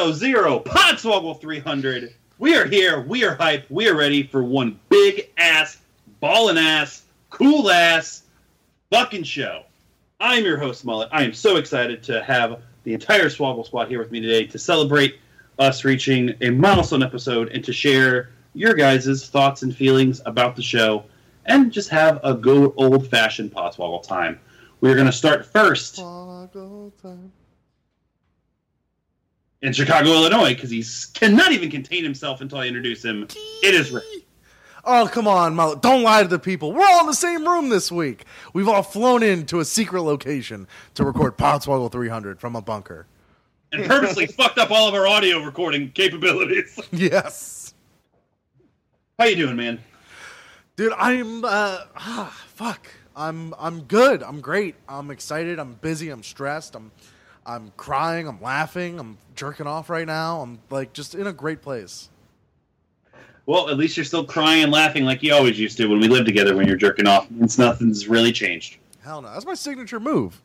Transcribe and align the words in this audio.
300 0.00 0.64
Podswoggle 0.64 1.38
300. 1.38 2.14
We 2.38 2.56
are 2.56 2.64
here, 2.64 3.02
we 3.02 3.22
are 3.24 3.36
hyped, 3.36 3.64
we 3.68 3.86
are 3.86 3.94
ready 3.94 4.22
for 4.22 4.42
one 4.42 4.80
big 4.88 5.28
ass, 5.36 5.76
ballin' 6.20 6.56
ass, 6.56 7.02
cool 7.28 7.70
ass 7.70 8.22
fucking 8.90 9.24
show. 9.24 9.64
I'm 10.18 10.42
your 10.42 10.56
host, 10.56 10.86
Mullet. 10.86 11.10
I 11.12 11.22
am 11.22 11.34
so 11.34 11.56
excited 11.56 12.02
to 12.04 12.22
have 12.22 12.62
the 12.84 12.94
entire 12.94 13.26
Swoggle 13.26 13.66
squad 13.66 13.88
here 13.88 13.98
with 13.98 14.10
me 14.10 14.20
today 14.20 14.46
to 14.46 14.58
celebrate 14.58 15.18
us 15.58 15.84
reaching 15.84 16.34
a 16.40 16.48
milestone 16.48 17.02
episode 17.02 17.50
and 17.50 17.62
to 17.62 17.72
share 17.72 18.30
your 18.54 18.72
guys' 18.72 19.28
thoughts 19.28 19.62
and 19.62 19.76
feelings 19.76 20.22
about 20.24 20.56
the 20.56 20.62
show 20.62 21.04
and 21.44 21.70
just 21.70 21.90
have 21.90 22.20
a 22.24 22.32
good 22.32 22.72
old 22.78 23.06
fashioned 23.06 23.52
Podswoggle 23.52 24.02
time. 24.02 24.40
We're 24.80 24.94
going 24.94 25.06
to 25.06 25.12
start 25.12 25.44
first 25.44 25.98
in 29.62 29.72
Chicago, 29.72 30.10
Illinois, 30.10 30.54
because 30.54 30.70
he 30.70 30.84
cannot 31.14 31.52
even 31.52 31.70
contain 31.70 32.02
himself 32.02 32.40
until 32.40 32.58
I 32.58 32.66
introduce 32.66 33.04
him. 33.04 33.26
It 33.62 33.74
is 33.74 33.90
Rick. 33.90 34.04
Oh, 34.84 35.08
come 35.12 35.28
on, 35.28 35.54
Mo. 35.54 35.74
Don't 35.74 36.02
lie 36.02 36.22
to 36.22 36.28
the 36.28 36.38
people. 36.38 36.72
We're 36.72 36.86
all 36.86 37.00
in 37.00 37.06
the 37.06 37.12
same 37.12 37.46
room 37.46 37.68
this 37.68 37.92
week. 37.92 38.24
We've 38.54 38.68
all 38.68 38.82
flown 38.82 39.22
in 39.22 39.44
to 39.46 39.60
a 39.60 39.64
secret 39.64 40.00
location 40.02 40.66
to 40.94 41.04
record 41.04 41.36
Podswoggle 41.36 41.92
300 41.92 42.40
from 42.40 42.56
a 42.56 42.62
bunker. 42.62 43.06
and 43.72 43.84
purposely 43.84 44.26
fucked 44.38 44.58
up 44.58 44.70
all 44.70 44.88
of 44.88 44.94
our 44.94 45.06
audio 45.06 45.44
recording 45.44 45.90
capabilities. 45.92 46.78
Yes. 46.92 47.74
How 49.18 49.26
you 49.26 49.36
doing, 49.36 49.56
man? 49.56 49.78
Dude, 50.76 50.94
I'm 50.96 51.44
uh 51.44 51.80
ah, 51.94 52.34
fuck. 52.54 52.88
I'm 53.14 53.52
I'm 53.58 53.82
good. 53.82 54.22
I'm 54.22 54.40
great. 54.40 54.76
I'm 54.88 55.10
excited. 55.10 55.58
I'm 55.58 55.74
busy. 55.74 56.08
I'm 56.08 56.22
stressed. 56.22 56.74
I'm 56.74 56.90
I'm 57.46 57.72
crying. 57.76 58.28
I'm 58.28 58.40
laughing. 58.40 58.98
I'm 58.98 59.18
jerking 59.34 59.66
off 59.66 59.90
right 59.90 60.06
now. 60.06 60.40
I'm 60.40 60.60
like 60.70 60.92
just 60.92 61.14
in 61.14 61.26
a 61.26 61.32
great 61.32 61.62
place. 61.62 62.08
Well, 63.46 63.68
at 63.70 63.76
least 63.76 63.96
you're 63.96 64.04
still 64.04 64.24
crying 64.24 64.62
and 64.62 64.70
laughing 64.72 65.04
like 65.04 65.22
you 65.22 65.34
always 65.34 65.58
used 65.58 65.76
to 65.78 65.86
when 65.86 65.98
we 65.98 66.08
lived 66.08 66.26
together 66.26 66.54
when 66.54 66.68
you're 66.68 66.76
jerking 66.76 67.06
off. 67.06 67.26
It's 67.40 67.58
nothing's 67.58 68.06
really 68.06 68.32
changed. 68.32 68.76
Hell 69.02 69.22
no. 69.22 69.32
That's 69.32 69.46
my 69.46 69.54
signature 69.54 69.98
move. 69.98 70.40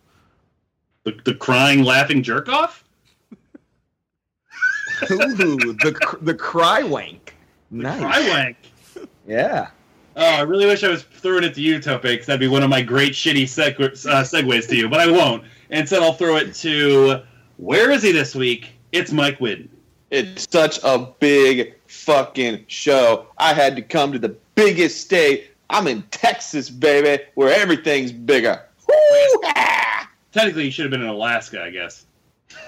The, 1.04 1.16
the 1.24 1.36
crying, 1.36 1.84
laughing 1.84 2.24
jerk 2.24 2.50
off? 2.50 2.84
Ooh, 5.12 5.18
the 5.58 6.18
the 6.22 6.34
cry 6.34 6.82
wank. 6.82 7.36
Nice. 7.70 8.00
Cry 8.00 8.30
wank. 8.30 9.08
Yeah. 9.28 9.68
Oh, 10.16 10.24
I 10.24 10.42
really 10.42 10.66
wish 10.66 10.84
I 10.84 10.90
was 10.90 11.04
throwing 11.04 11.44
it 11.44 11.54
to 11.56 11.62
you, 11.62 11.80
Tope, 11.80 12.04
because 12.04 12.26
that'd 12.26 12.40
be 12.40 12.48
one 12.48 12.64
of 12.64 12.70
my 12.70 12.82
great 12.82 13.12
shitty 13.12 13.44
seg- 13.44 13.80
uh, 13.82 14.24
segues 14.24 14.68
to 14.70 14.76
you, 14.76 14.88
but 14.88 15.02
I 15.02 15.12
won't. 15.12 15.44
Instead, 15.70 16.04
I'll 16.04 16.14
throw 16.14 16.38
it 16.38 16.54
to 16.56 17.22
where 17.58 17.92
is 17.92 18.04
he 18.04 18.12
this 18.12 18.36
week? 18.36 18.72
It's 18.92 19.12
Mike 19.12 19.40
Whidden. 19.40 19.70
It's 20.12 20.48
such 20.50 20.80
a 20.84 21.08
big 21.20 21.74
fucking 21.88 22.66
show. 22.68 23.28
I 23.38 23.54
had 23.54 23.76
to 23.76 23.82
come 23.82 24.12
to 24.12 24.20
the 24.20 24.36
biggest 24.56 25.02
state. 25.02 25.52
I'm 25.70 25.88
in 25.88 26.04
Texas, 26.12 26.70
baby, 26.70 27.24
where 27.34 27.54
everything's 27.54 28.12
bigger. 28.12 28.62
Woo-ah! 28.88 30.10
Technically, 30.32 30.66
you 30.66 30.72
should 30.72 30.86
have 30.86 30.92
been 30.92 31.02
in 31.02 31.08
Alaska, 31.08 31.64
I 31.64 31.72
guess. 31.72 32.06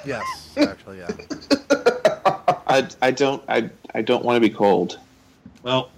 Yes, 0.05 0.25
actually, 0.57 0.99
yeah. 0.99 1.11
I, 2.67 2.87
I 3.01 3.11
don't 3.11 3.43
I, 3.47 3.69
I 3.93 4.01
don't 4.01 4.25
want 4.25 4.35
to 4.35 4.41
be 4.41 4.53
cold. 4.53 4.99
Well, 5.63 5.89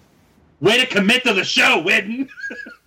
way 0.62 0.80
to 0.80 0.86
commit 0.86 1.24
to 1.24 1.34
the 1.34 1.44
show, 1.44 1.82
Whidden. 1.82 2.30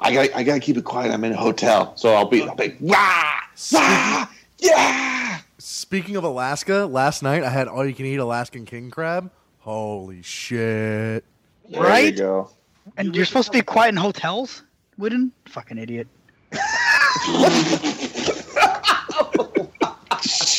I 0.00 0.12
got 0.12 0.28
I 0.34 0.42
gotta 0.42 0.60
keep 0.60 0.76
it 0.76 0.84
quiet. 0.84 1.10
I'm 1.12 1.24
in 1.24 1.32
a 1.32 1.36
hotel, 1.36 1.96
so 1.96 2.14
I'll 2.14 2.26
be 2.28 2.42
I'll 2.42 2.54
be 2.54 2.76
rah, 2.80 3.40
rah, 3.72 4.28
yeah. 4.58 5.38
Speaking 5.58 6.16
of 6.16 6.24
Alaska, 6.24 6.86
last 6.86 7.22
night 7.22 7.42
I 7.42 7.50
had 7.50 7.66
all 7.68 7.86
you 7.86 7.94
can 7.94 8.04
eat 8.06 8.16
Alaskan 8.16 8.66
king 8.66 8.90
crab. 8.90 9.30
Holy 9.60 10.22
shit. 10.22 11.24
There 11.70 11.82
Right? 11.82 12.12
you 12.12 12.18
go. 12.18 12.50
And 12.96 13.16
you're 13.16 13.24
supposed 13.24 13.46
to 13.52 13.58
be 13.58 13.62
quiet 13.62 13.88
in 13.90 13.96
hotels, 13.96 14.62
Whidden? 14.96 15.32
Fucking 15.46 15.78
idiot. 15.78 16.06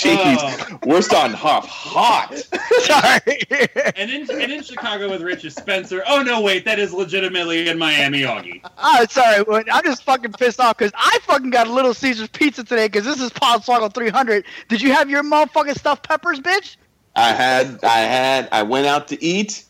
Jeez, 0.07 0.37
oh. 0.39 0.79
we're 0.85 1.01
starting 1.01 1.35
off 1.35 1.67
hot. 1.67 2.33
Sorry. 2.79 3.41
and 3.95 4.09
in 4.09 4.29
and 4.29 4.51
in 4.51 4.63
Chicago 4.63 5.09
with 5.09 5.21
Rich 5.21 5.45
is 5.45 5.55
Spencer. 5.55 6.03
Oh 6.07 6.21
no, 6.21 6.41
wait, 6.41 6.63
that 6.65 6.79
is 6.79 6.93
legitimately 6.93 7.67
in 7.67 7.77
Miami, 7.77 8.21
Augie. 8.21 8.61
oh, 8.77 9.05
sorry. 9.09 9.43
I'm 9.71 9.83
just 9.83 10.03
fucking 10.03 10.33
pissed 10.33 10.59
off 10.59 10.77
because 10.77 10.93
I 10.95 11.19
fucking 11.23 11.49
got 11.49 11.67
a 11.67 11.73
Little 11.73 11.93
Caesars 11.93 12.29
pizza 12.29 12.63
today 12.63 12.87
because 12.87 13.05
this 13.05 13.21
is 13.21 13.31
Podswoggle 13.31 13.93
300. 13.93 14.45
Did 14.69 14.81
you 14.81 14.93
have 14.93 15.09
your 15.09 15.23
motherfucking 15.23 15.77
stuffed 15.77 16.07
peppers, 16.07 16.39
bitch? 16.39 16.77
I 17.15 17.33
had 17.33 17.83
I 17.83 17.99
had 17.99 18.49
I 18.51 18.63
went 18.63 18.87
out 18.87 19.07
to 19.09 19.21
eat. 19.23 19.65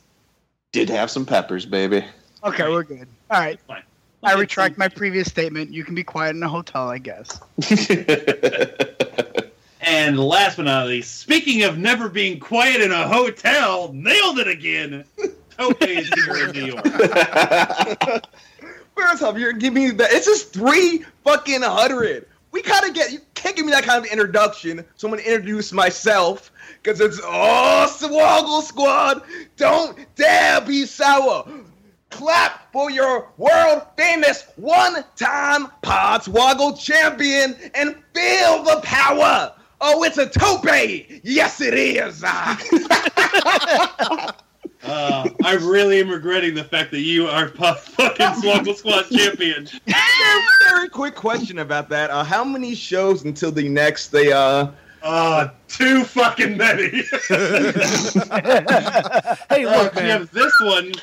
Did 0.72 0.90
have 0.90 1.10
some 1.10 1.26
peppers, 1.26 1.66
baby. 1.66 2.06
Okay, 2.44 2.70
we're 2.70 2.84
good. 2.84 3.08
All 3.32 3.40
right. 3.40 3.60
Fine. 3.68 3.84
I 4.24 4.34
retract 4.34 4.78
my 4.78 4.88
previous 4.88 5.28
statement. 5.28 5.72
You 5.72 5.84
can 5.84 5.96
be 5.96 6.04
quiet 6.04 6.36
in 6.36 6.44
a 6.44 6.50
hotel, 6.50 6.90
I 6.90 6.98
guess. 6.98 7.40
And 9.90 10.20
last 10.20 10.58
but 10.58 10.64
not 10.64 10.88
least, 10.88 11.16
speaking 11.16 11.64
of 11.64 11.78
never 11.78 12.10
being 12.10 12.42
quiet 12.42 12.82
in 12.82 12.92
a 12.92 13.08
hotel, 13.08 13.90
nailed 13.94 14.38
it 14.38 14.50
again. 14.50 15.06
Tope 15.58 15.82
is 15.82 16.10
here 16.14 16.50
in 16.50 16.52
New 16.52 16.66
York. 16.66 16.86
First 18.98 19.24
off, 19.24 19.38
you're 19.38 19.54
giving 19.54 19.86
me 19.86 19.92
that. 19.92 20.12
It's 20.12 20.26
just 20.26 20.52
three 20.52 21.06
fucking 21.24 21.62
hundred. 21.62 22.28
We 22.52 22.62
kind 22.62 22.86
of 22.86 22.96
get. 22.96 23.14
You 23.14 23.20
can't 23.34 23.56
give 23.56 23.66
me 23.66 23.72
that 23.72 23.86
kind 23.86 24.06
of 24.06 24.12
introduction. 24.12 24.84
So 24.98 25.08
I'm 25.08 25.14
gonna 25.14 25.26
introduce 25.26 25.72
myself 25.72 26.52
because 26.84 27.00
it's 27.00 27.22
oh 27.24 27.88
Swoggle 27.90 28.64
Squad. 28.64 29.22
Don't 29.56 29.98
dare 30.16 30.60
be 30.60 30.86
sour. 30.86 31.50
Clap 32.10 32.74
for 32.74 32.92
your 32.92 33.30
world 33.38 33.84
famous 33.98 34.48
one 34.58 35.06
time 35.16 35.68
Podswoggle 35.82 36.78
champion 36.78 37.56
and 37.74 37.96
feel 38.14 38.64
the 38.64 38.82
power. 38.84 39.54
Oh, 39.80 40.04
it's 40.04 40.18
a 40.18 40.28
tope. 40.28 40.66
Yes, 41.24 41.62
it 41.62 41.74
is. 41.76 42.24
Uh, 44.84 45.28
I 45.44 45.56
really 45.56 46.00
am 46.00 46.10
regretting 46.10 46.54
the 46.54 46.64
fact 46.64 46.92
that 46.92 47.02
you 47.02 47.28
are 47.28 47.50
pu- 47.50 47.74
fucking 47.74 48.26
Swoggle 48.28 48.76
Squad 48.76 49.10
champion. 49.10 49.66
very, 49.86 50.42
very 50.70 50.88
quick 50.88 51.16
question 51.16 51.60
about 51.60 51.90
that. 51.90 52.10
Uh, 52.12 52.24
how 52.24 52.44
many 52.46 52.74
shows 52.76 53.26
until 53.26 53.52
the 53.52 53.68
next 53.68 54.10
they 54.10 54.32
uh 54.32 54.68
Uh, 55.02 55.50
too 55.68 56.04
fucking 56.06 56.56
many. 56.58 56.90
Hey, 59.50 59.66
Uh, 59.66 59.84
look, 59.84 59.96
we 59.96 60.02
man. 60.04 60.10
have 60.12 60.32
this 60.32 60.54
one. 60.62 60.94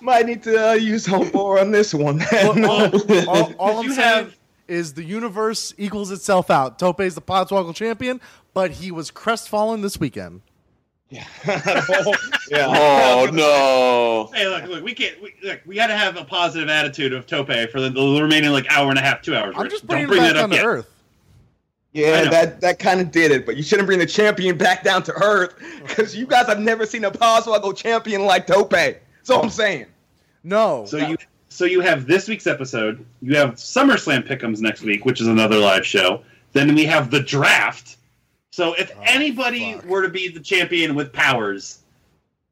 might 0.00 0.26
need 0.26 0.42
to 0.44 0.70
uh, 0.70 0.74
use 0.74 1.04
Hellbore 1.06 1.60
on 1.60 1.70
this 1.72 1.92
one? 1.94 2.22
All, 2.32 2.70
all- 2.70 3.28
all- 3.28 3.52
all 3.58 3.78
I'm 3.78 3.84
You 3.86 3.94
saying 3.94 4.24
have- 4.26 4.37
is 4.68 4.94
the 4.94 5.04
universe 5.04 5.74
equals 5.78 6.10
itself 6.10 6.50
out. 6.50 6.78
Tope's 6.78 7.14
the 7.14 7.22
Podswoggle 7.22 7.74
champion, 7.74 8.20
but 8.54 8.70
he 8.70 8.90
was 8.90 9.10
crestfallen 9.10 9.82
this 9.82 9.98
weekend. 9.98 10.42
Oh, 11.46 12.14
yeah. 12.50 12.66
oh 12.68 13.30
no. 13.32 14.30
Hey, 14.34 14.46
look, 14.48 14.64
look, 14.64 14.84
we 14.84 14.94
can't. 14.94 15.20
We, 15.22 15.34
look, 15.42 15.60
we 15.66 15.74
got 15.74 15.86
to 15.88 15.96
have 15.96 16.16
a 16.16 16.24
positive 16.24 16.68
attitude 16.68 17.12
of 17.12 17.26
Tope 17.26 17.48
for 17.70 17.80
the, 17.80 17.90
the 17.90 18.22
remaining 18.22 18.50
like 18.50 18.70
hour 18.70 18.90
and 18.90 18.98
a 18.98 19.02
half, 19.02 19.22
two 19.22 19.34
hours. 19.34 19.54
I'm 19.56 19.64
Rich. 19.64 19.72
just 19.72 19.86
Don't 19.86 20.06
bringing 20.06 20.08
bring 20.08 20.22
it 20.22 20.34
back 20.34 20.34
that 20.34 20.40
down 20.40 20.52
up 20.52 20.58
to 20.58 20.64
earth. 20.64 20.94
Yeah, 21.92 22.28
that 22.28 22.60
that 22.60 22.78
kind 22.78 23.00
of 23.00 23.10
did 23.10 23.30
it, 23.30 23.46
but 23.46 23.56
you 23.56 23.62
shouldn't 23.62 23.86
bring 23.86 23.98
the 23.98 24.06
champion 24.06 24.56
back 24.58 24.84
down 24.84 25.02
to 25.04 25.12
earth 25.14 25.54
because 25.86 26.14
you 26.14 26.26
guys 26.26 26.46
have 26.46 26.60
never 26.60 26.84
seen 26.86 27.04
a 27.04 27.10
Podswoggle 27.10 27.76
champion 27.76 28.24
like 28.24 28.46
Tope. 28.46 28.74
So 29.22 29.40
I'm 29.40 29.50
saying. 29.50 29.86
No. 30.44 30.84
So 30.86 30.98
you 30.98 31.16
so 31.48 31.64
you 31.64 31.80
have 31.80 32.06
this 32.06 32.28
week's 32.28 32.46
episode. 32.46 33.04
You 33.22 33.36
have 33.36 33.54
SummerSlam 33.54 34.26
Pick'em 34.26 34.58
next 34.60 34.82
week, 34.82 35.04
which 35.04 35.20
is 35.20 35.26
another 35.26 35.56
live 35.58 35.86
show. 35.86 36.22
Then 36.52 36.74
we 36.74 36.84
have 36.86 37.10
the 37.10 37.20
draft. 37.20 37.96
So 38.50 38.74
if 38.74 38.90
Oh, 38.96 39.00
anybody 39.04 39.74
fuck. 39.74 39.84
were 39.86 40.02
to 40.02 40.08
be 40.08 40.28
the 40.28 40.40
champion 40.40 40.94
with 40.94 41.12
powers, 41.12 41.78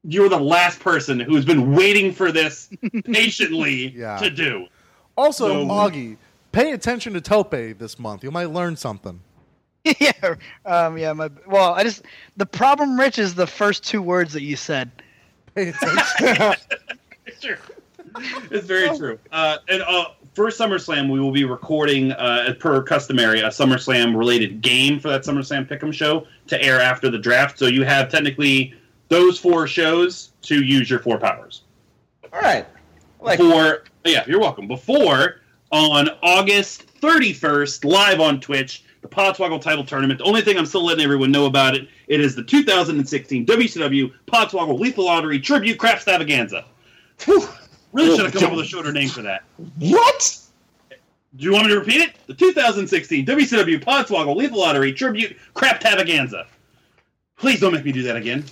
you're 0.04 0.28
the 0.28 0.38
last 0.40 0.78
person 0.80 1.18
who's 1.18 1.44
been 1.44 1.74
waiting 1.74 2.12
for 2.12 2.30
this 2.30 2.68
patiently 3.04 3.88
Yeah. 3.96 4.16
to 4.18 4.30
do. 4.30 4.66
Also, 5.16 5.48
So- 5.48 5.66
Augie, 5.66 6.16
pay 6.52 6.72
attention 6.72 7.12
to 7.14 7.20
Tope 7.20 7.50
this 7.50 7.98
month. 7.98 8.22
You 8.22 8.30
might 8.30 8.50
learn 8.50 8.76
something. 8.76 9.20
yeah, 10.00 10.34
um, 10.64 10.98
yeah. 10.98 11.12
My 11.12 11.30
well, 11.46 11.72
I 11.74 11.84
just 11.84 12.02
the 12.36 12.46
problem, 12.46 12.98
Rich, 12.98 13.20
is 13.20 13.36
the 13.36 13.46
first 13.46 13.84
two 13.84 14.02
words 14.02 14.32
that 14.32 14.42
you 14.42 14.56
said. 14.56 14.90
Pay 15.54 15.68
attention. 15.68 16.54
Sure. 17.40 17.58
It's 18.50 18.66
very 18.66 18.96
true. 18.96 19.18
Uh, 19.32 19.58
and 19.68 19.82
uh, 19.82 20.06
for 20.34 20.48
SummerSlam, 20.48 21.10
we 21.10 21.20
will 21.20 21.32
be 21.32 21.44
recording, 21.44 22.12
uh, 22.12 22.54
per 22.58 22.82
customary, 22.82 23.40
a 23.40 23.48
SummerSlam 23.48 24.16
related 24.16 24.60
game 24.60 25.00
for 25.00 25.08
that 25.08 25.22
SummerSlam 25.22 25.68
Pick'em 25.68 25.92
show 25.92 26.26
to 26.46 26.62
air 26.62 26.80
after 26.80 27.10
the 27.10 27.18
draft. 27.18 27.58
So 27.58 27.66
you 27.66 27.84
have 27.84 28.10
technically 28.10 28.74
those 29.08 29.38
four 29.38 29.66
shows 29.66 30.32
to 30.42 30.62
use 30.62 30.90
your 30.90 30.98
four 30.98 31.18
powers. 31.18 31.62
All 32.32 32.40
right. 32.40 32.66
Like, 33.20 33.38
Before, 33.38 33.84
yeah, 34.04 34.24
you're 34.26 34.40
welcome. 34.40 34.68
Before 34.68 35.40
on 35.72 36.08
August 36.22 36.86
31st, 37.00 37.84
live 37.84 38.20
on 38.20 38.40
Twitch, 38.40 38.84
the 39.02 39.08
Podswoggle 39.08 39.60
title 39.60 39.84
tournament. 39.84 40.18
The 40.18 40.24
only 40.24 40.42
thing 40.42 40.58
I'm 40.58 40.66
still 40.66 40.84
letting 40.84 41.04
everyone 41.04 41.30
know 41.30 41.46
about 41.46 41.74
it, 41.74 41.88
it 42.08 42.20
is 42.20 42.34
the 42.34 42.42
2016 42.42 43.46
WCW 43.46 44.12
Podswoggle 44.26 44.78
Lethal 44.78 45.06
Lottery 45.06 45.38
Tribute 45.40 45.78
Crapstavaganza. 45.78 46.64
Whew, 47.24 47.48
really 47.96 48.16
should 48.16 48.24
have 48.26 48.34
come 48.34 48.44
up 48.44 48.52
with 48.56 48.64
a 48.64 48.68
shorter 48.68 48.92
name 48.92 49.08
for 49.08 49.22
that. 49.22 49.42
What? 49.78 50.38
Do 50.90 51.44
you 51.44 51.52
want 51.52 51.66
me 51.66 51.72
to 51.72 51.78
repeat 51.78 52.00
it? 52.00 52.14
The 52.26 52.34
2016 52.34 53.26
WCW 53.26 53.82
Podswoggle 53.82 54.36
Lethal 54.36 54.58
Lottery 54.60 54.92
Tribute 54.92 55.36
Craptavaganza. 55.54 56.46
Please 57.36 57.60
don't 57.60 57.74
make 57.74 57.84
me 57.84 57.92
do 57.92 58.02
that 58.04 58.16
again. 58.16 58.44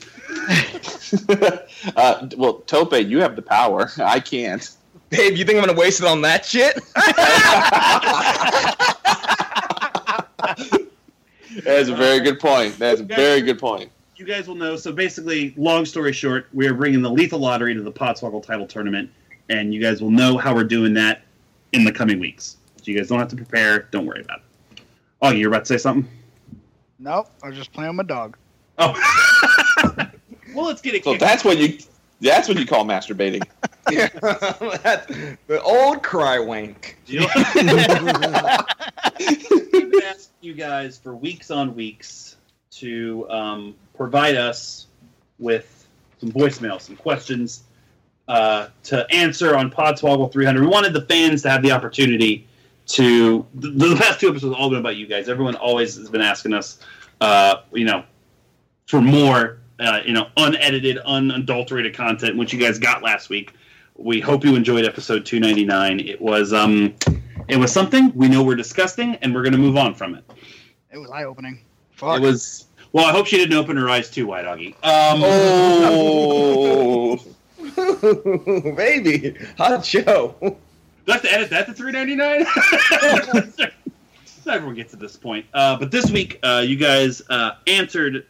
uh, 1.96 2.28
well, 2.36 2.54
Tope, 2.66 2.92
you 2.92 3.20
have 3.20 3.36
the 3.36 3.42
power. 3.42 3.90
I 3.98 4.20
can't. 4.20 4.68
Babe, 5.08 5.36
you 5.36 5.44
think 5.44 5.58
I'm 5.58 5.64
gonna 5.64 5.78
waste 5.78 6.00
it 6.00 6.06
on 6.06 6.20
that 6.22 6.44
shit? 6.44 6.74
That's 11.64 11.88
a 11.88 11.94
very 11.94 12.20
good 12.20 12.40
point. 12.40 12.78
That's 12.78 13.00
a 13.00 13.04
very 13.04 13.40
good 13.40 13.58
point. 13.58 13.90
you 14.16 14.24
guys 14.24 14.48
will 14.48 14.56
know. 14.56 14.76
So 14.76 14.92
basically, 14.92 15.54
long 15.56 15.84
story 15.86 16.12
short, 16.12 16.48
we 16.52 16.66
are 16.66 16.74
bringing 16.74 17.00
the 17.00 17.10
Lethal 17.10 17.38
Lottery 17.38 17.74
to 17.74 17.82
the 17.82 17.92
Podswoggle 17.92 18.44
title 18.44 18.66
tournament, 18.66 19.10
and 19.48 19.74
you 19.74 19.80
guys 19.80 20.00
will 20.00 20.10
know 20.10 20.36
how 20.36 20.54
we're 20.54 20.64
doing 20.64 20.94
that 20.94 21.22
in 21.72 21.84
the 21.84 21.92
coming 21.92 22.18
weeks. 22.18 22.56
So 22.78 22.84
you 22.90 22.96
guys 22.96 23.08
don't 23.08 23.18
have 23.18 23.28
to 23.28 23.36
prepare. 23.36 23.88
Don't 23.90 24.06
worry 24.06 24.20
about 24.20 24.38
it. 24.38 24.80
Oh, 25.22 25.30
you're 25.30 25.48
about 25.48 25.60
to 25.60 25.66
say 25.66 25.78
something? 25.78 26.10
Nope, 26.98 27.28
I 27.42 27.48
was 27.48 27.56
just 27.56 27.72
playing 27.72 27.96
with 27.96 28.06
my 28.06 28.14
dog. 28.14 28.36
Oh. 28.78 28.92
well, 30.54 30.66
let's 30.66 30.80
get 30.80 30.94
it. 30.94 31.04
So 31.04 31.12
kicked 31.12 31.20
that's 31.20 31.44
what 31.44 31.58
you. 31.58 31.78
That's 32.20 32.48
what 32.48 32.58
you 32.58 32.66
call 32.66 32.84
masturbating. 32.84 33.42
That- 33.86 35.06
the 35.46 35.60
old 35.62 36.02
cry 36.02 36.38
wank. 36.38 36.96
We've 37.06 37.28
been 39.90 40.02
asking 40.02 40.32
you 40.40 40.54
guys 40.54 40.96
for 40.98 41.14
weeks 41.14 41.50
on 41.50 41.74
weeks 41.74 42.36
to 42.72 43.28
um, 43.30 43.74
provide 43.94 44.36
us 44.36 44.86
with 45.38 45.86
some 46.18 46.32
voicemails, 46.32 46.82
some 46.82 46.96
questions 46.96 47.64
uh, 48.28 48.68
to 48.84 49.06
answer 49.10 49.54
on 49.56 49.70
Podswoggle 49.70 50.32
300. 50.32 50.60
We 50.62 50.66
wanted 50.68 50.92
the 50.92 51.02
fans 51.02 51.42
to 51.42 51.50
have 51.50 51.62
the 51.62 51.72
opportunity 51.72 52.46
to. 52.86 53.46
The, 53.54 53.70
the 53.70 53.96
past 53.96 54.20
two 54.20 54.28
episodes 54.28 54.52
have 54.54 54.60
all 54.60 54.70
been 54.70 54.78
about 54.78 54.96
you 54.96 55.06
guys. 55.06 55.28
Everyone 55.28 55.54
always 55.56 55.96
has 55.96 56.08
been 56.10 56.20
asking 56.20 56.54
us, 56.54 56.78
uh, 57.20 57.56
you 57.72 57.84
know, 57.84 58.04
for 58.86 59.00
more, 59.00 59.58
uh, 59.80 60.00
you 60.04 60.12
know, 60.12 60.28
unedited, 60.36 60.98
unadulterated 60.98 61.94
content, 61.94 62.36
which 62.36 62.52
you 62.52 62.58
guys 62.60 62.78
got 62.78 63.02
last 63.02 63.28
week. 63.28 63.52
We 63.96 64.20
hope 64.20 64.44
you 64.44 64.56
enjoyed 64.56 64.84
episode 64.84 65.24
299. 65.24 66.00
It 66.00 66.20
was 66.20 66.52
um, 66.52 66.94
it 67.48 67.56
was 67.56 67.72
something 67.72 68.10
we 68.14 68.28
know 68.28 68.42
we're 68.42 68.56
disgusting, 68.56 69.14
and 69.16 69.34
we're 69.34 69.42
going 69.42 69.52
to 69.52 69.58
move 69.58 69.76
on 69.76 69.94
from 69.94 70.14
it. 70.14 70.24
It 70.90 70.98
was 70.98 71.10
eye 71.10 71.24
opening. 71.24 71.60
Fuck. 71.92 72.18
It 72.18 72.22
was 72.22 72.66
well. 72.92 73.04
I 73.06 73.12
hope 73.12 73.26
she 73.26 73.36
didn't 73.36 73.56
open 73.56 73.76
her 73.76 73.88
eyes 73.88 74.10
too 74.10 74.26
wide, 74.26 74.46
Augie. 74.46 74.74
Um, 74.82 75.22
Oh. 75.24 77.18
Baby, 78.76 79.36
hot 79.56 79.84
show. 79.84 80.34
Do 80.40 80.56
I 81.08 81.12
have 81.12 81.22
to 81.22 81.32
edit 81.32 81.50
that 81.50 81.66
to 81.66 81.74
399? 81.74 83.70
Everyone 84.46 84.74
gets 84.74 84.92
to 84.92 84.98
this 84.98 85.16
point. 85.16 85.46
Uh, 85.54 85.78
but 85.78 85.90
this 85.90 86.10
week, 86.10 86.38
uh, 86.42 86.62
you 86.66 86.76
guys 86.76 87.22
uh, 87.30 87.52
answered 87.66 88.26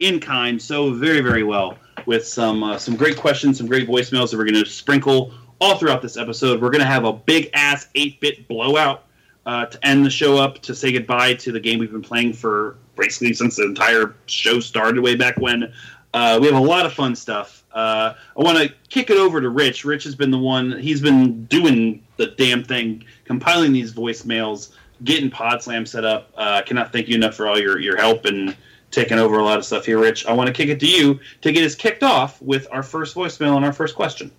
in 0.00 0.20
kind 0.20 0.60
so 0.60 0.92
very, 0.92 1.20
very 1.20 1.42
well 1.42 1.78
with 2.04 2.26
some 2.26 2.62
uh, 2.62 2.78
some 2.78 2.96
great 2.96 3.16
questions, 3.16 3.58
some 3.58 3.66
great 3.66 3.88
voicemails 3.88 4.30
that 4.30 4.36
we're 4.36 4.44
going 4.44 4.62
to 4.62 4.70
sprinkle 4.70 5.32
all 5.60 5.78
throughout 5.78 6.02
this 6.02 6.16
episode. 6.16 6.60
We're 6.60 6.70
going 6.70 6.82
to 6.82 6.86
have 6.86 7.04
a 7.04 7.12
big 7.12 7.50
ass 7.54 7.88
8 7.94 8.20
bit 8.20 8.48
blowout 8.48 9.04
uh, 9.46 9.66
to 9.66 9.86
end 9.86 10.04
the 10.04 10.10
show 10.10 10.36
up 10.36 10.60
to 10.62 10.74
say 10.74 10.92
goodbye 10.92 11.34
to 11.34 11.52
the 11.52 11.60
game 11.60 11.78
we've 11.78 11.92
been 11.92 12.02
playing 12.02 12.34
for 12.34 12.76
basically 12.96 13.32
since 13.32 13.56
the 13.56 13.64
entire 13.64 14.14
show 14.26 14.60
started 14.60 15.00
way 15.00 15.14
back 15.16 15.38
when. 15.38 15.72
Uh, 16.12 16.38
we 16.40 16.46
have 16.46 16.56
a 16.56 16.60
lot 16.60 16.86
of 16.86 16.92
fun 16.92 17.14
stuff. 17.14 17.55
Uh, 17.76 18.14
I 18.34 18.42
want 18.42 18.56
to 18.56 18.74
kick 18.88 19.10
it 19.10 19.18
over 19.18 19.38
to 19.38 19.50
Rich. 19.50 19.84
Rich 19.84 20.04
has 20.04 20.14
been 20.14 20.30
the 20.30 20.38
one, 20.38 20.78
he's 20.78 21.02
been 21.02 21.44
doing 21.44 22.02
the 22.16 22.28
damn 22.28 22.64
thing, 22.64 23.04
compiling 23.26 23.74
these 23.74 23.92
voicemails, 23.92 24.72
getting 25.04 25.30
PodSlam 25.30 25.86
set 25.86 26.02
up. 26.02 26.32
Uh, 26.38 26.62
cannot 26.62 26.90
thank 26.90 27.06
you 27.06 27.16
enough 27.16 27.34
for 27.34 27.46
all 27.46 27.58
your, 27.60 27.78
your 27.78 27.98
help 27.98 28.24
and 28.24 28.56
taking 28.90 29.18
over 29.18 29.38
a 29.38 29.44
lot 29.44 29.58
of 29.58 29.64
stuff 29.66 29.84
here, 29.84 29.98
Rich. 29.98 30.24
I 30.24 30.32
want 30.32 30.46
to 30.46 30.54
kick 30.54 30.70
it 30.70 30.80
to 30.80 30.86
you 30.86 31.20
to 31.42 31.52
get 31.52 31.64
us 31.64 31.74
kicked 31.74 32.02
off 32.02 32.40
with 32.40 32.66
our 32.72 32.82
first 32.82 33.14
voicemail 33.14 33.56
and 33.56 33.64
our 33.66 33.74
first 33.74 33.94
question. 33.94 34.30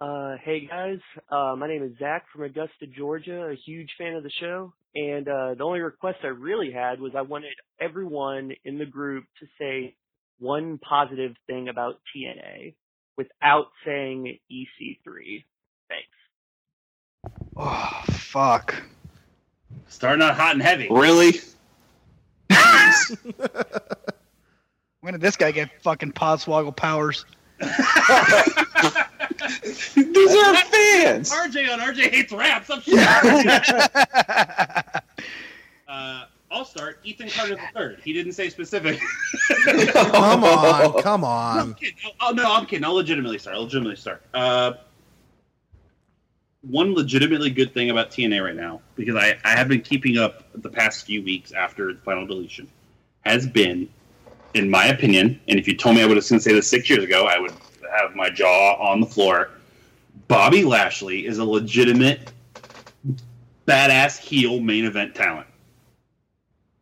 Uh, 0.00 0.36
hey 0.42 0.66
guys, 0.66 1.00
uh, 1.30 1.54
my 1.58 1.68
name 1.68 1.82
is 1.82 1.98
Zach 1.98 2.24
from 2.32 2.44
Augusta, 2.44 2.86
Georgia, 2.86 3.48
a 3.50 3.56
huge 3.56 3.90
fan 3.98 4.14
of 4.14 4.22
the 4.22 4.30
show. 4.40 4.72
And, 4.94 5.28
uh, 5.28 5.52
the 5.54 5.64
only 5.64 5.80
request 5.80 6.20
I 6.22 6.28
really 6.28 6.72
had 6.72 6.98
was 6.98 7.12
I 7.14 7.20
wanted 7.20 7.52
everyone 7.78 8.52
in 8.64 8.78
the 8.78 8.86
group 8.86 9.24
to 9.40 9.46
say 9.58 9.96
one 10.38 10.78
positive 10.78 11.36
thing 11.46 11.68
about 11.68 12.00
TNA 12.14 12.74
without 13.16 13.66
saying 13.84 14.38
EC3. 14.50 15.44
Thanks. 15.88 16.08
Oh 17.56 18.02
fuck. 18.08 18.74
Starting 19.88 20.22
out 20.22 20.36
hot 20.36 20.54
and 20.54 20.62
heavy. 20.62 20.88
Really? 20.90 21.40
When 25.00 25.12
did 25.12 25.22
this 25.22 25.36
guy 25.36 25.52
get 25.52 25.70
fucking 25.82 26.10
podswoggle 26.12 26.76
powers? 26.76 27.24
These 27.60 27.70
are 30.34 30.56
fans. 30.56 31.30
RJ 31.30 31.72
on 31.72 31.78
RJ 31.80 32.10
hates 32.10 32.32
raps. 32.32 32.68
I'm 32.68 32.82
sure. 32.82 32.98
uh, 35.88 36.24
I'll 36.50 36.64
start. 36.64 37.00
Ethan 37.04 37.28
Carter 37.28 37.56
the 37.56 37.60
third. 37.74 38.00
He 38.02 38.12
didn't 38.12 38.32
say 38.32 38.48
specific. 38.48 38.98
come 39.64 40.44
on, 40.44 41.02
come 41.02 41.20
No, 41.20 41.26
I'm 41.26 41.58
on. 41.60 41.74
kidding. 41.74 41.94
Oh, 42.20 42.30
no, 42.30 42.50
I'm 42.54 42.64
kidding. 42.64 42.84
I'll 42.84 42.94
legitimately 42.94 43.38
start. 43.38 43.56
I'll 43.56 43.64
legitimately 43.64 43.96
start. 43.96 44.22
Uh, 44.32 44.72
one 46.62 46.94
legitimately 46.94 47.50
good 47.50 47.72
thing 47.74 47.90
about 47.90 48.10
TNA 48.10 48.42
right 48.42 48.54
now, 48.56 48.80
because 48.96 49.14
I, 49.14 49.38
I 49.44 49.50
have 49.56 49.68
been 49.68 49.82
keeping 49.82 50.16
up 50.18 50.44
the 50.54 50.70
past 50.70 51.04
few 51.06 51.22
weeks 51.22 51.52
after 51.52 51.92
the 51.92 52.00
final 52.00 52.26
deletion, 52.26 52.66
has 53.26 53.46
been, 53.46 53.88
in 54.54 54.70
my 54.70 54.86
opinion, 54.86 55.40
and 55.48 55.58
if 55.58 55.68
you 55.68 55.76
told 55.76 55.96
me 55.96 56.02
I 56.02 56.06
would 56.06 56.16
have 56.16 56.28
going 56.28 56.40
to 56.40 56.42
say 56.44 56.52
this 56.54 56.68
six 56.68 56.88
years 56.88 57.04
ago, 57.04 57.26
I 57.26 57.38
would 57.38 57.52
have 57.98 58.14
my 58.16 58.30
jaw 58.30 58.74
on 58.76 59.00
the 59.00 59.06
floor. 59.06 59.50
Bobby 60.28 60.64
Lashley 60.64 61.26
is 61.26 61.38
a 61.38 61.44
legitimate, 61.44 62.32
badass 63.66 64.18
heel 64.18 64.60
main 64.60 64.84
event 64.86 65.14
talent 65.14 65.46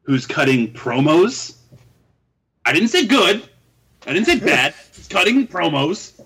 who's 0.07 0.25
cutting 0.25 0.73
promos. 0.73 1.57
I 2.65 2.73
didn't 2.73 2.89
say 2.89 3.07
good. 3.07 3.49
I 4.07 4.13
didn't 4.13 4.27
say 4.27 4.39
bad. 4.39 4.73
He's 4.95 5.09
cutting 5.09 5.47
promos 5.49 6.21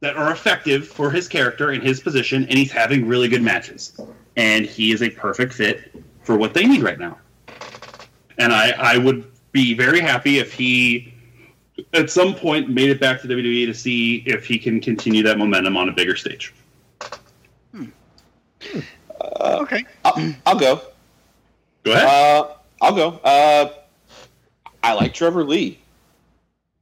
that 0.00 0.16
are 0.16 0.30
effective 0.30 0.86
for 0.86 1.10
his 1.10 1.26
character 1.26 1.70
and 1.70 1.82
his 1.82 2.00
position, 2.00 2.44
and 2.44 2.58
he's 2.58 2.70
having 2.70 3.08
really 3.08 3.28
good 3.28 3.42
matches. 3.42 3.98
And 4.36 4.64
he 4.66 4.92
is 4.92 5.02
a 5.02 5.10
perfect 5.10 5.52
fit 5.54 5.90
for 6.22 6.36
what 6.36 6.54
they 6.54 6.66
need 6.66 6.82
right 6.82 6.98
now. 6.98 7.18
And 8.38 8.52
I, 8.52 8.70
I 8.72 8.98
would 8.98 9.24
be 9.52 9.74
very 9.74 10.00
happy 10.00 10.38
if 10.38 10.52
he, 10.52 11.14
at 11.94 12.10
some 12.10 12.34
point, 12.34 12.68
made 12.68 12.90
it 12.90 13.00
back 13.00 13.22
to 13.22 13.28
WWE 13.28 13.66
to 13.66 13.74
see 13.74 14.16
if 14.26 14.44
he 14.44 14.58
can 14.58 14.80
continue 14.80 15.22
that 15.22 15.38
momentum 15.38 15.76
on 15.76 15.88
a 15.88 15.92
bigger 15.92 16.14
stage. 16.14 16.54
Uh, 17.74 19.58
Okay. 19.62 19.84
I'll, 20.04 20.34
I'll 20.44 20.58
go. 20.58 20.82
Go 21.84 21.92
ahead. 21.92 22.04
Uh, 22.06 22.55
I'll 22.80 22.94
go. 22.94 23.20
Uh, 23.24 23.70
I 24.82 24.92
like 24.94 25.14
Trevor 25.14 25.44
Lee. 25.44 25.78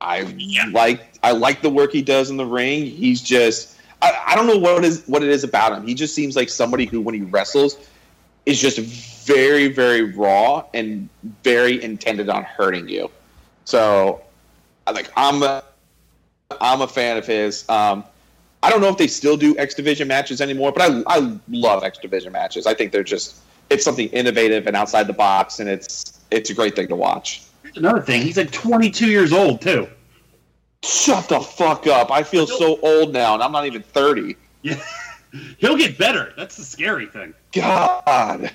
I 0.00 0.20
Yeah. 0.36 0.66
like 0.72 1.14
I 1.22 1.32
like 1.32 1.62
the 1.62 1.70
work 1.70 1.92
he 1.92 2.02
does 2.02 2.30
in 2.30 2.36
the 2.36 2.44
ring. 2.44 2.84
He's 2.84 3.22
just 3.22 3.76
I, 4.02 4.12
I 4.28 4.36
don't 4.36 4.46
know 4.46 4.58
what 4.58 4.84
is 4.84 5.02
what 5.06 5.22
it 5.22 5.30
is 5.30 5.44
about 5.44 5.72
him. 5.72 5.86
He 5.86 5.94
just 5.94 6.14
seems 6.14 6.36
like 6.36 6.48
somebody 6.50 6.84
who 6.84 7.00
when 7.00 7.14
he 7.14 7.22
wrestles 7.22 7.78
is 8.44 8.60
just 8.60 8.78
very 9.26 9.68
very 9.68 10.02
raw 10.12 10.64
and 10.74 11.08
very 11.42 11.82
intended 11.82 12.28
on 12.28 12.42
hurting 12.44 12.88
you. 12.88 13.10
So 13.64 14.20
I 14.86 14.90
like 14.90 15.10
I'm 15.16 15.42
a 15.42 15.62
I'm 16.60 16.82
a 16.82 16.86
fan 16.88 17.16
of 17.16 17.26
his. 17.26 17.66
Um, 17.70 18.04
I 18.62 18.70
don't 18.70 18.80
know 18.80 18.88
if 18.88 18.96
they 18.98 19.06
still 19.06 19.36
do 19.36 19.56
X 19.58 19.74
Division 19.74 20.08
matches 20.08 20.40
anymore, 20.42 20.72
but 20.72 20.82
I 20.90 21.02
I 21.06 21.38
love 21.48 21.82
X 21.84 21.98
Division 21.98 22.32
matches. 22.32 22.66
I 22.66 22.74
think 22.74 22.92
they're 22.92 23.02
just 23.02 23.36
it's 23.74 23.84
something 23.84 24.08
innovative 24.08 24.66
and 24.66 24.76
outside 24.76 25.06
the 25.06 25.12
box, 25.12 25.60
and 25.60 25.68
it's 25.68 26.20
it's 26.30 26.50
a 26.50 26.54
great 26.54 26.74
thing 26.74 26.88
to 26.88 26.96
watch. 26.96 27.42
Here's 27.62 27.76
another 27.76 28.00
thing. 28.00 28.22
He's 28.22 28.36
like 28.36 28.52
22 28.52 29.06
years 29.06 29.32
old 29.32 29.60
too. 29.60 29.88
Shut 30.82 31.28
the 31.28 31.40
fuck 31.40 31.86
up! 31.86 32.10
I 32.10 32.22
feel 32.22 32.46
so 32.46 32.78
old 32.80 33.12
now, 33.12 33.34
and 33.34 33.42
I'm 33.42 33.52
not 33.52 33.64
even 33.66 33.82
thirty. 33.82 34.36
Yeah, 34.62 34.82
he'll 35.58 35.78
get 35.78 35.96
better. 35.96 36.34
That's 36.36 36.56
the 36.56 36.64
scary 36.64 37.06
thing. 37.06 37.32
God. 37.52 38.50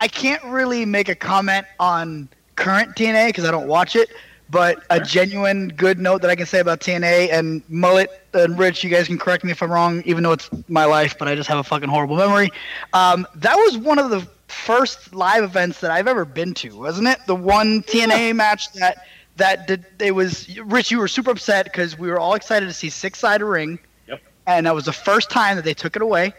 I 0.00 0.08
can't 0.08 0.42
really 0.44 0.84
make 0.86 1.08
a 1.08 1.14
comment 1.14 1.66
on 1.78 2.28
current 2.56 2.94
TNA 2.94 3.28
because 3.28 3.44
I 3.44 3.50
don't 3.50 3.66
watch 3.66 3.96
it, 3.96 4.08
but 4.48 4.82
a 4.90 5.00
genuine 5.00 5.68
good 5.68 5.98
note 5.98 6.22
that 6.22 6.30
I 6.30 6.36
can 6.36 6.46
say 6.46 6.60
about 6.60 6.80
TNA 6.80 7.32
and 7.32 7.62
Mullet 7.68 8.10
and 8.32 8.58
Rich, 8.58 8.84
you 8.84 8.90
guys 8.90 9.06
can 9.06 9.18
correct 9.18 9.44
me 9.44 9.50
if 9.50 9.62
I'm 9.62 9.70
wrong, 9.70 10.02
even 10.06 10.22
though 10.22 10.32
it's 10.32 10.48
my 10.68 10.84
life, 10.84 11.18
but 11.18 11.28
I 11.28 11.34
just 11.34 11.48
have 11.48 11.58
a 11.58 11.64
fucking 11.64 11.88
horrible 11.88 12.16
memory. 12.16 12.50
Um, 12.92 13.26
that 13.34 13.56
was 13.56 13.76
one 13.76 13.98
of 13.98 14.10
the 14.10 14.26
first 14.48 15.14
live 15.14 15.44
events 15.44 15.80
that 15.80 15.90
I've 15.90 16.08
ever 16.08 16.24
been 16.24 16.54
to, 16.54 16.76
wasn't 16.78 17.08
it? 17.08 17.18
The 17.26 17.34
one 17.34 17.82
TNA 17.82 18.34
match 18.34 18.72
that 18.72 19.06
that 19.36 19.66
did 19.66 19.84
it 20.00 20.12
was 20.14 20.48
Rich. 20.58 20.90
You 20.90 20.98
were 20.98 21.08
super 21.08 21.30
upset 21.30 21.64
because 21.66 21.98
we 21.98 22.08
were 22.08 22.18
all 22.18 22.34
excited 22.34 22.66
to 22.66 22.72
see 22.72 22.90
six 22.90 23.18
side 23.18 23.42
ring, 23.42 23.78
Yep. 24.08 24.20
and 24.46 24.66
that 24.66 24.74
was 24.74 24.84
the 24.86 24.92
first 24.92 25.30
time 25.30 25.56
that 25.56 25.64
they 25.64 25.74
took 25.74 25.94
it 25.96 26.02
away. 26.02 26.34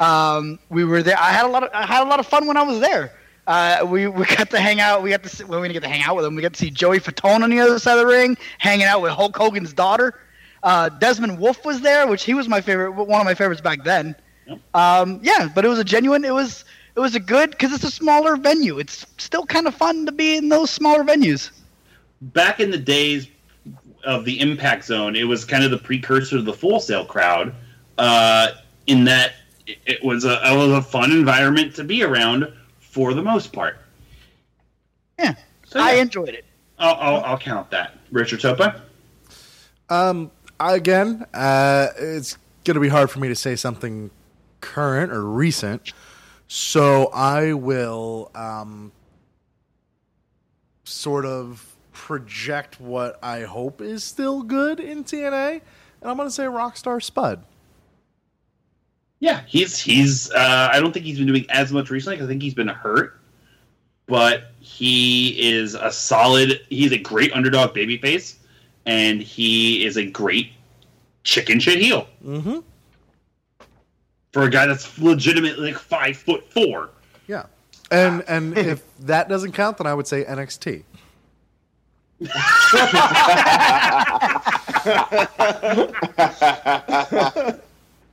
Um, 0.00 0.58
we 0.70 0.84
were 0.84 1.02
there. 1.02 1.18
I 1.18 1.30
had 1.32 1.44
a 1.44 1.48
lot 1.48 1.62
of 1.62 1.70
I 1.72 1.86
had 1.86 2.02
a 2.02 2.08
lot 2.08 2.20
of 2.20 2.26
fun 2.26 2.46
when 2.46 2.56
I 2.56 2.62
was 2.62 2.80
there. 2.80 3.12
Uh, 3.46 3.84
we 3.86 4.06
we 4.06 4.24
got 4.24 4.50
to 4.50 4.58
hang 4.58 4.80
out. 4.80 5.02
We 5.02 5.10
got 5.10 5.22
to 5.22 5.28
see, 5.28 5.44
well, 5.44 5.60
we 5.60 5.68
didn't 5.68 5.82
get 5.82 5.88
to 5.88 5.92
hang 5.92 6.02
out 6.02 6.16
with 6.16 6.24
him. 6.24 6.34
We 6.34 6.42
got 6.42 6.54
to 6.54 6.58
see 6.58 6.70
Joey 6.70 6.98
Fatone 6.98 7.42
on 7.42 7.50
the 7.50 7.60
other 7.60 7.78
side 7.78 7.92
of 7.94 8.00
the 8.00 8.06
ring, 8.06 8.36
hanging 8.58 8.86
out 8.86 9.02
with 9.02 9.12
Hulk 9.12 9.36
Hogan's 9.36 9.72
daughter. 9.72 10.14
Uh, 10.62 10.88
Desmond 10.88 11.38
Wolfe 11.38 11.62
was 11.64 11.82
there, 11.82 12.06
which 12.06 12.24
he 12.24 12.32
was 12.32 12.48
my 12.48 12.62
favorite, 12.62 12.92
one 12.92 13.20
of 13.20 13.26
my 13.26 13.34
favorites 13.34 13.60
back 13.60 13.84
then. 13.84 14.16
Yep. 14.46 14.58
Um, 14.74 15.20
yeah, 15.22 15.48
but 15.54 15.64
it 15.64 15.68
was 15.68 15.78
a 15.78 15.84
genuine. 15.84 16.24
It 16.24 16.32
was 16.32 16.64
it 16.96 17.00
was 17.00 17.14
a 17.14 17.20
good 17.20 17.50
because 17.50 17.72
it's 17.72 17.84
a 17.84 17.90
smaller 17.90 18.36
venue. 18.36 18.78
It's 18.78 19.06
still 19.18 19.46
kind 19.46 19.66
of 19.66 19.74
fun 19.74 20.06
to 20.06 20.12
be 20.12 20.36
in 20.36 20.48
those 20.48 20.70
smaller 20.70 21.02
venues. 21.04 21.50
Back 22.20 22.60
in 22.60 22.70
the 22.70 22.78
days 22.78 23.28
of 24.04 24.24
the 24.24 24.40
Impact 24.40 24.84
Zone, 24.84 25.16
it 25.16 25.24
was 25.24 25.44
kind 25.44 25.64
of 25.64 25.70
the 25.70 25.78
precursor 25.78 26.36
to 26.36 26.42
the 26.42 26.52
Full 26.52 26.80
Sail 26.80 27.04
crowd. 27.04 27.54
Uh, 27.98 28.48
in 28.86 29.04
that 29.04 29.32
it- 29.66 29.78
it 29.86 30.04
was 30.04 30.24
a 30.24 30.40
it 30.52 30.56
was 30.56 30.70
a 30.72 30.82
fun 30.82 31.10
environment 31.12 31.74
to 31.76 31.84
be 31.84 32.02
around 32.02 32.52
for 32.80 33.14
the 33.14 33.22
most 33.22 33.52
part. 33.52 33.78
Yeah, 35.18 35.34
So 35.66 35.80
I 35.80 35.92
enjoyed 35.94 36.30
it. 36.30 36.44
I'll, 36.78 36.94
I'll, 36.96 37.24
I'll 37.24 37.38
count 37.38 37.70
that. 37.70 37.96
Richard 38.10 38.40
Topa. 38.40 38.80
Um, 39.88 40.30
again, 40.58 41.24
uh, 41.32 41.88
it's 41.98 42.36
going 42.64 42.74
to 42.74 42.80
be 42.80 42.88
hard 42.88 43.10
for 43.10 43.20
me 43.20 43.28
to 43.28 43.34
say 43.36 43.54
something 43.56 44.10
current 44.60 45.12
or 45.12 45.22
recent, 45.24 45.92
so 46.46 47.06
I 47.12 47.52
will 47.52 48.30
um, 48.34 48.92
sort 50.84 51.24
of 51.24 51.74
project 51.92 52.80
what 52.80 53.18
I 53.22 53.42
hope 53.42 53.80
is 53.80 54.04
still 54.04 54.42
good 54.42 54.80
in 54.80 55.04
TNA, 55.04 55.60
and 56.00 56.10
I'm 56.10 56.16
going 56.16 56.28
to 56.28 56.34
say 56.34 56.44
Rockstar 56.44 57.02
Spud. 57.02 57.42
Yeah, 59.20 59.42
he's 59.46 59.78
he's. 59.78 60.30
Uh, 60.32 60.68
I 60.70 60.80
don't 60.80 60.92
think 60.92 61.06
he's 61.06 61.18
been 61.18 61.26
doing 61.26 61.46
as 61.48 61.72
much 61.72 61.88
recently. 61.88 62.22
I 62.22 62.26
think 62.26 62.42
he's 62.42 62.52
been 62.52 62.68
hurt, 62.68 63.18
but 64.06 64.52
he 64.60 65.30
is 65.40 65.74
a 65.74 65.90
solid. 65.90 66.60
He's 66.68 66.92
a 66.92 66.98
great 66.98 67.32
underdog 67.32 67.74
babyface, 67.74 68.36
and 68.84 69.22
he 69.22 69.86
is 69.86 69.96
a 69.96 70.04
great 70.04 70.52
chicken 71.22 71.58
shit 71.58 71.80
heel 71.80 72.06
Mm-hmm. 72.22 72.58
For 74.34 74.42
a 74.42 74.50
guy 74.50 74.66
that's 74.66 74.98
legitimately 74.98 75.70
like 75.70 75.80
five 75.80 76.16
foot 76.16 76.44
four. 76.52 76.90
Yeah, 77.28 77.44
and 77.92 78.24
and 78.26 78.58
if 78.58 78.82
that 78.98 79.28
doesn't 79.28 79.52
count, 79.52 79.78
then 79.78 79.86
I 79.86 79.94
would 79.94 80.08
say 80.08 80.24
NXT. 80.24 80.82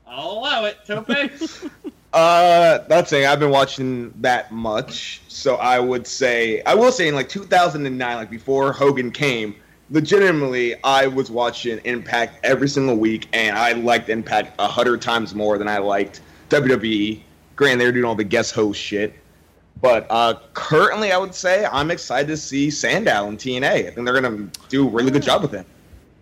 I'll 0.07 0.31
allow 0.31 0.65
it, 0.65 0.77
Tope. 0.85 1.09
Uh, 2.13 2.83
not 2.89 3.07
saying 3.07 3.25
I've 3.25 3.39
been 3.39 3.51
watching 3.51 4.13
that 4.19 4.51
much, 4.51 5.21
so 5.29 5.55
I 5.55 5.79
would 5.79 6.05
say 6.05 6.61
I 6.63 6.75
will 6.75 6.91
say 6.91 7.07
in 7.07 7.15
like 7.15 7.29
2009, 7.29 8.17
like 8.17 8.29
before 8.29 8.73
Hogan 8.73 9.11
came, 9.11 9.55
legitimately 9.91 10.81
I 10.83 11.07
was 11.07 11.29
watching 11.29 11.79
Impact 11.83 12.39
every 12.43 12.67
single 12.69 12.95
week, 12.95 13.27
and 13.33 13.57
I 13.57 13.73
liked 13.73 14.09
Impact 14.09 14.53
a 14.59 14.67
hundred 14.67 15.01
times 15.01 15.35
more 15.35 15.57
than 15.57 15.67
I 15.67 15.77
liked 15.77 16.21
WWE. 16.49 17.21
Granted, 17.55 17.79
they 17.79 17.85
were 17.85 17.91
doing 17.91 18.05
all 18.05 18.15
the 18.15 18.23
guest 18.23 18.53
host 18.55 18.79
shit, 18.79 19.13
but 19.81 20.07
uh, 20.09 20.35
currently 20.53 21.11
I 21.11 21.17
would 21.17 21.35
say 21.35 21.65
I'm 21.65 21.91
excited 21.91 22.27
to 22.27 22.37
see 22.37 22.71
Sandow 22.71 23.27
in 23.27 23.37
TNA. 23.37 23.65
I 23.65 23.91
think 23.91 24.05
they're 24.05 24.19
gonna 24.19 24.49
do 24.69 24.87
a 24.87 24.89
really 24.89 25.11
good 25.11 25.21
job 25.23 25.43
with 25.43 25.51
him. 25.51 25.65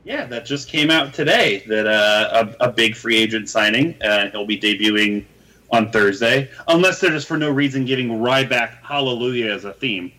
yeah, 0.03 0.25
that 0.25 0.45
just 0.45 0.67
came 0.67 0.89
out 0.91 1.13
today. 1.13 1.63
That 1.67 1.88
uh, 1.88 2.45
a, 2.59 2.65
a 2.65 2.71
big 2.71 2.95
free 2.95 3.17
agent 3.17 3.47
signing. 3.49 3.95
Uh, 4.01 4.31
he'll 4.31 4.45
be 4.45 4.59
debuting 4.59 5.25
on 5.71 5.91
Thursday, 5.91 6.49
unless 6.67 6.99
they're 6.99 7.11
just 7.11 7.27
for 7.27 7.38
no 7.38 7.51
reason 7.51 7.85
giving 7.85 8.09
Ryback 8.09 8.81
Hallelujah 8.81 9.53
as 9.53 9.65
a 9.65 9.73
theme. 9.73 10.11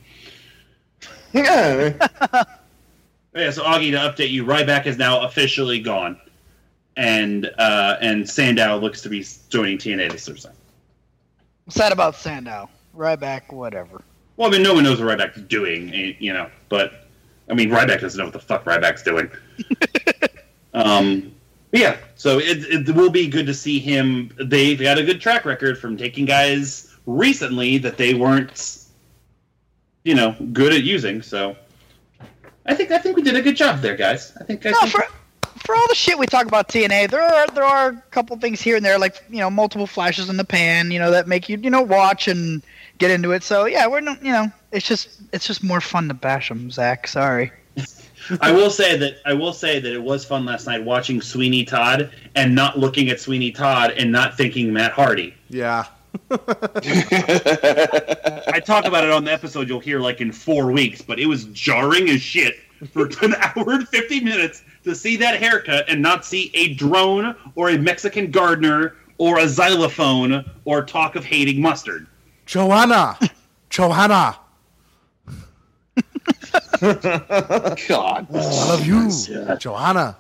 Yeah, 1.33 1.93
Yeah, 3.35 3.51
so 3.51 3.63
Augie, 3.63 3.93
to 3.93 3.99
update 3.99 4.31
you, 4.31 4.45
Ryback 4.45 4.87
is 4.87 4.99
now 4.99 5.23
officially 5.23 5.79
gone, 5.81 6.21
and 6.97 7.51
uh, 7.59 7.97
and 8.01 8.29
Sandow 8.29 8.79
looks 8.79 9.01
to 9.03 9.09
be 9.09 9.25
joining 9.49 9.79
TNA 9.79 10.11
this 10.11 10.27
Thursday. 10.27 10.51
Sad 11.69 11.93
about 11.93 12.17
Sandow. 12.17 12.69
Ryback, 12.97 13.53
whatever. 13.53 14.03
Well, 14.37 14.49
I 14.49 14.53
mean, 14.53 14.63
no 14.63 14.75
one 14.75 14.83
knows 14.83 15.01
what 15.01 15.17
Ryback's 15.17 15.43
doing, 15.43 15.95
eh, 15.95 16.15
you 16.19 16.33
know, 16.33 16.51
but 16.69 17.09
I 17.49 17.55
mean, 17.55 17.71
Ryback 17.71 18.01
doesn't 18.01 18.19
know 18.19 18.25
what 18.25 18.33
the 18.33 18.41
fuck 18.41 18.65
Ryback's 18.65 19.03
doing. 19.03 19.31
um, 20.75 21.33
yeah, 21.73 21.97
so 22.17 22.39
it, 22.39 22.89
it 22.89 22.95
will 22.95 23.11
be 23.11 23.29
good 23.29 23.47
to 23.47 23.55
see 23.55 23.79
him. 23.79 24.31
They've 24.43 24.81
got 24.81 24.99
a 24.99 25.05
good 25.05 25.21
track 25.21 25.45
record 25.45 25.79
from 25.79 25.97
taking 25.97 26.25
guys 26.25 26.97
recently 27.07 27.79
that 27.79 27.97
they 27.97 28.15
weren't, 28.15 28.87
you 30.05 30.15
know, 30.15 30.35
good 30.53 30.73
at 30.73 30.83
using. 30.83 31.23
So 31.23 31.57
I 32.71 32.75
think 32.75 32.93
I 32.93 32.99
think 32.99 33.17
we 33.17 33.23
did 33.23 33.35
a 33.35 33.43
good 33.43 33.57
job 33.57 33.81
there, 33.81 33.97
guys. 33.97 34.33
I 34.41 34.45
think 34.45 34.65
I 34.65 34.71
No, 34.71 34.81
think 34.81 34.93
for 34.93 35.05
for 35.67 35.75
all 35.75 35.89
the 35.89 35.95
shit 35.97 36.17
we 36.17 36.27
talk 36.27 36.47
about 36.47 36.69
TNA, 36.69 37.11
there 37.11 37.21
are 37.21 37.47
there 37.49 37.65
are 37.65 37.89
a 37.89 38.03
couple 38.13 38.37
things 38.39 38.61
here 38.61 38.77
and 38.77 38.85
there, 38.85 38.97
like 38.97 39.23
you 39.29 39.39
know, 39.39 39.51
multiple 39.51 39.89
flashes 39.89 40.29
in 40.29 40.37
the 40.37 40.45
pan, 40.45 40.93
you 40.93 41.01
know, 41.01 41.11
that 41.11 41.27
make 41.27 41.49
you 41.49 41.59
you 41.59 41.69
know 41.69 41.83
watch 41.83 42.29
and 42.29 42.63
get 42.99 43.11
into 43.11 43.33
it. 43.33 43.43
So 43.43 43.65
yeah, 43.65 43.89
we're 43.89 44.01
not, 44.01 44.25
you 44.25 44.31
know, 44.31 44.53
it's 44.71 44.87
just 44.87 45.21
it's 45.33 45.49
just 45.49 45.65
more 45.65 45.81
fun 45.81 46.07
to 46.09 46.15
bash 46.15 46.49
them, 46.49 46.71
Zach. 46.71 47.09
Sorry. 47.09 47.51
I 48.41 48.53
will 48.53 48.71
say 48.71 48.97
that 48.99 49.17
I 49.27 49.33
will 49.33 49.53
say 49.53 49.81
that 49.81 49.93
it 49.93 50.03
was 50.03 50.25
fun 50.25 50.45
last 50.45 50.67
night 50.67 50.85
watching 50.85 51.21
Sweeney 51.21 51.65
Todd 51.65 52.13
and 52.37 52.55
not 52.55 52.79
looking 52.79 53.11
at 53.11 53.19
Sweeney 53.19 53.51
Todd 53.51 53.91
and 53.97 54.13
not 54.13 54.37
thinking 54.37 54.73
Matt 54.73 54.93
Hardy. 54.93 55.35
Yeah. 55.49 55.87
I 56.31 56.37
talk 58.65 58.85
about 58.85 59.05
it 59.05 59.11
on 59.11 59.25
the 59.25 59.33
episode 59.33 59.69
you'll 59.69 59.81
hear 59.81 60.01
like 60.01 60.21
in 60.21 60.33
four 60.33 60.71
weeks, 60.71 61.03
but 61.03 61.19
it 61.19 61.27
was 61.27 61.45
jarring 61.47 62.09
as 62.11 62.21
shit 62.21 62.57
for 62.93 63.07
an 63.23 63.35
hour 63.35 63.73
and 63.73 63.89
fifty 63.89 64.21
minutes 64.21 64.63
to 64.85 64.95
see 64.95 65.17
that 65.17 65.41
haircut 65.41 65.89
and 65.89 66.01
not 66.01 66.25
see 66.25 66.51
a 66.55 66.75
drone 66.75 67.35
or 67.55 67.71
a 67.71 67.79
Mexican 67.79 68.31
gardener 68.31 68.97
or 69.19 69.39
a 69.39 69.49
xylophone 69.49 70.45
or 70.65 70.85
talk 70.85 71.17
of 71.17 71.25
hating 71.25 71.61
mustard. 71.61 72.07
Joanna. 72.47 73.19
Johanna. 73.69 74.39
God. 76.81 78.27
I 78.31 78.33
love 78.33 78.87
you. 78.87 79.11
Yeah. 79.29 79.57
Johanna. 79.57 80.17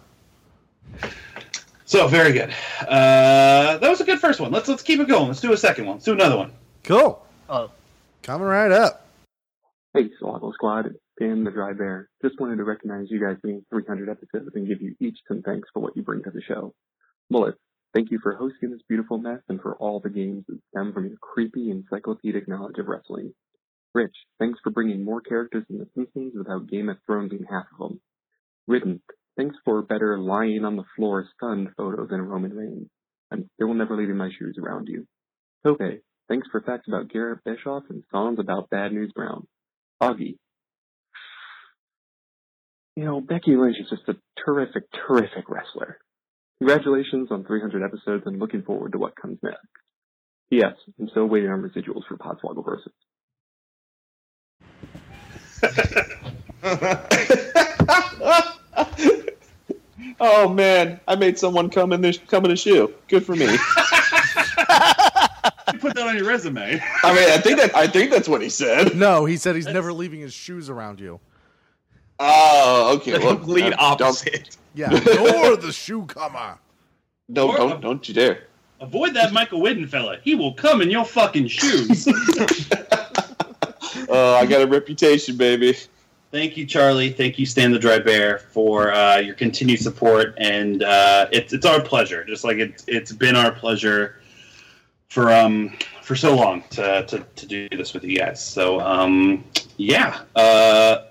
So 1.90 2.06
very 2.06 2.32
good. 2.32 2.54
Uh, 2.82 3.76
that 3.78 3.90
was 3.90 4.00
a 4.00 4.04
good 4.04 4.20
first 4.20 4.38
one. 4.38 4.52
Let's 4.52 4.68
let's 4.68 4.80
keep 4.80 5.00
it 5.00 5.08
going. 5.08 5.26
Let's 5.26 5.40
do 5.40 5.52
a 5.52 5.56
second 5.56 5.86
one. 5.86 5.96
Let's 5.96 6.04
do 6.04 6.12
another 6.12 6.36
one. 6.36 6.52
Cool. 6.84 7.20
Oh. 7.48 7.72
Coming 8.22 8.46
right 8.46 8.70
up. 8.70 9.08
Hey, 9.92 10.08
Swoggle 10.22 10.54
Squad, 10.54 10.86
it's 10.86 11.00
Dan 11.18 11.42
the 11.42 11.50
Dry 11.50 11.72
Bear. 11.72 12.08
Just 12.22 12.38
wanted 12.38 12.58
to 12.58 12.64
recognize 12.64 13.06
you 13.10 13.18
guys 13.20 13.38
being 13.42 13.64
300 13.70 14.08
episodes 14.08 14.54
and 14.54 14.68
give 14.68 14.80
you 14.80 14.94
each 15.00 15.18
some 15.26 15.42
thanks 15.42 15.68
for 15.74 15.82
what 15.82 15.96
you 15.96 16.02
bring 16.04 16.22
to 16.22 16.30
the 16.30 16.40
show. 16.40 16.72
Mullet, 17.28 17.56
thank 17.92 18.12
you 18.12 18.20
for 18.22 18.36
hosting 18.36 18.70
this 18.70 18.82
beautiful 18.88 19.18
mess 19.18 19.40
and 19.48 19.60
for 19.60 19.74
all 19.74 19.98
the 19.98 20.10
games 20.10 20.44
that 20.46 20.60
stem 20.68 20.92
from 20.92 21.08
your 21.08 21.18
creepy 21.20 21.72
encyclopedic 21.72 22.46
knowledge 22.46 22.78
of 22.78 22.86
wrestling. 22.86 23.34
Rich, 23.94 24.14
thanks 24.38 24.60
for 24.62 24.70
bringing 24.70 25.04
more 25.04 25.22
characters 25.22 25.64
in 25.68 25.78
The 25.78 25.88
Simpsons 25.96 26.34
without 26.36 26.68
Game 26.68 26.88
of 26.88 26.98
Thrones 27.04 27.30
being 27.30 27.46
half 27.50 27.66
of 27.72 27.88
them. 27.88 28.00
Whidden, 28.66 29.02
thanks 29.40 29.56
for 29.64 29.80
better 29.80 30.18
lying 30.18 30.66
on 30.66 30.76
the 30.76 30.84
floor 30.96 31.26
stunned 31.34 31.68
photos 31.76 32.10
than 32.10 32.20
Roman 32.20 32.52
Reigns. 32.52 32.88
I'm 33.32 33.48
still 33.54 33.72
never 33.72 33.96
leaving 33.96 34.18
my 34.18 34.28
shoes 34.38 34.58
around 34.62 34.88
you. 34.88 35.06
Tope, 35.64 36.02
thanks 36.28 36.46
for 36.52 36.60
facts 36.60 36.88
about 36.88 37.08
Garrett 37.08 37.42
Bischoff 37.44 37.84
and 37.88 38.02
songs 38.10 38.38
about 38.38 38.68
Bad 38.68 38.92
News 38.92 39.12
Brown. 39.14 39.46
Augie. 40.02 40.36
You 42.96 43.04
know, 43.04 43.20
Becky 43.22 43.56
Lynch 43.56 43.76
is 43.80 43.88
just 43.88 44.08
a 44.08 44.16
terrific, 44.44 44.82
terrific 45.06 45.48
wrestler. 45.48 45.96
Congratulations 46.60 47.28
on 47.30 47.44
300 47.44 47.82
episodes 47.82 48.24
and 48.26 48.38
looking 48.38 48.62
forward 48.62 48.92
to 48.92 48.98
what 48.98 49.16
comes 49.16 49.38
next. 49.42 49.58
Yes, 50.50 50.74
I'm 50.98 51.08
still 51.08 51.26
waiting 51.26 51.48
on 51.48 51.62
residuals 51.62 52.02
for 52.06 52.18
Podswoggle 52.18 52.64
versus. 52.64 52.92
oh 60.20 60.48
man, 60.48 61.00
I 61.08 61.16
made 61.16 61.38
someone 61.38 61.70
come 61.70 61.92
in 61.92 62.00
this 62.00 62.18
come 62.28 62.44
in 62.44 62.50
a 62.50 62.56
shoe. 62.56 62.92
Good 63.08 63.24
for 63.24 63.36
me. 63.36 63.56
You 65.72 65.78
put 65.78 65.94
that 65.94 66.06
on 66.08 66.16
your 66.16 66.26
resume. 66.26 66.80
I 67.04 67.14
mean, 67.14 67.30
I 67.30 67.38
think 67.38 67.58
that 67.60 67.74
I 67.76 67.86
think 67.86 68.10
that's 68.10 68.28
what 68.28 68.42
he 68.42 68.48
said. 68.48 68.96
No, 68.96 69.24
he 69.24 69.36
said 69.36 69.54
he's 69.54 69.66
never 69.66 69.92
leaving 69.92 70.18
his 70.20 70.34
shoes 70.34 70.68
around 70.68 70.98
you. 70.98 71.20
Oh, 72.18 72.96
okay. 72.96 73.12
The 73.12 73.20
well, 73.20 73.36
complete 73.36 73.60
don't- 73.70 73.78
opposite. 73.78 74.56
Yeah, 74.74 74.90
you're 74.90 75.56
the 75.56 75.70
shoe 75.72 76.06
comer. 76.06 76.58
Don't 77.32 77.50
Or- 77.50 77.56
don't 77.56 77.80
don't 77.80 78.08
you 78.08 78.14
dare. 78.14 78.44
Avoid 78.80 79.14
that 79.14 79.32
Michael 79.32 79.60
Whidden 79.60 79.86
fella. 79.86 80.18
He 80.24 80.34
will 80.34 80.54
come 80.54 80.80
in 80.82 80.90
your 80.90 81.04
fucking 81.04 81.46
shoes. 81.46 82.08
Oh, 84.08 84.34
I 84.34 84.46
got 84.46 84.62
a 84.62 84.66
reputation, 84.66 85.36
baby. 85.36 85.76
Thank 86.30 86.56
you, 86.56 86.64
Charlie. 86.64 87.10
Thank 87.10 87.40
you, 87.40 87.46
Stan 87.46 87.72
the 87.72 87.78
Dry 87.78 87.98
Bear, 87.98 88.38
for 88.38 88.92
uh, 88.92 89.18
your 89.18 89.34
continued 89.34 89.80
support, 89.80 90.34
and 90.38 90.82
uh, 90.84 91.26
it's 91.32 91.52
it's 91.52 91.66
our 91.66 91.82
pleasure. 91.82 92.24
Just 92.24 92.44
like 92.44 92.58
it's 92.58 92.84
it's 92.86 93.10
been 93.10 93.34
our 93.34 93.50
pleasure 93.50 94.20
for 95.08 95.32
um 95.32 95.76
for 96.02 96.14
so 96.14 96.36
long 96.36 96.62
to 96.70 97.04
to, 97.06 97.26
to 97.34 97.46
do 97.46 97.68
this 97.70 97.92
with 97.92 98.04
you 98.04 98.16
guys. 98.16 98.44
So 98.44 98.80
um 98.80 99.44
yeah, 99.76 100.20
uh, 100.36 101.06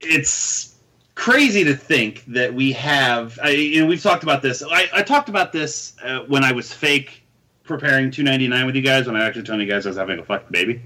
it's 0.00 0.76
crazy 1.16 1.64
to 1.64 1.74
think 1.74 2.24
that 2.26 2.54
we 2.54 2.70
have. 2.72 3.36
I, 3.42 3.48
you 3.50 3.80
know, 3.80 3.86
we've 3.86 4.02
talked 4.02 4.22
about 4.22 4.42
this. 4.42 4.62
I, 4.62 4.88
I 4.92 5.02
talked 5.02 5.28
about 5.28 5.52
this 5.52 5.96
uh, 6.04 6.20
when 6.28 6.44
I 6.44 6.52
was 6.52 6.72
fake 6.72 7.24
preparing 7.64 8.12
299 8.12 8.66
with 8.66 8.76
you 8.76 8.82
guys. 8.82 9.08
When 9.08 9.16
I 9.16 9.26
actually 9.26 9.42
told 9.42 9.60
you 9.60 9.66
guys 9.66 9.86
I 9.86 9.90
was 9.90 9.98
having 9.98 10.20
a 10.20 10.24
fucking 10.24 10.48
baby. 10.52 10.82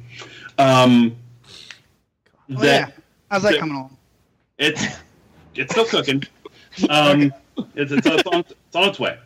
Um, 0.57 1.17
Oh, 2.51 2.61
that 2.61 2.89
yeah. 2.89 2.95
How's 3.31 3.43
that 3.43 3.59
coming 3.59 3.77
along? 3.77 3.97
it's 4.59 4.83
it's 5.55 5.73
still 5.73 5.85
cooking. 5.85 6.23
Um, 6.89 7.33
it's, 7.75 7.93
it's, 7.93 8.07
it's, 8.07 8.27
on, 8.29 8.41
it's 8.41 8.77
on 8.77 8.89
its 8.89 9.01
way. 9.01 9.19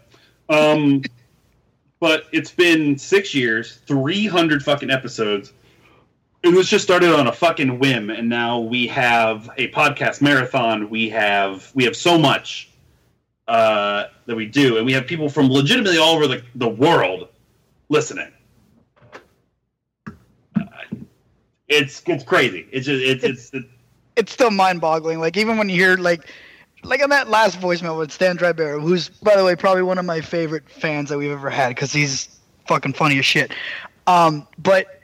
Um, 0.49 1.02
but 2.00 2.25
it's 2.32 2.50
been 2.50 2.97
six 2.97 3.35
years, 3.35 3.76
three 3.87 4.26
hundred 4.26 4.62
fucking 4.62 4.90
episodes. 4.90 5.52
It 6.42 6.52
was 6.52 6.68
just 6.68 6.82
started 6.85 7.14
on 7.14 7.28
a 7.28 7.32
fucking 7.32 7.78
whim, 7.78 8.11
and 8.11 8.28
now 8.28 8.59
we 8.59 8.87
have 8.88 9.49
a 9.59 9.68
podcast 9.68 10.21
marathon. 10.21 10.90
We 10.90 11.09
have 11.11 11.71
we 11.75 11.85
have 11.85 11.97
so 11.97 12.18
much 12.18 12.71
uh, 13.49 14.04
that 14.26 14.35
we 14.35 14.47
do, 14.47 14.76
and 14.78 14.87
we 14.87 14.92
have 14.92 15.06
people 15.06 15.28
from 15.28 15.49
legitimately 15.49 15.99
all 15.99 16.14
over 16.16 16.26
the, 16.26 16.42
the 16.54 16.68
world 16.68 17.28
listening. 17.88 18.32
Uh, 20.56 20.64
It's 21.68 22.02
it's 22.06 22.25
crazy. 22.25 22.66
It's 22.73 22.87
just 22.87 23.02
it's 23.04 23.25
it's, 23.25 23.50
it's 23.52 23.68
It's 24.16 24.33
still 24.33 24.50
mind-boggling. 24.50 25.21
Like 25.21 25.37
even 25.37 25.57
when 25.57 25.69
you 25.69 25.76
hear 25.76 25.97
like, 25.97 26.26
like 26.85 27.02
on 27.02 27.11
that 27.11 27.28
last 27.28 27.61
voicemail 27.61 27.99
with 27.99 28.12
Stan 28.12 28.37
Drybear, 28.37 28.81
who's 28.81 29.09
by 29.09 29.37
the 29.37 29.45
way 29.45 29.57
probably 29.57 29.83
one 29.83 29.99
of 29.99 30.04
my 30.04 30.21
favorite 30.21 30.69
fans 30.69 31.09
that 31.09 31.19
we've 31.19 31.31
ever 31.31 31.50
had 31.50 31.71
because 31.71 31.92
he's 31.92 32.28
fucking 32.66 32.92
funny 32.92 33.19
as 33.19 33.26
shit. 33.26 33.52
Um, 34.07 34.47
but 34.59 35.00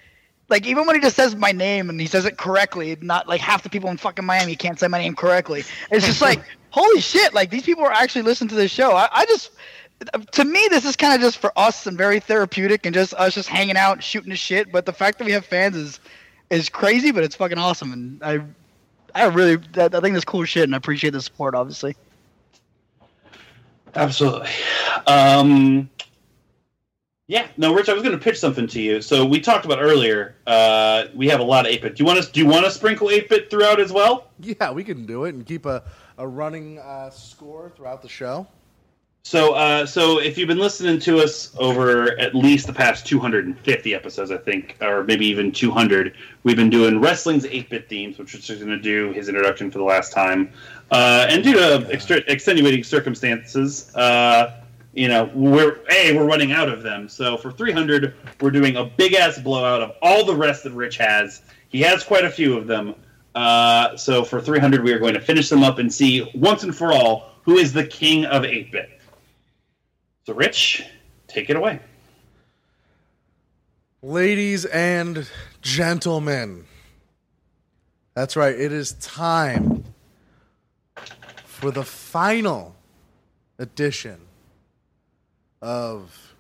like 0.48 0.66
even 0.66 0.86
when 0.86 0.96
he 0.96 1.02
just 1.02 1.16
says 1.16 1.36
my 1.36 1.52
name 1.52 1.90
and 1.90 2.00
he 2.00 2.06
says 2.06 2.24
it 2.24 2.38
correctly, 2.38 2.96
not 3.00 3.28
like 3.28 3.40
half 3.40 3.62
the 3.62 3.70
people 3.70 3.90
in 3.90 3.96
fucking 3.96 4.24
Miami 4.24 4.56
can't 4.56 4.78
say 4.78 4.88
my 4.88 4.98
name 4.98 5.14
correctly. 5.14 5.64
It's 5.90 6.06
just 6.06 6.20
like 6.20 6.42
holy 6.70 7.00
shit! 7.00 7.34
Like 7.34 7.50
these 7.50 7.64
people 7.64 7.84
are 7.84 7.92
actually 7.92 8.22
listening 8.22 8.48
to 8.50 8.54
this 8.54 8.70
show. 8.70 8.92
I, 8.92 9.08
I 9.12 9.26
just 9.26 9.50
to 10.32 10.44
me 10.44 10.68
this 10.70 10.84
is 10.84 10.96
kind 10.96 11.14
of 11.14 11.20
just 11.20 11.38
for 11.38 11.52
us 11.56 11.86
and 11.86 11.98
very 11.98 12.20
therapeutic 12.20 12.86
and 12.86 12.94
just 12.94 13.14
us 13.14 13.34
just 13.34 13.48
hanging 13.48 13.76
out 13.76 14.02
shooting 14.02 14.30
the 14.30 14.36
shit. 14.36 14.72
But 14.72 14.86
the 14.86 14.92
fact 14.92 15.18
that 15.18 15.24
we 15.24 15.32
have 15.32 15.44
fans 15.44 15.76
is 15.76 16.00
is 16.50 16.68
crazy, 16.68 17.10
but 17.10 17.24
it's 17.24 17.36
fucking 17.36 17.58
awesome, 17.58 17.92
and 17.92 18.22
I 18.22 18.40
I 19.18 19.26
really 19.26 19.62
I 19.76 19.84
I 19.84 20.00
think 20.00 20.14
that's 20.14 20.24
cool 20.24 20.44
shit, 20.44 20.64
and 20.64 20.74
I 20.74 20.78
appreciate 20.78 21.10
the 21.10 21.20
support, 21.20 21.54
obviously. 21.54 21.96
Absolutely. 23.94 24.48
Um, 25.06 25.88
yeah. 27.26 27.46
No, 27.56 27.74
Rich, 27.74 27.88
I 27.88 27.94
was 27.94 28.02
going 28.02 28.16
to 28.16 28.22
pitch 28.22 28.38
something 28.38 28.66
to 28.68 28.80
you. 28.80 29.02
So 29.02 29.24
we 29.24 29.40
talked 29.40 29.64
about 29.64 29.80
earlier. 29.80 30.36
Uh, 30.46 31.04
we 31.14 31.28
have 31.28 31.40
a 31.40 31.44
lot 31.44 31.66
of 31.66 31.72
8-bit. 31.72 31.96
Do 31.96 32.02
you 32.02 32.06
want 32.06 32.18
us? 32.18 32.28
Do 32.30 32.40
you 32.40 32.46
want 32.46 32.64
to 32.64 32.70
sprinkle 32.70 33.08
8-bit 33.08 33.50
throughout 33.50 33.80
as 33.80 33.92
well? 33.92 34.30
Yeah, 34.40 34.70
we 34.70 34.84
can 34.84 35.04
do 35.04 35.24
it 35.24 35.34
and 35.34 35.44
keep 35.44 35.66
a, 35.66 35.82
a 36.16 36.26
running 36.26 36.78
uh, 36.78 37.10
score 37.10 37.72
throughout 37.74 38.02
the 38.02 38.08
show. 38.08 38.46
So, 39.28 39.52
uh, 39.52 39.84
so 39.84 40.20
if 40.20 40.38
you've 40.38 40.48
been 40.48 40.56
listening 40.56 40.98
to 41.00 41.18
us 41.18 41.54
over 41.58 42.18
at 42.18 42.34
least 42.34 42.66
the 42.66 42.72
past 42.72 43.04
250 43.04 43.94
episodes, 43.94 44.30
I 44.30 44.38
think, 44.38 44.78
or 44.80 45.04
maybe 45.04 45.26
even 45.26 45.52
200, 45.52 46.16
we've 46.44 46.56
been 46.56 46.70
doing 46.70 46.98
wrestling's 46.98 47.44
8-bit 47.44 47.90
themes, 47.90 48.16
which 48.16 48.34
is 48.34 48.48
going 48.48 48.68
to 48.68 48.78
do 48.78 49.12
his 49.12 49.28
introduction 49.28 49.70
for 49.70 49.76
the 49.76 49.84
last 49.84 50.14
time. 50.14 50.50
Uh, 50.90 51.26
and 51.28 51.44
due 51.44 51.52
to 51.52 51.86
extra- 51.92 52.22
extenuating 52.26 52.82
circumstances, 52.82 53.94
uh, 53.96 54.62
you 54.94 55.08
know, 55.08 55.30
we're 55.34 55.80
a 55.90 56.16
we're 56.16 56.24
running 56.24 56.52
out 56.52 56.70
of 56.70 56.82
them. 56.82 57.06
So 57.06 57.36
for 57.36 57.52
300, 57.52 58.14
we're 58.40 58.50
doing 58.50 58.76
a 58.76 58.86
big 58.86 59.12
ass 59.12 59.38
blowout 59.38 59.82
of 59.82 59.92
all 60.00 60.24
the 60.24 60.34
rest 60.34 60.64
that 60.64 60.72
Rich 60.72 60.96
has. 60.96 61.42
He 61.68 61.82
has 61.82 62.02
quite 62.02 62.24
a 62.24 62.30
few 62.30 62.56
of 62.56 62.66
them. 62.66 62.94
Uh, 63.34 63.94
so 63.94 64.24
for 64.24 64.40
300, 64.40 64.82
we 64.82 64.90
are 64.90 64.98
going 64.98 65.12
to 65.12 65.20
finish 65.20 65.50
them 65.50 65.62
up 65.62 65.78
and 65.78 65.92
see 65.92 66.30
once 66.34 66.62
and 66.62 66.74
for 66.74 66.94
all 66.94 67.32
who 67.42 67.58
is 67.58 67.74
the 67.74 67.86
king 67.86 68.24
of 68.24 68.44
8-bit. 68.44 68.97
So, 70.28 70.34
Rich, 70.34 70.84
take 71.26 71.48
it 71.48 71.56
away. 71.56 71.80
Ladies 74.02 74.66
and 74.66 75.26
gentlemen, 75.62 76.66
that's 78.12 78.36
right, 78.36 78.54
it 78.54 78.70
is 78.70 78.92
time 78.92 79.84
for 81.46 81.70
the 81.70 81.82
final 81.82 82.76
edition 83.58 84.20
of 85.62 86.34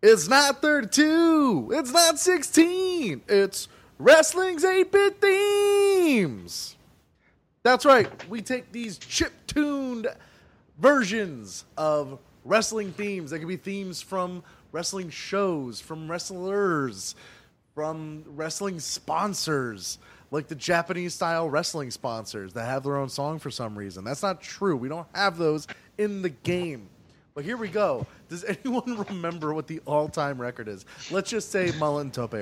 It's 0.00 0.26
Not 0.26 0.62
32, 0.62 1.68
it's 1.74 1.92
not 1.92 2.18
16, 2.18 3.20
it's 3.28 3.68
Wrestling's 3.98 4.64
8 4.64 4.90
bit 4.90 5.20
themes. 5.20 6.76
That's 7.62 7.84
right, 7.84 8.08
we 8.30 8.40
take 8.40 8.72
these 8.72 8.96
chip 8.96 9.34
tuned 9.46 10.06
versions 10.78 11.66
of 11.76 12.18
wrestling 12.44 12.92
themes. 12.92 13.30
They 13.30 13.38
could 13.38 13.48
be 13.48 13.56
themes 13.56 14.02
from 14.02 14.42
wrestling 14.72 15.10
shows, 15.10 15.80
from 15.80 16.10
wrestlers, 16.10 17.14
from 17.74 18.24
wrestling 18.26 18.80
sponsors, 18.80 19.98
like 20.30 20.48
the 20.48 20.54
Japanese 20.54 21.14
style 21.14 21.48
wrestling 21.48 21.90
sponsors 21.90 22.52
that 22.54 22.64
have 22.64 22.84
their 22.84 22.96
own 22.96 23.08
song 23.08 23.38
for 23.38 23.50
some 23.50 23.76
reason. 23.76 24.04
That's 24.04 24.22
not 24.22 24.40
true. 24.40 24.76
We 24.76 24.88
don't 24.88 25.06
have 25.14 25.36
those 25.36 25.66
in 25.98 26.22
the 26.22 26.30
game. 26.30 26.88
But 27.34 27.44
here 27.44 27.56
we 27.56 27.68
go. 27.68 28.06
Does 28.28 28.44
anyone 28.44 29.04
remember 29.08 29.54
what 29.54 29.66
the 29.66 29.80
all 29.86 30.08
time 30.08 30.40
record 30.40 30.68
is? 30.68 30.84
Let's 31.10 31.30
just 31.30 31.50
say 31.50 31.72
Mullen 31.78 32.10
Tope. 32.10 32.34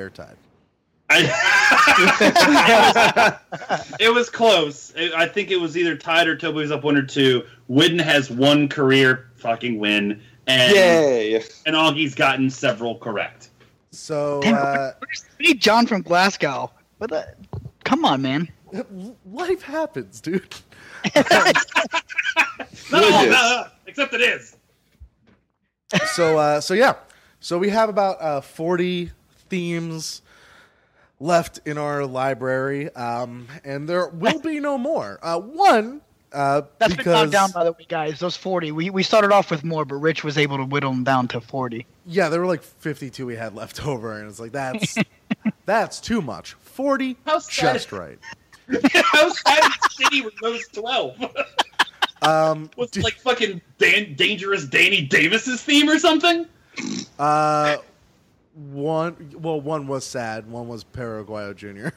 I, 1.13 1.13
it 3.99 4.15
was 4.15 4.31
close. 4.31 4.95
I 4.97 5.27
think 5.27 5.51
it 5.51 5.57
was 5.57 5.77
either 5.77 5.97
tied 5.97 6.29
or 6.29 6.37
Toby 6.37 6.59
was 6.59 6.71
up 6.71 6.85
one 6.85 6.97
or 6.97 7.03
two. 7.03 7.43
Whidden 7.67 7.99
has 7.99 8.31
one 8.31 8.69
career 8.69 9.30
fucking 9.41 9.79
win, 9.79 10.21
and 10.47 10.73
Yay! 10.75 11.43
and 11.67 11.75
Augie's 11.77 12.15
gotten 12.15 12.51
several 12.51 12.99
correct. 12.99 13.51
So 13.91 14.41
Damn, 14.43 14.55
uh, 14.55 14.91
where's 14.99 15.25
where's 15.39 15.55
John 15.55 15.87
from 15.87 16.03
Glasgow? 16.03 16.71
What 16.99 17.11
the? 17.11 17.35
Come 17.85 18.05
on, 18.05 18.23
man. 18.23 18.49
life 19.33 19.63
happens, 19.63 20.21
dude. 20.21 20.55
Not 21.17 21.27
all 22.93 23.27
no, 23.27 23.63
is. 23.65 23.67
except 23.87 24.15
it 24.15 24.21
is. 24.21 24.57
so 26.13 26.39
uh, 26.39 26.61
so 26.61 26.75
yeah 26.75 26.95
so 27.41 27.59
we 27.59 27.71
have 27.71 27.89
about 27.89 28.21
uh, 28.21 28.41
40 28.41 29.11
themes 29.49 30.23
left 31.19 31.59
in 31.67 31.79
our 31.79 32.05
library 32.07 32.95
um, 32.95 33.49
and 33.65 33.89
there 33.89 34.09
will 34.09 34.41
be 34.41 34.61
no 34.61 34.79
more 34.79 35.19
uh, 35.23 35.39
one 35.41 36.01
uh, 36.33 36.63
That's 36.79 36.91
been 36.95 36.97
because 36.99 37.13
knocked 37.13 37.33
down 37.33 37.51
by 37.53 37.65
the 37.65 37.73
way, 37.73 37.87
guys. 37.89 38.19
Those 38.21 38.37
forty. 38.37 38.73
We 38.73 38.91
we 38.91 39.03
started 39.03 39.33
off 39.33 39.51
with 39.51 39.65
more, 39.65 39.85
but 39.85 39.97
Rich 39.97 40.23
was 40.25 40.39
able 40.39 40.57
to 40.59 40.65
whittle 40.65 40.91
them 40.93 41.05
down 41.05 41.29
to 41.29 41.41
forty. 41.41 41.87
yeah 42.07 42.29
there 42.29 42.41
were 42.41 42.47
like 42.47 42.63
52 42.63 43.27
we 43.27 43.37
had 43.37 43.55
left 43.55 43.87
over 43.87 44.19
and 44.19 44.29
it's 44.29 44.41
like 44.41 44.53
that's 44.53 44.97
that's 45.67 46.01
too 46.01 46.21
much 46.23 46.53
40 46.55 47.17
How 47.27 47.39
sad- 47.39 47.75
just 47.75 47.93
right 47.93 48.19
How 48.69 49.29
sad 49.31 49.65
and 49.65 49.73
shitty 49.91 50.25
were 50.25 50.31
those 50.41 50.67
twelve? 50.69 51.17
um, 52.23 52.71
Was 52.77 52.91
d- 52.91 53.01
it 53.01 53.05
like 53.05 53.15
fucking 53.15 53.61
Dan- 53.79 54.15
dangerous 54.15 54.65
Danny 54.67 55.03
Davis's 55.03 55.63
theme 55.63 55.89
or 55.89 55.99
something? 55.99 56.47
uh, 57.19 57.77
one 58.55 59.33
well 59.41 59.61
one 59.61 59.87
was 59.87 60.05
sad 60.05 60.49
one 60.51 60.69
was 60.69 60.85
Perro 60.85 61.25
Aguayo 61.25 61.55
Jr. 61.57 61.89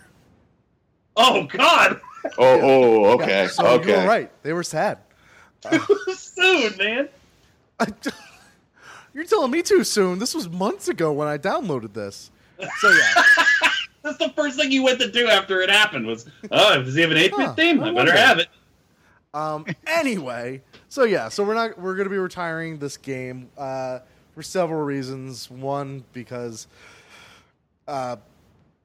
Oh 1.15 1.43
God, 1.45 1.99
Oh, 2.37 2.59
oh, 2.61 3.05
okay, 3.15 3.47
so 3.51 3.65
okay. 3.67 3.91
you 3.91 3.97
were 3.97 4.07
right 4.07 4.31
they 4.43 4.53
were 4.53 4.63
sad 4.63 4.99
too 5.61 5.79
soon, 6.15 6.77
man. 6.77 7.09
You're 9.13 9.25
telling 9.25 9.51
me 9.51 9.61
too 9.61 9.83
soon. 9.83 10.19
This 10.19 10.33
was 10.33 10.49
months 10.49 10.87
ago 10.87 11.11
when 11.13 11.27
I 11.27 11.37
downloaded 11.37 11.93
this. 11.93 12.31
So 12.79 12.89
yeah. 12.89 13.23
That's 14.01 14.17
the 14.17 14.29
first 14.35 14.57
thing 14.57 14.71
you 14.71 14.83
went 14.83 14.99
to 15.01 15.09
do 15.11 15.27
after 15.27 15.61
it 15.61 15.69
happened 15.69 16.05
was, 16.07 16.25
oh, 16.51 16.81
does 16.81 16.95
he 16.95 17.01
have 17.01 17.11
an 17.11 17.17
8 17.17 17.31
bit 17.37 17.45
Huh, 17.47 17.53
theme? 17.53 17.81
I 17.83 17.89
I 17.89 17.93
better 17.93 18.11
have 18.15 18.39
it. 18.39 18.47
Um, 19.33 19.65
anyway, 19.87 20.61
so 20.89 21.03
yeah, 21.05 21.29
so 21.29 21.43
we're 21.43 21.53
not 21.53 21.77
we're 21.79 21.95
going 21.95 22.05
to 22.05 22.09
be 22.09 22.17
retiring 22.17 22.79
this 22.79 22.97
game 22.97 23.49
uh, 23.57 23.99
for 24.35 24.43
several 24.43 24.81
reasons. 24.81 25.49
One, 25.49 26.03
because 26.11 26.67
uh, 27.87 28.17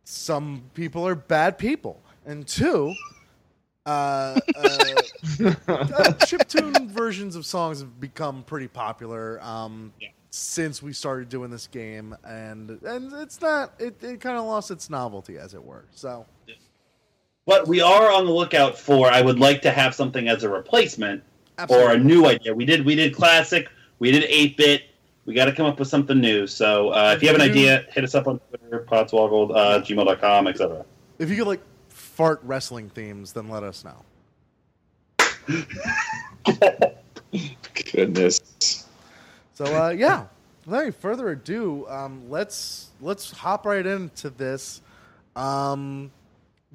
some 0.05 0.63
people 0.75 1.07
are 1.07 1.15
bad 1.17 1.59
people, 1.59 2.01
and 2.29 2.47
two, 2.47 2.95
uh, 3.87 3.89
uh, 3.89 4.39
uh, 4.59 5.55
chiptune 6.27 6.89
versions 6.91 7.35
of 7.35 7.47
songs 7.47 7.81
have 7.81 7.99
become 7.99 8.43
pretty 8.45 8.69
popular 8.69 9.43
um, 9.43 9.93
Yeah. 9.99 10.09
since 10.31 10.83
we 10.83 10.93
started 10.93 11.31
doing 11.31 11.51
this 11.51 11.67
game, 11.67 12.15
and 12.23 12.71
and 12.83 13.13
it's 13.15 13.41
not 13.41 13.73
it, 13.79 14.03
it 14.05 14.21
kind 14.21 14.37
of 14.37 14.45
lost 14.45 14.71
its 14.71 14.91
novelty, 14.91 15.39
as 15.39 15.55
it 15.55 15.65
were. 15.65 15.87
So 15.93 16.27
But 17.47 17.67
we 17.67 17.81
are 17.81 18.13
on 18.13 18.27
the 18.27 18.33
lookout 18.33 18.79
for. 18.79 19.09
I 19.11 19.23
would 19.23 19.39
like 19.41 19.63
to 19.63 19.71
have 19.71 19.95
something 19.95 20.29
as 20.29 20.45
a 20.45 20.51
replacement 20.51 21.23
or 21.71 21.93
a 21.93 21.99
new 21.99 22.27
idea. 22.27 22.55
We 22.55 22.67
did 22.67 22.85
we 22.85 22.95
did 22.95 23.15
classic. 23.15 23.69
We 24.01 24.13
did 24.13 24.25
eight 24.25 24.57
bit. 24.59 24.83
We 25.25 25.35
got 25.35 25.47
to 25.47 25.53
come 25.53 25.67
up 25.67 25.79
with 25.79 25.89
something 25.89 26.21
new. 26.21 26.47
So 26.47 26.91
uh, 26.91 27.15
if 27.17 27.23
you 27.23 27.29
have 27.29 27.37
an 27.37 27.43
idea, 27.43 27.85
hit 27.91 28.05
us 28.05 28.15
up 28.15 28.27
on 28.27 28.39
Twitter, 28.39 28.87
podswoggle, 28.91 29.55
uh, 29.55 29.81
gmail.com, 29.81 30.47
etc. 30.47 30.87
If 31.19 31.29
you 31.31 31.37
could 31.37 31.47
like 31.47 31.61
fart 32.19 32.41
wrestling 32.43 32.89
themes, 32.91 33.33
then 33.33 33.49
let 33.49 33.63
us 33.63 33.85
know. 33.85 34.03
Goodness. 37.93 38.87
So 39.55 39.65
uh, 39.67 39.91
yeah, 39.91 40.25
without 40.67 40.83
any 40.83 40.91
further 40.91 41.31
ado, 41.31 41.87
um, 41.89 42.29
let's 42.29 42.89
let's 43.01 43.31
hop 43.31 43.65
right 43.67 43.87
into 43.87 44.31
this. 44.31 44.83
Um, 45.37 46.11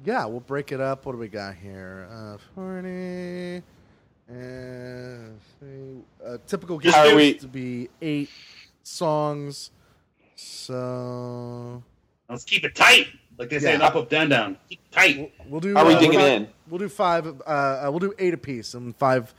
yeah, 0.02 0.24
we'll 0.24 0.40
break 0.40 0.72
it 0.72 0.80
up. 0.80 1.04
What 1.04 1.12
do 1.12 1.18
we 1.18 1.28
got 1.28 1.56
here? 1.56 2.08
Uh, 2.10 2.38
Forty. 2.54 3.62
And 4.26 5.38
uh, 6.26 6.38
typical 6.46 6.78
game 6.78 6.92
How 6.92 7.14
we- 7.14 7.34
to 7.34 7.46
be 7.46 7.90
eight 8.00 8.30
songs. 8.82 9.70
So 10.36 11.82
Let's 12.30 12.44
keep 12.44 12.64
it 12.64 12.74
tight, 12.74 13.08
like 13.38 13.50
they 13.50 13.58
say 13.58 13.70
Yeah. 13.70 13.74
in 13.76 13.82
up, 13.82 13.94
up, 13.94 14.08
down, 14.08 14.30
down. 14.30 14.56
Keep 14.70 14.80
it 14.80 14.83
tight. 14.94 15.18
we'll, 15.18 15.30
we'll 15.48 15.60
do. 15.60 15.76
Are 15.76 15.84
we 15.84 15.94
uh, 15.94 16.00
digging 16.00 16.20
in? 16.20 16.48
We'll 16.68 16.78
do 16.78 16.88
five. 16.88 17.26
Uh, 17.26 17.86
we'll 17.90 17.98
do 17.98 18.14
eight 18.18 18.34
apiece, 18.34 18.74
and 18.74 18.96
five. 18.96 19.34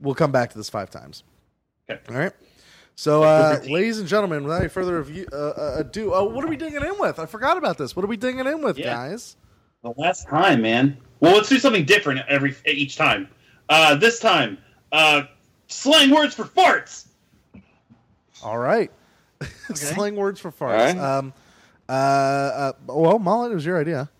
We'll 0.00 0.14
come 0.14 0.32
back 0.32 0.50
to 0.50 0.58
this 0.58 0.68
five 0.68 0.90
times. 0.90 1.24
Okay. 1.90 2.00
All 2.10 2.18
right. 2.18 2.32
So, 2.94 3.22
uh, 3.22 3.60
ladies 3.68 4.00
and 4.00 4.08
gentlemen, 4.08 4.42
without 4.42 4.60
any 4.60 4.68
further 4.68 5.00
ado, 5.00 5.26
uh, 5.32 5.36
uh, 5.36 5.74
ado 5.78 6.12
oh, 6.12 6.24
what 6.24 6.44
are 6.44 6.48
we 6.48 6.56
digging 6.56 6.82
in 6.82 6.98
with? 6.98 7.18
I 7.20 7.26
forgot 7.26 7.56
about 7.56 7.78
this. 7.78 7.94
What 7.94 8.04
are 8.04 8.08
we 8.08 8.16
digging 8.16 8.46
in 8.46 8.60
with, 8.60 8.76
Yeah. 8.76 8.92
guys? 8.92 9.36
The 9.82 9.92
last 9.96 10.28
time, 10.28 10.62
man. 10.62 10.98
Well, 11.20 11.36
let's 11.36 11.48
do 11.48 11.58
something 11.58 11.84
different 11.84 12.20
every 12.28 12.56
each 12.66 12.96
time. 12.96 13.28
Uh, 13.68 13.94
this 13.94 14.18
time, 14.18 14.58
uh, 14.90 15.22
slang 15.68 16.10
words 16.10 16.34
for 16.34 16.44
farts. 16.44 17.06
All 18.42 18.58
right. 18.58 18.90
Slang 19.74 20.16
words 20.16 20.40
for 20.40 20.50
farts. 20.50 20.94
Right. 20.94 20.98
Um, 20.98 21.32
uh, 21.88 21.92
uh, 21.92 22.72
well, 22.86 23.18
Mullet, 23.18 23.52
it 23.52 23.54
was 23.54 23.64
your 23.64 23.80
idea. 23.80 24.10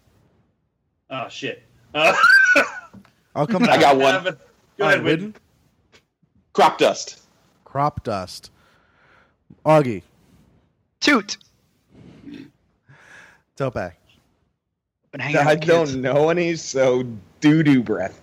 Oh 1.11 1.29
shit. 1.29 1.63
Uh, 1.95 2.15
I'll 3.35 3.47
come 3.47 3.63
back. 3.65 3.79
I 3.79 3.81
got 3.81 3.97
one. 3.97 4.25
Go 4.25 4.31
All 4.85 4.87
ahead, 4.89 4.99
right, 4.99 5.03
Whidden. 5.05 5.35
Crop 6.53 6.79
dust. 6.79 7.23
Crop 7.65 8.03
dust. 8.05 8.51
Augie. 9.65 10.03
Toot. 11.01 11.37
Tope. 13.57 13.75
Been 13.75 15.21
hanging 15.21 15.37
out 15.37 15.47
I 15.47 15.55
with 15.55 15.63
kids. 15.63 15.93
don't 15.93 16.03
know 16.03 16.29
any, 16.29 16.55
so 16.57 17.05
doo 17.41 17.63
doo 17.63 17.83
breath. 17.83 18.21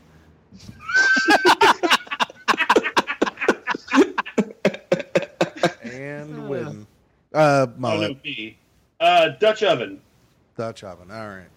And 5.84 6.50
Win. 6.50 6.88
Uh, 7.34 7.68
Oh, 7.68 7.72
no, 7.72 7.74
Mullet. 7.78 8.18
Uh, 9.00 9.30
Dutch 9.40 9.64
oven. 9.64 10.00
Dutch 10.58 10.84
oven. 10.84 11.12
All 11.12 11.28
right. 11.28 11.48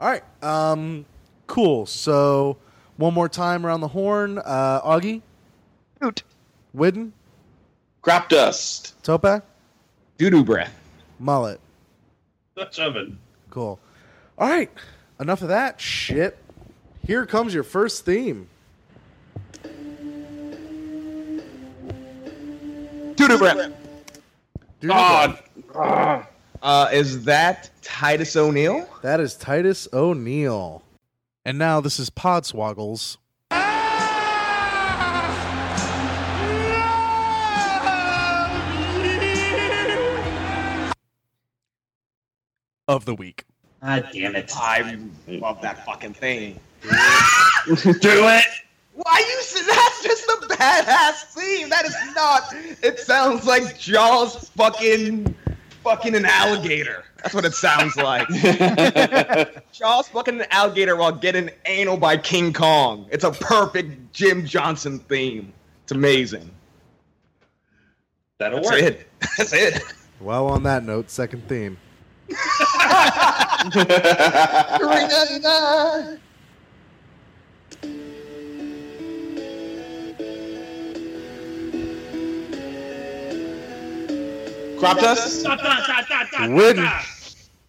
All 0.00 0.08
right. 0.08 0.22
Um, 0.42 1.04
cool. 1.46 1.86
So, 1.86 2.56
one 2.96 3.14
more 3.14 3.28
time 3.28 3.66
around 3.66 3.80
the 3.80 3.88
horn. 3.88 4.38
Uh, 4.38 4.80
Augie. 4.82 5.22
Toot. 6.00 6.22
Whidden. 6.72 7.12
Crop 8.02 8.28
dust. 8.28 8.94
Topa. 9.02 9.42
Doo 10.18 10.30
doo 10.30 10.44
breath. 10.44 10.74
Mullet. 11.18 11.60
Dutch 12.56 12.78
oven. 12.78 13.18
Cool. 13.50 13.78
All 14.38 14.48
right. 14.48 14.70
Enough 15.20 15.42
of 15.42 15.48
that 15.48 15.80
shit. 15.80 16.38
Here 17.06 17.26
comes 17.26 17.54
your 17.54 17.62
first 17.62 18.04
theme. 18.04 18.48
Doo 23.16 23.28
doo 23.28 23.38
breath. 23.38 23.72
Dude, 24.80 24.90
God. 24.90 26.26
Uh, 26.64 26.88
is 26.92 27.24
that 27.24 27.68
Titus 27.82 28.34
O'Neil? 28.36 28.88
That 29.02 29.20
is 29.20 29.36
Titus 29.36 29.86
O'Neil. 29.92 30.82
And 31.44 31.58
now 31.58 31.82
this 31.82 32.00
is 32.00 32.08
Podswoggles. 32.08 33.18
Of 42.86 43.04
the 43.06 43.14
week. 43.14 43.44
God 43.82 44.08
damn 44.12 44.36
it. 44.36 44.50
I 44.54 44.98
love 45.26 45.60
that 45.62 45.84
fucking 45.86 46.14
thing. 46.14 46.60
Do 46.82 46.90
it. 46.92 48.44
Why 48.94 49.18
you? 49.18 49.38
s- 49.38 49.66
That's 49.66 50.02
just 50.02 50.24
a 50.28 50.46
badass 50.54 51.24
theme. 51.34 51.68
That 51.70 51.86
is 51.86 51.96
not. 52.14 52.54
It 52.82 52.98
sounds 53.00 53.46
like 53.46 53.78
Jaws 53.78 54.48
fucking, 54.50 55.34
fucking 55.84 56.14
an 56.14 56.24
alligator. 56.24 57.04
That's 57.22 57.34
what 57.34 57.44
it 57.44 57.52
sounds 57.52 57.94
like. 57.96 58.26
Jaws 59.72 60.08
fucking 60.08 60.40
an 60.40 60.46
alligator 60.50 60.96
while 60.96 61.12
getting 61.12 61.50
anal 61.66 61.96
by 61.96 62.16
King 62.16 62.52
Kong. 62.52 63.06
It's 63.12 63.24
a 63.24 63.30
perfect 63.30 64.12
Jim 64.12 64.44
Johnson 64.44 64.98
theme. 64.98 65.52
It's 65.84 65.92
amazing. 65.92 66.50
That'll 68.38 68.62
That's 68.62 68.70
work. 68.70 68.82
it. 68.82 69.08
That's 69.38 69.52
it. 69.52 69.82
Well, 70.20 70.48
on 70.48 70.62
that 70.64 70.84
note, 70.84 71.10
second 71.10 71.46
theme. 71.48 71.78
Crop 84.78 84.98
dust. 84.98 85.44
Da, 85.44 85.56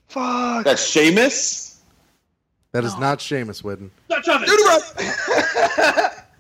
Fuck. 0.07 0.65
That's 0.65 0.83
Seamus. 0.95 1.77
That 2.71 2.83
is 2.83 2.97
not 2.97 3.19
Seamus 3.19 3.63
Whidden. 3.63 3.91
Dutch 4.09 4.27
oven. 4.27 4.47
Doo-doo 4.47 4.63
breath. 4.63 6.21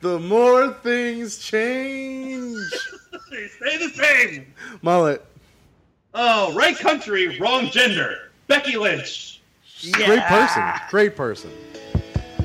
The 0.00 0.18
more 0.18 0.72
things 0.74 1.38
change. 1.38 2.58
They 3.30 3.46
stay 3.46 3.76
the 3.76 3.90
same. 3.90 4.54
Mullet. 4.80 5.24
Oh, 6.14 6.54
right 6.54 6.76
country, 6.76 7.38
wrong 7.38 7.68
gender. 7.68 8.30
Becky 8.46 8.78
Lynch. 8.78 9.42
Great 9.92 10.22
person. 10.22 10.62
Great 10.88 11.14
person. 11.14 11.50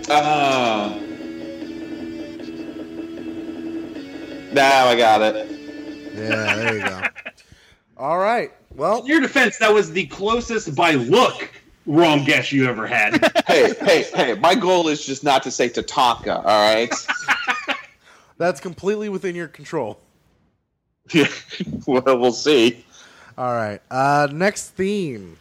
Ah. 0.09 0.99
now 4.51 4.87
I 4.87 4.95
got 4.97 5.21
it. 5.21 5.52
Yeah, 6.13 6.55
there 6.55 6.77
you 6.77 6.83
go. 6.83 7.01
All 7.97 8.17
right. 8.17 8.51
Well, 8.75 9.01
In 9.01 9.05
your 9.05 9.21
defense, 9.21 9.57
that 9.59 9.73
was 9.73 9.91
the 9.91 10.07
closest 10.07 10.75
by 10.75 10.93
look 10.93 11.49
wrong 11.85 12.23
guess 12.23 12.51
you 12.51 12.67
ever 12.67 12.87
had. 12.87 13.19
Hey, 13.45 13.73
hey, 13.81 14.03
hey! 14.15 14.33
My 14.35 14.55
goal 14.55 14.87
is 14.87 15.05
just 15.05 15.23
not 15.23 15.43
to 15.43 15.51
say 15.51 15.69
Tatanka. 15.69 16.37
All 16.37 16.73
right. 16.73 16.91
that's 18.37 18.59
completely 18.61 19.09
within 19.09 19.35
your 19.35 19.47
control. 19.47 19.99
Yeah. 21.11 21.27
well, 21.85 22.01
we'll 22.19 22.31
see. 22.31 22.83
All 23.37 23.53
right. 23.53 23.81
Uh, 23.91 24.27
next 24.31 24.69
theme. 24.69 25.37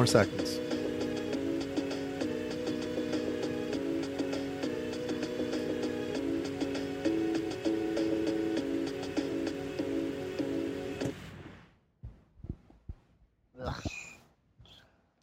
More 0.00 0.06
seconds. 0.06 0.58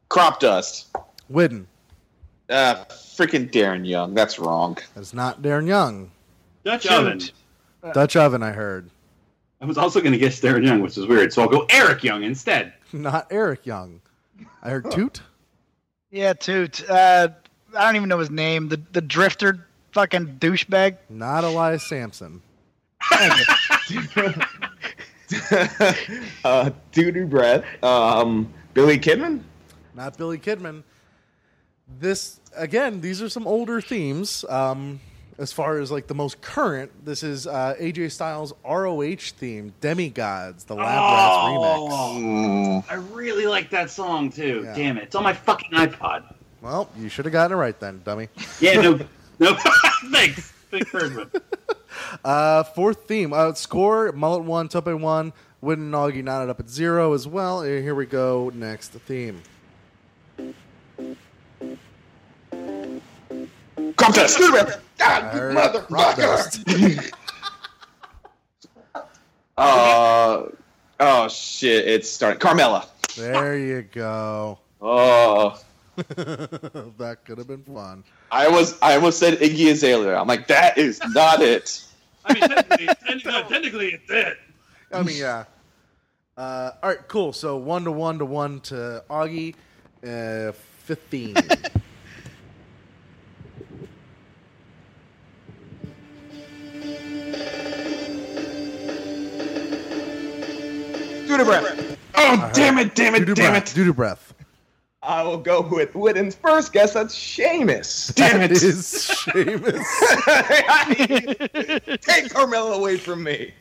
Crop 0.09 0.39
dust. 0.39 0.95
Whidden. 1.27 1.65
Uh, 2.47 2.75
freaking 2.85 3.49
Darren 3.49 3.83
Young. 3.83 4.13
That's 4.13 4.37
wrong. 4.37 4.77
That's 4.93 5.11
not 5.11 5.41
Darren 5.41 5.67
Young. 5.67 6.11
Dutch 6.63 6.83
Shoot. 6.83 6.91
Oven. 6.91 7.21
Dutch 7.95 8.15
Oven, 8.15 8.43
I 8.43 8.51
heard. 8.51 8.91
I 9.59 9.65
was 9.65 9.79
also 9.79 10.01
going 10.01 10.11
to 10.11 10.19
guess 10.19 10.39
Darren 10.39 10.63
Young, 10.63 10.81
which 10.81 10.99
is 10.99 11.07
weird, 11.07 11.33
so 11.33 11.41
I'll 11.41 11.49
go 11.49 11.65
Eric 11.71 12.03
Young 12.03 12.21
instead. 12.21 12.73
Not 12.93 13.25
Eric 13.31 13.65
Young. 13.65 14.01
I 14.61 14.69
heard 14.69 14.91
Toot. 14.91 15.21
Yeah, 16.11 16.33
Toot. 16.33 16.89
Uh, 16.89 17.29
I 17.75 17.85
don't 17.85 17.95
even 17.95 18.09
know 18.09 18.19
his 18.19 18.31
name. 18.31 18.69
The 18.69 18.81
the 18.91 19.01
drifter 19.01 19.67
fucking 19.91 20.37
douchebag. 20.39 20.97
Not 21.09 21.43
Elias 21.43 21.87
Samson. 21.87 22.41
uh, 26.43 26.69
doo 26.91 27.11
doo 27.11 27.27
breath. 27.27 27.65
Um, 27.83 28.53
Billy 28.73 28.99
Kidman. 28.99 29.41
Not 29.95 30.17
Billy 30.17 30.37
Kidman. 30.37 30.83
This 31.99 32.39
again, 32.55 33.01
these 33.01 33.21
are 33.21 33.29
some 33.29 33.47
older 33.47 33.81
themes. 33.81 34.45
Um, 34.49 34.99
as 35.37 35.53
far 35.53 35.79
as 35.79 35.91
like 35.91 36.07
the 36.07 36.15
most 36.15 36.41
current, 36.41 36.91
this 37.05 37.23
is 37.23 37.45
uh, 37.47 37.75
AJ 37.79 38.11
Styles' 38.11 38.53
ROH 38.65 39.33
theme, 39.37 39.73
Demigods, 39.81 40.63
the 40.65 40.75
Lab 40.75 40.85
Rats 40.85 41.35
remix. 42.17 42.83
I 42.89 42.93
really 43.13 43.45
like 43.45 43.69
that 43.69 43.89
song 43.89 44.31
too. 44.31 44.61
Yeah. 44.65 44.75
Damn 44.75 44.97
it, 44.97 45.03
it's 45.03 45.15
on 45.15 45.23
my 45.23 45.33
fucking 45.33 45.71
iPod. 45.71 46.33
Well, 46.61 46.89
you 46.97 47.09
should 47.09 47.25
have 47.25 47.31
gotten 47.31 47.55
it 47.55 47.59
right 47.59 47.79
then, 47.79 48.01
dummy. 48.03 48.29
Yeah, 48.59 48.81
no, 48.81 48.99
no. 49.39 49.57
Thanks, 50.11 50.51
thanks 50.71 50.89
for 50.89 51.21
it. 51.21 51.43
Uh, 52.23 52.63
fourth 52.63 53.07
theme. 53.07 53.33
Uh, 53.33 53.53
score: 53.53 54.11
Mullet 54.11 54.43
one, 54.43 54.67
Tope 54.69 54.87
one, 54.87 55.33
Win 55.61 55.79
and 55.79 55.93
Augie 55.93 56.23
knotted 56.23 56.49
up 56.49 56.59
at 56.59 56.69
zero 56.69 57.13
as 57.13 57.27
well. 57.27 57.61
Here 57.61 57.95
we 57.95 58.05
go. 58.05 58.51
Next 58.53 58.89
theme. 58.91 59.41
Crop 63.95 64.13
dust. 64.13 64.37
I 64.39 64.77
God, 64.97 65.23
heard 65.33 65.87
Crop 65.87 66.15
Dust. 66.15 66.63
Uh, 69.57 70.43
oh 70.99 71.27
shit! 71.27 71.87
It's 71.87 72.09
starting. 72.09 72.39
Carmella. 72.39 72.85
There 73.15 73.57
you 73.57 73.81
go. 73.81 74.59
Oh, 74.79 75.59
that 75.95 77.17
could 77.25 77.39
have 77.39 77.47
been 77.47 77.63
fun. 77.63 78.03
I 78.31 78.47
was. 78.47 78.77
I 78.81 78.95
almost 78.95 79.17
said 79.17 79.39
Iggy 79.39 79.71
Azalea. 79.71 80.15
I'm 80.15 80.27
like, 80.27 80.47
that 80.47 80.77
is 80.77 80.99
not 81.09 81.41
it. 81.41 81.83
I 82.25 82.33
mean, 82.33 82.41
technically, 82.41 82.85
technically, 82.85 83.31
no, 83.31 83.47
technically 83.47 83.87
it's 83.93 84.09
it. 84.09 84.37
I 84.91 85.01
mean, 85.01 85.17
yeah. 85.17 85.45
Uh, 86.37 86.71
all 86.83 86.89
right, 86.89 87.07
cool. 87.07 87.33
So 87.33 87.57
one 87.57 87.83
to 87.85 87.91
one 87.91 88.19
to 88.19 88.25
one 88.25 88.59
to 88.61 89.03
Augie. 89.09 89.55
Uh, 90.05 90.51
Fifteen. 90.51 91.35
doo 101.37 101.43
doo 101.43 101.49
breath. 101.49 101.97
Oh, 102.15 102.51
damn 102.53 102.77
it! 102.77 102.95
Damn 102.95 103.15
it! 103.15 103.19
Doo-doo 103.19 103.35
Damn 103.35 103.51
breath. 103.53 103.71
it! 103.71 103.75
Doo-doo 103.75 103.93
breath. 103.93 104.33
I 105.03 105.23
will 105.23 105.37
go 105.37 105.61
with 105.61 105.93
Whidden's 105.93 106.35
first 106.35 106.73
guess. 106.73 106.93
That's 106.93 107.15
Seamus. 107.15 108.13
Damn 108.15 108.39
That 108.39 108.51
it! 108.51 108.63
is 108.63 108.85
Seamus. 108.87 109.83
Take 112.01 112.25
Carmella 112.31 112.75
away 112.75 112.97
from 112.97 113.23
me. 113.23 113.53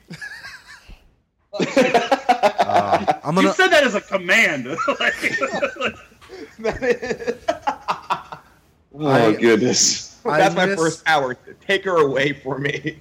Uh, 1.53 3.05
I'm 3.25 3.37
You 3.37 3.43
gonna. 3.43 3.55
said 3.55 3.69
that 3.69 3.85
as 3.85 3.95
a 3.95 4.01
command. 4.01 4.67
Like, 5.01 5.39
Oh 8.99 9.09
I- 9.09 9.35
goodness. 9.35 10.19
I 10.25 10.39
That's 10.39 10.55
my 10.57 10.67
miss- 10.67 10.79
first 10.81 11.05
power. 11.05 11.37
Take 11.67 11.85
her 11.85 11.99
away 11.99 12.33
from 12.33 12.63
me. 12.63 12.99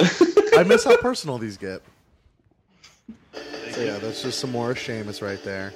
I 0.00 0.64
miss 0.66 0.82
how 0.84 0.96
personal 0.96 1.38
these 1.38 1.56
get. 1.56 1.82
So 3.72 3.82
yeah, 3.82 3.98
that's 3.98 4.22
just 4.22 4.38
some 4.38 4.52
more 4.52 4.74
Seamus 4.74 5.20
right 5.20 5.42
there. 5.42 5.72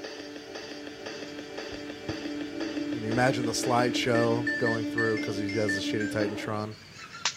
Can 2.07 3.03
you 3.03 3.11
imagine 3.11 3.47
the 3.47 3.53
slideshow 3.53 4.61
going 4.61 4.90
through 4.92 5.18
because 5.18 5.37
he 5.37 5.51
has 5.53 5.77
a 5.77 5.81
shitty 5.81 6.12
Titantron? 6.12 6.75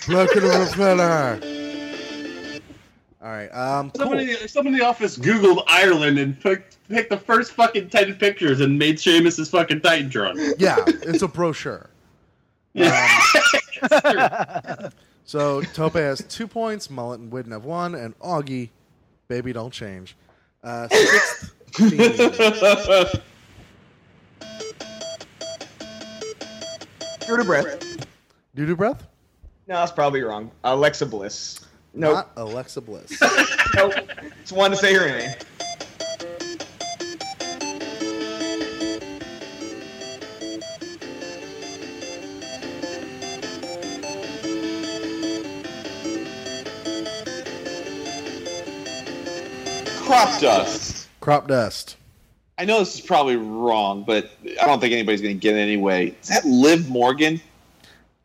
Look 0.08 0.36
at 0.36 0.42
the 0.42 0.68
repeller. 0.70 1.40
All 3.22 3.30
right. 3.30 3.50
Um. 3.50 3.92
Cool. 3.92 4.02
Somebody, 4.02 4.48
somebody 4.48 4.76
in 4.76 4.80
the 4.80 4.86
office 4.86 5.18
Googled 5.18 5.64
Ireland 5.68 6.18
and 6.20 6.40
picked, 6.40 6.78
picked 6.90 7.10
the 7.10 7.18
first 7.18 7.54
fucking 7.54 7.90
Titan 7.90 8.16
pictures 8.16 8.62
and 8.62 8.78
made 8.78 8.98
Seamus' 8.98 9.50
fucking 9.50 9.82
Titantron. 9.82 10.56
Yeah, 10.58 10.78
it's 10.88 11.22
a 11.22 11.28
brochure. 11.28 11.90
Yeah. 12.74 13.20
So 15.32 15.62
Tope 15.62 15.94
has 15.94 16.24
two 16.28 16.46
points, 16.46 16.90
Mullet 16.90 17.22
and 17.22 17.32
Whidden 17.32 17.54
have 17.54 17.64
one, 17.64 17.96
and 17.96 18.20
Augie, 18.20 18.70
baby, 19.32 19.54
don't 19.54 19.72
change. 19.72 20.18
Uh, 20.62 20.90
sixth 20.90 21.54
theme. 21.72 21.98
Doo 27.26 27.38
doo 27.38 27.44
breath. 27.46 27.80
Breath? 28.76 29.08
No, 29.68 29.76
that's 29.76 29.94
probably 29.94 30.22
wrong. 30.22 30.52
Alexa 30.66 31.06
Bliss. 31.06 31.62
Nope. 31.94 32.14
Not 32.14 32.32
Alexa 32.36 32.82
Bliss. 32.82 33.22
nope. 33.76 33.94
Just 34.42 34.52
wanted 34.52 34.76
to 34.76 34.82
say 34.82 34.94
her 34.94 35.08
name. 35.08 35.34
Crop 50.12 50.42
dust. 50.42 51.08
Crop 51.22 51.48
dust. 51.48 51.96
I 52.58 52.66
know 52.66 52.80
this 52.80 52.96
is 52.96 53.02
probably 53.02 53.38
wrong, 53.38 54.04
but 54.04 54.30
I 54.62 54.66
don't 54.66 54.82
think 54.82 54.92
anybody's 54.92 55.22
going 55.22 55.36
to 55.36 55.40
get 55.40 55.56
it 55.56 55.60
anyway. 55.60 56.14
Is 56.22 56.28
that 56.28 56.44
Liv 56.44 56.90
Morgan? 56.90 57.40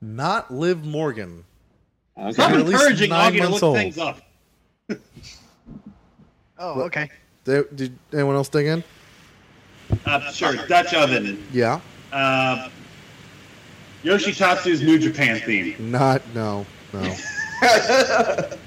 Not 0.00 0.52
Liv 0.52 0.84
Morgan. 0.84 1.44
Okay. 2.18 2.32
Stop 2.32 2.50
You're 2.50 2.60
encouraging 2.60 3.10
nine 3.10 3.34
Augie 3.34 3.40
to 3.42 3.48
look 3.48 3.62
old. 3.62 3.76
things 3.76 3.98
up. 3.98 4.20
Oh, 6.58 6.80
okay. 6.84 7.10
Did, 7.44 7.76
did 7.76 7.98
anyone 8.14 8.34
else 8.34 8.48
dig 8.48 8.64
in? 8.66 8.82
Uh, 10.06 10.32
sure, 10.32 10.54
Dutch 10.66 10.94
Oven. 10.94 11.46
Yeah. 11.52 11.80
Uh, 12.10 12.70
Yoshitatsu's 14.02 14.80
New 14.80 14.98
Japan 14.98 15.38
theme. 15.40 15.76
Not. 15.90 16.22
No. 16.34 16.64
No. 16.94 17.14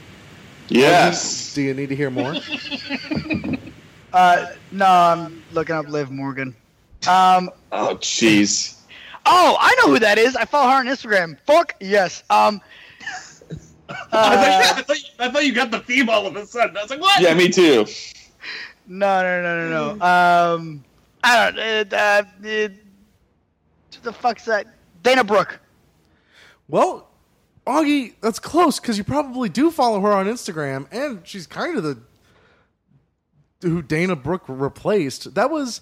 Yes. 0.70 1.54
Do 1.54 1.62
you 1.62 1.74
need 1.74 1.90
to 1.90 1.96
hear 1.96 2.10
more? 2.10 2.36
Uh, 4.12 4.54
no, 4.72 4.88
I'm 4.88 5.44
looking 5.54 5.76
up 5.76 5.88
Liv 5.88 6.10
Morgan. 6.10 6.56
Um, 7.08 7.52
Oh, 7.72 7.96
jeez. 8.02 8.80
oh, 9.26 9.58
I 9.60 9.76
know 9.76 9.94
who 9.94 10.00
that 10.00 10.18
is. 10.18 10.36
I 10.36 10.46
follow 10.46 10.70
her 10.70 10.78
on 10.78 10.88
Instagram. 10.88 11.38
Fuck 11.46 11.76
yes. 11.80 12.24
Um, 12.30 12.60
I, 13.90 13.94
uh, 14.12 14.64
thought, 14.64 14.78
I, 14.78 14.82
thought 14.82 14.98
you, 14.98 15.10
I 15.20 15.30
thought 15.30 15.46
you 15.46 15.54
got 15.54 15.72
the 15.72 15.80
theme 15.80 16.10
all 16.10 16.26
of 16.26 16.36
a 16.36 16.46
sudden. 16.46 16.76
I 16.78 16.82
was 16.82 16.90
like, 16.90 17.02
what? 17.02 17.22
Yeah, 17.22 17.34
me 17.34 17.50
too. 17.50 17.86
no, 18.88 19.22
no, 19.22 19.42
no, 19.44 19.70
no, 19.70 19.94
no. 19.94 20.06
Um, 20.06 20.84
I 21.24 21.52
don't. 21.52 21.94
Uh, 21.94 21.96
uh, 21.96 22.24
uh, 22.48 22.70
the 24.02 24.14
fuck's 24.14 24.46
that? 24.46 24.66
Dana 25.04 25.24
Brooke. 25.24 25.60
Well, 26.68 27.09
Augie, 27.68 28.14
that's 28.22 28.40
close 28.40 28.80
because 28.80 28.98
you 28.98 29.04
probably 29.04 29.50
do 29.50 29.70
follow 29.72 30.00
her 30.02 30.12
on 30.12 30.26
Instagram, 30.26 30.88
and 30.92 31.22
she's 31.24 31.46
kind 31.48 31.78
of 31.78 31.84
the 31.84 31.98
who 33.62 33.82
Dana 33.82 34.16
Brooke 34.16 34.46
replaced. 34.48 35.36
That 35.36 35.52
was 35.52 35.82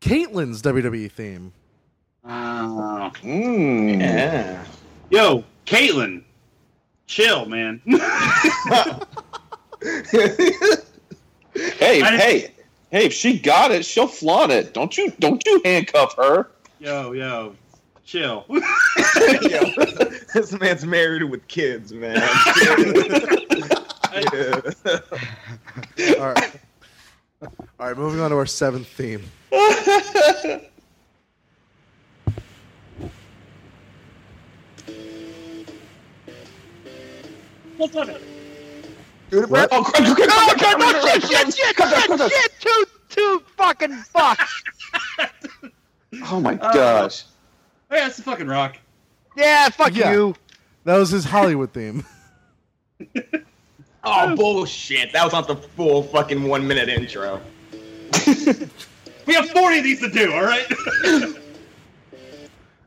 Kaitlyn's 0.00 0.60
WWE 0.62 1.10
theme. 1.10 1.52
Oh. 2.24 3.12
Mm. 3.22 4.00
Yeah. 4.00 4.64
Yo, 5.10 5.44
Caitlyn, 5.66 6.22
chill, 7.06 7.46
man. 7.46 7.80
Hey, 11.54 12.02
I- 12.02 12.16
hey, 12.16 12.52
hey! 12.90 13.06
If 13.06 13.12
she 13.12 13.38
got 13.38 13.70
it, 13.70 13.84
she'll 13.84 14.08
flaunt 14.08 14.50
it. 14.50 14.74
Don't 14.74 14.96
you? 14.98 15.12
Don't 15.20 15.44
you 15.46 15.60
handcuff 15.64 16.16
her? 16.16 16.48
yo, 16.80 17.12
yo, 17.12 17.54
chill. 18.04 18.44
Yo, 18.48 18.60
this 20.34 20.52
man's 20.58 20.84
married 20.86 21.24
with 21.24 21.46
kids, 21.48 21.92
man. 21.92 22.16
All 26.18 26.32
right. 26.32 26.60
All 27.42 27.88
right, 27.88 27.96
moving 27.96 28.20
on 28.20 28.30
to 28.30 28.36
our 28.36 28.46
seventh 28.46 28.86
theme. 28.86 29.22
What's 37.76 37.96
up? 37.96 38.08
Dude, 39.30 39.50
what? 39.50 39.68
Oh, 39.72 39.82
crap, 39.82 40.16
crap, 40.16 40.80
shit, 41.02 41.22
shit, 41.22 41.54
shit, 41.54 41.76
shit, 41.76 42.30
shit, 42.30 42.52
two, 42.60 42.84
two 43.08 43.42
fucking 43.56 44.04
bucks. 44.12 44.62
oh 46.26 46.40
my 46.40 46.54
uh, 46.54 46.72
gosh. 46.72 47.24
Oh, 47.90 47.96
yeah, 47.96 48.06
it's 48.06 48.16
the 48.16 48.22
fucking 48.22 48.46
rock. 48.48 48.78
Yeah, 49.36 49.68
fuck 49.68 49.94
Yeah. 49.94 50.12
you. 50.12 50.34
That 50.84 50.96
was 50.96 51.10
his 51.10 51.24
Hollywood 51.24 51.72
theme. 51.72 52.04
Oh 54.06 54.36
bullshit! 54.36 55.14
That 55.14 55.24
was 55.24 55.32
not 55.32 55.48
the 55.48 55.56
full 55.56 56.02
fucking 56.02 56.42
one 56.42 56.68
minute 56.68 56.90
intro. 56.90 57.40
We 59.26 59.32
have 59.32 59.48
40 59.48 59.78
of 59.78 59.84
these 59.84 60.00
to 60.00 60.10
do, 60.10 60.30
all 60.34 60.42
right? 60.44 60.70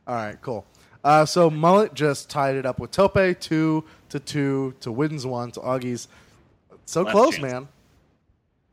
All 0.06 0.14
right, 0.14 0.40
cool. 0.40 0.64
Uh, 1.02 1.26
so 1.26 1.50
Mullet 1.50 1.92
just 1.94 2.30
tied 2.30 2.54
it 2.54 2.64
up 2.64 2.78
with 2.78 2.92
Tope, 2.92 3.18
two 3.40 3.82
to 4.10 4.20
two 4.20 4.74
to 4.78 4.92
Wins 4.92 5.26
one 5.26 5.50
to 5.50 5.60
Augie's. 5.60 6.06
So 6.84 7.02
Last 7.02 7.12
close, 7.12 7.36
chance. 7.36 7.52
man. 7.52 7.68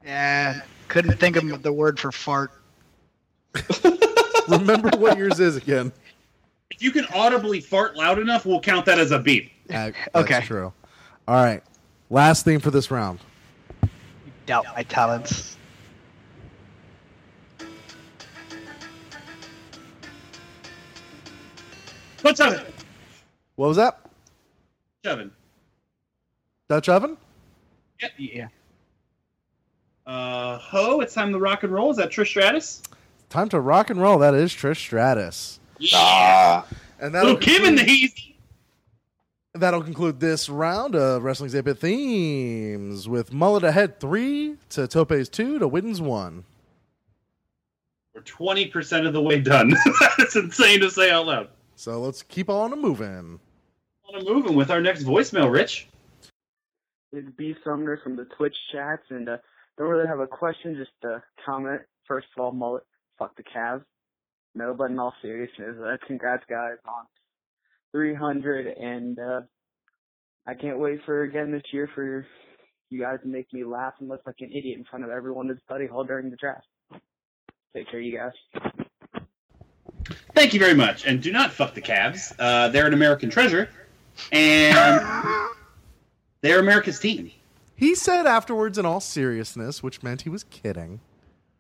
Yeah, 0.05 0.61
couldn't 0.87 1.17
think 1.17 1.37
of 1.37 1.63
the 1.63 1.73
word 1.73 1.99
for 1.99 2.11
fart. 2.11 2.51
Remember 4.47 4.95
what 4.99 5.17
yours 5.17 5.39
is 5.39 5.55
again. 5.55 5.91
If 6.71 6.81
you 6.81 6.91
can 6.91 7.05
audibly 7.13 7.59
fart 7.59 7.95
loud 7.95 8.19
enough, 8.19 8.45
we'll 8.45 8.59
count 8.59 8.85
that 8.85 8.99
as 8.99 9.11
a 9.11 9.19
beep. 9.19 9.51
Uh, 9.69 9.91
that's 10.13 10.15
Okay. 10.15 10.41
true. 10.41 10.73
All 11.27 11.35
right. 11.43 11.63
Last 12.09 12.45
theme 12.45 12.59
for 12.59 12.71
this 12.71 12.91
round. 12.91 13.19
Doubt 14.45 14.65
my 14.75 14.83
talents. 14.83 15.57
What's 22.21 22.39
up? 22.39 22.65
What 23.55 23.67
was 23.67 23.77
that? 23.77 23.99
Seven. 25.03 25.31
Dutch 26.67 26.89
oven? 26.89 27.17
Yep. 28.01 28.11
Yeah. 28.17 28.47
Uh, 30.07 30.57
Ho, 30.57 31.01
it's 31.01 31.13
time 31.13 31.31
to 31.31 31.39
rock 31.39 31.63
and 31.63 31.71
roll. 31.73 31.91
Is 31.91 31.97
that 31.97 32.09
Trish 32.09 32.27
Stratus? 32.27 32.81
Time 33.29 33.49
to 33.49 33.59
rock 33.59 33.89
and 33.89 34.01
roll. 34.01 34.17
That 34.19 34.33
is 34.33 34.51
Trish 34.53 34.77
Stratus. 34.77 35.59
Ah. 35.93 36.65
And 36.99 37.13
that'll 37.13 37.31
Lil' 37.31 37.39
Kim 37.39 37.65
in 37.65 37.75
the 37.75 37.81
conclude, 37.83 38.11
heat. 38.15 38.35
that'll 39.53 39.83
conclude 39.83 40.19
this 40.19 40.47
round 40.49 40.95
of 40.95 41.23
Wrestling's 41.23 41.55
8 41.55 41.77
themes 41.77 43.07
with 43.09 43.33
Mullet 43.33 43.63
ahead 43.63 43.99
three 43.99 44.57
to 44.69 44.87
Tope's 44.87 45.29
two 45.29 45.59
to 45.59 45.67
Wins 45.67 45.99
one. 46.01 46.45
We're 48.13 48.21
20% 48.21 49.05
of 49.05 49.13
the 49.13 49.21
way 49.21 49.39
done. 49.41 49.73
That's 50.17 50.37
insane 50.37 50.79
to 50.79 50.89
say 50.89 51.11
out 51.11 51.25
loud. 51.27 51.49
So 51.75 51.99
let's 51.99 52.23
keep 52.23 52.49
on 52.49 52.71
a 52.71 52.75
moving. 52.77 53.39
On 54.07 54.21
a 54.21 54.23
moving 54.23 54.55
with 54.55 54.71
our 54.71 54.79
next 54.79 55.03
voicemail, 55.03 55.51
Rich. 55.51 55.87
It's 57.11 57.29
B 57.35 57.55
Sumner 57.65 57.97
from 58.01 58.15
the 58.15 58.25
Twitch 58.37 58.55
chats, 58.71 59.03
and 59.09 59.27
uh, 59.27 59.37
don't 59.77 59.89
really 59.89 60.07
have 60.07 60.19
a 60.19 60.27
question, 60.27 60.75
just 60.75 60.91
a 61.03 61.21
comment. 61.45 61.81
First 62.07 62.27
of 62.37 62.43
all, 62.43 62.51
mullet, 62.53 62.83
fuck 63.19 63.35
the 63.35 63.43
Cavs. 63.43 63.83
No, 64.55 64.73
but 64.73 64.89
in 64.89 64.97
all 64.97 65.13
seriousness, 65.21 65.75
uh, 65.83 65.97
congrats 66.07 66.43
guys 66.49 66.77
on 66.87 67.05
300, 67.91 68.67
and 68.67 69.19
uh, 69.19 69.41
I 70.47 70.53
can't 70.53 70.79
wait 70.79 71.01
for 71.05 71.23
again 71.23 71.51
this 71.51 71.63
year 71.73 71.89
for 71.93 72.25
you 72.89 72.99
guys 73.01 73.19
to 73.21 73.27
make 73.27 73.51
me 73.51 73.65
laugh 73.65 73.93
and 73.99 74.07
look 74.07 74.21
like 74.25 74.37
an 74.39 74.51
idiot 74.51 74.77
in 74.77 74.85
front 74.85 75.03
of 75.03 75.11
everyone 75.11 75.49
at 75.49 75.57
study 75.65 75.87
hall 75.87 76.05
during 76.05 76.29
the 76.29 76.37
draft. 76.37 76.65
Take 77.75 77.91
care, 77.91 77.99
you 77.99 78.17
guys. 78.17 78.71
Thank 80.33 80.53
you 80.53 80.59
very 80.59 80.73
much. 80.73 81.05
And 81.05 81.21
do 81.21 81.31
not 81.31 81.51
fuck 81.51 81.73
the 81.73 81.81
Cavs. 81.81 82.33
Uh, 82.39 82.69
they're 82.69 82.87
an 82.87 82.93
American 82.93 83.29
treasure. 83.29 83.69
And 84.31 85.05
they're 86.41 86.59
America's 86.59 86.99
team. 86.99 87.31
He 87.75 87.95
said 87.95 88.25
afterwards 88.25 88.77
in 88.77 88.85
all 88.85 89.01
seriousness, 89.01 89.83
which 89.83 90.01
meant 90.01 90.21
he 90.21 90.29
was 90.29 90.45
kidding. 90.45 91.01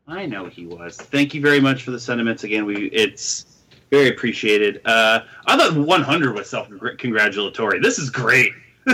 I 0.07 0.25
know 0.25 0.45
he 0.47 0.65
was. 0.67 0.97
Thank 0.97 1.33
you 1.33 1.41
very 1.41 1.59
much 1.59 1.83
for 1.83 1.91
the 1.91 1.99
sentiments 1.99 2.43
again. 2.43 2.65
We 2.65 2.87
it's 2.87 3.45
very 3.89 4.09
appreciated. 4.09 4.81
Uh, 4.85 5.21
I 5.45 5.57
thought 5.57 5.75
100 5.75 6.35
was 6.35 6.49
self 6.49 6.69
congratulatory. 6.97 7.79
This 7.79 7.97
is 7.99 8.09
great. 8.09 8.51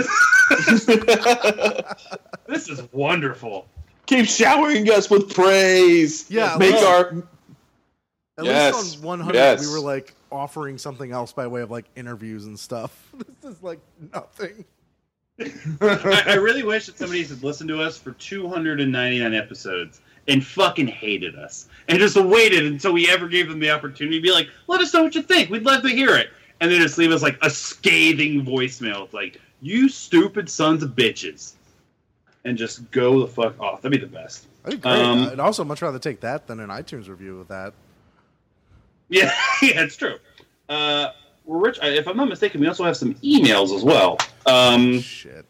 This 2.48 2.68
is 2.68 2.82
wonderful. 2.92 3.66
Keep 4.06 4.26
showering 4.26 4.90
us 4.90 5.08
with 5.08 5.32
praise. 5.34 6.30
Yeah, 6.30 6.56
Make 6.58 6.74
well- 6.74 6.86
our 6.86 7.24
At 8.38 8.44
Yes, 8.44 8.74
least 8.74 8.96
on 8.98 9.04
100, 9.20 9.34
yes. 9.34 9.66
we 9.66 9.72
were 9.72 9.80
like 9.80 10.14
offering 10.30 10.76
something 10.76 11.12
else 11.12 11.32
by 11.32 11.46
way 11.46 11.62
of 11.62 11.70
like 11.70 11.86
interviews 11.96 12.46
and 12.46 12.58
stuff. 12.58 13.10
This 13.42 13.56
is 13.56 13.62
like 13.62 13.80
nothing. 14.12 14.64
I, 15.80 16.22
I 16.26 16.34
really 16.34 16.62
wish 16.62 16.86
that 16.86 16.98
somebody 16.98 17.24
had 17.24 17.42
listened 17.42 17.68
to 17.68 17.80
us 17.80 17.96
for 17.98 18.12
299 18.12 19.34
episodes 19.34 20.00
and 20.28 20.44
fucking 20.44 20.86
hated 20.86 21.34
us 21.36 21.66
and 21.88 21.98
just 21.98 22.16
waited 22.16 22.64
until 22.64 22.92
we 22.92 23.08
ever 23.10 23.26
gave 23.28 23.48
them 23.48 23.58
the 23.58 23.70
opportunity 23.70 24.18
to 24.18 24.22
be 24.22 24.30
like, 24.32 24.48
let 24.68 24.80
us 24.80 24.94
know 24.94 25.02
what 25.02 25.14
you 25.14 25.22
think. 25.22 25.50
We'd 25.50 25.64
love 25.64 25.82
to 25.82 25.88
hear 25.88 26.16
it. 26.16 26.30
And 26.60 26.70
then 26.70 26.80
just 26.80 26.96
leave 26.96 27.10
us 27.10 27.22
like 27.22 27.36
a 27.42 27.50
scathing 27.50 28.44
voicemail. 28.44 29.04
It's 29.04 29.14
like, 29.14 29.40
you 29.60 29.88
stupid 29.88 30.48
sons 30.48 30.82
of 30.82 30.90
bitches. 30.90 31.54
And 32.44 32.56
just 32.56 32.88
go 32.90 33.20
the 33.20 33.26
fuck 33.28 33.58
off. 33.60 33.82
That'd 33.82 34.00
be 34.00 34.04
the 34.04 34.12
best. 34.12 34.46
That'd 34.64 34.80
be 34.80 34.82
great. 34.88 35.00
Um, 35.00 35.28
I'd 35.30 35.40
also 35.40 35.64
much 35.64 35.82
rather 35.82 35.98
take 35.98 36.20
that 36.20 36.46
than 36.46 36.60
an 36.60 36.70
iTunes 36.70 37.08
review 37.08 37.40
of 37.40 37.48
that. 37.48 37.72
Yeah, 39.08 39.32
yeah, 39.62 39.82
it's 39.82 39.96
true. 39.96 40.16
Uh, 40.68 41.10
Rich, 41.46 41.78
if 41.82 42.06
I'm 42.06 42.16
not 42.16 42.28
mistaken, 42.28 42.60
we 42.60 42.68
also 42.68 42.84
have 42.84 42.96
some 42.96 43.14
emails 43.16 43.74
as 43.76 43.82
well. 43.82 44.18
Um, 44.46 45.00
Shit. 45.00 45.44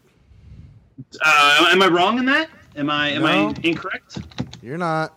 uh, 1.24 1.66
am 1.70 1.82
I 1.82 1.88
wrong 1.88 2.18
in 2.18 2.24
that? 2.26 2.48
Am 2.76 2.88
I 2.90 3.10
am 3.10 3.22
No. 3.22 3.28
I 3.28 3.54
incorrect? 3.62 4.18
You're 4.62 4.78
not. 4.78 5.10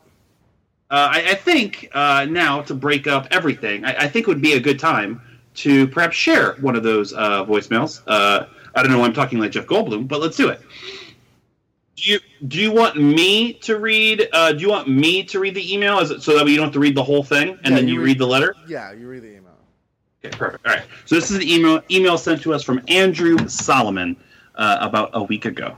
Uh, 0.89 1.09
I, 1.13 1.31
I 1.31 1.33
think 1.35 1.89
uh, 1.93 2.25
now 2.29 2.61
to 2.63 2.73
break 2.73 3.07
up 3.07 3.27
everything, 3.31 3.85
I, 3.85 4.03
I 4.03 4.07
think 4.07 4.27
would 4.27 4.41
be 4.41 4.53
a 4.53 4.59
good 4.59 4.79
time 4.79 5.21
to 5.55 5.87
perhaps 5.87 6.15
share 6.15 6.53
one 6.55 6.75
of 6.75 6.83
those 6.83 7.13
uh, 7.13 7.45
voicemails. 7.45 8.01
Uh, 8.07 8.45
I 8.75 8.83
don't 8.83 8.91
know 8.91 8.99
why 8.99 9.05
I'm 9.05 9.13
talking 9.13 9.39
like 9.39 9.51
Jeff 9.51 9.65
Goldblum, 9.65 10.07
but 10.07 10.19
let's 10.19 10.37
do 10.37 10.49
it. 10.49 10.61
Do 11.95 12.11
you 12.11 12.19
do 12.47 12.59
you 12.59 12.71
want 12.73 12.97
me 12.97 13.53
to 13.53 13.77
read? 13.79 14.27
Uh, 14.33 14.51
do 14.51 14.59
you 14.59 14.69
want 14.69 14.89
me 14.89 15.23
to 15.23 15.39
read 15.39 15.55
the 15.55 15.73
email, 15.73 15.99
is 15.99 16.11
it, 16.11 16.21
so 16.21 16.37
that 16.37 16.45
you 16.47 16.57
don't 16.57 16.65
have 16.65 16.73
to 16.73 16.79
read 16.79 16.95
the 16.95 17.03
whole 17.03 17.23
thing 17.23 17.57
and 17.63 17.67
Yeah, 17.69 17.75
then 17.75 17.87
you 17.87 17.93
you 17.95 17.99
read- 18.01 18.05
read 18.07 18.19
the 18.19 18.27
letter? 18.27 18.55
Yeah, 18.67 18.91
you 18.91 19.07
read 19.07 19.23
the 19.23 19.29
email. 19.29 19.53
Okay, 20.23 20.35
perfect. 20.37 20.67
All 20.67 20.73
right. 20.73 20.83
So 21.05 21.15
this 21.15 21.31
is 21.31 21.37
an 21.37 21.43
email 21.43 21.81
email 21.89 22.17
sent 22.17 22.41
to 22.43 22.53
us 22.53 22.63
from 22.63 22.81
Andrew 22.89 23.37
Solomon 23.47 24.17
uh, 24.55 24.77
about 24.81 25.11
a 25.13 25.23
week 25.23 25.45
ago. 25.45 25.75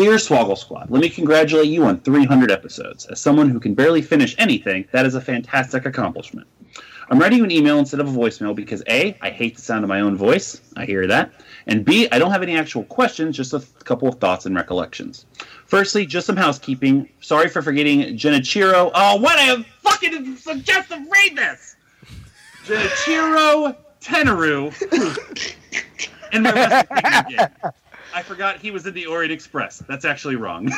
Dear 0.00 0.12
Swoggle 0.12 0.56
Squad, 0.56 0.90
let 0.90 1.02
me 1.02 1.10
congratulate 1.10 1.68
you 1.68 1.84
on 1.84 2.00
300 2.00 2.50
episodes. 2.50 3.04
As 3.04 3.20
someone 3.20 3.50
who 3.50 3.60
can 3.60 3.74
barely 3.74 4.00
finish 4.00 4.34
anything, 4.38 4.88
that 4.92 5.04
is 5.04 5.14
a 5.14 5.20
fantastic 5.20 5.84
accomplishment. 5.84 6.48
I'm 7.10 7.18
writing 7.18 7.36
you 7.36 7.44
an 7.44 7.50
email 7.50 7.78
instead 7.78 8.00
of 8.00 8.08
a 8.08 8.18
voicemail 8.18 8.54
because 8.54 8.82
A, 8.88 9.14
I 9.20 9.28
hate 9.28 9.56
the 9.56 9.60
sound 9.60 9.84
of 9.84 9.90
my 9.90 10.00
own 10.00 10.16
voice. 10.16 10.62
I 10.74 10.86
hear 10.86 11.06
that. 11.08 11.32
And 11.66 11.84
B, 11.84 12.08
I 12.10 12.18
don't 12.18 12.30
have 12.30 12.42
any 12.42 12.56
actual 12.56 12.84
questions, 12.84 13.36
just 13.36 13.52
a 13.52 13.60
couple 13.84 14.08
of 14.08 14.14
thoughts 14.14 14.46
and 14.46 14.56
recollections. 14.56 15.26
Firstly, 15.66 16.06
just 16.06 16.26
some 16.26 16.36
housekeeping. 16.36 17.06
Sorry 17.20 17.50
for 17.50 17.60
forgetting 17.60 18.16
Genichiro. 18.16 18.90
Oh, 18.94 19.16
what 19.16 19.38
a 19.38 19.62
fucking 19.82 20.34
suggest 20.36 20.88
to 20.88 20.96
read 20.96 21.36
this! 21.36 21.76
Genichiro 22.64 23.76
Tenryu 24.00 24.72
in 26.32 26.42
my 26.42 26.52
wrestling 26.52 27.36
game. 27.36 27.72
I 28.12 28.22
forgot 28.22 28.58
he 28.58 28.70
was 28.70 28.86
in 28.86 28.94
the 28.94 29.06
Orient 29.06 29.32
Express. 29.32 29.82
That's 29.88 30.04
actually 30.04 30.36
wrong. 30.36 30.72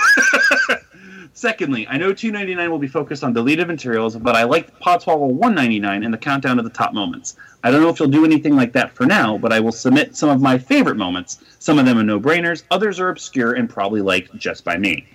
Secondly, 1.35 1.87
I 1.89 1.97
know 1.97 2.13
299 2.13 2.71
will 2.71 2.79
be 2.79 2.89
focused 2.89 3.25
on 3.25 3.33
deleted 3.33 3.67
materials, 3.67 4.17
but 4.17 4.37
I 4.37 4.45
like 4.45 4.79
Podswoggle 4.81 5.31
199 5.31 6.05
and 6.05 6.13
the 6.13 6.19
countdown 6.19 6.59
of 6.59 6.65
the 6.65 6.71
top 6.71 6.93
moments. 6.93 7.37
I 7.65 7.71
don't 7.71 7.81
know 7.81 7.89
if 7.89 7.99
you'll 7.99 8.09
do 8.09 8.25
anything 8.25 8.55
like 8.55 8.73
that 8.73 8.93
for 8.93 9.07
now, 9.07 9.39
but 9.39 9.53
I 9.53 9.61
will 9.61 9.73
submit 9.73 10.15
some 10.15 10.29
of 10.29 10.43
my 10.43 10.59
favorite 10.59 10.97
moments. 10.97 11.43
Some 11.59 11.79
of 11.79 11.87
them 11.87 11.99
are 11.99 12.03
no-brainers, 12.03 12.65
others 12.71 13.01
are 13.01 13.09
obscure 13.09 13.55
and 13.55 13.69
probably 13.69 14.03
liked 14.03 14.37
just 14.37 14.65
by 14.65 14.77
me. 14.77 15.07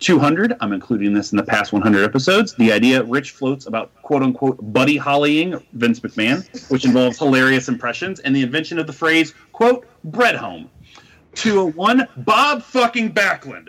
200, 0.00 0.54
I'm 0.60 0.72
including 0.72 1.14
this 1.14 1.32
in 1.32 1.36
the 1.36 1.44
past 1.44 1.72
100 1.72 2.04
episodes. 2.04 2.54
The 2.54 2.72
idea 2.72 3.02
Rich 3.02 3.30
floats 3.30 3.66
about 3.66 3.90
quote 4.02 4.22
unquote 4.22 4.58
buddy 4.72 4.96
hollying 4.96 5.64
Vince 5.72 6.00
McMahon, 6.00 6.70
which 6.70 6.84
involves 6.84 7.18
hilarious 7.18 7.68
impressions, 7.68 8.20
and 8.20 8.36
the 8.36 8.42
invention 8.42 8.78
of 8.78 8.86
the 8.86 8.92
phrase 8.92 9.32
quote 9.52 9.86
bread 10.04 10.34
home. 10.34 10.68
201, 11.34 12.08
Bob 12.18 12.62
fucking 12.62 13.12
Backlund. 13.12 13.68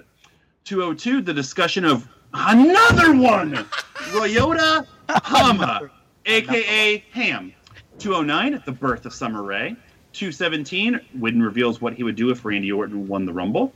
202, 0.65 1.21
the 1.21 1.33
discussion 1.33 1.85
of 1.85 2.07
another 2.33 3.15
one, 3.15 3.53
Ryota 3.53 4.85
Hama, 5.09 5.89
aka 6.25 7.03
Ham. 7.11 7.53
209, 7.99 8.63
the 8.65 8.71
birth 8.71 9.05
of 9.05 9.13
Summer 9.13 9.43
Rae. 9.43 9.75
217, 10.13 10.99
Whidden 11.19 11.43
reveals 11.43 11.81
what 11.81 11.93
he 11.93 12.03
would 12.03 12.15
do 12.15 12.29
if 12.29 12.45
Randy 12.45 12.71
Orton 12.71 13.07
won 13.07 13.25
the 13.25 13.33
Rumble. 13.33 13.73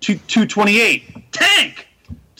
Two, 0.00 0.16
228, 0.16 1.32
Tank! 1.32 1.86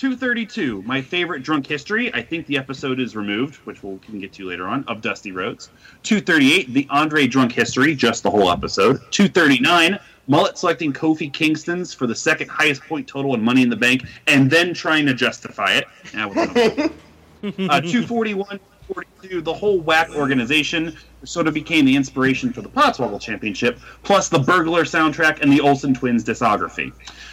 232, 0.02 0.82
my 0.82 1.00
favorite 1.00 1.44
drunk 1.44 1.64
history. 1.64 2.12
I 2.12 2.22
think 2.22 2.46
the 2.46 2.58
episode 2.58 2.98
is 2.98 3.14
removed, 3.14 3.56
which 3.66 3.84
we'll 3.84 3.98
can 3.98 4.18
get 4.18 4.32
to 4.32 4.48
later 4.48 4.66
on, 4.66 4.82
of 4.88 5.00
Dusty 5.00 5.30
Rhodes. 5.30 5.70
238, 6.02 6.74
the 6.74 6.88
Andre 6.90 7.28
drunk 7.28 7.52
history, 7.52 7.94
just 7.94 8.24
the 8.24 8.30
whole 8.30 8.50
episode. 8.50 9.00
239, 9.12 10.00
Mullet 10.32 10.56
selecting 10.56 10.94
Kofi 10.94 11.30
Kingston's 11.30 11.92
for 11.92 12.06
the 12.06 12.14
second 12.14 12.48
highest 12.48 12.80
point 12.84 13.06
total 13.06 13.34
in 13.34 13.42
Money 13.42 13.60
in 13.60 13.68
the 13.68 13.76
Bank, 13.76 14.06
and 14.26 14.50
then 14.50 14.72
trying 14.72 15.04
to 15.04 15.12
justify 15.12 15.72
it. 15.72 15.84
Now 16.14 16.30
uh, 16.32 17.80
241, 17.82 18.58
42, 18.94 19.42
the 19.42 19.52
whole 19.52 19.80
whack 19.80 20.08
organization 20.16 20.96
sort 21.24 21.48
of 21.48 21.52
became 21.52 21.84
the 21.84 21.94
inspiration 21.94 22.50
for 22.50 22.62
the 22.62 22.70
Podswoggle 22.70 23.20
Championship, 23.20 23.78
plus 24.04 24.30
the 24.30 24.38
Burglar 24.38 24.84
soundtrack 24.84 25.42
and 25.42 25.52
the 25.52 25.60
Olsen 25.60 25.92
Twins 25.92 26.24
discography. 26.24 26.92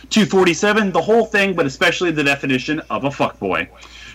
247, 0.09 0.91
the 0.91 1.01
whole 1.01 1.25
thing, 1.25 1.53
but 1.53 1.65
especially 1.65 2.11
the 2.11 2.23
definition 2.25 2.81
of 2.89 3.05
a 3.05 3.09
fuckboy. 3.09 3.65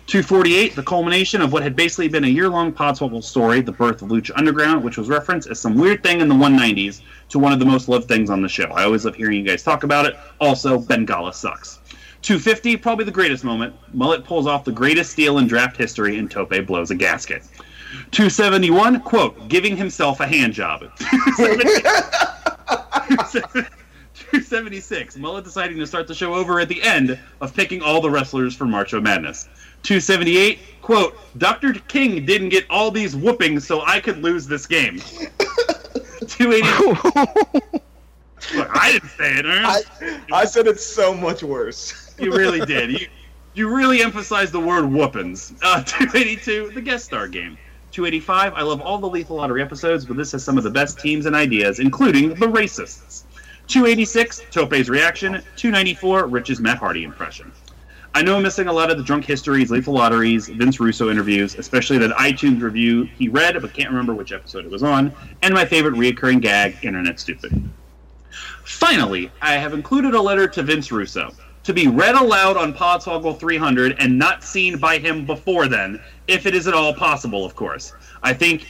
248, 0.06 0.76
the 0.76 0.82
culmination 0.82 1.40
of 1.40 1.52
what 1.52 1.62
had 1.62 1.74
basically 1.74 2.08
been 2.08 2.24
a 2.24 2.28
year-long 2.28 2.72
Podswoggle 2.72 3.24
story, 3.24 3.62
the 3.62 3.72
birth 3.72 4.02
of 4.02 4.08
Lucha 4.08 4.32
Underground, 4.36 4.84
which 4.84 4.98
was 4.98 5.08
referenced 5.08 5.48
as 5.48 5.58
some 5.58 5.76
weird 5.76 6.02
thing 6.02 6.20
in 6.20 6.28
the 6.28 6.34
190s 6.34 7.00
to 7.30 7.38
one 7.38 7.52
of 7.52 7.58
the 7.58 7.64
most 7.64 7.88
loved 7.88 8.06
things 8.06 8.28
on 8.28 8.42
the 8.42 8.48
show. 8.48 8.64
I 8.64 8.84
always 8.84 9.06
love 9.06 9.14
hearing 9.14 9.38
you 9.38 9.44
guys 9.44 9.62
talk 9.62 9.82
about 9.82 10.04
it. 10.04 10.14
Also, 10.40 10.78
Bengala 10.78 11.32
sucks. 11.32 11.80
250, 12.20 12.76
probably 12.76 13.06
the 13.06 13.10
greatest 13.10 13.44
moment. 13.44 13.74
Mullet 13.94 14.24
pulls 14.24 14.46
off 14.46 14.64
the 14.64 14.72
greatest 14.72 15.12
steal 15.12 15.38
in 15.38 15.46
draft 15.46 15.76
history, 15.76 16.18
and 16.18 16.30
Tope 16.30 16.66
blows 16.66 16.90
a 16.90 16.94
gasket. 16.94 17.42
271, 18.10 19.00
quote, 19.00 19.48
giving 19.48 19.76
himself 19.76 20.20
a 20.20 20.26
hand 20.26 20.52
job. 20.52 20.84
276, 24.34 25.16
Mullet 25.16 25.44
deciding 25.44 25.78
to 25.78 25.86
start 25.86 26.08
the 26.08 26.14
show 26.14 26.34
over 26.34 26.58
at 26.58 26.68
the 26.68 26.82
end 26.82 27.16
of 27.40 27.54
picking 27.54 27.80
all 27.80 28.00
the 28.00 28.10
wrestlers 28.10 28.52
for 28.52 28.64
March 28.64 28.92
of 28.92 29.04
Madness. 29.04 29.44
278, 29.84 30.58
quote, 30.82 31.16
Dr. 31.38 31.74
King 31.74 32.26
didn't 32.26 32.48
get 32.48 32.68
all 32.68 32.90
these 32.90 33.14
whoopings 33.14 33.64
so 33.64 33.82
I 33.82 34.00
could 34.00 34.18
lose 34.18 34.48
this 34.48 34.66
game. 34.66 34.98
280, 36.26 36.62
look, 38.56 38.70
I 38.76 38.92
didn't 38.92 39.10
say 39.10 39.34
it. 39.36 39.46
I, 39.46 39.82
I 40.32 40.44
said 40.46 40.66
it's 40.66 40.84
so 40.84 41.14
much 41.14 41.44
worse. 41.44 42.12
You 42.18 42.32
really 42.32 42.66
did. 42.66 42.90
You 42.90 43.06
you 43.54 43.72
really 43.72 44.02
emphasized 44.02 44.52
the 44.52 44.58
word 44.58 44.84
whoopings. 44.84 45.52
Uh, 45.62 45.84
282, 45.84 46.72
the 46.74 46.80
guest 46.80 47.04
star 47.04 47.28
game. 47.28 47.56
285, 47.92 48.54
I 48.54 48.62
love 48.62 48.80
all 48.80 48.98
the 48.98 49.08
Lethal 49.08 49.36
Lottery 49.36 49.62
episodes, 49.62 50.04
but 50.04 50.16
this 50.16 50.32
has 50.32 50.42
some 50.42 50.58
of 50.58 50.64
the 50.64 50.70
best 50.70 50.98
teams 50.98 51.26
and 51.26 51.36
ideas, 51.36 51.78
including 51.78 52.30
the 52.30 52.46
racists. 52.46 53.23
286, 53.66 54.42
Tope's 54.50 54.88
reaction. 54.88 55.32
294, 55.56 56.26
Rich's 56.26 56.60
Matt 56.60 56.78
Hardy 56.78 57.04
impression. 57.04 57.52
I 58.16 58.22
know 58.22 58.36
I'm 58.36 58.42
missing 58.44 58.68
a 58.68 58.72
lot 58.72 58.92
of 58.92 58.96
the 58.96 59.02
drunk 59.02 59.24
histories, 59.24 59.72
Lethal 59.72 59.94
Lotteries, 59.94 60.48
Vince 60.48 60.78
Russo 60.78 61.10
interviews, 61.10 61.56
especially 61.56 61.98
that 61.98 62.12
iTunes 62.12 62.62
review 62.62 63.04
he 63.04 63.28
read, 63.28 63.60
but 63.60 63.74
can't 63.74 63.90
remember 63.90 64.14
which 64.14 64.30
episode 64.30 64.64
it 64.64 64.70
was 64.70 64.84
on, 64.84 65.12
and 65.42 65.52
my 65.52 65.64
favorite 65.64 65.94
reoccurring 65.94 66.40
gag, 66.40 66.76
Internet 66.84 67.18
Stupid. 67.18 67.68
Finally, 68.64 69.32
I 69.42 69.54
have 69.54 69.74
included 69.74 70.14
a 70.14 70.22
letter 70.22 70.46
to 70.46 70.62
Vince 70.62 70.92
Russo 70.92 71.34
to 71.64 71.72
be 71.72 71.88
read 71.88 72.14
aloud 72.14 72.56
on 72.56 72.72
Podswoggle 72.72 73.38
300 73.38 73.96
and 73.98 74.16
not 74.16 74.44
seen 74.44 74.78
by 74.78 74.98
him 74.98 75.26
before 75.26 75.66
then, 75.66 76.00
if 76.28 76.46
it 76.46 76.54
is 76.54 76.68
at 76.68 76.74
all 76.74 76.94
possible, 76.94 77.44
of 77.44 77.56
course. 77.56 77.94
I 78.22 78.32
think 78.32 78.68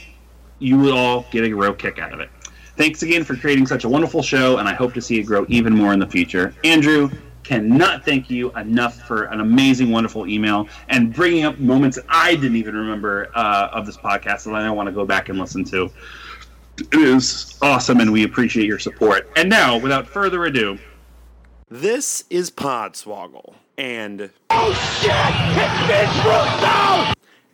you 0.57 0.79
would 0.79 0.93
all 0.93 1.27
get 1.29 1.43
a 1.43 1.53
real 1.53 1.73
kick 1.73 1.99
out 1.99 2.13
of 2.13 2.19
it. 2.19 2.29
Thanks 2.77 3.03
again 3.03 3.23
for 3.23 3.35
creating 3.35 3.67
such 3.67 3.85
a 3.85 3.89
wonderful 3.89 4.21
show, 4.21 4.57
and 4.57 4.67
I 4.67 4.73
hope 4.73 4.93
to 4.95 5.01
see 5.01 5.19
it 5.19 5.23
grow 5.23 5.45
even 5.47 5.73
more 5.73 5.93
in 5.93 5.99
the 5.99 6.07
future. 6.07 6.53
Andrew, 6.63 7.09
cannot 7.43 8.03
thank 8.03 8.29
you 8.29 8.51
enough 8.53 8.95
for 9.03 9.25
an 9.25 9.39
amazing, 9.39 9.91
wonderful 9.91 10.27
email 10.27 10.67
and 10.89 11.13
bringing 11.13 11.45
up 11.45 11.59
moments 11.59 11.99
I 12.09 12.35
didn't 12.35 12.55
even 12.55 12.75
remember 12.75 13.29
uh, 13.35 13.69
of 13.71 13.85
this 13.85 13.97
podcast 13.97 14.45
that 14.45 14.55
I 14.55 14.69
want 14.71 14.87
to 14.87 14.91
go 14.91 15.05
back 15.05 15.29
and 15.29 15.37
listen 15.39 15.63
to. 15.65 15.89
It 16.77 16.93
is 16.93 17.57
awesome, 17.61 17.99
and 18.01 18.11
we 18.11 18.23
appreciate 18.23 18.65
your 18.65 18.79
support. 18.79 19.29
And 19.37 19.49
now, 19.49 19.77
without 19.77 20.07
further 20.07 20.43
ado, 20.45 20.77
This 21.69 22.25
is 22.29 22.51
Podswoggle 22.51 23.53
and 23.77 24.31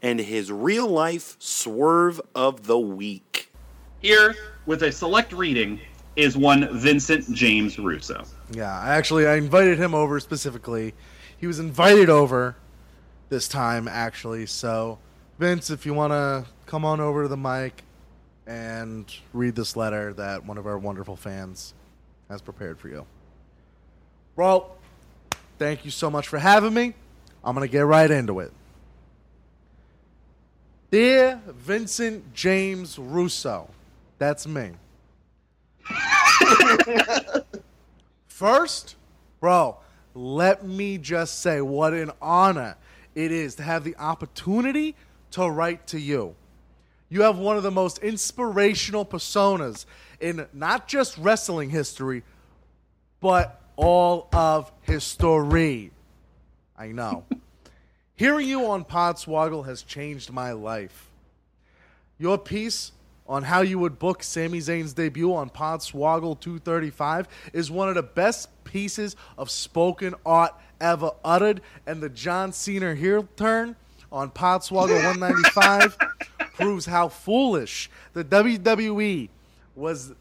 and 0.01 0.19
his 0.19 0.51
real 0.51 0.87
life 0.87 1.35
swerve 1.39 2.21
of 2.33 2.65
the 2.65 2.79
week. 2.79 3.51
here 4.01 4.35
with 4.71 4.83
a 4.83 4.91
select 4.91 5.33
reading 5.33 5.77
is 6.15 6.37
one 6.37 6.79
Vincent 6.79 7.29
James 7.33 7.77
Russo. 7.77 8.23
Yeah, 8.53 8.73
actually 8.73 9.27
I 9.27 9.35
invited 9.35 9.77
him 9.77 9.93
over 9.93 10.17
specifically. 10.21 10.93
He 11.37 11.45
was 11.45 11.59
invited 11.59 12.09
over 12.09 12.55
this 13.27 13.49
time 13.49 13.89
actually. 13.89 14.45
So, 14.45 14.97
Vince, 15.37 15.69
if 15.69 15.85
you 15.85 15.93
want 15.93 16.13
to 16.13 16.45
come 16.67 16.85
on 16.85 17.01
over 17.01 17.23
to 17.23 17.27
the 17.27 17.35
mic 17.35 17.83
and 18.47 19.13
read 19.33 19.55
this 19.55 19.75
letter 19.75 20.13
that 20.13 20.45
one 20.45 20.57
of 20.57 20.65
our 20.65 20.77
wonderful 20.77 21.17
fans 21.17 21.73
has 22.29 22.41
prepared 22.41 22.79
for 22.79 22.87
you. 22.87 23.05
Well, 24.37 24.77
thank 25.59 25.83
you 25.83 25.91
so 25.91 26.09
much 26.09 26.29
for 26.29 26.39
having 26.39 26.73
me. 26.73 26.93
I'm 27.43 27.55
going 27.57 27.67
to 27.67 27.71
get 27.71 27.81
right 27.81 28.09
into 28.09 28.39
it. 28.39 28.53
Dear 30.91 31.41
Vincent 31.45 32.33
James 32.33 32.97
Russo, 32.97 33.69
that's 34.21 34.45
me. 34.45 34.69
First, 38.27 38.95
bro, 39.39 39.77
let 40.13 40.63
me 40.63 40.99
just 40.99 41.41
say 41.41 41.59
what 41.59 41.93
an 41.93 42.11
honor 42.21 42.75
it 43.15 43.31
is 43.31 43.55
to 43.55 43.63
have 43.63 43.83
the 43.83 43.95
opportunity 43.97 44.95
to 45.31 45.49
write 45.49 45.87
to 45.87 45.99
you. 45.99 46.35
You 47.09 47.23
have 47.23 47.39
one 47.39 47.57
of 47.57 47.63
the 47.63 47.71
most 47.71 47.97
inspirational 47.97 49.05
personas 49.05 49.85
in 50.19 50.45
not 50.53 50.87
just 50.87 51.17
wrestling 51.17 51.71
history, 51.71 52.21
but 53.21 53.59
all 53.75 54.29
of 54.33 54.71
history. 54.83 55.89
I 56.77 56.89
know. 56.89 57.25
Hearing 58.15 58.47
you 58.47 58.67
on 58.67 58.85
Podswoggle 58.85 59.65
has 59.65 59.81
changed 59.81 60.31
my 60.31 60.51
life. 60.51 61.09
Your 62.19 62.37
piece 62.37 62.91
on 63.27 63.43
how 63.43 63.61
you 63.61 63.79
would 63.79 63.99
book 63.99 64.23
Sami 64.23 64.59
Zayn's 64.59 64.93
debut 64.93 65.33
on 65.33 65.49
Podswoggle 65.49 66.39
235 66.39 67.27
is 67.53 67.71
one 67.71 67.89
of 67.89 67.95
the 67.95 68.03
best 68.03 68.49
pieces 68.63 69.15
of 69.37 69.49
spoken 69.49 70.15
art 70.25 70.53
ever 70.79 71.11
uttered, 71.23 71.61
and 71.85 72.01
the 72.01 72.09
John 72.09 72.51
Cena 72.51 72.95
heel 72.95 73.27
turn 73.37 73.75
on 74.11 74.31
Podswoggle 74.31 75.03
195 75.05 75.97
proves 76.55 76.85
how 76.85 77.07
foolish 77.07 77.89
the 78.13 78.23
WWE 78.23 79.29
was 79.75 80.13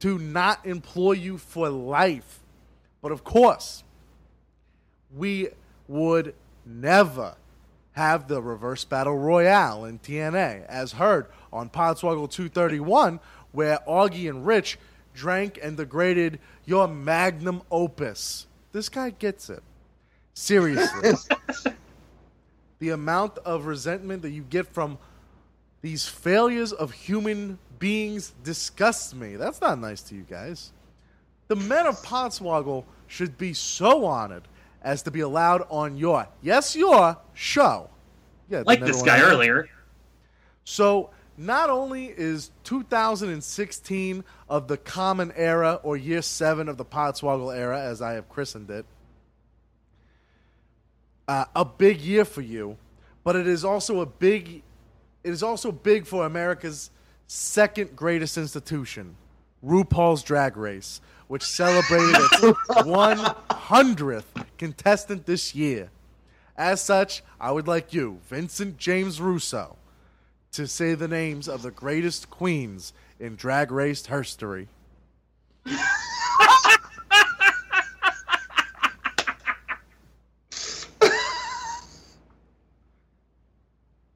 to 0.00 0.18
not 0.18 0.66
employ 0.66 1.12
you 1.12 1.38
for 1.38 1.68
life. 1.68 2.40
But 3.02 3.12
of 3.12 3.22
course, 3.24 3.84
we 5.14 5.48
would 5.88 6.34
never 6.64 7.36
have 7.92 8.28
the 8.28 8.40
reverse 8.40 8.84
battle 8.84 9.16
royale 9.16 9.84
in 9.84 9.98
TNA, 9.98 10.66
as 10.66 10.92
heard 10.92 11.26
on 11.52 11.68
Podswoggle 11.68 12.30
231, 12.30 13.20
where 13.52 13.78
Augie 13.88 14.28
and 14.28 14.46
Rich 14.46 14.78
drank 15.14 15.58
and 15.62 15.76
degraded 15.76 16.38
your 16.64 16.86
magnum 16.86 17.62
opus. 17.70 18.46
This 18.72 18.88
guy 18.88 19.10
gets 19.10 19.50
it. 19.50 19.62
Seriously. 20.34 21.12
the 22.78 22.90
amount 22.90 23.38
of 23.38 23.66
resentment 23.66 24.22
that 24.22 24.30
you 24.30 24.42
get 24.42 24.66
from 24.66 24.98
these 25.82 26.06
failures 26.06 26.72
of 26.72 26.92
human 26.92 27.58
beings 27.78 28.32
disgusts 28.44 29.14
me. 29.14 29.36
That's 29.36 29.60
not 29.60 29.78
nice 29.78 30.02
to 30.02 30.14
you 30.14 30.22
guys. 30.22 30.72
The 31.48 31.56
men 31.56 31.86
of 31.86 31.96
Podswoggle 32.02 32.84
should 33.08 33.36
be 33.36 33.54
so 33.54 34.04
honored 34.04 34.46
as 34.82 35.02
to 35.02 35.10
be 35.10 35.20
allowed 35.20 35.66
on 35.70 35.96
your, 35.96 36.26
yes, 36.42 36.74
your 36.74 37.18
show. 37.34 37.90
Yeah, 38.48 38.62
Like 38.66 38.80
this 38.80 39.02
guy 39.02 39.20
earlier. 39.20 39.68
So 40.64 41.10
not 41.36 41.70
only 41.70 42.06
is 42.06 42.50
2016 42.64 44.24
of 44.48 44.68
the 44.68 44.76
common 44.76 45.32
era 45.36 45.80
or 45.82 45.96
year 45.96 46.22
seven 46.22 46.68
of 46.68 46.76
the 46.76 46.84
Podswoggle 46.84 47.56
era, 47.56 47.80
as 47.80 48.02
I 48.02 48.12
have 48.12 48.28
christened 48.28 48.70
it, 48.70 48.84
uh, 51.28 51.44
a 51.54 51.64
big 51.64 52.00
year 52.00 52.24
for 52.24 52.40
you, 52.40 52.76
but 53.24 53.36
it 53.36 53.46
is 53.46 53.64
also 53.64 54.00
a 54.00 54.06
big, 54.06 54.62
it 55.22 55.30
is 55.30 55.42
also 55.42 55.70
big 55.70 56.06
for 56.06 56.26
America's 56.26 56.90
second 57.26 57.94
greatest 57.94 58.36
institution, 58.36 59.14
RuPaul's 59.64 60.22
Drag 60.22 60.56
Race, 60.56 61.00
which 61.30 61.44
celebrated 61.44 62.16
its 62.16 62.40
100th 62.70 64.24
contestant 64.58 65.24
this 65.26 65.54
year. 65.54 65.88
As 66.56 66.82
such, 66.82 67.22
I 67.40 67.52
would 67.52 67.68
like 67.68 67.94
you, 67.94 68.18
Vincent 68.26 68.78
James 68.78 69.20
Russo, 69.20 69.76
to 70.50 70.66
say 70.66 70.94
the 70.94 71.06
names 71.06 71.46
of 71.46 71.62
the 71.62 71.70
greatest 71.70 72.30
queens 72.30 72.92
in 73.20 73.36
drag 73.36 73.70
race 73.70 74.04
history. 74.06 74.66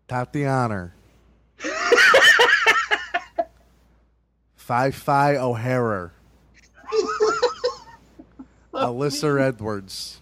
Tatianna. 0.09 0.91
Phi 4.57 4.91
Phi 4.91 5.37
O'Hara. 5.37 6.11
Alyssa 8.75 9.41
Edwards. 9.49 10.21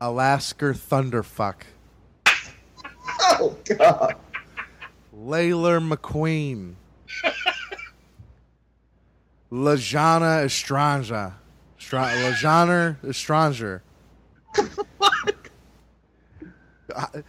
Alaska 0.00 0.66
Thunderfuck. 0.66 1.62
Oh 3.20 3.56
God. 3.64 4.14
Laila 5.12 5.78
McQueen. 5.80 6.74
Laganja 9.50 10.44
Estranja. 10.44 11.32
Stra- 11.78 12.10
Lajana 12.14 12.96
Estranger. 13.04 13.80
I, 16.94 17.22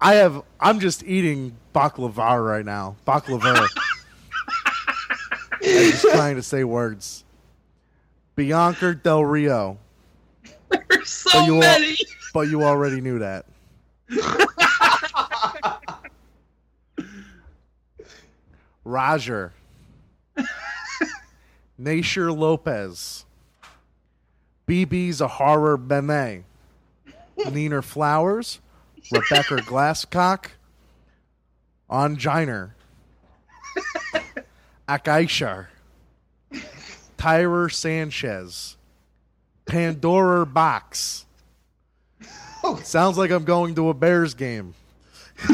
I 0.00 0.14
have. 0.14 0.42
I'm 0.60 0.80
just 0.80 1.02
eating 1.04 1.56
baklava 1.74 2.44
right 2.44 2.64
now. 2.64 2.96
Baklava. 3.06 3.68
I'm 5.52 5.90
just 5.90 6.02
trying 6.02 6.36
to 6.36 6.42
say 6.42 6.64
words. 6.64 7.24
Bianca 8.38 8.94
Del 8.94 9.24
Rio. 9.24 9.78
There's 10.70 11.08
so 11.10 11.28
But 11.40 11.46
you 11.46 11.54
al- 11.56 11.60
many. 11.60 11.96
but 12.32 12.40
you 12.48 12.62
already 12.62 13.00
knew 13.00 13.18
that. 13.18 13.46
Raja. 18.84 19.52
Naysha 21.80 22.36
Lopez. 22.36 23.24
BeBe 24.66 25.12
Zahara 25.12 25.78
Benet. 25.78 26.44
Nina 27.52 27.82
Flowers. 27.82 28.60
Rebecca 29.12 29.56
Glasscock. 29.56 30.46
Ongina. 31.90 32.72
Akashia. 34.88 35.66
Tyler 37.18 37.68
Sanchez. 37.68 38.76
Pandora 39.66 40.46
Boxx. 40.46 41.24
Oh. 42.64 42.80
Sounds 42.82 43.18
like 43.18 43.30
I'm 43.30 43.44
going 43.44 43.74
to 43.74 43.90
a 43.90 43.94
Bears 43.94 44.34
game. 44.34 44.74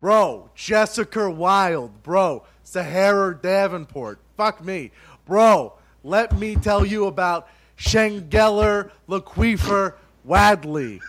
bro, 0.00 0.50
Jessica 0.54 1.30
Wild. 1.30 2.02
Bro, 2.02 2.44
Sahara 2.64 3.34
Davenport. 3.40 4.18
Fuck 4.36 4.64
me. 4.64 4.90
Bro, 5.24 5.74
let 6.02 6.36
me 6.36 6.56
tell 6.56 6.84
you 6.84 7.06
about 7.06 7.48
Shangela 7.78 8.90
Laquifa 9.08 9.94
Wadley. 10.24 11.00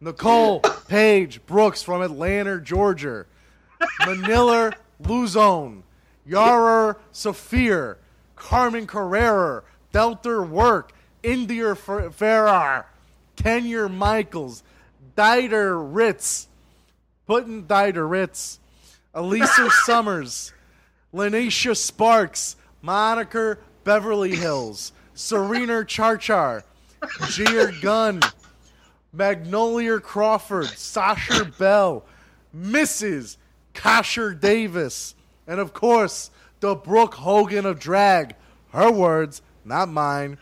Nicole 0.00 0.60
Paige 0.60 1.44
Brooks 1.46 1.82
from 1.82 2.02
Atlanta, 2.02 2.60
Georgia. 2.60 3.24
Manila 4.06 4.72
Luzon. 5.00 5.82
Yara 6.24 6.96
Sofia. 7.12 7.96
Carmen 8.36 8.86
Carrera. 8.86 9.62
Delta 9.92 10.42
Work. 10.42 10.92
India 11.22 11.74
Fer- 11.74 12.10
Ferrah. 12.10 12.86
Kenya 13.36 13.88
Michaels. 13.88 14.62
Dida 15.16 15.76
Ritz. 15.94 16.48
Putin 17.28 17.66
Dida 17.66 18.08
Ritz. 18.08 18.58
Alisa 19.14 19.70
Summers. 19.84 20.52
Lineysha 21.14 21.72
Sparx. 21.72 22.56
Monica 22.80 23.58
Beverly 23.84 24.32
Hillz. 24.32 24.92
Serena 25.14 25.84
ChaCha. 25.84 26.62
Gia 27.30 27.70
Gunn. 27.80 28.20
Magnolia 29.12 30.00
Crawford. 30.00 30.66
Sasha 30.66 31.44
Belle. 31.44 32.04
Mrs. 32.56 33.36
Kasha 33.74 34.34
Davis. 34.34 35.14
And 35.46 35.60
of 35.60 35.72
course, 35.72 36.30
the 36.60 36.74
Brooke 36.74 37.14
Hogan 37.14 37.66
of 37.66 37.78
drag. 37.80 38.34
Her 38.72 38.90
words, 38.90 39.42
not 39.64 39.88
mine. 39.88 40.38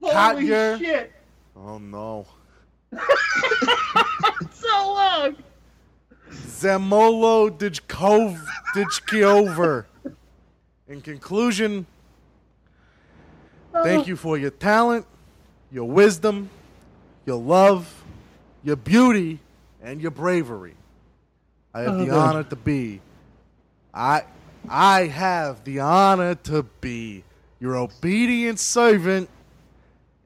Holy 0.00 0.12
Katya- 0.12 0.78
shit! 0.78 1.12
Oh 1.56 1.78
no. 1.78 2.26
So 4.52 4.68
long. 4.94 5.36
Zamolo 6.30 7.50
Dijkov 7.50 8.40
Dijkiover. 8.74 9.84
In 10.88 11.00
conclusion, 11.00 11.86
uh-huh. 13.74 13.82
thank 13.84 14.06
you 14.06 14.16
for 14.16 14.36
your 14.38 14.50
talent, 14.50 15.06
your 15.72 15.88
wisdom, 15.88 16.50
your 17.26 17.36
love, 17.38 18.02
your 18.62 18.76
beauty, 18.76 19.38
and 19.82 20.00
your 20.00 20.10
bravery. 20.10 20.74
I 21.74 21.80
have 21.82 21.94
Oh, 21.94 21.98
the 21.98 22.04
good. 22.06 22.14
honor 22.14 22.42
to 22.44 22.56
be. 22.56 23.00
I 23.94 24.22
I 24.68 25.06
have 25.06 25.64
the 25.64 25.80
honor 25.80 26.34
to 26.34 26.62
be 26.80 27.24
your 27.58 27.76
obedient 27.76 28.58
servant, 28.58 29.28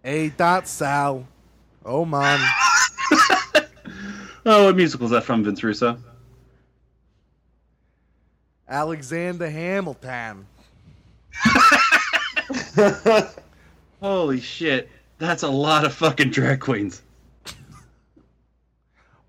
A. 0.04 0.28
Dot 0.30 0.66
Sal. 0.68 1.26
Oh 1.84 2.04
man. 2.04 2.40
Oh, 4.46 4.66
what 4.66 4.76
musical 4.76 5.06
is 5.06 5.10
that 5.12 5.24
from, 5.24 5.42
Vince 5.42 5.64
Russo? 5.64 5.96
Alexander 8.68 9.48
Hamilton. 9.48 10.46
Holy 14.02 14.40
shit. 14.40 14.90
That's 15.16 15.44
a 15.44 15.48
lot 15.48 15.86
of 15.86 15.94
fucking 15.94 16.28
drag 16.28 16.60
queens. 16.60 17.00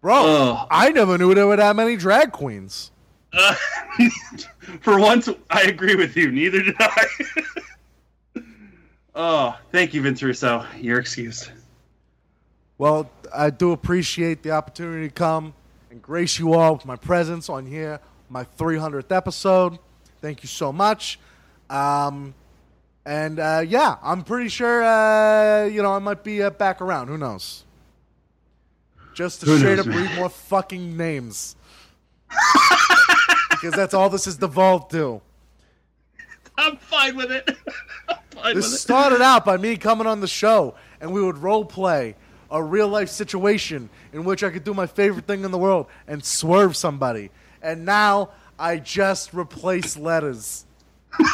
Bro, 0.01 0.15
Oh. 0.17 0.67
I 0.69 0.89
never 0.91 1.17
knew 1.17 1.33
there 1.33 1.47
were 1.47 1.55
that 1.55 1.77
many 1.77 1.95
drag 1.95 2.33
queens. 2.33 2.91
Uh, 3.35 3.55
for 4.81 4.99
once, 4.99 5.29
I 5.49 5.63
agree 5.63 5.95
with 5.95 6.15
you. 6.15 6.31
Neither 6.31 6.61
did 6.61 6.75
I. 6.79 7.07
oh, 9.15 9.59
thank 9.71 9.93
you, 9.93 10.01
Vince 10.01 10.23
Russo. 10.23 10.65
You're 10.79 10.99
excused. 10.99 11.51
Well, 12.77 13.09
I 13.33 13.49
do 13.49 13.71
appreciate 13.71 14.43
the 14.43 14.51
opportunity 14.51 15.07
to 15.07 15.13
come 15.13 15.53
and 15.89 16.01
grace 16.01 16.39
you 16.39 16.53
all 16.53 16.75
with 16.75 16.85
my 16.85 16.95
presence 16.95 17.49
on 17.49 17.65
here, 17.65 17.99
my 18.29 18.43
300th 18.43 19.11
episode. 19.15 19.79
Thank 20.21 20.43
you 20.43 20.47
so 20.49 20.73
much. 20.73 21.19
Um, 21.69 22.33
and 23.05 23.39
uh, 23.39 23.63
yeah, 23.65 23.97
I'm 24.01 24.23
pretty 24.23 24.49
sure, 24.49 24.83
uh, 24.83 25.65
you 25.65 25.81
know, 25.81 25.93
I 25.93 25.99
might 25.99 26.23
be 26.23 26.41
uh, 26.43 26.49
back 26.49 26.81
around. 26.81 27.07
Who 27.07 27.17
knows? 27.17 27.63
Just 29.13 29.41
to 29.41 29.45
Who 29.45 29.57
straight 29.57 29.77
knows, 29.77 29.87
up 29.87 29.93
man? 29.93 30.07
read 30.07 30.15
more 30.15 30.29
fucking 30.29 30.97
names. 30.97 31.55
because 33.61 33.73
that's 33.73 33.93
all 33.93 34.09
this 34.09 34.25
has 34.25 34.37
devolved 34.37 34.91
to. 34.91 35.21
I'm 36.57 36.77
fine 36.77 37.15
with 37.15 37.31
it. 37.31 37.49
Fine 38.31 38.55
This 38.55 38.65
with 38.65 38.73
it. 38.75 38.77
started 38.77 39.21
out 39.21 39.45
by 39.45 39.55
me 39.57 39.77
coming 39.77 40.07
on 40.07 40.19
the 40.21 40.27
show, 40.27 40.75
and 41.01 41.11
we 41.13 41.21
would 41.23 41.37
role 41.37 41.63
play 41.65 42.15
a 42.51 42.61
real 42.61 42.87
life 42.87 43.09
situation 43.09 43.89
in 44.13 44.23
which 44.25 44.43
I 44.43 44.49
could 44.49 44.63
do 44.63 44.73
my 44.73 44.87
favorite 44.87 45.25
thing 45.25 45.43
in 45.43 45.51
the 45.51 45.57
world 45.57 45.87
and 46.07 46.23
swerve 46.23 46.75
somebody. 46.77 47.31
And 47.61 47.85
now 47.85 48.29
I 48.59 48.77
just 48.77 49.33
replace 49.33 49.97
letters. 49.97 50.65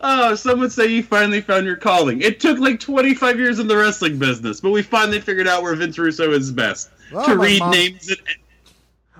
Oh, 0.00 0.36
some 0.36 0.60
would 0.60 0.70
say 0.70 0.86
you 0.86 1.02
finally 1.02 1.40
found 1.40 1.66
your 1.66 1.74
calling. 1.76 2.22
It 2.22 2.38
took 2.38 2.58
like 2.60 2.78
25 2.78 3.38
years 3.40 3.58
in 3.58 3.66
the 3.66 3.76
wrestling 3.76 4.16
business, 4.16 4.60
but 4.60 4.70
we 4.70 4.82
finally 4.82 5.20
figured 5.20 5.48
out 5.48 5.64
where 5.64 5.74
Vince 5.74 5.98
Russo 5.98 6.30
is 6.30 6.52
best. 6.52 6.90
Well, 7.12 7.26
to 7.26 7.36
read 7.36 7.58
mom- 7.58 7.72
names. 7.72 8.08
And, 8.08 8.18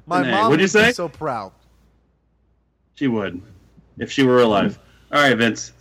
My 0.08 0.24
Hey, 0.24 0.30
mom 0.30 0.44
you 0.44 0.50
would 0.50 0.58
be 0.60 0.66
say? 0.66 0.92
so 0.92 1.08
proud. 1.08 1.52
she 2.94 3.06
would, 3.08 3.40
if 3.98 4.10
she 4.10 4.22
were 4.22 4.40
alive. 4.40 4.78
All 5.12 5.20
right, 5.22 5.36
Vince. 5.36 5.72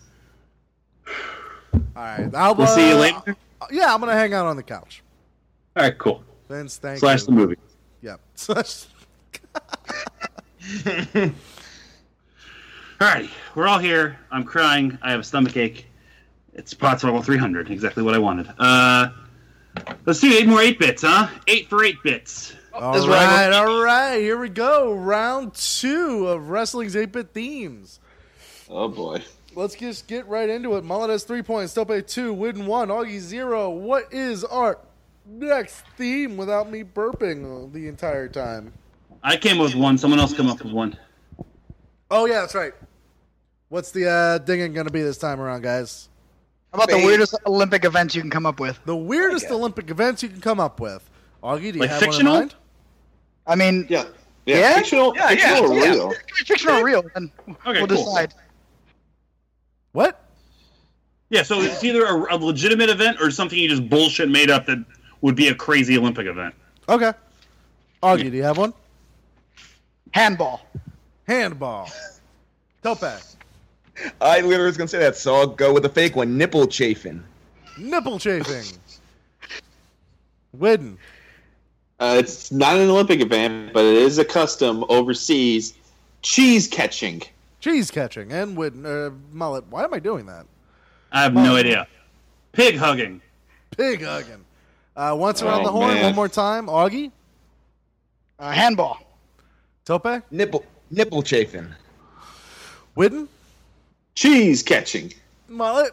All 1.07 1.81
right, 1.95 2.29
I'll, 2.35 2.53
We'll 2.53 2.67
see 2.67 2.89
you 2.89 2.95
uh, 2.95 2.99
later. 2.99 3.35
Yeah, 3.71 3.93
I'm 3.93 3.99
gonna 4.01 4.13
hang 4.13 4.33
out 4.33 4.45
on 4.45 4.55
the 4.57 4.63
couch. 4.63 5.01
All 5.75 5.83
right, 5.83 5.97
cool. 5.97 6.23
Vince, 6.49 6.77
thank 6.77 6.99
Slash 6.99 7.21
you. 7.21 7.25
the 7.27 7.31
movie. 7.31 7.55
Yep. 8.01 8.19
Slash. 8.35 8.85
Alrighty, 12.99 13.29
we're 13.55 13.67
all 13.67 13.79
here. 13.79 14.17
I'm 14.31 14.43
crying. 14.43 14.97
I 15.01 15.11
have 15.11 15.21
a 15.21 15.23
stomach 15.23 15.55
ache. 15.55 15.85
It's 16.53 16.73
Podswoggle 16.73 17.23
300, 17.23 17.69
exactly 17.71 18.01
what 18.03 18.13
I 18.15 18.17
wanted. 18.17 18.51
Uh, 18.57 19.09
let's 20.05 20.19
do 20.19 20.31
eight 20.33 20.47
more 20.47 20.61
eight 20.61 20.79
bits, 20.79 21.03
huh? 21.03 21.27
Eight 21.47 21.69
for 21.69 21.83
eight 21.83 21.97
bits. 22.03 22.53
All 22.79 22.93
This 22.93 23.07
right, 23.07 23.49
right. 23.49 23.53
all 23.53 23.83
right. 23.83 24.17
Here 24.19 24.37
we 24.39 24.49
go. 24.49 24.93
Round 24.93 25.53
two 25.53 26.27
of 26.27 26.49
wrestling's 26.49 26.95
eight 26.95 27.11
bit 27.11 27.29
themes. 27.33 27.99
Oh 28.69 28.87
boy. 28.87 29.23
Let's 29.55 29.73
just 29.75 30.07
get 30.07 30.27
right 30.27 30.47
into 30.49 30.75
it. 30.75 30.83
Mullet 30.83 31.09
has 31.09 31.23
three 31.23 31.41
points. 31.41 31.71
Stope 31.71 32.05
two. 32.05 32.33
Whidden 32.33 32.67
one. 32.67 32.89
Augie 32.89 33.19
zero. 33.19 33.69
What 33.69 34.13
is 34.13 34.43
our 34.43 34.77
next 35.25 35.83
theme 35.97 36.37
without 36.37 36.69
me 36.69 36.83
burping 36.83 37.73
the 37.73 37.87
entire 37.87 38.27
time? 38.27 38.73
I 39.23 39.37
came 39.37 39.57
up 39.59 39.63
with 39.65 39.75
one. 39.75 39.97
Someone 39.97 40.19
else 40.19 40.33
come 40.33 40.47
up 40.47 40.61
with 40.63 40.71
one. 40.71 40.97
Oh 42.11 42.25
yeah, 42.25 42.41
that's 42.41 42.55
right. 42.55 42.73
What's 43.69 43.91
the 43.91 44.09
uh, 44.09 44.37
dinging 44.37 44.73
gonna 44.73 44.91
be 44.91 45.01
this 45.01 45.17
time 45.17 45.41
around, 45.41 45.63
guys? 45.63 46.09
How 46.71 46.83
about 46.83 46.89
the 46.89 47.03
weirdest 47.05 47.33
Olympic 47.45 47.85
events 47.85 48.13
you 48.13 48.21
can 48.21 48.29
come 48.29 48.45
up 48.45 48.59
with? 48.59 48.79
The 48.85 48.95
weirdest 48.95 49.49
Olympic 49.49 49.89
events 49.89 50.21
you 50.21 50.29
can 50.29 50.41
come 50.41 50.59
up 50.59 50.79
with. 50.79 51.09
Augie, 51.43 51.59
do 51.61 51.67
you 51.67 51.79
Like 51.79 51.89
have 51.89 51.99
fictional? 51.99 52.33
one 52.33 52.41
in 52.43 52.47
mind? 52.49 52.55
I 53.47 53.55
mean, 53.55 53.85
Yeah. 53.89 54.05
Yeah, 54.45 54.57
Yeah? 54.59 54.75
fictional, 54.77 55.13
Yeah, 55.15 55.27
fictional 55.29 55.75
yeah, 55.75 55.81
or 55.81 55.85
yeah. 55.85 55.91
real? 55.91 56.13
Fictional 56.45 56.75
or 56.77 56.83
real? 56.85 57.03
And 57.15 57.31
Okay, 57.47 57.57
we'll 57.65 57.87
cool. 57.87 57.87
decide. 57.87 58.33
What? 59.91 60.23
Yeah, 61.29 61.43
so 61.43 61.59
it's 61.61 61.83
either 61.83 62.05
a, 62.05 62.35
a 62.35 62.37
legitimate 62.37 62.89
event 62.89 63.17
or 63.21 63.31
something 63.31 63.57
you 63.59 63.67
just 63.67 63.89
bullshit 63.89 64.29
made 64.29 64.49
up 64.49 64.65
that 64.67 64.83
would 65.21 65.35
be 65.35 65.49
a 65.49 65.55
crazy 65.55 65.97
Olympic 65.97 66.27
event. 66.27 66.55
Okay. 66.87 67.11
Augie, 68.03 68.31
do 68.31 68.37
you 68.37 68.43
have 68.43 68.57
one? 68.57 68.73
Handball. 70.13 70.61
Handball. 71.27 71.89
Tope. 72.83 73.03
I 74.21 74.41
literally 74.41 74.67
was 74.67 74.77
gonna 74.77 74.87
say 74.87 74.99
that, 74.99 75.17
so 75.17 75.35
I'll 75.35 75.47
go 75.47 75.73
with 75.73 75.83
the 75.83 75.89
fake 75.89 76.15
one. 76.15 76.37
Nipple 76.37 76.67
chafing. 76.67 77.23
Nipple 77.77 78.19
chafing. 78.19 78.63
Whidden. 80.53 80.97
Uh, 81.99 82.15
it's 82.19 82.51
not 82.51 82.75
an 82.75 82.89
Olympic 82.89 83.21
event, 83.21 83.73
but 83.73 83.83
it 83.83 83.95
is 83.95 84.17
a 84.19 84.25
custom 84.25 84.85
overseas. 84.89 85.73
Cheese 86.21 86.67
catching. 86.67 87.21
Cheese 87.59 87.89
catching. 87.89 88.31
And 88.31 88.55
with 88.55 88.73
Uh, 88.85 89.11
mullet. 89.31 89.65
Why 89.69 89.83
am 89.83 89.93
I 89.93 89.99
doing 89.99 90.25
that? 90.27 90.45
I 91.11 91.23
have 91.23 91.33
no 91.33 91.55
idea. 91.55 91.87
Pig 92.51 92.75
hugging. 92.77 93.21
Pig 93.75 94.03
hugging. 94.03 94.43
Uh, 94.95 95.15
once 95.17 95.41
around 95.41 95.61
Oh, 95.61 95.65
the 95.65 95.71
horn, 95.71 95.93
man. 95.95 96.03
one 96.03 96.15
more 96.15 96.27
time. 96.29 96.67
Augie. 96.67 97.11
Uh, 98.39 98.51
handball. 98.51 98.99
Tope. 99.85 100.23
Nipple 100.31 100.65
nipple 100.91 101.23
chafing. 101.23 101.67
Whidden. 102.95 103.27
Cheese 104.15 104.61
catching. 104.63 105.13
Mullet. 105.47 105.91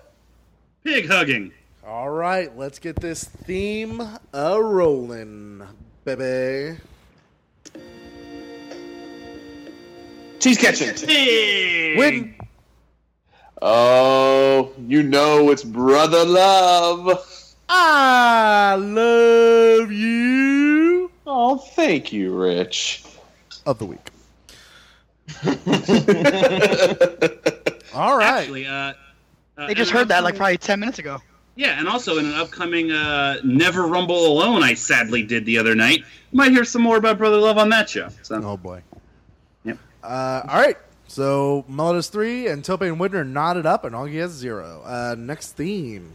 Pig 0.82 1.09
hugging. 1.09 1.52
All 1.86 2.09
right, 2.11 2.55
let's 2.57 2.78
get 2.78 2.96
this 2.96 3.24
theme 3.24 4.00
a 4.32 4.62
rolling, 4.62 5.62
baby. 6.05 6.78
Cheese 10.40 10.59
catching. 10.59 10.94
Pig. 10.94 11.98
Whidden. 11.98 12.34
Oh, 13.62 14.72
you 14.86 15.02
know 15.02 15.50
it's 15.50 15.64
brother 15.64 16.24
love. 16.24 17.24
I 17.68 18.76
love 18.78 19.90
you 19.90 21.11
Oh, 21.26 21.57
thank 21.57 22.12
you, 22.12 22.36
Rich. 22.36 23.05
of 23.64 23.78
the 23.78 23.86
week. 23.86 24.11
All 27.94 28.18
right. 28.18 28.42
Actually, 28.42 28.66
uh, 28.66 28.92
uh, 29.57 29.66
They 29.66 29.74
just 29.74 29.90
heard 29.90 30.09
that 30.09 30.22
like 30.22 30.36
probably 30.36 30.59
10 30.59 30.80
minutes 30.80 30.98
ago. 30.98 31.18
Yeah, 31.57 31.78
and 31.78 31.88
also 31.88 32.18
in 32.18 32.26
an 32.26 32.34
upcoming 32.34 32.90
uh, 32.90 33.36
Never 33.44 33.86
Rumble 33.86 34.26
Alone, 34.26 34.62
I 34.62 34.74
sadly 34.74 35.22
did 35.22 35.46
the 35.46 35.59
other 35.59 35.74
night. 35.74 36.00
You 36.00 36.36
might 36.36 36.50
hear 36.50 36.64
some 36.64 36.82
more 36.82 36.96
about 36.96 37.16
Brother 37.16 37.38
Love 37.38 37.59
on 37.59 37.68
that 37.68 37.88
show. 37.88 38.09
So 38.22 38.40
Oh 38.42 38.57
boy. 38.57 38.82
Yep. 39.64 39.78
Uh, 40.02 40.42
all 40.48 40.61
right. 40.61 40.76
So 41.07 41.64
Mullet 41.68 41.96
is 41.98 42.09
three, 42.09 42.48
and 42.48 42.64
Tope 42.64 42.82
and 42.82 42.98
Widner 42.98 43.26
knotted 43.26 43.66
up, 43.66 43.84
and 43.84 43.94
Augie 43.94 44.20
has 44.20 44.32
zero. 44.32 44.82
Uh, 44.84 45.14
next 45.16 45.52
theme. 45.52 46.12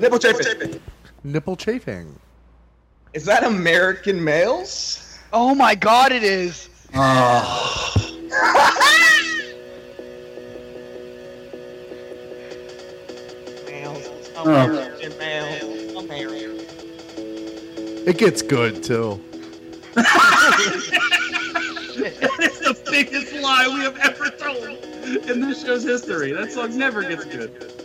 Nipple 0.00 0.18
chafing. 0.18 0.80
Nipple 1.24 1.56
chafing. 1.56 2.18
Is 3.14 3.24
that 3.24 3.44
American 3.44 4.22
males? 4.22 5.18
Oh 5.32 5.54
my 5.54 5.74
god, 5.74 6.12
it 6.12 6.24
is. 6.24 6.68
Ah. 6.94 7.58
Oh. 14.44 14.88
It 18.04 18.18
gets 18.18 18.42
good 18.42 18.82
too. 18.82 19.20
it's 22.36 22.58
the 22.58 22.76
biggest 22.90 23.32
lie 23.34 23.68
we 23.68 23.80
have 23.80 23.96
ever 23.98 24.28
told 24.30 24.66
in 25.30 25.40
this 25.40 25.64
show's 25.64 25.84
history. 25.84 26.32
That 26.32 26.50
song 26.50 26.76
never 26.76 27.02
gets 27.02 27.24
good. 27.24 27.81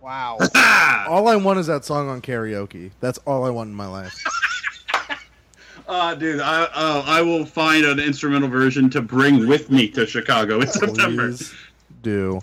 Wow. 0.00 0.38
All 1.08 1.28
I 1.28 1.36
want 1.36 1.58
is 1.58 1.66
that 1.66 1.84
song 1.84 2.08
on 2.08 2.22
karaoke. 2.22 2.90
That's 3.00 3.18
all 3.26 3.44
I 3.44 3.50
want 3.50 3.68
in 3.68 3.74
my 3.74 3.86
life. 3.86 4.24
Uh, 5.86 6.14
dude, 6.16 6.40
I 6.40 6.64
uh, 6.64 7.02
I 7.06 7.20
will 7.22 7.44
find 7.44 7.84
an 7.84 8.00
instrumental 8.00 8.48
version 8.48 8.88
to 8.90 9.02
bring 9.02 9.46
with 9.46 9.70
me 9.70 9.88
to 9.90 10.06
Chicago 10.06 10.60
in 10.60 10.68
September. 10.68 11.28
Please 11.28 11.54
do. 12.02 12.40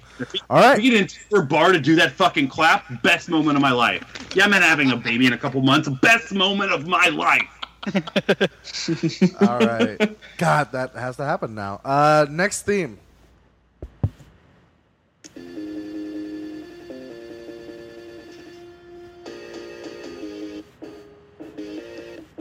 All 0.49 0.61
right. 0.61 0.77
We 0.77 0.89
get 0.89 1.01
into 1.01 1.17
a 1.35 1.43
bar 1.43 1.71
to 1.71 1.79
do 1.79 1.95
that 1.95 2.11
fucking 2.11 2.47
clap. 2.47 3.01
Best 3.01 3.27
moment 3.29 3.57
of 3.57 3.61
my 3.61 3.71
life. 3.71 4.03
Yeah, 4.35 4.45
I'm 4.45 4.51
not 4.51 4.61
having 4.61 4.91
a 4.91 4.97
baby 4.97 5.25
in 5.25 5.33
a 5.33 5.37
couple 5.37 5.61
months. 5.61 5.89
Best 6.01 6.33
moment 6.33 6.71
of 6.71 6.87
my 6.87 7.07
life. 7.07 7.56
All 9.41 9.59
right. 9.59 10.17
God, 10.37 10.71
that 10.73 10.91
has 10.93 11.17
to 11.17 11.23
happen 11.23 11.55
now. 11.55 11.79
Uh, 11.83 12.25
next 12.29 12.63
theme. 12.63 12.99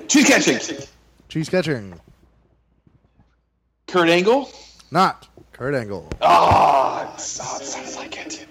Cheese 0.08 0.26
catching. 0.26 0.78
Cheese 1.28 1.48
catching. 1.48 2.00
Kurt 3.86 4.08
Angle. 4.08 4.48
Not 4.90 5.28
Kurt 5.52 5.74
Angle. 5.74 6.08
Oh, 6.20 7.12
it 7.14 7.20
sounds 7.20 7.96
like 7.96 8.16
it. 8.16 8.45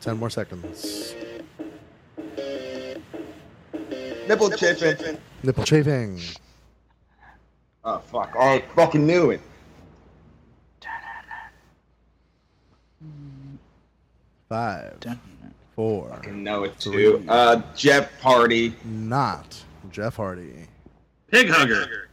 Ten 0.00 0.16
more 0.18 0.30
seconds. 0.30 1.14
Nipple 4.28 4.50
chafing. 4.50 5.18
Nipple 5.42 5.64
chafing. 5.64 6.20
Oh 7.84 7.98
fuck! 7.98 8.34
I 8.38 8.62
fucking 8.74 9.06
knew 9.06 9.30
it. 9.30 9.40
Five. 14.48 14.98
Four. 15.76 16.08
Fucking 16.08 16.42
know 16.42 16.64
it 16.64 16.78
too. 16.80 17.24
Uh, 17.28 17.62
Jeff 17.76 18.20
Hardy. 18.20 18.74
Not 18.84 19.62
Jeff 19.90 20.16
Hardy. 20.16 20.66
Pig 21.30 21.48
hugger. 21.48 22.08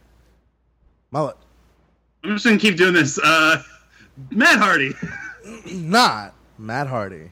Mullet. 1.10 1.36
I'm 2.22 2.34
just 2.34 2.44
gonna 2.44 2.58
keep 2.58 2.76
doing 2.76 2.92
this. 2.92 3.18
Uh, 3.18 3.62
Matt 4.30 4.58
Hardy. 4.58 4.92
Not 5.72 6.34
Matt 6.58 6.86
Hardy. 6.86 7.30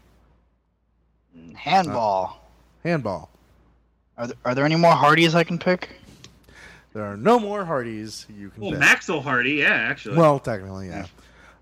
Handball. 1.54 2.40
Handball. 2.82 3.30
Are 4.16 4.26
there, 4.28 4.36
are 4.44 4.54
there 4.54 4.64
any 4.64 4.76
more 4.76 4.92
Hardys 4.92 5.34
I 5.34 5.44
can 5.44 5.58
pick? 5.58 5.88
There 6.92 7.02
are 7.04 7.16
no 7.16 7.40
more 7.40 7.64
Hardys 7.64 8.26
you 8.38 8.50
can 8.50 8.62
Well, 8.62 8.70
pick. 8.72 8.80
Maxwell 8.80 9.20
Hardy. 9.20 9.52
Yeah, 9.54 9.68
actually. 9.72 10.16
Well, 10.16 10.38
technically, 10.38 10.88
yeah. 10.88 11.06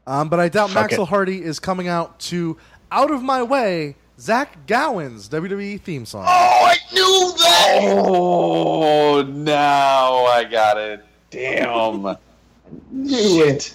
Um, 0.06 0.28
but 0.28 0.40
I 0.40 0.48
doubt 0.48 0.70
Fuck 0.70 0.82
Maxwell 0.90 1.04
it. 1.06 1.08
Hardy 1.08 1.42
is 1.42 1.58
coming 1.58 1.88
out 1.88 2.18
to 2.20 2.58
Out 2.90 3.10
of 3.10 3.22
My 3.22 3.42
Way, 3.42 3.96
Zach 4.20 4.66
Gowen's 4.66 5.28
WWE 5.28 5.80
theme 5.80 6.04
song. 6.04 6.26
Oh, 6.28 6.64
I 6.66 6.76
knew 6.92 7.32
that. 7.38 8.02
Oh, 8.04 9.22
now 9.22 10.24
I 10.26 10.44
got 10.44 10.76
it. 10.76 11.04
Damn. 11.30 12.02
Knew 12.90 13.44
it. 13.44 13.74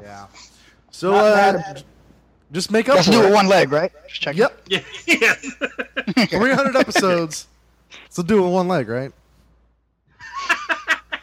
Yeah. 0.00 0.26
So, 0.90 1.10
Not 1.12 1.24
uh, 1.24 1.34
bad. 1.52 1.76
j- 1.78 1.84
just 2.56 2.70
make 2.70 2.88
up 2.88 2.94
Let's 2.96 3.10
do 3.10 3.22
it. 3.22 3.28
it 3.28 3.34
one 3.34 3.48
leg, 3.48 3.70
right? 3.70 3.92
Just 4.08 4.22
check. 4.22 4.34
Yep. 4.34 4.62
yeah. 4.68 4.80
Yes. 5.06 5.46
300 6.30 6.74
episodes. 6.74 7.48
So 8.08 8.22
do 8.22 8.38
it 8.38 8.40
with 8.44 8.50
one 8.52 8.66
leg, 8.66 8.88
right? 8.88 9.12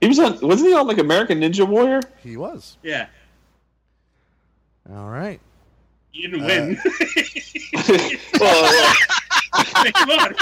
he 0.00 0.08
was 0.08 0.18
on. 0.18 0.40
Wasn't 0.40 0.68
he 0.68 0.74
on 0.74 0.88
like 0.88 0.98
American 0.98 1.40
Ninja 1.40 1.64
Warrior? 1.66 2.00
He 2.20 2.36
was. 2.36 2.76
yeah. 2.82 3.06
All 4.90 5.08
right. 5.08 5.40
You 6.12 6.30
didn't 6.30 6.46
win. 6.46 6.80
well, 8.40 8.94
Come 9.92 10.10
on. 10.10 10.34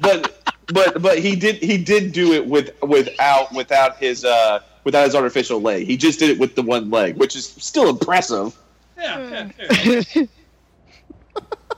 But 0.00 0.54
but 0.68 1.02
but 1.02 1.18
he 1.18 1.36
did 1.36 1.56
he 1.56 1.76
did 1.76 2.12
do 2.12 2.32
it 2.32 2.46
with 2.46 2.70
without 2.82 3.52
without 3.52 3.98
his 3.98 4.24
uh 4.24 4.60
without 4.86 5.04
his 5.04 5.14
artificial 5.16 5.60
leg. 5.60 5.84
He 5.84 5.98
just 5.98 6.20
did 6.20 6.30
it 6.30 6.38
with 6.38 6.54
the 6.54 6.62
one 6.62 6.88
leg, 6.90 7.16
which 7.16 7.36
is 7.36 7.44
still 7.44 7.90
impressive. 7.90 8.56
Yeah, 8.96 9.44
hmm. 9.44 9.50
yeah, 9.90 10.02
yeah. 10.14 10.24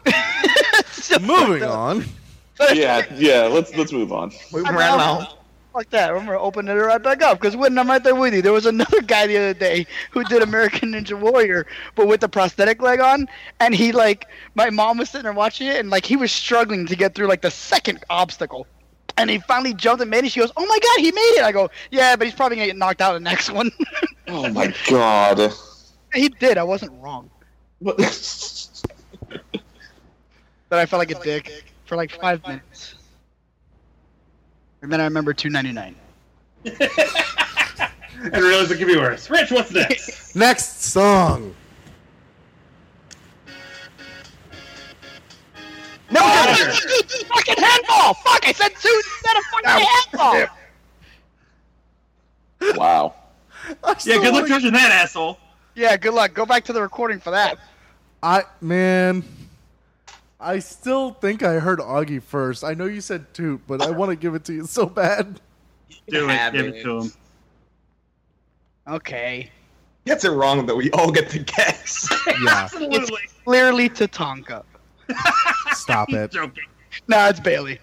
Moving 1.21 1.65
on. 1.65 2.05
yeah, 2.73 3.05
yeah. 3.17 3.43
Let's 3.45 3.75
let's 3.77 3.93
move 3.93 4.13
on. 4.13 4.31
Move 4.53 4.67
I'm 4.67 4.77
right 4.77 4.91
out. 4.91 4.97
along. 4.97 5.27
Fuck 5.73 5.91
that. 5.91 6.11
I'm 6.11 6.27
gonna 6.27 6.39
open 6.39 6.69
it 6.69 6.73
right 6.73 7.03
back 7.03 7.23
up 7.23 7.41
because 7.41 7.57
when 7.57 7.79
I'm 7.79 7.89
right 7.89 8.03
there 8.03 8.15
with 8.15 8.35
you, 8.35 8.43
there 8.43 8.53
was 8.53 8.67
another 8.67 9.01
guy 9.01 9.27
the 9.27 9.39
other 9.39 9.55
day 9.55 9.87
who 10.11 10.23
did 10.25 10.43
American 10.43 10.93
Ninja 10.93 11.19
Warrior, 11.19 11.67
but 11.95 12.09
with 12.09 12.21
the 12.21 12.29
prosthetic 12.29 12.83
leg 12.83 13.01
on, 13.01 13.27
and 13.59 13.75
he 13.75 13.91
like 13.91 14.27
my 14.55 14.69
mom 14.69 14.99
was 14.99 15.09
sitting 15.09 15.25
there 15.25 15.33
watching 15.33 15.67
it, 15.67 15.77
and 15.77 15.89
like 15.89 16.05
he 16.05 16.17
was 16.17 16.31
struggling 16.31 16.87
to 16.87 16.95
get 16.95 17.15
through 17.15 17.29
like 17.29 17.43
the 17.43 17.51
second 17.51 18.05
obstacle. 18.11 18.67
And 19.19 19.29
he 19.29 19.39
finally 19.41 19.75
jumped 19.75 20.01
and 20.01 20.11
made 20.11 20.25
it. 20.25 20.31
She 20.33 20.41
goes, 20.41 20.53
"Oh 20.57 20.65
my 20.65 20.79
god, 20.79 21.01
he 21.01 21.11
made 21.11 21.35
it!" 21.39 21.43
I 21.45 21.51
go, 21.53 21.69
"Yeah, 21.91 22.15
but 22.17 22.27
he's 22.27 22.35
probably 22.35 22.57
gonna 22.57 22.69
get 22.69 22.77
knocked 22.77 23.01
out 23.01 23.17
in 23.17 23.25
the 23.25 23.31
next 23.31 23.51
one." 23.51 23.71
Oh 24.31 24.47
my 24.51 24.75
god. 24.91 25.55
he 26.13 26.29
did. 26.29 26.59
I 26.59 26.63
wasn't 26.63 26.93
wrong, 27.01 27.31
What- 27.79 27.97
but 30.69 30.79
I 30.79 30.85
felt 30.85 30.99
like 30.99 31.11
a 31.11 31.19
dick 31.25 31.65
for 31.87 31.97
like 31.97 32.11
five 32.11 32.47
minutes. 32.47 32.95
And 34.83 34.93
then 34.93 35.01
I 35.01 35.05
remember 35.05 35.33
two 35.33 35.49
ninety 35.49 35.73
nine. 35.73 35.95
and 36.67 36.75
realize 38.35 38.71
it 38.71 38.77
could 38.77 38.87
be 38.87 38.97
worse. 38.97 39.31
Rich, 39.31 39.51
what's 39.51 39.73
next? 39.73 40.37
Next 40.37 40.83
song. 40.83 41.55
No, 46.11 46.21
oh, 46.23 47.25
fucking 47.35 47.63
handball! 47.63 48.15
Fuck! 48.15 48.47
I 48.49 48.53
said 48.53 48.73
two 48.81 49.03
instead 49.05 49.37
of 49.37 49.45
fucking 49.45 49.87
handball. 49.87 50.57
wow. 52.77 53.15
Yeah, 53.69 53.95
still 53.99 54.23
good 54.23 54.33
luck 54.33 54.43
wanna- 54.43 54.49
judging 54.49 54.73
that 54.73 54.91
asshole. 54.91 55.39
Yeah, 55.75 55.97
good 55.97 56.15
luck. 56.15 56.33
Go 56.35 56.47
back 56.47 56.65
to 56.65 56.73
the 56.73 56.81
recording 56.83 57.21
for 57.21 57.31
that. 57.31 57.59
I 58.23 58.45
man, 58.61 59.23
I 60.41 60.59
still 60.61 61.13
think 61.13 61.43
I 61.43 61.55
heard 61.61 61.79
Augie 61.79 62.23
first. 62.23 62.65
I 62.65 62.75
know 62.75 62.87
you 62.87 63.01
said 63.01 63.33
toot, 63.35 63.61
but 63.67 63.83
I 63.83 63.91
want 63.91 64.11
to 64.11 64.17
give 64.17 64.35
it 64.35 64.45
to 64.47 64.53
you 64.55 64.65
so 64.67 64.87
bad. 64.87 65.41
Do 66.09 66.29
it. 66.31 66.53
Give 66.53 66.67
it. 66.67 66.75
it 66.77 66.83
to 66.85 67.01
him. 67.03 67.13
Okay. 68.89 69.51
Gets 70.07 70.25
it 70.25 70.31
wrong 70.31 70.65
though. 70.65 70.77
We 70.77 70.91
all 70.93 71.11
get 71.13 71.29
to 71.31 71.39
guess. 71.41 72.09
Yeah, 72.27 72.65
Absolutely. 72.65 73.21
Clearly 73.45 73.89
Tatanka. 73.91 74.65
Stop 75.73 76.09
it. 76.13 76.31
Joking. 76.33 76.65
No, 77.07 77.29
it's 77.29 77.41
Bayley. 77.41 77.79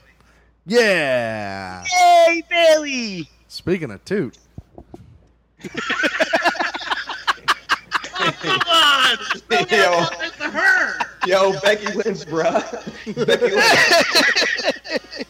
Yeah. 0.66 1.84
Yay, 2.28 2.42
Bayley! 2.50 3.30
Speaking 3.48 3.92
of 3.92 4.04
toot, 4.06 4.38
Come 8.02 8.62
on! 8.72 9.18
Don't 9.50 9.72
Yo. 9.72 9.92
about 9.94 10.34
to 10.38 10.50
her! 10.50 10.98
Yo, 11.26 11.60
Becky 11.62 11.96
wins, 11.96 12.26
bruh. 12.26 12.62
Becky 13.28 13.56
wins. 13.56 15.26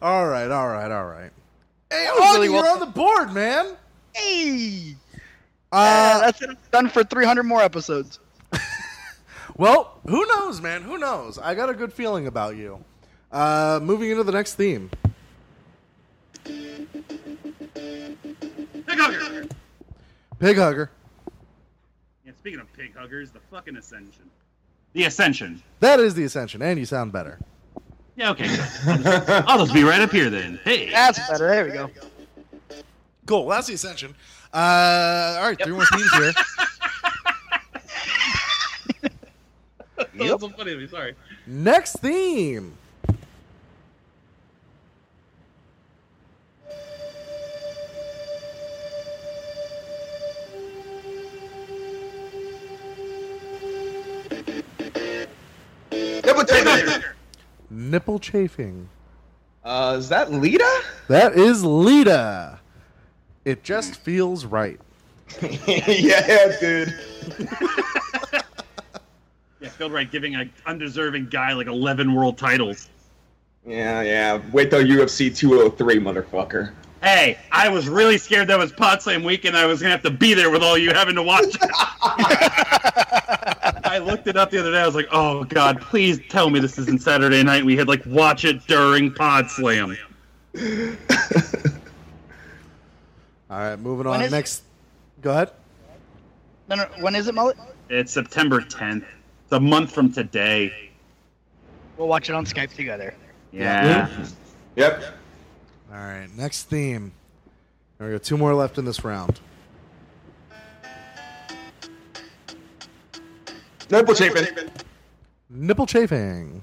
all 0.00 0.26
right, 0.26 0.50
all 0.50 0.68
right, 0.68 0.90
all 0.90 1.04
right. 1.06 1.30
Hey, 1.90 2.06
Augie, 2.10 2.34
really 2.34 2.46
you're 2.48 2.62
well- 2.62 2.74
on 2.74 2.80
the 2.80 2.86
board, 2.86 3.32
man. 3.32 3.74
Hey! 4.14 4.94
Uh, 5.70 5.76
Uh, 5.76 6.18
that's 6.20 6.42
it. 6.42 6.50
Done 6.70 6.88
for 6.88 7.02
300 7.04 7.42
more 7.44 7.62
episodes. 7.62 8.18
Well, 9.56 10.00
who 10.06 10.26
knows, 10.26 10.60
man? 10.60 10.82
Who 10.82 10.98
knows? 10.98 11.38
I 11.38 11.54
got 11.54 11.68
a 11.68 11.74
good 11.74 11.92
feeling 11.92 12.26
about 12.26 12.56
you. 12.56 12.84
Uh, 13.30 13.80
moving 13.82 14.10
into 14.10 14.24
the 14.24 14.32
next 14.32 14.54
theme. 14.54 14.90
Pig 16.44 16.88
hugger! 18.86 19.46
Pig 20.38 20.56
hugger. 20.56 20.90
Yeah, 22.24 22.32
speaking 22.38 22.60
of 22.60 22.72
pig 22.72 22.94
huggers, 22.96 23.30
the 23.30 23.40
fucking 23.50 23.76
Ascension. 23.76 24.30
The 24.92 25.04
Ascension. 25.04 25.62
That 25.80 26.00
is 26.00 26.14
the 26.14 26.24
ascension, 26.24 26.60
and 26.62 26.78
you 26.78 26.84
sound 26.84 27.12
better. 27.12 27.38
Yeah, 28.16 28.30
okay. 28.30 28.48
good. 28.48 28.60
I'll 28.86 28.98
just, 28.98 29.30
I'll 29.30 29.58
just 29.58 29.74
be 29.74 29.84
right 29.84 30.00
up 30.00 30.10
here 30.10 30.28
then. 30.28 30.60
Hey. 30.64 30.90
That's 30.90 31.18
better. 31.30 31.48
There 31.48 31.64
we 31.64 31.70
go. 31.72 31.90
Cool. 33.26 33.48
That's 33.48 33.68
the 33.68 33.74
ascension. 33.74 34.14
Uh, 34.52 35.36
all 35.38 35.48
right, 35.48 35.62
three 35.62 35.72
more 35.72 35.86
themes 35.86 36.12
here. 36.12 36.32
That's 40.14 40.40
so 40.40 40.48
funny 40.48 40.72
to 40.72 40.78
me, 40.78 40.86
sorry. 40.86 41.14
Next 41.46 41.98
theme. 41.98 42.74
Double 56.22 56.44
take. 56.44 57.02
Nipple 57.70 58.18
chafing. 58.18 58.88
Uh, 59.64 59.96
is 59.98 60.08
that 60.08 60.32
Lita? 60.32 60.82
That 61.08 61.34
is 61.34 61.64
Lita. 61.64 62.60
It 63.44 63.62
just 63.62 63.96
feels 63.96 64.44
right. 64.44 64.80
yeah, 65.76 66.56
dude. 66.60 66.94
Yeah, 69.62 69.68
felt 69.68 69.92
right 69.92 70.10
giving 70.10 70.34
an 70.34 70.52
undeserving 70.66 71.26
guy 71.26 71.52
like 71.52 71.68
11 71.68 72.12
world 72.12 72.36
titles. 72.36 72.88
Yeah, 73.66 74.02
yeah. 74.02 74.40
Wait 74.52 74.70
till 74.70 74.82
UFC 74.82 75.34
203, 75.34 75.98
motherfucker. 76.00 76.72
Hey, 77.00 77.38
I 77.50 77.68
was 77.68 77.88
really 77.88 78.18
scared 78.18 78.48
that 78.48 78.58
was 78.58 78.72
Pod 78.72 79.00
Slam 79.02 79.22
weekend. 79.22 79.54
And 79.56 79.64
I 79.64 79.66
was 79.68 79.80
gonna 79.80 79.92
have 79.92 80.02
to 80.02 80.10
be 80.10 80.34
there 80.34 80.50
with 80.50 80.62
all 80.62 80.76
you 80.76 80.90
having 80.92 81.14
to 81.16 81.22
watch 81.22 81.44
it. 81.44 81.56
I 83.84 83.98
looked 83.98 84.26
it 84.26 84.36
up 84.36 84.50
the 84.50 84.58
other 84.58 84.70
day. 84.72 84.80
I 84.80 84.86
was 84.86 84.94
like, 84.94 85.08
"Oh 85.12 85.44
God, 85.44 85.80
please 85.80 86.20
tell 86.28 86.48
me 86.48 86.60
this 86.60 86.78
isn't 86.78 87.02
Saturday 87.02 87.42
night." 87.42 87.64
We 87.64 87.76
had 87.76 87.88
like 87.88 88.04
watch 88.06 88.44
it 88.44 88.64
during 88.66 89.12
Pod 89.12 89.50
Slam. 89.50 89.96
All 93.50 93.58
right, 93.58 93.76
moving 93.78 94.06
on. 94.06 94.22
is- 94.22 94.30
Next. 94.32 94.62
Go 95.20 95.30
ahead. 95.32 95.50
No, 96.68 96.76
no, 96.76 96.84
when 97.00 97.14
is 97.14 97.26
it, 97.28 97.34
Mullet? 97.34 97.56
It's 97.90 98.12
September 98.12 98.60
10th. 98.60 99.04
It's 99.52 99.58
a 99.58 99.60
month 99.60 99.92
from 99.92 100.10
today. 100.10 100.72
We'll 101.98 102.08
watch 102.08 102.30
it 102.30 102.34
on 102.34 102.46
Skype 102.46 102.74
together. 102.74 103.14
Yeah. 103.52 104.08
Yep. 104.76 105.04
All 105.92 105.98
right, 105.98 106.26
next 106.34 106.70
theme. 106.70 107.12
There 107.98 108.08
we 108.08 108.14
go. 108.14 108.18
Two 108.18 108.38
more 108.38 108.54
left 108.54 108.78
in 108.78 108.86
this 108.86 109.04
round. 109.04 109.40
Nipple 113.90 114.14
chafing. 114.14 114.70
Nipple 115.50 115.84
chafing. 115.84 116.62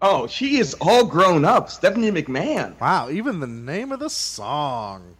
Oh, 0.00 0.28
she 0.28 0.58
is 0.58 0.74
all 0.80 1.04
grown 1.06 1.44
up. 1.44 1.68
Stephanie 1.68 2.12
McMahon. 2.12 2.78
Wow, 2.78 3.10
even 3.10 3.40
the 3.40 3.48
name 3.48 3.90
of 3.90 3.98
the 3.98 4.10
song. 4.10 5.16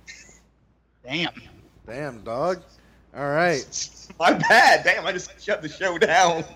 Damn. 1.02 1.32
Damn, 1.84 2.22
dog. 2.22 2.62
All 3.16 3.28
right. 3.28 3.88
My 4.18 4.32
bad. 4.32 4.84
Damn, 4.84 5.06
I 5.06 5.12
just 5.12 5.40
shut 5.44 5.62
the 5.62 5.68
show 5.68 5.98
down. 5.98 6.44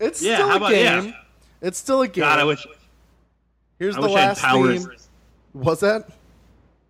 It's 0.00 0.22
Yeah, 0.22 0.36
still 0.36 0.50
a 0.52 0.56
about- 0.56 0.70
game. 0.70 1.04
yeah. 1.06 1.12
It's 1.60 1.76
still 1.78 2.02
a 2.02 2.06
game. 2.08 2.22
God, 2.22 2.38
I 2.38 2.44
wish. 2.44 2.64
Here's 3.80 3.96
I 3.96 4.00
the 4.00 4.06
wish 4.06 4.16
I 4.16 4.26
last 4.28 4.40
powers. 4.40 4.86
theme. 4.86 4.96
What's 5.54 5.80
that? 5.80 6.08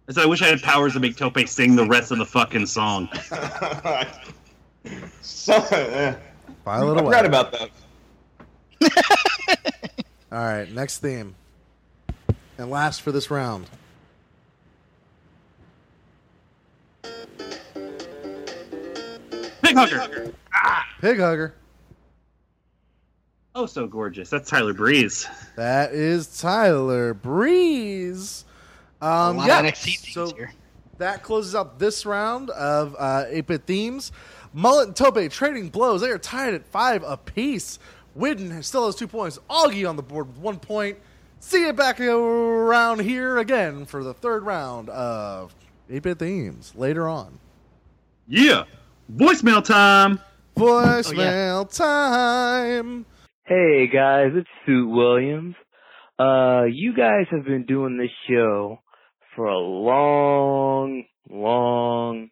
I 0.08 0.12
said 0.12 0.24
I 0.24 0.26
wish 0.26 0.42
I 0.42 0.46
had 0.48 0.60
powers 0.62 0.92
to 0.92 1.00
make 1.00 1.16
Tope 1.16 1.38
sing 1.48 1.74
the 1.74 1.86
rest 1.86 2.10
of 2.12 2.18
the 2.18 2.26
fucking 2.26 2.66
song. 2.66 3.08
so, 5.22 5.54
uh, 5.54 6.14
File 6.66 6.90
it 6.92 7.00
I 7.00 7.04
forgot 7.04 7.24
about 7.24 7.52
that. 7.52 7.70
All 10.30 10.38
right, 10.44 10.70
next 10.70 10.98
theme. 10.98 11.34
And 12.58 12.70
last 12.70 13.00
for 13.00 13.10
this 13.10 13.30
round. 13.30 13.66
Pig 19.68 19.76
hugger. 19.76 20.34
Pig 21.00 21.18
hugger. 21.18 21.54
Oh, 23.54 23.66
so 23.66 23.86
gorgeous. 23.86 24.30
That's 24.30 24.48
Tyler 24.48 24.72
Breeze. 24.72 25.26
That 25.56 25.92
is 25.92 26.40
Tyler 26.40 27.12
Breeze. 27.14 28.44
Um, 29.00 29.10
a 29.10 29.38
lot 29.38 29.46
yeah, 29.46 29.60
of 29.60 29.76
so 29.76 30.34
here. 30.34 30.52
that 30.98 31.22
closes 31.22 31.54
out 31.54 31.78
this 31.78 32.06
round 32.06 32.50
of 32.50 32.94
uh, 32.98 33.24
8-Bit 33.28 33.64
Themes. 33.64 34.12
Mullet 34.52 34.88
and 34.88 34.96
Tope 34.96 35.30
trading 35.30 35.68
blows. 35.68 36.00
They 36.00 36.10
are 36.10 36.18
tied 36.18 36.54
at 36.54 36.66
five 36.66 37.02
apiece. 37.04 37.78
Widden 38.16 38.62
still 38.64 38.86
has 38.86 38.96
two 38.96 39.06
points. 39.06 39.38
Augie 39.50 39.88
on 39.88 39.96
the 39.96 40.02
board 40.02 40.28
with 40.28 40.38
one 40.38 40.58
point. 40.58 40.98
See 41.40 41.66
you 41.66 41.72
back 41.72 42.00
around 42.00 43.00
here 43.00 43.38
again 43.38 43.86
for 43.86 44.02
the 44.02 44.14
third 44.14 44.44
round 44.44 44.88
of 44.88 45.54
8-Bit 45.90 46.18
Themes 46.18 46.72
later 46.74 47.08
on. 47.08 47.38
Yeah. 48.26 48.64
Voicemail 49.10 49.64
time. 49.64 50.20
Voicemail 50.54 51.74
time. 51.74 53.06
Hey 53.46 53.86
guys, 53.90 54.32
it's 54.34 54.48
Suit 54.66 54.86
Williams. 54.86 55.54
Uh, 56.18 56.64
you 56.70 56.94
guys 56.94 57.24
have 57.30 57.46
been 57.46 57.64
doing 57.64 57.96
this 57.96 58.10
show 58.28 58.80
for 59.34 59.46
a 59.46 59.58
long, 59.58 61.04
long, 61.30 62.28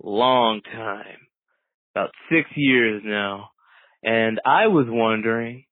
long 0.00 0.60
time. 0.72 1.26
About 1.96 2.10
six 2.30 2.48
years 2.54 3.02
now. 3.04 3.48
And 4.04 4.40
I 4.46 4.68
was 4.68 4.86
wondering, 4.88 5.64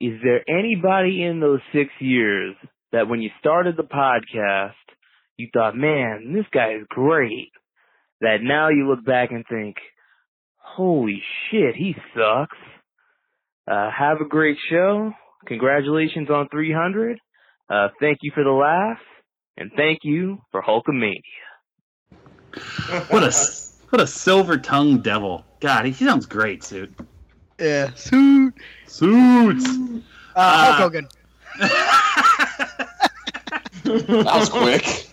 is 0.00 0.14
there 0.22 0.42
anybody 0.48 1.22
in 1.22 1.40
those 1.40 1.60
six 1.74 1.90
years 2.00 2.56
that 2.92 3.06
when 3.06 3.20
you 3.20 3.28
started 3.38 3.76
the 3.76 3.82
podcast, 3.82 4.72
you 5.36 5.48
thought, 5.52 5.76
man, 5.76 6.32
this 6.32 6.46
guy 6.54 6.72
is 6.80 6.86
great, 6.88 7.50
that 8.20 8.38
now 8.42 8.68
you 8.68 8.88
look 8.88 9.04
back 9.04 9.30
and 9.30 9.44
think, 9.48 9.76
holy 10.56 11.22
shit, 11.50 11.74
he 11.76 11.94
sucks. 12.14 12.56
Uh, 13.70 13.90
have 13.90 14.20
a 14.20 14.24
great 14.24 14.56
show. 14.70 15.12
Congratulations 15.46 16.30
on 16.30 16.48
300. 16.50 17.18
Uh, 17.70 17.88
thank 18.00 18.18
you 18.22 18.32
for 18.34 18.42
the 18.42 18.50
laugh. 18.50 18.98
And 19.56 19.70
thank 19.76 20.00
you 20.02 20.38
for 20.52 20.62
Hulkamania. 20.62 21.20
What 23.10 23.22
a 23.22 23.32
what 23.90 24.00
a 24.00 24.06
silver 24.06 24.56
tongued 24.56 25.02
devil. 25.02 25.44
God, 25.60 25.84
he 25.84 25.92
sounds 25.92 26.26
great, 26.26 26.64
suit. 26.64 26.92
Yeah, 27.58 27.92
suit. 27.94 28.54
Suits. 28.86 29.66
Uh, 30.34 30.72
Hulk 30.72 30.76
Hogan. 30.94 31.08
That 33.84 34.38
was 34.38 34.48
quick. 34.50 35.07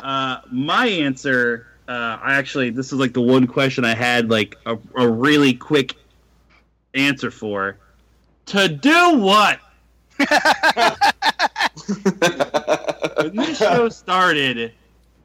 Uh, 0.00 0.40
my 0.50 0.86
answer, 0.86 1.66
uh, 1.88 2.18
I 2.22 2.34
actually, 2.34 2.70
this 2.70 2.92
is 2.92 2.98
like 2.98 3.12
the 3.12 3.20
one 3.20 3.46
question 3.46 3.84
I 3.84 3.94
had 3.94 4.30
like 4.30 4.56
a, 4.66 4.78
a 4.96 5.08
really 5.08 5.54
quick 5.54 5.94
answer 6.94 7.30
for. 7.30 7.78
To 8.46 8.68
do 8.68 9.18
what? 9.18 9.60
when 13.16 13.36
this 13.36 13.58
show 13.58 13.88
started, 13.88 14.72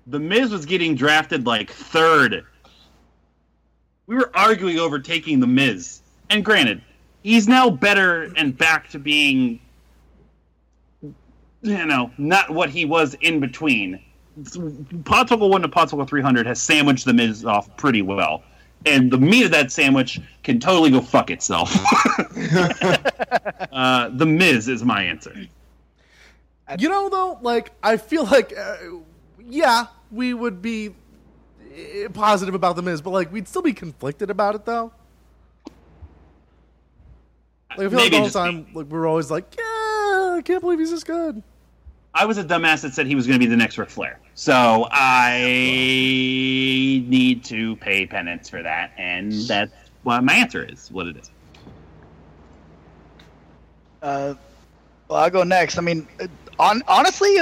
The 0.07 0.19
Miz 0.19 0.51
was 0.51 0.65
getting 0.65 0.95
drafted 0.95 1.45
like 1.45 1.71
third. 1.71 2.45
We 4.07 4.15
were 4.15 4.32
arguing 4.34 4.80
over 4.80 4.99
taking 4.99 5.39
The 5.39 5.47
Miz. 5.47 6.01
And 6.30 6.43
granted, 6.43 6.82
he's 7.21 7.47
now 7.47 7.69
better 7.69 8.34
and 8.36 8.57
back 8.57 8.89
to 8.89 8.99
being, 8.99 9.59
you 11.01 11.86
know, 11.86 12.11
not 12.17 12.49
what 12.49 12.69
he 12.69 12.86
was 12.86 13.15
in 13.21 13.39
between. 13.39 14.01
Podswoggle 14.40 15.50
1 15.50 15.62
to 15.62 15.68
Podswoggle 15.68 16.08
300 16.08 16.48
has 16.48 16.62
sandwiched 16.62 17.06
The 17.06 17.14
Miz 17.14 17.46
off 17.46 17.76
pretty 17.78 18.02
well. 18.02 18.44
And 18.86 19.12
the 19.12 19.18
meat 19.18 19.46
of 19.46 19.52
that 19.52 19.72
sandwich 19.72 20.20
can 20.44 20.60
totally 20.60 20.92
go 20.92 21.02
fuck 21.02 21.30
itself. 21.30 21.74
uh, 23.72 24.10
the 24.10 24.26
Miz 24.26 24.68
is 24.68 24.84
my 24.84 25.04
answer. 25.04 25.34
You 26.80 26.90
know, 26.90 27.10
though, 27.10 27.40
like 27.42 27.72
I 27.82 27.98
feel 27.98 28.26
like, 28.26 28.58
uh, 28.58 28.78
yeah, 29.40 29.88
we 30.12 30.34
would 30.34 30.62
be 30.62 30.90
uh, 30.90 32.10
positive 32.10 32.56
about 32.56 32.76
the 32.76 32.82
Miz, 32.82 33.02
but 33.02 33.12
like 33.12 33.32
we'd 33.32 33.48
still 33.48 33.62
be 33.62 33.74
conflicted 33.74 34.30
about 34.30 34.56
it, 34.56 34.66
though. 34.66 34.92
Like 37.78 37.88
I 37.88 37.90
feel 37.90 37.92
like 37.92 37.92
Maybe 37.92 38.16
all 38.18 38.22
the 38.24 38.28
just 38.28 38.36
time, 38.36 38.68
like 38.74 38.88
we're 38.88 39.08
always 39.08 39.32
like, 39.32 39.56
yeah, 39.58 40.36
I 40.38 40.42
can't 40.44 40.62
believe 40.62 40.80
he's 40.80 40.92
this 40.92 41.04
good. 41.04 41.42
I 42.14 42.26
was 42.26 42.38
a 42.38 42.44
dumbass 42.44 42.82
that 42.82 42.94
said 42.94 43.08
he 43.08 43.16
was 43.16 43.26
going 43.26 43.40
to 43.40 43.46
be 43.46 43.50
the 43.50 43.58
next 43.58 43.78
Ric 43.78 43.90
Flair. 43.90 44.20
So 44.36 44.88
I 44.92 45.40
need 47.08 47.44
to 47.46 47.76
pay 47.78 48.08
penance 48.08 48.50
for 48.50 48.64
that, 48.64 48.92
and 48.98 49.32
that's 49.32 49.72
what 50.02 50.24
my 50.24 50.34
answer 50.34 50.64
is. 50.64 50.90
What 50.92 51.08
it 51.08 51.18
is. 51.18 51.30
Uh, 54.02 54.34
well, 55.08 55.20
I'll 55.20 55.30
go 55.30 55.44
next. 55.44 55.78
I 55.78 55.82
mean, 55.82 56.08
on 56.60 56.82
honestly, 56.88 57.38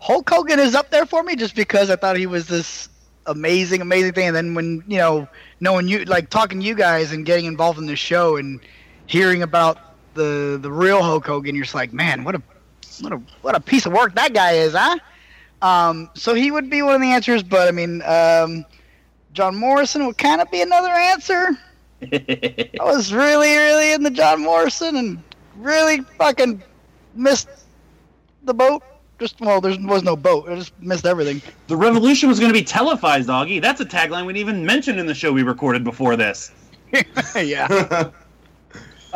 Hulk 0.00 0.28
Hogan 0.28 0.60
is 0.60 0.74
up 0.74 0.90
there 0.90 1.06
for 1.06 1.22
me 1.22 1.36
just 1.36 1.54
because 1.54 1.90
I 1.90 1.96
thought 1.96 2.16
he 2.16 2.26
was 2.26 2.46
this 2.46 2.88
amazing, 3.26 3.80
amazing 3.80 4.12
thing. 4.12 4.26
And 4.28 4.36
then 4.36 4.54
when 4.54 4.84
you 4.86 4.98
know, 4.98 5.26
knowing 5.60 5.88
you, 5.88 6.04
like 6.04 6.28
talking 6.30 6.60
to 6.60 6.66
you 6.66 6.74
guys 6.74 7.12
and 7.12 7.24
getting 7.24 7.46
involved 7.46 7.78
in 7.78 7.86
the 7.86 7.96
show 7.96 8.36
and 8.36 8.60
hearing 9.06 9.42
about 9.42 9.78
the 10.14 10.58
the 10.60 10.70
real 10.70 11.02
Hulk 11.02 11.26
Hogan, 11.26 11.54
you're 11.54 11.64
just 11.64 11.74
like, 11.74 11.94
man, 11.94 12.24
what 12.24 12.34
a 12.34 12.42
what 13.00 13.12
a 13.12 13.16
what 13.40 13.54
a 13.54 13.60
piece 13.60 13.86
of 13.86 13.92
work 13.92 14.14
that 14.16 14.34
guy 14.34 14.52
is, 14.52 14.74
huh? 14.74 14.98
Um, 15.62 16.10
so 16.14 16.34
he 16.34 16.50
would 16.50 16.68
be 16.70 16.82
one 16.82 16.94
of 16.94 17.00
the 17.00 17.10
answers, 17.10 17.42
but 17.42 17.68
I 17.68 17.70
mean, 17.70 18.02
um, 18.02 18.64
John 19.32 19.56
Morrison 19.56 20.06
would 20.06 20.18
kind 20.18 20.40
of 20.40 20.50
be 20.50 20.62
another 20.62 20.90
answer. 20.90 21.58
I 22.02 22.70
was 22.80 23.12
really, 23.12 23.56
really 23.56 23.92
into 23.92 24.10
John 24.10 24.42
Morrison 24.42 24.96
and 24.96 25.22
really 25.56 26.00
fucking 26.18 26.62
missed 27.14 27.48
the 28.44 28.54
boat. 28.54 28.82
Just 29.18 29.40
well, 29.40 29.62
there 29.62 29.74
was 29.80 30.02
no 30.02 30.14
boat. 30.14 30.46
I 30.48 30.56
just 30.56 30.78
missed 30.80 31.06
everything. 31.06 31.40
The 31.68 31.76
revolution 31.76 32.28
was 32.28 32.38
going 32.38 32.52
to 32.52 32.58
be 32.58 32.64
televised, 32.64 33.28
doggy. 33.28 33.60
That's 33.60 33.80
a 33.80 33.86
tagline 33.86 34.26
we 34.26 34.34
didn't 34.34 34.48
even 34.48 34.66
mention 34.66 34.98
in 34.98 35.06
the 35.06 35.14
show 35.14 35.32
we 35.32 35.42
recorded 35.42 35.84
before 35.84 36.16
this. 36.16 36.52
yeah. 37.36 38.10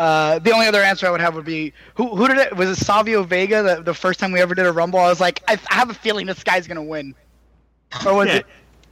Uh, 0.01 0.39
the 0.39 0.51
only 0.51 0.67
other 0.67 0.81
answer 0.83 1.07
I 1.07 1.11
would 1.11 1.21
have 1.21 1.35
would 1.35 1.45
be 1.45 1.75
who 1.95 2.17
who 2.17 2.27
did 2.27 2.39
it? 2.39 2.57
Was 2.57 2.71
it 2.71 2.77
Savio 2.83 3.23
Vega? 3.23 3.63
The, 3.63 3.83
the 3.83 3.93
first 3.93 4.19
time 4.19 4.33
we 4.33 4.41
ever 4.41 4.55
did 4.55 4.65
a 4.65 4.73
Rumble, 4.73 4.99
I 4.99 5.09
was 5.11 5.21
like, 5.21 5.43
I, 5.47 5.59
I 5.71 5.75
have 5.75 5.91
a 5.91 5.95
feeling 5.95 6.25
this 6.27 6.43
guy's 6.43 6.67
gonna 6.67 6.83
win. 6.83 7.15
Or 8.07 8.15
was 8.15 8.27
Yeah. 8.29 8.37
it 8.37 8.47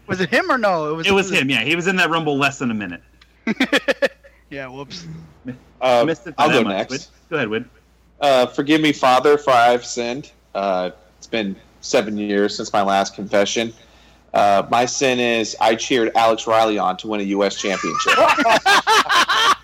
was 0.07 0.21
it 0.21 0.29
him 0.29 0.51
or 0.51 0.59
no? 0.59 0.91
It 0.91 0.97
was 0.97 1.07
It 1.07 1.13
was 1.13 1.31
him, 1.33 1.49
yeah. 1.49 1.65
He 1.65 1.75
was 1.77 1.87
in 1.87 1.97
that 1.97 2.11
rumble 2.11 2.37
less 2.37 2.59
than 2.59 2.71
a 2.71 2.75
minute. 2.75 3.01
Yeah. 4.51 4.69
Whoops. 4.69 5.07
Uh, 5.81 6.05
Missed 6.07 6.27
it 6.27 6.35
I'll 6.39 6.49
go 6.49 6.63
much. 6.63 6.73
next. 6.73 6.91
Wid. 6.91 7.07
Go 7.31 7.37
ahead, 7.37 7.49
Wid. 7.49 7.65
Uh, 8.21 8.47
forgive 8.47 8.81
me, 8.81 8.93
Father, 8.93 9.37
for 9.39 9.51
I've 9.51 9.85
sinned. 9.85 10.31
Uh, 10.55 10.91
it's 11.19 11.27
been 11.27 11.55
seven 11.83 12.17
years 12.17 12.57
since 12.57 12.73
my 12.73 12.81
last 12.83 13.15
confession. 13.15 13.73
Uh, 14.35 14.67
my 14.71 14.87
sin 14.87 15.21
is 15.21 15.55
I 15.61 15.75
cheered 15.75 16.13
Alex 16.15 16.47
Riley 16.47 16.79
on 16.79 16.97
to 16.99 17.09
win 17.09 17.21
a 17.21 17.25
U.S. 17.25 17.57
championship. 17.61 18.13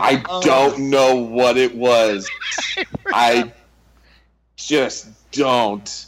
I 0.00 0.22
don't 0.42 0.78
know 0.90 1.14
what 1.16 1.56
it 1.56 1.74
was. 1.74 2.28
I 3.06 3.52
just 4.56 5.08
don't. 5.32 6.06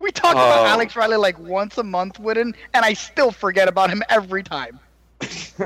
We 0.00 0.10
talk 0.12 0.32
about 0.32 0.60
Oh. 0.60 0.66
Alex 0.66 0.94
Riley 0.96 1.16
like 1.16 1.38
once 1.38 1.76
a 1.78 1.82
month, 1.82 2.18
Whidden, 2.20 2.54
and 2.74 2.84
I 2.84 2.92
still 2.92 3.30
forget 3.32 3.68
about 3.68 3.90
him 3.90 4.02
every 4.08 4.42
time. 4.42 4.78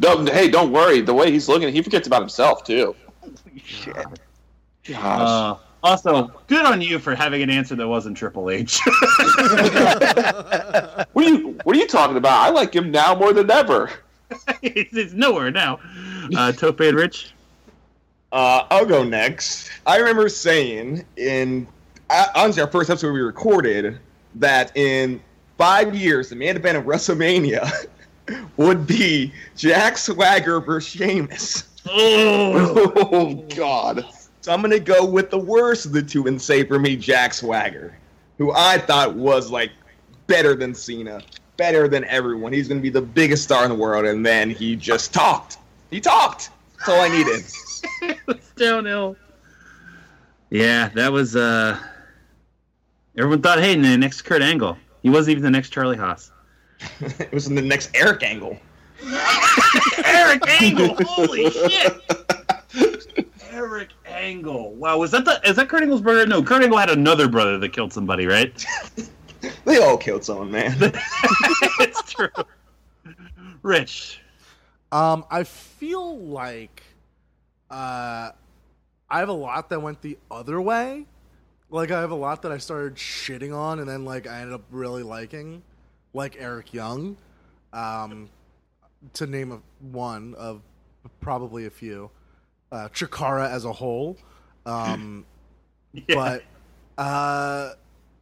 No, 0.00 0.24
hey, 0.26 0.48
don't 0.50 0.72
worry. 0.72 1.00
The 1.00 1.14
way 1.14 1.30
he's 1.30 1.48
looking, 1.48 1.72
he 1.72 1.80
forgets 1.82 2.08
about 2.08 2.22
himself 2.22 2.64
too. 2.64 2.96
Holy 3.20 3.62
shit. 3.64 3.94
Gosh. 4.84 4.98
Uh, 4.98 5.56
also, 5.82 6.30
good 6.46 6.66
on 6.66 6.80
you 6.80 6.98
for 6.98 7.14
having 7.14 7.42
an 7.42 7.50
answer 7.50 7.74
that 7.74 7.88
wasn't 7.88 8.16
Triple 8.16 8.50
H. 8.50 8.80
what 11.12 11.16
are 11.16 11.22
you 11.22 11.58
What 11.64 11.76
are 11.76 11.78
you 11.78 11.88
talking 11.88 12.16
about? 12.16 12.46
I 12.46 12.50
like 12.50 12.74
him 12.74 12.90
now 12.90 13.14
more 13.14 13.32
than 13.32 13.50
ever. 13.50 13.90
it's, 14.62 14.96
it's 14.96 15.12
nowhere 15.12 15.50
now. 15.50 15.80
Uh, 16.36 16.52
Tope 16.52 16.80
and 16.80 16.96
Rich. 16.96 17.32
Uh, 18.32 18.64
I'll 18.70 18.86
go 18.86 19.02
next. 19.02 19.70
I 19.86 19.96
remember 19.96 20.28
saying 20.28 21.04
in 21.16 21.66
uh, 22.10 22.26
honestly 22.34 22.62
our 22.62 22.70
first 22.70 22.90
episode 22.90 23.12
we 23.12 23.20
recorded 23.20 23.98
that 24.36 24.76
in 24.76 25.20
five 25.58 25.94
years 25.94 26.28
the 26.28 26.36
main 26.36 26.56
event 26.56 26.78
of 26.78 26.84
WrestleMania 26.84 27.68
would 28.56 28.86
be 28.86 29.32
Jack 29.56 29.98
Swagger 29.98 30.60
versus 30.60 30.92
Sheamus. 30.92 31.64
Oh, 31.88 32.92
Oh 32.96 33.34
God. 33.56 34.04
So 34.40 34.52
I'm 34.52 34.62
gonna 34.62 34.78
go 34.80 35.04
with 35.04 35.30
the 35.30 35.38
worst 35.38 35.86
of 35.86 35.92
the 35.92 36.02
two 36.02 36.26
and 36.26 36.40
say 36.40 36.64
for 36.64 36.78
me 36.78 36.96
Jack 36.96 37.34
Swagger, 37.34 37.96
who 38.38 38.52
I 38.52 38.78
thought 38.78 39.14
was 39.14 39.50
like 39.50 39.70
better 40.26 40.54
than 40.54 40.74
Cena, 40.74 41.20
better 41.56 41.88
than 41.88 42.04
everyone. 42.04 42.52
He's 42.52 42.68
gonna 42.68 42.80
be 42.80 42.90
the 42.90 43.02
biggest 43.02 43.42
star 43.44 43.64
in 43.64 43.70
the 43.70 43.76
world, 43.76 44.06
and 44.06 44.24
then 44.24 44.50
he 44.50 44.76
just 44.76 45.12
talked. 45.12 45.58
He 45.90 46.00
talked. 46.00 46.50
That's 46.78 46.88
all 46.88 47.00
I 47.00 47.08
needed. 47.08 47.44
it's 48.28 48.50
downhill. 48.56 49.16
Yeah, 50.48 50.88
that 50.94 51.12
was. 51.12 51.36
uh 51.36 51.78
Everyone 53.16 53.42
thought, 53.42 53.58
hey, 53.58 53.74
the 53.74 53.98
next 53.98 54.22
Kurt 54.22 54.40
Angle. 54.40 54.78
He 55.02 55.10
wasn't 55.10 55.32
even 55.32 55.42
the 55.42 55.50
next 55.50 55.70
Charlie 55.70 55.96
Haas. 55.96 56.30
it 57.00 57.32
was 57.32 57.48
in 57.48 57.54
the 57.54 57.62
next 57.62 57.90
Eric 57.94 58.22
Angle. 58.22 58.58
Eric 60.04 60.42
Angle, 60.48 60.96
holy 61.04 61.50
shit! 61.50 62.19
Eric 64.20 64.36
Angle. 64.36 64.74
Wow, 64.74 64.98
was 64.98 65.10
that 65.12 65.24
the? 65.24 65.40
Is 65.48 65.56
that 65.56 65.68
Kurt 65.68 65.82
Angle's 65.82 66.00
brother? 66.00 66.26
No, 66.26 66.42
Kurt 66.42 66.62
Angle 66.62 66.78
had 66.78 66.90
another 66.90 67.28
brother 67.28 67.58
that 67.58 67.70
killed 67.70 67.92
somebody, 67.92 68.26
right? 68.26 68.64
They 69.64 69.78
all 69.78 69.96
killed 69.96 70.22
someone, 70.22 70.50
man. 70.50 70.76
it's 71.80 72.12
true. 72.12 72.28
Rich. 73.62 74.20
Um, 74.92 75.24
I 75.30 75.44
feel 75.44 76.18
like 76.18 76.82
uh, 77.70 78.32
I 79.08 79.18
have 79.18 79.30
a 79.30 79.32
lot 79.32 79.70
that 79.70 79.80
went 79.80 80.02
the 80.02 80.18
other 80.30 80.60
way. 80.60 81.06
Like 81.70 81.90
I 81.90 82.00
have 82.00 82.10
a 82.10 82.16
lot 82.16 82.42
that 82.42 82.52
I 82.52 82.58
started 82.58 82.96
shitting 82.96 83.56
on, 83.56 83.78
and 83.78 83.88
then 83.88 84.04
like 84.04 84.26
I 84.26 84.40
ended 84.40 84.52
up 84.52 84.64
really 84.70 85.02
liking, 85.02 85.62
like 86.12 86.36
Eric 86.38 86.74
Young, 86.74 87.16
um, 87.72 88.28
to 89.14 89.26
name 89.26 89.52
a, 89.52 89.62
one 89.90 90.34
of 90.34 90.60
probably 91.22 91.64
a 91.64 91.70
few. 91.70 92.10
Uh, 92.72 92.88
Chikara 92.88 93.50
as 93.50 93.64
a 93.64 93.72
whole, 93.72 94.16
um, 94.64 95.24
but 96.08 96.44
uh, 96.96 97.70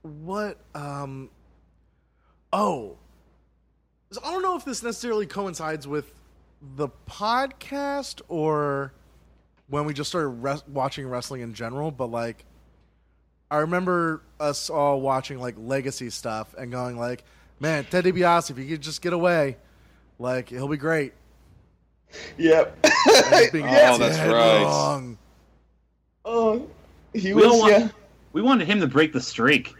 what? 0.02 0.58
Um, 0.74 1.30
oh, 2.52 2.96
So 4.10 4.20
I 4.24 4.32
don't 4.32 4.42
know 4.42 4.56
if 4.56 4.64
this 4.64 4.82
necessarily 4.82 5.26
coincides 5.26 5.86
with 5.86 6.12
the 6.76 6.88
podcast 7.08 8.22
or 8.28 8.92
when 9.68 9.84
we 9.84 9.92
just 9.92 10.08
started 10.08 10.28
res- 10.28 10.66
watching 10.66 11.06
wrestling 11.06 11.42
in 11.42 11.52
general, 11.54 11.90
but 11.90 12.06
like 12.10 12.44
I 13.50 13.58
remember 13.58 14.22
us 14.40 14.70
all 14.70 15.00
watching 15.00 15.38
like 15.38 15.54
legacy 15.58 16.10
stuff 16.10 16.54
and 16.56 16.70
going 16.72 16.98
like, 16.98 17.24
"Man, 17.60 17.84
Ted 17.84 18.04
DiBiase, 18.04 18.50
if 18.50 18.56
he 18.56 18.66
could 18.66 18.80
just 18.80 19.02
get 19.02 19.12
away, 19.12 19.56
like 20.18 20.48
he'll 20.48 20.68
be 20.68 20.76
great." 20.76 21.12
Yep. 22.38 22.78
And 22.84 22.92
just 23.30 23.52
being 23.52 23.66
Oh, 23.66 23.98
that's 23.98 24.18
right. 24.18 25.16
Oh, 26.24 26.66
he 27.14 27.32
We, 27.34 27.46
was 27.46 27.60
want- 27.60 27.72
yeah. 27.72 27.88
we 28.32 28.42
wanted 28.42 28.66
him 28.66 28.80
to 28.80 28.86
break 28.86 29.12
the 29.12 29.20
streak. 29.20 29.74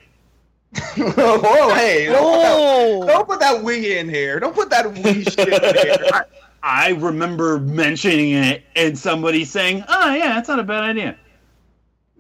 Whoa, 0.96 1.74
hey, 1.74 2.06
don't, 2.06 2.16
put 2.16 2.42
that, 2.42 2.56
Oh, 2.58 3.06
don't 3.06 3.26
put 3.28 3.40
that 3.40 3.62
we 3.62 3.96
in 3.98 4.08
here. 4.08 4.38
Don't 4.38 4.54
put 4.54 4.68
that 4.70 4.92
we 4.92 5.24
shit 5.24 5.48
in 5.48 5.74
here. 5.74 5.96
I, 6.12 6.22
I 6.62 6.88
remember 6.90 7.58
mentioning 7.58 8.32
it 8.32 8.64
and 8.76 8.98
somebody 8.98 9.44
saying, 9.46 9.82
"Oh 9.88 10.12
yeah, 10.14 10.34
that's 10.34 10.48
not 10.48 10.58
a 10.58 10.62
bad 10.64 10.84
idea." 10.84 11.16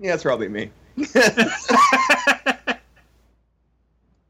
Yeah, 0.00 0.14
it's 0.14 0.22
probably 0.22 0.48
me. 0.48 0.70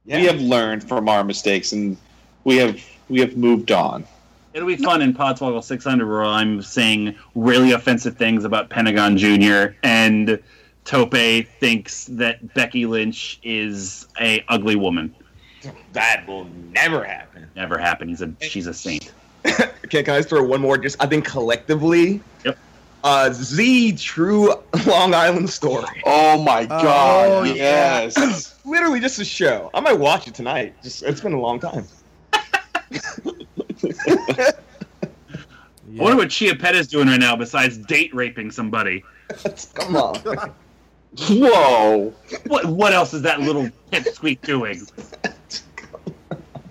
We 0.06 0.24
have 0.24 0.40
learned 0.40 0.82
from 0.88 1.08
our 1.08 1.22
mistakes, 1.22 1.72
and 1.72 1.96
we 2.44 2.56
have 2.56 2.82
we 3.08 3.20
have 3.20 3.36
moved 3.36 3.70
on. 3.70 4.04
It'll 4.58 4.66
be 4.66 4.74
fun 4.76 5.02
in 5.02 5.14
Podswoggle 5.14 5.62
600 5.62 6.04
where 6.04 6.24
I'm 6.24 6.62
saying 6.62 7.14
really 7.36 7.70
offensive 7.70 8.16
things 8.16 8.42
about 8.42 8.68
Pentagon 8.70 9.16
Jr. 9.16 9.66
and 9.84 10.42
Tope 10.84 11.14
thinks 11.60 12.06
that 12.06 12.54
Becky 12.54 12.84
Lynch 12.84 13.38
is 13.44 14.08
a 14.20 14.44
ugly 14.48 14.74
woman. 14.74 15.14
That 15.92 16.26
will 16.26 16.46
never 16.72 17.04
happen. 17.04 17.48
Never 17.54 17.78
happen. 17.78 18.08
He's 18.08 18.20
a 18.20 18.34
she's 18.40 18.66
a 18.66 18.74
saint. 18.74 19.12
Okay, 19.84 20.02
can 20.02 20.14
I 20.14 20.18
just 20.18 20.28
throw 20.28 20.42
one 20.42 20.60
more? 20.60 20.76
Just 20.76 20.96
I 21.00 21.06
think 21.06 21.24
collectively, 21.24 22.20
Yep. 22.44 22.58
uh, 23.04 23.28
the 23.28 23.92
true 23.96 24.52
Long 24.86 25.14
Island 25.14 25.48
story. 25.50 26.02
Oh 26.04 26.42
my 26.42 26.66
god! 26.66 27.28
Oh, 27.30 27.42
yes. 27.44 28.58
Literally 28.66 28.98
just 28.98 29.20
a 29.20 29.24
show. 29.24 29.70
I 29.72 29.78
might 29.78 30.00
watch 30.00 30.26
it 30.26 30.34
tonight. 30.34 30.74
Just 30.82 31.04
it's 31.04 31.20
been 31.20 31.32
a 31.32 31.40
long 31.40 31.60
time. 31.60 31.86
I 35.02 36.02
wonder 36.02 36.16
what 36.16 36.30
Chia 36.30 36.54
Pet 36.54 36.74
is 36.74 36.86
doing 36.86 37.08
right 37.08 37.18
now 37.20 37.34
besides 37.36 37.78
date 37.78 38.14
raping 38.14 38.50
somebody. 38.50 39.04
Come 39.74 39.96
on. 39.96 40.52
Whoa! 41.18 42.12
What 42.46 42.66
what 42.66 42.92
else 42.92 43.14
is 43.14 43.22
that 43.22 43.40
little 43.40 43.68
pipsqueak 43.90 44.42
doing? 44.42 44.86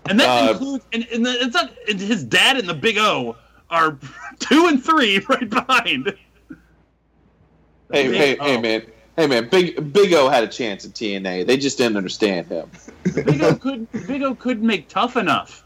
And 0.10 0.20
that 0.20 0.30
Uh, 0.30 0.52
includes 0.52 0.86
and, 0.94 1.08
and 1.12 1.26
the, 1.26 1.32
it's 1.44 1.54
not 1.54 1.72
and 1.90 2.00
his 2.00 2.24
dad 2.24 2.58
and 2.58 2.70
the 2.70 2.74
Big 2.74 2.98
O 2.98 3.36
are 3.70 3.98
two 4.40 4.68
and 4.68 4.84
three 4.84 5.20
right 5.28 5.50
behind. 5.50 6.14
Hey, 7.92 8.08
Big 8.08 8.16
hey, 8.16 8.38
O. 8.38 8.44
hey, 8.46 8.62
man! 8.62 8.84
Hey, 9.16 9.28
man! 9.28 9.50
Big 9.50 9.92
Big 9.92 10.14
O 10.14 10.30
had 10.30 10.44
a 10.44 10.48
chance 10.48 10.86
at 10.86 10.92
TNA. 10.92 11.48
They 11.48 11.58
just 11.58 11.78
didn't 11.80 11.98
understand 11.98 12.48
him. 12.48 12.70
Big 13.16 13.42
O 13.42 13.56
could 13.56 13.92
Big 14.06 14.22
O 14.22 14.36
couldn't 14.36 14.66
make 14.66 14.88
tough 14.88 15.18
enough. 15.18 15.64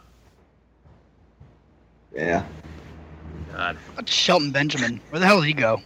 Yeah. 2.14 2.44
God. 3.54 3.78
What's 3.96 4.12
Shelton 4.14 4.52
Benjamin? 4.52 5.00
Where 5.10 5.20
the 5.20 5.26
hell 5.26 5.40
did 5.42 5.48
he 5.48 5.54
go? 5.54 5.82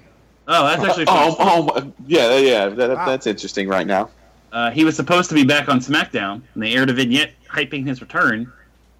Oh, 0.48 0.66
that's 0.68 0.84
actually 0.84 1.06
Oh, 1.08 1.36
oh, 1.40 1.64
my- 1.64 1.92
yeah, 2.08 2.38
yeah. 2.38 2.70
That, 2.70 2.92
Wow. 2.92 3.06
That's 3.06 3.26
interesting 3.28 3.68
right 3.68 3.88
now. 3.88 4.10
Uh, 4.52 4.72
he 4.72 4.86
was 4.86 4.96
supposed 4.96 5.30
to 5.30 5.36
be 5.36 5.44
back 5.44 5.68
on 5.68 5.80
SmackDown, 5.80 6.42
and 6.54 6.64
they 6.64 6.74
aired 6.76 6.90
a 6.90 6.94
vignette 6.94 7.34
hyping 7.50 7.86
his 7.86 8.00
return. 8.02 8.52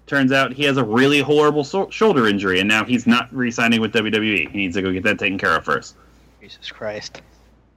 Turns 0.06 0.30
out 0.30 0.52
he 0.52 0.64
has 0.64 0.76
a 0.76 0.84
really 0.84 1.20
horrible 1.20 1.64
so- 1.64 1.88
shoulder 1.90 2.26
injury, 2.26 2.60
and 2.60 2.68
now 2.68 2.84
he's 2.84 3.06
not 3.06 3.32
re-signing 3.34 3.80
with 3.80 3.92
WWE. 3.92 4.50
He 4.50 4.56
needs 4.58 4.74
to 4.76 4.82
go 4.82 4.92
get 4.92 5.02
that 5.04 5.18
taken 5.18 5.38
care 5.38 5.56
of 5.56 5.64
first. 5.64 5.96
Jesus 6.40 6.70
Christ. 6.70 7.22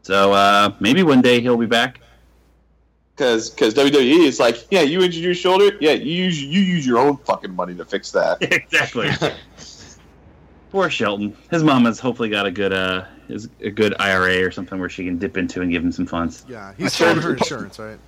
So 0.03 0.33
uh, 0.33 0.73
maybe 0.79 1.03
one 1.03 1.21
day 1.21 1.39
he'll 1.39 1.57
be 1.57 1.65
back. 1.65 1.99
Because 3.19 3.49
because 3.49 3.73
WWE 3.73 4.25
is 4.25 4.39
like, 4.39 4.65
yeah, 4.71 4.79
you 4.79 5.01
injured 5.01 5.21
your 5.21 5.35
shoulder. 5.35 5.77
Yeah, 5.81 5.91
you 5.91 6.23
use 6.23 6.41
you 6.41 6.61
use 6.61 6.87
your 6.87 6.99
own 6.99 7.17
fucking 7.17 7.53
money 7.53 7.75
to 7.75 7.83
fix 7.83 8.11
that. 8.11 8.37
exactly. 8.41 9.09
Poor 10.71 10.89
Shelton. 10.89 11.35
His 11.51 11.61
mama's 11.61 11.99
hopefully 11.99 12.29
got 12.29 12.45
a 12.45 12.51
good 12.51 12.71
uh, 12.71 13.03
is 13.27 13.49
a 13.59 13.71
good 13.71 13.93
IRA 13.99 14.41
or 14.41 14.51
something 14.51 14.79
where 14.79 14.87
she 14.87 15.03
can 15.03 15.17
dip 15.17 15.35
into 15.35 15.61
and 15.61 15.69
give 15.69 15.83
him 15.83 15.91
some 15.91 16.05
funds. 16.05 16.45
Yeah, 16.47 16.73
he's 16.77 16.93
selling 16.93 17.21
her 17.21 17.33
insurance, 17.33 17.77
right? 17.77 17.99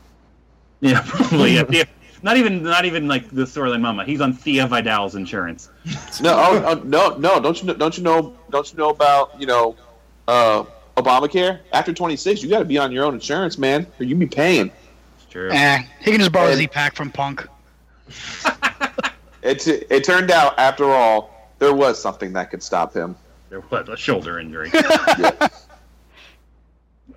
Yeah, 0.80 1.04
probably. 1.06 1.56
Yeah, 1.56 1.64
yeah. 1.70 1.84
Not 2.24 2.38
even 2.38 2.64
not 2.64 2.86
even 2.86 3.10
like 3.10 3.30
the 3.32 3.44
storyline 3.44 3.82
mama. 3.82 4.06
He's 4.06 4.22
on 4.22 4.32
Thea 4.32 4.66
Vidale's 4.66 5.16
insurance. 5.16 5.68
No, 6.22 6.36
oh, 6.38 6.64
oh, 6.66 6.74
no, 6.86 7.18
no. 7.18 7.42
Don't 7.42 7.60
you 7.60 7.68
know, 7.68 7.74
don't 7.74 7.98
you 7.98 8.04
know 8.04 8.34
don't 8.50 8.72
you 8.72 8.78
know 8.78 8.92
about 8.92 9.38
you 9.38 9.46
know 9.46 9.76
uh, 10.30 10.64
Obamacare? 10.96 11.60
After 11.74 11.92
26, 11.92 12.44
you 12.44 12.50
got 12.50 12.60
to 12.60 12.66
be 12.66 12.78
on 12.78 12.94
your 12.94 13.04
own 13.04 13.16
insurance, 13.16 13.58
man, 13.58 13.86
or 14.00 14.06
you 14.06 14.16
be 14.16 14.26
paying. 14.26 14.72
It's 15.32 15.34
true. 15.34 15.50
Eh, 15.50 15.84
he 16.02 16.12
can 16.12 16.20
just 16.20 16.34
borrow 16.34 16.50
And- 16.50 16.58
Z 16.58 16.68
Pack 16.68 16.96
from 16.96 17.10
Punk. 17.12 17.48
It 19.44 19.68
it 19.68 20.04
turned 20.04 20.30
out 20.30 20.60
after 20.60 20.86
all 20.86 21.32
there 21.58 21.74
was 21.74 22.00
something 22.00 22.32
that 22.34 22.52
could 22.52 22.62
stop 22.62 22.94
him. 22.94 23.16
There 23.50 23.62
was 23.72 23.90
a 23.90 23.98
shoulder 23.98 24.40
injury. 24.40 24.72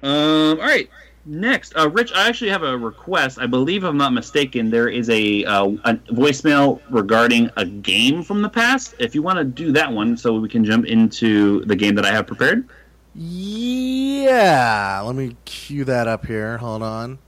Um. 0.03 0.59
All 0.61 0.67
right. 0.67 0.89
Next, 1.27 1.75
uh, 1.77 1.89
Rich, 1.89 2.13
I 2.15 2.29
actually 2.29 2.51
have 2.51 2.63
a 2.63 2.77
request. 2.77 3.39
I 3.39 3.47
believe, 3.47 3.85
if 3.85 3.89
I'm 3.89 3.97
not 3.97 4.13
mistaken, 4.13 4.69
there 4.71 4.89
is 4.89 5.09
a, 5.09 5.43
uh, 5.47 5.69
a 5.85 5.95
voicemail 6.13 6.81
regarding 6.91 7.49
a 7.57 7.65
game 7.65 8.23
from 8.23 8.43
the 8.43 8.49
past. 8.51 8.95
If 8.99 9.15
you 9.15 9.23
want 9.23 9.39
to 9.39 9.45
do 9.45 9.73
that 9.73 9.91
one, 9.91 10.19
so 10.19 10.39
we 10.39 10.49
can 10.51 10.63
jump 10.65 10.85
into 10.85 11.65
the 11.65 11.75
game 11.77 11.95
that 11.95 12.05
I 12.05 12.11
have 12.13 12.27
prepared. 12.27 12.69
Yeah, 13.15 15.01
let 15.05 15.15
me 15.17 15.37
cue 15.47 15.85
that 15.85 16.07
up 16.09 16.27
here. 16.27 16.59
Hold 16.59 16.83
on. 16.83 17.19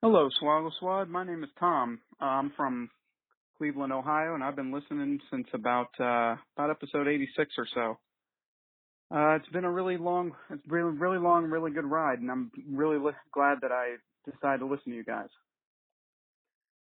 Hello, 0.00 0.28
Swoggle 0.40 0.72
Squad. 0.76 1.08
My 1.08 1.24
name 1.24 1.42
is 1.42 1.50
Tom. 1.58 1.98
I'm 2.20 2.52
from 2.56 2.88
Cleveland, 3.56 3.92
Ohio, 3.92 4.36
and 4.36 4.44
I've 4.44 4.54
been 4.54 4.72
listening 4.72 5.18
since 5.28 5.48
about 5.52 5.88
uh, 5.98 6.36
about 6.56 6.70
episode 6.70 7.08
86 7.08 7.50
or 7.58 7.66
so. 7.74 7.98
Uh, 9.12 9.34
it's 9.34 9.48
been 9.48 9.64
a 9.64 9.72
really 9.72 9.96
long, 9.96 10.30
it's 10.50 10.62
really 10.68 10.96
really 10.96 11.18
long, 11.18 11.46
really 11.46 11.72
good 11.72 11.84
ride, 11.84 12.20
and 12.20 12.30
I'm 12.30 12.52
really 12.70 12.96
li- 12.96 13.10
glad 13.34 13.58
that 13.62 13.72
I 13.72 13.96
decided 14.24 14.60
to 14.60 14.66
listen 14.66 14.92
to 14.92 14.96
you 14.96 15.02
guys. 15.02 15.30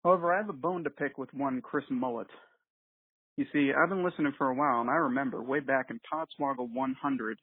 However, 0.04 0.34
I 0.34 0.38
have 0.38 0.50
a 0.50 0.54
bone 0.54 0.84
to 0.86 0.90
pick 0.90 1.20
with 1.20 1.32
one 1.36 1.62
Chris 1.62 1.86
Mullet. 1.92 2.32
You 3.38 3.46
see, 3.54 3.74
I've 3.78 3.90
been 3.90 4.04
listening 4.04 4.34
for 4.40 4.50
a 4.50 4.56
while, 4.56 4.82
and 4.82 4.90
I 4.90 4.96
remember 4.96 5.44
way 5.44 5.60
back 5.60 5.92
in 5.92 6.00
Podswoggle 6.12 6.74
100, 6.74 7.38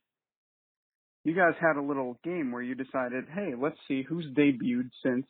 you 1.23 1.33
guys 1.33 1.55
had 1.61 1.77
a 1.77 1.87
little 1.87 2.19
game 2.25 2.51
where 2.51 2.63
you 2.63 2.75
decided, 2.75 3.27
hey, 3.33 3.53
let's 3.57 3.79
see 3.87 4.03
who's 4.03 4.27
debuted 4.37 4.91
since 5.05 5.27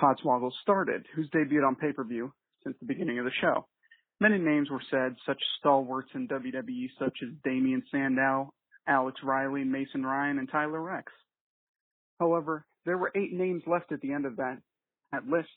Podswoggle 0.00 0.50
started, 0.62 1.06
who's 1.14 1.28
debuted 1.30 1.66
on 1.66 1.76
pay-per-view 1.76 2.32
since 2.62 2.76
the 2.80 2.86
beginning 2.86 3.18
of 3.18 3.24
the 3.24 3.30
show. 3.40 3.66
Many 4.20 4.38
names 4.38 4.70
were 4.70 4.82
said, 4.90 5.16
such 5.26 5.40
stalwarts 5.58 6.10
in 6.14 6.28
WWE 6.28 6.88
such 6.98 7.18
as 7.22 7.28
Damien 7.44 7.82
Sandow, 7.90 8.52
Alex 8.88 9.20
Riley, 9.22 9.64
Mason 9.64 10.04
Ryan, 10.04 10.38
and 10.38 10.50
Tyler 10.50 10.80
Reks. 10.80 11.12
However, 12.18 12.64
there 12.86 12.96
were 12.96 13.12
eight 13.14 13.32
names 13.32 13.62
left 13.66 13.92
at 13.92 14.00
the 14.00 14.12
end 14.12 14.24
of 14.24 14.36
that, 14.36 14.58
that 15.12 15.26
list. 15.26 15.48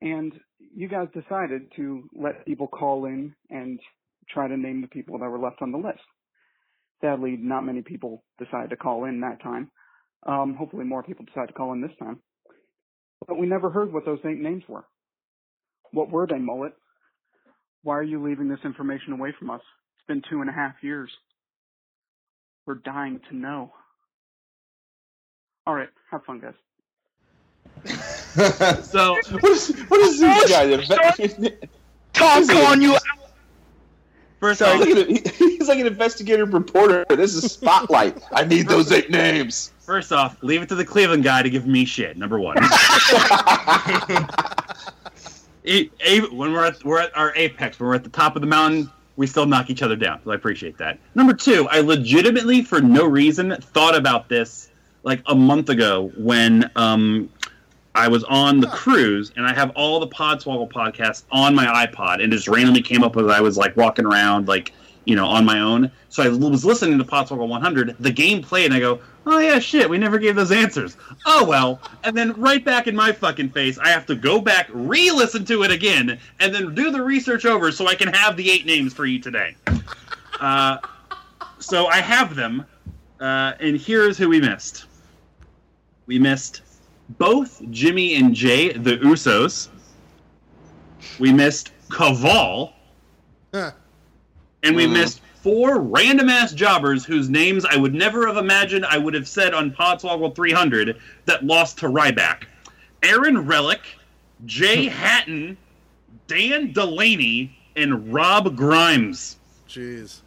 And 0.00 0.32
you 0.58 0.88
guys 0.88 1.08
decided 1.14 1.72
to 1.76 2.08
let 2.14 2.46
people 2.46 2.68
call 2.68 3.06
in 3.06 3.34
and 3.50 3.80
try 4.28 4.46
to 4.46 4.56
name 4.56 4.82
the 4.82 4.88
people 4.88 5.18
that 5.18 5.28
were 5.28 5.38
left 5.38 5.62
on 5.62 5.72
the 5.72 5.78
list. 5.78 6.00
Sadly, 7.00 7.36
not 7.38 7.64
many 7.64 7.82
people 7.82 8.22
decided 8.38 8.70
to 8.70 8.76
call 8.76 9.04
in 9.04 9.20
that 9.20 9.42
time. 9.42 9.70
Um, 10.26 10.54
hopefully 10.54 10.84
more 10.84 11.02
people 11.02 11.24
decide 11.24 11.48
to 11.48 11.54
call 11.54 11.72
in 11.72 11.80
this 11.80 11.96
time. 11.98 12.20
But 13.26 13.38
we 13.38 13.46
never 13.46 13.70
heard 13.70 13.92
what 13.92 14.04
those 14.04 14.18
eight 14.24 14.40
names 14.40 14.62
were. 14.68 14.84
What 15.92 16.10
were 16.10 16.26
they, 16.26 16.38
Mullet? 16.38 16.74
Why 17.82 17.96
are 17.96 18.02
you 18.02 18.22
leaving 18.22 18.48
this 18.48 18.58
information 18.64 19.12
away 19.12 19.32
from 19.38 19.50
us? 19.50 19.60
It's 19.96 20.06
been 20.06 20.22
two 20.28 20.40
and 20.40 20.50
a 20.50 20.52
half 20.52 20.74
years. 20.82 21.10
We're 22.66 22.74
dying 22.76 23.20
to 23.30 23.36
know. 23.36 23.72
All 25.66 25.74
right, 25.74 25.88
have 26.10 26.24
fun, 26.24 26.40
guys. 26.40 26.54
So, 28.84 29.16
what 29.30 29.44
is 29.52 29.70
what 29.88 30.00
is 30.00 30.20
this 30.20 30.50
guy? 30.50 30.66
The 30.66 31.68
Tom 32.12 32.46
calling 32.46 32.82
you. 32.82 32.98
First 34.46 34.60
he's, 34.60 34.68
off, 34.68 34.80
like 34.80 35.08
an, 35.08 35.32
he's 35.38 35.68
like 35.68 35.78
an 35.80 35.88
investigative 35.88 36.54
reporter. 36.54 37.04
This 37.08 37.34
is 37.34 37.50
Spotlight. 37.50 38.22
I 38.30 38.44
need 38.44 38.68
those 38.68 38.92
eight 38.92 39.10
names. 39.10 39.72
first 39.80 40.12
off, 40.12 40.40
leave 40.40 40.62
it 40.62 40.68
to 40.68 40.76
the 40.76 40.84
Cleveland 40.84 41.24
guy 41.24 41.42
to 41.42 41.50
give 41.50 41.66
me 41.66 41.84
shit. 41.84 42.16
Number 42.16 42.38
one. 42.38 42.56
A- 45.66 46.20
when 46.30 46.52
we're 46.52 46.64
at 46.64 46.84
we're 46.84 47.00
at 47.00 47.16
our 47.16 47.34
apex, 47.34 47.80
when 47.80 47.88
we're 47.88 47.96
at 47.96 48.04
the 48.04 48.10
top 48.10 48.36
of 48.36 48.40
the 48.40 48.46
mountain, 48.46 48.88
we 49.16 49.26
still 49.26 49.46
knock 49.46 49.68
each 49.68 49.82
other 49.82 49.96
down. 49.96 50.20
So 50.22 50.30
I 50.30 50.36
appreciate 50.36 50.78
that. 50.78 51.00
Number 51.16 51.34
two, 51.34 51.66
I 51.68 51.80
legitimately, 51.80 52.62
for 52.62 52.80
no 52.80 53.04
reason, 53.04 53.56
thought 53.60 53.96
about 53.96 54.28
this 54.28 54.70
like 55.02 55.22
a 55.26 55.34
month 55.34 55.70
ago 55.70 56.12
when 56.16 56.70
um, 56.76 57.28
I 57.96 58.08
was 58.08 58.24
on 58.24 58.60
the 58.60 58.66
cruise 58.68 59.32
and 59.36 59.46
I 59.46 59.54
have 59.54 59.70
all 59.70 59.98
the 60.00 60.06
Podswoggle 60.06 60.70
podcasts 60.70 61.24
on 61.32 61.54
my 61.54 61.86
iPod 61.86 62.22
and 62.22 62.30
just 62.30 62.46
randomly 62.46 62.82
came 62.82 63.02
up 63.02 63.16
with 63.16 63.30
I 63.30 63.40
was 63.40 63.56
like 63.56 63.74
walking 63.76 64.04
around 64.04 64.48
like 64.48 64.72
you 65.06 65.16
know 65.16 65.26
on 65.26 65.46
my 65.46 65.60
own. 65.60 65.90
So 66.10 66.22
I 66.22 66.28
was 66.28 66.64
listening 66.64 66.98
to 66.98 67.04
Podswoggle 67.04 67.48
100. 67.48 67.96
The 67.98 68.10
game 68.10 68.42
played 68.42 68.66
and 68.66 68.74
I 68.74 68.80
go, 68.80 69.00
oh 69.24 69.38
yeah, 69.38 69.58
shit, 69.58 69.88
we 69.88 69.96
never 69.96 70.18
gave 70.18 70.36
those 70.36 70.52
answers. 70.52 70.96
Oh 71.24 71.44
well. 71.46 71.80
And 72.04 72.14
then 72.14 72.32
right 72.34 72.62
back 72.62 72.86
in 72.86 72.94
my 72.94 73.12
fucking 73.12 73.50
face, 73.50 73.78
I 73.78 73.88
have 73.88 74.04
to 74.06 74.14
go 74.14 74.42
back, 74.42 74.68
re-listen 74.72 75.46
to 75.46 75.62
it 75.62 75.70
again, 75.70 76.18
and 76.38 76.54
then 76.54 76.74
do 76.74 76.90
the 76.90 77.02
research 77.02 77.46
over 77.46 77.72
so 77.72 77.86
I 77.86 77.94
can 77.94 78.08
have 78.08 78.36
the 78.36 78.50
eight 78.50 78.66
names 78.66 78.92
for 78.92 79.06
you 79.06 79.18
today. 79.18 79.56
Uh, 80.38 80.78
so 81.58 81.86
I 81.86 82.02
have 82.02 82.34
them, 82.34 82.66
uh, 83.20 83.54
and 83.58 83.78
here's 83.78 84.18
who 84.18 84.28
we 84.28 84.40
missed. 84.40 84.84
We 86.06 86.18
missed 86.18 86.60
both 87.10 87.62
Jimmy 87.70 88.16
and 88.16 88.34
Jay, 88.34 88.72
the 88.72 88.96
Usos. 88.98 89.68
We 91.18 91.32
missed 91.32 91.72
Kaval. 91.88 92.72
And 93.52 94.74
we 94.74 94.86
Mhm. 94.86 94.92
missed 94.92 95.20
four 95.42 95.78
random 95.80 96.28
ass 96.28 96.52
jobbers 96.52 97.04
whose 97.04 97.28
names 97.30 97.64
I 97.64 97.76
would 97.76 97.94
never 97.94 98.26
have 98.26 98.36
imagined 98.36 98.84
I 98.84 98.98
would 98.98 99.14
have 99.14 99.28
said 99.28 99.54
on 99.54 99.70
Podswoggle 99.70 100.34
300 100.34 100.96
that 101.26 101.44
lost 101.46 101.78
to 101.78 101.86
Ryback. 101.88 102.44
Aaron 103.02 103.46
Relic, 103.46 103.80
Jay 104.44 104.86
Hatton, 104.88 105.56
Dan 106.26 106.72
Delaney, 106.72 107.56
and 107.76 108.12
Rob 108.12 108.56
Grimes. 108.56 109.36
Jeez. 109.68 110.20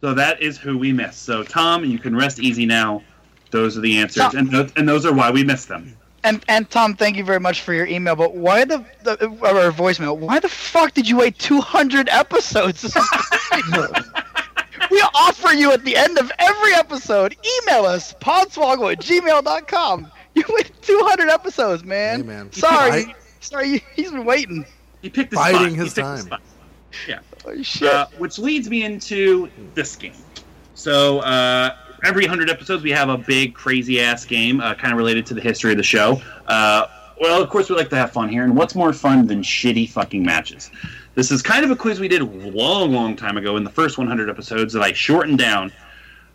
So 0.00 0.14
that 0.14 0.40
is 0.40 0.56
who 0.56 0.78
we 0.78 0.92
missed. 0.92 1.24
So 1.24 1.42
Tom, 1.42 1.84
you 1.84 1.98
can 1.98 2.14
rest 2.14 2.38
easy 2.38 2.64
now. 2.66 3.02
Those 3.50 3.78
are 3.78 3.80
the 3.80 3.98
answers, 3.98 4.34
and 4.34 4.50
those, 4.50 4.72
and 4.76 4.88
those 4.88 5.06
are 5.06 5.12
why 5.12 5.30
we 5.30 5.44
missed 5.44 5.68
them. 5.68 5.94
And 6.24 6.44
and 6.48 6.68
Tom, 6.68 6.94
thank 6.94 7.16
you 7.16 7.24
very 7.24 7.40
much 7.40 7.62
for 7.62 7.72
your 7.72 7.86
email. 7.86 8.16
But 8.16 8.34
why 8.34 8.64
the, 8.64 8.84
the 9.04 9.12
or 9.28 9.70
voicemail? 9.72 10.16
Why 10.18 10.40
the 10.40 10.48
fuck 10.48 10.92
did 10.92 11.08
you 11.08 11.16
wait 11.16 11.38
200 11.38 12.08
episodes? 12.08 12.82
we 14.90 15.00
offer 15.14 15.52
you 15.54 15.72
at 15.72 15.84
the 15.84 15.96
end 15.96 16.18
of 16.18 16.30
every 16.38 16.74
episode. 16.74 17.36
Email 17.62 17.84
us 17.84 18.14
podswoggle 18.14 18.92
at 18.92 19.00
gmail.com. 19.00 20.10
You 20.34 20.44
waited 20.50 20.72
200 20.82 21.28
episodes, 21.28 21.84
man. 21.84 22.20
Hey, 22.20 22.26
man. 22.26 22.52
Sorry, 22.52 23.06
Bite- 23.06 23.16
sorry, 23.40 23.84
he's 23.94 24.10
been 24.10 24.24
waiting. 24.24 24.64
He 25.02 25.10
picked 25.10 25.30
the 25.30 25.36
Biding 25.36 25.70
spot. 25.70 25.70
his 25.70 25.76
He 25.76 25.84
picked 25.84 25.94
the 25.94 26.02
time. 26.02 26.18
spot. 26.18 26.40
Yeah. 27.08 27.18
Oh, 27.44 27.62
shit. 27.62 27.92
Uh, 27.92 28.06
which 28.18 28.38
leads 28.38 28.68
me 28.68 28.84
into 28.84 29.50
this 29.74 29.94
game. 29.96 30.12
So 30.74 31.20
uh, 31.20 31.76
every 32.04 32.26
hundred 32.26 32.50
episodes, 32.50 32.82
we 32.82 32.90
have 32.90 33.08
a 33.08 33.18
big, 33.18 33.54
crazy 33.54 34.00
ass 34.00 34.24
game, 34.24 34.60
uh, 34.60 34.74
kind 34.74 34.92
of 34.92 34.98
related 34.98 35.26
to 35.26 35.34
the 35.34 35.40
history 35.40 35.72
of 35.72 35.76
the 35.76 35.82
show. 35.82 36.20
Uh, 36.46 36.86
well, 37.20 37.42
of 37.42 37.50
course, 37.50 37.68
we 37.68 37.76
like 37.76 37.90
to 37.90 37.96
have 37.96 38.12
fun 38.12 38.28
here, 38.28 38.44
and 38.44 38.56
what's 38.56 38.74
more 38.74 38.92
fun 38.92 39.26
than 39.26 39.42
shitty 39.42 39.88
fucking 39.90 40.22
matches? 40.22 40.70
This 41.14 41.32
is 41.32 41.42
kind 41.42 41.64
of 41.64 41.70
a 41.70 41.76
quiz 41.76 41.98
we 41.98 42.06
did 42.06 42.20
a 42.20 42.24
long, 42.24 42.92
long 42.92 43.16
time 43.16 43.36
ago 43.36 43.56
in 43.56 43.64
the 43.64 43.70
first 43.70 43.98
100 43.98 44.30
episodes 44.30 44.72
that 44.74 44.82
I 44.82 44.92
shortened 44.92 45.38
down. 45.38 45.72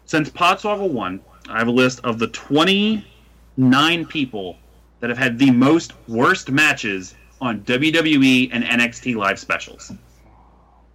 Since 0.05 0.29
Podswoggle 0.29 0.89
one, 0.89 1.21
I 1.47 1.57
have 1.57 1.67
a 1.67 1.71
list 1.71 2.01
of 2.03 2.19
the 2.19 2.27
29 2.27 4.05
people 4.07 4.57
that 4.99 5.09
have 5.09 5.17
had 5.17 5.39
the 5.39 5.51
most 5.51 5.93
worst 6.09 6.51
matches 6.51 7.15
on 7.39 7.61
WWE 7.61 8.49
and 8.51 8.63
NXT 8.63 9.15
live 9.15 9.39
specials. 9.39 9.91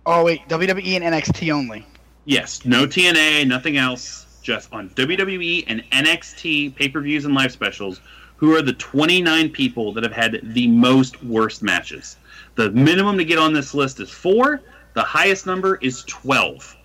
Oh 0.06 0.24
wait, 0.24 0.46
WWE 0.48 1.00
and 1.00 1.04
NXT 1.04 1.52
only. 1.52 1.86
Yes, 2.24 2.64
no 2.64 2.86
TNA, 2.86 3.46
nothing 3.46 3.76
else, 3.76 4.26
just 4.48 4.72
on 4.72 4.88
WWE 4.90 5.64
and 5.66 5.84
NXT 5.92 6.74
pay 6.74 6.88
per 6.88 7.02
views 7.02 7.26
and 7.26 7.34
live 7.34 7.52
specials. 7.52 8.00
Who 8.38 8.56
are 8.56 8.62
the 8.62 8.72
29 8.72 9.50
people 9.50 9.92
that 9.92 10.02
have 10.02 10.12
had 10.12 10.40
the 10.42 10.66
most 10.68 11.22
worst 11.22 11.62
matches? 11.62 12.16
The 12.54 12.70
minimum 12.70 13.18
to 13.18 13.26
get 13.26 13.38
on 13.38 13.52
this 13.52 13.74
list 13.74 14.00
is 14.00 14.08
four. 14.08 14.62
The 14.94 15.02
highest 15.02 15.44
number 15.44 15.76
is 15.82 16.02
12. 16.04 16.76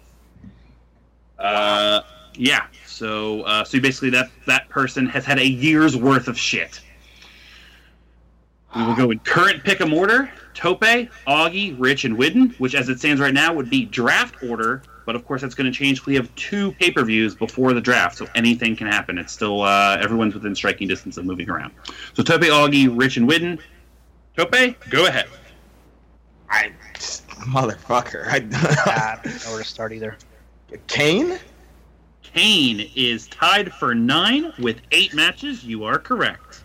Uh, 1.39 2.01
yeah. 2.34 2.66
So, 2.86 3.43
uh, 3.43 3.64
so 3.64 3.80
basically, 3.80 4.09
that 4.09 4.30
that 4.45 4.68
person 4.68 5.05
has 5.05 5.24
had 5.24 5.39
a 5.39 5.47
year's 5.47 5.95
worth 5.95 6.28
of 6.28 6.38
shit. 6.38 6.82
We 8.76 8.84
will 8.84 8.95
go 8.95 9.11
in 9.11 9.20
current 9.20 9.64
pick 9.64 9.80
'em 9.80 9.93
order: 9.93 10.30
Tope, 10.53 10.82
Augie, 11.28 11.76
Rich, 11.78 12.03
and 12.03 12.18
Whidden, 12.18 12.55
which, 12.57 12.76
as 12.76 12.89
it 12.89 12.99
stands 12.99 13.22
right 13.22 13.34
now, 13.34 13.53
would 13.53 13.70
be 13.70 13.86
draft 13.86 14.43
order. 14.43 14.84
But 15.06 15.16
of 15.16 15.26
course, 15.26 15.41
that's 15.41 15.56
going 15.56 15.72
to 15.72 15.78
change. 15.78 16.06
We 16.06 16.16
have 16.16 16.34
two 16.36 16.72
pay-per-views 16.74 17.36
before 17.36 17.74
the 17.74 17.82
draft, 17.82 18.18
so 18.18 18.28
anything 18.36 18.76
can 18.76 18.88
happen. 18.88 19.18
It's 19.18 19.34
still 19.34 19.62
uh, 19.62 19.97
everyone's 19.99 20.34
within 20.34 20.56
striking 20.56 20.88
distance 20.88 21.18
of 21.18 21.26
moving 21.26 21.49
around. 21.49 21.74
So 22.14 22.24
Tope, 22.24 22.41
Augie, 22.41 22.89
Rich, 22.91 23.18
and 23.18 23.28
Whidden. 23.28 23.60
Tope, 24.38 24.76
go 24.89 25.08
ahead. 25.08 25.28
I 26.49 26.72
motherfucker. 27.45 28.28
I, 28.28 28.36
I 28.36 29.20
don't 29.24 29.45
know 29.45 29.51
where 29.51 29.64
to 29.64 29.68
start 29.68 29.91
either. 29.91 30.18
Kane? 30.88 31.39
Kane 32.22 32.89
is 32.95 33.28
tied 33.28 33.72
for 33.74 33.93
nine 33.93 34.54
with 34.60 34.78
eight 34.91 35.14
matches. 35.14 35.64
You 35.64 35.84
are 35.84 35.99
correct. 35.99 36.64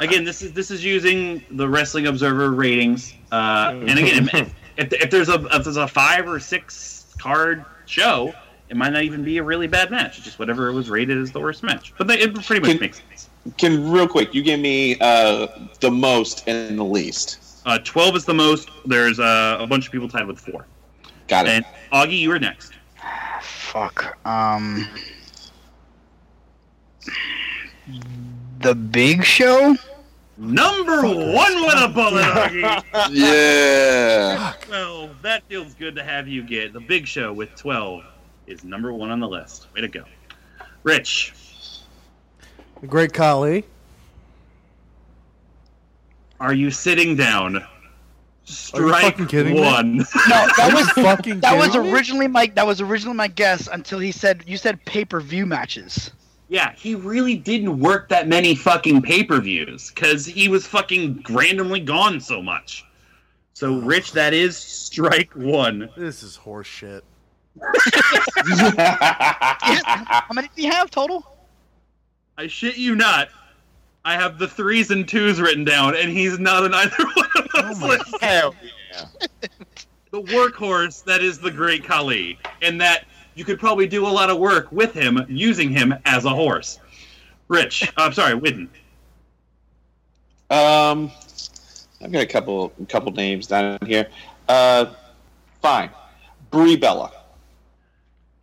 Again, 0.00 0.24
this 0.24 0.42
is 0.42 0.52
this 0.52 0.70
is 0.70 0.84
using 0.84 1.44
the 1.50 1.68
Wrestling 1.68 2.08
Observer 2.08 2.50
ratings, 2.50 3.14
uh, 3.30 3.70
and 3.72 3.98
again, 3.98 4.28
if, 4.32 4.54
if, 4.76 4.92
if 4.92 5.10
there's 5.10 5.28
a 5.28 5.44
if 5.54 5.62
there's 5.62 5.76
a 5.76 5.86
five 5.86 6.28
or 6.28 6.40
six 6.40 6.95
card 7.18 7.64
show, 7.86 8.32
it 8.68 8.76
might 8.76 8.92
not 8.92 9.02
even 9.02 9.22
be 9.22 9.38
a 9.38 9.42
really 9.42 9.66
bad 9.66 9.90
match. 9.90 10.16
It's 10.16 10.24
just 10.24 10.38
whatever 10.38 10.68
it 10.68 10.72
was 10.72 10.90
rated 10.90 11.18
as 11.18 11.32
the 11.32 11.40
worst 11.40 11.62
match. 11.62 11.92
But 11.96 12.06
they, 12.08 12.18
it 12.18 12.34
pretty 12.34 12.60
much 12.60 12.70
Can- 12.72 12.80
makes 12.80 12.98
sense. 13.08 13.30
Can 13.58 13.90
real 13.90 14.08
quick, 14.08 14.34
you 14.34 14.42
give 14.42 14.58
me 14.58 14.96
uh, 15.00 15.46
the 15.80 15.90
most 15.90 16.48
and 16.48 16.76
the 16.76 16.84
least. 16.84 17.62
Uh, 17.64 17.78
Twelve 17.84 18.16
is 18.16 18.24
the 18.24 18.34
most. 18.34 18.70
There's 18.84 19.20
uh, 19.20 19.58
a 19.60 19.66
bunch 19.66 19.86
of 19.86 19.92
people 19.92 20.08
tied 20.08 20.26
with 20.26 20.40
four. 20.40 20.66
Got 21.28 21.46
it. 21.46 21.50
And 21.50 21.64
Augie, 21.92 22.18
you 22.18 22.32
are 22.32 22.38
next. 22.40 22.72
Fuck. 23.40 24.18
Um. 24.26 24.88
The 28.60 28.74
Big 28.74 29.22
Show. 29.24 29.76
Number 30.38 31.00
one 31.02 31.62
with 31.62 31.74
a 31.82 31.88
bullet, 31.92 32.22
Augie. 32.92 33.08
yeah. 33.10 34.52
Well, 34.68 35.10
that 35.22 35.42
feels 35.48 35.72
good 35.74 35.94
to 35.96 36.02
have 36.04 36.28
you 36.28 36.42
get. 36.42 36.72
The 36.74 36.80
Big 36.80 37.06
Show 37.06 37.32
with 37.32 37.54
12 37.56 38.04
is 38.46 38.62
number 38.62 38.92
one 38.92 39.10
on 39.10 39.18
the 39.20 39.28
list. 39.28 39.66
Way 39.74 39.80
to 39.80 39.88
go. 39.88 40.04
Rich, 40.82 41.32
The 42.82 42.86
Great 42.86 43.12
Khali. 43.14 43.64
are 46.38 46.52
you 46.54 46.70
sitting 46.70 47.16
down? 47.16 47.56
Are 47.56 47.60
you 47.60 47.66
Strike 48.44 49.02
fucking 49.02 49.26
kidding 49.26 49.54
me? 49.54 49.60
one. 49.60 49.96
No, 49.96 50.04
that 50.56 50.70
was 50.72 50.88
fucking 50.90 51.40
that 51.40 51.56
was 51.56 51.68
kidding 51.68 51.82
me? 51.82 51.92
originally 51.92 52.28
my 52.28 52.46
that 52.54 52.64
was 52.66 52.80
originally 52.80 53.16
my 53.16 53.26
guess 53.26 53.66
until 53.72 53.98
he 53.98 54.12
said 54.12 54.44
you 54.46 54.56
said 54.56 54.84
pay 54.84 55.04
per 55.04 55.18
view 55.20 55.46
matches. 55.46 56.12
Yeah, 56.48 56.72
he 56.74 56.94
really 56.94 57.36
didn't 57.36 57.80
work 57.80 58.08
that 58.10 58.28
many 58.28 58.54
fucking 58.54 59.02
pay 59.02 59.24
per 59.24 59.40
views 59.40 59.90
because 59.90 60.24
he 60.24 60.48
was 60.48 60.66
fucking 60.66 61.24
randomly 61.28 61.80
gone 61.80 62.20
so 62.20 62.40
much. 62.40 62.84
So, 63.52 63.78
Rich, 63.80 64.12
that 64.12 64.32
is 64.32 64.56
strike 64.56 65.34
one. 65.34 65.88
This 65.96 66.22
is 66.22 66.38
horseshit. 66.38 67.02
How 68.78 70.32
many 70.32 70.48
do 70.54 70.62
you 70.62 70.70
have 70.70 70.90
total? 70.90 71.26
I 72.36 72.46
shit 72.46 72.76
you 72.76 72.94
not. 72.94 73.28
I 74.04 74.14
have 74.14 74.38
the 74.38 74.46
threes 74.46 74.90
and 74.90 75.08
twos 75.08 75.40
written 75.40 75.64
down, 75.64 75.96
and 75.96 76.10
he's 76.10 76.38
not 76.38 76.64
in 76.64 76.74
either 76.74 77.04
one 77.14 77.28
of 77.36 77.48
those 77.54 77.82
oh 77.82 77.86
lists. 77.86 78.14
Hell 78.20 78.54
the 80.10 80.22
workhorse 80.22 81.04
that 81.04 81.22
is 81.22 81.38
the 81.38 81.50
Great 81.50 81.84
Khali, 81.84 82.38
and 82.62 82.80
that 82.80 83.04
you 83.36 83.44
could 83.44 83.60
probably 83.60 83.86
do 83.86 84.06
a 84.06 84.08
lot 84.08 84.30
of 84.30 84.38
work 84.38 84.72
with 84.72 84.92
him 84.92 85.24
using 85.28 85.70
him 85.70 85.94
as 86.04 86.24
a 86.24 86.30
horse. 86.30 86.80
Rich, 87.46 87.92
I'm 87.96 88.12
sorry, 88.12 88.34
Whidden. 88.34 88.68
Um, 90.50 91.12
I've 92.02 92.10
got 92.10 92.22
a 92.22 92.26
couple 92.26 92.72
couple 92.88 93.12
names 93.12 93.46
down 93.46 93.78
here. 93.86 94.08
Uh, 94.48 94.86
fine. 95.60 95.90
Brie 96.50 96.76
Bella. 96.76 97.12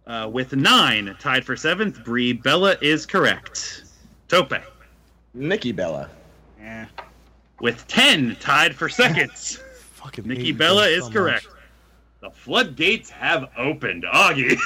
Uh, 0.06 0.30
with 0.32 0.54
nine, 0.54 1.16
tied 1.20 1.46
for 1.46 1.56
seventh, 1.56 2.04
Brie 2.04 2.34
Bella 2.34 2.76
is 2.82 3.06
correct. 3.06 3.86
Tope. 4.28 4.54
Nikki 5.34 5.72
Bella. 5.72 6.10
Yeah. 6.60 6.88
With 7.62 7.88
ten, 7.88 8.36
tied 8.42 8.76
for 8.76 8.90
seconds, 8.90 9.60
Fucking 9.94 10.28
Nikki 10.28 10.52
Bella 10.52 10.88
is 10.88 11.06
so 11.06 11.12
correct. 11.12 11.48
The 12.24 12.32
floodgates 12.32 13.10
have 13.10 13.50
opened. 13.58 14.06
Augie. 14.06 14.58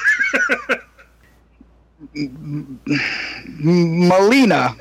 M- 2.16 2.80
Melina. 4.08 4.76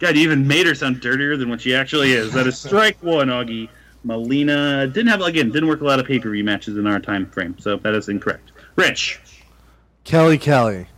God, 0.00 0.16
you 0.16 0.22
even 0.22 0.48
made 0.48 0.66
her 0.66 0.74
sound 0.74 1.00
dirtier 1.00 1.36
than 1.36 1.48
what 1.48 1.60
she 1.60 1.72
actually 1.72 2.14
is. 2.14 2.32
That 2.32 2.48
is 2.48 2.58
strike 2.58 3.00
one, 3.00 3.28
Augie. 3.28 3.68
Melina 4.02 4.88
didn't 4.88 5.06
have 5.06 5.20
again 5.20 5.52
didn't 5.52 5.68
work 5.68 5.82
a 5.82 5.84
lot 5.84 6.00
of 6.00 6.06
pay 6.06 6.18
per 6.18 6.30
view 6.30 6.42
matches 6.42 6.76
in 6.76 6.88
our 6.88 6.98
time 6.98 7.30
frame, 7.30 7.56
so 7.60 7.76
that 7.76 7.94
is 7.94 8.08
incorrect. 8.08 8.50
Rich, 8.74 9.20
Kelly 10.02 10.36
Kelly. 10.36 10.88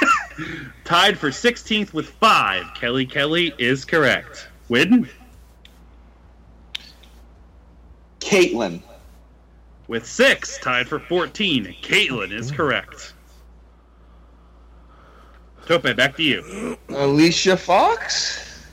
Tied 0.84 1.16
for 1.18 1.30
16th 1.30 1.94
with 1.94 2.10
five. 2.10 2.66
Kelly 2.74 3.06
Kelly 3.06 3.54
is 3.56 3.86
correct. 3.86 4.48
Whidden 4.68 5.08
Kaitlyn. 8.32 8.82
with 9.88 10.06
six. 10.06 10.58
Tied 10.58 10.88
for 10.88 10.98
14. 10.98 11.74
Kaitlyn 11.82 12.32
is 12.32 12.50
correct. 12.50 13.14
Tope, 15.66 15.96
back 15.96 16.16
to 16.16 16.22
you. 16.22 16.78
Alicia 16.88 17.56
Fox. 17.56 18.64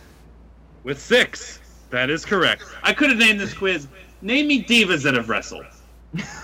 With 0.83 0.99
six. 0.99 1.59
That 1.89 2.09
is 2.09 2.25
correct. 2.25 2.63
I 2.83 2.93
could 2.93 3.09
have 3.09 3.19
named 3.19 3.39
this 3.39 3.53
quiz. 3.53 3.87
Name 4.21 4.47
me 4.47 4.63
divas 4.63 5.03
that 5.03 5.13
have 5.13 5.29
wrestled. 5.29 5.65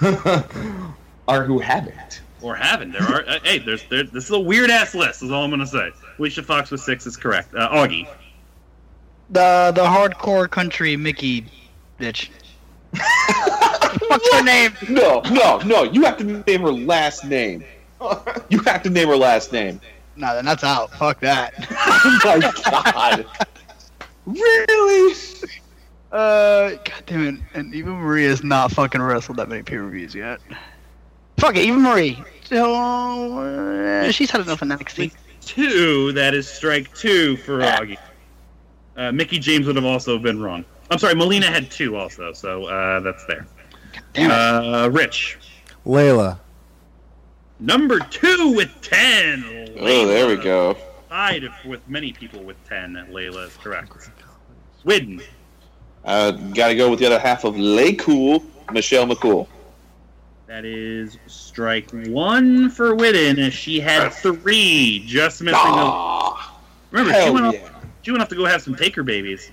or 1.28 1.44
who 1.44 1.60
haven't. 1.60 2.22
Or 2.42 2.56
haven't. 2.56 2.92
There 2.92 3.02
are. 3.02 3.28
Uh, 3.28 3.40
hey, 3.44 3.60
there's 3.60 3.84
there, 3.90 4.04
this 4.04 4.26
is 4.26 4.32
a 4.32 4.40
weird 4.40 4.70
ass 4.70 4.94
list. 4.94 5.24
Is 5.24 5.32
all 5.32 5.44
I'm 5.44 5.50
gonna 5.50 5.66
say. 5.66 5.92
Alicia 6.20 6.44
Fox 6.44 6.70
with 6.72 6.82
six 6.82 7.06
is 7.08 7.18
correct. 7.18 7.54
Uh, 7.56 7.70
Augie. 7.70 8.08
The 9.32 9.72
the 9.74 9.84
hardcore 9.84 10.50
country 10.50 10.96
Mickie 10.96 11.46
bitch. 12.00 12.30
What's 14.08 14.34
her 14.36 14.44
name? 14.44 14.74
No, 14.90 15.22
no, 15.32 15.60
no. 15.60 15.84
You 15.84 16.04
have 16.04 16.18
to 16.18 16.24
name 16.24 16.62
her 16.62 16.72
last 16.72 17.26
name. 17.26 17.64
You 18.50 18.60
have 18.60 18.84
to 18.84 18.90
name 18.90 19.08
her 19.08 19.18
last 19.18 19.52
name. 19.52 19.82
No, 20.16 20.34
then 20.36 20.46
that's 20.46 20.64
out. 20.64 20.92
Fuck 20.92 21.20
that. 21.22 21.54
Oh 21.78 22.20
my 22.24 22.40
god. 22.72 23.26
really? 24.26 25.14
Uh, 26.12 26.70
God 26.70 27.04
damn 27.06 27.28
it. 27.28 27.42
And 27.54 27.74
Eva 27.74 27.92
Marie 27.92 28.26
has 28.26 28.44
not 28.44 28.72
fucking 28.72 29.02
wrestled 29.02 29.38
that 29.38 29.50
many 29.50 29.64
pay 29.64 29.78
per 29.78 29.90
views 29.90 30.16
yet. 30.16 30.40
Fuck 31.38 31.56
it, 31.58 31.66
Eva 31.66 31.78
Marie. 31.78 32.24
So, 32.44 32.74
uh, 32.76 34.12
she's 34.12 34.32
had 34.32 34.42
enough 34.42 34.62
in 34.62 34.70
NXT. 34.70 35.12
Two. 35.42 36.12
That 36.14 36.34
is 36.34 36.48
strike 36.48 36.94
two 36.96 37.38
for 37.38 37.60
Augie. 37.60 37.98
Uh, 38.96 39.12
Mickie 39.12 39.40
James 39.40 39.68
would 39.68 39.76
have 39.76 39.86
also 39.86 40.18
been 40.18 40.42
wrong. 40.42 40.64
I'm 40.92 41.00
sorry. 41.00 41.16
Melina 41.16 41.48
had 41.48 41.70
two 41.72 41.96
also, 41.96 42.32
so 42.34 42.66
uh, 42.66 43.00
that's 43.00 43.26
there. 43.26 43.46
Damn 44.14 44.32
it. 44.32 44.34
Uh, 44.34 44.90
Rich. 44.92 45.38
Layla. 45.86 46.40
Number 47.60 48.00
two 48.00 48.54
with 48.56 48.70
ten. 48.82 49.44
Oh, 49.80 50.06
there 50.08 50.28
we 50.28 50.36
go. 50.36 50.78
Tied 51.10 51.44
with 51.66 51.88
many 51.88 52.12
people 52.12 52.44
with 52.44 52.58
ten. 52.68 52.94
Layla 53.12 53.48
is 53.48 53.56
correct. 53.58 54.10
Whidden. 54.84 55.22
Uh, 56.04 56.32
Got 56.32 56.68
to 56.68 56.76
go 56.76 56.90
with 56.90 57.00
the 57.00 57.06
other 57.08 57.18
half 57.20 57.46
of 57.46 57.56
LayCool, 57.56 58.44
Michelle 58.72 59.08
McCool. 59.08 59.48
That 60.48 60.64
is 60.66 61.18
strike 61.26 61.90
one 62.08 62.70
for 62.70 62.94
Whidden. 62.94 63.40
As 63.40 63.54
she 63.54 63.80
had 63.80 64.10
three, 64.10 65.04
just 65.08 65.42
missing. 65.42 65.58
a- 65.58 65.64
Ah, 65.66 66.60
Remember, 66.92 67.20
she 67.20 67.30
went, 67.32 67.54
yeah. 67.56 67.62
off, 67.64 67.86
she 68.04 68.12
went 68.12 68.22
off 68.22 68.30
to 68.30 68.36
go 68.36 68.46
have 68.46 68.62
some 68.62 68.76
Taker 68.76 69.02
babies. 69.02 69.52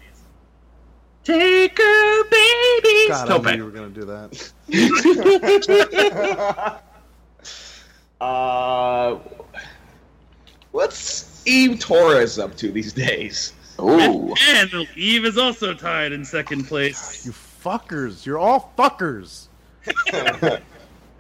Taker 1.25 2.23
babies. 2.31 3.09
God, 3.09 3.25
I 3.25 3.29
Tope. 3.29 3.45
knew 3.45 3.53
you 3.57 3.65
were 3.65 3.71
gonna 3.71 3.89
do 3.91 4.05
that. 4.05 4.53
Uh, 8.21 9.19
what's 10.71 11.43
Eve 11.45 11.81
Torres 11.81 12.39
up 12.39 12.57
to 12.57 12.71
these 12.71 12.93
days? 12.93 13.53
Ooh. 13.81 14.33
And 14.49 14.71
Eve 14.95 15.25
is 15.25 15.37
also 15.37 15.75
tied 15.75 16.13
in 16.13 16.25
second 16.25 16.69
place. 16.69 17.27
You 17.27 17.33
fuckers. 17.33 18.25
You're 18.25 18.39
all 18.39 18.73
fuckers. 18.79 19.49
It'll 20.07 20.61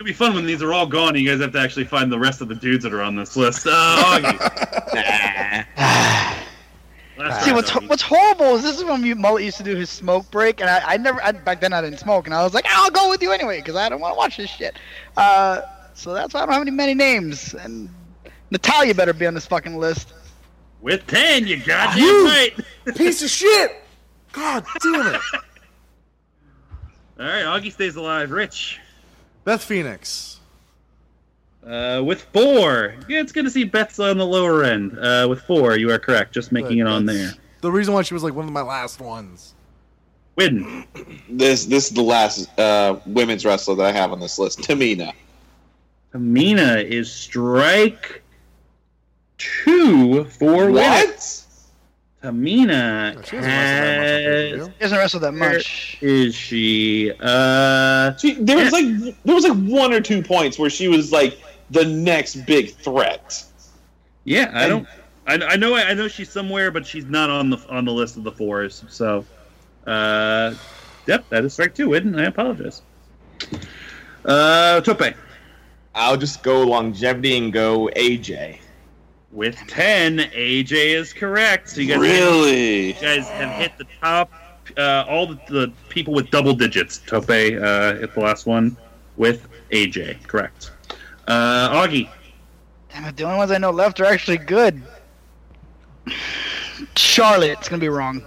be 0.04 0.12
fun 0.12 0.34
when 0.34 0.46
these 0.46 0.62
are 0.62 0.72
all 0.72 0.86
gone 0.86 1.16
and 1.16 1.18
you 1.18 1.28
guys 1.28 1.40
have 1.40 1.50
to 1.54 1.58
actually 1.58 1.86
find 1.86 2.12
the 2.12 2.20
rest 2.20 2.40
of 2.40 2.46
the 2.46 2.54
dudes 2.54 2.84
that 2.84 2.94
are 2.94 3.02
on 3.02 3.16
this 3.16 3.36
list. 3.36 3.66
Uh, 3.68 4.20
Augie. 7.22 7.28
Last 7.30 7.44
See 7.44 7.52
what's 7.52 7.70
Augie. 7.70 7.88
what's 7.88 8.02
horrible 8.02 8.54
is 8.56 8.62
this 8.62 8.78
is 8.78 8.84
when 8.84 9.20
Mullet 9.20 9.44
used 9.44 9.56
to 9.58 9.62
do 9.62 9.74
his 9.76 9.90
smoke 9.90 10.30
break, 10.30 10.60
and 10.60 10.68
I, 10.68 10.82
I 10.84 10.96
never 10.96 11.22
I, 11.22 11.32
back 11.32 11.60
then 11.60 11.72
I 11.72 11.80
didn't 11.80 11.98
smoke, 11.98 12.26
and 12.26 12.34
I 12.34 12.42
was 12.42 12.54
like 12.54 12.66
I'll 12.68 12.90
go 12.90 13.10
with 13.10 13.22
you 13.22 13.32
anyway 13.32 13.58
because 13.60 13.76
I 13.76 13.88
don't 13.88 14.00
want 14.00 14.14
to 14.14 14.18
watch 14.18 14.36
this 14.36 14.50
shit. 14.50 14.76
Uh, 15.16 15.62
so 15.94 16.12
that's 16.14 16.34
why 16.34 16.40
I 16.40 16.44
don't 16.46 16.52
have 16.52 16.62
any 16.62 16.70
many 16.70 16.94
names, 16.94 17.54
and 17.54 17.88
Natalya 18.50 18.94
better 18.94 19.12
be 19.12 19.26
on 19.26 19.34
this 19.34 19.46
fucking 19.46 19.76
list. 19.78 20.12
With 20.80 21.06
10, 21.06 21.46
you 21.46 21.58
goddamn 21.62 22.02
You- 22.02 22.26
right. 22.26 22.54
Piece 22.96 23.22
of 23.22 23.30
shit. 23.30 23.70
God 24.32 24.64
damn 24.82 25.14
it. 25.14 25.20
All 27.20 27.26
right, 27.26 27.44
Augie 27.44 27.72
stays 27.72 27.94
alive. 27.96 28.30
Rich. 28.32 28.80
Beth 29.44 29.62
Phoenix. 29.62 30.40
Uh, 31.66 32.02
with 32.04 32.22
four. 32.32 32.94
Yeah, 33.08 33.20
it's 33.20 33.30
good 33.32 33.44
to 33.44 33.50
see 33.50 33.64
Beth's 33.64 33.98
on 34.00 34.18
the 34.18 34.26
lower 34.26 34.64
end. 34.64 34.98
Uh, 34.98 35.26
with 35.28 35.42
four, 35.42 35.76
you 35.76 35.90
are 35.92 35.98
correct. 35.98 36.32
Just 36.34 36.50
making 36.50 36.78
it 36.78 36.86
on 36.86 37.06
there. 37.06 37.32
The 37.60 37.70
reason 37.70 37.94
why 37.94 38.02
she 38.02 38.14
was 38.14 38.24
like 38.24 38.34
one 38.34 38.46
of 38.46 38.52
my 38.52 38.62
last 38.62 39.00
ones. 39.00 39.54
Whidden. 40.34 40.84
This 41.28 41.66
this 41.66 41.88
is 41.88 41.94
the 41.94 42.02
last 42.02 42.58
uh, 42.58 42.98
women's 43.06 43.44
wrestler 43.44 43.74
that 43.76 43.84
I 43.86 43.92
have 43.92 44.12
on 44.12 44.18
this 44.20 44.38
list. 44.38 44.60
Tamina. 44.60 45.12
Tamina 46.12 46.82
is 46.82 47.12
strike 47.12 48.22
two 49.38 50.24
for 50.24 50.70
Whidden. 50.70 50.74
What? 50.74 51.38
Tamina 52.22 53.24
She 53.26 53.36
hasn't 53.36 53.50
wrestled 53.50 53.52
that 53.52 54.52
much 54.52 54.60
on 54.62 54.72
hasn't 54.80 54.98
wrestle 54.98 55.20
that 55.20 55.32
much. 55.32 55.98
is 56.00 56.34
she? 56.34 57.12
Uh, 57.20 58.16
She, 58.16 58.34
there 58.34 58.56
was 58.58 58.72
like 58.72 58.86
there 59.24 59.34
was 59.34 59.44
like 59.44 59.58
one 59.68 59.92
or 59.92 60.00
two 60.00 60.22
points 60.22 60.58
where 60.58 60.70
she 60.70 60.88
was 60.88 61.12
like 61.12 61.38
the 61.72 61.84
next 61.84 62.36
big 62.46 62.74
threat. 62.74 63.44
yeah, 64.24 64.50
I 64.54 64.68
don't. 64.68 64.86
I, 65.26 65.34
I 65.34 65.56
know. 65.56 65.74
I 65.74 65.94
know 65.94 66.08
she's 66.08 66.30
somewhere, 66.30 66.70
but 66.70 66.86
she's 66.86 67.04
not 67.06 67.30
on 67.30 67.50
the 67.50 67.58
on 67.68 67.84
the 67.84 67.92
list 67.92 68.16
of 68.16 68.24
the 68.24 68.32
fours. 68.32 68.84
So, 68.88 69.24
uh, 69.86 70.54
yep, 71.06 71.28
that 71.30 71.44
is 71.44 71.52
strike 71.52 71.74
two. 71.74 71.88
Whidden. 71.88 72.18
I 72.18 72.24
apologize. 72.26 72.82
Uh, 74.24 74.80
Tope. 74.80 75.14
I'll 75.94 76.16
just 76.16 76.42
go 76.42 76.62
longevity 76.62 77.36
and 77.36 77.52
go 77.52 77.90
AJ. 77.96 78.58
With 79.30 79.56
10, 79.68 80.18
AJ 80.18 80.72
is 80.94 81.12
correct. 81.12 81.68
So 81.70 81.80
you 81.82 81.88
guys, 81.88 82.00
Really? 82.00 82.86
you 82.88 82.92
guys 82.94 83.28
have 83.28 83.50
hit 83.60 83.72
the 83.78 83.86
top, 84.00 84.32
uh, 84.76 85.04
all 85.08 85.26
the, 85.26 85.38
the 85.48 85.72
people 85.90 86.14
with 86.14 86.30
double 86.30 86.54
digits. 86.54 86.98
Tope 87.06 87.28
uh, 87.30 87.94
hit 87.94 88.14
the 88.14 88.20
last 88.20 88.46
one 88.46 88.76
with 89.16 89.48
AJ, 89.70 90.26
correct. 90.26 90.71
Uh, 91.26 91.70
Augie, 91.86 92.08
Damn 92.92 93.04
it, 93.06 93.16
the 93.16 93.24
only 93.24 93.36
ones 93.38 93.50
I 93.50 93.58
know 93.58 93.70
left 93.70 94.00
are 94.00 94.04
actually 94.04 94.38
good. 94.38 94.82
Charlotte, 96.96 97.58
it's 97.58 97.68
gonna 97.68 97.80
be 97.80 97.88
wrong. 97.88 98.26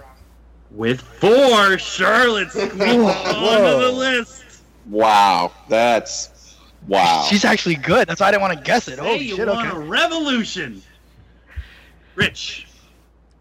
with 0.70 1.00
four, 1.00 1.78
Charlotte's 1.78 2.52
squeaked 2.52 2.72
onto 2.80 3.80
the 3.84 3.92
list. 3.94 4.44
Wow, 4.86 5.52
that's 5.68 6.56
wow. 6.88 7.26
She's 7.28 7.44
actually 7.44 7.74
good. 7.76 8.08
That's 8.08 8.20
why 8.20 8.28
I 8.28 8.30
didn't 8.30 8.42
want 8.42 8.56
to 8.58 8.64
guess 8.64 8.88
it. 8.88 8.98
Hey, 8.98 9.04
Holy 9.06 9.24
you 9.24 9.36
shit, 9.36 9.46
want 9.48 9.68
okay. 9.68 9.76
a 9.76 9.80
revolution. 9.80 10.82
Rich, 12.14 12.66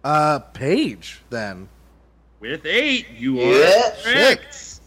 Uh, 0.03 0.39
Paige, 0.39 1.21
then. 1.29 1.69
with 2.41 2.65
eight, 2.65 3.07
you 3.17 3.39
are 3.39 3.43
Yeah, 3.57 3.91
correct. 4.03 4.79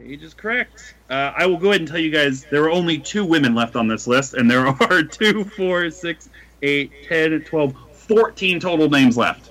Age 0.00 0.22
is 0.22 0.34
correct. 0.34 0.93
Uh, 1.14 1.32
I 1.36 1.46
will 1.46 1.58
go 1.58 1.68
ahead 1.68 1.82
and 1.82 1.88
tell 1.88 2.00
you 2.00 2.10
guys 2.10 2.44
there 2.50 2.64
are 2.64 2.70
only 2.72 2.98
two 2.98 3.24
women 3.24 3.54
left 3.54 3.76
on 3.76 3.86
this 3.86 4.08
list, 4.08 4.34
and 4.34 4.50
there 4.50 4.66
are 4.82 5.02
two, 5.04 5.44
four, 5.44 5.88
six, 5.88 6.28
eight, 6.62 6.90
10, 7.08 7.42
12, 7.42 7.74
14 7.92 8.58
total 8.58 8.90
names 8.90 9.16
left. 9.16 9.50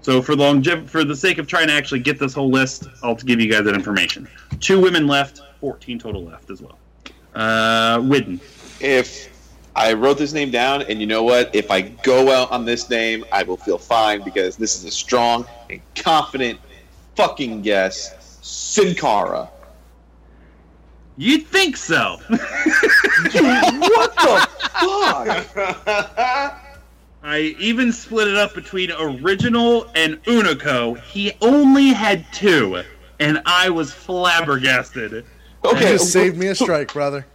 So 0.00 0.22
for 0.22 0.34
longev- 0.34 0.88
for 0.88 1.02
the 1.02 1.16
sake 1.16 1.38
of 1.38 1.48
trying 1.48 1.66
to 1.66 1.72
actually 1.72 2.00
get 2.00 2.20
this 2.20 2.34
whole 2.34 2.50
list, 2.50 2.86
I'll 3.02 3.16
give 3.16 3.40
you 3.40 3.50
guys 3.50 3.64
that 3.64 3.74
information. 3.74 4.28
Two 4.60 4.80
women 4.80 5.08
left, 5.08 5.40
14 5.60 5.98
total 5.98 6.24
left 6.24 6.50
as 6.50 6.62
well. 6.62 6.78
Uh, 7.34 8.00
Whidden. 8.02 8.40
if 8.80 9.34
I 9.74 9.92
wrote 9.92 10.18
this 10.18 10.32
name 10.32 10.52
down, 10.52 10.82
and 10.82 11.00
you 11.00 11.08
know 11.08 11.24
what? 11.24 11.52
If 11.52 11.72
I 11.72 11.80
go 11.80 12.30
out 12.30 12.52
on 12.52 12.64
this 12.64 12.88
name, 12.88 13.24
I 13.32 13.42
will 13.42 13.56
feel 13.56 13.76
fine 13.76 14.22
because 14.22 14.56
this 14.56 14.76
is 14.76 14.84
a 14.84 14.90
strong 14.92 15.46
and 15.68 15.80
confident 15.96 16.60
fucking 17.16 17.62
guess. 17.62 18.14
Sin 18.40 18.94
Cara. 18.94 19.50
You'd 21.18 21.46
think 21.48 21.76
so. 21.76 22.18
what 22.28 22.40
the 24.14 24.46
fuck? 25.44 26.64
I 27.22 27.56
even 27.58 27.92
split 27.92 28.28
it 28.28 28.36
up 28.36 28.54
between 28.54 28.92
original 28.92 29.90
and 29.96 30.22
Hunico. 30.22 30.98
He 31.02 31.32
only 31.42 31.88
had 31.88 32.24
two, 32.32 32.82
and 33.18 33.42
I 33.44 33.68
was 33.68 33.92
flabbergasted. 33.92 35.10
You 35.12 35.24
Okay, 35.64 35.80
just 35.94 36.12
saved 36.12 36.36
me 36.36 36.46
a 36.46 36.54
strike, 36.54 36.92
brother. 36.92 37.26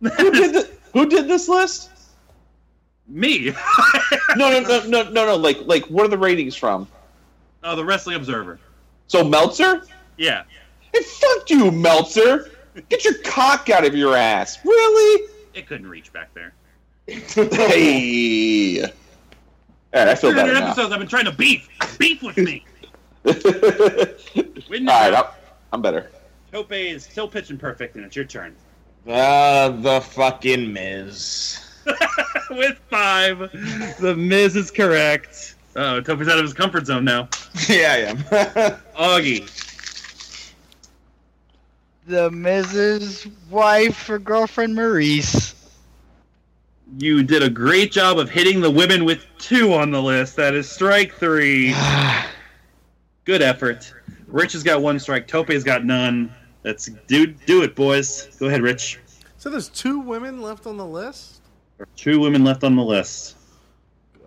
who 0.00 0.08
did 0.30 0.54
the, 0.54 0.68
who 0.94 1.06
did 1.06 1.28
this 1.28 1.48
list? 1.48 1.90
Me. 3.06 3.52
No, 4.36 4.50
no, 4.50 4.60
no, 4.60 4.86
no, 4.86 5.02
no, 5.10 5.26
no. 5.26 5.36
Like, 5.36 5.58
like, 5.64 5.84
what 5.86 6.04
are 6.04 6.08
the 6.08 6.18
ratings 6.18 6.54
from? 6.54 6.86
oh, 7.64 7.74
the 7.74 7.84
Wrestling 7.84 8.16
Observer. 8.16 8.60
So 9.06 9.24
Meltzer? 9.24 9.84
Yeah. 10.18 10.42
Hey, 10.92 11.00
fuck 11.02 11.48
you, 11.48 11.70
Meltzer. 11.70 12.50
Get 12.88 13.04
your 13.04 13.14
cock 13.24 13.70
out 13.70 13.84
of 13.84 13.94
your 13.94 14.16
ass. 14.16 14.58
Really? 14.64 15.28
It 15.54 15.66
couldn't 15.66 15.88
reach 15.88 16.12
back 16.12 16.32
there. 16.34 16.54
hey. 17.06 18.82
All 18.82 18.90
right, 19.94 20.08
I 20.08 20.14
feel 20.14 20.30
300 20.30 20.34
better 20.34 20.52
now. 20.60 20.66
episodes 20.66 20.92
I've 20.92 20.98
been 20.98 21.08
trying 21.08 21.24
to 21.24 21.32
beef. 21.32 21.68
Beef 21.98 22.22
with 22.22 22.36
me. 22.36 22.64
All 23.24 23.34
Win 24.68 24.86
right, 24.86 25.14
I'm, 25.14 25.24
I'm 25.72 25.82
better. 25.82 26.10
Tope 26.52 26.72
is 26.72 27.04
still 27.04 27.28
pitching 27.28 27.58
perfect, 27.58 27.96
and 27.96 28.04
it's 28.04 28.14
your 28.14 28.24
turn. 28.24 28.54
Uh, 29.06 29.70
the 29.70 30.00
fucking 30.00 30.72
Miz. 30.72 31.64
with 32.50 32.78
five. 32.90 33.38
The 34.00 34.14
Miz 34.16 34.56
is 34.56 34.70
correct. 34.70 35.54
Oh, 35.76 36.00
Tope's 36.00 36.28
out 36.28 36.38
of 36.38 36.44
his 36.44 36.54
comfort 36.54 36.86
zone 36.86 37.04
now. 37.04 37.28
yeah, 37.68 37.92
I 37.92 37.96
am. 37.98 38.18
Augie. 38.98 39.67
The 42.08 42.30
Mrs. 42.30 43.30
wife 43.50 44.08
or 44.08 44.18
girlfriend 44.18 44.74
Maryse. 44.74 45.54
You 46.96 47.22
did 47.22 47.42
a 47.42 47.50
great 47.50 47.92
job 47.92 48.18
of 48.18 48.30
hitting 48.30 48.62
the 48.62 48.70
women 48.70 49.04
with 49.04 49.26
two 49.36 49.74
on 49.74 49.90
the 49.90 50.00
list. 50.00 50.34
That 50.36 50.54
is 50.54 50.70
strike 50.70 51.12
three. 51.16 51.74
Good 53.26 53.42
effort. 53.42 53.92
Rich 54.26 54.54
has 54.54 54.62
got 54.62 54.80
one 54.80 54.98
strike. 54.98 55.28
Tope's 55.28 55.62
got 55.62 55.84
none. 55.84 56.32
That's 56.62 56.86
do 57.08 57.26
do 57.26 57.62
it, 57.62 57.76
boys. 57.76 58.34
Go 58.40 58.46
ahead, 58.46 58.62
Rich. 58.62 58.98
So 59.36 59.50
there's 59.50 59.68
two 59.68 60.00
women 60.00 60.40
left 60.40 60.66
on 60.66 60.78
the 60.78 60.86
list. 60.86 61.42
Two 61.94 62.20
women 62.20 62.42
left 62.42 62.64
on 62.64 62.74
the 62.74 62.82
list. 62.82 63.36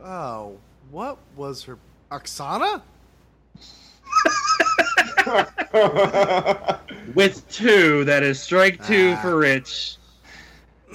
Oh, 0.03 0.55
what 0.91 1.17
was 1.35 1.63
her 1.63 1.79
Oksana? 2.11 2.83
With 7.13 7.47
two, 7.49 8.03
that 8.05 8.23
is 8.23 8.41
strike 8.41 8.85
two 8.85 9.15
for 9.17 9.37
Rich. 9.37 9.97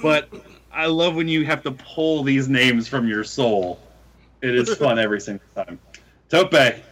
But 0.01 0.29
I 0.71 0.85
love 0.85 1.15
when 1.15 1.27
you 1.27 1.45
have 1.45 1.63
to 1.63 1.71
pull 1.71 2.23
these 2.23 2.47
names 2.47 2.87
from 2.87 3.07
your 3.07 3.23
soul. 3.23 3.79
It 4.41 4.55
is 4.55 4.73
fun 4.75 4.99
every 4.99 5.19
single 5.19 5.45
time. 5.55 5.79
Tope. 6.29 6.53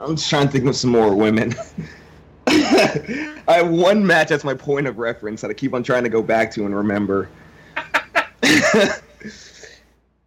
I'm 0.00 0.16
just 0.16 0.28
trying 0.28 0.46
to 0.46 0.52
think 0.52 0.66
of 0.66 0.74
some 0.74 0.90
more 0.90 1.14
women. 1.14 1.54
I 2.48 3.34
have 3.46 3.70
one 3.70 4.04
match 4.04 4.28
that's 4.28 4.42
my 4.42 4.54
point 4.54 4.88
of 4.88 4.98
reference 4.98 5.40
that 5.42 5.50
I 5.50 5.54
keep 5.54 5.74
on 5.74 5.84
trying 5.84 6.02
to 6.02 6.10
go 6.10 6.22
back 6.22 6.50
to 6.52 6.66
and 6.66 6.74
remember. 6.74 7.28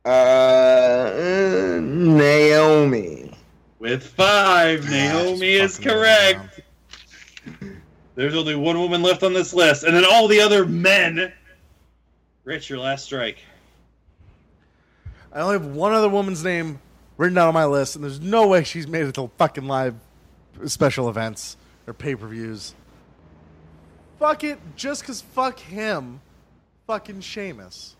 uh, 0.05 1.79
Naomi. 1.81 3.24
With 3.85 4.01
five, 4.01 4.89
Naomi 4.89 5.53
is 5.53 5.77
correct. 5.77 6.59
There's 8.15 8.35
only 8.35 8.55
one 8.55 8.79
woman 8.79 9.03
left 9.03 9.21
on 9.21 9.31
this 9.31 9.53
list, 9.53 9.83
and 9.83 9.95
then 9.95 10.03
all 10.03 10.27
the 10.27 10.41
other 10.41 10.65
men. 10.65 11.31
Rich, 12.45 12.67
your 12.67 12.79
last 12.79 13.05
strike. 13.05 13.37
I 15.31 15.41
only 15.41 15.53
have 15.53 15.67
one 15.67 15.93
other 15.93 16.09
woman's 16.09 16.43
name 16.43 16.81
written 17.17 17.35
down 17.35 17.47
on 17.47 17.53
my 17.53 17.65
list, 17.65 17.95
and 17.95 18.03
there's 18.03 18.19
no 18.19 18.47
way 18.47 18.63
she's 18.63 18.87
made 18.87 19.05
it 19.05 19.13
to 19.13 19.29
fucking 19.37 19.67
live 19.67 19.93
special 20.65 21.07
events 21.07 21.55
or 21.85 21.93
pay 21.93 22.15
per 22.15 22.25
views. 22.25 22.73
Fuck 24.17 24.45
it, 24.45 24.57
just 24.75 25.01
because 25.01 25.21
fuck 25.21 25.59
him. 25.59 26.21
Fucking 26.87 27.21
Sheamus. 27.21 27.95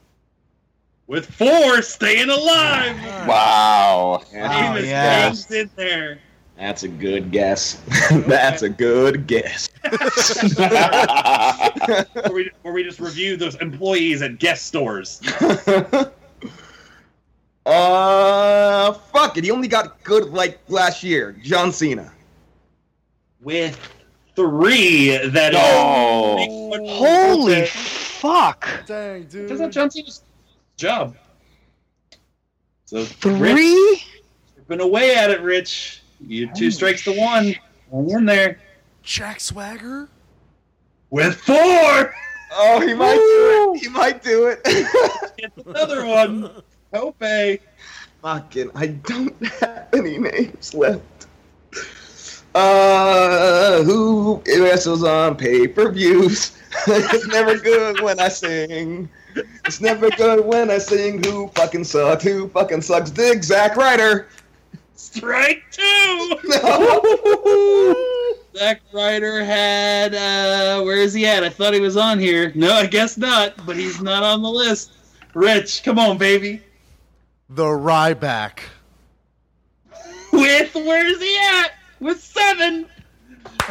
With 1.07 1.27
four, 1.27 1.83
staying 1.83 2.29
alive. 2.29 3.27
Wow. 3.27 4.23
Sheamus 4.31 4.85
yes. 4.85 5.47
hangs 5.47 5.51
in 5.51 5.69
there. 5.75 6.19
That's 6.57 6.81
a 6.83 6.87
good 6.87 7.31
guess. 7.31 7.81
That's 8.11 8.63
a 8.63 8.69
good 8.69 9.27
guess. 9.27 9.69
Or 12.23 12.33
we, 12.33 12.49
or 12.63 12.73
we 12.73 12.83
just 12.83 12.99
review 12.99 13.37
those 13.37 13.55
employees 13.55 14.23
at 14.23 14.39
guest 14.39 14.65
stores. 14.65 15.21
uh, 17.65 18.93
fuck 18.93 19.37
it. 19.37 19.43
He 19.43 19.51
only 19.51 19.67
got 19.67 20.01
good 20.03 20.29
like 20.33 20.59
last 20.69 21.03
year. 21.03 21.33
John 21.43 21.71
Cena. 21.71 22.11
With 23.41 23.77
three, 24.35 25.17
that 25.27 25.53
is. 25.53 25.59
No. 25.59 26.87
Holy 26.87 27.65
fuck! 27.67 28.67
Dang, 28.87 29.23
dude. 29.25 29.49
That's 29.49 29.59
not 29.59 29.71
John 29.71 29.91
Cena's 29.91 30.23
job. 30.77 31.15
So 32.85 32.99
Rich, 32.99 33.07
Three? 33.13 34.03
you've 34.55 34.67
been 34.67 34.81
away 34.81 35.15
at 35.15 35.31
it, 35.31 35.41
Rich. 35.41 36.01
You 36.25 36.49
two 36.53 36.71
strikes 36.71 37.03
to 37.05 37.13
one. 37.13 37.55
Hang 37.91 38.09
in 38.09 38.25
there. 38.25 38.59
Jack 39.03 39.39
Swagger? 39.39 40.07
With 41.09 41.35
four. 41.35 42.15
Oh, 42.57 42.79
he 42.85 42.93
might 42.93 43.15
do 43.15 43.73
it. 43.73 43.79
He 43.81 43.89
might 43.89 44.23
do 44.23 44.47
it. 44.47 44.61
It's 45.37 45.67
another 45.67 46.05
one. 46.05 46.49
Tope. 46.93 47.59
Fucking, 48.21 48.71
I 48.73 48.87
don't 48.87 49.45
have 49.59 49.87
any 49.93 50.17
names 50.17 50.73
left. 50.73 51.27
Uh, 52.55 53.83
who 53.83 54.41
wrestles 54.47 55.03
on 55.03 55.35
pay 55.35 55.67
per 55.67 55.91
views? 55.91 56.57
it's 56.87 57.27
never 57.27 57.57
good 57.59 57.99
when 57.99 58.17
I 58.19 58.29
sing. 58.29 59.09
It's 59.65 59.81
never 59.81 60.09
good 60.11 60.45
when 60.45 60.69
I 60.69 60.77
sing. 60.77 61.23
Who 61.23 61.47
fucking 61.49 61.83
sucks? 61.83 62.23
Who 62.23 62.47
fucking 62.49 62.81
sucks? 62.81 63.11
Dig 63.11 63.43
Zack 63.43 63.75
Ryder. 63.75 64.27
Strike 64.95 65.63
two. 65.71 66.39
No. 66.45 67.95
Zack 68.55 68.81
Ryder 68.93 69.43
had. 69.43 70.15
uh 70.15 70.83
Where 70.83 70.97
is 70.97 71.13
he 71.13 71.25
at? 71.25 71.43
I 71.43 71.49
thought 71.49 71.73
he 71.73 71.79
was 71.81 71.97
on 71.97 72.19
here. 72.19 72.51
No, 72.55 72.71
I 72.71 72.85
guess 72.85 73.17
not. 73.17 73.53
But 73.65 73.75
he's 73.75 74.01
not 74.01 74.23
on 74.23 74.41
the 74.41 74.49
list. 74.49 74.91
Rich, 75.33 75.83
come 75.83 75.99
on, 75.99 76.17
baby. 76.17 76.61
The 77.49 77.65
Ryback. 77.65 78.59
With 80.31 80.73
where 80.75 81.05
is 81.05 81.19
he 81.19 81.37
at? 81.37 81.73
With 81.99 82.21
seven. 82.21 82.85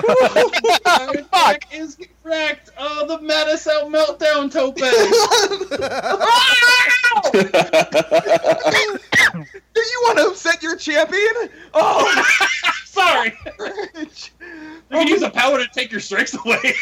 Fuck 1.30 1.64
is 1.72 1.96
correct. 2.24 2.70
Oh, 2.78 3.06
the 3.06 3.20
Madison 3.20 3.92
meltdown, 3.92 4.50
Tope. 4.50 4.76
Do 9.74 9.80
you 9.80 10.00
want 10.04 10.18
to 10.18 10.28
upset 10.28 10.62
your 10.62 10.76
champion? 10.76 11.50
Oh, 11.74 12.24
Sorry. 12.84 13.34
Rich. 13.58 14.32
You 14.40 14.46
can 14.90 14.90
oh. 14.90 15.00
use 15.02 15.22
a 15.22 15.30
power 15.30 15.58
to 15.58 15.66
take 15.68 15.90
your 15.90 16.00
strikes 16.00 16.34
away. 16.34 16.74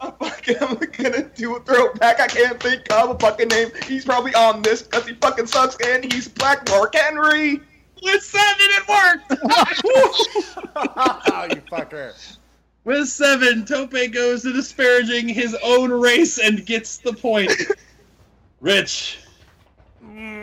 I'm 0.00 0.12
fucking 0.12 0.56
I'm 0.60 0.76
gonna 0.76 1.22
do 1.22 1.56
a 1.56 1.60
throwback. 1.60 2.20
I 2.20 2.26
can't 2.26 2.60
think 2.60 2.92
of 2.92 3.10
a 3.10 3.18
fucking 3.18 3.48
name. 3.48 3.70
He's 3.86 4.04
probably 4.04 4.34
on 4.34 4.62
this 4.62 4.82
because 4.82 5.06
he 5.06 5.14
fucking 5.14 5.46
sucks 5.46 5.76
and 5.86 6.12
he's 6.12 6.28
Black 6.28 6.68
Mark 6.68 6.94
Henry. 6.94 7.60
With 8.02 8.22
seven, 8.22 8.56
it 8.58 8.88
worked. 8.88 9.32
oh, 10.76 11.46
you 11.50 11.62
fucker. 11.70 12.12
With 12.84 13.08
seven, 13.08 13.64
Tope 13.64 13.94
goes 14.12 14.42
to 14.42 14.52
disparaging 14.52 15.28
his 15.28 15.56
own 15.62 15.90
race 15.90 16.38
and 16.38 16.66
gets 16.66 16.96
the 16.98 17.12
point. 17.12 17.52
Rich, 18.60 19.20
mm. 20.04 20.42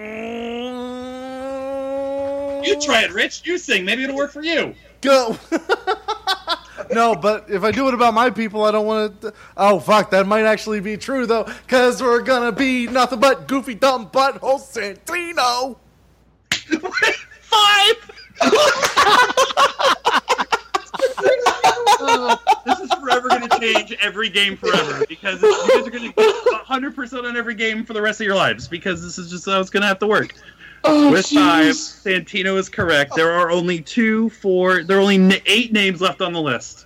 you 2.66 2.80
try 2.82 3.04
it, 3.04 3.12
Rich. 3.12 3.42
You 3.46 3.58
sing. 3.58 3.84
Maybe 3.84 4.04
it'll 4.04 4.16
work 4.16 4.32
for 4.32 4.42
you. 4.42 4.74
Go. 5.02 5.38
no, 6.92 7.16
but 7.16 7.50
if 7.50 7.64
I 7.64 7.72
do 7.72 7.88
it 7.88 7.94
about 7.94 8.14
my 8.14 8.30
people, 8.30 8.64
I 8.64 8.72
don't 8.72 8.86
want 8.86 9.22
to. 9.22 9.34
Oh, 9.56 9.80
fuck. 9.80 10.12
That 10.12 10.28
might 10.28 10.44
actually 10.44 10.80
be 10.80 10.98
true, 10.98 11.26
though, 11.26 11.44
because 11.44 12.02
we're 12.02 12.22
going 12.22 12.44
to 12.44 12.58
be 12.58 12.88
nothing 12.88 13.20
but 13.20 13.48
goofy, 13.48 13.76
dumb 13.76 14.10
butthole 14.10 14.60
Santino. 14.60 15.78
Five. 17.42 17.96
This 22.66 22.80
is 22.80 22.94
forever 22.94 23.28
going 23.30 23.48
to 23.48 23.60
change 23.60 23.92
every 24.02 24.30
game 24.30 24.56
forever 24.56 25.06
because 25.08 25.42
you 25.42 25.52
guys 25.52 25.88
are 25.88 25.90
going 25.90 26.12
to 26.12 26.14
get 26.14 26.46
100% 26.66 27.24
on 27.28 27.36
every 27.36 27.56
game 27.56 27.84
for 27.84 27.94
the 27.94 28.02
rest 28.02 28.22
of 28.22 28.26
your 28.26 28.36
lives 28.36 28.68
because 28.68 29.02
this 29.02 29.18
is 29.18 29.30
just 29.30 29.46
how 29.46 29.60
it's 29.60 29.70
going 29.70 29.82
to 29.82 29.88
have 29.88 30.00
to 30.00 30.08
work. 30.08 30.34
Oh, 30.84 31.12
With 31.12 31.26
five. 31.28 31.74
Santino 31.74 32.58
is 32.58 32.70
correct. 32.70 33.16
There 33.16 33.32
are 33.32 33.52
only 33.52 33.82
two, 33.82 34.30
four, 34.30 34.84
there 34.84 34.98
are 34.98 35.02
only 35.02 35.16
n- 35.16 35.34
eight 35.46 35.74
names 35.74 36.00
left 36.00 36.22
on 36.22 36.32
the 36.32 36.42
list. 36.42 36.86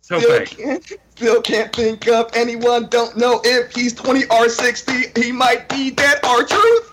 Still 0.00 0.20
Tope. 0.20 0.46
can't, 0.46 0.92
still 1.16 1.42
can't 1.42 1.74
think 1.74 2.08
of 2.08 2.30
anyone. 2.34 2.88
Don't 2.88 3.16
know 3.16 3.40
if 3.44 3.74
he's 3.74 3.92
20 3.94 4.26
or 4.30 4.48
60. 4.48 4.92
He 5.20 5.32
might 5.32 5.68
be 5.68 5.90
dead 5.90 6.18
or 6.24 6.44
truth. 6.44 6.92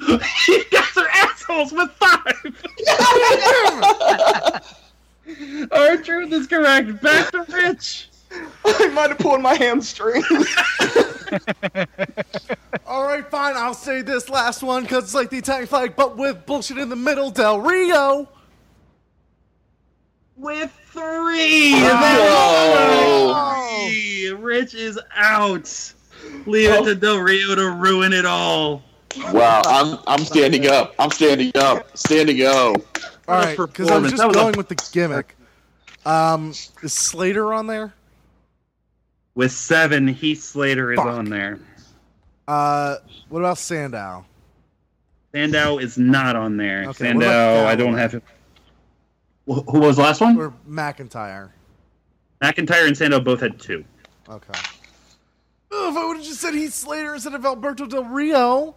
you 0.48 0.64
guys 0.70 0.96
are 0.96 1.08
assholes 1.08 1.72
with 1.72 1.90
five. 1.92 2.36
R-Truth 5.72 6.32
is 6.32 6.46
correct. 6.46 7.00
Back 7.02 7.30
to 7.32 7.44
Rich. 7.48 8.08
I 8.64 8.88
might 8.88 9.10
have 9.10 9.18
pulled 9.18 9.42
my 9.42 9.54
hamstring. 9.54 10.22
All 12.86 13.04
right, 13.06 13.28
fine. 13.30 13.56
I'll 13.56 13.74
say 13.74 14.02
this 14.02 14.28
last 14.28 14.62
one 14.62 14.82
because 14.82 15.04
it's 15.04 15.14
like 15.14 15.30
the 15.30 15.38
Italian 15.38 15.66
flag, 15.66 15.94
but 15.96 16.16
with 16.16 16.44
bullshit 16.46 16.78
in 16.78 16.88
the 16.88 16.96
middle. 16.96 17.30
Del 17.30 17.60
Rio. 17.60 18.28
With 20.36 20.72
three. 20.90 21.74
Oh. 21.76 23.34
Three. 23.86 24.30
Rich 24.30 24.74
is 24.74 24.98
out. 25.14 25.94
Leave 26.46 26.70
it 26.70 26.84
to 26.84 26.94
Del 26.94 27.18
Rio 27.18 27.54
to 27.54 27.70
ruin 27.70 28.12
it 28.12 28.26
all. 28.26 28.82
Wow, 29.32 29.62
I'm 29.64 29.98
I'm 30.06 30.24
standing 30.24 30.66
up. 30.66 30.94
I'm 30.98 31.10
standing 31.10 31.52
up. 31.54 31.96
Standing 31.96 32.44
up. 32.44 32.82
All 33.26 33.36
right, 33.40 33.56
because 33.56 33.90
I 33.90 33.98
was 33.98 34.10
just 34.10 34.20
That 34.20 34.28
was 34.28 34.36
a- 34.36 34.40
going 34.40 34.56
with 34.56 34.68
the 34.68 34.88
gimmick. 34.92 35.36
Um, 36.04 36.50
is 36.82 36.92
Slater 36.92 37.54
on 37.54 37.66
there? 37.66 37.94
With 39.34 39.52
seven, 39.52 40.06
Heath 40.06 40.42
Slater 40.42 40.92
is 40.92 40.96
Fuck. 40.98 41.06
on 41.06 41.24
there. 41.26 41.58
Uh, 42.46 42.96
what 43.30 43.40
about 43.40 43.58
Sandow? 43.58 44.24
Sandow 45.32 45.78
is 45.78 45.96
not 45.98 46.36
on 46.36 46.56
there. 46.56 46.84
Okay, 46.90 47.04
Sandow, 47.06 47.64
I 47.64 47.74
don't 47.74 47.94
have 47.96 48.14
it. 48.14 48.22
Wh- 49.48 49.64
Who 49.70 49.80
was 49.80 49.96
the 49.96 50.02
last 50.02 50.20
one? 50.20 50.38
Or 50.38 50.52
McIntyre? 50.68 51.50
McIntyre 52.42 52.86
and 52.86 52.96
Sandow 52.96 53.18
both 53.20 53.40
had 53.40 53.58
two. 53.58 53.84
Okay. 54.28 54.60
Oh, 55.70 55.90
if 55.90 55.96
I 55.96 56.06
would 56.06 56.18
have 56.18 56.26
just 56.26 56.40
said 56.40 56.54
Heath 56.54 56.74
Slater 56.74 57.14
instead 57.14 57.34
of 57.34 57.44
Alberto 57.44 57.86
Del 57.86 58.04
Rio. 58.04 58.74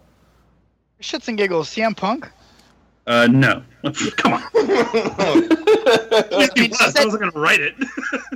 Shits 1.00 1.28
and 1.28 1.38
giggles. 1.38 1.68
CM 1.68 1.96
Punk. 1.96 2.28
Uh, 3.08 3.26
no. 3.26 3.62
Come 4.16 4.34
on. 4.34 4.42
I 4.54 6.48
mean, 6.56 6.72
I 6.78 6.92
wasn't 6.94 7.20
gonna 7.20 7.30
write 7.34 7.60
it. 7.60 7.74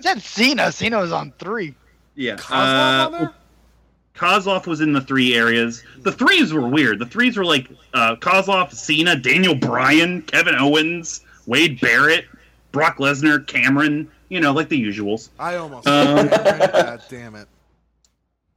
said 0.01 0.23
Cena. 0.23 0.73
Cena 0.73 0.99
was 0.99 1.13
on 1.13 1.33
three. 1.39 1.75
Yeah. 2.15 2.37
Kozlov 2.37 2.51
uh, 2.51 3.09
there? 3.11 3.35
Kozlov 4.15 4.67
was 4.67 4.81
in 4.81 4.95
the 4.95 5.03
three 5.03 5.35
areas. 5.35 5.85
The 5.99 6.13
threes 6.13 6.55
were 6.55 6.67
weird. 6.67 6.99
The 6.99 7.07
threes 7.07 7.37
were 7.37 7.45
like 7.45 7.69
uh, 7.93 8.17
Kozlov, 8.17 8.73
Cena, 8.73 9.15
Daniel 9.15 9.55
Bryan, 9.55 10.23
Kevin 10.23 10.55
Owens, 10.55 11.21
Wade 11.45 11.79
Barrett, 11.79 12.25
Brock 12.73 12.97
Lesnar, 12.97 13.47
Cameron. 13.47 14.11
You 14.31 14.41
know, 14.41 14.53
like 14.53 14.71
the 14.71 14.83
usuals. 14.83 15.29
I 15.39 15.57
almost. 15.57 15.87
Um, 15.87 16.29
God 16.29 17.03
damn 17.11 17.35
it. 17.35 17.47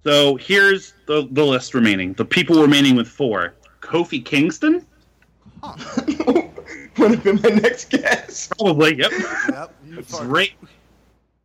So 0.06 0.38
here's 0.38 0.94
the, 1.08 1.28
the 1.32 1.44
list 1.44 1.74
remaining. 1.74 2.14
The 2.14 2.24
people 2.24 2.62
remaining 2.62 2.96
with 2.96 3.10
four: 3.10 3.54
Kofi 3.82 4.24
Kingston, 4.24 4.86
Would 6.98 7.12
have 7.12 7.24
been 7.24 7.42
my 7.42 7.50
next 7.50 7.90
guess. 7.90 8.48
probably. 8.58 8.96
Yep. 8.98 9.12
Yep. 9.50 9.74
You 9.88 10.02
fuck- 10.04 10.24
Bray, 10.28 10.56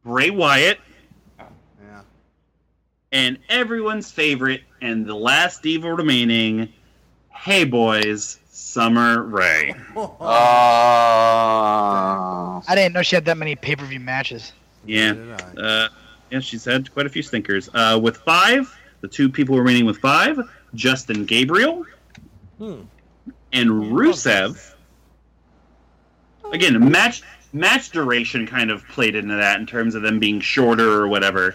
Bray 0.05 0.31
Wyatt, 0.31 0.79
Yeah. 1.39 2.03
and 3.13 3.39
everyone's 3.49 4.11
favorite 4.11 4.63
and 4.81 5.05
the 5.07 5.15
last 5.15 5.65
evil 5.67 5.91
remaining. 5.93 6.73
Hey 7.31 7.65
boys, 7.65 8.39
Summer 8.51 9.23
Rae. 9.23 9.75
Uh, 11.53 12.61
I 12.69 12.75
didn't 12.75 12.93
know 12.93 13.03
she 13.03 13.17
had 13.17 13.25
that 13.27 13.37
many 13.37 13.57
pay 13.57 13.75
per 13.77 13.85
view 13.85 14.01
matches. 14.01 14.53
Yeah. 14.87 15.15
Uh, 15.57 15.89
yeah, 16.31 16.41
she's 16.41 16.65
had 16.65 16.93
quite 16.93 17.07
a 17.07 17.09
few 17.09 17.23
stinkers. 17.23 17.69
Uh, 17.75 17.99
with 18.03 18.19
five, 18.19 18.75
the 19.01 19.09
two 19.09 19.29
people 19.29 19.57
remaining 19.59 19.85
with 19.87 19.99
five, 19.99 20.39
Justin 20.75 21.25
Gabriel 21.25 21.85
Hmm. 22.59 22.83
And 23.53 23.71
Rusev. 23.71 24.75
Again, 26.53 26.91
match 26.91 27.23
match 27.53 27.91
duration 27.91 28.47
kind 28.47 28.71
of 28.71 28.87
played 28.89 29.15
into 29.15 29.35
that 29.35 29.59
in 29.61 29.67
terms 29.67 29.95
of 29.95 30.03
them 30.03 30.19
being 30.19 30.41
shorter 30.41 30.89
or 30.89 31.09
whatever. 31.09 31.55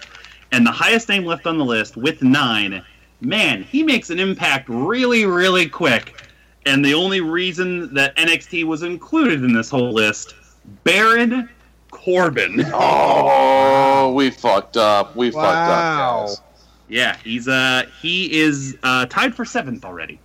And 0.51 0.65
the 0.65 0.72
highest 0.72 1.09
name 1.09 1.26
left 1.26 1.47
on 1.47 1.57
the 1.57 1.65
list 1.65 1.97
with 1.97 2.22
nine, 2.22 2.84
man, 3.22 3.63
he 3.63 3.84
makes 3.84 4.09
an 4.09 4.19
impact 4.19 4.69
really, 4.69 5.26
really 5.26 5.67
quick. 5.67 6.22
And 6.65 6.84
the 6.84 6.93
only 6.93 7.22
reason 7.22 7.93
that 7.93 8.15
NXT 8.17 8.65
was 8.65 8.84
included 8.84 9.43
in 9.43 9.53
this 9.53 9.69
whole 9.69 9.91
list, 9.91 10.35
Baron 10.84 11.49
Corbin. 11.91 12.63
oh, 12.73 14.13
we 14.13 14.30
fucked 14.30 14.77
up. 14.77 15.15
We 15.15 15.31
fucked 15.31 15.45
up, 15.45 16.27
guys. 16.27 16.41
Yeah, 16.88 17.17
he's 17.17 17.47
uh 17.47 17.84
he 18.01 18.31
is 18.39 18.77
uh 18.84 19.07
tied 19.07 19.34
for 19.34 19.45
seventh 19.45 19.85
already. 19.85 20.19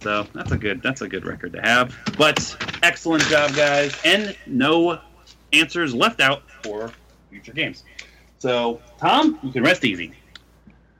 So 0.00 0.26
that's 0.34 0.52
a 0.52 0.56
good 0.56 0.82
that's 0.82 1.02
a 1.02 1.08
good 1.08 1.26
record 1.26 1.52
to 1.52 1.60
have. 1.62 1.94
But 2.16 2.56
excellent 2.82 3.22
job, 3.24 3.54
guys, 3.54 3.94
and 4.04 4.36
no 4.46 5.00
answers 5.52 5.94
left 5.94 6.20
out 6.20 6.42
for 6.62 6.90
future 7.28 7.52
games. 7.52 7.84
So 8.38 8.80
Tom, 8.98 9.38
you 9.42 9.52
can 9.52 9.62
rest 9.62 9.84
easy. 9.84 10.12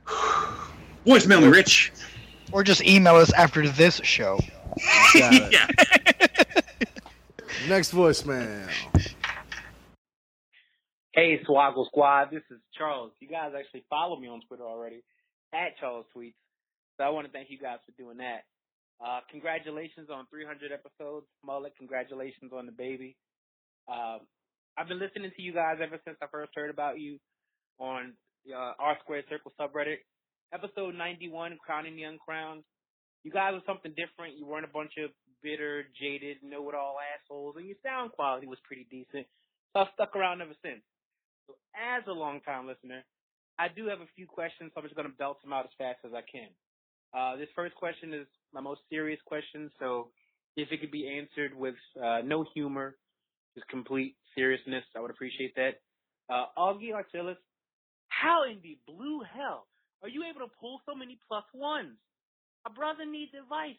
Voicemail 1.05 1.41
me, 1.41 1.47
Rich. 1.47 1.91
Or 2.51 2.63
just 2.63 2.83
email 2.83 3.15
us 3.15 3.33
after 3.33 3.67
this 3.67 4.01
show. 4.03 4.39
Got 5.13 5.33
it. 5.33 5.51
yeah. 5.51 5.67
Next 7.69 7.93
voicemail. 7.93 8.67
Hey, 11.13 11.39
Swoggle 11.47 11.85
Squad, 11.87 12.29
this 12.31 12.41
is 12.49 12.59
Charles. 12.77 13.11
You 13.19 13.27
guys 13.27 13.51
actually 13.57 13.83
follow 13.89 14.19
me 14.19 14.27
on 14.27 14.41
Twitter 14.47 14.63
already, 14.63 15.03
at 15.53 15.77
Charles 15.79 16.05
Tweets. 16.15 16.33
So 16.97 17.03
I 17.03 17.09
want 17.09 17.27
to 17.27 17.33
thank 17.33 17.49
you 17.49 17.59
guys 17.59 17.79
for 17.85 17.91
doing 18.01 18.17
that. 18.17 18.43
Uh, 19.01 19.19
congratulations 19.31 20.09
on 20.13 20.27
300 20.29 20.71
episodes, 20.71 21.25
Mullet. 21.43 21.73
Congratulations 21.77 22.51
on 22.53 22.65
the 22.67 22.71
baby. 22.71 23.17
Um, 23.89 24.21
I've 24.77 24.87
been 24.87 24.99
listening 24.99 25.31
to 25.35 25.41
you 25.41 25.53
guys 25.53 25.81
ever 25.81 25.99
since 26.05 26.17
I 26.21 26.27
first 26.31 26.51
heard 26.55 26.69
about 26.69 26.99
you 26.99 27.17
on 27.79 28.13
uh, 28.47 28.73
R 28.77 28.97
Squared 29.01 29.25
Circle 29.29 29.53
subreddit. 29.59 30.05
Episode 30.53 30.95
91, 30.95 31.57
Crowning 31.65 31.95
the 31.95 32.03
Uncrowned. 32.03 32.63
You 33.23 33.31
guys 33.31 33.53
were 33.53 33.65
something 33.65 33.93
different. 33.97 34.37
You 34.37 34.45
weren't 34.45 34.65
a 34.65 34.73
bunch 34.73 34.93
of 35.03 35.09
bitter, 35.41 35.85
jaded, 35.99 36.37
know-it-all 36.43 36.97
assholes, 37.01 37.55
and 37.57 37.65
your 37.65 37.77
sound 37.83 38.11
quality 38.11 38.47
was 38.47 38.59
pretty 38.63 38.85
decent. 38.89 39.25
So 39.73 39.81
I've 39.81 39.93
stuck 39.93 40.15
around 40.15 40.41
ever 40.41 40.55
since. 40.61 40.81
So 41.47 41.55
as 41.73 42.03
a 42.07 42.13
long-time 42.13 42.67
listener, 42.67 43.03
I 43.57 43.67
do 43.67 43.87
have 43.87 44.01
a 44.01 44.09
few 44.15 44.27
questions, 44.27 44.71
so 44.73 44.81
I'm 44.81 44.85
just 44.85 44.95
going 44.95 45.09
to 45.09 45.17
belt 45.17 45.41
them 45.41 45.53
out 45.53 45.65
as 45.65 45.75
fast 45.77 45.99
as 46.05 46.13
I 46.13 46.21
can. 46.21 46.49
Uh, 47.13 47.35
this 47.35 47.49
first 47.55 47.75
question 47.75 48.13
is 48.13 48.27
my 48.53 48.61
most 48.61 48.81
serious 48.89 49.19
question, 49.25 49.69
so 49.79 50.09
if 50.55 50.71
it 50.71 50.79
could 50.79 50.91
be 50.91 51.07
answered 51.07 51.57
with 51.57 51.75
uh, 52.01 52.19
no 52.23 52.45
humor, 52.53 52.95
just 53.55 53.67
complete 53.67 54.15
seriousness, 54.35 54.83
I 54.95 54.99
would 55.01 55.11
appreciate 55.11 55.55
that. 55.55 55.81
Uh, 56.29 56.45
Augie 56.57 56.91
Artilis, 56.93 57.35
how 58.07 58.43
in 58.49 58.57
the 58.63 58.77
blue 58.87 59.21
hell 59.35 59.67
are 60.01 60.09
you 60.09 60.23
able 60.23 60.45
to 60.45 60.51
pull 60.59 60.79
so 60.85 60.95
many 60.95 61.17
plus 61.27 61.43
ones? 61.53 61.97
A 62.65 62.69
brother 62.69 63.05
needs 63.05 63.31
advice. 63.33 63.75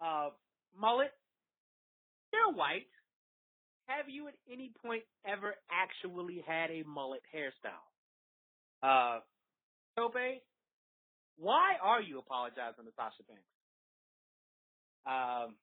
Uh, 0.00 0.30
mullet, 0.78 1.12
they're 2.30 2.54
white. 2.54 2.86
Have 3.86 4.08
you 4.08 4.28
at 4.28 4.34
any 4.50 4.70
point 4.84 5.02
ever 5.26 5.54
actually 5.70 6.44
had 6.46 6.70
a 6.70 6.84
mullet 6.86 7.22
hairstyle? 7.34 7.90
Uh, 8.82 9.20
Tope, 9.96 10.14
why 11.40 11.80
are 11.82 12.02
you 12.02 12.18
apologizing 12.18 12.84
to 12.84 12.92
Sasha 12.94 13.24
Banks? 13.24 13.48
Um, 15.08 15.56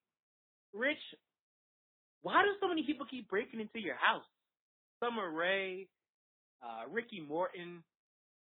Rich, 0.74 1.02
why 2.24 2.42
do 2.42 2.50
so 2.60 2.68
many 2.68 2.82
people 2.84 3.06
keep 3.06 3.30
breaking 3.30 3.62
into 3.62 3.80
your 3.80 3.96
house? 3.96 4.26
Summer 5.00 5.30
Rae, 5.30 5.88
uh, 6.66 6.90
Ricky 6.90 7.22
Morton, 7.22 7.84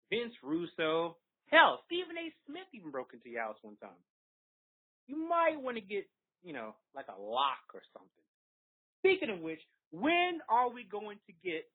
Vince 0.09 0.33
Russo, 0.41 1.17
hell, 1.53 1.81
Stephen 1.85 2.17
A. 2.17 2.33
Smith 2.49 2.65
even 2.73 2.89
broke 2.89 3.13
into 3.13 3.29
your 3.29 3.43
house 3.43 3.57
one 3.61 3.77
time. 3.77 4.01
You 5.07 5.15
might 5.29 5.61
want 5.61 5.77
to 5.77 5.81
get, 5.81 6.09
you 6.43 6.53
know, 6.53 6.73
like 6.95 7.05
a 7.09 7.21
lock 7.21 7.61
or 7.73 7.81
something. 7.93 8.25
Speaking 9.01 9.29
of 9.29 9.39
which, 9.39 9.61
when 9.91 10.41
are 10.49 10.69
we 10.69 10.83
going 10.83 11.17
to 11.27 11.33
get 11.45 11.69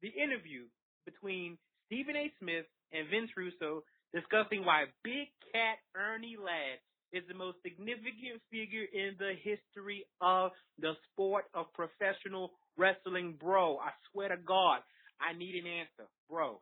the 0.00 0.08
interview 0.08 0.64
between 1.04 1.58
Stephen 1.86 2.16
A. 2.16 2.32
Smith 2.40 2.64
and 2.92 3.08
Vince 3.08 3.30
Russo 3.36 3.84
discussing 4.14 4.64
why 4.64 4.84
Big 5.02 5.28
Cat 5.52 5.78
Ernie 5.96 6.36
Ladd 6.36 6.80
is 7.12 7.22
the 7.28 7.34
most 7.34 7.58
significant 7.62 8.40
figure 8.50 8.88
in 8.92 9.16
the 9.18 9.36
history 9.42 10.06
of 10.20 10.50
the 10.80 10.92
sport 11.12 11.44
of 11.52 11.66
professional 11.74 12.52
wrestling, 12.76 13.36
bro. 13.38 13.76
I 13.78 13.90
swear 14.10 14.28
to 14.28 14.36
God, 14.36 14.80
I 15.20 15.36
need 15.36 15.54
an 15.54 15.66
answer, 15.66 16.08
bro. 16.28 16.60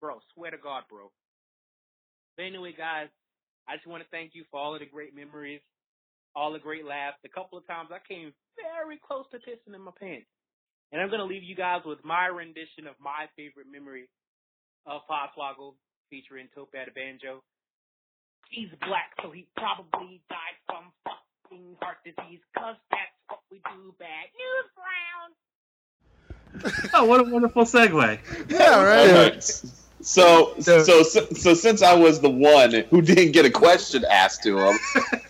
Bro, 0.00 0.20
swear 0.34 0.50
to 0.52 0.58
God, 0.58 0.84
bro. 0.88 1.10
But 2.36 2.46
anyway, 2.46 2.74
guys, 2.76 3.08
I 3.68 3.76
just 3.76 3.86
want 3.86 4.02
to 4.02 4.08
thank 4.10 4.32
you 4.34 4.44
for 4.50 4.60
all 4.60 4.74
of 4.74 4.80
the 4.80 4.86
great 4.86 5.16
memories, 5.16 5.60
all 6.34 6.52
the 6.52 6.60
great 6.60 6.84
laughs. 6.84 7.18
A 7.24 7.28
couple 7.28 7.58
of 7.58 7.66
times 7.66 7.90
I 7.90 7.98
came 8.06 8.32
very 8.54 9.00
close 9.02 9.24
to 9.32 9.38
pissing 9.38 9.74
in 9.74 9.80
my 9.80 9.92
pants. 9.98 10.30
And 10.92 11.02
I'm 11.02 11.08
going 11.08 11.20
to 11.20 11.26
leave 11.26 11.42
you 11.42 11.56
guys 11.56 11.82
with 11.84 11.98
my 12.04 12.26
rendition 12.26 12.86
of 12.86 12.94
my 13.02 13.26
favorite 13.34 13.66
memory 13.66 14.08
of 14.86 15.02
Podswoggle 15.10 15.74
featuring 16.10 16.48
Tope 16.54 16.74
at 16.80 16.88
a 16.88 16.92
banjo. 16.92 17.42
He's 18.50 18.68
black, 18.86 19.12
so 19.22 19.30
he 19.30 19.46
probably 19.56 20.20
died 20.30 20.56
from 20.66 20.84
fucking 21.04 21.76
heart 21.82 21.98
disease, 22.04 22.40
cause 22.56 22.76
that's 22.90 23.10
what 23.28 23.40
we 23.50 23.58
do 23.58 23.94
bad. 23.98 24.28
News 24.36 24.70
round! 24.78 25.34
Oh, 26.94 27.04
what 27.04 27.20
a 27.20 27.24
wonderful 27.24 27.64
segue. 27.64 28.18
Yeah, 28.48 28.82
right. 28.82 29.42
So, 30.00 30.54
so, 30.60 30.82
so, 30.82 31.02
so, 31.02 31.54
since 31.54 31.82
I 31.82 31.92
was 31.94 32.20
the 32.20 32.30
one 32.30 32.72
who 32.90 33.02
didn't 33.02 33.32
get 33.32 33.44
a 33.44 33.50
question 33.50 34.04
asked 34.10 34.42
to 34.44 34.58
him, 34.58 34.78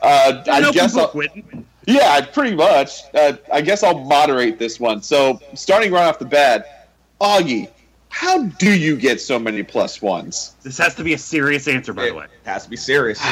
uh, 0.03 0.43
I 0.47 0.70
guess 0.70 0.97
I'll, 0.97 1.09
quitting. 1.09 1.66
yeah, 1.86 2.20
pretty 2.27 2.55
much. 2.55 3.01
Uh, 3.15 3.39
I 3.53 3.61
guess 3.61 3.82
I'll 3.82 4.05
moderate 4.05 4.59
this 4.59 4.78
one. 4.78 5.03
So, 5.03 5.40
starting 5.55 5.93
right 5.93 6.05
off 6.07 6.19
the 6.19 6.27
bat, 6.27 6.90
Augie, 7.20 7.70
How 8.17 8.45
do 8.45 8.73
you 8.73 8.97
get 8.97 9.21
so 9.21 9.39
many 9.39 9.63
plus 9.63 10.01
ones? 10.01 10.57
This 10.63 10.79
has 10.79 10.95
to 10.95 11.05
be 11.05 11.13
a 11.13 11.19
serious 11.19 11.69
answer, 11.69 11.93
by 11.93 12.07
the 12.07 12.15
way. 12.15 12.25
It 12.25 12.49
has 12.49 12.65
to 12.65 12.71
be 12.71 12.77
serious. 12.77 13.21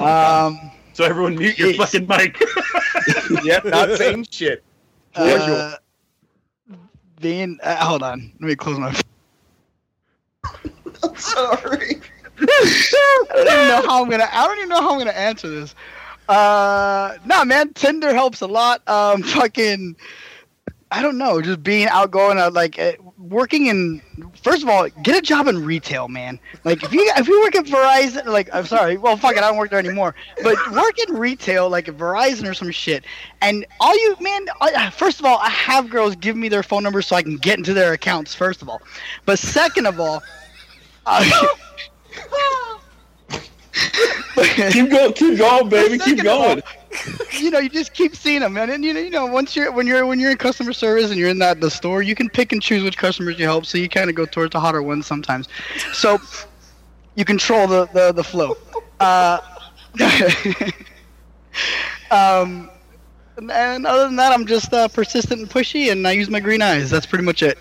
Um, 0.00 0.72
So 0.92 1.04
everyone 1.04 1.36
mute 1.36 1.56
your 1.56 1.72
fucking 1.74 2.08
mic. 2.08 2.36
yep, 3.44 3.64
not 3.64 3.96
saying 3.96 4.26
shit. 4.28 4.64
uh, 5.14 5.76
being 7.20 7.60
uh, 7.62 7.76
hold 7.76 8.02
on, 8.02 8.32
let 8.40 8.48
me 8.48 8.56
close 8.56 8.76
my. 8.76 8.92
I'm 11.04 11.16
sorry. 11.16 12.00
I 12.40 13.24
don't 13.30 13.46
even 13.46 13.68
know 13.68 13.82
how 13.86 14.02
I'm 14.02 14.10
gonna. 14.10 14.28
I 14.32 14.46
don't 14.48 14.58
even 14.58 14.68
know 14.68 14.80
how 14.80 14.92
I'm 14.94 14.98
gonna 14.98 15.12
answer 15.12 15.48
this. 15.48 15.76
Uh, 16.28 17.18
nah, 17.24 17.44
man, 17.44 17.72
Tinder 17.74 18.12
helps 18.12 18.40
a 18.40 18.48
lot. 18.48 18.82
Um, 18.88 19.22
fucking, 19.38 19.94
I 20.92 21.00
don't 21.00 21.16
know, 21.16 21.40
just 21.40 21.62
being 21.62 21.88
outgoing, 21.88 22.38
uh, 22.38 22.50
like 22.50 22.78
uh, 22.78 22.92
working 23.16 23.66
in. 23.66 24.02
First 24.42 24.62
of 24.62 24.68
all, 24.68 24.86
get 25.02 25.16
a 25.16 25.22
job 25.22 25.46
in 25.48 25.64
retail, 25.64 26.08
man. 26.08 26.38
Like 26.64 26.82
if 26.82 26.92
you 26.92 27.10
if 27.16 27.26
you 27.26 27.40
work 27.40 27.56
at 27.56 27.64
Verizon, 27.64 28.26
like 28.26 28.50
I'm 28.52 28.66
sorry, 28.66 28.98
well, 28.98 29.16
fuck 29.16 29.32
it, 29.32 29.38
I 29.38 29.48
don't 29.48 29.56
work 29.56 29.70
there 29.70 29.78
anymore. 29.78 30.14
But 30.42 30.56
work 30.70 30.98
in 31.08 31.16
retail, 31.16 31.70
like 31.70 31.88
at 31.88 31.96
Verizon 31.96 32.46
or 32.48 32.52
some 32.52 32.70
shit, 32.70 33.04
and 33.40 33.64
all 33.80 33.94
you, 33.94 34.16
man. 34.20 34.46
I, 34.60 34.90
first 34.90 35.18
of 35.18 35.24
all, 35.24 35.38
I 35.38 35.48
have 35.48 35.88
girls 35.88 36.14
give 36.16 36.36
me 36.36 36.50
their 36.50 36.62
phone 36.62 36.82
numbers 36.82 37.06
so 37.06 37.16
I 37.16 37.22
can 37.22 37.38
get 37.38 37.56
into 37.56 37.72
their 37.72 37.94
accounts. 37.94 38.34
First 38.34 38.60
of 38.60 38.68
all, 38.68 38.82
but 39.24 39.38
second 39.38 39.86
of 39.86 39.98
all. 39.98 40.22
Uh, 41.06 41.46
keep 44.70 44.90
going, 44.90 45.12
keep 45.14 45.38
going, 45.38 45.68
baby, 45.68 45.98
keep 45.98 46.20
of 46.20 46.26
all, 46.26 46.54
going. 46.54 46.62
You 47.32 47.50
know, 47.50 47.58
you 47.58 47.68
just 47.68 47.94
keep 47.94 48.14
seeing 48.14 48.40
them, 48.40 48.54
man. 48.54 48.70
And 48.70 48.84
you 48.84 48.92
know, 48.94 49.00
you 49.00 49.10
know, 49.10 49.26
once 49.26 49.56
you're 49.56 49.72
when 49.72 49.86
you're 49.86 50.04
when 50.06 50.20
you're 50.20 50.30
in 50.30 50.36
customer 50.36 50.72
service 50.72 51.10
and 51.10 51.18
you're 51.18 51.28
in 51.28 51.38
that 51.38 51.60
the 51.60 51.70
store, 51.70 52.02
you 52.02 52.14
can 52.14 52.28
pick 52.28 52.52
and 52.52 52.60
choose 52.60 52.82
which 52.82 52.96
customers 52.96 53.38
you 53.38 53.44
help. 53.44 53.66
So 53.66 53.78
you 53.78 53.88
kind 53.88 54.10
of 54.10 54.16
go 54.16 54.26
towards 54.26 54.52
the 54.52 54.60
hotter 54.60 54.82
ones 54.82 55.06
sometimes. 55.06 55.48
So 55.92 56.18
you 57.14 57.24
control 57.24 57.66
the 57.66 57.86
the, 57.86 58.12
the 58.12 58.24
flow. 58.24 58.56
Uh, 59.00 59.38
um, 62.10 62.70
and 63.36 63.86
other 63.86 64.04
than 64.04 64.16
that, 64.16 64.32
I'm 64.32 64.46
just 64.46 64.72
uh, 64.72 64.88
persistent 64.88 65.40
and 65.40 65.50
pushy, 65.50 65.90
and 65.90 66.06
I 66.06 66.12
use 66.12 66.28
my 66.28 66.40
green 66.40 66.62
eyes. 66.62 66.90
That's 66.90 67.06
pretty 67.06 67.24
much 67.24 67.42
it. 67.42 67.58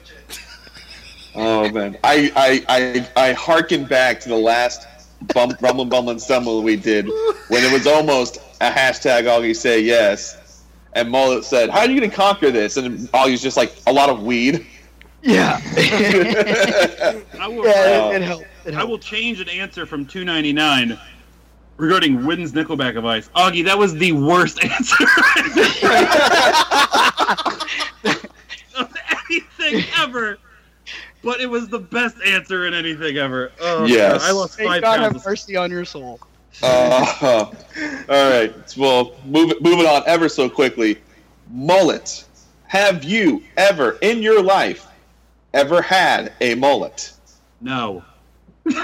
Oh 1.36 1.70
man, 1.72 1.98
I 2.04 2.32
I 2.68 3.08
I, 3.16 3.30
I 3.30 3.34
harken 3.34 3.86
back 3.86 4.20
to 4.22 4.30
the 4.30 4.38
last 4.38 4.88
bump, 5.34 5.62
rumble, 5.62 5.86
bumble, 5.86 6.12
and 6.12 6.22
stumble 6.22 6.62
we 6.62 6.76
did 6.76 7.06
when 7.48 7.64
it 7.64 7.72
was 7.72 7.88
almost 7.88 8.41
a 8.62 8.70
hashtag 8.72 9.24
Augie 9.24 9.56
say 9.56 9.82
yes, 9.82 10.64
and 10.94 11.10
Mullet 11.10 11.44
said, 11.44 11.70
"How 11.70 11.80
are 11.80 11.90
you 11.90 11.98
going 12.00 12.10
to 12.10 12.16
conquer 12.16 12.52
this?" 12.52 12.78
And 12.78 13.00
Augie's 13.10 13.42
just 13.42 13.58
like 13.58 13.74
a 13.88 13.92
lot 13.94 14.10
of 14.10 14.24
weed. 14.24 14.66
Yeah. 15.24 15.60
I 17.40 17.48
will, 17.48 17.66
Yeah, 17.66 18.10
it- 18.10 18.14
uh, 18.14 18.16
it 18.16 18.22
helped. 18.22 18.46
It 18.66 18.76
I 18.76 18.84
will 18.84 19.00
change 19.00 19.40
an 19.40 19.50
answer 19.50 19.86
from 19.88 20.06
299 20.06 21.00
regarding 21.78 22.24
Whidden's 22.26 22.52
Nickelback 22.54 22.96
advice. 22.96 23.30
Augie, 23.36 23.64
that 23.66 23.78
was 23.78 23.94
the 23.96 24.12
worst 24.12 24.64
answer 24.64 25.04
of 28.78 28.94
anything 29.30 29.84
ever. 30.00 30.38
But 31.24 31.40
it 31.40 31.48
was 31.50 31.68
the 31.68 31.80
best 31.80 32.16
answer 32.26 32.66
in 32.68 32.74
anything 32.74 33.18
ever. 33.18 33.52
Oh, 33.62 33.86
Yes. 33.86 34.22
God, 34.24 34.30
I 34.30 34.32
lost 34.32 34.58
May 34.60 34.66
five 34.66 34.82
God 34.82 35.00
pounds. 35.00 35.14
have 35.18 35.26
mercy 35.26 35.56
on 35.56 35.70
your 35.70 35.86
soul. 35.86 36.20
Uh, 36.62 37.46
all 38.10 38.30
right. 38.30 38.78
Well, 38.78 39.16
move, 39.26 39.54
moving 39.62 39.86
on 39.86 40.04
ever 40.06 40.30
so 40.30 40.50
quickly. 40.50 41.02
Mullet. 41.50 42.26
Have 42.68 43.04
you 43.04 43.44
ever 43.58 43.98
in 44.02 44.22
your 44.22 44.42
life 44.42 44.88
ever 45.54 45.82
had 45.82 46.34
a 46.40 46.56
mullet? 46.56 47.12
No. 47.60 48.04
no, 48.66 48.76
in 48.76 48.78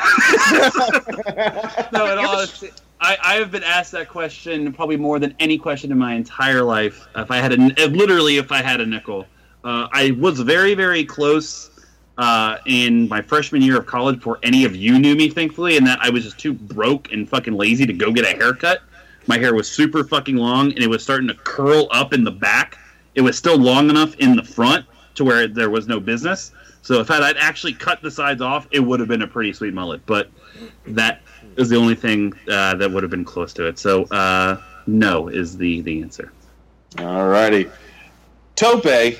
all 1.94 2.36
honesty, 2.36 2.72
I, 3.00 3.18
I 3.24 3.36
have 3.36 3.52
been 3.52 3.64
asked 3.64 3.92
that 3.92 4.10
question 4.10 4.74
probably 4.74 4.98
more 4.98 5.20
than 5.20 5.36
any 5.40 5.58
question 5.58 5.92
in 5.92 5.98
my 5.98 6.16
entire 6.16 6.64
life. 6.64 7.08
If 7.16 7.32
I 7.32 7.38
had 7.38 7.54
a, 7.54 7.88
literally, 7.88 8.38
if 8.38 8.52
I 8.52 8.62
had 8.62 8.82
a 8.82 8.86
nickel, 8.86 9.26
uh, 9.64 9.88
I 9.92 10.12
was 10.12 10.40
very, 10.40 10.74
very 10.74 11.06
close 11.06 11.70
uh, 12.18 12.58
in 12.66 13.08
my 13.08 13.22
freshman 13.22 13.62
year 13.62 13.78
of 13.78 13.86
college 13.86 14.18
before 14.18 14.40
any 14.44 14.66
of 14.66 14.76
you 14.76 14.98
knew 14.98 15.16
me, 15.16 15.30
thankfully, 15.30 15.78
and 15.78 15.86
that 15.86 16.00
I 16.02 16.10
was 16.10 16.24
just 16.24 16.40
too 16.40 16.54
broke 16.54 17.12
and 17.12 17.28
fucking 17.30 17.54
lazy 17.54 17.86
to 17.86 17.94
go 17.94 18.12
get 18.12 18.26
a 18.26 18.36
haircut. 18.38 18.82
My 19.28 19.38
hair 19.38 19.54
was 19.54 19.70
super 19.70 20.04
fucking 20.04 20.38
long, 20.38 20.72
and 20.72 20.80
it 20.80 20.90
was 20.90 21.04
starting 21.04 21.28
to 21.28 21.34
curl 21.34 21.88
up 21.92 22.14
in 22.14 22.24
the 22.24 22.32
back. 22.32 22.78
It 23.16 23.22
was 23.22 23.38
still 23.38 23.58
long 23.58 23.90
enough 23.90 24.16
in 24.16 24.36
the 24.36 24.44
front 24.44 24.86
to 25.16 25.26
where 25.26 25.48
there 25.48 25.70
was 25.70 25.88
no 25.88 26.00
business. 26.00 26.52
So 26.82 27.02
if 27.02 27.12
I'd 27.12 27.38
actually 27.38 27.74
cut 27.74 28.02
the 28.02 28.10
sides 28.10 28.42
off, 28.42 28.68
it 28.72 28.80
would 28.80 29.00
have 29.00 29.10
been 29.10 29.24
a 29.24 29.28
pretty 29.28 29.52
sweet 29.52 29.74
mullet. 29.74 30.06
But 30.06 30.30
that 30.88 31.22
is 31.58 31.70
the 31.70 31.76
only 31.76 31.96
thing 31.96 32.34
uh, 32.50 32.76
that 32.76 32.90
would 32.90 33.04
have 33.04 33.10
been 33.10 33.26
close 33.26 33.52
to 33.54 33.68
it. 33.68 33.78
So 33.78 34.06
uh, 34.06 34.62
no 34.86 35.28
is 35.28 35.58
the 35.58 35.82
the 35.82 36.02
answer. 36.02 36.32
All 37.00 37.28
righty. 37.28 37.70
Tope, 38.56 39.18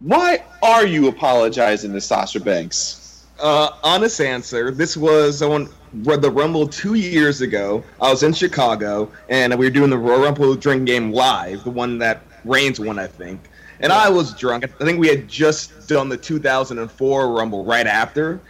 why 0.00 0.44
are 0.62 0.86
you 0.86 1.08
apologizing 1.08 1.92
to 1.92 2.00
Sasha 2.00 2.40
Banks? 2.40 3.26
Uh, 3.40 3.70
honest 3.82 4.20
answer. 4.20 4.70
This 4.70 4.96
was 4.96 5.42
on 5.42 5.68
the 5.92 6.30
Rumble 6.30 6.68
two 6.68 6.94
years 6.94 7.40
ago. 7.40 7.82
I 8.00 8.10
was 8.10 8.22
in 8.22 8.32
Chicago, 8.32 9.10
and 9.28 9.56
we 9.58 9.66
were 9.66 9.70
doing 9.70 9.90
the 9.90 9.98
Royal 9.98 10.22
Rumble 10.22 10.54
Drink 10.54 10.86
Game 10.86 11.12
live, 11.12 11.64
the 11.64 11.70
one 11.70 11.98
that 11.98 12.22
Reigns 12.44 12.80
won, 12.80 12.98
I 12.98 13.06
think. 13.06 13.40
And 13.80 13.92
I 13.92 14.08
was 14.08 14.34
drunk. 14.34 14.64
I 14.64 14.84
think 14.84 14.98
we 14.98 15.08
had 15.08 15.28
just 15.28 15.88
done 15.88 16.08
the 16.08 16.16
2004 16.16 17.32
Rumble 17.32 17.64
right 17.64 17.86
after. 17.86 18.40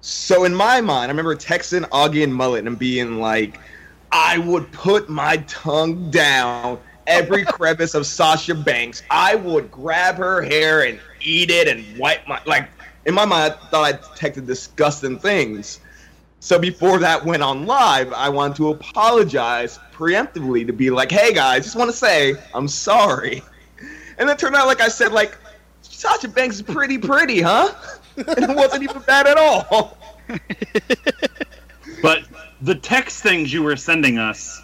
So 0.00 0.44
in 0.44 0.54
my 0.54 0.80
mind, 0.80 1.04
I 1.04 1.12
remember 1.12 1.34
texting 1.36 1.88
Augie 1.90 2.24
and 2.24 2.34
Mullet 2.34 2.66
and 2.66 2.78
being 2.78 3.20
like, 3.20 3.58
I 4.10 4.38
would 4.38 4.70
put 4.72 5.08
my 5.08 5.38
tongue 5.48 6.10
down 6.10 6.78
every 7.06 7.44
crevice 7.44 7.94
of 7.94 8.06
Sasha 8.06 8.54
Banks. 8.54 9.02
I 9.10 9.34
would 9.34 9.70
grab 9.70 10.16
her 10.16 10.42
hair 10.42 10.84
and 10.84 10.98
eat 11.20 11.50
it 11.50 11.68
and 11.68 11.98
wipe 11.98 12.26
my 12.26 12.40
like. 12.46 12.68
In 13.06 13.14
my 13.14 13.26
mind, 13.26 13.52
I 13.52 13.68
thought 13.68 13.84
I 13.84 13.92
detected 13.92 14.46
disgusting 14.46 15.18
things. 15.18 15.80
So 16.40 16.58
before 16.58 16.98
that 17.00 17.24
went 17.24 17.42
on 17.42 17.66
live, 17.66 18.12
I 18.12 18.30
wanted 18.30 18.56
to 18.58 18.70
apologize 18.70 19.78
preemptively 19.92 20.66
to 20.66 20.72
be 20.72 20.90
like, 20.90 21.10
"Hey 21.10 21.32
guys, 21.32 21.64
just 21.64 21.76
want 21.76 21.90
to 21.90 21.96
say 21.96 22.34
I'm 22.54 22.68
sorry." 22.68 23.42
And 24.18 24.30
it 24.30 24.38
turned 24.38 24.54
out, 24.54 24.66
like 24.66 24.80
I 24.80 24.88
said, 24.88 25.12
like 25.12 25.36
Sasha 25.82 26.28
Banks 26.28 26.56
is 26.56 26.62
pretty 26.62 26.98
pretty, 26.98 27.40
huh? 27.40 27.74
and 28.16 28.50
it 28.50 28.56
wasn't 28.56 28.84
even 28.84 29.02
bad 29.02 29.26
at 29.26 29.36
all. 29.36 29.98
But 32.04 32.24
the 32.60 32.74
text 32.74 33.22
things 33.22 33.50
you 33.50 33.62
were 33.62 33.76
sending 33.76 34.18
us 34.18 34.60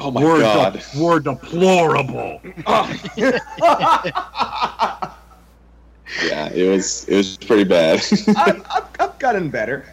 oh 0.00 0.10
my 0.10 0.22
were, 0.22 0.36
de- 0.36 0.42
God. 0.42 0.82
were 0.96 1.20
deplorable. 1.20 2.40
Oh. 2.66 2.86
Yeah, 6.24 6.48
it 6.52 6.68
was 6.68 7.04
it 7.08 7.16
was 7.16 7.36
pretty 7.36 7.64
bad. 7.64 8.02
I've, 8.36 8.66
I've, 8.68 8.84
I've 8.98 9.18
gotten 9.18 9.48
better. 9.48 9.84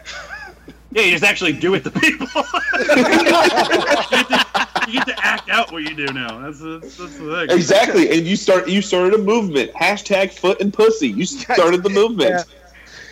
Yeah, 0.90 1.02
you 1.02 1.12
just 1.12 1.24
actually 1.24 1.52
do 1.52 1.74
it 1.74 1.84
to 1.84 1.90
people. 1.90 2.26
you, 2.26 2.86
get 2.86 4.28
to, 4.28 4.46
you 4.88 4.92
get 4.94 5.06
to 5.06 5.14
act 5.18 5.50
out 5.50 5.70
what 5.70 5.82
you 5.82 5.94
do 5.94 6.06
now. 6.06 6.40
That's, 6.40 6.60
that's, 6.60 6.96
that's 6.96 7.18
the 7.18 7.46
thing. 7.46 7.56
exactly, 7.56 8.10
and 8.10 8.26
you 8.26 8.36
start 8.36 8.68
you 8.68 8.80
started 8.80 9.14
a 9.14 9.22
movement. 9.22 9.72
Hashtag 9.74 10.32
foot 10.32 10.60
and 10.60 10.72
pussy. 10.72 11.08
You 11.08 11.26
started 11.26 11.82
the 11.82 11.90
movement. 12.00 12.30
Yeah. 12.30 12.42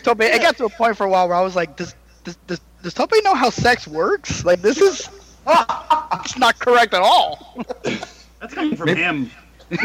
Tope, 0.03 0.21
it 0.21 0.41
got 0.41 0.57
to 0.57 0.65
a 0.65 0.69
point 0.69 0.97
for 0.97 1.05
a 1.05 1.09
while 1.09 1.27
where 1.27 1.37
I 1.37 1.41
was 1.41 1.55
like, 1.55 1.77
does 1.77 1.95
does 2.23 2.35
does, 2.47 2.59
does 2.81 2.93
Tope 2.93 3.13
know 3.23 3.35
how 3.35 3.49
sex 3.49 3.87
works? 3.87 4.43
Like 4.43 4.61
this 4.61 4.81
is 4.81 5.09
it's 5.47 6.37
not 6.37 6.59
correct 6.59 6.93
at 6.93 7.01
all. 7.01 7.63
That's 7.83 8.53
coming 8.53 8.75
from 8.75 8.89
him. 8.89 9.31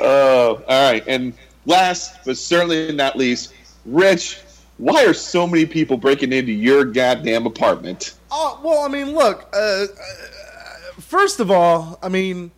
Oh, 0.00 0.62
all 0.66 0.90
right. 0.90 1.04
And 1.06 1.32
last 1.66 2.24
but 2.24 2.36
certainly 2.36 2.92
not 2.92 3.16
least, 3.16 3.54
Rich, 3.84 4.40
why 4.78 5.04
are 5.04 5.14
so 5.14 5.46
many 5.46 5.66
people 5.66 5.96
breaking 5.96 6.32
into 6.32 6.52
your 6.52 6.84
goddamn 6.84 7.46
apartment? 7.46 8.14
Oh 8.30 8.60
well, 8.62 8.80
I 8.80 8.88
mean, 8.88 9.12
look. 9.12 9.48
Uh, 9.52 9.56
uh, 9.56 9.86
first 11.00 11.40
of 11.40 11.50
all, 11.50 11.98
I 12.02 12.08
mean, 12.08 12.50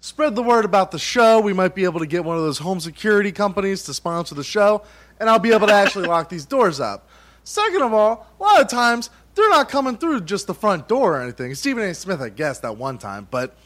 spread 0.00 0.34
the 0.34 0.42
word 0.42 0.64
about 0.64 0.90
the 0.90 0.98
show. 0.98 1.40
We 1.40 1.52
might 1.52 1.74
be 1.74 1.84
able 1.84 2.00
to 2.00 2.06
get 2.06 2.24
one 2.24 2.36
of 2.36 2.42
those 2.42 2.58
home 2.58 2.80
security 2.80 3.32
companies 3.32 3.82
to 3.84 3.94
sponsor 3.94 4.34
the 4.34 4.44
show, 4.44 4.82
and 5.18 5.28
I'll 5.28 5.38
be 5.38 5.52
able 5.52 5.66
to 5.66 5.74
actually 5.74 6.06
lock 6.08 6.28
these 6.28 6.44
doors 6.44 6.80
up. 6.80 7.08
Second 7.44 7.82
of 7.82 7.92
all, 7.92 8.26
a 8.38 8.42
lot 8.42 8.60
of 8.60 8.68
times 8.68 9.10
they're 9.34 9.50
not 9.50 9.68
coming 9.68 9.96
through 9.96 10.22
just 10.22 10.46
the 10.46 10.54
front 10.54 10.88
door 10.88 11.16
or 11.16 11.20
anything. 11.22 11.54
Stephen 11.54 11.82
A. 11.84 11.94
Smith, 11.94 12.20
I 12.20 12.28
guess, 12.28 12.60
that 12.60 12.76
one 12.76 12.98
time, 12.98 13.28
but 13.30 13.56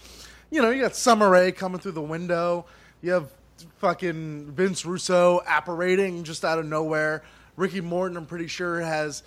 you 0.50 0.62
know, 0.62 0.70
you 0.70 0.82
got 0.82 0.94
Summer 0.94 1.28
Rae 1.28 1.50
coming 1.52 1.80
through 1.80 1.92
the 1.92 2.02
window. 2.02 2.66
You 3.02 3.12
have 3.12 3.32
fucking 3.78 4.52
Vince 4.52 4.86
Russo 4.86 5.40
apparating 5.46 6.24
just 6.24 6.44
out 6.44 6.58
of 6.58 6.66
nowhere. 6.66 7.22
Ricky 7.56 7.80
Morton, 7.80 8.16
I'm 8.16 8.26
pretty 8.26 8.46
sure, 8.46 8.80
has 8.80 9.22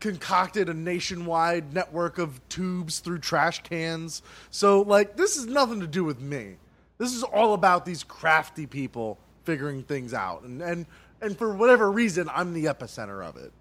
concocted 0.00 0.68
a 0.68 0.74
nationwide 0.74 1.72
network 1.72 2.18
of 2.18 2.40
tubes 2.48 2.98
through 2.98 3.18
trash 3.18 3.62
cans. 3.62 4.22
So, 4.50 4.82
like, 4.82 5.16
this 5.16 5.36
has 5.36 5.46
nothing 5.46 5.80
to 5.80 5.86
do 5.86 6.04
with 6.04 6.20
me. 6.20 6.56
This 6.98 7.14
is 7.14 7.22
all 7.22 7.54
about 7.54 7.84
these 7.84 8.02
crafty 8.02 8.66
people 8.66 9.18
figuring 9.44 9.82
things 9.82 10.14
out, 10.14 10.42
and 10.42 10.62
and 10.62 10.86
and 11.20 11.36
for 11.36 11.54
whatever 11.54 11.90
reason, 11.90 12.28
I'm 12.32 12.52
the 12.52 12.64
epicenter 12.64 13.24
of 13.24 13.36
it. 13.36 13.52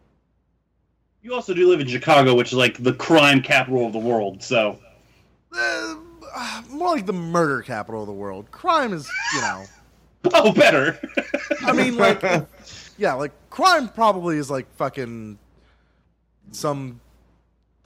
You 1.25 1.33
also 1.33 1.55
do 1.55 1.67
live 1.67 1.79
in 1.79 1.87
Chicago, 1.87 2.35
which 2.35 2.49
is 2.49 2.53
like 2.53 2.83
the 2.83 2.93
crime 2.93 3.41
capital 3.41 3.87
of 3.87 3.93
the 3.93 3.99
world. 3.99 4.43
So 4.43 4.77
Uh, 5.51 5.95
more 6.69 6.91
like 6.91 7.07
the 7.07 7.13
murder 7.13 7.63
capital 7.63 8.01
of 8.01 8.05
the 8.05 8.13
world. 8.13 8.51
Crime 8.51 8.93
is, 8.93 9.09
you 9.33 9.41
know. 9.41 9.65
oh, 10.35 10.53
better. 10.53 10.99
I 11.63 11.71
mean, 11.73 11.97
like, 11.97 12.21
yeah, 12.99 13.13
like 13.15 13.31
crime 13.49 13.89
probably 13.89 14.37
is 14.37 14.51
like 14.51 14.71
fucking 14.75 15.39
some. 16.51 17.01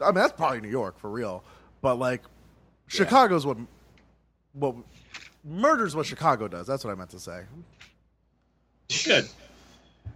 I 0.01 0.07
mean, 0.07 0.15
that's 0.15 0.33
probably 0.33 0.59
New 0.59 0.67
York 0.67 0.99
for 0.99 1.09
real, 1.09 1.41
but 1.81 1.95
like, 1.95 2.23
Chicago's 2.87 3.45
what 3.45 3.55
what 4.51 4.75
murder's 5.45 5.95
what 5.95 6.05
Chicago 6.05 6.49
does. 6.49 6.67
That's 6.67 6.83
what 6.83 6.91
I 6.91 6.95
meant 6.95 7.11
to 7.11 7.19
say. 7.21 7.43
Good. 9.05 9.29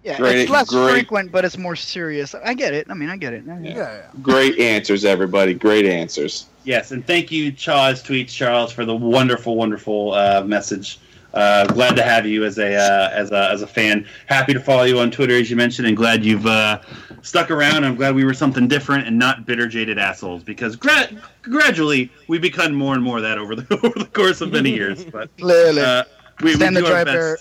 Yeah, 0.03 0.17
Great- 0.17 0.39
it's 0.39 0.51
less 0.51 0.69
great. 0.69 0.91
frequent, 0.91 1.31
but 1.31 1.45
it's 1.45 1.57
more 1.57 1.75
serious. 1.77 2.35
I 2.35 2.53
get 2.53 2.73
it. 2.73 2.87
I 2.89 2.93
mean, 2.93 3.09
I 3.09 3.15
get 3.17 3.33
it. 3.33 3.43
Yeah, 3.61 4.01
Great 4.21 4.59
answers, 4.59 5.05
everybody. 5.05 5.53
Great 5.53 5.85
answers. 5.85 6.47
Yes, 6.65 6.91
and 6.91 7.05
thank 7.07 7.31
you, 7.31 7.51
Charles 7.53 8.03
Tweets 8.03 8.29
Charles, 8.29 8.71
for 8.73 8.83
the 8.85 8.95
wonderful, 8.95 9.55
wonderful 9.55 10.13
uh, 10.13 10.43
message. 10.45 10.99
Uh, 11.33 11.65
glad 11.67 11.95
to 11.95 12.03
have 12.03 12.27
you 12.27 12.43
as 12.45 12.59
a 12.59 12.75
uh, 12.75 13.09
as 13.11 13.31
a 13.31 13.49
as 13.49 13.61
a 13.63 13.67
fan. 13.67 14.05
Happy 14.27 14.53
to 14.53 14.59
follow 14.59 14.83
you 14.83 14.99
on 14.99 15.09
Twitter, 15.09 15.33
as 15.35 15.49
you 15.49 15.55
mentioned, 15.55 15.87
and 15.87 15.97
glad 15.97 16.23
you've 16.23 16.45
uh, 16.45 16.79
stuck 17.23 17.49
around. 17.49 17.83
I'm 17.83 17.95
glad 17.95 18.13
we 18.13 18.23
were 18.23 18.35
something 18.35 18.67
different 18.67 19.07
and 19.07 19.17
not 19.17 19.45
bitter, 19.45 19.67
jaded 19.67 19.97
assholes. 19.97 20.43
Because 20.43 20.75
gra- 20.75 21.09
gradually 21.41 22.11
we've 22.27 22.41
become 22.41 22.73
more 22.75 22.93
and 22.93 23.03
more 23.03 23.19
that 23.19 23.37
over 23.39 23.55
the 23.55 23.65
over 23.83 23.97
the 23.97 24.05
course 24.05 24.41
of 24.41 24.51
many 24.51 24.71
years. 24.71 25.03
But 25.05 25.29
Literally. 25.39 25.81
uh, 25.81 26.03
we, 26.41 26.51
we 26.51 26.59
Sand 26.59 26.75
the 26.75 26.81
do 26.81 26.85
our 26.87 26.91
Dry 26.91 27.03
Bear. 27.05 27.37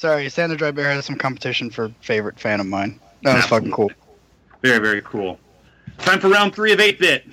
Best. 0.00 0.12
Sorry, 0.12 0.28
Sand 0.30 0.52
the 0.52 0.56
Dry 0.56 0.70
Bear 0.70 0.90
has 0.90 1.04
some 1.04 1.16
competition 1.16 1.70
for 1.70 1.92
favorite 2.00 2.38
fan 2.40 2.60
of 2.60 2.66
mine. 2.66 2.98
That 3.22 3.36
was 3.36 3.44
fucking 3.46 3.70
cool. 3.70 3.90
Very 4.62 4.78
very 4.78 5.02
cool. 5.02 5.38
Time 5.98 6.20
for 6.20 6.28
round 6.28 6.54
three 6.54 6.72
of 6.72 6.80
eight 6.80 6.98
bit. 6.98 7.26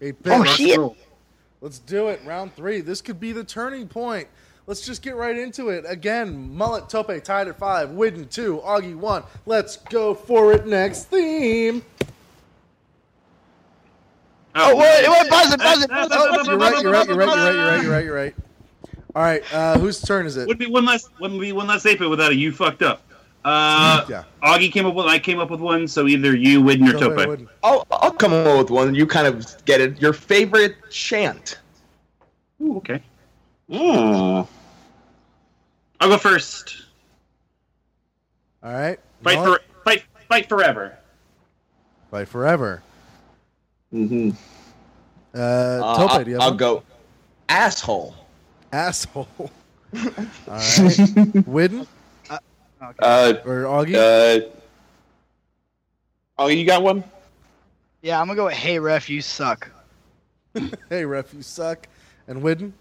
Eight 0.00 0.22
bit. 0.22 0.32
Oh, 0.32 0.38
Let's 0.38 0.56
shit. 0.56 0.76
go. 0.76 0.96
Let's 1.62 1.78
do 1.78 2.08
it. 2.08 2.20
Round 2.24 2.54
three. 2.54 2.80
This 2.80 3.00
could 3.00 3.18
be 3.18 3.32
the 3.32 3.44
turning 3.44 3.88
point. 3.88 4.28
Let's 4.66 4.84
just 4.84 5.02
get 5.02 5.16
right 5.16 5.36
into 5.36 5.70
it. 5.70 5.84
Again, 5.88 6.54
Mullet 6.54 6.88
Tope 6.88 7.24
tied 7.24 7.48
at 7.48 7.58
five. 7.58 7.90
Whidden 7.90 8.28
two. 8.28 8.60
Augie 8.64 8.94
one. 8.94 9.22
Let's 9.46 9.76
go 9.76 10.14
for 10.14 10.52
it. 10.52 10.66
Next 10.66 11.04
theme. 11.04 11.82
Oh, 14.54 14.72
oh 14.72 14.76
wait, 14.76 15.08
wait, 15.08 15.30
pause 15.30 15.52
it, 15.54 15.60
pause 15.60 15.82
it. 15.82 15.90
pause 15.90 16.08
it. 16.10 16.18
Oh, 16.18 16.42
you're 16.44 16.58
right. 16.58 16.82
You're 16.82 16.90
right. 16.90 17.08
You're 17.08 17.16
right. 17.16 17.26
You're 17.26 17.46
right. 17.46 17.54
You're 17.54 17.64
right. 17.64 17.82
You're 17.82 17.92
right. 17.92 18.04
You're 18.04 18.14
right. 18.14 18.34
All 19.14 19.22
right. 19.22 19.42
Uh, 19.52 19.78
whose 19.78 20.00
turn 20.00 20.26
is 20.26 20.36
it? 20.36 20.48
Would 20.48 20.58
be 20.58 20.66
one 20.66 20.84
less. 20.84 21.08
Wouldn't 21.20 21.40
be 21.40 21.52
one 21.52 21.66
less 21.66 21.84
eight 21.86 21.98
bit 21.98 22.08
without 22.08 22.32
a 22.32 22.34
you 22.34 22.52
fucked 22.52 22.82
up. 22.82 23.02
Uh, 23.44 24.04
Yeah. 24.08 24.24
Augie 24.42 24.72
came 24.72 24.86
up 24.86 24.94
with. 24.94 25.06
I 25.06 25.18
came 25.18 25.38
up 25.38 25.50
with 25.50 25.60
one. 25.60 25.86
So 25.88 26.06
either 26.06 26.34
you, 26.36 26.62
Whidden, 26.62 26.88
or 26.88 26.92
Tope, 26.98 27.16
Tope. 27.16 27.48
I'll, 27.62 27.86
I'll 27.90 28.12
come 28.12 28.32
up 28.32 28.56
with 28.58 28.70
one. 28.70 28.94
You 28.94 29.06
kind 29.06 29.26
of 29.26 29.64
get 29.64 29.80
it. 29.80 30.00
Your 30.00 30.12
favorite 30.12 30.76
chant. 30.90 31.58
Ooh, 32.62 32.76
okay. 32.78 33.02
Mm. 33.70 34.46
I'll 36.00 36.08
go 36.08 36.18
first. 36.18 36.76
All 38.62 38.72
right. 38.72 38.98
Fight 39.22 39.36
Mullet, 39.36 39.62
for 39.62 39.82
fight 39.84 40.04
fight 40.28 40.48
forever. 40.48 40.96
fight 42.10 42.28
forever. 42.28 42.82
hmm 43.90 44.30
Uh, 45.34 45.38
Uh, 45.38 45.96
Tope, 45.96 46.10
I'll, 46.12 46.24
do 46.24 46.30
you 46.30 46.34
have 46.36 46.42
I'll 46.42 46.50
one? 46.50 46.56
go 46.56 46.82
asshole. 47.48 48.14
Asshole. 48.72 49.28
All 49.38 49.50
right. 50.48 51.46
Whidden 51.46 51.86
Uh, 52.98 53.34
or 53.44 53.64
Augie? 53.64 53.94
uh, 53.94 54.48
oh, 56.38 56.48
you 56.48 56.64
got 56.64 56.82
one? 56.82 57.04
Yeah, 58.00 58.20
I'm 58.20 58.26
gonna 58.26 58.36
go 58.36 58.44
with 58.46 58.54
Hey 58.54 58.78
Ref, 58.78 59.08
you 59.08 59.20
suck. 59.20 59.70
hey, 60.90 61.04
ref, 61.04 61.32
you 61.32 61.42
suck. 61.42 61.86
And 62.28 62.42
Whidden. 62.42 62.74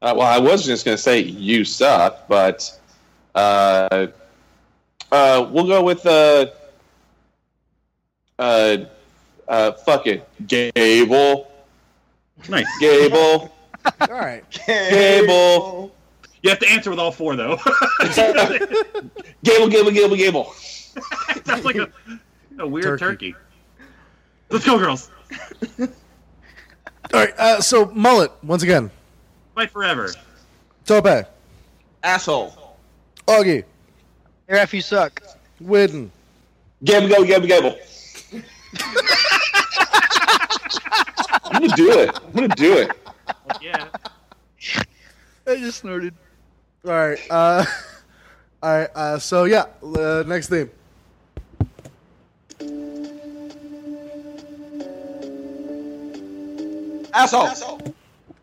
Uh, 0.00 0.14
well, 0.16 0.26
I 0.26 0.38
was 0.38 0.64
just 0.64 0.84
going 0.86 0.96
to 0.96 1.02
say 1.02 1.20
you 1.20 1.64
suck, 1.64 2.26
but 2.28 2.78
uh, 3.34 4.06
uh, 5.12 5.48
we'll 5.50 5.66
go 5.66 5.82
with 5.82 6.06
uh, 6.06 6.46
uh, 8.38 8.76
uh, 9.48 9.72
fuck 9.72 10.06
it, 10.06 10.26
Gable, 10.46 11.50
Nice. 12.48 12.66
Gable, 12.80 13.52
All 14.00 14.08
right. 14.10 14.44
Gable, 14.66 15.94
You 16.42 16.50
have 16.50 16.58
to 16.60 16.68
answer 16.70 16.90
with 16.90 16.98
all 16.98 17.12
four 17.12 17.36
though. 17.36 17.56
Gable, 19.44 19.68
Gable, 19.68 19.90
Gable, 19.90 20.16
Gable. 20.16 20.54
That's 21.44 21.64
like 21.64 21.76
a, 21.76 21.90
a 22.58 22.66
weird 22.66 22.98
Turkey. 22.98 23.32
turkey. 23.32 23.34
Let's 24.50 24.64
go, 24.64 24.78
girls. 24.78 25.10
All 25.80 25.86
right. 27.12 27.34
Uh, 27.38 27.60
so 27.60 27.86
Mullet 27.94 28.32
once 28.42 28.62
again. 28.62 28.90
Fight 29.54 29.70
forever. 29.70 30.10
Tope. 30.86 31.26
Asshole. 32.02 32.76
Augie. 33.26 33.64
Hey 34.46 34.54
Ref, 34.54 34.72
you 34.72 34.80
suck. 34.80 35.22
Whidden. 35.60 36.10
Gable, 36.84 37.08
Gable, 37.08 37.24
Gable, 37.24 37.46
Gable. 37.46 37.78
I'm 41.44 41.62
gonna 41.62 41.76
do 41.76 41.90
it. 41.98 42.18
I'm 42.24 42.32
gonna 42.32 42.48
do 42.48 42.72
it. 42.74 42.90
Yeah. 43.60 43.88
I 45.46 45.56
just 45.56 45.78
snorted. 45.80 46.14
All 46.84 46.90
right. 46.92 47.18
Uh, 47.30 47.64
all 48.62 48.78
right. 48.78 48.90
Uh, 48.94 49.18
so 49.18 49.44
yeah. 49.44 49.66
Uh, 49.82 50.24
next 50.26 50.48
theme. 50.48 50.70
Asshole. 57.14 57.80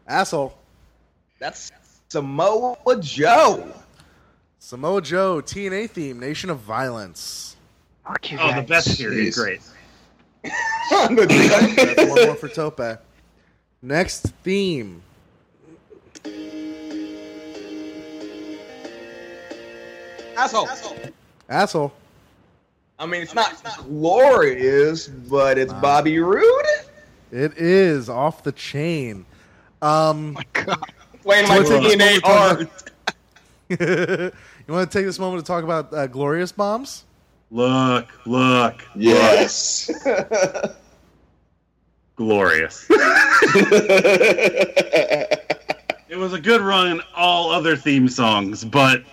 Asshole. 0.08 0.58
That's 1.40 1.72
Samoa 2.10 2.76
Joe. 3.02 3.72
Samoa 4.60 5.02
Joe. 5.02 5.42
TNA 5.42 5.90
theme. 5.90 6.20
Nation 6.20 6.50
of 6.50 6.60
Violence. 6.60 7.56
Fuck 8.06 8.32
you 8.32 8.38
Oh, 8.40 8.48
the 8.48 8.54
guys. 8.62 8.68
best 8.68 8.98
period. 8.98 9.34
Jeez. 9.34 9.36
Great. 9.36 9.62
That's 10.44 12.10
one 12.10 12.26
more 12.28 12.36
for 12.36 12.48
Tope. 12.50 13.00
Next 13.86 14.34
theme. 14.42 15.04
Asshole. 20.38 20.68
Asshole. 21.50 21.94
I 23.00 23.06
mean, 23.06 23.22
it's 23.22 23.34
not 23.34 23.52
it's 23.52 23.64
not 23.64 23.78
glorious, 23.88 25.08
but 25.08 25.58
it's 25.58 25.74
Bobby 25.74 26.20
Roode. 26.20 26.66
It 27.32 27.58
is 27.58 28.10
off 28.10 28.44
the 28.44 28.52
chain. 28.52 29.26
Um, 29.82 30.38
Playing 31.24 31.48
my 31.48 31.64
So 31.64 31.76
it's- 31.76 31.96
TNA 31.96 32.20
art. 32.24 32.70
you 34.68 34.74
want 34.74 34.90
to 34.92 34.98
take 34.98 35.06
this 35.06 35.20
moment 35.20 35.44
to 35.44 35.48
talk 35.48 35.64
about 35.64 35.94
uh, 35.94 36.08
glorious 36.08 36.52
bombs? 36.52 37.04
Look, 37.52 38.08
look, 38.26 38.84
Yes. 38.96 39.90
glorious. 42.16 42.90
It 46.08 46.18
was 46.18 46.32
a 46.34 46.40
good 46.40 46.62
run 46.62 46.88
in 46.88 47.02
all 47.14 47.52
other 47.52 47.76
theme 47.76 48.08
songs, 48.08 48.64
but 48.64 49.04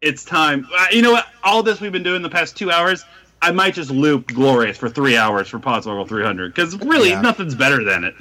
it's 0.00 0.24
time. 0.24 0.68
Uh, 0.72 0.86
You 0.92 1.02
know 1.02 1.10
what? 1.10 1.26
All 1.42 1.64
this 1.64 1.80
we've 1.80 1.90
been 1.90 2.04
doing 2.04 2.22
the 2.22 2.30
past 2.30 2.56
two 2.56 2.70
hours, 2.70 3.04
I 3.42 3.50
might 3.50 3.74
just 3.74 3.90
loop 3.90 4.28
"Glorious" 4.28 4.76
for 4.76 4.88
three 4.88 5.16
hours 5.16 5.48
for 5.48 5.58
Podswoggle 5.58 6.06
300 6.06 6.54
because 6.54 6.78
really 6.80 7.08
Yeah. 7.10 7.20
nothing's 7.22 7.56
better 7.56 7.82
than 7.82 8.04
it. 8.04 8.14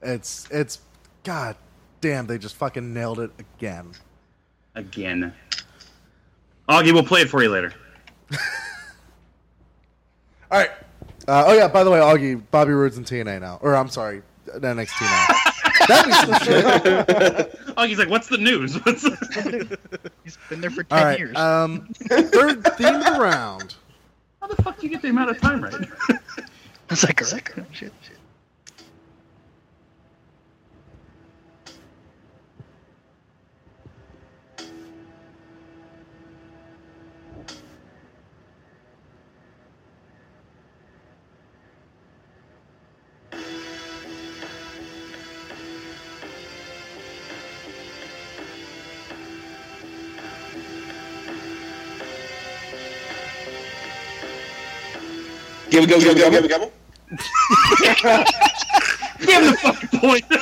It's 0.00 0.48
it's 0.50 0.78
god 1.24 1.56
damn, 2.00 2.26
they 2.26 2.38
just 2.38 2.54
fucking 2.56 2.94
nailed 2.94 3.18
it 3.20 3.32
again. 3.38 3.90
Again, 4.76 5.34
Augie 6.70 6.92
we'll 6.94 7.02
play 7.04 7.20
it 7.22 7.28
for 7.28 7.42
you 7.42 7.50
later. 7.50 7.74
All 10.50 10.58
right. 10.58 10.70
Uh, 11.28 11.44
oh 11.46 11.54
yeah, 11.54 11.68
by 11.68 11.82
the 11.82 11.90
way, 11.90 11.98
Augie, 11.98 12.40
Bobby 12.50 12.72
Roode's 12.72 12.98
in 12.98 13.04
TNA 13.04 13.40
now, 13.40 13.58
or 13.60 13.74
I'm 13.74 13.88
sorry, 13.88 14.22
NXT 14.46 15.00
now. 15.00 15.26
That'd 15.88 16.06
be 16.06 16.12
some 16.12 16.44
shit. 16.44 17.76
Augie's 17.76 17.98
like, 17.98 18.08
"What's 18.08 18.28
the 18.28 18.38
news? 18.38 18.74
What's 18.84 19.02
the... 19.02 19.78
He's 20.24 20.38
been 20.48 20.60
there 20.60 20.70
for 20.70 20.84
10 20.84 20.98
All 20.98 21.04
right. 21.04 21.18
years. 21.18 21.36
Um, 21.36 21.88
third 22.08 22.64
theme 22.76 22.94
of 22.94 23.04
the 23.04 23.18
round. 23.20 23.74
How 24.40 24.46
the 24.48 24.62
fuck 24.62 24.78
do 24.78 24.86
you 24.86 24.92
get 24.92 25.02
the 25.02 25.08
amount 25.08 25.30
of 25.30 25.40
time 25.40 25.62
right?" 25.62 25.74
it's 26.90 27.02
like 27.02 27.20
a 27.20 27.34
record. 27.34 27.66
Shit, 27.72 27.92
shit. 28.02 28.15
Gibble, 55.70 55.86
gibble, 55.86 56.14
gibble, 56.14 56.30
gibble, 56.30 56.48
gibble. 56.48 56.72
Give 59.18 59.28
him 59.28 59.50
the 59.50 59.56
fucking 59.62 60.00
point. 60.00 60.24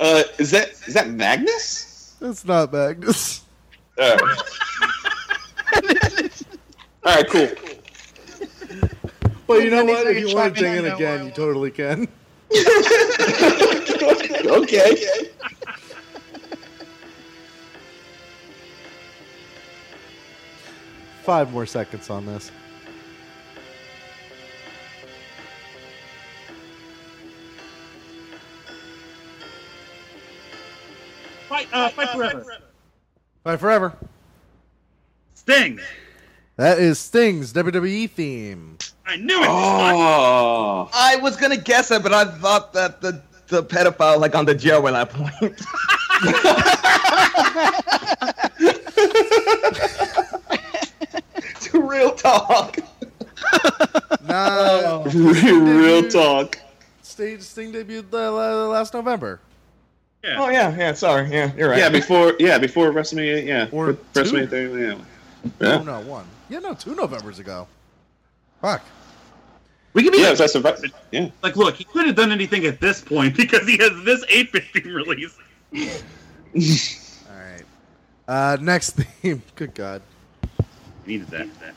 Uh, 0.00 0.22
is 0.38 0.52
that 0.52 0.70
is 0.86 0.94
that 0.94 1.08
Magnus? 1.08 2.14
That's 2.20 2.44
not 2.44 2.72
Magnus. 2.72 3.42
All 4.00 4.16
right. 4.16 4.38
All 7.04 7.14
right, 7.16 7.28
cool. 7.28 7.48
But 9.46 9.64
you 9.64 9.70
know 9.70 9.84
what? 9.84 10.06
If 10.06 10.18
you 10.18 10.34
want 10.36 10.54
to 10.54 10.60
chiming 10.60 10.84
ding 10.84 10.92
it 10.92 10.94
again, 10.94 11.26
you 11.26 11.32
totally 11.32 11.70
can. 11.70 12.06
okay. 14.46 14.96
Five 21.28 21.52
more 21.52 21.66
seconds 21.66 22.08
on 22.08 22.24
this. 22.24 22.50
Fight, 31.50 31.68
uh, 31.70 31.90
fight 31.90 32.08
forever. 32.16 32.56
Fight 33.44 33.60
forever. 33.60 33.92
Sting. 35.34 35.78
That 36.56 36.78
is 36.78 36.98
Sting's 36.98 37.52
WWE 37.52 38.08
theme. 38.08 38.78
I 39.04 39.16
knew 39.16 39.42
it. 39.42 39.48
Oh. 39.50 40.88
I 40.94 41.16
was 41.16 41.36
gonna 41.36 41.58
guess 41.58 41.90
it, 41.90 42.02
but 42.02 42.14
I 42.14 42.24
thought 42.24 42.72
that 42.72 43.02
the 43.02 43.20
the 43.48 43.62
pedophile 43.62 44.18
like 44.18 44.34
on 44.34 44.46
the 44.46 44.54
jail 44.54 44.88
at 44.88 44.92
that 44.92 45.10
point. 45.10 45.60
Real 51.88 52.12
talk. 52.12 52.76
Nah, 54.26 55.02
Real 55.14 56.08
talk. 56.08 56.58
Sting, 57.02 57.40
Sting 57.40 57.72
debuted 57.72 58.12
uh, 58.12 58.68
last 58.68 58.94
November. 58.94 59.40
Oh 60.24 60.50
yeah, 60.50 60.76
yeah. 60.76 60.92
Sorry, 60.92 61.30
yeah, 61.30 61.52
you're 61.56 61.70
right. 61.70 61.78
Yeah, 61.78 61.88
before 61.88 62.34
yeah 62.38 62.58
before 62.58 62.90
WrestleMania 62.92 63.46
yeah 63.46 63.68
Or 63.72 63.94
WrestleMania 64.14 64.50
two. 64.50 64.68
30, 64.70 64.82
yeah. 64.82 64.94
Oh 65.60 65.78
Yeah. 65.78 65.82
no, 65.84 66.00
one. 66.02 66.26
Yeah, 66.50 66.58
no, 66.58 66.74
two 66.74 66.94
Novembers 66.94 67.38
ago. 67.38 67.66
Fuck. 68.60 68.82
We 69.94 70.02
can 70.02 70.12
be 70.12 70.18
Yeah, 70.18 70.30
like, 70.30 70.38
that's 70.38 70.54
a 70.54 70.76
yeah. 71.12 71.30
like, 71.42 71.56
look, 71.56 71.76
he 71.76 71.84
couldn't 71.84 72.08
have 72.08 72.16
done 72.16 72.32
anything 72.32 72.66
at 72.66 72.80
this 72.80 73.00
point 73.00 73.36
because 73.42 73.66
he 73.66 73.78
has 73.78 73.90
this 74.04 74.22
815 74.28 74.92
release. 74.92 75.38
All 77.30 77.36
right. 77.36 77.62
Uh, 78.26 78.56
next 78.60 78.90
theme. 78.96 79.42
Good 79.54 79.74
God. 79.74 80.02
Needed 81.08 81.28
that. 81.28 81.48
that. 81.60 81.74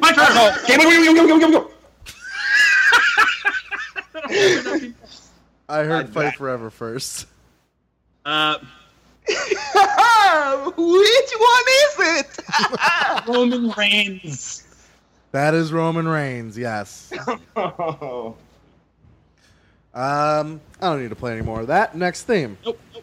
My 0.00 0.12
turn. 0.12 0.26
Oh, 0.30 0.64
go, 0.68 0.76
go, 0.76 0.84
go, 0.88 1.26
go, 1.26 1.26
go, 1.26 1.50
go, 1.50 1.50
go. 1.50 1.70
I 5.68 5.82
heard 5.82 6.10
Fight 6.10 6.36
Forever 6.36 6.70
first. 6.70 7.26
Uh, 8.24 8.58
Which 9.26 9.36
one 10.76 11.66
is 11.66 11.96
it? 11.98 12.38
Roman 13.26 13.70
Reigns. 13.70 14.62
That 15.32 15.54
is 15.54 15.72
Roman 15.72 16.06
Reigns, 16.06 16.56
yes. 16.56 17.12
Oh. 17.56 18.36
Um, 19.92 20.60
I 20.80 20.86
don't 20.86 21.02
need 21.02 21.08
to 21.08 21.16
play 21.16 21.32
any 21.32 21.42
more 21.42 21.62
of 21.62 21.66
that. 21.66 21.96
Next 21.96 22.22
theme. 22.22 22.56
Nope. 22.64 22.78
nope. 22.94 23.02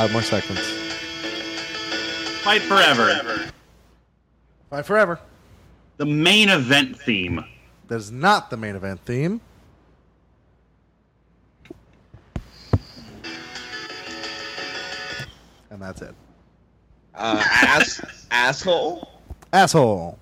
Five 0.00 0.12
more 0.12 0.22
seconds. 0.22 0.60
Fight 2.40 2.62
forever. 2.62 3.50
Fight 4.70 4.86
Forever. 4.86 5.20
The 5.98 6.06
main 6.06 6.48
event 6.48 6.98
theme. 6.98 7.44
That 7.88 7.96
is 7.96 8.10
not 8.10 8.48
the 8.48 8.56
main 8.56 8.76
event 8.76 9.00
theme. 9.04 9.42
And 15.68 15.82
that's 15.82 16.00
it. 16.00 16.14
Uh, 17.14 17.44
ass 17.44 18.00
asshole. 18.30 19.06
Asshole. 19.52 20.18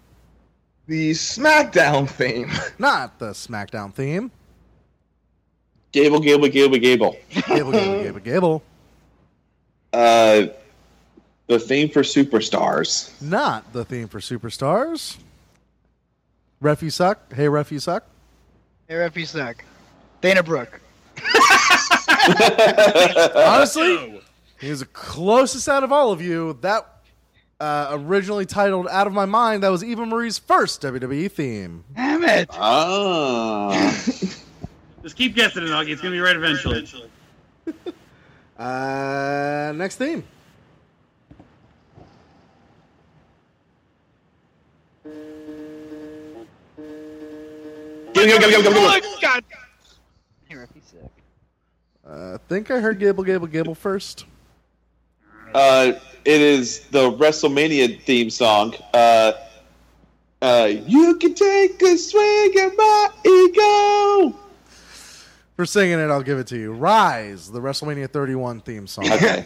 The 0.88 1.12
SmackDown 1.12 2.10
theme. 2.10 2.50
Not 2.80 3.20
the 3.20 3.30
SmackDown 3.30 3.94
theme. 3.94 4.32
Gable, 5.92 6.18
Gable, 6.18 6.48
Gable, 6.48 6.78
Gable. 6.78 7.16
Gable, 7.30 7.70
gable, 7.70 8.02
gable, 8.02 8.20
gable. 8.20 8.62
Uh, 9.92 10.46
the 11.46 11.58
theme 11.58 11.88
for 11.88 12.02
Superstars. 12.02 13.10
Not 13.22 13.72
the 13.72 13.84
theme 13.84 14.08
for 14.08 14.20
Superstars. 14.20 15.16
Ref, 16.60 16.82
you 16.82 16.90
suck. 16.90 17.32
Hey, 17.32 17.48
Ref, 17.48 17.72
you 17.72 17.78
suck. 17.78 18.04
Hey, 18.88 18.96
ref, 18.96 19.16
you 19.16 19.26
suck. 19.26 19.64
Dana 20.22 20.42
Brooke. 20.42 20.80
Honestly, 23.36 24.22
he 24.58 24.70
was 24.70 24.80
the 24.80 24.86
closest 24.86 25.68
out 25.68 25.84
of 25.84 25.92
all 25.92 26.10
of 26.10 26.22
you. 26.22 26.58
That 26.62 26.86
uh, 27.60 27.88
originally 27.90 28.46
titled 28.46 28.88
"Out 28.88 29.06
of 29.06 29.12
My 29.12 29.26
Mind." 29.26 29.62
That 29.62 29.68
was 29.68 29.84
Eva 29.84 30.06
Marie's 30.06 30.38
first 30.38 30.80
WWE 30.82 31.30
theme. 31.30 31.84
Damn 31.94 32.24
it. 32.24 32.48
Ah. 32.52 33.72
Just 35.02 35.16
keep 35.16 35.34
guessing 35.34 35.64
it, 35.64 35.68
Augie. 35.68 35.90
It's 35.90 36.00
gonna 36.00 36.14
be 36.14 36.20
right 36.20 36.36
eventually. 36.36 36.88
Uh, 38.58 39.72
next 39.76 39.96
theme. 39.96 40.24
Go, 48.14 48.26
go, 48.26 48.38
go, 48.40 48.50
go, 48.50 48.62
go, 48.62 48.62
go, 48.62 49.00
go. 49.00 49.00
God. 49.22 49.44
Hey, 50.48 50.56
ref, 50.56 50.68
you 50.74 50.80
suck. 50.84 51.10
Uh, 52.04 52.34
I 52.34 52.38
think 52.48 52.70
I 52.72 52.80
heard 52.80 52.98
Gable, 52.98 53.22
Gable, 53.22 53.46
Gable 53.46 53.76
first. 53.76 54.24
Uh, 55.54 55.92
it 56.24 56.40
is 56.40 56.80
the 56.86 57.12
WrestleMania 57.12 58.02
theme 58.02 58.28
song. 58.28 58.74
Uh, 58.92 59.32
uh, 60.42 60.68
you 60.86 61.16
can 61.16 61.34
take 61.34 61.80
a 61.80 61.96
swing 61.96 62.54
at 62.58 62.76
my 62.76 63.08
ego. 63.24 64.47
For 65.58 65.66
singing 65.66 65.98
it, 65.98 66.08
I'll 66.08 66.22
give 66.22 66.38
it 66.38 66.46
to 66.48 66.56
you. 66.56 66.72
Rise, 66.72 67.50
the 67.50 67.58
WrestleMania 67.58 68.08
31 68.08 68.60
theme 68.60 68.86
song. 68.86 69.10
Okay. 69.10 69.44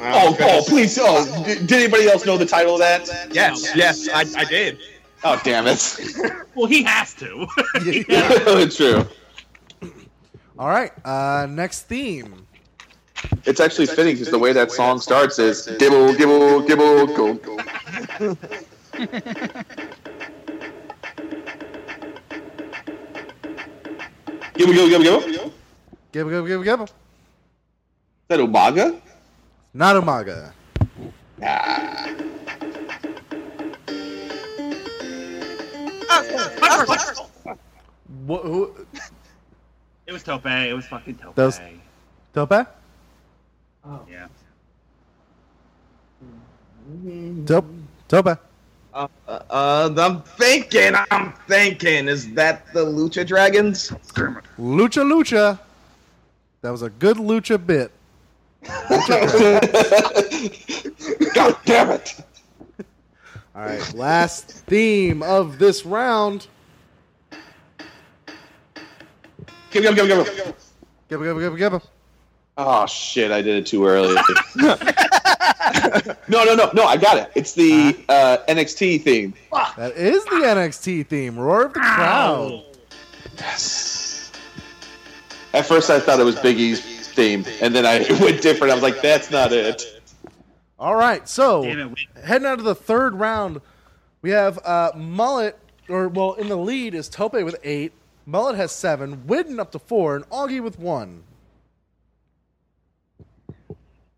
Oh, 0.00 0.36
oh, 0.40 0.64
please. 0.66 0.98
Oh, 1.00 1.44
did, 1.44 1.68
did 1.68 1.80
anybody 1.80 2.08
else 2.08 2.26
know 2.26 2.36
the 2.36 2.44
title 2.44 2.72
of 2.72 2.80
that? 2.80 3.06
Yes, 3.32 3.70
yes, 3.76 4.08
I, 4.08 4.24
I 4.36 4.44
did. 4.44 4.80
Oh, 5.22 5.40
damn 5.44 5.68
it. 5.68 6.00
Well, 6.56 6.66
he 6.66 6.82
has 6.82 7.14
to. 7.14 7.46
True. 8.74 9.06
All 10.58 10.68
right, 10.68 10.90
uh, 11.04 11.46
next 11.48 11.82
theme. 11.82 12.44
It's 13.44 13.60
actually 13.60 13.86
fitting 13.86 14.14
because 14.14 14.30
the 14.30 14.38
way 14.40 14.52
that 14.54 14.72
song 14.72 14.98
starts 14.98 15.38
is 15.38 15.66
gibble, 15.78 16.14
gibble, 16.14 16.62
gibble, 16.62 17.06
go, 17.06 17.34
go. 17.34 18.36
Gibble, 24.56 24.72
gibble, 24.72 24.88
gibble, 24.88 25.04
gibble. 25.04 25.28
Is 25.28 25.50
Gibble, 26.12 26.30
Gibble, 26.30 26.46
Gibble, 26.46 26.64
Gibble. 26.64 26.88
that 28.28 28.40
Umaga? 28.40 29.00
Not 29.74 29.96
Umaga. 29.96 30.52
Nah. 31.38 32.06
What, 38.26 38.42
who, 38.42 38.72
It 40.06 40.12
was 40.12 40.22
Tope. 40.22 40.46
It 40.46 40.74
was 40.74 40.86
fucking 40.86 41.16
Tope. 41.16 41.34
That 41.34 41.44
was- 41.46 41.60
Tope? 42.32 42.66
Yeah. 44.08 44.26
Tope? 47.46 47.66
Tope. 48.08 48.38
Uh, 48.96 49.08
uh, 49.28 49.94
I'm 49.98 50.22
thinking, 50.22 50.94
I'm 51.10 51.34
thinking, 51.46 52.08
is 52.08 52.32
that 52.32 52.72
the 52.72 52.82
Lucha 52.82 53.26
Dragons? 53.26 53.90
Lucha 53.90 55.04
Lucha. 55.04 55.58
That 56.62 56.70
was 56.70 56.80
a 56.80 56.88
good 56.88 57.18
lucha 57.18 57.58
bit. 57.64 57.92
God 61.34 61.56
damn 61.66 61.90
it! 61.90 62.14
All 63.54 63.62
right, 63.62 63.94
last 63.94 64.50
theme 64.50 65.22
of 65.22 65.58
this 65.58 65.84
round. 65.84 66.46
Give 69.70 69.84
me, 69.84 69.94
give 69.94 69.94
me, 69.94 70.06
give 70.08 70.18
me. 70.18 70.24
Gibba, 70.24 70.54
gibba, 71.10 71.38
gibba, 71.38 71.58
gibba. 71.58 71.82
Oh 72.56 72.86
shit! 72.86 73.30
I 73.30 73.42
did 73.42 73.56
it 73.56 73.66
too 73.66 73.86
early. 73.86 74.16
no, 76.28 76.44
no, 76.44 76.54
no, 76.54 76.70
no! 76.74 76.84
I 76.84 76.96
got 76.96 77.16
it. 77.18 77.30
It's 77.34 77.52
the 77.54 77.96
uh, 78.08 78.38
NXT 78.48 79.02
theme. 79.02 79.34
That 79.76 79.92
is 79.96 80.24
the 80.24 80.30
NXT 80.30 81.06
theme. 81.06 81.38
Roar 81.38 81.66
of 81.66 81.74
the 81.74 81.80
crowd. 81.80 82.62
Yes. 83.38 84.32
At 85.52 85.66
first, 85.66 85.90
I 85.90 85.98
thought 86.00 86.20
it 86.20 86.24
was 86.24 86.38
Big 86.40 86.58
E's 86.58 87.08
theme, 87.08 87.44
and 87.60 87.74
then 87.74 87.86
I 87.86 87.98
went 88.20 88.42
different. 88.42 88.70
I 88.72 88.74
was 88.74 88.82
like, 88.82 89.00
"That's 89.02 89.30
not 89.30 89.52
it." 89.52 89.84
All 90.78 90.94
right, 90.94 91.26
so 91.26 91.62
Damn 91.62 91.78
it, 91.78 91.86
wait. 91.86 92.24
heading 92.24 92.46
out 92.46 92.58
of 92.58 92.64
the 92.64 92.74
third 92.74 93.14
round, 93.14 93.62
we 94.20 94.28
have 94.30 94.58
uh, 94.64 94.92
Mullet, 94.94 95.58
or 95.88 96.08
well, 96.08 96.34
in 96.34 96.48
the 96.48 96.56
lead 96.56 96.94
is 96.94 97.08
Tope 97.08 97.32
with 97.32 97.56
eight. 97.64 97.92
Mullet 98.26 98.56
has 98.56 98.72
seven. 98.72 99.26
Whidden 99.26 99.58
up 99.58 99.72
to 99.72 99.78
four, 99.78 100.16
and 100.16 100.28
Augie 100.28 100.62
with 100.62 100.78
one. 100.78 101.22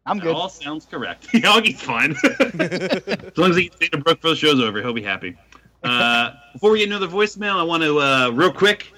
I'm 0.09 0.19
That 0.19 0.25
good. 0.25 0.35
all 0.35 0.49
sounds 0.49 0.87
correct. 0.87 1.29
Yogi's 1.35 1.81
fine. 1.81 2.17
as 2.61 3.37
long 3.37 3.51
as 3.51 3.57
he 3.57 3.69
can 3.69 3.77
stay 3.77 3.89
to 3.89 3.99
Brook 3.99 4.21
for 4.21 4.31
the 4.31 4.37
show's 4.37 4.61
over, 4.61 4.81
he'll 4.81 4.93
be 4.93 5.03
happy. 5.03 5.37
Uh, 5.85 6.33
before 6.53 6.71
we 6.73 6.79
get 6.81 6.89
another 6.89 7.07
voicemail, 7.07 7.57
I 7.57 7.63
want 7.63 7.83
to 7.83 7.99
uh, 8.01 8.31
real 8.31 8.53
quick, 8.53 8.93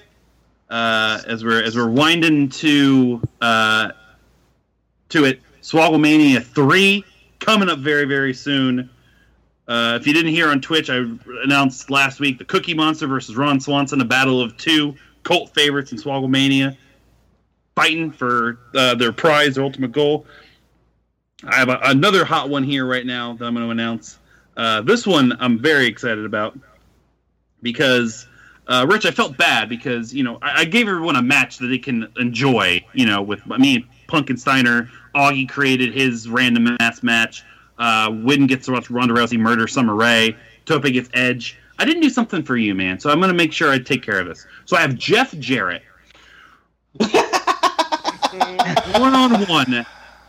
uh, 0.69 1.21
as 1.27 1.43
we're 1.43 1.61
as 1.63 1.75
we're 1.75 1.89
winding 1.89 2.49
to 2.49 3.21
uh, 3.41 3.91
to 5.09 5.25
it, 5.25 5.41
Swogglemania 5.61 6.43
three 6.43 7.03
coming 7.39 7.69
up 7.69 7.79
very 7.79 8.05
very 8.05 8.33
soon. 8.33 8.89
Uh, 9.67 9.97
if 10.01 10.07
you 10.07 10.13
didn't 10.13 10.31
hear 10.31 10.47
on 10.49 10.59
Twitch, 10.59 10.89
I 10.89 11.05
announced 11.43 11.89
last 11.91 12.19
week 12.19 12.39
the 12.39 12.45
Cookie 12.45 12.73
Monster 12.73 13.05
versus 13.07 13.35
Ron 13.35 13.59
Swanson, 13.59 14.01
a 14.01 14.05
battle 14.05 14.41
of 14.41 14.57
two 14.57 14.95
cult 15.23 15.53
favorites 15.53 15.91
in 15.91 15.97
Swogglemania, 15.99 16.75
fighting 17.75 18.11
for 18.11 18.57
uh, 18.75 18.95
their 18.95 19.11
prize, 19.11 19.55
their 19.55 19.63
ultimate 19.63 19.91
goal. 19.91 20.25
I 21.43 21.55
have 21.55 21.69
a, 21.69 21.79
another 21.83 22.25
hot 22.25 22.49
one 22.49 22.63
here 22.63 22.85
right 22.85 23.05
now 23.05 23.33
that 23.33 23.45
I'm 23.45 23.53
going 23.53 23.65
to 23.65 23.71
announce. 23.71 24.19
Uh, 24.55 24.81
this 24.81 25.07
one 25.07 25.35
I'm 25.39 25.59
very 25.59 25.87
excited 25.87 26.25
about 26.25 26.57
because, 27.61 28.27
uh, 28.67 28.85
Rich, 28.89 29.05
I 29.05 29.11
felt 29.11 29.37
bad 29.37 29.69
because 29.69 30.13
you 30.13 30.23
know 30.23 30.37
I, 30.41 30.61
I 30.61 30.65
gave 30.65 30.87
everyone 30.87 31.15
a 31.15 31.21
match 31.21 31.57
that 31.59 31.67
they 31.67 31.77
can 31.77 32.11
enjoy. 32.17 32.83
You 32.93 33.05
know, 33.05 33.21
with 33.21 33.41
I 33.49 33.57
mean 33.57 33.87
Punkensteiner, 34.07 34.89
Augie 35.15 35.49
created 35.49 35.93
his 35.93 36.29
random 36.29 36.75
ass 36.79 37.03
match. 37.03 37.43
Uh, 37.77 38.11
gets 38.45 38.67
to 38.67 38.73
watch 38.73 38.91
Ronda 38.91 39.13
Rousey 39.13 39.39
murder 39.39 39.67
Summer 39.67 39.95
Rae. 39.95 40.35
Tope 40.65 40.83
gets 40.83 41.09
Edge. 41.13 41.57
I 41.79 41.85
didn't 41.85 42.03
do 42.03 42.11
something 42.11 42.43
for 42.43 42.55
you, 42.55 42.75
man. 42.75 42.99
So 42.99 43.09
I'm 43.09 43.19
going 43.19 43.31
to 43.31 43.37
make 43.37 43.51
sure 43.51 43.71
I 43.71 43.79
take 43.79 44.03
care 44.03 44.19
of 44.19 44.27
this. 44.27 44.45
So 44.65 44.77
I 44.77 44.81
have 44.81 44.95
Jeff 44.95 45.35
Jarrett 45.39 45.81
one 48.97 49.13
on 49.13 49.47
one 49.47 49.85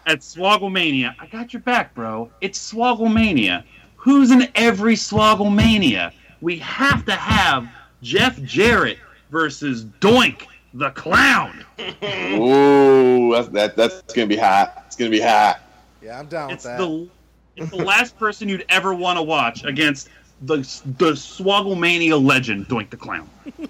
at 0.06 0.20
Swogglemania. 0.20 1.14
I 1.18 1.26
got 1.26 1.52
your 1.52 1.62
back, 1.62 1.94
bro. 1.94 2.30
It's 2.40 2.72
Swogglemania. 2.72 3.64
Who's 3.96 4.30
in 4.30 4.48
every 4.54 4.94
Swogglemania? 4.94 6.12
We 6.40 6.58
have 6.58 7.04
to 7.06 7.12
have 7.12 7.68
Jeff 8.02 8.40
Jarrett 8.42 8.98
versus 9.30 9.84
Doink 10.00 10.46
the 10.74 10.90
Clown. 10.90 11.64
Ooh, 11.78 13.32
that's 13.32 13.48
that, 13.48 13.76
that's 13.76 14.02
gonna 14.14 14.26
be 14.26 14.36
hot. 14.36 14.84
It's 14.86 14.96
gonna 14.96 15.10
be 15.10 15.20
hot. 15.20 15.60
Yeah, 16.02 16.18
I'm 16.18 16.26
down 16.26 16.50
It's 16.50 16.64
with 16.64 16.76
that. 16.76 16.78
the 16.78 17.08
it's 17.56 17.70
the 17.70 17.76
last 17.84 18.18
person 18.18 18.48
you'd 18.48 18.64
ever 18.68 18.94
want 18.94 19.18
to 19.18 19.22
watch 19.22 19.64
against 19.64 20.08
the 20.42 20.56
the 20.98 21.12
Swogglemania 21.12 22.20
legend 22.22 22.66
Doink 22.68 22.90
the 22.90 22.96
Clown. 22.96 23.28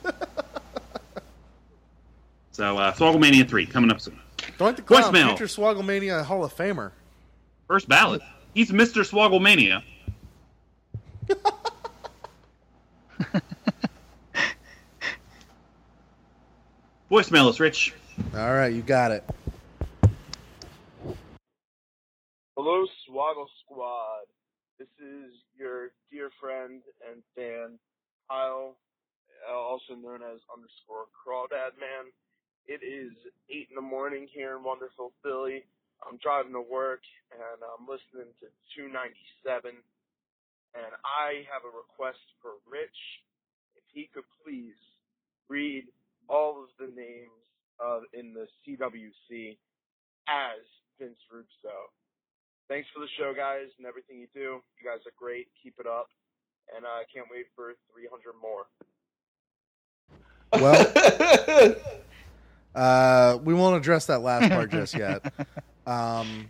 so 2.52 2.78
uh, 2.78 2.92
Swogglemania 2.94 3.46
three 3.48 3.66
coming 3.66 3.90
up 3.90 4.00
soon. 4.00 4.18
Doink 4.58 4.76
the 4.76 4.82
Clown, 4.82 5.12
Voicemail. 5.12 5.28
future 5.36 5.44
Swogglemania 5.46 6.24
Hall 6.24 6.44
of 6.44 6.54
Famer. 6.54 6.92
First 7.68 7.88
ballot. 7.88 8.22
He's 8.54 8.70
Mr. 8.70 9.02
Swogglemania. 9.08 9.82
Voicemail 17.10 17.48
us, 17.48 17.60
Rich. 17.60 17.94
All 18.34 18.54
right, 18.54 18.72
you 18.72 18.82
got 18.82 19.12
it. 19.12 19.24
Hello, 22.56 22.86
Swoggle 23.08 23.46
Squad. 23.64 24.24
This 24.78 24.88
is 24.98 25.32
your 25.58 25.90
dear 26.10 26.30
friend 26.40 26.80
and 27.10 27.22
fan, 27.36 27.78
Kyle, 28.30 28.76
uh, 29.48 29.52
also 29.54 29.94
known 29.94 30.20
as 30.22 30.40
underscore 30.54 31.06
Crawdad 31.12 31.78
Man. 31.78 32.10
It 32.66 32.80
is 32.86 33.12
8 33.50 33.68
in 33.70 33.76
the 33.76 33.82
morning 33.82 34.28
here 34.30 34.56
in 34.56 34.62
wonderful 34.62 35.12
Philly. 35.22 35.64
I'm 36.02 36.18
driving 36.18 36.52
to 36.52 36.62
work 36.62 37.02
and 37.30 37.40
I'm 37.62 37.86
listening 37.86 38.30
to 38.42 38.46
297. 38.78 39.74
And 40.74 40.92
I 41.04 41.44
have 41.50 41.66
a 41.66 41.72
request 41.74 42.22
for 42.40 42.58
Rich. 42.64 43.00
If 43.76 43.84
he 43.92 44.08
could 44.14 44.26
please 44.44 44.78
read 45.48 45.84
all 46.28 46.62
of 46.62 46.70
the 46.78 46.88
names 46.94 47.42
of 47.80 48.02
in 48.14 48.32
the 48.32 48.46
CWC 48.62 49.58
as 50.28 50.62
Vince 50.98 51.18
Russo. 51.30 51.90
Thanks 52.68 52.88
for 52.94 53.00
the 53.00 53.10
show, 53.18 53.34
guys, 53.36 53.68
and 53.76 53.86
everything 53.86 54.18
you 54.18 54.28
do. 54.32 54.62
You 54.78 54.84
guys 54.84 55.04
are 55.04 55.12
great. 55.18 55.48
Keep 55.62 55.76
it 55.80 55.86
up. 55.86 56.08
And 56.74 56.86
I 56.86 57.02
can't 57.12 57.26
wait 57.30 57.46
for 57.54 57.74
300 57.92 58.32
more. 58.40 58.70
Well, 60.56 60.78
uh, 62.74 63.38
we 63.42 63.54
won't 63.54 63.76
address 63.76 64.06
that 64.06 64.22
last 64.22 64.50
part 64.50 64.70
just 64.72 64.96
yet. 64.96 65.32
Um, 65.86 66.48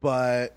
but 0.00 0.54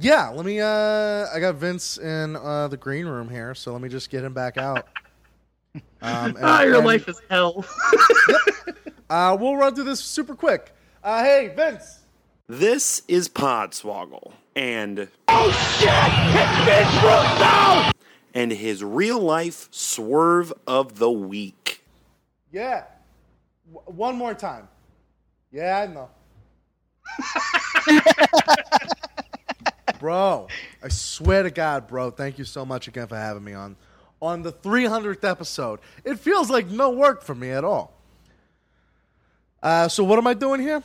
yeah, 0.00 0.28
let 0.30 0.44
me. 0.44 0.60
Uh, 0.60 1.26
I 1.32 1.38
got 1.40 1.56
Vince 1.56 1.98
in 1.98 2.36
uh, 2.36 2.68
the 2.68 2.76
green 2.76 3.06
room 3.06 3.28
here, 3.28 3.54
so 3.54 3.72
let 3.72 3.80
me 3.80 3.88
just 3.88 4.10
get 4.10 4.24
him 4.24 4.32
back 4.34 4.56
out. 4.58 4.88
Um, 5.74 5.82
and- 6.02 6.38
ah, 6.42 6.62
your 6.62 6.76
and, 6.76 6.86
life 6.86 7.08
is 7.08 7.20
hell. 7.30 7.64
Uh, 9.10 9.36
we'll 9.38 9.56
run 9.56 9.74
through 9.74 9.84
this 9.84 10.00
super 10.00 10.34
quick. 10.34 10.74
Uh, 11.04 11.22
hey, 11.22 11.52
Vince. 11.54 11.98
This 12.48 13.02
is 13.08 13.28
Podswoggle, 13.28 14.32
and 14.56 15.06
oh 15.28 15.50
shit, 15.78 15.90
it's 16.34 16.64
Vince 16.64 17.04
Russo, 17.04 17.90
and 18.32 18.50
his 18.52 18.82
real 18.82 19.20
life 19.20 19.68
swerve 19.70 20.50
of 20.66 20.98
the 20.98 21.10
week. 21.10 21.84
Yeah. 22.50 22.84
W- 23.72 23.96
one 23.96 24.16
more 24.16 24.34
time. 24.34 24.68
Yeah, 25.50 25.78
I 25.78 25.86
know. 25.86 26.10
bro, 30.00 30.48
I 30.82 30.88
swear 30.88 31.42
to 31.42 31.50
God, 31.50 31.86
bro, 31.86 32.10
thank 32.10 32.38
you 32.38 32.44
so 32.44 32.64
much 32.64 32.88
again 32.88 33.06
for 33.06 33.16
having 33.16 33.44
me 33.44 33.52
on. 33.52 33.76
On 34.20 34.42
the 34.42 34.52
300th 34.52 35.28
episode, 35.28 35.80
it 36.04 36.18
feels 36.18 36.48
like 36.48 36.68
no 36.68 36.90
work 36.90 37.22
for 37.22 37.34
me 37.34 37.50
at 37.50 37.64
all. 37.64 37.92
Uh, 39.62 39.88
so, 39.88 40.04
what 40.04 40.18
am 40.18 40.26
I 40.26 40.34
doing 40.34 40.60
here? 40.60 40.82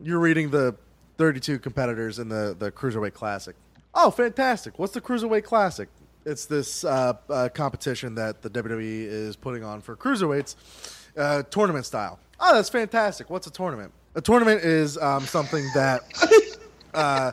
You're 0.00 0.18
reading 0.18 0.50
the 0.50 0.74
32 1.18 1.58
competitors 1.58 2.18
in 2.18 2.28
the, 2.28 2.54
the 2.58 2.70
Cruiserweight 2.70 3.14
Classic. 3.14 3.56
Oh, 3.94 4.10
fantastic. 4.10 4.78
What's 4.78 4.92
the 4.92 5.00
Cruiserweight 5.00 5.44
Classic? 5.44 5.88
It's 6.24 6.46
this 6.46 6.84
uh, 6.84 7.14
uh, 7.28 7.48
competition 7.52 8.14
that 8.16 8.42
the 8.42 8.50
WWE 8.50 9.06
is 9.06 9.34
putting 9.34 9.64
on 9.64 9.80
for 9.80 9.96
cruiserweights, 9.96 10.56
uh, 11.16 11.42
tournament 11.44 11.86
style. 11.86 12.18
Oh, 12.40 12.54
that's 12.54 12.68
fantastic. 12.68 13.30
What's 13.30 13.46
a 13.46 13.50
tournament? 13.50 13.92
A 14.14 14.20
tournament 14.20 14.62
is 14.62 14.96
um, 14.98 15.24
something 15.26 15.66
that 15.74 16.02
uh, 16.94 17.30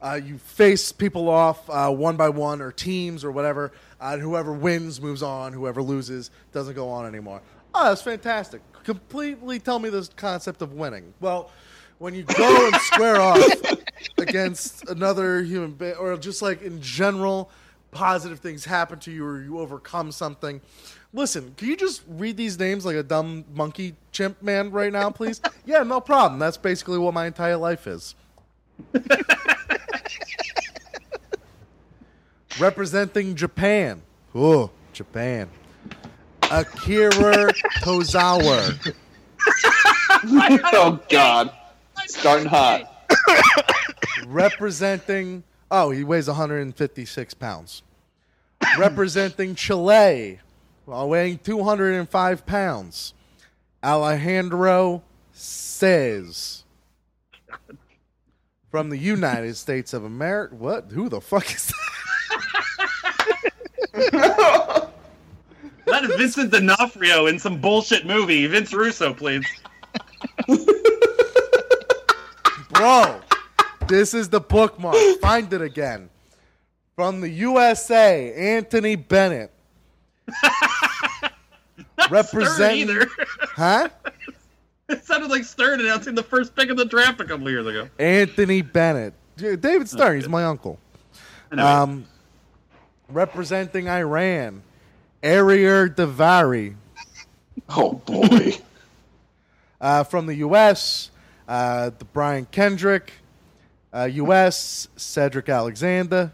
uh, 0.00 0.20
you 0.22 0.38
face 0.38 0.92
people 0.92 1.28
off 1.28 1.68
uh, 1.70 1.90
one 1.90 2.16
by 2.16 2.28
one 2.28 2.60
or 2.60 2.72
teams 2.72 3.24
or 3.24 3.30
whatever, 3.30 3.72
uh, 4.00 4.10
and 4.12 4.22
whoever 4.22 4.52
wins 4.52 5.00
moves 5.00 5.22
on, 5.22 5.52
whoever 5.52 5.82
loses 5.82 6.30
doesn't 6.52 6.74
go 6.74 6.88
on 6.88 7.06
anymore. 7.06 7.40
Oh, 7.74 7.88
that's 7.88 8.02
fantastic. 8.02 8.60
Completely 8.84 9.58
tell 9.58 9.78
me 9.78 9.88
this 9.88 10.08
concept 10.08 10.60
of 10.60 10.72
winning. 10.72 11.14
Well, 11.20 11.50
when 11.98 12.14
you 12.14 12.24
go 12.24 12.66
and 12.66 12.74
square 12.76 13.16
off 13.20 13.40
against 14.18 14.88
another 14.88 15.42
human 15.42 15.72
being, 15.72 15.94
or 15.94 16.16
just 16.16 16.42
like 16.42 16.62
in 16.62 16.80
general, 16.82 17.50
positive 17.92 18.40
things 18.40 18.64
happen 18.64 18.98
to 18.98 19.12
you 19.12 19.24
or 19.24 19.40
you 19.40 19.60
overcome 19.60 20.10
something. 20.10 20.60
Listen, 21.14 21.52
can 21.56 21.68
you 21.68 21.76
just 21.76 22.02
read 22.08 22.38
these 22.38 22.58
names 22.58 22.86
like 22.86 22.96
a 22.96 23.02
dumb 23.02 23.44
monkey 23.52 23.94
chimp 24.12 24.42
man 24.42 24.70
right 24.70 24.90
now, 24.92 25.10
please? 25.10 25.42
yeah, 25.66 25.82
no 25.82 26.00
problem. 26.00 26.38
That's 26.38 26.56
basically 26.56 26.98
what 26.98 27.12
my 27.12 27.26
entire 27.26 27.58
life 27.58 27.86
is. 27.86 28.14
Representing 32.58 33.34
Japan. 33.34 34.00
Oh, 34.34 34.70
Japan. 34.92 35.48
Akira 36.50 37.52
Tozawa. 37.80 38.94
oh 40.72 41.00
God, 41.08 41.52
starting 42.06 42.46
hot. 42.46 43.10
Representing, 44.26 45.44
oh, 45.70 45.90
he 45.90 46.04
weighs 46.04 46.28
156 46.28 47.34
pounds. 47.34 47.82
Representing 48.78 49.54
Chile, 49.54 50.40
while 50.84 51.08
weighing 51.08 51.38
205 51.38 52.46
pounds, 52.46 53.14
Alejandro 53.82 55.02
says 55.32 56.64
from 58.70 58.90
the 58.90 58.98
United 58.98 59.56
States 59.56 59.92
of 59.92 60.04
America. 60.04 60.54
What? 60.54 60.90
Who 60.92 61.08
the 61.08 61.20
fuck 61.20 61.54
is 61.54 61.72
that? 63.92 64.90
That 65.86 66.04
is 66.04 66.14
Vincent 66.16 66.52
D'Onofrio 66.52 67.26
in 67.26 67.38
some 67.38 67.60
bullshit 67.60 68.06
movie. 68.06 68.46
Vince 68.46 68.72
Russo, 68.72 69.12
please. 69.12 69.44
Bro, 72.70 73.20
this 73.88 74.14
is 74.14 74.30
the 74.30 74.40
bookmark. 74.40 74.96
Find 75.20 75.52
it 75.52 75.60
again. 75.60 76.08
From 76.96 77.20
the 77.20 77.28
USA, 77.28 78.32
Anthony 78.34 78.96
Bennett. 78.96 79.50
Representing. 82.10 82.80
either. 82.80 83.08
Huh? 83.54 83.88
It 84.88 85.04
sounded 85.04 85.30
like 85.30 85.44
Stern 85.44 85.80
announcing 85.80 86.14
the 86.14 86.22
first 86.22 86.54
pick 86.56 86.68
of 86.70 86.76
the 86.76 86.84
draft 86.84 87.20
a 87.20 87.24
couple 87.24 87.48
years 87.48 87.66
ago. 87.66 87.88
Anthony 87.98 88.62
Bennett. 88.62 89.14
Dude, 89.36 89.60
David 89.60 89.88
Stern, 89.88 90.16
he's 90.16 90.28
my 90.28 90.44
uncle. 90.44 90.78
Um, 91.52 92.06
representing 93.08 93.88
Iran, 93.88 94.62
Arier 95.22 95.88
Davari. 95.88 96.74
Oh 97.68 97.92
boy. 97.92 98.56
uh, 99.80 100.04
from 100.04 100.26
the 100.26 100.36
U.S., 100.36 101.10
uh, 101.48 101.90
the 101.98 102.04
Brian 102.06 102.46
Kendrick. 102.46 103.12
Uh, 103.94 104.08
U.S. 104.12 104.88
Cedric 104.96 105.48
Alexander. 105.48 106.32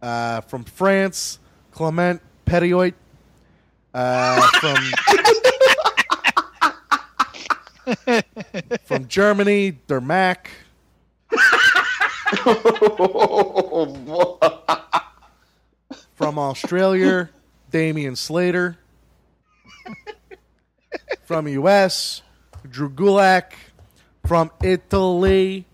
Uh, 0.00 0.40
from 0.42 0.64
France, 0.64 1.38
Clement 1.72 2.22
Petiot. 2.46 2.94
Uh, 3.92 4.46
from 4.60 4.76
from 8.84 9.08
Germany, 9.08 9.72
Dermack. 9.88 10.46
From 16.14 16.38
Australia, 16.38 17.30
Damian 17.70 18.14
Slater. 18.14 18.76
From 21.24 21.48
U.S., 21.48 22.22
Drew 22.68 22.90
Gulak. 22.90 23.52
From 24.26 24.50
Italy, 24.62 25.64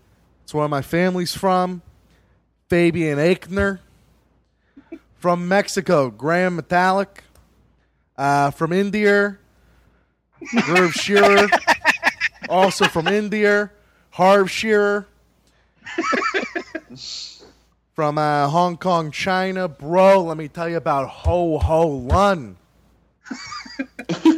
it's 0.43 0.53
where 0.53 0.67
my 0.67 0.81
family's 0.81 1.35
from. 1.35 1.81
Fabian 2.69 3.19
Aichner. 3.19 3.79
From 5.17 5.47
Mexico, 5.47 6.09
Graham 6.09 6.55
Metallic. 6.55 7.23
Uh, 8.17 8.51
from 8.51 8.73
India, 8.73 9.37
Irv 10.69 10.93
Shearer. 10.93 11.47
also 12.49 12.85
from 12.85 13.07
India, 13.07 13.71
Harv 14.11 14.49
Shearer. 14.49 15.07
from 17.93 18.17
uh, 18.17 18.47
Hong 18.47 18.77
Kong, 18.77 19.11
China. 19.11 19.67
Bro, 19.67 20.23
let 20.23 20.37
me 20.37 20.47
tell 20.47 20.67
you 20.69 20.77
about 20.77 21.09
Ho 21.09 21.57
Ho 21.59 21.87
Lun. 21.87 22.57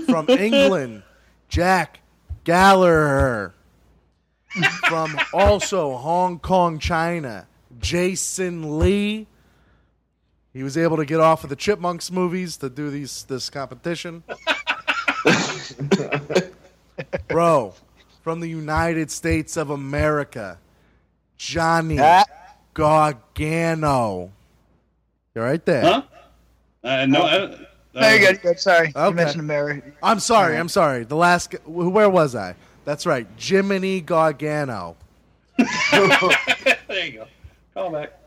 from 0.08 0.30
England, 0.30 1.04
Jack 1.48 2.00
Gallagher. 2.44 3.54
from 4.88 5.18
also 5.32 5.96
Hong 5.98 6.40
Kong, 6.40 6.80
China, 6.80 7.48
Jason 7.80 8.80
Lee. 8.80 9.28
He 10.60 10.64
was 10.64 10.78
able 10.78 10.98
to 10.98 11.06
get 11.06 11.22
off 11.22 11.46
of 11.46 11.50
the 11.50 11.56
Chipmunks 11.56 12.12
movies 12.12 12.58
to 12.58 12.70
do 12.70 12.90
these 12.90 13.24
this 13.30 13.50
competition. 13.50 14.24
Bro, 17.30 17.76
from 18.24 18.42
the 18.42 18.50
United 18.50 19.10
States 19.10 19.56
of 19.56 19.70
America, 19.70 20.58
Johnny 21.38 21.98
Gargano. 22.74 24.34
You're 25.34 25.46
right 25.46 25.66
there. 25.66 25.82
Huh? 25.82 26.02
Uh, 26.84 27.06
no, 27.06 27.22
I, 27.22 27.38
uh, 27.38 27.58
No, 27.94 28.10
you're 28.10 28.20
good. 28.20 28.42
Good. 28.42 28.60
Sorry. 28.60 28.90
Okay. 28.94 29.08
You 29.08 29.14
mentioned 29.14 29.40
America. 29.40 29.94
I'm 30.04 30.20
sorry. 30.20 30.58
I'm 30.58 30.68
sorry. 30.68 31.06
The 31.06 31.16
last. 31.16 31.52
g- 31.52 31.58
Where 31.66 32.10
was 32.10 32.36
I? 32.36 32.56
That's 32.84 33.06
right. 33.06 33.28
Jiminy 33.38 34.02
Gargano. 34.02 34.98
there 35.58 37.06
you 37.06 37.12
go. 37.14 37.28
Call 37.74 37.94
back. 37.94 38.19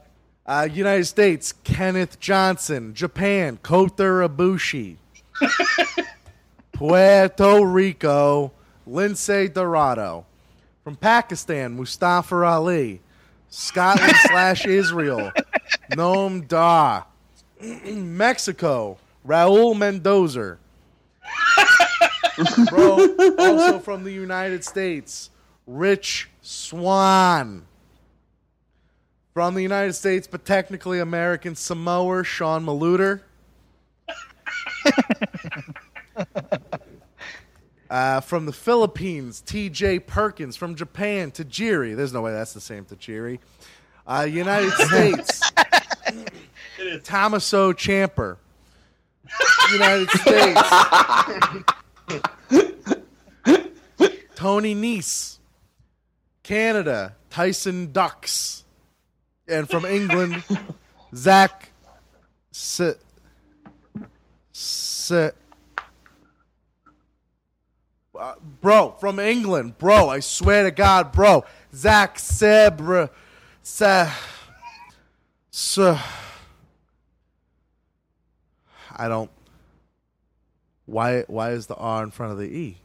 Uh, 0.44 0.69
United 0.73 1.05
States, 1.05 1.52
Kenneth 1.64 2.19
Johnson. 2.19 2.94
Japan, 2.94 3.59
Kota 3.62 4.02
Ibushi. 4.02 4.97
Puerto 6.73 7.64
Rico, 7.64 8.52
Lindsay 8.86 9.48
Dorado. 9.48 10.27
From 10.82 10.97
Pakistan, 10.97 11.77
Mustafa 11.77 12.44
Ali. 12.44 13.01
Scotland 13.52 14.14
slash 14.27 14.66
Israel, 14.66 15.31
Noam 15.93 16.48
Dar. 16.48 17.06
Mexico, 17.60 18.98
Raul 19.27 19.77
Mendoza. 19.77 20.59
Bro, 22.70 23.14
also 23.39 23.78
from 23.78 24.05
the 24.05 24.10
United 24.10 24.64
States, 24.64 25.31
Rich 25.66 26.31
Swann. 26.40 27.66
From 29.34 29.54
the 29.54 29.62
United 29.62 29.94
States, 29.94 30.26
but 30.26 30.44
technically 30.44 30.98
American 30.98 31.54
Samoa, 31.54 32.24
Sean 32.24 32.64
Maluder. 32.64 33.20
Uh, 37.92 38.20
from 38.22 38.46
the 38.46 38.52
Philippines, 38.54 39.42
TJ 39.44 40.06
Perkins. 40.06 40.56
From 40.56 40.74
Japan, 40.76 41.30
Tajiri. 41.30 41.94
There's 41.94 42.14
no 42.14 42.22
way 42.22 42.32
that's 42.32 42.54
the 42.54 42.60
same 42.60 42.86
Tajiri. 42.86 43.38
Uh, 44.06 44.26
United 44.30 44.72
States, 44.78 45.42
Tommaso 47.04 47.74
Champer. 47.74 48.38
United 49.72 50.09
States, 50.09 50.60
Tony 54.36 54.74
Nese. 54.74 55.36
Canada, 56.42 57.14
Tyson 57.28 57.92
Dux. 57.92 58.61
And 59.52 59.68
from 59.68 59.84
England, 59.84 60.42
Zach. 61.14 61.68
S- 62.54 62.96
S- 64.54 65.12
uh, 68.18 68.34
bro, 68.60 68.94
from 69.00 69.18
England, 69.18 69.76
bro. 69.78 70.08
I 70.08 70.20
swear 70.20 70.64
to 70.64 70.70
God, 70.70 71.12
bro. 71.12 71.44
Zach 71.74 72.16
Sebra, 72.18 73.10
Sa, 73.62 74.10
Sa. 75.50 76.00
I 78.94 79.08
don't. 79.08 79.30
Why? 80.86 81.22
Why 81.22 81.50
is 81.50 81.66
the 81.66 81.74
R 81.74 82.04
in 82.04 82.10
front 82.10 82.32
of 82.32 82.38
the 82.38 82.44
E? 82.44 82.76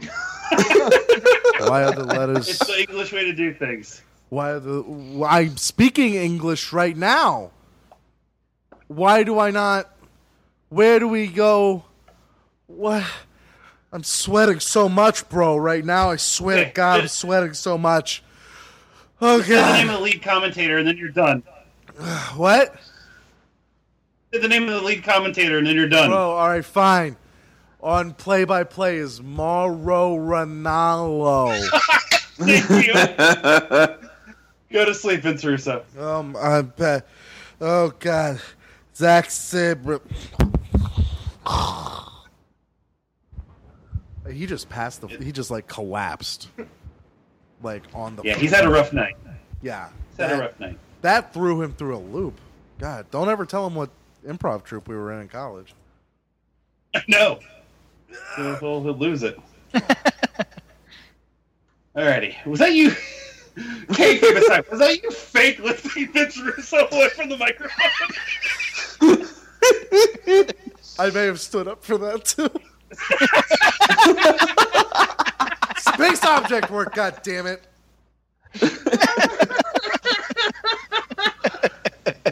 why 0.00 1.84
are 1.84 1.92
the 1.92 2.04
letters? 2.04 2.48
It's 2.48 2.66
the 2.66 2.80
English 2.88 3.12
way 3.12 3.24
to 3.24 3.32
do 3.32 3.52
things. 3.52 4.02
Why 4.30 4.52
the? 4.54 5.26
I'm 5.28 5.56
speaking 5.56 6.14
English 6.14 6.72
right 6.72 6.96
now. 6.96 7.50
Why 8.86 9.24
do 9.24 9.38
I 9.38 9.50
not? 9.50 9.90
Where 10.68 11.00
do 11.00 11.08
we 11.08 11.26
go? 11.26 11.84
What? 12.68 13.04
I'm 13.92 14.04
sweating 14.04 14.60
so 14.60 14.88
much, 14.88 15.28
bro. 15.28 15.56
Right 15.56 15.84
now, 15.84 16.10
I 16.10 16.16
swear 16.16 16.64
to 16.64 16.70
God, 16.70 17.00
I'm 17.00 17.08
sweating 17.08 17.54
so 17.54 17.76
much. 17.76 18.22
Oh 19.20 19.42
Say 19.42 19.56
the 19.56 19.72
name 19.72 19.88
of 19.88 19.96
the 19.96 20.00
lead 20.00 20.22
commentator, 20.22 20.78
and 20.78 20.86
then 20.86 20.96
you're 20.96 21.08
done. 21.08 21.42
What? 22.36 22.74
The 24.30 24.46
name 24.46 24.68
of 24.68 24.74
the 24.74 24.80
lead 24.80 25.02
commentator, 25.02 25.58
and 25.58 25.66
then 25.66 25.74
you're 25.74 25.88
done. 25.88 26.10
Bro, 26.10 26.30
all 26.30 26.48
right, 26.48 26.64
fine. 26.64 27.16
On 27.80 28.14
play 28.14 28.44
by 28.44 28.62
play 28.62 28.98
is 28.98 29.20
Mauro 29.20 30.16
Ronaldo. 30.16 31.60
Thank 32.38 32.86
you. 32.86 34.06
Go 34.72 34.84
to 34.84 34.94
sleep, 34.94 35.22
Vince 35.22 35.44
Russo. 35.44 35.84
Um, 35.98 36.36
I 36.38 36.62
bet. 36.62 37.06
Oh 37.60 37.92
God, 37.98 38.40
Zach 38.94 39.30
Sabra. 39.30 40.00
He 44.32 44.46
just 44.46 44.68
passed 44.68 45.00
the. 45.00 45.08
He 45.08 45.32
just 45.32 45.50
like 45.50 45.66
collapsed, 45.66 46.48
like 47.62 47.82
on 47.94 48.14
the. 48.16 48.22
Yeah, 48.22 48.36
he's 48.36 48.52
had 48.52 48.64
a 48.64 48.70
rough 48.70 48.92
night. 48.92 49.16
Yeah, 49.60 49.88
He's 50.10 50.18
had 50.18 50.38
a 50.38 50.40
rough 50.40 50.60
night. 50.60 50.78
That 51.02 51.34
threw 51.34 51.60
him 51.62 51.72
through 51.72 51.96
a 51.96 51.98
loop. 51.98 52.40
God, 52.78 53.10
don't 53.10 53.28
ever 53.28 53.44
tell 53.44 53.66
him 53.66 53.74
what 53.74 53.90
improv 54.26 54.62
troupe 54.64 54.88
we 54.88 54.94
were 54.94 55.12
in 55.12 55.20
in 55.22 55.28
college. 55.28 55.74
No. 57.06 57.38
He'll, 58.36 58.56
he'll, 58.56 58.82
he'll 58.82 58.94
lose 58.98 59.22
it. 59.22 59.38
Alrighty. 61.96 62.44
Was 62.46 62.58
that 62.58 62.72
you? 62.72 62.92
Kayfabe 63.88 64.36
aside, 64.36 64.64
was 64.70 64.78
that 64.78 65.02
you 65.02 65.10
fake 65.10 65.58
lifting 65.60 66.12
Vince 66.12 66.38
Russo 66.40 66.88
away 66.90 67.08
from 67.10 67.28
the 67.28 67.36
microphone? 67.36 67.76
I 70.98 71.10
may 71.10 71.24
have 71.24 71.40
stood 71.40 71.68
up 71.68 71.84
for 71.84 71.98
that 71.98 72.24
too. 72.24 72.50
Space 75.94 76.24
object 76.24 76.70
work, 76.70 76.94
god 76.94 77.20
damn 77.22 77.46
it. 77.46 77.66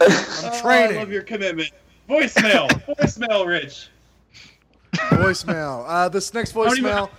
I'm 0.00 0.60
training. 0.60 0.96
Oh, 0.96 1.00
I 1.00 1.02
love 1.02 1.12
your 1.12 1.22
commitment. 1.22 1.70
Voicemail. 2.08 2.68
Voicemail, 2.86 3.46
Rich. 3.46 3.88
voicemail. 4.92 5.84
Uh, 5.86 6.08
this 6.08 6.32
next 6.34 6.52
How 6.52 6.64
many 6.64 6.80
voicemail 6.80 7.10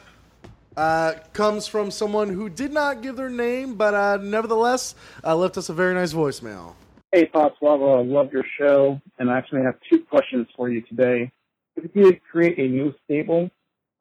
uh, 0.78 1.14
comes 1.34 1.68
from 1.68 1.92
someone 1.92 2.30
who 2.30 2.50
did 2.50 2.72
not 2.72 3.02
give 3.02 3.16
their 3.16 3.30
name, 3.30 3.76
but 3.76 3.94
uh, 3.94 4.18
nevertheless 4.18 4.96
uh, 5.24 5.36
left 5.36 5.58
us 5.58 5.70
a 5.70 5.74
very 5.74 5.94
nice 5.94 6.14
voicemail. 6.14 6.74
Hey, 7.12 7.26
Pop 7.26 7.56
Slava, 7.60 7.86
I 7.86 8.04
love 8.04 8.32
your 8.32 8.46
show, 8.60 9.02
and 9.18 9.32
I 9.32 9.38
actually 9.38 9.64
have 9.64 9.76
two 9.90 10.04
questions 10.04 10.48
for 10.56 10.70
you 10.70 10.82
today. 10.82 11.32
If 11.76 11.84
you 11.96 12.04
could 12.04 12.22
create 12.32 12.60
a 12.60 12.68
new 12.68 12.94
stable 13.04 13.50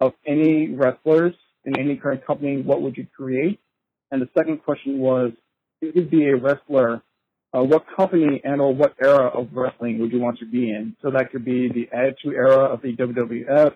of 0.01 0.13
any 0.27 0.69
wrestlers 0.69 1.35
in 1.65 1.79
any 1.79 1.97
current 1.97 2.27
company, 2.27 2.61
what 2.61 2.83
would 2.83 2.97
you 2.97 3.07
create? 3.17 3.61
And 4.11 4.21
the 4.21 4.29
second 4.37 4.59
question 4.65 4.99
was, 4.99 5.33
if 5.81 5.95
you 5.95 6.03
could 6.03 6.11
be 6.11 6.29
a 6.29 6.37
wrestler, 6.37 7.03
uh, 7.57 7.63
what 7.63 7.85
company 7.97 8.41
and 8.45 8.61
or 8.61 8.75
what 8.75 8.95
era 9.03 9.27
of 9.29 9.49
wrestling 9.53 9.99
would 10.01 10.13
you 10.13 10.21
want 10.21 10.39
to 10.41 10.47
be 10.47 10.71
in? 10.71 10.97
So 11.03 11.11
that 11.11 11.31
could 11.31 11.45
be 11.45 11.69
the 11.69 11.89
Attitude 11.93 12.35
Era 12.35 12.65
of 12.65 12.83
the 12.83 12.95
WWF, 12.95 13.75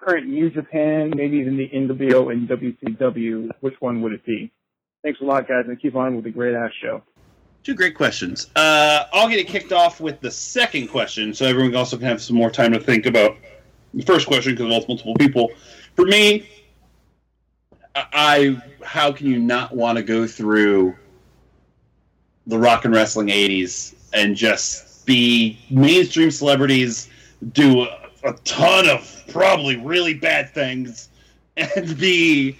current 0.00 0.26
New 0.26 0.50
Japan, 0.50 1.12
maybe 1.14 1.38
even 1.38 1.56
the 1.56 1.68
NWO 1.68 2.32
and 2.32 2.48
WCW. 2.48 3.50
Which 3.60 3.74
one 3.80 4.00
would 4.02 4.12
it 4.12 4.24
be? 4.24 4.50
Thanks 5.02 5.20
a 5.20 5.24
lot, 5.24 5.48
guys, 5.48 5.64
and 5.66 5.80
keep 5.80 5.94
on 5.94 6.14
with 6.16 6.24
the 6.24 6.30
great 6.30 6.54
ass 6.54 6.72
show. 6.82 7.02
Two 7.62 7.74
great 7.74 7.94
questions. 7.94 8.48
Uh, 8.56 9.04
I'll 9.12 9.28
get 9.28 9.38
it 9.38 9.46
kicked 9.46 9.72
off 9.72 10.00
with 10.00 10.20
the 10.20 10.30
second 10.30 10.88
question, 10.88 11.34
so 11.34 11.46
everyone 11.46 11.74
also 11.74 11.96
can 11.96 12.06
have 12.06 12.22
some 12.22 12.36
more 12.36 12.50
time 12.50 12.72
to 12.72 12.80
think 12.80 13.06
about 13.06 13.36
the 13.92 14.02
first 14.02 14.26
question 14.26 14.54
because 14.54 14.74
it's 14.74 14.88
multiple 14.88 15.14
people. 15.14 15.50
For 15.94 16.06
me, 16.06 16.48
I 17.94 18.60
how 18.82 19.12
can 19.12 19.26
you 19.26 19.38
not 19.38 19.74
want 19.74 19.98
to 19.98 20.02
go 20.02 20.26
through 20.26 20.96
the 22.46 22.58
rock 22.58 22.84
and 22.84 22.94
wrestling 22.94 23.28
'80s 23.28 23.94
and 24.14 24.36
just 24.36 25.04
be 25.06 25.58
mainstream 25.70 26.30
celebrities, 26.30 27.08
do 27.52 27.86
a, 28.24 28.32
ton 28.44 28.88
of 28.88 29.24
probably 29.28 29.76
really 29.76 30.14
bad 30.14 30.50
things, 30.50 31.08
and 31.56 31.98
be 31.98 32.58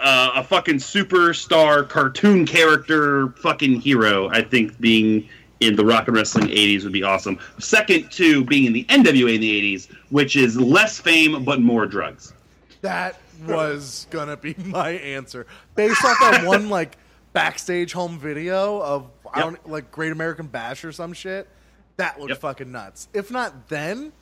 uh, 0.00 0.32
a 0.36 0.44
fucking 0.44 0.76
superstar 0.76 1.88
cartoon 1.88 2.46
character 2.46 3.28
fucking 3.42 3.80
hero. 3.80 4.28
I 4.30 4.42
think 4.42 4.78
being 4.80 5.28
in 5.60 5.76
the 5.76 5.84
rock 5.84 6.08
and 6.08 6.16
wrestling 6.16 6.48
80s 6.48 6.82
would 6.82 6.92
be 6.92 7.02
awesome. 7.02 7.38
Second 7.58 8.10
to 8.12 8.44
being 8.44 8.64
in 8.64 8.72
the 8.72 8.84
NWA 8.84 9.36
in 9.36 9.40
the 9.40 9.76
80s, 9.76 9.90
which 10.10 10.34
is 10.34 10.58
less 10.58 10.98
fame 10.98 11.44
but 11.44 11.60
more 11.60 11.86
drugs. 11.86 12.32
That 12.80 13.20
was 13.46 14.06
gonna 14.10 14.36
be 14.36 14.54
my 14.64 14.90
answer 14.90 15.46
based 15.74 16.04
off 16.04 16.16
that 16.20 16.44
one 16.44 16.68
like 16.68 16.96
backstage 17.32 17.92
home 17.92 18.18
video 18.18 18.80
of 18.82 19.10
I 19.32 19.40
don't 19.40 19.68
like 19.68 19.90
Great 19.90 20.12
American 20.12 20.46
Bash 20.48 20.84
or 20.84 20.92
some 20.92 21.12
shit. 21.12 21.48
That 21.96 22.20
looked 22.20 22.40
fucking 22.40 22.70
nuts. 22.70 23.08
If 23.12 23.30
not 23.30 23.68
then, 23.68 24.12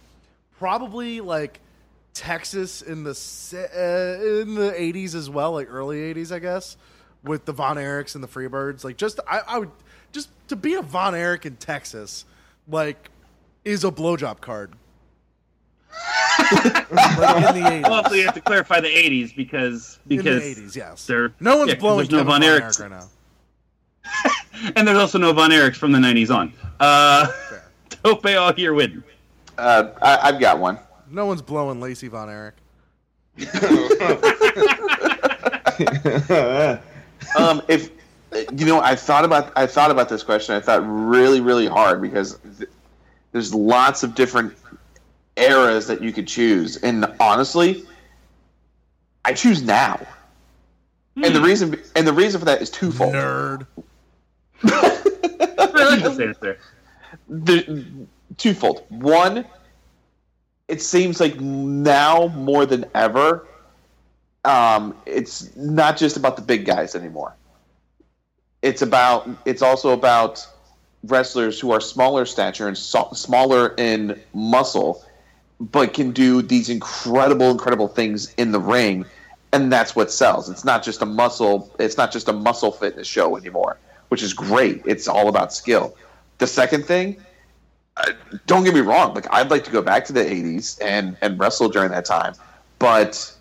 probably 0.61 1.23
like 1.23 1.59
Texas 2.12 2.82
in 2.82 3.03
the 3.03 3.12
uh, 3.55 4.43
in 4.43 4.55
the 4.55 4.73
eighties 4.77 5.15
as 5.15 5.31
well, 5.31 5.53
like 5.53 5.69
early 5.70 6.01
eighties, 6.03 6.31
I 6.31 6.39
guess, 6.39 6.77
with 7.24 7.47
the 7.47 7.53
Von 7.53 7.77
Erichs 7.77 8.15
and 8.15 8.23
the 8.23 8.28
Freebirds. 8.28 8.85
Like 8.85 8.99
just 8.99 9.19
I, 9.27 9.41
I 9.47 9.59
would 9.59 9.70
just 10.12 10.28
to 10.49 10.57
be 10.57 10.74
a 10.74 10.82
Von 10.82 11.15
Erich 11.15 11.47
in 11.47 11.57
Texas, 11.57 12.27
like 12.69 13.11
is 13.65 13.85
a 13.85 13.91
blowjob 13.91 14.41
card. 14.43 14.74
like 16.53 16.66
in 16.66 16.93
the 16.93 17.69
80s. 17.69 17.82
Well, 17.89 18.05
so 18.05 18.15
you 18.15 18.24
have 18.24 18.35
to 18.35 18.41
clarify 18.41 18.81
the 18.81 18.89
80s 18.89 19.35
because 19.35 19.99
In 20.09 20.16
the 20.19 20.23
because 20.23 20.43
80s, 20.43 20.77
yes. 20.77 21.07
they're 21.07 21.32
No 21.41 21.57
one's 21.57 21.73
yeah, 21.73 21.78
blowing 21.78 22.07
no 22.11 22.19
Von 22.19 22.27
Von 22.27 22.43
Erichs 22.43 22.81
right 22.81 22.91
now. 22.91 23.09
and 24.77 24.87
there's 24.87 24.99
also 24.99 25.19
no 25.19 25.32
Von 25.32 25.51
Erichs 25.51 25.77
from 25.77 25.91
the 25.93 25.99
90s 25.99 26.35
on. 26.35 26.53
Uh, 26.78 27.27
Tope 27.91 28.27
all 28.27 28.53
here 28.53 28.73
win. 28.73 29.03
Uh, 29.61 29.93
I, 30.01 30.28
I've 30.28 30.41
got 30.41 30.59
one. 30.59 30.78
No 31.09 31.27
one's 31.27 31.43
blowing 31.43 31.81
Lacey 31.81 32.09
Von 32.09 32.31
Erich. 32.31 32.55
um, 37.37 37.62
if 37.69 37.91
you 38.31 38.66
know, 38.66 38.81
I 38.81 38.95
thought 38.97 39.24
about 39.24 39.53
I 39.57 39.66
thought 39.66 39.91
about 39.91 40.09
this 40.09 40.23
question. 40.23 40.55
I 40.55 40.61
thought 40.61 40.82
really, 40.85 41.41
really 41.41 41.66
hard 41.66 42.01
because 42.01 42.39
th- 42.59 42.70
there's 43.32 43.55
lots 43.55 44.03
of 44.03 44.15
different 44.15 44.57
eras 45.37 45.87
that 45.87 46.03
you 46.03 46.12
could 46.12 46.27
choose, 46.27 46.77
and 46.78 47.07
honestly, 47.20 47.85
I 49.24 49.32
choose 49.32 49.62
now. 49.62 50.01
And 51.23 51.35
the 51.35 51.41
reason 51.41 51.78
and 51.97 52.07
the 52.07 52.12
reason 52.12 52.39
for 52.39 52.47
that 52.47 52.62
is 52.62 52.70
twofold. 52.70 53.15
Nerd. 53.15 53.66
I 54.65 55.97
like 55.97 56.03
this 56.03 56.19
answer. 56.19 56.59
The, 57.28 57.87
twofold. 58.37 58.85
One, 58.89 59.45
it 60.69 60.82
seems 60.82 61.20
like 61.20 61.41
now 61.41 62.28
more 62.28 62.66
than 62.66 62.85
ever, 62.95 63.47
um, 64.45 64.97
it's 65.07 65.55
not 65.57 65.97
just 65.97 66.16
about 66.16 66.37
the 66.37 66.43
big 66.43 66.65
guys 66.65 66.95
anymore. 66.95 67.35
It's 68.62 68.82
about. 68.82 69.28
It's 69.45 69.62
also 69.62 69.91
about 69.91 70.47
wrestlers 71.05 71.59
who 71.59 71.70
are 71.73 71.81
smaller 71.81 72.27
stature 72.27 72.69
and 72.69 72.77
so, 72.77 73.09
smaller 73.15 73.74
in 73.78 74.20
muscle, 74.35 75.03
but 75.59 75.95
can 75.95 76.11
do 76.11 76.43
these 76.43 76.69
incredible, 76.69 77.51
incredible 77.51 77.89
things 77.89 78.35
in 78.35 78.53
the 78.53 78.61
ring, 78.61 79.07
and 79.53 79.73
that's 79.73 79.97
what 79.97 80.12
sells. 80.12 80.51
It's 80.51 80.65
not 80.65 80.82
just 80.82 81.01
a 81.01 81.07
muscle. 81.07 81.74
It's 81.78 81.97
not 81.97 82.12
just 82.12 82.28
a 82.28 82.32
muscle 82.32 82.70
fitness 82.70 83.07
show 83.07 83.37
anymore, 83.37 83.78
which 84.09 84.23
is 84.23 84.35
great. 84.35 84.82
It's 84.87 85.09
all 85.09 85.28
about 85.28 85.53
skill. 85.53 85.97
The 86.41 86.47
second 86.47 86.87
thing, 86.87 87.17
uh, 87.97 88.12
don't 88.47 88.65
get 88.65 88.75
me 88.75 88.81
wrong. 88.81 89.15
Like 89.15 89.27
I'd 89.31 89.51
like 89.51 89.62
to 89.65 89.71
go 89.71 89.83
back 89.83 90.07
to 90.07 90.12
the 90.12 90.25
'80s 90.25 90.79
and 90.83 91.17
and 91.21 91.39
wrestle 91.39 91.69
during 91.69 91.91
that 91.91 92.07
time, 92.07 92.35
but 92.79 93.33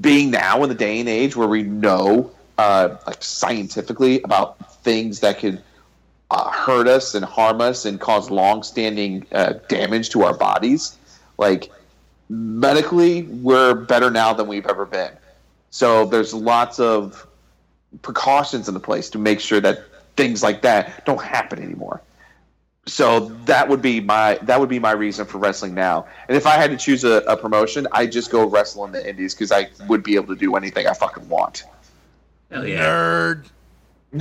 being 0.00 0.30
now 0.30 0.62
in 0.62 0.68
the 0.68 0.74
day 0.74 1.00
and 1.00 1.08
age 1.08 1.34
where 1.34 1.48
we 1.48 1.64
know, 1.64 2.30
uh, 2.58 2.96
like 3.06 3.22
scientifically, 3.22 4.22
about 4.22 4.82
things 4.82 5.18
that 5.20 5.40
could 5.40 5.62
uh, 6.30 6.48
hurt 6.50 6.86
us 6.86 7.14
and 7.14 7.24
harm 7.24 7.60
us 7.60 7.84
and 7.84 8.00
cause 8.00 8.30
long-standing 8.30 9.26
uh, 9.32 9.54
damage 9.68 10.10
to 10.10 10.22
our 10.22 10.36
bodies, 10.36 10.96
like 11.38 11.72
medically, 12.28 13.22
we're 13.22 13.74
better 13.74 14.10
now 14.10 14.32
than 14.32 14.46
we've 14.46 14.66
ever 14.66 14.86
been. 14.86 15.10
So 15.70 16.06
there's 16.06 16.32
lots 16.32 16.78
of 16.78 17.26
precautions 18.02 18.68
in 18.68 18.74
the 18.74 18.80
place 18.80 19.10
to 19.10 19.18
make 19.18 19.40
sure 19.40 19.60
that 19.60 19.82
things 20.20 20.42
like 20.42 20.60
that 20.60 21.06
don't 21.06 21.22
happen 21.22 21.62
anymore. 21.62 22.02
So 22.86 23.20
that 23.46 23.68
would 23.68 23.80
be 23.80 24.00
my 24.00 24.38
that 24.42 24.60
would 24.60 24.68
be 24.68 24.78
my 24.78 24.92
reason 24.92 25.24
for 25.24 25.38
wrestling 25.38 25.74
now. 25.74 26.06
And 26.28 26.36
if 26.36 26.46
I 26.46 26.56
had 26.56 26.70
to 26.70 26.76
choose 26.76 27.04
a, 27.04 27.22
a 27.26 27.36
promotion, 27.36 27.86
I'd 27.92 28.12
just 28.12 28.30
go 28.30 28.46
wrestle 28.46 28.84
in 28.84 28.92
the 28.92 29.08
indies 29.08 29.34
because 29.34 29.52
I 29.52 29.70
would 29.88 30.02
be 30.02 30.16
able 30.16 30.34
to 30.34 30.36
do 30.36 30.56
anything 30.56 30.86
I 30.86 30.92
fucking 30.92 31.28
want. 31.28 31.64
Hell 32.50 32.62
Nerd. 32.62 33.44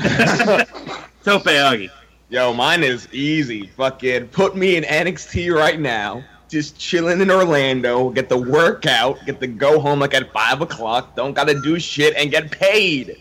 Tope 1.23 1.43
Augie. 1.45 1.89
Yo, 2.29 2.53
mine 2.53 2.83
is 2.83 3.11
easy. 3.11 3.67
Fucking 3.75 4.27
put 4.27 4.55
me 4.55 4.77
in 4.77 4.83
NXT 4.83 5.53
right 5.53 5.79
now. 5.79 6.23
Just 6.47 6.77
chilling 6.79 7.21
in 7.21 7.29
Orlando, 7.29 8.09
get 8.09 8.29
the 8.29 8.37
workout, 8.37 9.19
get 9.25 9.39
to 9.39 9.47
go 9.47 9.79
home 9.79 9.99
like 9.99 10.13
at 10.13 10.31
five 10.31 10.61
o'clock. 10.61 11.15
Don't 11.15 11.33
gotta 11.33 11.59
do 11.59 11.79
shit 11.79 12.15
and 12.15 12.31
get 12.31 12.51
paid. 12.51 13.17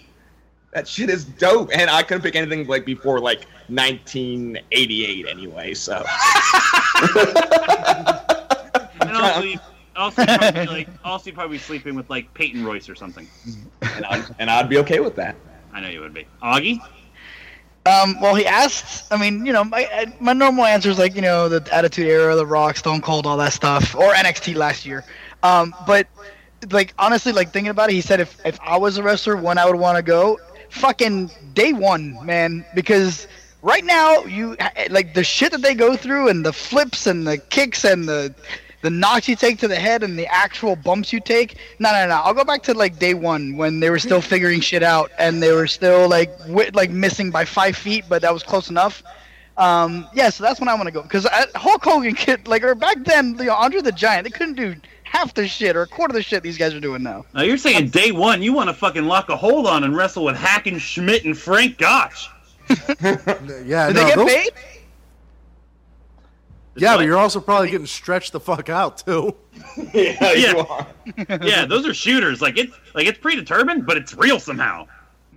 That 0.72 0.86
shit 0.86 1.08
is 1.08 1.24
dope, 1.24 1.70
and 1.72 1.88
I 1.88 2.02
couldn't 2.02 2.22
pick 2.22 2.36
anything 2.36 2.66
like 2.66 2.84
before 2.84 3.20
like 3.20 3.46
1988 3.68 5.26
anyway. 5.26 5.74
So 5.74 6.04
And 9.00 9.16
also, 9.16 9.40
you, 9.42 9.58
also, 9.96 10.22
you'd 10.22 10.38
probably, 10.38 10.66
like, 10.66 10.88
also 11.04 11.26
you'd 11.26 11.34
probably 11.34 11.56
be 11.56 11.62
sleeping 11.62 11.94
with 11.94 12.10
like 12.10 12.32
Peyton 12.34 12.64
Royce 12.64 12.88
or 12.88 12.94
something. 12.94 13.26
and 13.82 14.04
I'd, 14.04 14.24
and 14.38 14.50
I'd 14.50 14.68
be 14.68 14.78
okay 14.78 15.00
with 15.00 15.16
that. 15.16 15.36
I 15.72 15.80
know 15.80 15.88
you 15.88 16.00
would 16.00 16.14
be. 16.14 16.26
Augie? 16.42 16.80
Um, 17.86 18.20
well, 18.20 18.34
he 18.34 18.44
asked. 18.46 19.12
I 19.12 19.16
mean, 19.16 19.46
you 19.46 19.52
know, 19.52 19.64
my 19.64 20.12
my 20.20 20.32
normal 20.32 20.64
answer 20.64 20.90
is 20.90 20.98
like, 20.98 21.14
you 21.14 21.22
know, 21.22 21.48
the 21.48 21.66
Attitude 21.74 22.06
Era, 22.06 22.34
The 22.34 22.44
Rock, 22.44 22.76
Stone 22.76 23.00
Cold, 23.00 23.26
all 23.26 23.36
that 23.38 23.52
stuff, 23.52 23.94
or 23.94 24.12
NXT 24.12 24.56
last 24.56 24.84
year. 24.84 25.04
Um, 25.42 25.74
but 25.86 26.06
like 26.70 26.92
honestly, 26.98 27.32
like 27.32 27.52
thinking 27.52 27.70
about 27.70 27.90
it, 27.90 27.94
he 27.94 28.00
said 28.00 28.20
if 28.20 28.38
if 28.44 28.58
I 28.60 28.76
was 28.76 28.98
a 28.98 29.02
wrestler, 29.02 29.36
when 29.36 29.56
I 29.56 29.64
would 29.64 29.76
want 29.76 29.96
to 29.96 30.02
go, 30.02 30.38
fucking 30.70 31.30
day 31.54 31.72
one, 31.72 32.24
man, 32.24 32.64
because 32.74 33.26
right 33.62 33.84
now 33.84 34.24
you 34.24 34.56
like 34.90 35.14
the 35.14 35.24
shit 35.24 35.52
that 35.52 35.62
they 35.62 35.74
go 35.74 35.96
through 35.96 36.28
and 36.28 36.44
the 36.44 36.52
flips 36.52 37.06
and 37.06 37.26
the 37.26 37.38
kicks 37.38 37.84
and 37.84 38.08
the 38.08 38.34
the 38.80 38.90
knocks 38.90 39.28
you 39.28 39.34
take 39.34 39.58
to 39.58 39.66
the 39.66 39.76
head 39.76 40.04
and 40.04 40.16
the 40.16 40.26
actual 40.28 40.76
bumps 40.76 41.12
you 41.12 41.18
take. 41.18 41.56
No, 41.80 41.90
no, 41.92 42.06
no. 42.06 42.14
I'll 42.14 42.34
go 42.34 42.44
back 42.44 42.62
to 42.64 42.74
like 42.74 42.98
day 42.98 43.12
one 43.14 43.56
when 43.56 43.80
they 43.80 43.90
were 43.90 43.98
still 43.98 44.20
figuring 44.20 44.60
shit 44.60 44.82
out 44.84 45.10
and 45.18 45.42
they 45.42 45.50
were 45.52 45.66
still 45.66 46.08
like 46.08 46.36
wi- 46.46 46.70
like 46.72 46.90
missing 46.90 47.30
by 47.30 47.44
five 47.44 47.76
feet, 47.76 48.04
but 48.08 48.22
that 48.22 48.32
was 48.32 48.42
close 48.42 48.70
enough. 48.70 49.02
Um, 49.56 50.06
yeah, 50.14 50.30
so 50.30 50.44
that's 50.44 50.60
when 50.60 50.68
I 50.68 50.74
want 50.74 50.86
to 50.86 50.92
go 50.92 51.02
because 51.02 51.26
Hulk 51.56 51.82
Hogan 51.82 52.14
kid 52.24 52.46
like 52.46 52.62
or 52.62 52.76
back 52.76 53.02
then, 53.04 53.36
you 53.38 53.46
know, 53.46 53.54
Andre 53.54 53.80
the 53.80 53.90
Giant, 53.90 54.24
they 54.24 54.30
couldn't 54.30 54.54
do 54.54 54.76
half 55.08 55.34
the 55.34 55.48
shit 55.48 55.74
or 55.76 55.82
a 55.82 55.86
quarter 55.86 56.12
of 56.12 56.16
the 56.16 56.22
shit 56.22 56.42
these 56.42 56.58
guys 56.58 56.74
are 56.74 56.80
doing 56.80 57.02
now. 57.02 57.24
Now 57.34 57.42
you're 57.42 57.58
saying 57.58 57.88
day 57.88 58.12
one 58.12 58.42
you 58.42 58.52
want 58.52 58.68
to 58.68 58.74
fucking 58.74 59.04
lock 59.04 59.28
a 59.28 59.36
hold 59.36 59.66
on 59.66 59.84
and 59.84 59.96
wrestle 59.96 60.24
with 60.24 60.36
Hackenschmidt 60.36 61.24
and 61.24 61.36
Frank 61.36 61.78
Gotch. 61.78 62.28
yeah, 62.68 63.16
Did 63.16 63.66
no, 63.66 63.92
they 63.92 63.94
get 63.94 64.16
those- 64.16 64.30
paid? 64.32 64.50
Yeah, 66.76 66.96
but 66.96 67.06
you're 67.06 67.18
also 67.18 67.40
probably 67.40 67.70
getting 67.70 67.86
stretched 67.86 68.32
the 68.32 68.38
fuck 68.38 68.68
out 68.68 68.98
too. 68.98 69.34
yeah, 69.92 70.32
yeah. 70.32 70.84
yeah, 71.42 71.64
those 71.66 71.84
are 71.86 71.92
shooters. 71.94 72.40
Like 72.40 72.56
it's 72.56 72.72
like 72.94 73.06
it's 73.06 73.18
predetermined, 73.18 73.84
but 73.84 73.96
it's 73.96 74.14
real 74.14 74.38
somehow. 74.38 74.86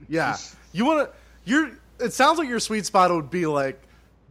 Yeah, 0.08 0.38
you 0.72 0.86
want 0.86 1.10
to. 1.10 1.16
You're. 1.46 1.72
It 2.00 2.14
sounds 2.14 2.38
like 2.38 2.48
your 2.48 2.60
sweet 2.60 2.86
spot 2.86 3.12
would 3.12 3.32
be 3.32 3.48
like 3.48 3.82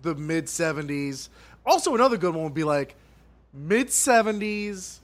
the 0.02 0.14
mid 0.14 0.46
'70s. 0.46 1.30
Also, 1.66 1.96
another 1.96 2.16
good 2.16 2.32
one 2.32 2.44
would 2.44 2.54
be 2.54 2.64
like 2.64 2.94
mid 3.52 3.88
'70s, 3.88 4.99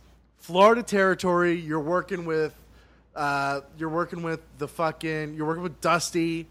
Florida 0.47 0.83
territory. 0.83 1.55
You're 1.55 1.81
working 1.81 2.25
with. 2.25 2.55
Uh, 3.17 3.63
you're 3.79 3.89
working 3.89 4.23
with 4.23 4.41
the 4.59 4.69
fucking. 4.69 5.35
You're 5.35 5.47
working 5.47 5.65
with 5.65 5.81
Dusty. 5.81 6.47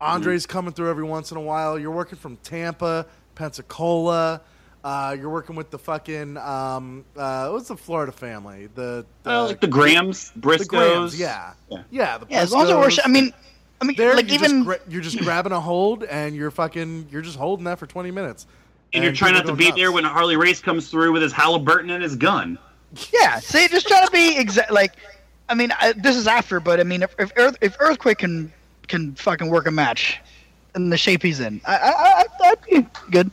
Andre's 0.00 0.46
coming 0.46 0.72
through 0.72 0.90
every 0.90 1.04
once 1.04 1.32
in 1.32 1.36
a 1.36 1.40
while. 1.40 1.76
You're 1.76 1.90
working 1.90 2.18
from 2.18 2.36
Tampa, 2.38 3.06
Pensacola. 3.34 4.42
Uh, 4.84 5.16
you're 5.18 5.30
working 5.30 5.56
with 5.56 5.70
the 5.70 5.78
fucking 5.78 6.36
um, 6.36 7.04
uh, 7.16 7.48
what's 7.48 7.66
the 7.66 7.76
Florida 7.76 8.12
family? 8.12 8.68
The, 8.76 9.04
the 9.24 9.30
Uh, 9.30 9.46
like 9.46 9.60
the 9.60 9.66
Grahams, 9.66 10.30
the 10.30 10.40
Briscoes. 10.40 10.68
Grahams, 10.68 11.18
yeah, 11.18 11.54
yeah. 11.90 12.18
the 12.18 12.26
Yeah, 12.28 12.42
as 12.42 12.52
long 12.52 12.64
as 12.64 12.70
it 12.70 12.76
works. 12.76 12.96
Briscoes. 12.96 13.06
I 13.06 13.08
mean, 13.08 13.34
I 13.80 13.84
mean, 13.84 13.96
There, 13.96 14.14
like 14.14 14.26
you're 14.26 14.34
even 14.34 14.64
just 14.64 14.64
gra- 14.66 14.80
you're 14.88 15.02
just 15.02 15.18
grabbing 15.18 15.50
a 15.50 15.60
hold 15.60 16.04
and 16.04 16.36
you're 16.36 16.52
fucking 16.52 17.08
you're 17.10 17.22
just 17.22 17.36
holding 17.36 17.64
that 17.64 17.80
for 17.80 17.86
20 17.86 18.12
minutes. 18.12 18.46
And 18.92 19.02
you're 19.02 19.12
trying 19.12 19.34
not 19.34 19.40
to 19.46 19.48
go 19.48 19.56
be 19.56 19.72
there 19.72 19.90
when 19.90 20.04
Harley 20.04 20.36
Race 20.36 20.60
comes 20.60 20.88
through 20.88 21.12
with 21.12 21.22
his 21.22 21.32
Halliburton 21.32 21.90
and 21.90 22.02
his 22.02 22.14
gun. 22.14 22.56
Yeah, 23.12 23.38
see, 23.40 23.68
just 23.68 23.88
trying 23.88 24.06
to 24.06 24.12
be 24.12 24.38
exact. 24.38 24.70
Like, 24.70 24.92
I 25.48 25.54
mean, 25.54 25.72
I, 25.78 25.92
this 25.92 26.16
is 26.16 26.26
after, 26.26 26.60
but 26.60 26.80
I 26.80 26.84
mean, 26.84 27.02
if 27.02 27.14
if, 27.18 27.32
Earth, 27.36 27.56
if 27.60 27.76
Earthquake 27.80 28.18
can 28.18 28.52
can 28.88 29.14
fucking 29.14 29.50
work 29.50 29.66
a 29.66 29.70
match 29.70 30.20
in 30.74 30.90
the 30.90 30.96
shape 30.96 31.22
he's 31.22 31.40
in, 31.40 31.60
I, 31.66 31.76
I, 31.76 31.90
I 31.90 32.24
I'd 32.50 32.64
be 32.64 32.86
good. 33.10 33.30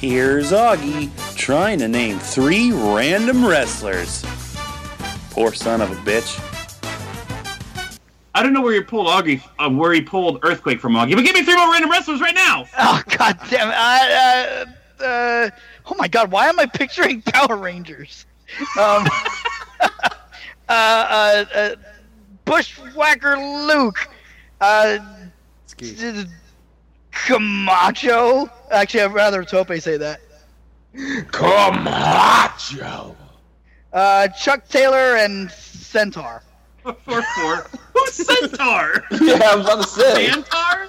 Here's 0.00 0.52
Augie 0.52 1.10
trying 1.36 1.80
to 1.80 1.88
name 1.88 2.20
three 2.20 2.70
random 2.70 3.44
wrestlers. 3.44 4.24
Poor 5.30 5.52
son 5.52 5.80
of 5.80 5.90
a 5.90 5.96
bitch. 5.96 6.47
I 8.38 8.42
don't 8.44 8.52
know 8.52 8.60
where 8.60 8.72
you 8.72 8.84
pulled 8.84 9.08
Augie, 9.08 9.42
uh, 9.58 9.68
where 9.68 9.92
he 9.92 10.00
pulled 10.00 10.38
Earthquake 10.44 10.78
from 10.80 10.92
Augie, 10.92 11.16
but 11.16 11.24
give 11.24 11.34
me 11.34 11.42
three 11.42 11.56
more 11.56 11.72
random 11.72 11.90
wrestlers 11.90 12.20
right 12.20 12.36
now. 12.36 12.66
Oh 12.78 13.02
god 13.08 13.36
damn 13.50 13.68
it! 13.68 13.74
I, 13.76 14.64
uh, 15.00 15.04
uh, 15.04 15.50
oh 15.86 15.96
my 15.98 16.06
god, 16.06 16.30
why 16.30 16.46
am 16.46 16.60
I 16.60 16.66
picturing 16.66 17.20
Power 17.20 17.56
Rangers? 17.56 18.26
Um, 18.78 19.08
uh, 19.80 19.88
uh, 20.68 21.44
uh, 21.52 21.74
Bushwhacker 22.44 23.36
Luke, 23.36 24.08
uh, 24.60 24.98
d- 25.76 26.26
Camacho. 27.10 28.48
Actually, 28.70 29.02
I'd 29.02 29.14
rather 29.14 29.42
Tope 29.42 29.72
say 29.80 29.96
that. 29.96 30.20
Camacho. 31.32 33.16
Uh, 33.92 34.28
Chuck 34.28 34.68
Taylor 34.68 35.16
and 35.16 35.50
Centaur. 35.50 36.44
Four 37.04 37.22
four. 37.22 37.66
Who's 37.94 38.14
Centaur? 38.14 39.04
yeah, 39.20 39.40
I 39.44 39.56
was 39.56 39.66
about 39.66 39.82
to 39.82 39.88
say. 39.88 40.28
Centaur? 40.28 40.88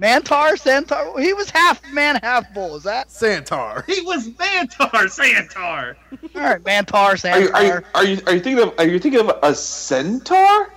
Mantaur, 0.00 0.56
Centaur. 0.58 1.20
He 1.20 1.32
was 1.32 1.50
half 1.50 1.80
man, 1.92 2.18
half 2.22 2.52
bull. 2.52 2.74
Is 2.76 2.82
that 2.82 3.08
Santar? 3.08 3.84
He 3.86 4.00
was 4.00 4.28
Mantaur, 4.28 5.08
Santar. 5.08 5.94
All 6.34 6.40
right, 6.42 6.62
Mantaur, 6.64 6.94
Are 6.94 7.12
you, 7.12 7.16
Centaur. 7.16 7.54
are, 7.54 7.64
you, 7.64 7.82
are 7.94 8.04
you 8.04 8.20
are 8.26 8.34
you 8.34 8.40
thinking 8.40 8.58
of 8.60 8.74
are 8.78 8.86
you 8.86 8.98
thinking 8.98 9.20
of 9.20 9.38
a 9.42 9.54
centaur? 9.54 10.72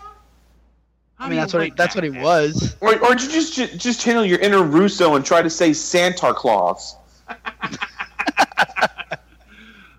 I 1.20 1.30
mean, 1.30 1.40
that's 1.40 1.54
what 1.54 1.64
he, 1.64 1.72
that's 1.72 1.96
what 1.96 2.04
he 2.04 2.12
was. 2.12 2.76
Or, 2.80 2.96
or 3.04 3.16
did 3.16 3.34
you 3.34 3.42
just 3.42 3.80
just 3.80 4.00
channel 4.02 4.24
your 4.24 4.38
inner 4.40 4.62
Russo 4.62 5.16
and 5.16 5.26
try 5.26 5.42
to 5.42 5.50
say 5.50 5.74
Santa 5.74 6.32
Claus? 6.34 6.96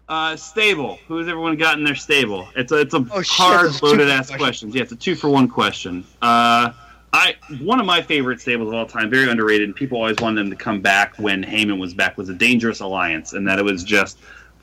Uh, 0.09 0.35
stable. 0.37 0.99
Who's 1.07 1.29
everyone 1.29 1.57
got 1.57 1.77
in 1.79 1.85
their 1.85 1.95
stable? 1.95 2.49
It's 2.57 2.73
a 2.73 2.77
it's 2.81 2.95
a 2.95 3.05
Oh, 3.13 3.23
hard 3.27 3.73
two 3.75 3.87
loaded 3.87 4.09
ass 4.09 4.29
question. 4.29 4.39
questions. 4.39 4.75
Yeah, 4.75 4.83
it's 4.83 4.93
a 4.93 4.97
two 4.97 5.15
for 5.15 5.29
one 5.29 5.49
question. 5.49 6.03
Uh, 6.23 6.73
I 7.13 7.35
one 7.61 7.79
of 7.79 7.85
my 7.87 8.01
favorite 8.01 8.41
stables 8.41 8.69
of 8.69 8.75
all 8.75 8.87
time, 8.87 9.11
very 9.11 9.29
underrated, 9.31 9.69
and 9.69 9.77
people 9.77 9.99
always 9.99 10.17
wanted 10.19 10.41
them 10.41 10.51
to 10.51 10.57
come 10.57 10.81
back 10.81 11.17
when 11.19 11.45
Heyman 11.45 11.79
was 11.79 11.93
back. 11.93 12.17
Was 12.17 12.31
a 12.31 12.35
Dangerous 12.35 12.81
Alliance, 12.81 13.35
and 13.35 13.47
that 13.47 13.59
it 13.59 13.65
was 13.67 13.85
just 13.85 14.19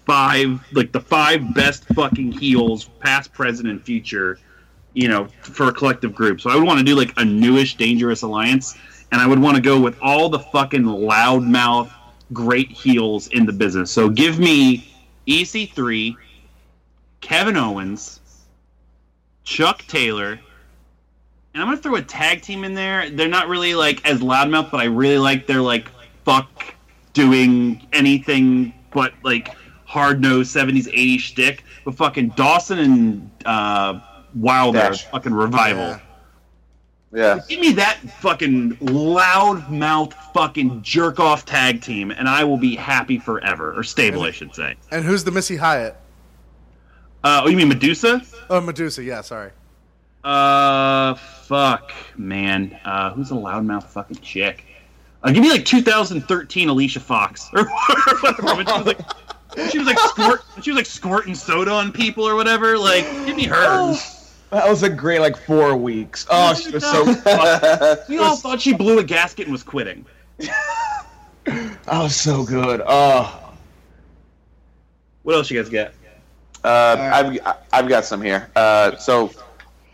five 0.06 0.60
like 0.74 0.92
the 0.92 1.00
five 1.00 1.54
best 1.54 1.86
fucking 1.94 2.32
heels, 2.32 2.86
past, 3.00 3.32
present, 3.32 3.68
and 3.68 3.82
future. 3.82 4.40
You 4.94 5.10
know, 5.10 5.28
for 5.42 5.68
a 5.68 5.74
collective 5.74 6.16
group. 6.16 6.40
So 6.42 6.50
I 6.50 6.56
would 6.56 6.64
want 6.64 6.80
to 6.80 6.86
do 6.86 6.96
like 6.96 7.14
a 7.18 7.26
newish 7.26 7.76
Dangerous 7.76 8.22
Alliance, 8.24 8.76
and 9.12 9.22
I 9.22 9.28
would 9.28 9.40
want 9.40 9.58
to 9.58 9.62
go 9.62 9.80
with 9.80 9.98
all 10.02 10.30
the 10.30 10.40
fucking 10.40 10.84
loudmouth 10.84 11.92
great 12.34 12.72
heels 12.72 13.28
in 13.28 13.46
the 13.46 13.54
business. 13.54 13.92
So 13.92 14.10
give 14.10 14.40
me 14.40 14.88
EC3, 15.28 16.16
Kevin 17.22 17.58
Owens, 17.58 18.20
Chuck 19.44 19.84
Taylor, 19.88 20.40
and 21.54 21.64
I'm 21.64 21.70
gonna 21.70 21.78
throw 21.78 21.96
a 21.96 22.02
tag 22.02 22.42
team 22.42 22.64
in 22.64 22.74
there. 22.74 23.10
They're 23.10 23.28
not 23.28 23.48
really 23.48 23.76
like 23.76 24.06
as 24.06 24.20
loudmouth, 24.20 24.72
but 24.72 24.82
I 24.82 24.86
really 24.86 25.18
like 25.18 25.48
their 25.48 25.62
like 25.62 25.90
fuck 26.26 26.76
doing 27.14 27.88
anything 27.94 28.74
but 28.92 29.14
like 29.24 29.50
hard 29.86 30.22
nosed 30.22 30.56
70s 30.56 30.92
80s 30.94 31.20
shtick. 31.20 31.64
But 31.86 31.96
fucking 31.96 32.30
Dawson 32.30 32.80
and 32.80 33.32
uh, 33.46 34.00
Wilder, 34.34 34.80
Dash. 34.80 35.06
fucking 35.06 35.34
revival. 35.34 35.84
Yeah. 35.84 36.00
Give 37.48 37.60
me 37.60 37.72
that 37.74 37.98
fucking 38.20 38.76
loudmouth 38.78 40.14
fucking 40.34 40.82
jerk 40.82 41.20
off 41.20 41.46
tag 41.46 41.82
team, 41.82 42.12
and 42.12 42.28
I 42.28 42.44
will 42.44 42.58
be 42.58 42.76
happy 42.76 43.18
forever, 43.18 43.78
or 43.78 43.84
stable, 43.84 44.24
I 44.24 44.32
should 44.32 44.54
say. 44.54 44.76
And 44.92 45.06
who's 45.06 45.24
the 45.24 45.32
Missy 45.32 45.56
Hyatt? 45.56 45.96
Uh, 47.24 47.42
oh, 47.46 47.48
you 47.48 47.58
mean 47.58 47.70
Medusa? 47.70 48.22
Oh, 48.50 48.60
Medusa. 48.60 49.02
Yeah, 49.04 49.22
sorry. 49.22 49.52
Uh, 50.24 51.14
fuck, 51.14 51.94
man. 52.18 52.78
Uh, 52.84 53.12
who's 53.14 53.32
a 53.32 53.36
loudmouth 53.36 53.86
fucking 53.86 54.18
chick? 54.18 54.66
Uh, 55.24 55.32
give 55.32 55.42
me 55.42 55.50
like 55.50 55.66
2013 55.66 56.70
Alicia 56.70 57.00
Fox 57.00 57.50
or 57.56 57.66
whatever. 58.22 58.64
She 58.64 58.78
was 58.78 58.86
like, 58.86 59.00
she 59.72 59.78
was 59.80 59.88
like 59.88 60.00
squirt, 60.00 60.42
she 60.62 60.70
was 60.72 60.78
like 60.78 60.86
squirting 60.86 61.34
soda 61.34 61.72
on 61.72 61.92
people 61.92 62.28
or 62.28 62.36
whatever. 62.36 62.78
Like, 62.78 63.06
give 63.26 63.36
me 63.36 63.46
her. 63.46 63.96
That 64.56 64.70
was 64.70 64.84
a 64.84 64.90
great 64.90 65.20
like 65.20 65.36
four 65.36 65.76
weeks. 65.76 66.26
Oh, 66.30 66.54
she 66.54 66.72
was 66.72 66.86
so. 66.86 67.04
We 68.08 68.20
all 68.20 68.38
thought 68.38 68.62
she 68.62 68.74
blew 68.74 69.00
a 69.00 69.04
gasket 69.04 69.48
and 69.48 69.52
was 69.52 69.64
quitting. 69.64 70.06
oh, 71.90 72.08
so 72.08 72.46
good. 72.46 72.82
Oh, 72.88 73.54
What 75.24 75.36
else 75.36 75.52
you 75.52 75.62
guys 75.62 75.70
got? 75.70 75.92
Uh, 76.64 77.12
I've 77.14 77.56
I've 77.74 77.90
got 77.90 78.06
some 78.06 78.22
here. 78.22 78.50
Uh, 78.56 78.96
so 78.96 79.30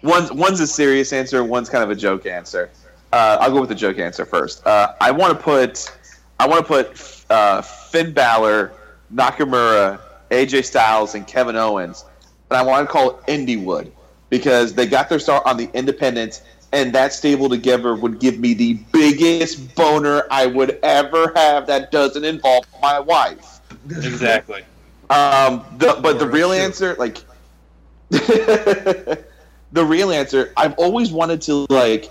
one's 0.03 0.31
one's 0.31 0.59
a 0.59 0.67
serious 0.67 1.11
answer, 1.11 1.43
one's 1.43 1.67
kind 1.67 1.83
of 1.83 1.89
a 1.89 1.95
joke 1.95 2.27
answer. 2.27 2.69
Uh, 3.11 3.39
I'll 3.41 3.51
go 3.51 3.61
with 3.61 3.69
the 3.69 3.75
joke 3.75 3.97
answer 3.97 4.25
first. 4.27 4.63
Uh, 4.67 4.93
I 5.01 5.09
want 5.09 5.35
to 5.35 5.43
put 5.43 5.91
I 6.39 6.45
want 6.45 6.67
to 6.67 6.67
put 6.67 7.25
uh, 7.31 7.63
Finn 7.63 8.13
Balor, 8.13 8.73
Nakamura, 9.11 9.99
AJ 10.29 10.65
Styles, 10.65 11.15
and 11.15 11.25
Kevin 11.25 11.55
Owens, 11.55 12.05
and 12.51 12.59
I 12.59 12.61
want 12.61 12.87
to 12.87 12.91
call 12.93 13.09
it 13.09 13.25
Indywood 13.25 13.91
because 14.31 14.73
they 14.73 14.87
got 14.87 15.09
their 15.09 15.19
start 15.19 15.45
on 15.45 15.57
the 15.57 15.69
Independents, 15.75 16.41
and 16.71 16.95
that 16.95 17.13
stable 17.13 17.49
together 17.49 17.93
would 17.93 18.19
give 18.19 18.39
me 18.39 18.55
the 18.55 18.73
biggest 18.91 19.75
boner 19.75 20.23
I 20.31 20.47
would 20.47 20.79
ever 20.81 21.31
have 21.35 21.67
that 21.67 21.91
doesn't 21.91 22.23
involve 22.23 22.65
my 22.81 22.99
wife. 22.99 23.59
Exactly. 23.85 24.63
Um, 25.09 25.65
the, 25.77 25.99
but 26.01 26.17
the 26.17 26.27
real 26.27 26.53
answer, 26.53 26.95
like, 26.95 27.17
the 28.09 29.25
real 29.75 30.11
answer, 30.11 30.53
I've 30.55 30.73
always 30.75 31.11
wanted 31.11 31.41
to 31.43 31.65
like 31.69 32.09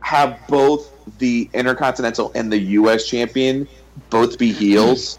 have 0.00 0.38
both 0.48 0.92
the 1.18 1.48
Intercontinental 1.54 2.32
and 2.34 2.52
the 2.52 2.58
U.S. 2.58 3.06
champion 3.06 3.66
both 4.10 4.38
be 4.38 4.52
heels 4.52 5.18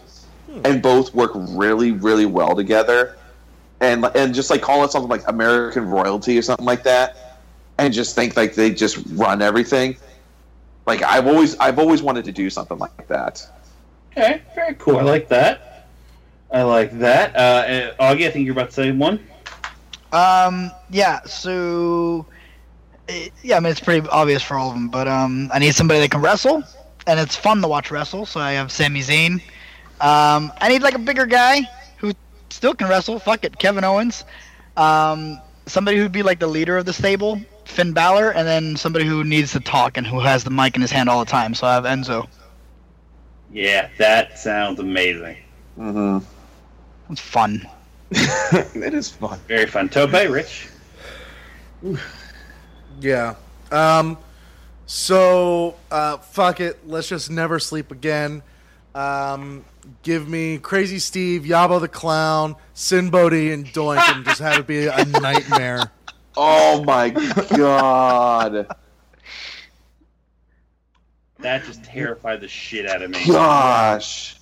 and 0.64 0.80
both 0.80 1.12
work 1.14 1.32
really, 1.34 1.92
really 1.92 2.26
well 2.26 2.54
together, 2.54 3.16
and 3.80 4.04
and 4.14 4.34
just 4.34 4.50
like 4.50 4.62
call 4.62 4.84
it 4.84 4.90
something 4.90 5.08
like 5.10 5.26
American 5.28 5.86
royalty 5.88 6.36
or 6.38 6.42
something 6.42 6.66
like 6.66 6.82
that. 6.84 7.16
and 7.78 7.94
just 7.94 8.14
think 8.14 8.36
like 8.36 8.54
they 8.54 8.70
just 8.70 8.98
run 9.12 9.40
everything. 9.40 9.96
Like 10.86 11.02
I've 11.02 11.26
always 11.26 11.56
I've 11.58 11.78
always 11.78 12.02
wanted 12.02 12.24
to 12.24 12.32
do 12.32 12.50
something 12.50 12.78
like 12.78 13.06
that. 13.08 13.46
Okay, 14.12 14.42
very 14.54 14.74
cool. 14.74 14.96
I 14.96 15.02
like 15.02 15.28
that. 15.28 15.88
I 16.50 16.62
like 16.62 16.98
that. 16.98 17.36
Uh, 17.36 17.92
Augie, 18.00 18.26
I 18.26 18.30
think 18.30 18.46
you're 18.46 18.52
about 18.52 18.70
to 18.70 18.74
say 18.74 18.90
one. 18.90 19.20
Um, 20.12 20.70
yeah, 20.90 21.20
so 21.24 22.24
eh, 23.08 23.28
yeah, 23.42 23.58
I 23.58 23.60
mean 23.60 23.70
it's 23.70 23.80
pretty 23.80 24.08
obvious 24.08 24.42
for 24.42 24.56
all 24.56 24.70
of 24.70 24.74
them, 24.74 24.88
but 24.88 25.06
um, 25.06 25.50
I 25.52 25.58
need 25.58 25.74
somebody 25.74 26.00
that 26.00 26.10
can 26.10 26.22
wrestle, 26.22 26.62
and 27.06 27.20
it's 27.20 27.36
fun 27.36 27.60
to 27.60 27.68
watch 27.68 27.90
wrestle. 27.90 28.24
So 28.26 28.40
I 28.40 28.52
have 28.52 28.72
Sami 28.72 29.00
Zayn. 29.00 29.34
Um, 30.00 30.52
I 30.60 30.68
need 30.68 30.82
like 30.82 30.94
a 30.94 30.98
bigger 30.98 31.26
guy 31.26 31.60
who 31.60 31.68
still 32.50 32.74
can 32.74 32.88
wrestle. 32.88 33.18
Fuck 33.18 33.44
it, 33.44 33.58
Kevin 33.58 33.84
Owens. 33.84 34.24
Um, 34.76 35.40
somebody 35.66 35.98
who'd 35.98 36.12
be 36.12 36.22
like 36.22 36.38
the 36.38 36.46
leader 36.46 36.76
of 36.76 36.86
the 36.86 36.92
stable, 36.92 37.40
Finn 37.64 37.92
Balor, 37.92 38.30
and 38.30 38.46
then 38.46 38.76
somebody 38.76 39.04
who 39.04 39.24
needs 39.24 39.52
to 39.52 39.60
talk 39.60 39.96
and 39.96 40.06
who 40.06 40.20
has 40.20 40.44
the 40.44 40.50
mic 40.50 40.74
in 40.74 40.82
his 40.82 40.90
hand 40.90 41.08
all 41.08 41.20
the 41.24 41.30
time. 41.30 41.54
So 41.54 41.66
I 41.66 41.74
have 41.74 41.84
Enzo. 41.84 42.28
Yeah, 43.52 43.88
that 43.98 44.38
sounds 44.38 44.78
amazing. 44.78 45.36
Mm-hmm. 45.78 46.24
It's 47.10 47.20
fun. 47.20 47.66
it 48.10 48.94
is 48.94 49.10
fun. 49.10 49.38
Very 49.46 49.66
fun. 49.66 49.88
Tope, 49.88 50.12
Rich. 50.12 50.68
Yeah. 53.00 53.34
Um. 53.70 54.18
So, 54.86 55.76
uh, 55.90 56.16
fuck 56.16 56.60
it. 56.60 56.86
Let's 56.86 57.08
just 57.08 57.30
never 57.30 57.58
sleep 57.58 57.90
again. 57.90 58.42
Um. 58.94 59.64
Give 60.02 60.28
me 60.28 60.58
Crazy 60.58 60.98
Steve, 60.98 61.42
Yabo 61.42 61.80
the 61.80 61.88
Clown, 61.88 62.56
Sinn 62.74 63.10
Bodhi, 63.10 63.52
and 63.52 63.66
Doink, 63.66 63.98
and 64.14 64.24
just 64.24 64.40
have 64.40 64.58
it 64.58 64.66
be 64.66 64.86
a 64.86 65.04
nightmare. 65.20 65.90
Oh 66.36 66.84
my 66.84 67.10
god. 67.10 68.66
That 71.40 71.64
just 71.64 71.84
terrified 71.84 72.40
the 72.40 72.48
shit 72.48 72.86
out 72.86 73.02
of 73.02 73.10
me. 73.10 73.26
Gosh. 73.26 74.36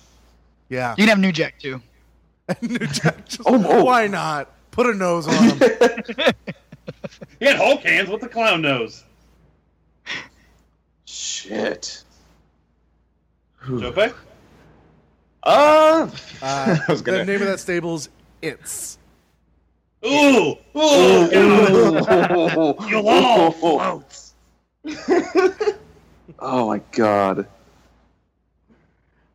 Yeah. 0.69 0.91
You 0.91 1.03
can 1.03 1.09
have 1.09 1.19
New 1.19 1.31
Jack 1.31 1.59
too. 1.59 1.81
New 2.61 2.77
Jack. 2.79 3.25
Just, 3.27 3.41
oh, 3.45 3.63
oh, 3.67 3.83
Why 3.83 4.07
not? 4.07 4.51
Put 4.71 4.87
a 4.87 4.93
nose 4.93 5.27
on 5.27 5.33
him. 5.49 5.59
He 7.39 7.45
had 7.45 7.57
Hulk 7.57 7.81
hands. 7.81 8.09
with 8.09 8.21
the 8.21 8.27
clown 8.27 8.61
nose. 8.61 9.03
Shit. 11.05 12.03
Tope? 13.65 14.13
Uh, 15.47 16.09
Uh, 16.41 16.77
I 16.87 16.91
was 16.91 17.01
gonna- 17.01 17.19
The 17.19 17.25
name 17.25 17.41
of 17.41 17.47
that 17.47 17.59
stable's 17.59 18.09
It's. 18.41 18.97
Ooh! 20.05 20.55
Ooh! 20.75 21.29
God. 21.31 22.75
You'll 22.87 23.07
all 23.09 23.51
floats. 23.51 24.33
Oh 26.39 26.67
my 26.67 26.79
god. 26.91 27.47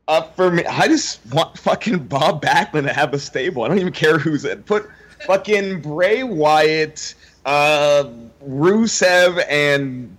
Uh, 0.06 0.22
for 0.22 0.52
me, 0.52 0.64
I 0.66 0.86
just 0.86 1.18
want 1.32 1.59
fucking 1.59 1.98
Bob 2.06 2.40
Backlund 2.44 2.86
to 2.86 2.93
have 2.93 3.12
a 3.12 3.18
stable. 3.18 3.64
I 3.64 3.68
don't 3.68 3.78
even 3.80 3.93
care 3.93 4.18
who's 4.18 4.44
in. 4.44 4.62
Put 4.62 4.89
fucking 5.26 5.80
Bray 5.80 6.22
Wyatt, 6.22 7.14
uh, 7.44 8.05
Rusev, 8.47 9.44
and 9.48 10.16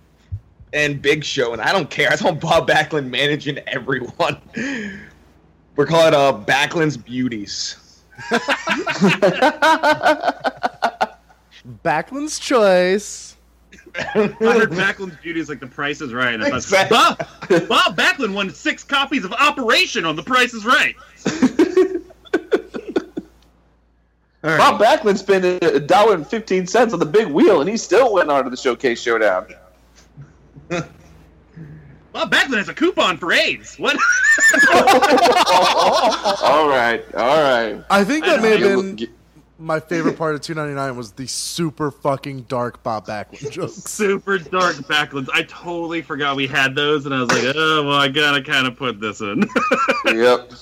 and 0.74 1.00
Big 1.00 1.24
Show, 1.24 1.52
and 1.54 1.62
I 1.62 1.72
don't 1.72 1.88
care. 1.88 2.08
I 2.08 2.10
just 2.12 2.24
want 2.24 2.40
Bob 2.40 2.68
Backlund 2.68 3.08
managing 3.08 3.58
everyone. 3.68 4.36
We're 5.76 5.86
calling 5.86 6.08
it 6.08 6.14
uh, 6.14 6.32
Backlund's 6.32 6.96
Beauties. 6.96 7.76
Backlund's 11.84 12.38
choice. 12.38 13.36
I 13.96 14.26
heard 14.38 14.70
Backlund's 14.70 15.16
beauty 15.22 15.40
is 15.40 15.48
like 15.48 15.60
the 15.60 15.66
Price 15.66 16.00
is 16.00 16.12
Right. 16.12 16.34
And 16.34 16.44
I 16.44 16.60
thought, 16.60 16.90
Bob, 16.90 17.18
Bob 17.68 17.96
Backlund 17.96 18.34
won 18.34 18.50
six 18.50 18.82
copies 18.84 19.24
of 19.24 19.32
Operation 19.32 20.04
on 20.04 20.16
The 20.16 20.22
Price 20.22 20.52
is 20.54 20.64
Right. 20.64 20.94
Bob 24.42 24.80
Backlund 24.80 25.16
spent 25.16 25.44
a 25.44 25.80
dollar 25.80 26.14
and 26.14 26.26
fifteen 26.26 26.66
cents 26.66 26.92
on 26.92 26.98
the 26.98 27.06
big 27.06 27.28
wheel, 27.28 27.60
and 27.60 27.70
he 27.70 27.76
still 27.76 28.12
went 28.12 28.30
on 28.30 28.44
to 28.44 28.50
the 28.50 28.56
showcase 28.56 29.00
showdown. 29.00 29.46
Bob 32.14 32.30
Backlund 32.30 32.58
has 32.58 32.68
a 32.68 32.74
coupon 32.74 33.18
for 33.18 33.32
AIDS. 33.32 33.76
What? 33.76 33.96
all 36.44 36.68
right, 36.68 37.04
all 37.14 37.42
right. 37.42 37.84
I 37.90 38.04
think 38.04 38.24
that 38.24 38.38
I 38.38 38.42
may 38.42 38.50
have 38.50 38.60
know. 38.60 38.82
been 38.82 39.08
my 39.58 39.80
favorite 39.80 40.16
part 40.16 40.36
of 40.36 40.40
299 40.40 40.96
was 40.96 41.10
the 41.10 41.26
super 41.26 41.90
fucking 41.90 42.42
dark 42.42 42.80
Bob 42.84 43.08
Backlund 43.08 43.50
jokes. 43.50 43.74
Super 43.74 44.38
dark 44.38 44.76
Backlunds. 44.76 45.28
I 45.34 45.42
totally 45.42 46.02
forgot 46.02 46.36
we 46.36 46.46
had 46.46 46.76
those, 46.76 47.04
and 47.04 47.12
I 47.12 47.20
was 47.20 47.30
like, 47.30 47.52
oh, 47.56 47.82
well, 47.84 47.96
I 47.96 48.06
gotta 48.06 48.44
kind 48.44 48.68
of 48.68 48.76
put 48.76 49.00
this 49.00 49.20
in. 49.20 49.42
yep. 50.06 50.52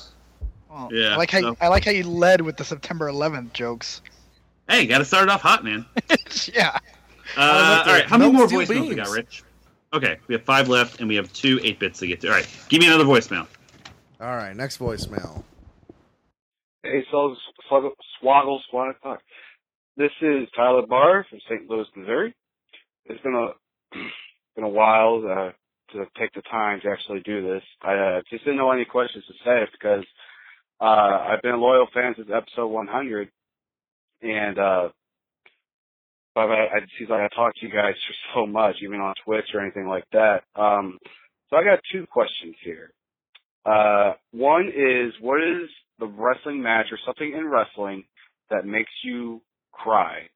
Yeah. 0.91 1.12
I 1.12 1.16
like 1.16 1.31
how 1.31 1.41
so- 1.43 1.49
you, 1.51 1.57
I 1.61 1.69
like 1.69 1.85
how 1.85 1.91
you 1.91 2.05
led 2.05 2.41
with 2.41 2.57
the 2.57 2.65
September 2.65 3.11
11th 3.12 3.53
jokes. 3.53 4.01
Hey, 4.70 4.87
gotta 4.87 5.05
start 5.05 5.24
it 5.24 5.29
off 5.29 5.43
hot, 5.43 5.65
man. 5.65 5.85
yeah. 6.55 6.79
Uh, 7.37 7.85
all 7.87 7.93
right, 7.93 8.05
the 8.05 8.09
how 8.09 8.16
many 8.16 8.33
more 8.33 8.49
steel 8.49 8.61
voicemails 8.61 8.89
we 8.89 8.95
got, 8.95 9.11
Rich? 9.11 9.43
Okay, 9.94 10.19
we 10.27 10.35
have 10.35 10.44
five 10.44 10.69
left, 10.69 11.01
and 11.01 11.09
we 11.09 11.16
have 11.16 11.31
two 11.32 11.60
eight 11.62 11.78
bits 11.78 11.98
to 11.98 12.06
get 12.06 12.20
to. 12.23 12.28
All 12.28 12.35
right, 12.35 12.48
give 12.69 12.81
me 12.81 12.86
another 12.86 13.05
voicemail. 13.05 13.47
All 14.20 14.35
right, 14.36 14.56
next 14.56 14.78
voicemail. 14.78 15.44
Hey, 16.82 17.05
Swoggle, 17.12 17.36
Swoggle, 17.70 17.90
Swoggle 18.23 18.59
Squad. 18.69 18.94
Fuck. 19.02 19.20
This 19.97 20.10
is 20.23 20.48
Tyler 20.56 20.86
Barr 20.86 21.27
from 21.28 21.40
St. 21.48 21.69
Louis, 21.69 21.86
Missouri. 21.94 22.35
It's 23.05 23.23
been 23.23 23.35
a 23.35 23.48
been 24.55 24.64
a 24.64 24.69
while 24.69 25.23
uh, 25.28 25.51
to 25.93 26.06
take 26.19 26.32
the 26.32 26.43
time 26.43 26.81
to 26.82 26.89
actually 26.89 27.20
do 27.20 27.43
this. 27.43 27.62
I 27.82 27.94
uh, 27.94 28.20
just 28.31 28.44
didn't 28.44 28.56
know 28.56 28.70
any 28.70 28.86
questions 28.86 29.24
to 29.27 29.35
say 29.44 29.66
because 29.70 30.05
uh, 30.81 30.85
I've 30.85 31.43
been 31.43 31.52
a 31.52 31.59
loyal 31.59 31.86
fan 31.93 32.14
since 32.16 32.28
episode 32.35 32.69
100, 32.69 33.28
and 34.23 34.59
uh, 34.59 34.89
but 36.34 36.50
I, 36.50 36.78
it 36.78 36.88
seems 36.98 37.10
like 37.10 37.20
I 37.20 37.34
talk 37.34 37.54
to 37.56 37.66
you 37.66 37.72
guys 37.72 37.94
for 38.06 38.14
so 38.34 38.46
much, 38.46 38.76
even 38.82 39.00
on 39.00 39.14
Twitch 39.24 39.46
or 39.54 39.60
anything 39.60 39.86
like 39.86 40.04
that. 40.12 40.42
Um, 40.56 40.98
so 41.50 41.56
I 41.56 41.64
got 41.64 41.80
two 41.92 42.06
questions 42.10 42.54
here. 42.64 42.92
Uh, 43.64 44.14
one 44.32 44.68
is, 44.68 45.12
what 45.20 45.42
is 45.42 45.68
the 45.98 46.06
wrestling 46.06 46.62
match 46.62 46.86
or 46.90 46.98
something 47.04 47.32
in 47.32 47.46
wrestling 47.46 48.04
that 48.50 48.66
makes 48.66 48.90
you 49.04 49.42
cry? 49.72 50.28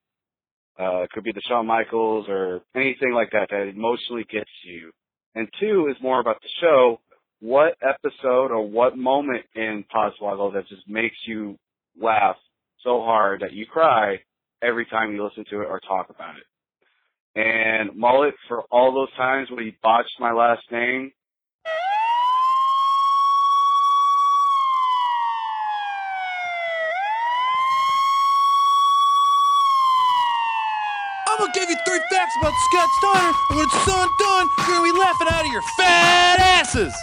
Uh, 0.79 1.03
it 1.03 1.11
could 1.11 1.25
be 1.25 1.33
the 1.33 1.41
Shawn 1.49 1.67
Michaels 1.67 2.27
or 2.29 2.61
anything 2.75 3.13
like 3.15 3.31
that 3.33 3.49
that 3.51 3.73
emotionally 3.75 4.25
gets 4.31 4.51
you. 4.65 4.93
And 5.35 5.49
two 5.59 5.89
is 5.91 5.97
more 6.03 6.21
about 6.21 6.41
the 6.43 6.49
show. 6.61 7.01
What 7.41 7.77
episode 7.83 8.51
or 8.51 8.67
what 8.69 8.97
moment 8.97 9.45
in 9.55 9.85
Podswoggle 9.95 10.53
that 10.55 10.69
just 10.69 10.87
makes 10.89 11.17
you 11.27 11.59
laugh 12.01 12.37
so 12.83 13.03
hard 13.03 13.41
that 13.41 13.53
you 13.53 13.67
cry 13.67 14.21
every 14.63 14.87
time 14.87 15.15
you 15.15 15.25
listen 15.25 15.45
to 15.51 15.61
it 15.63 15.67
or 15.67 15.81
talk 15.81 16.11
about 16.11 16.35
it? 16.37 16.45
And 17.39 17.95
Mullet, 17.97 18.35
for 18.49 18.63
all 18.71 18.93
those 18.95 19.13
times 19.17 19.51
when 19.51 19.65
he 19.65 19.77
botched 19.83 20.19
my 20.19 20.33
last 20.33 20.63
name, 20.73 21.13
I'm 31.29 31.39
gonna 31.39 31.53
give 31.55 31.69
you 31.69 31.77
three 31.87 32.01
facts 32.11 32.35
about 32.41 32.55
Scott 32.71 32.89
Steiner, 32.99 33.33
and 33.51 33.59
when 33.59 33.67
it's 33.67 33.89
all 33.89 34.09
done, 34.19 34.49
you're 34.59 34.79
gonna 34.79 34.93
be 34.93 34.99
laughing 34.99 35.29
out 35.31 35.45
of 35.45 35.53
your 35.53 35.63
fat 35.77 36.39
asses. 36.41 36.95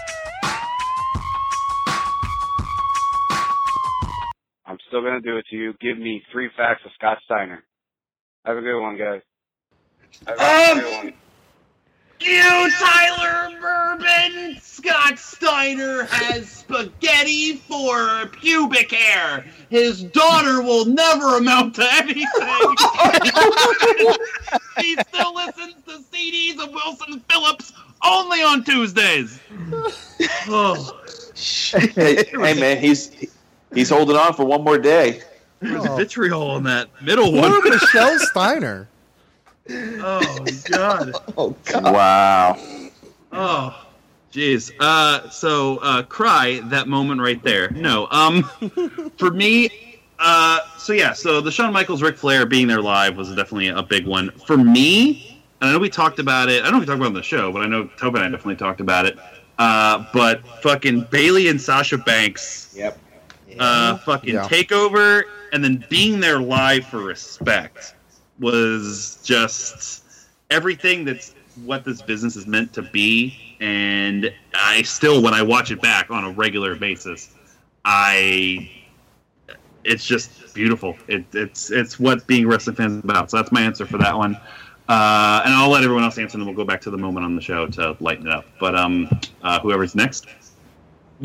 I'm 4.93 5.01
still 5.01 5.09
gonna 5.09 5.21
do 5.21 5.37
it 5.37 5.45
to 5.49 5.55
you. 5.55 5.73
Give 5.81 5.97
me 5.97 6.21
three 6.31 6.49
facts 6.55 6.81
of 6.85 6.91
Scott 6.93 7.17
Steiner. 7.25 7.63
Have 8.45 8.57
a 8.57 8.61
good 8.61 8.79
one, 8.79 8.95
guys. 8.95 9.21
Have 10.27 10.37
a 10.39 10.71
um, 10.71 10.79
good 10.79 10.93
one. 10.93 11.13
You, 12.19 12.71
Tyler 12.77 13.59
Bourbon! 13.59 14.59
Scott 14.61 15.17
Steiner 15.17 16.03
has 16.03 16.47
spaghetti 16.47 17.53
for 17.53 18.27
pubic 18.33 18.91
hair. 18.91 19.43
His 19.69 20.03
daughter 20.03 20.61
will 20.61 20.85
never 20.85 21.37
amount 21.37 21.73
to 21.75 21.91
anything. 21.93 22.27
he 24.77 24.95
still 25.07 25.33
listens 25.33 25.73
to 25.87 26.03
CDs 26.15 26.63
of 26.63 26.71
Wilson 26.71 27.19
Phillips 27.31 27.73
only 28.05 28.43
on 28.43 28.63
Tuesdays. 28.63 29.39
Oh. 30.45 31.01
hey, 31.35 32.23
hey, 32.25 32.53
man, 32.59 32.77
he's 32.77 33.32
he's 33.73 33.89
holding 33.89 34.15
on 34.15 34.33
for 34.33 34.45
one 34.45 34.63
more 34.63 34.77
day. 34.77 35.21
There's 35.59 35.85
vitriol 35.85 36.57
in 36.57 36.63
that 36.63 36.89
middle 37.01 37.31
Poor 37.31 37.49
one. 37.49 37.69
Michelle 37.69 38.19
Steiner. 38.31 38.87
oh 39.69 40.45
God. 40.65 41.11
Oh 41.37 41.55
Wow. 41.81 42.59
Oh, 43.31 43.85
jeez. 44.31 44.71
Uh, 44.79 45.29
so 45.29 45.77
uh, 45.77 46.03
cry 46.03 46.61
that 46.65 46.87
moment 46.87 47.21
right 47.21 47.41
there. 47.43 47.69
No. 47.71 48.07
Um, 48.11 48.43
for 49.17 49.31
me, 49.31 49.99
uh, 50.19 50.59
so 50.77 50.93
yeah. 50.93 51.13
So 51.13 51.41
the 51.41 51.51
Shawn 51.51 51.71
Michaels, 51.73 52.01
Ric 52.01 52.17
Flair 52.17 52.45
being 52.45 52.67
there 52.67 52.81
live 52.81 53.15
was 53.17 53.29
definitely 53.29 53.69
a 53.69 53.81
big 53.81 54.05
one 54.05 54.31
for 54.45 54.57
me. 54.57 55.41
and 55.61 55.69
I 55.69 55.73
know 55.73 55.79
we 55.79 55.89
talked 55.89 56.19
about 56.19 56.49
it. 56.49 56.61
I 56.61 56.65
don't 56.65 56.73
know 56.73 56.77
if 56.77 56.81
we 56.81 56.85
talked 56.87 56.97
about 56.97 57.05
it 57.05 57.07
on 57.07 57.13
the 57.13 57.23
show, 57.23 57.51
but 57.51 57.63
I 57.63 57.67
know 57.67 57.89
Tobin 57.97 58.21
and 58.21 58.33
I 58.33 58.37
definitely 58.37 58.57
talked 58.57 58.81
about 58.81 59.05
it. 59.05 59.17
Uh, 59.57 60.05
but 60.13 60.45
fucking 60.61 61.07
Bayley 61.09 61.47
and 61.47 61.59
Sasha 61.61 61.97
Banks. 61.97 62.73
Yep. 62.75 62.99
Uh, 63.59 63.97
fucking 63.97 64.33
Yeah. 64.33 64.47
takeover, 64.47 65.23
and 65.51 65.63
then 65.63 65.85
being 65.89 66.19
there 66.19 66.39
live 66.39 66.85
for 66.85 66.99
respect 66.99 67.95
was 68.39 69.19
just 69.23 70.03
everything 70.49 71.05
that's 71.05 71.33
what 71.63 71.85
this 71.85 72.01
business 72.01 72.35
is 72.35 72.47
meant 72.47 72.73
to 72.73 72.81
be. 72.81 73.55
And 73.59 74.33
I 74.55 74.81
still, 74.81 75.21
when 75.21 75.33
I 75.33 75.41
watch 75.41 75.71
it 75.71 75.81
back 75.81 76.09
on 76.09 76.23
a 76.23 76.31
regular 76.31 76.75
basis, 76.75 77.29
I 77.85 78.69
it's 79.83 80.05
just 80.05 80.53
beautiful. 80.53 80.95
It, 81.07 81.25
it's 81.33 81.71
it's 81.71 81.99
what 81.99 82.25
being 82.27 82.45
a 82.45 82.47
wrestling 82.47 82.75
fan 82.75 82.91
is 82.91 83.03
about. 83.03 83.31
So 83.31 83.37
that's 83.37 83.51
my 83.51 83.61
answer 83.61 83.85
for 83.85 83.97
that 83.99 84.17
one. 84.17 84.35
Uh, 84.89 85.41
and 85.45 85.53
I'll 85.53 85.69
let 85.69 85.83
everyone 85.83 86.03
else 86.03 86.17
answer, 86.17 86.37
and 86.37 86.41
then 86.41 86.47
we'll 86.47 86.65
go 86.65 86.67
back 86.67 86.81
to 86.81 86.89
the 86.89 86.97
moment 86.97 87.25
on 87.25 87.35
the 87.35 87.41
show 87.41 87.67
to 87.67 87.95
lighten 87.99 88.27
it 88.27 88.33
up. 88.33 88.45
But 88.59 88.75
um, 88.75 89.09
uh, 89.41 89.59
whoever's 89.59 89.95
next. 89.95 90.25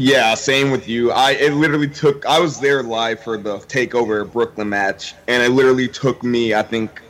Yeah, 0.01 0.37
same 0.37 0.71
with 0.71 0.89
you. 0.89 1.11
I 1.11 1.33
it 1.33 1.55
literally 1.55 1.89
took. 1.89 2.25
I 2.25 2.39
was 2.39 2.61
there 2.61 2.85
live 2.85 3.19
for 3.19 3.37
the 3.37 3.59
Takeover 3.59 4.31
Brooklyn 4.31 4.69
match, 4.69 5.17
and 5.27 5.43
it 5.43 5.49
literally 5.49 5.89
took 5.89 6.23
me, 6.23 6.55
I 6.55 6.63
think, 6.63 7.03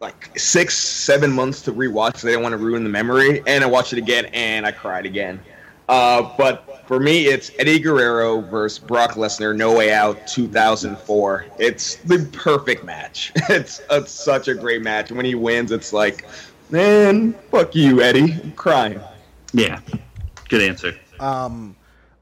like 0.00 0.36
six, 0.36 0.76
seven 0.76 1.30
months 1.30 1.62
to 1.62 1.72
rewatch. 1.72 2.24
I 2.24 2.30
didn't 2.30 2.42
want 2.42 2.54
to 2.54 2.56
ruin 2.56 2.82
the 2.82 2.90
memory, 2.90 3.44
and 3.46 3.62
I 3.62 3.68
watched 3.68 3.92
it 3.92 3.98
again, 3.98 4.24
and 4.32 4.66
I 4.66 4.72
cried 4.72 5.06
again. 5.06 5.40
Uh, 5.88 6.34
but 6.36 6.84
for 6.88 6.98
me, 6.98 7.26
it's 7.26 7.52
Eddie 7.60 7.78
Guerrero 7.78 8.40
versus 8.40 8.80
Brock 8.80 9.12
Lesnar, 9.12 9.56
No 9.56 9.76
Way 9.76 9.92
Out, 9.92 10.26
2004. 10.26 11.46
It's 11.60 11.94
the 11.94 12.28
perfect 12.32 12.82
match. 12.82 13.32
It's, 13.48 13.80
it's 13.88 14.10
such 14.10 14.48
a 14.48 14.54
great 14.54 14.82
match. 14.82 15.12
When 15.12 15.24
he 15.24 15.36
wins, 15.36 15.70
it's 15.70 15.92
like, 15.92 16.26
man, 16.70 17.34
fuck 17.52 17.76
you, 17.76 18.02
Eddie. 18.02 18.32
I'm 18.32 18.52
crying. 18.52 19.00
Yeah, 19.52 19.78
good 20.48 20.62
answer. 20.62 20.96
Um, 21.22 21.76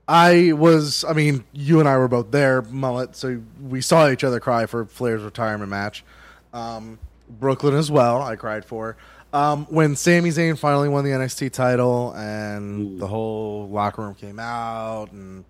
I 0.06 0.52
was, 0.52 1.04
I 1.04 1.12
mean, 1.12 1.44
you 1.52 1.80
and 1.80 1.88
I 1.88 1.96
were 1.96 2.08
both 2.08 2.30
there, 2.32 2.62
mullet, 2.62 3.14
so 3.14 3.40
we 3.62 3.80
saw 3.80 4.08
each 4.10 4.24
other 4.24 4.40
cry 4.40 4.66
for 4.66 4.84
Flair's 4.84 5.22
retirement 5.22 5.70
match. 5.70 6.04
Um, 6.52 6.98
Brooklyn 7.28 7.74
as 7.74 7.90
well, 7.90 8.20
I 8.20 8.36
cried 8.36 8.64
for. 8.64 8.96
Um, 9.32 9.66
when 9.66 9.94
Sami 9.94 10.30
Zayn 10.30 10.58
finally 10.58 10.88
won 10.88 11.04
the 11.04 11.10
NXT 11.10 11.52
title 11.52 12.12
and 12.14 13.00
the 13.00 13.06
whole 13.06 13.68
locker 13.68 14.02
room 14.02 14.14
came 14.14 14.40
out, 14.40 15.12
and 15.12 15.44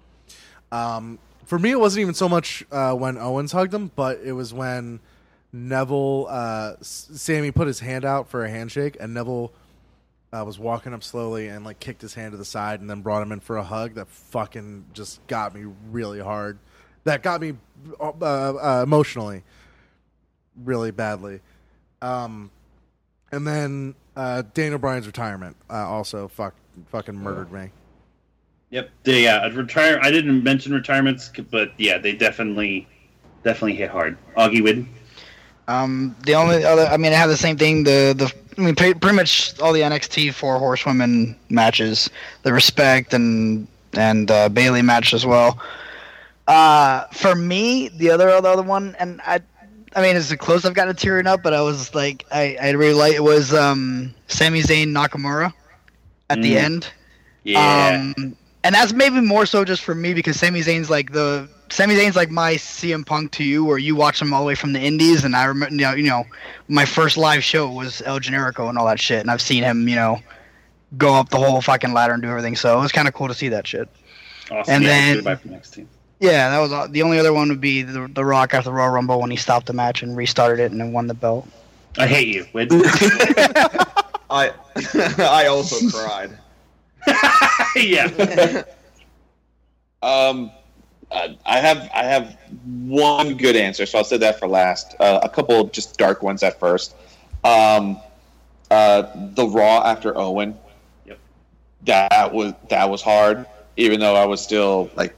um, 0.70 1.18
for 1.46 1.58
me, 1.58 1.70
it 1.70 1.80
wasn't 1.80 2.02
even 2.02 2.14
so 2.14 2.28
much 2.28 2.62
uh, 2.70 2.92
when 2.94 3.16
Owens 3.16 3.52
hugged 3.52 3.72
him, 3.72 3.90
but 3.96 4.20
it 4.22 4.32
was 4.32 4.52
when 4.52 5.00
Neville, 5.54 6.26
uh, 6.28 6.74
Sami 6.82 7.50
put 7.50 7.66
his 7.66 7.80
hand 7.80 8.04
out 8.04 8.28
for 8.28 8.44
a 8.44 8.50
handshake, 8.50 8.98
and 9.00 9.14
Neville 9.14 9.52
uh, 10.32 10.44
was 10.44 10.58
walking 10.58 10.94
up 10.94 11.02
slowly 11.02 11.48
and 11.48 11.64
like 11.64 11.80
kicked 11.80 12.02
his 12.02 12.14
hand 12.14 12.32
to 12.32 12.38
the 12.38 12.44
side 12.44 12.80
and 12.80 12.88
then 12.88 13.00
brought 13.00 13.22
him 13.22 13.32
in 13.32 13.40
for 13.40 13.56
a 13.56 13.64
hug 13.64 13.94
that 13.94 14.08
fucking 14.08 14.86
just 14.92 15.26
got 15.26 15.54
me 15.54 15.66
really 15.90 16.20
hard. 16.20 16.58
That 17.04 17.22
got 17.22 17.40
me 17.40 17.54
uh, 18.00 18.10
uh, 18.20 18.80
emotionally 18.82 19.42
really 20.64 20.90
badly. 20.90 21.40
Um, 22.02 22.50
and 23.32 23.46
then 23.46 23.94
uh, 24.16 24.42
Daniel 24.54 24.78
Bryan's 24.78 25.06
retirement 25.06 25.56
uh, 25.68 25.88
also 25.88 26.28
fuck, 26.28 26.54
fucking 26.88 27.16
murdered 27.16 27.52
me. 27.52 27.70
Yep. 28.70 28.90
They, 29.02 29.24
yeah, 29.24 29.46
retire. 29.48 29.98
I 30.00 30.10
didn't 30.10 30.44
mention 30.44 30.72
retirements, 30.72 31.30
but 31.50 31.72
yeah, 31.76 31.98
they 31.98 32.12
definitely, 32.12 32.86
definitely 33.42 33.74
hit 33.74 33.90
hard. 33.90 34.16
Augie 34.36 34.62
Whidden. 34.62 34.88
Um, 35.70 36.16
the 36.24 36.34
only 36.34 36.64
other, 36.64 36.86
I 36.86 36.96
mean, 36.96 37.12
I 37.12 37.16
have 37.16 37.30
the 37.30 37.36
same 37.36 37.56
thing. 37.56 37.84
The 37.84 38.14
the, 38.16 38.32
I 38.58 38.60
mean, 38.64 38.74
pretty, 38.74 39.12
much 39.14 39.58
all 39.60 39.72
the 39.72 39.80
NXT 39.82 40.34
four 40.34 40.58
horsewomen 40.58 41.36
matches, 41.48 42.10
the 42.42 42.52
respect 42.52 43.14
and 43.14 43.66
and 43.92 44.30
uh, 44.30 44.48
Bayley 44.48 44.82
match 44.82 45.14
as 45.14 45.24
well. 45.24 45.60
Uh, 46.46 47.06
for 47.12 47.34
me, 47.34 47.88
the 47.88 48.10
other 48.10 48.28
other 48.28 48.62
one, 48.62 48.96
and 48.98 49.20
I, 49.24 49.40
I 49.94 50.02
mean, 50.02 50.16
it's 50.16 50.28
the 50.28 50.36
close 50.36 50.64
I've 50.64 50.74
gotten 50.74 50.94
to 50.94 51.00
tearing 51.00 51.26
up, 51.26 51.42
but 51.42 51.54
I 51.54 51.60
was 51.62 51.94
like, 51.94 52.24
I, 52.32 52.56
I 52.60 52.70
really 52.70 52.94
like 52.94 53.14
it 53.14 53.22
was 53.22 53.54
um, 53.54 54.14
Sami 54.28 54.60
Zayn 54.62 54.88
Nakamura 54.88 55.52
at 56.28 56.42
the 56.42 56.54
Mm. 56.54 56.62
end. 56.62 56.88
Yeah. 57.44 58.10
Um, 58.16 58.36
and 58.64 58.74
that's 58.74 58.92
maybe 58.92 59.20
more 59.20 59.46
so 59.46 59.64
just 59.64 59.82
for 59.82 59.94
me 59.94 60.12
because 60.14 60.38
Sami 60.38 60.60
Zayn's 60.60 60.90
like 60.90 61.12
the 61.12 61.48
Sami 61.70 61.94
Zayn's 61.94 62.16
like 62.16 62.30
my 62.30 62.54
CM 62.54 63.06
Punk 63.06 63.30
to 63.32 63.44
you, 63.44 63.64
where 63.64 63.78
you 63.78 63.94
watch 63.94 64.20
him 64.20 64.34
all 64.34 64.40
the 64.40 64.46
way 64.46 64.54
from 64.56 64.72
the 64.72 64.80
Indies, 64.80 65.24
and 65.24 65.36
I 65.36 65.44
remember, 65.44 65.74
you 65.74 65.80
know, 65.82 65.92
you 65.94 66.02
know, 66.08 66.24
my 66.68 66.84
first 66.84 67.16
live 67.16 67.44
show 67.44 67.70
was 67.70 68.02
El 68.02 68.18
Generico 68.20 68.68
and 68.68 68.76
all 68.76 68.86
that 68.86 69.00
shit, 69.00 69.20
and 69.20 69.30
I've 69.30 69.40
seen 69.40 69.62
him, 69.62 69.88
you 69.88 69.94
know, 69.94 70.18
go 70.98 71.14
up 71.14 71.28
the 71.30 71.36
whole 71.36 71.60
fucking 71.60 71.92
ladder 71.92 72.12
and 72.12 72.22
do 72.22 72.28
everything. 72.28 72.56
So 72.56 72.76
it 72.76 72.80
was 72.82 72.90
kind 72.92 73.06
of 73.06 73.14
cool 73.14 73.28
to 73.28 73.34
see 73.34 73.48
that 73.50 73.66
shit. 73.66 73.88
Awesome. 74.50 74.74
And 74.74 74.84
yeah, 74.84 75.20
then- 75.22 75.40
next. 75.44 75.78
Yeah, 76.18 76.50
that 76.50 76.58
was 76.58 76.72
all- 76.72 76.88
the 76.88 77.02
only 77.02 77.18
other 77.20 77.32
one 77.32 77.48
would 77.48 77.60
be 77.60 77.82
the, 77.82 78.08
the 78.12 78.24
Rock 78.24 78.52
after 78.52 78.68
the 78.68 78.74
Royal 78.74 78.90
Rumble 78.90 79.20
when 79.20 79.30
he 79.30 79.36
stopped 79.36 79.66
the 79.66 79.72
match 79.72 80.02
and 80.02 80.16
restarted 80.16 80.58
it 80.60 80.72
and 80.72 80.80
then 80.80 80.92
won 80.92 81.06
the 81.06 81.14
belt. 81.14 81.48
I 81.98 82.06
hate 82.08 82.28
you, 82.28 82.44
I 84.30 84.52
I 85.18 85.46
also 85.46 85.88
cried. 85.88 86.30
yeah. 87.76 88.62
Um, 90.02 90.50
uh, 91.10 91.28
I 91.44 91.58
have 91.58 91.90
I 91.94 92.04
have 92.04 92.36
one 92.64 93.36
good 93.36 93.56
answer, 93.56 93.84
so 93.86 93.98
I'll 93.98 94.04
say 94.04 94.18
that 94.18 94.38
for 94.38 94.46
last. 94.46 94.94
Uh, 95.00 95.20
a 95.22 95.28
couple 95.28 95.60
of 95.60 95.72
just 95.72 95.98
dark 95.98 96.22
ones 96.22 96.42
at 96.42 96.58
first. 96.60 96.94
Um, 97.42 97.98
uh, 98.70 99.02
the 99.34 99.46
Raw 99.46 99.82
after 99.84 100.16
Owen. 100.16 100.56
Yep. 101.06 101.18
That 101.86 102.32
was 102.32 102.54
that 102.68 102.88
was 102.88 103.02
hard, 103.02 103.46
even 103.76 103.98
though 103.98 104.14
I 104.14 104.24
was 104.24 104.40
still 104.40 104.90
like 104.94 105.16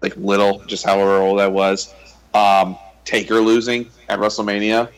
like 0.00 0.16
little, 0.16 0.64
just 0.66 0.84
however 0.84 1.18
old 1.18 1.40
I 1.40 1.48
was. 1.48 1.94
Um, 2.32 2.78
Taker 3.04 3.40
losing 3.40 3.90
at 4.08 4.18
WrestleMania. 4.18 4.90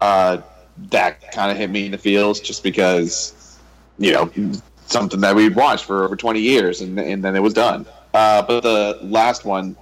Uh, 0.00 0.38
that 0.90 1.32
kind 1.32 1.50
of 1.50 1.56
hit 1.56 1.70
me 1.70 1.86
in 1.86 1.92
the 1.92 1.98
feels, 1.98 2.40
just 2.40 2.62
because 2.62 3.58
you 3.98 4.12
know 4.12 4.30
something 4.86 5.20
that 5.20 5.34
we'd 5.34 5.56
watched 5.56 5.86
for 5.86 6.04
over 6.04 6.14
20 6.14 6.40
years 6.40 6.82
and, 6.82 7.00
and 7.00 7.24
then 7.24 7.34
it 7.34 7.40
was 7.40 7.54
done 7.54 7.86
uh, 8.14 8.42
but 8.42 8.62
the 8.62 8.98
last 9.02 9.44
one 9.44 9.76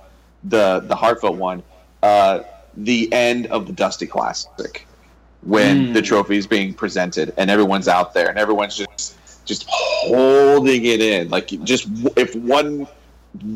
the 0.45 0.81
the 0.81 0.97
heartfelt 0.97 1.37
one 1.37 1.63
uh, 2.03 2.41
the 2.77 3.13
end 3.13 3.47
of 3.49 3.67
the 3.67 3.73
dusty 3.73 4.07
classic 4.07 4.87
when 5.43 5.89
Mm. 5.89 5.95
the 5.95 6.03
trophy 6.03 6.37
is 6.37 6.47
being 6.47 6.73
presented 6.75 7.33
and 7.37 7.51
everyone's 7.51 7.89
out 7.89 8.15
there 8.15 8.29
and 8.29 8.39
everyone's 8.39 8.77
just 8.77 9.17
just 9.45 9.67
holding 9.69 10.85
it 10.85 11.01
in. 11.01 11.29
Like 11.31 11.49
just 11.65 11.89
if 12.17 12.35
one 12.37 12.87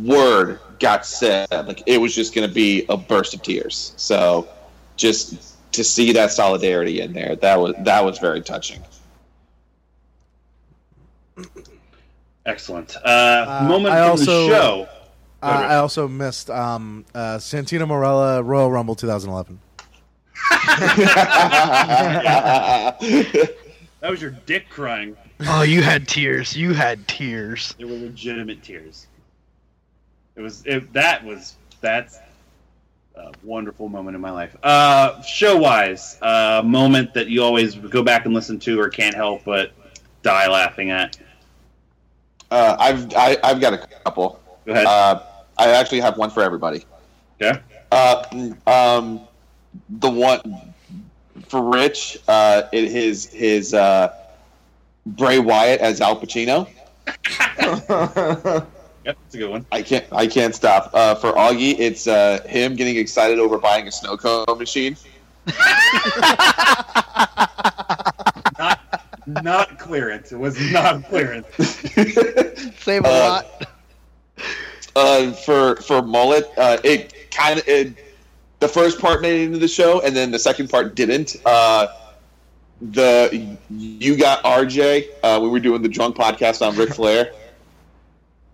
word 0.05 0.61
got 0.81 1.07
said 1.07 1.49
like 1.53 1.83
it 1.87 2.01
was 2.01 2.15
just 2.15 2.35
going 2.35 2.47
to 2.49 2.55
be 2.55 2.85
a 2.89 2.97
burst 2.97 3.35
of 3.35 3.43
tears. 3.43 3.95
So 3.97 4.49
just 4.97 5.57
to 5.73 5.85
see 5.85 6.13
that 6.13 6.33
solidarity 6.33 7.01
in 7.01 7.13
there 7.13 7.37
that 7.37 7.61
was 7.61 7.75
that 7.85 8.05
was 8.05 8.19
very 8.19 8.41
touching 8.43 8.83
Excellent. 12.47 12.97
Uh, 13.05 13.67
moment 13.69 13.95
I 13.95 14.01
from 14.03 14.11
also- 14.13 14.49
the 14.49 14.55
show. 14.55 14.89
Uh, 15.43 15.67
I 15.69 15.77
also 15.77 16.09
missed 16.09 16.49
um, 16.49 17.05
uh, 17.15 17.37
Santino 17.37 17.87
Marella 17.87 18.43
Royal 18.43 18.71
Rumble 18.71 18.95
2011. 18.95 19.61
That 24.01 24.11
was 24.11 24.21
your 24.23 24.31
dick 24.31 24.69
crying. 24.69 25.17
Oh, 25.49 25.63
you 25.63 25.83
had 25.83 26.07
tears. 26.07 26.57
You 26.57 26.75
had 26.75 27.09
tears. 27.09 27.75
They 27.79 27.85
were 27.85 27.93
legitimate 27.93 28.63
tears. 28.63 29.07
It 30.37 30.43
was 30.43 30.63
it, 30.65 30.93
that 30.93 31.25
was 31.25 31.57
that's 31.81 32.19
a 33.17 33.33
wonderful 33.43 33.89
moment 33.89 34.15
in 34.15 34.21
my 34.21 34.31
life. 34.31 34.55
Uh, 34.63 35.21
show 35.23 35.57
wise, 35.57 36.19
uh, 36.23 36.63
moment 36.65 37.15
that 37.15 37.29
you 37.29 37.43
always 37.43 37.75
go 37.75 38.03
back 38.03 38.27
and 38.27 38.35
listen 38.35 38.59
to 38.61 38.79
or 38.79 38.91
can't 38.91 39.15
help 39.15 39.45
but 39.45 39.73
die 40.23 40.49
laughing 40.49 40.91
at. 40.91 41.19
Uh, 42.51 42.77
I've 42.79 43.13
I, 43.15 43.37
I've 43.43 43.61
got 43.61 43.75
a 43.75 43.79
couple. 44.05 44.41
Go 44.65 44.73
ahead. 44.73 44.87
Uh, 44.87 45.23
I 45.59 45.71
actually 45.71 46.01
have 46.01 46.19
one 46.19 46.31
for 46.31 46.43
everybody. 46.43 46.85
Okay. 47.41 47.61
Uh, 47.91 48.25
um, 48.67 49.21
the 49.89 50.11
one 50.11 50.73
for 51.49 51.63
Rich, 51.63 52.19
uh, 52.29 52.63
it, 52.73 52.91
his 52.91 53.27
his 53.27 53.75
uh, 53.75 54.13
Bray 55.07 55.39
Wyatt 55.39 55.81
as 55.81 56.01
Al 56.01 56.21
Pacino. 56.21 56.69
Yep, 59.07 59.17
that's 59.23 59.35
a 59.37 59.39
good 59.39 59.51
one. 59.51 59.65
I 59.71 59.83
can't 59.83 60.05
I 60.11 60.27
can't 60.27 60.53
stop. 60.53 60.91
Uh, 60.93 61.15
for 61.15 61.33
Augie, 61.35 61.79
it's 61.79 62.09
uh, 62.09 62.43
him 62.49 62.75
getting 62.75 62.97
excited 62.97 63.39
over 63.39 63.57
buying 63.57 63.87
a 63.87 63.93
snow 63.93 64.17
cone 64.17 64.45
machine. 64.59 64.97
Not 68.59 68.76
clearance. 69.79 70.33
It 70.33 70.39
was 70.39 70.59
not 70.73 71.05
clearance. 71.05 71.47
Save 72.83 73.05
a 73.05 73.09
Uh, 73.09 73.11
lot. 73.11 73.67
Uh, 74.95 75.33
for 75.33 75.77
for 75.77 76.01
mullet, 76.03 76.49
uh, 76.57 76.79
it 76.83 77.31
kind 77.31 77.59
of 77.59 77.69
it, 77.69 77.95
the 78.61 78.69
first 78.69 78.99
part 78.99 79.21
made 79.21 79.43
it 79.43 79.45
into 79.45 79.59
the 79.59 79.69
show, 79.69 80.01
and 80.01 80.17
then 80.17 80.31
the 80.31 80.39
second 80.39 80.71
part 80.71 80.95
didn't. 80.95 81.37
Uh, 81.45 81.89
the 82.81 83.57
you 83.71 84.17
got 84.17 84.43
RJ. 84.45 85.09
Uh, 85.23 85.39
we 85.43 85.49
were 85.49 85.61
doing 85.61 85.83
the 85.83 85.89
drunk 85.89 86.17
podcast 86.17 86.67
on 86.67 86.75
Ric 86.77 86.95
Flair. 86.95 87.33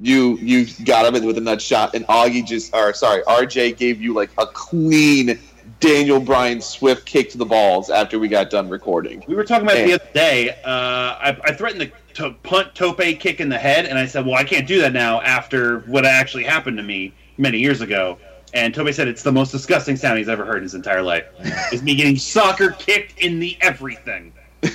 You 0.01 0.37
you 0.39 0.67
got 0.85 1.07
him 1.07 1.25
with 1.25 1.39
a 1.39 1.41
nut 1.41 1.63
shot, 1.63 1.95
and 1.95 2.05
Augie 2.07 2.45
just 2.45 2.75
or 2.75 2.93
sorry, 2.93 3.23
RJ 3.23 3.77
gave 3.77 4.01
you 4.01 4.13
like 4.15 4.31
a 4.39 4.47
clean 4.47 5.39
Daniel 5.83 6.21
Bryan 6.21 6.61
Swift 6.61 7.05
kick 7.05 7.29
to 7.31 7.39
the 7.39 7.45
balls 7.45 7.91
after 7.91 8.21
we 8.21 8.29
got 8.29 8.51
done 8.51 8.69
recording. 8.69 9.23
We 9.27 9.35
were 9.35 9.43
talking 9.43 9.67
about 9.67 9.79
the 9.79 9.95
other 9.95 10.09
day. 10.15 10.51
Uh, 10.51 10.63
I, 10.65 11.37
I 11.43 11.53
threatened 11.53 11.93
to, 12.15 12.23
to 12.23 12.31
punt 12.45 12.75
Tope 12.77 13.01
kick 13.19 13.41
in 13.41 13.49
the 13.49 13.59
head, 13.59 13.87
and 13.87 13.99
I 13.99 14.07
said, 14.07 14.25
"Well, 14.25 14.37
I 14.37 14.45
can't 14.45 14.67
do 14.67 14.81
that 14.81 14.93
now 14.93 15.21
after 15.23 15.81
what 15.81 16.07
actually 16.07 16.45
happened 16.45 16.77
to 16.77 16.85
me 16.85 17.13
many 17.37 17.59
years 17.59 17.81
ago." 17.81 18.17
And 18.55 18.73
Tope 18.73 18.93
said 18.93 19.09
it's 19.09 19.25
the 19.25 19.33
most 19.33 19.51
disgusting 19.51 19.97
sound 19.97 20.19
he's 20.19 20.29
ever 20.29 20.45
heard 20.45 20.59
in 20.59 20.63
his 20.63 20.75
entire 20.75 21.03
life. 21.03 21.25
is 21.73 21.83
me 21.83 21.97
getting 21.97 22.17
soccer 22.17 22.71
kicked 22.71 23.19
in 23.19 23.41
the 23.41 23.59
everything. 23.61 24.33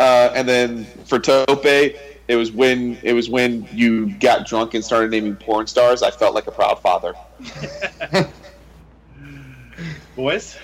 Uh, 0.00 0.32
and 0.34 0.48
then 0.48 0.84
for 1.04 1.20
Tope, 1.20 1.64
it 1.64 2.36
was 2.36 2.50
when 2.50 2.98
it 3.04 3.12
was 3.12 3.30
when 3.30 3.68
you 3.72 4.12
got 4.18 4.44
drunk 4.44 4.74
and 4.74 4.84
started 4.84 5.12
naming 5.12 5.36
porn 5.36 5.68
stars. 5.68 6.02
I 6.02 6.10
felt 6.10 6.34
like 6.34 6.48
a 6.48 6.50
proud 6.50 6.80
father. 6.80 7.14
Boys, 10.16 10.56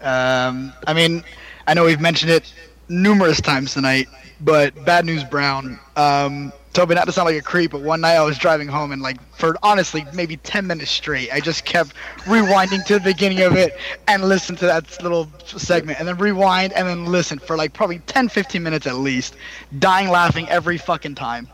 Um, 0.00 0.72
I 0.86 0.94
mean, 0.94 1.24
I 1.66 1.74
know 1.74 1.84
we've 1.84 2.00
mentioned 2.00 2.30
it 2.30 2.52
numerous 2.88 3.40
times 3.40 3.74
tonight, 3.74 4.06
but 4.40 4.84
Bad 4.84 5.04
News 5.04 5.24
Brown. 5.24 5.78
Um, 5.96 6.52
Toby, 6.72 6.94
not 6.94 7.06
to 7.06 7.12
sound 7.12 7.26
like 7.26 7.36
a 7.36 7.42
creep, 7.42 7.72
but 7.72 7.80
one 7.80 8.00
night 8.02 8.14
I 8.14 8.22
was 8.22 8.38
driving 8.38 8.68
home 8.68 8.92
and, 8.92 9.02
like, 9.02 9.16
for 9.34 9.56
honestly 9.64 10.06
maybe 10.14 10.36
10 10.36 10.66
minutes 10.68 10.92
straight, 10.92 11.32
I 11.32 11.40
just 11.40 11.64
kept 11.64 11.94
rewinding 12.26 12.84
to 12.86 12.94
the 12.94 13.00
beginning 13.00 13.40
of 13.40 13.56
it 13.56 13.76
and 14.06 14.22
listen 14.22 14.54
to 14.56 14.66
that 14.66 15.02
little 15.02 15.28
segment, 15.44 15.98
and 15.98 16.06
then 16.06 16.16
rewind 16.18 16.72
and 16.74 16.86
then 16.86 17.06
listen 17.06 17.40
for 17.40 17.56
like 17.56 17.72
probably 17.72 17.98
10, 18.00 18.28
15 18.28 18.62
minutes 18.62 18.86
at 18.86 18.94
least, 18.96 19.34
dying 19.80 20.08
laughing 20.08 20.48
every 20.48 20.78
fucking 20.78 21.16
time. 21.16 21.48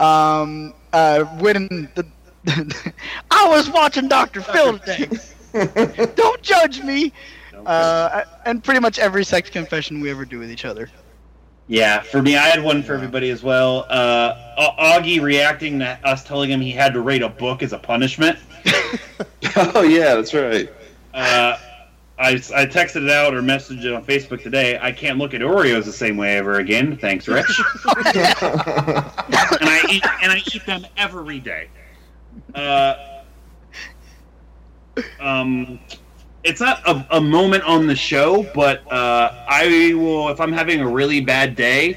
Um, 0.00 0.74
uh, 0.92 1.22
when 1.38 1.88
the, 1.94 2.04
I 3.30 3.48
was 3.48 3.70
watching 3.70 4.08
Dr. 4.08 4.40
Phil 4.40 4.78
today. 4.80 5.08
Don't 6.16 6.42
judge 6.42 6.82
me. 6.82 7.12
Uh, 7.66 8.24
and 8.44 8.62
pretty 8.62 8.80
much 8.80 8.98
every 8.98 9.24
sex 9.24 9.48
confession 9.48 10.00
we 10.00 10.10
ever 10.10 10.24
do 10.24 10.38
with 10.38 10.50
each 10.50 10.64
other. 10.64 10.90
Yeah, 11.66 12.02
for 12.02 12.20
me, 12.20 12.36
I 12.36 12.48
had 12.48 12.62
one 12.62 12.82
for 12.82 12.92
everybody 12.92 13.30
as 13.30 13.42
well. 13.42 13.86
Uh, 13.88 14.74
Augie 14.78 15.22
reacting 15.22 15.78
to 15.78 15.98
us 16.04 16.22
telling 16.22 16.50
him 16.50 16.60
he 16.60 16.72
had 16.72 16.92
to 16.92 17.00
rate 17.00 17.22
a 17.22 17.28
book 17.28 17.62
as 17.62 17.72
a 17.72 17.78
punishment. 17.78 18.38
oh 19.56 19.82
yeah, 19.82 20.14
that's 20.14 20.34
right. 20.34 20.70
Uh, 21.14 21.56
I, 22.18 22.32
I 22.32 22.66
texted 22.66 23.04
it 23.04 23.10
out 23.10 23.34
or 23.34 23.40
messaged 23.40 23.84
it 23.84 23.92
on 23.92 24.04
Facebook 24.04 24.42
today. 24.42 24.78
I 24.80 24.92
can't 24.92 25.18
look 25.18 25.32
at 25.32 25.40
Oreos 25.40 25.84
the 25.84 25.92
same 25.92 26.16
way 26.16 26.36
ever 26.36 26.58
again. 26.58 26.98
Thanks, 26.98 27.26
Rich. 27.28 27.46
and 27.86 28.04
I 29.26 29.80
eat 29.90 30.04
and 30.22 30.32
I 30.32 30.42
eat 30.52 30.66
them 30.66 30.86
every 30.98 31.40
day. 31.40 31.68
Uh, 32.54 33.13
um, 35.20 35.78
it's 36.44 36.60
not 36.60 36.86
a, 36.86 37.06
a 37.16 37.20
moment 37.20 37.64
on 37.64 37.86
the 37.86 37.96
show, 37.96 38.46
but 38.54 38.90
uh, 38.92 39.44
I 39.48 39.94
will 39.94 40.28
if 40.28 40.40
I'm 40.40 40.52
having 40.52 40.80
a 40.80 40.88
really 40.88 41.20
bad 41.20 41.56
day, 41.56 41.96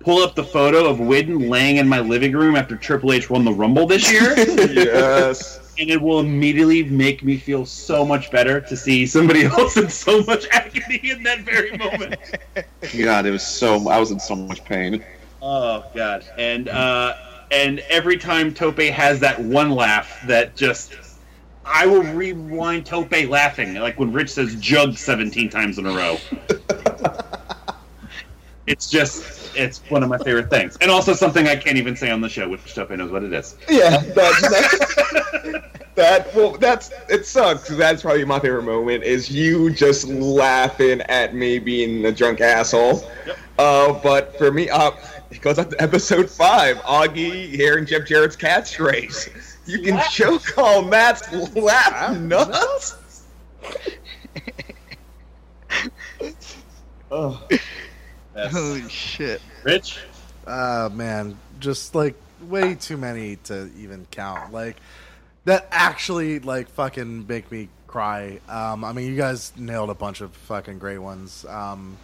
pull 0.00 0.22
up 0.22 0.34
the 0.34 0.44
photo 0.44 0.86
of 0.86 1.00
Whidden 1.00 1.48
laying 1.48 1.78
in 1.78 1.88
my 1.88 2.00
living 2.00 2.32
room 2.32 2.56
after 2.56 2.76
Triple 2.76 3.12
H 3.12 3.30
won 3.30 3.44
the 3.44 3.52
Rumble 3.52 3.86
this 3.86 4.10
year. 4.10 4.34
yes. 4.38 5.60
And 5.76 5.90
it 5.90 6.00
will 6.00 6.20
immediately 6.20 6.84
make 6.84 7.24
me 7.24 7.36
feel 7.36 7.66
so 7.66 8.04
much 8.04 8.30
better 8.30 8.60
to 8.60 8.76
see 8.76 9.06
somebody 9.06 9.44
else 9.44 9.76
in 9.76 9.88
so 9.88 10.22
much 10.22 10.46
agony 10.52 11.10
in 11.10 11.24
that 11.24 11.40
very 11.40 11.76
moment. 11.76 12.14
God, 12.96 13.26
it 13.26 13.32
was 13.32 13.44
so. 13.44 13.88
I 13.88 13.98
was 13.98 14.12
in 14.12 14.20
so 14.20 14.36
much 14.36 14.64
pain. 14.64 15.04
Oh 15.42 15.84
God! 15.92 16.24
And 16.38 16.68
uh, 16.68 17.16
and 17.50 17.80
every 17.88 18.16
time 18.16 18.52
Tope 18.52 18.80
has 18.80 19.20
that 19.20 19.40
one 19.40 19.70
laugh 19.70 20.20
that 20.26 20.56
just, 20.56 20.94
I 21.66 21.86
will 21.86 22.02
rewind 22.02 22.86
Tope 22.86 23.12
laughing 23.28 23.74
like 23.74 23.98
when 23.98 24.12
Rich 24.12 24.30
says 24.30 24.54
"jug" 24.56 24.96
seventeen 24.96 25.48
times 25.48 25.78
in 25.78 25.86
a 25.86 25.92
row. 25.92 26.18
it's 28.66 28.90
just, 28.90 29.56
it's 29.56 29.78
one 29.88 30.02
of 30.02 30.08
my 30.08 30.18
favorite 30.18 30.50
things, 30.50 30.76
and 30.80 30.90
also 30.90 31.14
something 31.14 31.48
I 31.48 31.56
can't 31.56 31.76
even 31.76 31.96
say 31.96 32.10
on 32.10 32.20
the 32.20 32.28
show, 32.28 32.48
which 32.48 32.74
Tope 32.74 32.90
knows 32.90 33.10
what 33.10 33.24
it 33.24 33.32
is. 33.32 33.56
Yeah, 33.68 33.98
that, 33.98 35.70
that, 35.94 36.26
well, 36.34 36.52
that's 36.52 36.90
it 37.08 37.26
sucks. 37.26 37.68
That's 37.68 38.02
probably 38.02 38.24
my 38.24 38.40
favorite 38.40 38.64
moment 38.64 39.04
is 39.04 39.30
you 39.30 39.70
just 39.70 40.08
laughing 40.08 41.00
at 41.02 41.34
me 41.34 41.58
being 41.58 42.04
a 42.04 42.12
drunk 42.12 42.40
asshole. 42.40 43.08
Uh, 43.58 43.92
but 44.02 44.36
for 44.36 44.50
me, 44.50 44.68
uh, 44.68 44.90
it 45.30 45.40
goes 45.40 45.58
up 45.58 45.70
to 45.70 45.82
episode 45.82 46.28
five. 46.28 46.76
Augie 46.78 47.50
hearing 47.50 47.86
Jeff 47.86 48.02
Jarrett's 48.02 48.36
catchphrase. 48.36 49.53
You 49.66 49.80
can 49.80 50.00
choke 50.10 50.58
all 50.58 50.82
Matt's 50.82 51.54
laugh 51.54 52.18
nuts. 52.18 52.96
Oh. 57.10 57.46
Holy 58.36 58.88
shit. 58.88 59.40
Rich? 59.62 60.00
Uh 60.46 60.90
man, 60.92 61.38
just 61.60 61.94
like 61.94 62.14
way 62.42 62.74
too 62.74 62.96
many 62.96 63.36
to 63.44 63.70
even 63.78 64.06
count. 64.10 64.52
Like 64.52 64.76
that 65.44 65.68
actually 65.70 66.40
like 66.40 66.68
fucking 66.70 67.26
make 67.26 67.50
me 67.50 67.68
cry. 67.86 68.40
Um 68.48 68.84
I 68.84 68.92
mean 68.92 69.08
you 69.08 69.16
guys 69.16 69.52
nailed 69.56 69.90
a 69.90 69.94
bunch 69.94 70.20
of 70.20 70.32
fucking 70.32 70.78
great 70.78 70.98
ones. 70.98 71.44
Um 71.46 71.96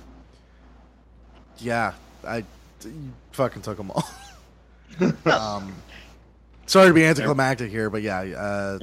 yeah, 1.59 1.93
I 2.25 2.45
you 2.85 3.13
fucking 3.33 3.63
took 3.63 3.77
them 3.77 3.91
all. 3.91 4.09
um 5.27 5.75
sorry 6.71 6.89
to 6.89 6.95
be 6.95 7.05
anticlimactic 7.05 7.71
here, 7.71 7.91
but 7.91 8.03
yeah, 8.03 8.21
uh 8.21 8.79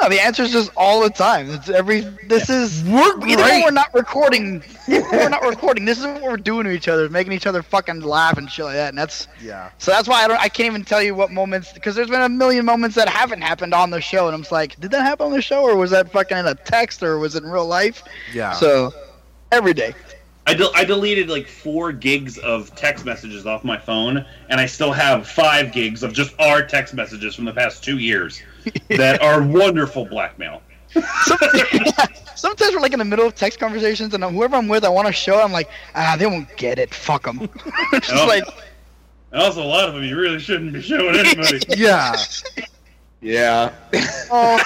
No, 0.00 0.08
the 0.08 0.20
answer 0.22 0.44
is 0.44 0.52
just 0.52 0.70
all 0.76 1.02
the 1.02 1.10
time. 1.10 1.50
It's 1.50 1.68
every. 1.68 2.00
This 2.28 2.48
is 2.48 2.82
we're 2.84 3.16
even 3.16 3.20
when 3.20 3.36
great. 3.36 3.64
we're 3.64 3.70
not 3.72 3.92
recording. 3.92 4.62
we're 4.88 5.28
not 5.28 5.42
recording. 5.42 5.84
This 5.84 5.98
is 5.98 6.06
what 6.06 6.22
we're 6.22 6.36
doing 6.36 6.64
to 6.64 6.70
each 6.70 6.88
other, 6.88 7.08
making 7.10 7.32
each 7.32 7.46
other 7.46 7.62
fucking 7.62 8.00
laugh 8.00 8.38
and 8.38 8.50
shit 8.50 8.64
like 8.64 8.76
that. 8.76 8.90
And 8.90 8.98
that's 8.98 9.26
yeah. 9.42 9.70
so 9.78 9.90
that's 9.90 10.08
why 10.08 10.24
I 10.24 10.28
don't. 10.28 10.40
I 10.40 10.48
can't 10.48 10.68
even 10.68 10.84
tell 10.84 11.02
you 11.02 11.14
what 11.14 11.32
moments 11.32 11.72
because 11.72 11.96
there's 11.96 12.08
been 12.08 12.22
a 12.22 12.28
million 12.28 12.64
moments 12.64 12.96
that 12.96 13.08
haven't 13.08 13.42
happened 13.42 13.74
on 13.74 13.90
the 13.90 14.00
show, 14.00 14.26
and 14.26 14.34
I'm 14.34 14.42
just 14.42 14.52
like, 14.52 14.78
did 14.80 14.92
that 14.92 15.02
happen 15.02 15.26
on 15.26 15.32
the 15.32 15.42
show, 15.42 15.64
or 15.64 15.76
was 15.76 15.90
that 15.90 16.10
fucking 16.12 16.38
in 16.38 16.46
a 16.46 16.54
text, 16.54 17.02
or 17.02 17.18
was 17.18 17.34
it 17.34 17.42
in 17.42 17.50
real 17.50 17.66
life? 17.66 18.02
Yeah. 18.32 18.52
So 18.52 18.94
every 19.50 19.74
day. 19.74 19.94
I, 20.50 20.54
del- 20.54 20.72
I 20.74 20.84
deleted 20.84 21.28
like 21.28 21.46
four 21.46 21.92
gigs 21.92 22.36
of 22.38 22.74
text 22.74 23.04
messages 23.04 23.46
off 23.46 23.62
my 23.62 23.78
phone, 23.78 24.24
and 24.48 24.60
I 24.60 24.66
still 24.66 24.92
have 24.92 25.28
five 25.28 25.72
gigs 25.72 26.02
of 26.02 26.12
just 26.12 26.34
our 26.40 26.62
text 26.62 26.92
messages 26.94 27.34
from 27.36 27.44
the 27.44 27.52
past 27.52 27.84
two 27.84 27.98
years 27.98 28.42
that 28.88 29.22
are 29.22 29.42
wonderful 29.42 30.04
blackmail. 30.06 30.62
Sometimes 32.34 32.74
we're 32.74 32.80
like 32.80 32.92
in 32.92 32.98
the 32.98 33.04
middle 33.04 33.26
of 33.26 33.34
text 33.34 33.60
conversations, 33.60 34.12
and 34.14 34.24
whoever 34.24 34.56
I'm 34.56 34.66
with, 34.66 34.84
I 34.84 34.88
want 34.88 35.06
to 35.06 35.12
show. 35.12 35.40
I'm 35.40 35.52
like, 35.52 35.68
ah, 35.94 36.16
they 36.18 36.26
won't 36.26 36.48
get 36.56 36.78
it. 36.78 36.92
Fuck 36.92 37.24
them. 37.24 37.48
just 37.92 38.12
Oh. 38.12 38.26
like, 38.26 38.42
And 39.32 39.42
also, 39.42 39.62
a 39.62 39.64
lot 39.64 39.88
of 39.88 39.94
them 39.94 40.02
you 40.02 40.18
really 40.18 40.40
shouldn't 40.40 40.72
be 40.72 40.82
showing 40.82 41.14
anybody. 41.16 41.60
yeah. 41.76 42.16
Yeah. 43.20 43.72
oh, 44.32 44.58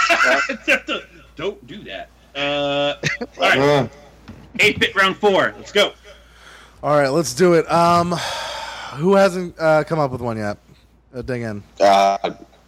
Don't 1.37 1.67
do 1.67 1.83
that. 1.85 2.09
Uh, 2.35 2.95
all 3.39 3.59
right. 3.59 3.91
Eight 4.61 4.79
bit 4.79 4.95
round 4.95 5.17
four. 5.17 5.55
Let's 5.57 5.73
go. 5.73 5.93
All 6.83 6.97
right, 6.97 7.09
let's 7.09 7.35
do 7.35 7.55
it. 7.55 7.71
Um 7.71 8.15
who 8.95 9.15
hasn't 9.15 9.59
uh, 9.59 9.85
come 9.85 9.99
up 9.99 10.11
with 10.11 10.21
one 10.21 10.37
yet? 10.37 10.57
Uh, 11.15 11.23
ding 11.23 11.43
in. 11.43 11.63
Uh, 11.81 12.17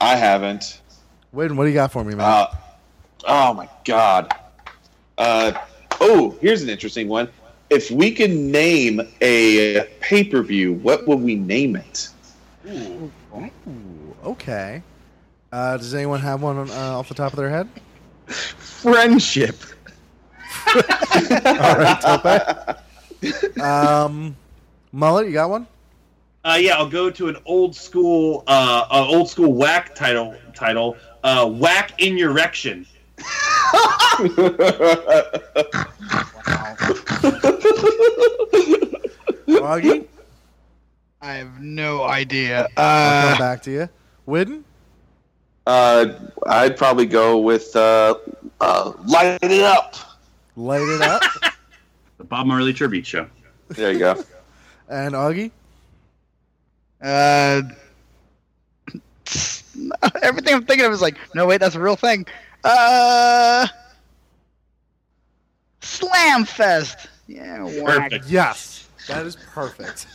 I 0.01 0.17
haven't. 0.17 0.81
Wait, 1.33 1.53
what 1.53 1.65
do 1.65 1.69
you 1.69 1.75
got 1.75 1.93
for 1.93 2.05
me, 2.05 2.15
man? 2.15 2.27
Uh, 2.27 2.47
oh 3.27 3.55
my 3.55 3.69
god. 3.85 4.33
Uh, 5.19 5.53
oh, 6.01 6.37
here's 6.41 6.63
an 6.63 6.69
interesting 6.69 7.09
one. 7.09 7.29
If 7.71 7.91
we 7.91 8.13
could 8.13 8.31
name 8.31 9.01
a 9.21 9.83
pay 10.01 10.25
per 10.25 10.43
view, 10.43 10.75
what 10.75 11.07
would 11.09 11.21
we 11.21 11.35
name 11.35 11.77
it? 11.77 12.09
Ooh, 12.69 13.11
okay. 14.25 14.83
Uh, 15.53 15.77
does 15.77 15.95
anyone 15.95 16.21
have 16.21 16.43
one 16.43 16.71
uh, 16.71 16.99
off 16.99 17.09
the 17.09 17.15
top 17.15 17.33
of 17.33 17.39
their 17.39 17.51
head? 17.51 17.69
Friendship. 18.27 19.57
All 20.75 21.77
right, 21.79 22.01
Tope. 22.01 23.63
Um, 23.63 24.37
Mullet, 24.93 25.27
you 25.27 25.33
got 25.33 25.51
one? 25.51 25.67
Uh, 26.45 26.59
yeah, 26.61 26.77
I'll 26.77 26.89
go 26.89 27.11
to 27.11 27.29
an 27.29 27.37
old 27.45 27.75
school, 27.75 28.45
uh, 28.47 28.87
uh 28.91 29.07
old 29.09 29.29
school 29.29 29.53
whack 29.53 29.95
title. 29.95 30.35
Title. 30.55 30.97
Uh, 31.25 31.47
whack 31.49 32.01
in 32.01 32.17
your 32.17 32.31
erection. 32.31 32.87
Augie? 39.49 40.07
I 41.21 41.35
have 41.35 41.61
no 41.61 42.05
idea. 42.05 42.69
I'll 42.77 43.25
Uh, 43.27 43.31
come 43.31 43.39
back 43.39 43.63
to 43.63 43.71
you. 43.71 43.89
Whidden? 44.27 44.65
Uh, 45.67 46.07
I'd 46.47 46.77
probably 46.77 47.07
go 47.07 47.39
with 47.39 47.75
uh, 47.75 48.15
uh, 48.61 48.93
light 49.07 49.39
it 49.43 49.63
up. 49.63 49.97
Light 50.57 50.81
it 50.83 51.03
up. 51.03 51.23
The 52.19 52.25
Bob 52.25 52.47
Marley 52.47 52.73
Tribute 52.73 53.07
Show. 53.07 53.29
There 53.69 53.93
you 53.93 53.99
go. 53.99 54.25
And 54.89 55.15
Augie? 55.15 55.51
Uh, 57.03 57.61
everything 60.23 60.55
I'm 60.55 60.65
thinking 60.65 60.87
of 60.87 60.93
is 60.93 61.03
like, 61.03 61.19
no, 61.35 61.45
wait, 61.45 61.61
that's 61.61 61.75
a 61.75 61.81
real 61.81 61.95
thing. 61.95 62.25
Uh, 62.65 63.67
Slam 65.83 66.47
Fest. 66.47 67.07
Yeah, 67.29 67.65
whack. 67.83 68.13
Yes, 68.27 68.89
that 69.09 69.27
is 69.27 69.37
perfect. 69.37 70.07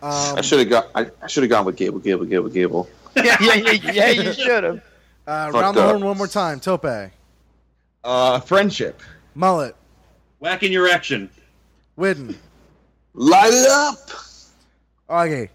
Um, 0.00 0.38
I 0.38 0.40
should 0.40 0.60
have 0.60 0.70
got. 0.70 0.88
I, 0.94 1.10
I 1.20 1.26
should 1.26 1.42
have 1.42 1.50
gone 1.50 1.66
with 1.66 1.76
Gable, 1.76 1.98
Gable, 1.98 2.24
Gable, 2.24 2.48
Gable. 2.48 2.88
yeah, 3.16 3.36
yeah, 3.42 3.54
yeah, 3.56 3.92
yeah, 3.92 4.08
you 4.08 4.32
should 4.32 4.64
have. 4.64 4.76
Uh, 5.26 5.52
Fucked 5.52 5.54
round 5.54 5.76
the 5.76 5.82
up. 5.82 5.90
horn 5.90 6.04
one 6.04 6.16
more 6.16 6.28
time. 6.28 6.60
Tope. 6.60 7.10
Uh, 8.04 8.40
friendship. 8.40 9.02
Mullet. 9.36 9.76
Whack 10.40 10.62
in 10.62 10.72
your 10.72 10.88
action. 10.88 11.28
Whidden. 11.94 12.38
Light 13.12 13.52
it 13.52 13.68
up. 13.68 14.08
Augie. 15.10 15.50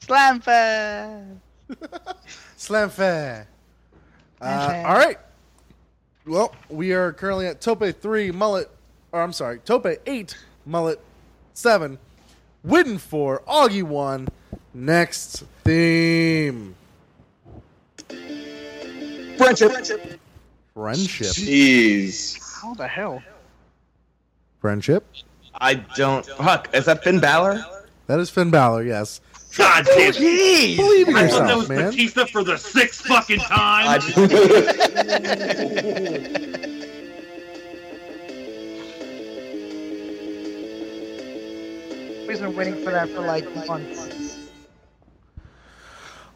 Slam 0.00 0.40
fair. 0.40 1.26
Slam 2.58 2.90
fair. 2.90 3.48
Uh, 4.42 4.82
all 4.86 4.96
right. 4.96 5.16
Well, 6.26 6.54
we 6.68 6.92
are 6.92 7.14
currently 7.14 7.46
at 7.46 7.62
Tope 7.62 7.82
3, 7.98 8.30
Mullet, 8.30 8.70
or 9.12 9.22
I'm 9.22 9.32
sorry, 9.32 9.60
Tope 9.60 9.86
8, 10.06 10.36
Mullet 10.66 11.00
7, 11.54 11.98
Whidden 12.62 12.98
4, 12.98 13.42
Augie 13.48 13.82
1. 13.82 14.28
Next 14.74 15.44
theme. 15.64 16.74
Friendship. 19.38 19.72
Friendship. 20.74 21.26
Jeez. 21.28 22.47
How 22.68 22.74
the 22.74 22.86
hell? 22.86 23.22
Friendship. 24.60 25.02
I 25.54 25.72
don't. 25.72 26.26
Fuck. 26.26 26.68
Is 26.74 26.84
that 26.84 27.02
Finn 27.02 27.18
Balor? 27.18 27.64
That 28.08 28.20
is 28.20 28.28
Finn 28.28 28.50
Balor, 28.50 28.82
yes. 28.82 29.22
God 29.56 29.86
damn 29.86 30.12
it. 30.14 30.76
Believe 30.76 31.08
in 31.08 31.16
I 31.16 31.28
thought 31.28 31.38
that 31.38 31.48
yourself, 31.48 31.58
was 31.60 31.68
man. 31.70 31.90
Batista 31.90 32.26
for 32.26 32.44
the 32.44 32.58
sixth 32.58 33.06
fucking 33.06 33.40
time. 33.40 34.02
We've 42.28 42.38
been 42.38 42.54
waiting 42.54 42.84
for 42.84 42.90
that 42.90 43.08
for 43.08 43.20
like 43.20 43.46
months. 43.66 44.36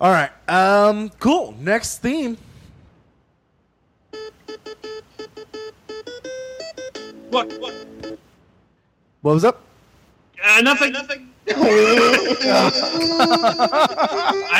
All 0.00 0.10
right. 0.10 0.30
Um, 0.48 1.10
cool. 1.20 1.54
Next 1.60 1.98
theme. 1.98 2.38
What? 7.30 7.52
What? 7.60 7.74
What 9.22 9.34
was 9.34 9.44
up? 9.44 9.62
Uh, 10.44 10.60
nothing. 10.60 10.92
Nothing. 10.92 11.28
I 11.48 11.54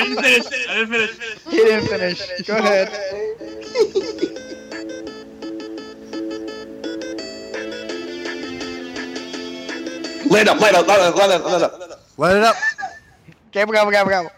didn't 0.05 0.23
finish. 0.23 0.47
I 0.69 0.75
didn't 0.75 0.93
finish. 0.93 1.11
He 1.49 1.57
didn't 1.57 1.87
finish. 1.89 2.43
Go 2.47 2.57
ahead. 2.57 2.89
Light 10.33 10.49
up, 10.49 10.61
light 10.61 10.75
up, 10.75 10.87
light 10.87 11.01
up, 11.01 11.15
light 11.15 11.31
up, 11.31 11.45
light 11.45 11.57
it 11.57 11.63
up. 11.63 12.01
Light 12.17 12.37
it 12.37 12.43
up. 12.43 12.57
Gabble, 13.51 13.73
gabble, 13.75 13.91
gabble, 13.91 14.11
gabble. 14.11 14.31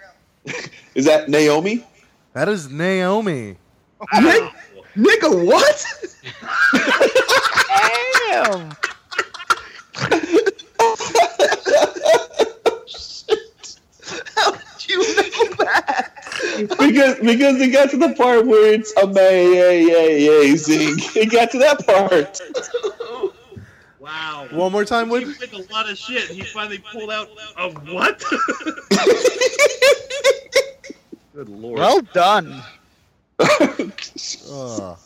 Is 0.96 1.04
that 1.04 1.28
Naomi? 1.28 1.84
That 2.32 2.48
is 2.48 2.68
Naomi. 2.68 3.56
Nick, 4.20 4.42
nigga, 4.96 5.46
what? 5.46 5.86
Damn. 8.30 8.70
Shit. 12.86 13.78
How 14.36 14.50
did 14.52 14.88
you 14.88 14.98
know 14.98 15.54
that? 15.64 16.12
because 16.78 17.18
because 17.20 17.60
it 17.60 17.72
got 17.72 17.90
to 17.90 17.96
the 17.96 18.14
part 18.14 18.46
where 18.46 18.72
it's 18.72 18.92
oh, 18.96 19.08
amazing. 19.08 20.96
It 21.20 21.30
got 21.30 21.50
to 21.52 21.58
that 21.58 21.84
part. 21.86 22.40
Wow. 23.98 24.46
One 24.50 24.70
more 24.70 24.84
time, 24.84 25.06
He 25.06 25.12
Wood. 25.12 25.36
took 25.40 25.52
a 25.54 25.72
lot 25.72 25.90
of 25.90 25.96
shit. 25.96 26.24
He 26.30 26.42
finally 26.42 26.78
pulled 26.92 27.10
out 27.10 27.28
a 27.56 27.70
what? 27.70 28.22
Good 31.34 31.48
lord. 31.48 31.78
Well 31.78 32.00
done. 32.12 32.62
Uh, 33.38 34.96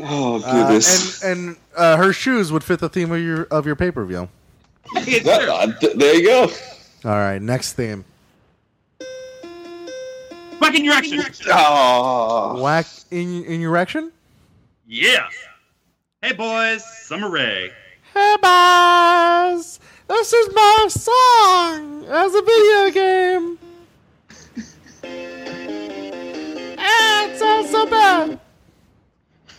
Oh 0.00 0.42
uh, 0.42 0.52
goodness. 0.68 1.22
and 1.22 1.38
and 1.48 1.56
uh, 1.76 1.96
her 1.98 2.14
shoes 2.14 2.50
would 2.50 2.64
fit 2.64 2.78
the 2.80 2.88
theme 2.88 3.12
of 3.12 3.20
your 3.20 3.44
of 3.50 3.66
your 3.66 3.76
pay 3.76 3.90
per 3.90 4.04
view. 4.06 4.28
That- 4.94 5.48
uh, 5.48 5.72
th- 5.80 5.96
there 5.96 6.14
you 6.14 6.24
go. 6.26 6.42
All 7.04 7.16
right. 7.16 7.40
Next 7.42 7.74
theme. 7.74 8.04
Back 10.60 10.74
in 10.76 10.84
your 10.84 10.94
action. 10.94 11.20
Oh. 11.48 12.62
Whack 12.62 12.86
in 13.10 13.44
in 13.44 13.60
your 13.60 13.76
action. 13.76 14.12
Yeah. 14.86 15.28
Hey 16.22 16.32
boys, 16.32 16.82
Summer 17.04 17.28
Rae. 17.28 17.70
Hey 18.14 18.36
boys, 18.40 19.78
this 20.08 20.32
is 20.32 20.54
my 20.54 20.86
song 20.88 22.04
as 22.06 22.34
a 22.34 22.42
video 22.42 22.90
game. 22.90 23.58
It's 27.44 27.72
not 27.72 27.86
so 27.86 27.90
bad. 27.90 28.38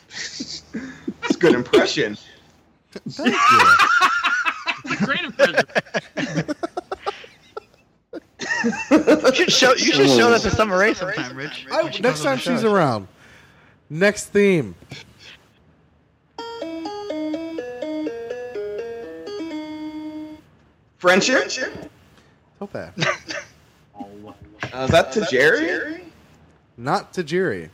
That's 0.07 1.35
a 1.35 1.37
good 1.37 1.53
impression. 1.55 2.17
Thank 3.09 3.35
you. 4.87 4.95
Great 5.05 5.21
impression. 5.21 5.65
You 8.63 9.33
should 9.33 9.51
show. 9.51 9.71
You 9.73 9.91
should 9.91 10.09
show 10.09 10.29
that 10.29 10.41
to 10.43 10.51
Summer 10.51 10.77
Rae 10.77 10.93
sometime, 10.93 11.35
Rich. 11.35 11.67
I, 11.71 11.89
next 11.99 12.23
time 12.23 12.37
she's 12.37 12.61
show. 12.61 12.73
around. 12.73 13.09
Next 13.89 14.29
theme. 14.29 14.75
Friendship? 20.99 21.51
So 22.59 22.67
bad. 22.67 22.93
Uh, 22.97 24.85
is 24.85 24.89
that 24.91 25.11
Tajiri? 25.11 26.01
Not 26.77 27.13
Tajiri. 27.13 27.69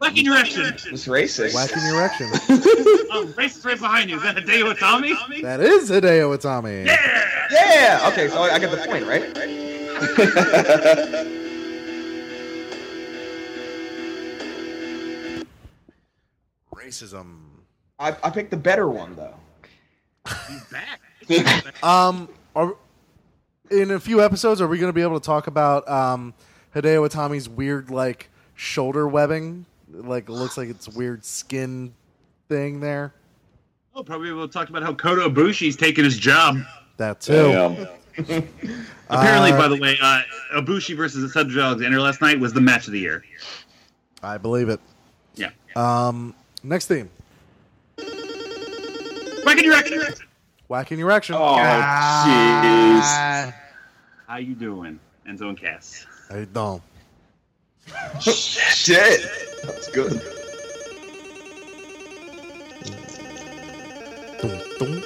Back 0.00 0.16
in 0.16 0.24
your 0.24 0.36
action. 0.36 0.62
It's 0.64 1.06
racist. 1.06 1.54
Whack 1.54 1.70
in 1.72 1.84
your 1.84 2.02
action. 2.02 2.30
Oh, 3.12 3.24
race 3.36 3.64
right 3.64 3.76
behind 3.76 4.08
you. 4.08 4.18
Is 4.18 4.22
that 4.22 4.36
Hideo 4.36 4.72
Itami? 4.72 5.42
that 5.42 5.58
is 5.58 5.90
Hideo 5.90 6.38
Itami. 6.38 6.86
Yeah. 6.86 7.48
Yeah. 7.50 8.08
Okay, 8.12 8.28
so 8.28 8.42
I, 8.42 8.54
I 8.54 8.58
get 8.60 8.70
the 8.70 8.76
point, 8.76 9.04
right? 9.04 9.34
Racism. 16.72 17.38
I, 17.98 18.16
I 18.22 18.30
picked 18.30 18.50
the 18.52 18.56
better 18.56 18.88
one 18.88 19.16
though. 19.16 19.34
He's 20.48 20.64
back. 20.66 21.00
Um, 21.82 22.28
are, 22.54 22.76
in 23.70 23.90
a 23.90 23.98
few 24.00 24.22
episodes, 24.22 24.60
are 24.60 24.68
we 24.68 24.78
going 24.78 24.88
to 24.88 24.92
be 24.94 25.02
able 25.02 25.18
to 25.18 25.24
talk 25.24 25.46
about 25.48 25.88
um, 25.88 26.34
Hideo 26.74 27.08
Itami's 27.08 27.48
weird, 27.48 27.90
like, 27.90 28.29
shoulder 28.64 29.08
webbing? 29.08 29.64
Like, 29.90 30.28
it 30.28 30.32
looks 30.32 30.56
like 30.58 30.68
it's 30.68 30.88
weird 30.88 31.24
skin 31.24 31.92
thing 32.48 32.78
there. 32.80 33.14
Oh, 33.94 34.04
probably 34.04 34.32
we'll 34.32 34.48
talk 34.48 34.68
about 34.68 34.82
how 34.82 34.92
Kota 34.94 35.22
Ibushi's 35.22 35.76
taking 35.76 36.04
his 36.04 36.18
job. 36.18 36.58
That 36.98 37.20
too. 37.20 37.32
Damn. 37.34 37.88
Apparently, 39.08 39.52
Uh, 39.52 39.56
by 39.58 39.66
the 39.68 39.78
way, 39.80 39.96
uh, 40.00 40.20
Ibushi 40.56 40.94
versus 40.96 41.32
Cedric 41.32 41.56
Alexander 41.56 42.00
last 42.00 42.20
night 42.20 42.38
was 42.38 42.52
the 42.52 42.60
match 42.60 42.86
of 42.86 42.92
the 42.92 43.00
year. 43.00 43.24
I 44.22 44.36
believe 44.36 44.68
it. 44.68 44.78
Yeah. 45.34 45.50
Um, 45.74 46.34
next 46.62 46.86
theme. 46.86 47.08
Back 47.96 49.58
in 49.58 49.64
your 49.64 49.74
action. 49.74 50.02
Whack 50.68 50.92
in 50.92 50.98
your 50.98 51.10
action. 51.10 51.34
Oh 51.36 51.56
jeez. 51.56 53.54
How 54.28 54.36
you 54.36 54.54
doing, 54.54 55.00
Enzo 55.26 55.48
and 55.48 55.58
Cass? 55.58 56.06
I 56.30 56.44
don't. 56.52 56.82
Shit. 58.20 59.20
That's 59.64 59.88
good. 59.90 60.20
Dum, 64.40 64.60
dum. 64.78 65.02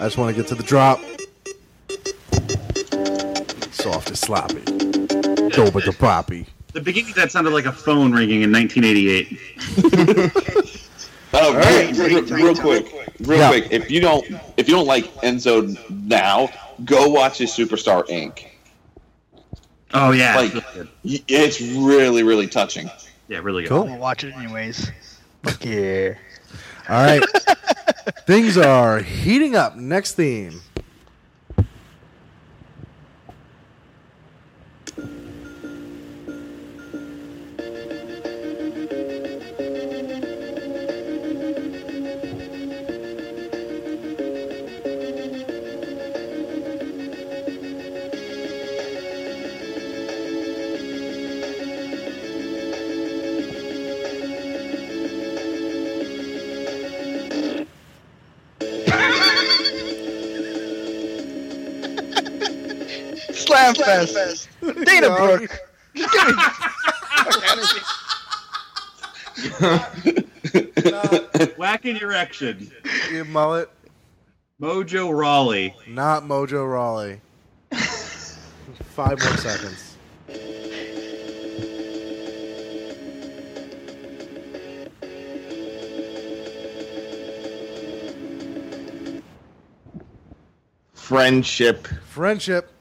I 0.00 0.04
just 0.06 0.18
want 0.18 0.34
to 0.34 0.42
get 0.42 0.48
to 0.48 0.54
the 0.54 0.62
drop. 0.64 0.98
Soft 3.72 4.08
and 4.08 4.18
sloppy. 4.18 4.60
Dope 5.50 5.74
with 5.74 5.84
the 5.84 5.94
poppy. 5.98 6.46
The 6.72 6.80
beginning 6.80 7.10
of 7.10 7.16
that 7.16 7.30
sounded 7.30 7.52
like 7.52 7.66
a 7.66 7.72
phone 7.72 8.12
ringing 8.12 8.42
in 8.42 8.50
1988. 8.52 9.38
Oh, 11.34 11.54
uh, 11.54 11.56
right. 11.58 11.96
real, 11.96 12.22
real- 12.22 12.36
real 12.36 12.54
quick, 12.54 12.92
real 13.20 13.38
Yeah. 13.38 13.48
quick. 13.48 13.68
If 13.70 13.90
you 13.90 14.00
don't, 14.00 14.24
if 14.58 14.68
you 14.68 14.74
don't 14.74 14.86
like 14.86 15.06
Enzo 15.22 15.76
now, 15.90 16.50
go 16.84 17.08
watch 17.08 17.38
his 17.38 17.50
Superstar 17.50 18.08
Ink. 18.10 18.51
Oh 19.94 20.12
yeah, 20.12 20.36
Like- 20.36 20.54
it's 20.54 20.64
really 21.04 21.24
It's 21.28 21.60
really, 21.60 22.22
really 22.22 22.46
touching. 22.46 22.90
yeah, 23.28 23.38
really 23.38 23.62
good. 23.62 23.68
Cool. 23.70 23.82
I'm 23.82 23.88
gonna 23.88 24.00
watch 24.00 24.24
it 24.24 24.34
anyways. 24.34 24.90
Fuck 25.42 25.64
yeah. 25.64 26.14
All 26.88 27.02
right. 27.04 27.22
Things 28.26 28.56
are 28.56 29.00
heating 29.00 29.54
up. 29.56 29.76
Next 29.76 30.14
theme. 30.14 30.60
Slam 63.70 64.06
Fest. 64.06 64.48
Dana 64.84 65.14
Brooke. 65.16 65.50
Just 65.94 66.12
give 66.12 66.26
me 66.26 66.34
Whacking 71.56 71.96
erection. 71.96 72.70
You 73.10 73.24
mullet. 73.24 73.70
Mojo 74.60 75.16
Rawley. 75.16 75.74
Not 75.88 76.24
Mojo 76.24 76.70
Rawley. 76.70 77.20
Five 78.90 79.18
more 79.20 79.36
seconds. 79.38 79.96
Friendship. 90.94 91.86
Friendship. 92.06 92.71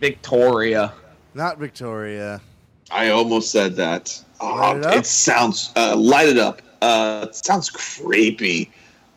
Victoria. 0.00 0.92
Not 1.34 1.58
Victoria. 1.58 2.40
I 2.90 3.10
almost 3.10 3.52
said 3.52 3.76
that. 3.76 4.20
Oh, 4.40 4.46
Light 4.54 4.76
it 4.94 4.98
it 5.00 5.06
sounds 5.06 5.70
uh, 5.76 5.94
light 5.96 6.28
it 6.28 6.38
up. 6.38 6.60
Uh, 6.82 7.26
it 7.28 7.34
sounds 7.36 7.70
creepy. 7.70 8.70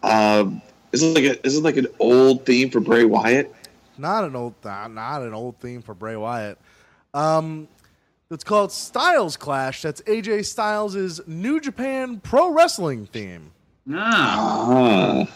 Um, 0.03 0.61
is 0.91 1.01
it 1.01 1.15
like 1.15 1.23
a, 1.23 1.45
is 1.47 1.57
it 1.57 1.63
like 1.63 1.77
an 1.77 1.87
old 1.99 2.45
theme 2.45 2.69
for 2.69 2.79
Bray 2.81 3.05
Wyatt? 3.05 3.51
Not 3.97 4.25
an 4.25 4.35
old 4.35 4.53
th- 4.61 4.89
not 4.89 5.21
an 5.21 5.33
old 5.33 5.57
theme 5.59 5.81
for 5.81 5.93
Bray 5.93 6.15
Wyatt. 6.15 6.57
Um 7.13 7.67
it's 8.31 8.43
called 8.43 8.71
Styles 8.71 9.37
Clash. 9.37 9.83
That's 9.83 10.01
AJ 10.01 10.45
Styles' 10.45 11.21
New 11.27 11.59
Japan 11.61 12.19
Pro 12.19 12.51
Wrestling 12.51 13.05
theme. 13.05 13.51
Ah. 13.93 15.27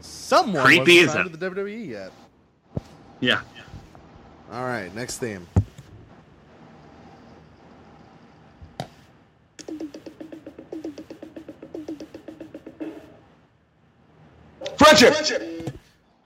Someone 0.00 0.62
Creepy 0.64 1.04
wasn't 1.04 1.08
as 1.08 1.12
signed 1.12 1.26
a- 1.28 1.30
to 1.30 1.36
the 1.36 1.50
WWE 1.50 1.88
yet. 1.88 2.12
Yeah. 3.20 3.40
All 4.52 4.64
right, 4.64 4.94
next 4.94 5.18
theme. 5.18 5.46
Friendship. 14.76 15.72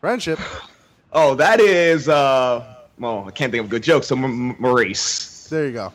Friendship. 0.00 0.38
Oh, 1.12 1.34
that 1.34 1.60
is. 1.60 2.08
uh 2.08 2.74
Well, 2.98 3.24
I 3.26 3.30
can't 3.30 3.50
think 3.50 3.60
of 3.60 3.66
a 3.66 3.70
good 3.70 3.82
joke. 3.82 4.04
So, 4.04 4.16
M- 4.16 4.50
M- 4.50 4.56
Maryse. 4.56 5.48
There 5.48 5.66
you 5.66 5.72
go. 5.72 5.92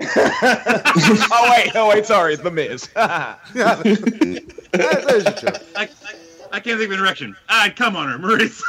oh 0.16 1.50
wait, 1.56 1.72
oh 1.74 1.90
wait, 1.90 2.06
sorry, 2.06 2.32
it's 2.32 2.42
the 2.42 2.50
Miz. 2.50 2.88
yeah, 2.96 3.36
There's 4.72 5.24
your 5.24 5.32
joke. 5.34 5.62
I, 5.76 5.82
I, 5.82 5.88
I 6.52 6.58
can't 6.60 6.78
think 6.78 6.90
of 6.90 6.98
an 6.98 7.04
erection. 7.04 7.36
Ah, 7.48 7.68
come 7.74 7.96
on 7.96 8.08
her, 8.08 8.18
Maryse. 8.18 8.60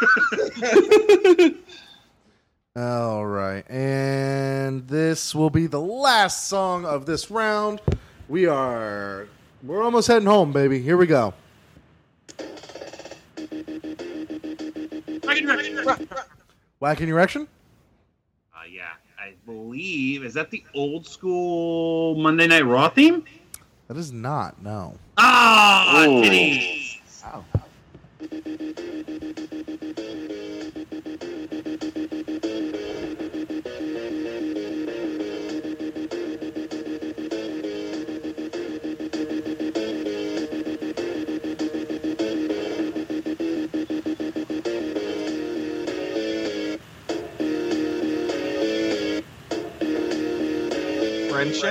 All 2.76 3.26
right, 3.26 3.70
and 3.70 4.88
this 4.88 5.36
will 5.36 5.50
be 5.50 5.68
the 5.68 5.82
last 5.82 6.48
song 6.48 6.86
of 6.86 7.06
this 7.06 7.30
round. 7.32 7.82
We 8.30 8.46
are 8.46 9.28
we're 9.64 9.84
almost 9.84 10.08
heading 10.08 10.28
home, 10.28 10.52
baby. 10.54 10.80
Here 10.80 10.96
we 10.96 11.06
go. 11.06 11.34
Whacking 15.24 15.50
erection. 15.50 16.08
Whacking 16.80 17.10
erection? 17.10 17.48
Uh, 18.56 18.60
yeah, 18.72 18.90
I 19.20 19.34
believe 19.46 20.24
is 20.24 20.34
that 20.36 20.50
the 20.50 20.64
old 20.74 21.06
school 21.06 22.16
Monday 22.16 22.48
Night 22.48 22.66
Raw 22.66 22.90
theme? 22.90 23.26
That 23.88 23.98
is 23.98 24.12
not. 24.14 24.62
No. 24.62 24.98
Ah, 25.18 26.06
Ooh. 26.06 26.22
titties. 26.22 26.82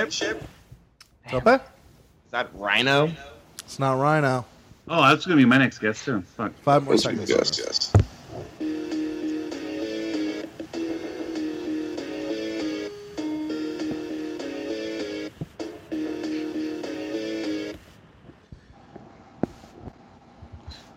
Friendship. 0.01 0.43
Tope? 1.29 1.47
Eh? 1.47 1.55
Is 1.55 1.61
that 2.31 2.49
Rhino? 2.53 3.09
It's 3.59 3.79
not 3.79 3.93
Rhino. 3.93 4.45
Oh, 4.93 5.07
that's 5.07 5.25
gonna 5.25 5.37
be 5.37 5.45
my 5.45 5.57
next 5.57 5.79
guess 5.79 6.03
too. 6.03 6.21
Fuck. 6.21 6.51
Five 6.63 6.83
more 6.83 6.95
Yes, 6.95 7.03
seconds. 7.03 7.29
yes, 7.29 7.57
yes. 7.57 7.93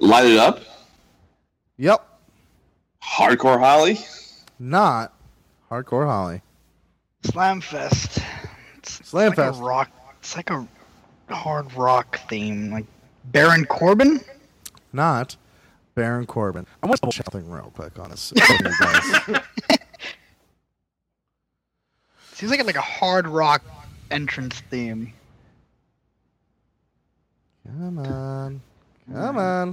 Light 0.00 0.26
it 0.26 0.38
up. 0.38 0.58
Yep. 1.76 2.04
Hardcore 3.00 3.60
Holly. 3.60 4.00
Not 4.58 5.12
Hardcore 5.70 6.06
Holly. 6.06 6.42
Slam 7.22 7.60
Fest. 7.60 8.18
Slam 8.82 9.30
It's 9.30 9.38
like 9.38 9.60
rock. 9.60 9.90
It's 10.18 10.34
like 10.34 10.50
a 10.50 10.66
hard 11.30 11.72
rock 11.74 12.18
theme, 12.28 12.72
like 12.72 12.86
Baron 13.24 13.64
Corbin. 13.64 14.20
Not 14.92 15.36
Baron 15.94 16.26
Corbin. 16.26 16.66
I 16.82 16.86
want 16.86 16.96
to 16.96 17.00
double 17.02 17.12
check 17.12 17.26
something 17.30 17.50
real 17.50 17.72
quick 17.74 17.98
on 17.98 18.10
this. 18.10 18.32
on 18.50 18.56
you 18.64 18.72
guys. 18.80 19.40
Seems 22.32 22.50
like 22.50 22.64
like 22.64 22.76
a 22.76 22.80
hard 22.80 23.26
rock 23.28 23.62
entrance 24.10 24.60
theme. 24.70 25.12
Come 27.66 27.98
on. 27.98 28.60
Come 29.12 29.38
on. 29.38 29.68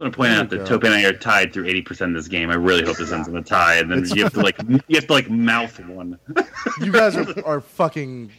I'm 0.00 0.10
gonna 0.10 0.10
point 0.12 0.32
out 0.32 0.50
that 0.50 0.58
go. 0.58 0.64
Tope 0.64 0.84
and 0.84 0.94
I 0.94 1.04
are 1.04 1.12
tied 1.12 1.52
through 1.52 1.64
80% 1.64 2.08
of 2.08 2.14
this 2.14 2.28
game. 2.28 2.50
I 2.50 2.54
really 2.54 2.84
hope 2.84 2.96
this 2.96 3.12
ends 3.12 3.28
in 3.28 3.36
a 3.36 3.42
tie, 3.42 3.76
and 3.76 3.90
then 3.90 3.98
It's- 3.98 4.14
you 4.14 4.24
have 4.24 4.32
to 4.34 4.40
like 4.40 4.56
you 4.88 4.96
have 4.96 5.06
to 5.06 5.12
like 5.12 5.30
mouth 5.30 5.78
one. 5.86 6.18
You 6.80 6.92
guys 6.92 7.16
are, 7.16 7.44
are 7.46 7.60
fucking 7.60 8.30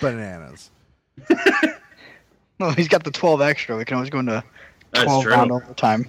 bananas. 0.00 0.70
No, 2.62 2.70
he's 2.76 2.88
got 2.88 3.04
the 3.04 3.10
12 3.10 3.40
extra. 3.42 3.76
We 3.76 3.84
can 3.84 3.96
always 3.96 4.10
go 4.10 4.20
into 4.20 4.42
That's 4.92 5.04
12 5.04 5.22
true. 5.24 5.32
round 5.32 5.52
overtime. 5.52 6.06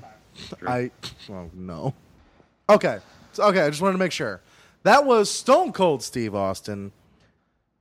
I 0.67 0.89
well 1.27 1.49
no. 1.53 1.93
Okay. 2.69 2.99
So, 3.33 3.43
okay, 3.45 3.61
I 3.61 3.69
just 3.69 3.81
wanted 3.81 3.93
to 3.93 3.99
make 3.99 4.11
sure. 4.11 4.41
That 4.83 5.05
was 5.05 5.29
Stone 5.29 5.73
Cold 5.73 6.03
Steve 6.03 6.35
Austin. 6.35 6.91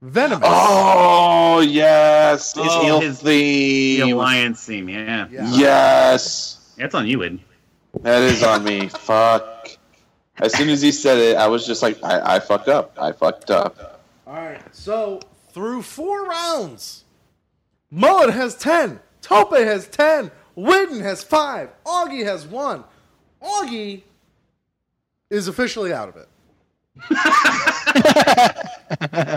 Venomous. 0.00 0.48
Oh 0.50 1.60
yes, 1.60 2.54
his 2.54 2.64
Oh, 2.66 2.82
heel 2.82 3.00
his- 3.00 3.20
theme. 3.20 4.00
The 4.06 4.10
alliance 4.12 4.64
theme, 4.64 4.88
yeah. 4.88 5.26
Yes, 5.30 6.72
That's 6.76 6.94
on 6.94 7.06
you, 7.06 7.20
Win. 7.20 7.40
that 8.00 8.22
is 8.22 8.42
on 8.42 8.64
me. 8.64 8.88
Fuck. 8.88 9.68
As 10.38 10.52
soon 10.56 10.70
as 10.70 10.80
he 10.82 10.90
said 10.92 11.18
it, 11.18 11.36
I 11.36 11.46
was 11.46 11.64
just 11.66 11.82
like, 11.82 12.02
I, 12.02 12.36
I 12.36 12.40
fucked 12.40 12.68
up. 12.68 12.96
I 13.00 13.12
fucked 13.12 13.50
up. 13.50 14.00
Alright, 14.26 14.62
so 14.74 15.20
through 15.52 15.82
four 15.82 16.24
rounds, 16.24 17.04
Mullet 17.92 18.32
has 18.32 18.56
ten, 18.56 18.98
Tope 19.20 19.54
has 19.54 19.86
ten, 19.86 20.30
Whidden 20.56 21.00
has 21.00 21.22
five, 21.22 21.68
Augie 21.84 22.24
has 22.24 22.46
one. 22.46 22.84
Augie 23.42 24.00
is 25.28 25.46
officially 25.46 25.92
out 25.92 26.08
of 26.08 26.16
it. 26.16 26.28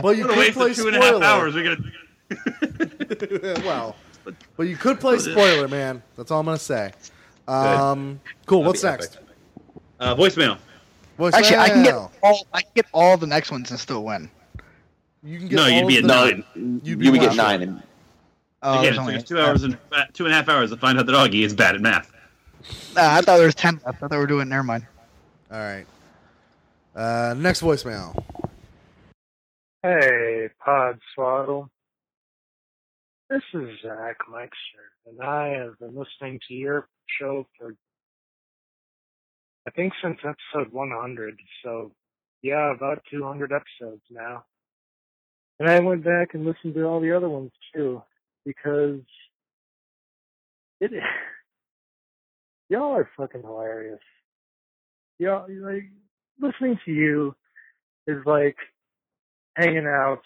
but 0.01 0.15
you 0.17 0.23
What 0.25 0.31
a 0.31 0.33
could 0.33 0.37
waste 0.37 0.57
play 0.57 0.69
of 0.71 0.75
two 0.77 0.87
and 0.87 0.95
a 0.95 1.01
half 1.01 1.21
hours. 1.21 1.53
We're 1.53 1.75
gonna. 1.75 3.59
well, 3.65 3.95
but 4.55 4.63
you 4.67 4.77
could 4.77 4.99
play 5.01 5.19
spoiler, 5.19 5.67
man. 5.67 6.01
That's 6.15 6.31
all 6.31 6.39
I'm 6.39 6.45
gonna 6.45 6.57
say. 6.57 6.93
Um, 7.47 8.21
cool. 8.45 8.59
That'd 8.59 8.67
What's 8.67 8.83
next? 8.83 9.17
Uh, 9.99 10.15
voicemail. 10.15 10.57
Voicemail. 11.19 11.33
Actually, 11.33 11.57
I 11.57 11.69
can 11.69 11.83
get 11.83 11.95
all. 12.23 12.47
I 12.53 12.61
can 12.61 12.71
get 12.73 12.85
all 12.93 13.17
the 13.17 13.27
next 13.27 13.51
ones 13.51 13.69
and 13.71 13.79
still 13.79 14.03
win. 14.05 14.29
You 15.23 15.39
can 15.39 15.49
No, 15.49 15.67
you'd 15.67 15.87
be 15.87 15.97
at 15.97 16.03
the- 16.03 16.07
nine. 16.07 16.43
You'd 16.55 16.87
You 16.87 16.97
be 16.97 17.09
would 17.11 17.19
get 17.21 17.35
nine. 17.35 17.61
And, 17.61 17.83
Oh, 18.67 18.79
Again, 18.79 18.83
there's 18.83 18.95
it 18.95 18.99
only 18.99 19.13
took 19.13 19.21
us 19.21 19.29
two 19.29 19.39
hours 19.39 19.63
and 19.63 19.77
uh, 19.91 20.05
two 20.13 20.25
and 20.25 20.33
a 20.33 20.35
half 20.35 20.49
hours 20.49 20.71
to 20.71 20.77
find 20.77 20.97
out 20.97 21.05
that 21.05 21.11
Augie 21.13 21.43
is 21.45 21.53
bad 21.53 21.75
at 21.75 21.81
math. 21.81 22.11
Ah, 22.97 23.17
I 23.17 23.21
thought 23.21 23.37
there 23.37 23.45
was 23.45 23.53
ten. 23.53 23.79
I 23.85 23.91
thought 23.91 24.09
they 24.09 24.17
were 24.17 24.25
doing. 24.25 24.49
Never 24.49 24.63
mind. 24.63 24.87
All 25.51 25.59
right. 25.59 25.85
Uh, 26.95 27.35
next 27.37 27.61
voicemail. 27.61 28.19
Hey, 29.83 30.49
Pod 30.63 30.97
Swoggle. 31.15 31.67
This 33.29 33.43
is 33.53 33.69
Zach 33.83 34.17
Meixner, 34.31 34.49
and 35.05 35.21
I 35.21 35.49
have 35.59 35.77
been 35.77 35.95
listening 35.95 36.39
to 36.47 36.53
your 36.55 36.87
show 37.19 37.45
for, 37.59 37.75
I 39.67 39.71
think, 39.71 39.93
since 40.01 40.17
episode 40.23 40.73
100. 40.73 41.39
So, 41.63 41.91
yeah, 42.41 42.73
about 42.73 43.03
200 43.11 43.51
episodes 43.51 44.01
now. 44.09 44.45
And 45.59 45.69
I 45.69 45.79
went 45.81 46.03
back 46.03 46.33
and 46.33 46.45
listened 46.45 46.73
to 46.73 46.83
all 46.85 46.99
the 46.99 47.15
other 47.15 47.29
ones 47.29 47.51
too, 47.75 48.01
because 48.45 48.99
it, 50.79 50.91
y'all 52.69 52.95
are 52.95 53.09
fucking 53.17 53.41
hilarious. 53.41 53.99
Y'all, 55.19 55.47
like, 55.61 55.89
listening 56.39 56.79
to 56.85 56.91
you 56.91 57.35
is 58.07 58.17
like 58.25 58.57
hanging 59.55 59.87
out 59.87 60.21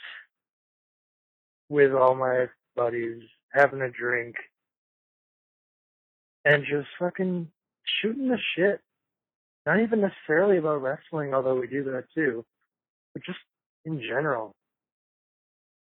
with 1.70 1.94
all 1.94 2.16
my 2.16 2.48
buddies, 2.76 3.22
having 3.54 3.82
a 3.82 3.90
drink, 3.90 4.36
and 6.46 6.64
just 6.66 6.88
fucking 6.98 7.48
shooting 8.02 8.28
the 8.28 8.38
shit. 8.56 8.82
Not 9.66 9.82
even 9.82 10.02
necessarily 10.02 10.58
about 10.58 10.82
wrestling, 10.82 11.34
although 11.34 11.60
we 11.60 11.68
do 11.68 11.84
that 11.86 12.06
too, 12.16 12.44
but 13.14 13.24
just 13.24 13.38
in 13.86 14.02
general. 14.02 14.56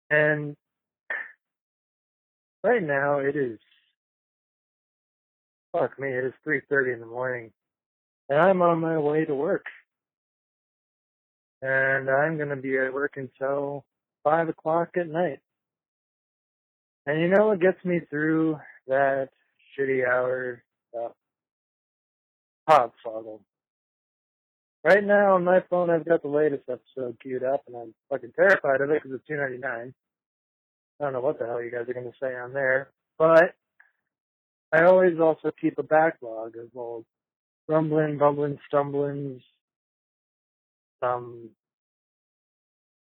And 0.10 0.56
right 2.64 2.82
now 2.82 3.20
it 3.20 3.36
is, 3.36 3.60
fuck 5.72 6.00
me, 6.00 6.10
it 6.10 6.24
is 6.26 6.34
3.30 6.48 6.94
in 6.96 7.00
the 7.00 7.06
morning, 7.06 7.52
and 8.30 8.40
I'm 8.40 8.62
on 8.62 8.80
my 8.80 8.98
way 8.98 9.26
to 9.26 9.36
work. 9.36 9.66
And 11.62 12.10
I'm 12.10 12.38
gonna 12.38 12.58
be 12.58 12.78
at 12.78 12.94
work 12.94 13.14
until 13.16 13.86
5 14.24 14.50
o'clock 14.50 14.90
at 14.98 15.08
night. 15.08 15.40
And 17.06 17.22
you 17.22 17.28
know 17.28 17.48
what 17.48 17.60
gets 17.62 17.84
me 17.84 18.02
through 18.10 18.60
that 18.88 19.30
shitty 19.78 20.08
hour 20.08 20.64
uh, 20.96 21.10
stuff? 22.68 22.92
Podswoggle. 23.06 23.42
Right 24.84 25.04
now 25.04 25.36
on 25.36 25.44
my 25.44 25.62
phone 25.70 25.90
I've 25.90 26.06
got 26.06 26.22
the 26.22 26.30
latest 26.30 26.64
episode 26.70 27.18
queued 27.22 27.44
up 27.44 27.64
and 27.68 27.76
I'm 27.76 27.94
fucking 28.10 28.34
terrified 28.36 28.82
of 28.82 28.90
it 28.90 29.02
because 29.02 29.16
it's 29.18 29.28
two 29.28 29.36
ninety 29.38 29.58
nine. 29.58 29.94
I 31.04 31.08
don't 31.08 31.14
know 31.14 31.20
what 31.20 31.38
the 31.38 31.46
hell 31.46 31.62
you 31.62 31.70
guys 31.70 31.90
are 31.90 31.94
gonna 31.94 32.14
say 32.22 32.34
on 32.34 32.54
there, 32.54 32.90
but 33.18 33.56
I 34.72 34.84
always 34.84 35.20
also 35.20 35.52
keep 35.60 35.78
a 35.78 35.84
backlog 35.84 36.56
of 36.56 36.70
old 36.76 37.06
rumbling, 37.68 38.18
bumbling, 38.18 38.58
stumblings, 38.68 39.42
some 41.04 41.50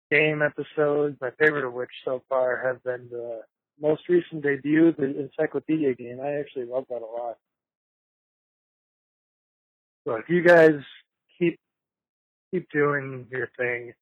game 0.10 0.42
episodes. 0.42 1.18
My 1.22 1.30
favorite 1.38 1.66
of 1.66 1.74
which 1.74 1.92
so 2.04 2.24
far 2.28 2.60
have 2.66 2.84
been 2.84 3.08
the 3.12 3.42
most 3.80 4.10
recent 4.10 4.42
debut, 4.42 4.94
the 4.98 5.20
Encyclopedia 5.20 5.94
game. 5.94 6.20
I 6.22 6.40
actually 6.40 6.66
love 6.66 6.86
that 6.90 7.04
a 7.04 7.06
lot. 7.06 7.38
So 10.08 10.16
if 10.16 10.28
you 10.28 10.42
guys 10.42 10.82
keep 11.38 11.60
keep 12.52 12.68
doing 12.72 13.28
your 13.30 13.50
thing, 13.58 13.94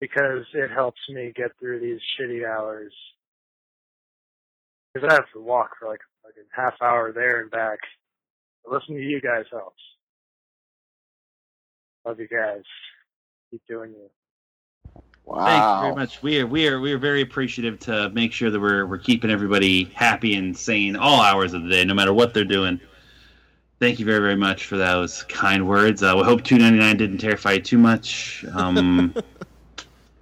because 0.00 0.44
it 0.54 0.70
helps 0.70 1.00
me 1.08 1.32
get 1.34 1.50
through 1.58 1.80
these 1.80 2.00
shitty 2.18 2.46
hours. 2.46 2.92
Because 4.92 5.08
I 5.10 5.14
have 5.14 5.30
to 5.32 5.40
walk 5.40 5.70
for 5.78 5.88
like 5.88 6.00
a 6.00 6.28
fucking 6.28 6.44
half 6.54 6.74
hour 6.80 7.12
there 7.12 7.40
and 7.40 7.50
back. 7.50 7.78
Listening 8.70 8.98
to 8.98 9.04
you 9.04 9.20
guys 9.20 9.44
helps. 9.50 9.82
Love 12.06 12.20
you 12.20 12.28
guys. 12.28 12.62
Keep 13.50 13.62
doing 13.68 13.92
you. 13.92 14.10
Thank 15.26 15.64
you 15.64 15.80
very 15.80 15.94
much. 15.94 16.22
We 16.22 16.40
are 16.40 16.46
we 16.46 16.68
are 16.68 16.80
we 16.80 16.92
are 16.92 16.98
very 16.98 17.22
appreciative 17.22 17.78
to 17.80 18.10
make 18.10 18.32
sure 18.32 18.50
that 18.50 18.60
we're 18.60 18.86
we're 18.86 18.98
keeping 18.98 19.30
everybody 19.30 19.84
happy 19.94 20.34
and 20.34 20.56
sane 20.56 20.96
all 20.96 21.22
hours 21.22 21.54
of 21.54 21.62
the 21.62 21.70
day, 21.70 21.84
no 21.84 21.94
matter 21.94 22.12
what 22.12 22.34
they're 22.34 22.44
doing. 22.44 22.78
Thank 23.80 23.98
you 23.98 24.04
very 24.04 24.20
very 24.20 24.36
much 24.36 24.66
for 24.66 24.76
those 24.76 25.22
kind 25.24 25.66
words. 25.66 26.02
Uh, 26.02 26.14
we 26.16 26.24
hope 26.24 26.44
two 26.44 26.58
ninety 26.58 26.78
nine 26.78 26.98
didn't 26.98 27.18
terrify 27.18 27.52
you 27.52 27.62
too 27.62 27.78
much. 27.78 28.44
Um, 28.52 29.14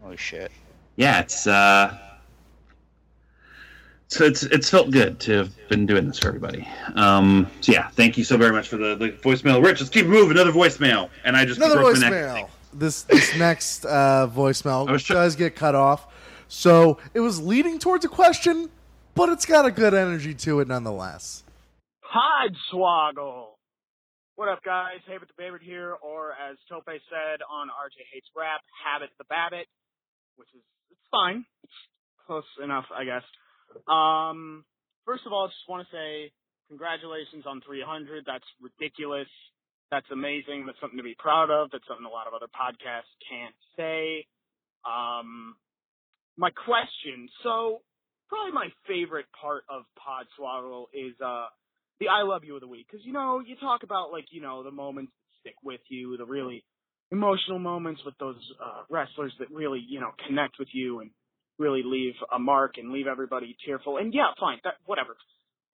Oh 0.05 0.17
shit. 0.17 0.51
yeah, 0.97 1.21
it's 1.21 1.47
uh, 1.47 1.97
so 4.09 4.25
it's 4.25 4.43
it's 4.45 4.69
felt 4.69 4.91
good 4.91 5.21
to 5.21 5.33
have 5.39 5.69
been 5.69 5.87
doing 5.87 6.07
this 6.07 6.19
for 6.19 6.29
everybody. 6.29 6.69
Um, 6.95 7.49
so 7.61 7.73
yeah, 7.73 7.89
thank 7.91 8.19
you 8.19 8.25
so 8.25 8.37
very 8.37 8.53
much 8.53 8.69
for 8.69 8.77
the, 8.77 8.95
the 8.97 9.11
voicemail. 9.11 9.65
Rich, 9.65 9.81
let's 9.81 9.91
keep 9.91 10.07
moving. 10.07 10.33
Another 10.33 10.53
voicemail, 10.53 11.09
and 11.25 11.37
I 11.37 11.45
just 11.45 11.59
Another 11.59 11.77
broke 11.81 11.95
my 11.95 12.09
neck. 12.11 12.13
voicemail. 12.13 12.49
This 12.75 13.03
this 13.05 13.37
next 13.39 13.85
uh, 13.87 14.29
voicemail 14.35 15.07
does 15.07 15.37
get 15.37 15.55
cut 15.57 15.75
off, 15.75 16.07
so 16.49 16.99
it 17.15 17.21
was 17.21 17.41
leading 17.41 17.79
towards 17.79 18.05
a 18.05 18.09
question, 18.09 18.71
but 19.15 19.29
it's 19.29 19.47
got 19.47 19.65
a 19.67 19.71
good 19.71 19.95
energy 19.95 20.35
to 20.35 20.61
it 20.61 20.69
nonetheless. 20.69 21.45
Podswoggle. 22.05 23.47
What 24.35 24.49
up, 24.49 24.63
guys? 24.65 24.99
Habit 25.07 25.29
the 25.37 25.43
Babbit 25.43 25.63
here, 25.63 25.95
or 26.03 26.33
as 26.33 26.57
Tope 26.69 26.85
said 26.87 27.41
on 27.49 27.69
RJ 27.69 28.03
Hates 28.13 28.29
Rap, 28.37 28.61
Habit 28.85 29.11
the 29.19 29.25
Babbit, 29.25 29.65
which 30.43 30.59
is 30.59 30.67
it's 30.91 31.09
fine. 31.11 31.47
Close 32.27 32.47
enough, 32.63 32.87
I 32.91 33.07
guess. 33.07 33.23
Um, 33.87 34.65
first 35.07 35.23
of 35.27 35.33
all, 35.33 35.47
I 35.47 35.55
just 35.55 35.71
want 35.71 35.87
to 35.87 35.91
say 35.95 36.33
congratulations 36.67 37.47
on 37.47 37.63
300. 37.63 38.27
That's 38.27 38.47
ridiculous. 38.59 39.31
That's 39.91 40.09
amazing. 40.11 40.67
That's 40.67 40.81
something 40.81 40.99
to 40.99 41.07
be 41.07 41.15
proud 41.15 41.51
of. 41.51 41.71
That's 41.71 41.87
something 41.87 42.07
a 42.07 42.11
lot 42.11 42.27
of 42.27 42.35
other 42.35 42.51
podcasts 42.51 43.13
can't 43.29 43.55
say. 43.77 44.27
Um, 44.83 45.55
my 46.37 46.51
question. 46.51 47.29
So, 47.43 47.83
probably 48.29 48.53
my 48.53 48.69
favorite 48.89 49.27
part 49.39 49.63
of 49.69 49.85
Podswoggle 49.95 50.87
is 50.95 51.15
uh 51.23 51.47
the 52.01 52.09
I 52.09 52.23
love 52.23 52.43
you 52.43 52.57
of 52.57 52.63
the 52.63 52.69
week 52.69 52.87
because 52.91 53.05
you 53.05 53.13
know 53.13 53.41
you 53.45 53.55
talk 53.61 53.85
about 53.85 54.11
like 54.11 54.25
you 54.33 54.41
know 54.41 54.65
the 54.65 54.73
moments 54.73 55.13
that 55.13 55.51
stick 55.51 55.57
with 55.63 55.83
you, 55.89 56.17
the 56.17 56.25
really 56.25 56.65
emotional 57.13 57.59
moments 57.59 58.01
with 58.05 58.15
those 58.19 58.41
uh, 58.59 58.83
wrestlers 58.91 59.33
that 59.39 59.51
really 59.53 59.85
you 59.87 60.01
know 60.01 60.11
connect 60.27 60.59
with 60.59 60.69
you 60.73 61.01
and 61.01 61.11
really 61.59 61.83
leave 61.85 62.15
a 62.35 62.39
mark 62.39 62.79
and 62.79 62.91
leave 62.91 63.07
everybody 63.07 63.55
tearful. 63.65 63.99
And 63.99 64.13
yeah, 64.13 64.33
fine, 64.41 64.59
that 64.65 64.75
whatever. 64.87 65.15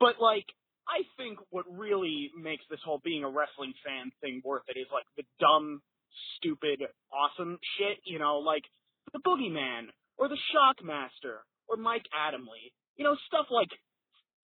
But 0.00 0.20
like 0.20 0.44
I 0.88 1.06
think 1.16 1.38
what 1.50 1.64
really 1.70 2.30
makes 2.36 2.64
this 2.68 2.80
whole 2.84 3.00
being 3.04 3.22
a 3.22 3.30
wrestling 3.30 3.72
fan 3.86 4.10
thing 4.20 4.42
worth 4.44 4.64
it 4.68 4.78
is 4.78 4.86
like 4.92 5.06
the 5.16 5.24
dumb, 5.38 5.80
stupid, 6.36 6.82
awesome 7.12 7.58
shit. 7.78 7.98
You 8.04 8.18
know, 8.18 8.38
like 8.38 8.64
the 9.12 9.20
Boogeyman 9.20 9.94
or 10.18 10.28
the 10.28 10.38
Shockmaster 10.50 11.46
or 11.68 11.76
Mike 11.76 12.04
Adamle. 12.12 12.72
You 12.96 13.04
know, 13.04 13.16
stuff 13.28 13.46
like 13.50 13.70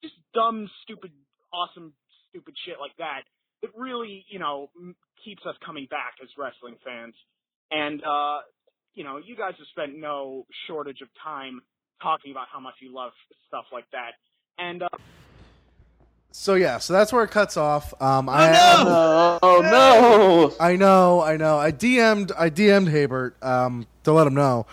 just 0.02 0.14
dumb, 0.32 0.70
stupid, 0.84 1.10
awesome, 1.52 1.92
stupid 2.30 2.54
shit 2.64 2.76
like 2.78 2.94
that. 2.98 3.26
That 3.64 3.78
really, 3.80 4.24
you 4.28 4.38
know, 4.38 4.68
keeps 5.24 5.42
us 5.46 5.54
coming 5.64 5.86
back 5.90 6.14
as 6.22 6.28
wrestling 6.36 6.76
fans. 6.84 7.14
And 7.70 8.02
uh, 8.04 8.38
you 8.94 9.04
know, 9.04 9.18
you 9.18 9.36
guys 9.36 9.54
have 9.58 9.66
spent 9.70 9.98
no 9.98 10.46
shortage 10.66 11.00
of 11.00 11.08
time 11.22 11.60
talking 12.02 12.30
about 12.30 12.46
how 12.52 12.60
much 12.60 12.74
you 12.80 12.94
love 12.94 13.12
stuff 13.48 13.64
like 13.72 13.86
that. 13.92 14.12
And 14.58 14.82
uh, 14.82 14.88
So 16.30 16.54
yeah, 16.54 16.78
so 16.78 16.92
that's 16.92 17.12
where 17.12 17.24
it 17.24 17.30
cuts 17.30 17.56
off. 17.56 17.94
Um, 18.02 18.28
Oh, 18.28 18.32
I 18.32 18.52
no! 18.52 19.38
Oh, 19.42 19.60
no! 19.62 20.54
I 20.60 20.76
know, 20.76 21.22
I 21.22 21.36
know. 21.36 21.58
I 21.58 21.72
DM'd, 21.72 22.32
I 22.36 22.50
DM'd 22.50 22.88
Habert 22.88 23.42
um, 23.42 23.86
to 24.04 24.12
let 24.12 24.26
him 24.26 24.34
know. 24.34 24.66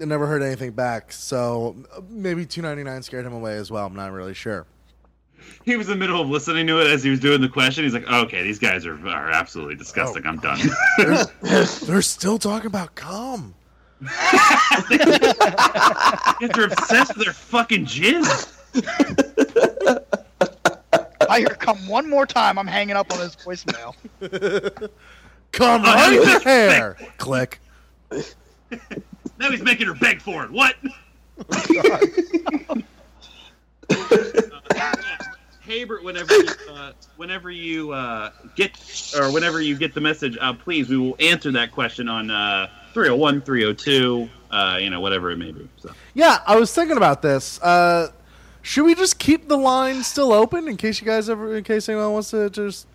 I 0.00 0.04
never 0.04 0.26
heard 0.26 0.42
anything 0.42 0.72
back. 0.72 1.12
So 1.12 1.76
uh, 1.96 2.00
maybe 2.08 2.44
two 2.44 2.60
ninety 2.62 2.82
nine 2.82 3.02
scared 3.02 3.24
him 3.24 3.32
away 3.32 3.56
as 3.56 3.70
well. 3.70 3.86
I'm 3.86 3.94
not 3.94 4.10
really 4.12 4.34
sure. 4.34 4.66
He 5.64 5.76
was 5.76 5.88
in 5.88 5.98
the 5.98 5.98
middle 5.98 6.20
of 6.20 6.28
listening 6.28 6.66
to 6.66 6.80
it 6.80 6.88
as 6.88 7.02
he 7.04 7.10
was 7.10 7.20
doing 7.20 7.40
the 7.40 7.48
question. 7.48 7.84
He's 7.84 7.94
like, 7.94 8.08
"Okay, 8.10 8.42
these 8.42 8.58
guys 8.58 8.84
are 8.86 8.94
are 9.08 9.30
absolutely 9.30 9.76
disgusting. 9.76 10.26
I'm 10.26 10.38
done." 10.38 10.58
Oh. 10.98 11.26
They're, 11.42 11.64
they're 11.64 12.02
still 12.02 12.38
talking 12.38 12.66
about 12.66 12.94
cum. 12.94 13.54
They're 14.00 14.10
obsessed 16.64 17.16
with 17.16 17.24
their 17.24 17.32
fucking 17.32 17.86
jizz. 17.86 18.48
I 21.28 21.38
hear 21.38 21.48
come 21.48 21.86
one 21.86 22.10
more 22.10 22.26
time. 22.26 22.58
I'm 22.58 22.66
hanging 22.66 22.96
up 22.96 23.12
on 23.12 23.20
his 23.20 23.36
voicemail. 23.36 23.94
Come 25.52 25.82
Oh, 25.82 25.84
now 25.84 26.06
on 26.06 26.12
he's 26.12 26.24
your 26.24 26.26
making 26.26 26.42
her 26.42 26.68
hair. 26.68 26.96
Click. 27.18 27.60
Now 29.38 29.50
he's 29.50 29.62
making 29.62 29.86
her 29.86 29.94
beg 29.94 30.20
for 30.20 30.44
it. 30.44 30.50
What? 30.50 30.74
Oh, 31.54 32.00
Habert, 35.72 36.04
whenever 36.04 36.34
you, 36.34 36.48
uh, 36.70 36.92
whenever 37.16 37.50
you 37.50 37.92
uh, 37.92 38.30
get 38.56 38.78
or 39.18 39.32
whenever 39.32 39.60
you 39.60 39.76
get 39.76 39.94
the 39.94 40.00
message, 40.00 40.36
uh, 40.40 40.52
please, 40.52 40.88
we 40.88 40.98
will 40.98 41.16
answer 41.18 41.50
that 41.52 41.72
question 41.72 42.08
on 42.08 42.30
uh, 42.30 42.68
301, 42.92 43.40
302, 43.42 44.28
uh, 44.50 44.78
you 44.80 44.90
know, 44.90 45.00
whatever 45.00 45.30
it 45.30 45.38
may 45.38 45.50
be. 45.50 45.66
So 45.78 45.90
Yeah, 46.14 46.38
I 46.46 46.56
was 46.56 46.74
thinking 46.74 46.96
about 46.98 47.22
this. 47.22 47.60
Uh, 47.62 48.08
Should 48.60 48.84
we 48.84 48.94
just 48.94 49.18
keep 49.18 49.48
the 49.48 49.56
line 49.56 50.02
still 50.02 50.32
open 50.32 50.68
in 50.68 50.76
case 50.76 51.00
you 51.00 51.06
guys 51.06 51.30
ever, 51.30 51.56
in 51.56 51.64
case 51.64 51.88
anyone 51.88 52.12
wants 52.12 52.30
to 52.30 52.50
just 52.50 52.86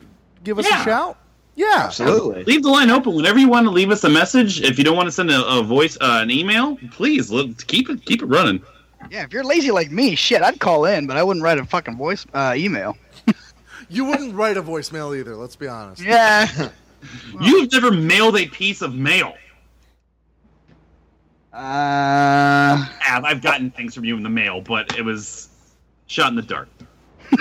give 0.44 0.60
us 0.60 0.66
Yeah. 0.70 0.82
a 0.82 0.86
shout? 0.86 1.18
Yeah, 1.56 1.86
absolutely. 1.86 2.44
Leave 2.44 2.62
the 2.62 2.70
line 2.70 2.92
open 2.92 3.16
whenever 3.16 3.40
you 3.40 3.50
want 3.50 3.66
to 3.66 3.72
leave 3.72 3.90
us 3.90 4.04
a 4.04 4.10
message. 4.10 4.62
If 4.62 4.78
you 4.78 4.84
don't 4.84 4.96
want 4.96 5.08
to 5.08 5.12
send 5.12 5.32
a, 5.32 5.44
a 5.48 5.64
voice, 5.64 5.98
uh, 6.00 6.20
an 6.22 6.30
email, 6.30 6.78
please 6.92 7.32
let, 7.32 7.66
keep 7.66 7.90
it 7.90 8.06
keep 8.06 8.22
it 8.22 8.28
running. 8.28 8.62
Yeah, 9.10 9.24
if 9.24 9.34
you're 9.34 9.44
lazy 9.44 9.72
like 9.72 9.92
me, 9.92 10.16
shit, 10.16 10.42
I'd 10.42 10.60
call 10.60 10.86
in, 10.86 11.08
but 11.08 11.18
I 11.18 11.24
wouldn't 11.24 11.44
write 11.44 11.58
a 11.58 11.66
fucking 11.66 11.98
voice 11.98 12.26
uh, 12.34 12.54
email. 12.56 12.98
You 13.90 14.06
wouldn't 14.06 14.36
write 14.36 14.58
a 14.58 14.64
voicemail 14.64 15.18
either. 15.18 15.36
Let's 15.36 15.56
be 15.56 15.68
honest. 15.68 16.02
Yeah. 16.02 16.70
You've 17.42 17.72
never 17.72 17.92
mailed 17.92 18.36
a 18.36 18.46
piece 18.48 18.82
of 18.82 18.94
mail. 18.94 19.36
Uh, 21.54 22.86
have. 23.00 23.24
I've 23.24 23.42
gotten 23.42 23.72
things 23.72 23.96
from 23.96 24.04
you 24.04 24.18
in 24.18 24.24
the 24.24 24.30
mail, 24.30 24.62
but 24.62 24.98
it 24.98 25.06
was 25.06 25.50
shot 26.08 26.30
in 26.30 26.36
the 26.36 26.42
dark. 26.42 26.68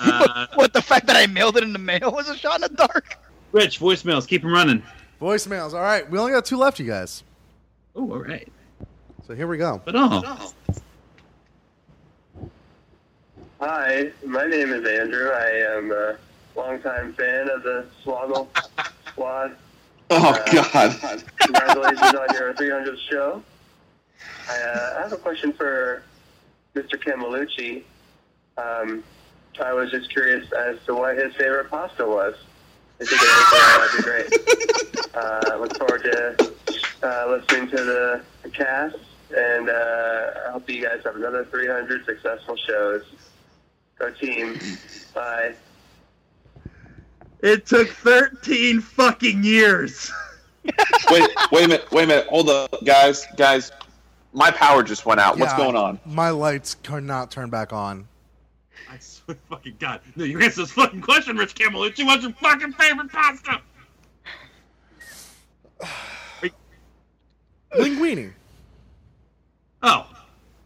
uh, 0.00 0.46
what 0.54 0.72
the 0.72 0.82
fact 0.82 1.06
that 1.08 1.16
I 1.16 1.26
mailed 1.26 1.56
it 1.56 1.62
in 1.62 1.72
the 1.72 1.78
mail 1.78 2.12
was 2.12 2.28
a 2.28 2.36
shot 2.36 2.56
in 2.56 2.62
the 2.62 2.68
dark? 2.68 3.18
Rich, 3.52 3.80
voicemails, 3.80 4.26
keep 4.26 4.42
them 4.42 4.52
running. 4.52 4.82
Voicemails. 5.20 5.74
All 5.74 5.80
right, 5.80 6.08
we 6.08 6.18
only 6.18 6.32
got 6.32 6.44
two 6.44 6.56
left, 6.56 6.78
you 6.78 6.86
guys. 6.86 7.24
Oh, 7.96 8.12
all 8.12 8.18
right. 8.18 8.48
So 9.30 9.36
here 9.36 9.46
we 9.46 9.58
go. 9.58 9.80
But 9.84 9.94
oh, 9.96 10.52
Hi, 13.60 14.10
my 14.26 14.44
name 14.46 14.72
is 14.72 14.84
Andrew. 14.84 15.30
I 15.30 15.76
am 15.76 15.92
a 15.92 16.16
longtime 16.56 17.12
fan 17.12 17.48
of 17.48 17.62
the 17.62 17.86
Swoggle 18.04 18.48
Squad. 19.06 19.54
Oh 20.12 20.30
Uh, 20.34 20.52
God. 20.72 21.22
Congratulations 21.38 22.00
on 22.02 22.34
your 22.34 22.52
300th 22.54 22.98
show. 23.08 23.40
I, 24.48 24.56
uh, 24.62 24.94
I 24.98 25.02
have 25.02 25.12
a 25.12 25.16
question 25.16 25.52
for 25.52 26.02
Mr. 26.74 26.96
Camelucci. 27.00 27.84
Um, 28.58 29.04
I 29.62 29.72
was 29.72 29.92
just 29.92 30.10
curious 30.10 30.50
as 30.50 30.78
to 30.86 30.94
what 30.96 31.16
his 31.16 31.32
favorite 31.36 31.70
pasta 31.70 32.04
was. 32.04 32.34
If 32.98 33.08
you 33.12 33.16
could 33.16 33.28
answer 33.28 33.56
that, 33.56 33.78
that'd 33.78 33.96
be 33.96 34.02
great. 34.02 35.06
Uh, 35.14 35.56
look 35.60 35.76
forward 35.76 36.02
to 36.04 36.52
uh, 37.04 37.26
listening 37.28 37.68
to 37.70 37.76
the, 37.76 38.22
the 38.42 38.50
cast, 38.50 38.96
and 39.32 39.68
uh, 39.68 40.30
I 40.46 40.50
hope 40.52 40.68
you 40.68 40.82
guys 40.82 41.00
have 41.04 41.16
another 41.16 41.44
300 41.44 42.04
successful 42.04 42.56
shows. 42.56 43.02
Go 43.98 44.10
team. 44.10 44.58
Bye. 45.14 45.54
it 47.40 47.66
took 47.66 47.88
13 47.88 48.80
fucking 48.80 49.44
years. 49.44 50.10
wait, 51.10 51.28
wait 51.52 51.64
a 51.64 51.68
minute, 51.68 51.90
wait 51.90 52.04
a 52.04 52.06
minute. 52.06 52.26
Hold 52.28 52.50
up, 52.50 52.84
guys, 52.84 53.26
guys. 53.36 53.72
My 54.32 54.50
power 54.50 54.82
just 54.82 55.06
went 55.06 55.20
out. 55.20 55.38
What's 55.38 55.54
going 55.54 55.76
on? 55.76 55.98
My 56.04 56.30
lights 56.30 56.76
cannot 56.76 57.30
turn 57.30 57.50
back 57.50 57.72
on. 57.72 58.06
I 58.88 58.98
swear 58.98 59.34
to 59.34 59.40
fucking 59.48 59.76
God. 59.78 60.00
No, 60.16 60.24
you 60.24 60.40
answer 60.40 60.62
this 60.62 60.72
fucking 60.72 61.00
question, 61.00 61.36
Rich 61.36 61.54
Camelucci. 61.54 62.04
What's 62.04 62.22
your 62.22 62.32
fucking 62.32 62.72
favorite 62.72 63.10
pasta? 63.10 63.60
Linguini. 67.74 68.32
Oh. 69.82 70.06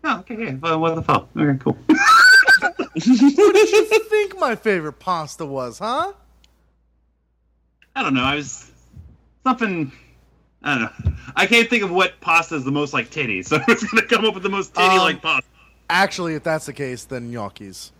Oh, 0.04 0.18
okay, 0.20 0.36
yeah. 0.38 0.54
Well, 0.54 0.80
what 0.80 0.94
the 0.94 1.02
fuck? 1.02 1.28
Okay, 1.36 1.58
cool. 1.62 1.76
what 1.88 2.94
did 3.54 3.70
you 3.70 4.04
think 4.04 4.38
my 4.38 4.54
favorite 4.54 4.98
pasta 4.98 5.46
was, 5.46 5.78
huh? 5.78 6.12
I 7.96 8.02
don't 8.02 8.14
know. 8.14 8.24
I 8.24 8.34
was 8.36 8.70
something. 9.44 9.92
I 10.62 10.74
don't 10.78 10.82
know. 10.82 11.12
I 11.36 11.46
can't 11.46 11.70
think 11.70 11.82
of 11.82 11.90
what 11.90 12.20
pasta 12.20 12.56
is 12.56 12.64
the 12.64 12.72
most 12.72 12.92
like 12.92 13.10
titty, 13.10 13.42
so 13.42 13.56
I 13.60 13.64
was 13.66 13.84
gonna 13.84 14.06
come 14.06 14.24
up 14.24 14.34
with 14.34 14.42
the 14.42 14.48
most 14.48 14.74
titty 14.74 14.98
like 14.98 15.16
Um, 15.16 15.20
pasta. 15.20 15.48
Actually, 15.88 16.34
if 16.34 16.42
that's 16.42 16.66
the 16.66 16.72
case, 16.72 17.04
then 17.04 17.32
gnocchis. 17.32 17.92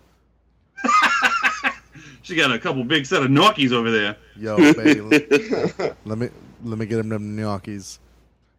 She 2.24 2.34
got 2.36 2.50
a 2.50 2.58
couple 2.58 2.82
big 2.84 3.04
set 3.04 3.22
of 3.22 3.28
gnocchis 3.28 3.70
over 3.72 3.90
there. 3.90 4.16
Yo, 4.34 4.56
baby, 4.72 5.02
let 6.06 6.16
me 6.16 6.30
let 6.64 6.78
me 6.78 6.86
get 6.86 6.98
him 6.98 7.10
them 7.10 7.36
gnocchis. 7.36 7.98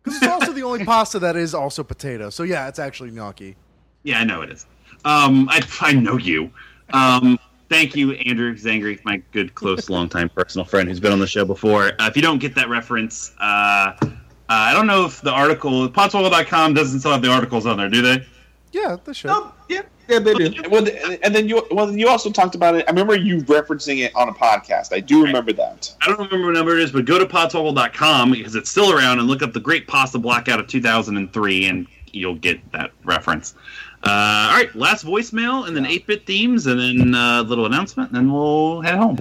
Because 0.06 0.22
it's 0.22 0.32
also 0.32 0.54
the 0.54 0.64
only 0.64 0.86
pasta 0.86 1.20
that 1.20 1.36
is 1.36 1.54
also 1.54 1.84
potato. 1.84 2.30
So 2.30 2.44
yeah, 2.44 2.68
it's 2.68 2.80
actually 2.80 3.12
gnocchi. 3.12 3.58
Yeah, 4.04 4.20
I 4.20 4.24
know 4.24 4.42
it 4.42 4.52
is. 4.52 4.66
Um, 5.04 5.50
I 5.50 5.62
I 5.82 5.94
know 5.94 6.18
you. 6.18 6.52
Um, 6.94 7.40
thank 7.70 7.96
you, 7.96 8.14
Andrew 8.14 8.56
Zangri, 8.56 9.04
my 9.04 9.18
good, 9.32 9.56
close, 9.56 9.90
longtime 9.90 10.30
personal 10.30 10.66
friend 10.66 10.88
who's 10.88 11.00
been 11.00 11.12
on 11.12 11.20
the 11.20 11.28
show 11.28 11.44
before. 11.44 11.94
Uh, 12.00 12.08
if 12.08 12.16
you 12.16 12.22
don't 12.22 12.40
get 12.40 12.56
that 12.56 12.70
reference, 12.70 13.34
uh, 13.40 13.96
uh, 14.02 14.08
I 14.48 14.74
don't 14.74 14.88
know 14.88 15.06
if 15.06 15.22
the 15.22 15.32
article 15.32 15.90
podswoggle.com 15.90 16.76
doesn't 16.76 17.00
still 17.00 17.12
have 17.12 17.22
the 17.22 17.32
articles 17.32 17.66
on 17.66 17.78
there, 17.78 17.90
do 17.90 18.02
they? 18.02 18.26
Yeah, 18.72 18.98
they 19.04 19.14
should. 19.14 19.32
yeah, 19.70 19.82
yeah, 20.08 20.20
they 20.20 20.34
do. 20.34 20.54
Well, 20.70 20.88
and 21.24 21.34
then 21.36 21.50
you, 21.50 21.66
well, 21.72 21.88
then 21.88 21.98
you 21.98 22.08
also 22.08 22.32
talked 22.32 22.56
about 22.56 22.76
it. 22.76 22.86
I 22.88 22.92
remember 22.92 23.16
you 23.16 23.38
referencing 23.44 24.04
it 24.04 24.16
on 24.16 24.30
a 24.30 24.34
podcast. 24.34 24.94
I 24.94 25.00
do 25.00 25.24
remember 25.24 25.54
that. 25.54 25.94
I 26.02 26.08
don't 26.08 26.18
remember 26.18 26.48
what 26.48 26.54
number 26.54 26.78
it 26.78 26.84
is, 26.84 26.92
but 26.92 27.06
go 27.06 27.18
to 27.18 27.26
podswoggle.com 27.26 28.32
because 28.32 28.56
it's 28.56 28.70
still 28.70 28.92
around 28.92 29.20
and 29.20 29.28
look 29.28 29.42
up 29.42 29.54
the 29.54 29.60
Great 29.60 29.88
Pasta 29.88 30.18
Blackout 30.18 30.60
of 30.60 30.68
2003 30.68 31.66
and 31.66 31.88
you'll 32.12 32.36
get 32.36 32.60
that 32.72 32.92
reference. 33.04 33.56
Uh, 34.04 34.50
all 34.52 34.58
right, 34.58 34.74
last 34.76 35.06
voicemail 35.06 35.68
and 35.68 35.76
then 35.76 35.86
8 35.86 36.06
bit 36.06 36.26
themes 36.26 36.68
and 36.68 36.80
then 36.80 37.16
a 37.16 37.18
uh, 37.18 37.42
little 37.42 37.66
announcement, 37.66 38.12
and 38.12 38.18
then 38.18 38.32
we'll 38.32 38.82
head 38.82 38.96
home. 38.96 39.18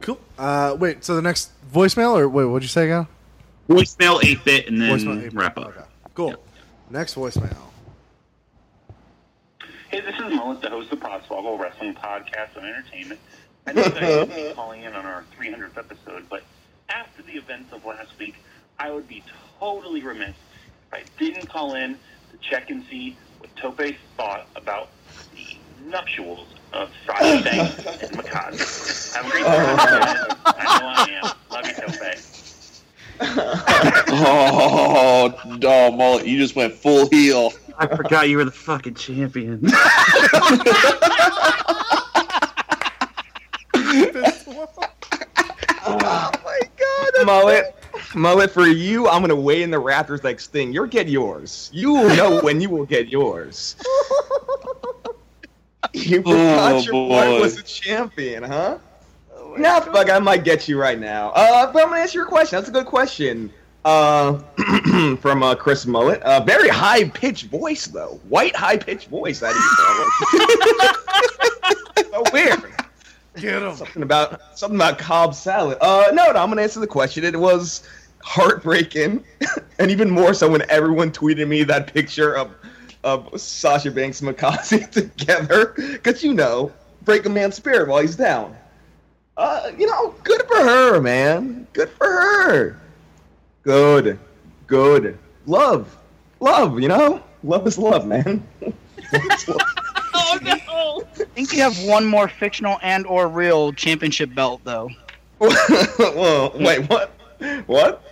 Cool. 0.00 0.18
Uh, 0.38 0.76
wait. 0.78 1.04
So 1.04 1.14
the 1.14 1.22
next 1.22 1.52
voicemail, 1.72 2.18
or 2.18 2.28
wait, 2.28 2.46
what'd 2.46 2.64
you 2.64 2.68
say 2.68 2.84
again? 2.84 3.06
Voicemail 3.68 4.24
8 4.24 4.44
bit 4.44 4.68
and 4.68 4.80
then 4.80 4.98
Voicemail 4.98 5.34
wrap 5.34 5.56
up. 5.58 5.88
Cool. 6.14 6.34
Next 6.90 7.14
voicemail. 7.14 7.69
Hey, 9.90 10.00
this 10.02 10.14
is 10.14 10.32
Mullet, 10.32 10.60
the 10.62 10.70
host 10.70 10.92
of 10.92 11.00
Podswoggle 11.00 11.58
Wrestling 11.58 11.94
Podcast 11.94 12.56
on 12.56 12.64
Entertainment. 12.64 13.18
I 13.66 13.72
know 13.72 13.82
that 13.82 14.00
I 14.00 14.18
will 14.18 14.26
be 14.26 14.52
calling 14.54 14.84
in 14.84 14.92
on 14.92 15.04
our 15.04 15.24
300th 15.36 15.76
episode, 15.76 16.26
but 16.30 16.44
after 16.88 17.22
the 17.24 17.32
events 17.32 17.72
of 17.72 17.84
last 17.84 18.16
week, 18.16 18.36
I 18.78 18.92
would 18.92 19.08
be 19.08 19.24
totally 19.58 20.00
remiss 20.00 20.36
if 20.86 20.94
I 20.94 21.02
didn't 21.18 21.48
call 21.48 21.74
in 21.74 21.94
to 21.94 22.36
check 22.40 22.70
and 22.70 22.84
see 22.88 23.16
what 23.38 23.50
Tope 23.56 23.80
thought 24.16 24.46
about 24.54 24.90
the 25.34 25.56
nuptials 25.84 26.46
of 26.72 26.92
Sasha 27.04 27.42
Banks 27.50 27.78
and 27.84 28.12
Mikaze. 28.12 29.16
Have 29.16 29.26
a 29.26 29.30
great 29.30 29.44
oh. 29.44 29.48
time. 29.48 30.36
I 30.44 30.78
know 30.78 30.86
I 30.86 31.08
am. 31.20 31.32
Love 31.50 31.66
you, 31.66 31.74
Tope. 31.74 31.96
Oh, 34.12 35.34
oh, 35.64 35.92
Mullet, 35.92 36.26
you 36.26 36.38
just 36.38 36.54
went 36.54 36.74
full 36.74 37.08
heel. 37.10 37.52
I 37.80 37.86
forgot 37.96 38.28
you 38.28 38.36
were 38.36 38.44
the 38.44 38.50
fucking 38.50 38.94
champion. 38.94 39.62
Oh 45.86 46.30
my 46.44 46.60
god, 46.78 47.26
mullet, 47.26 47.74
mullet 48.14 48.50
for 48.50 48.66
you. 48.66 49.08
I'm 49.08 49.22
gonna 49.22 49.34
weigh 49.34 49.62
in 49.62 49.70
the 49.70 49.80
Raptors 49.80 50.22
like 50.24 50.38
Sting. 50.40 50.72
You'll 50.72 50.86
get 50.86 51.08
yours. 51.08 51.70
You 51.72 51.92
will 51.94 52.14
know 52.16 52.40
when 52.42 52.60
you 52.60 52.68
will 52.70 52.86
get 52.86 53.08
yours. 53.08 53.76
You 55.94 56.18
forgot 56.22 56.72
Oh, 56.72 56.78
your 56.82 56.92
boy. 56.92 57.08
boy 57.08 57.40
was 57.40 57.58
a 57.58 57.62
champion, 57.64 58.44
huh? 58.44 58.78
nah, 59.56 59.80
fuck, 59.80 60.08
I 60.08 60.18
might 60.20 60.44
get 60.44 60.68
you 60.68 60.78
right 60.78 60.98
now. 61.00 61.30
Uh, 61.30 61.72
but 61.72 61.82
I'm 61.82 61.88
gonna 61.88 62.02
answer 62.02 62.18
your 62.18 62.26
question. 62.26 62.58
That's 62.58 62.68
a 62.68 62.72
good 62.72 62.86
question. 62.86 63.50
Uh, 63.84 64.38
from 65.20 65.42
uh, 65.42 65.54
Chris 65.54 65.86
Mullet. 65.86 66.20
Uh, 66.22 66.40
very 66.44 66.68
high 66.68 67.08
pitched 67.08 67.46
voice 67.46 67.86
though. 67.86 68.20
White 68.28 68.54
high 68.54 68.76
pitched 68.76 69.08
voice. 69.08 69.40
That 69.40 69.54
is 71.96 72.04
so 72.10 72.22
weird. 72.30 72.74
Get 73.36 73.62
him. 73.62 73.74
Something 73.74 74.02
about 74.02 74.58
something 74.58 74.76
about 74.76 74.98
Cobb 74.98 75.34
salad. 75.34 75.78
Uh, 75.80 76.10
no, 76.12 76.30
no, 76.30 76.42
I'm 76.42 76.50
gonna 76.50 76.60
answer 76.60 76.80
the 76.80 76.86
question. 76.86 77.24
It 77.24 77.38
was 77.38 77.88
heartbreaking, 78.22 79.24
and 79.78 79.90
even 79.90 80.10
more 80.10 80.34
so 80.34 80.50
when 80.50 80.68
everyone 80.68 81.10
tweeted 81.10 81.48
me 81.48 81.62
that 81.64 81.92
picture 81.92 82.36
of 82.36 82.50
of 83.02 83.40
Sasha 83.40 83.90
Banks 83.90 84.20
and 84.20 84.36
together, 84.92 85.72
because 85.76 86.22
you 86.22 86.34
know, 86.34 86.70
break 87.02 87.24
a 87.24 87.30
man's 87.30 87.54
spirit 87.54 87.88
while 87.88 88.02
he's 88.02 88.16
down. 88.16 88.54
Uh, 89.38 89.70
you 89.78 89.86
know, 89.86 90.14
good 90.22 90.42
for 90.42 90.56
her, 90.56 91.00
man. 91.00 91.66
Good 91.72 91.88
for 91.88 92.06
her. 92.06 92.80
Good, 93.62 94.18
good. 94.66 95.18
Love, 95.46 95.96
love. 96.40 96.80
You 96.80 96.88
know, 96.88 97.22
love 97.42 97.66
is 97.66 97.78
love, 97.78 98.06
man. 98.06 98.46
Oh 100.12 100.38
no! 100.42 101.04
I 101.20 101.24
think 101.34 101.52
you 101.52 101.60
have 101.60 101.76
one 101.84 102.04
more 102.04 102.28
fictional 102.28 102.78
and 102.82 103.06
or 103.06 103.28
real 103.28 103.72
championship 103.72 104.34
belt 104.34 104.60
though. 104.64 104.90
Whoa, 105.38 106.52
wait, 106.56 106.88
what? 106.88 107.12
What? 107.66 108.02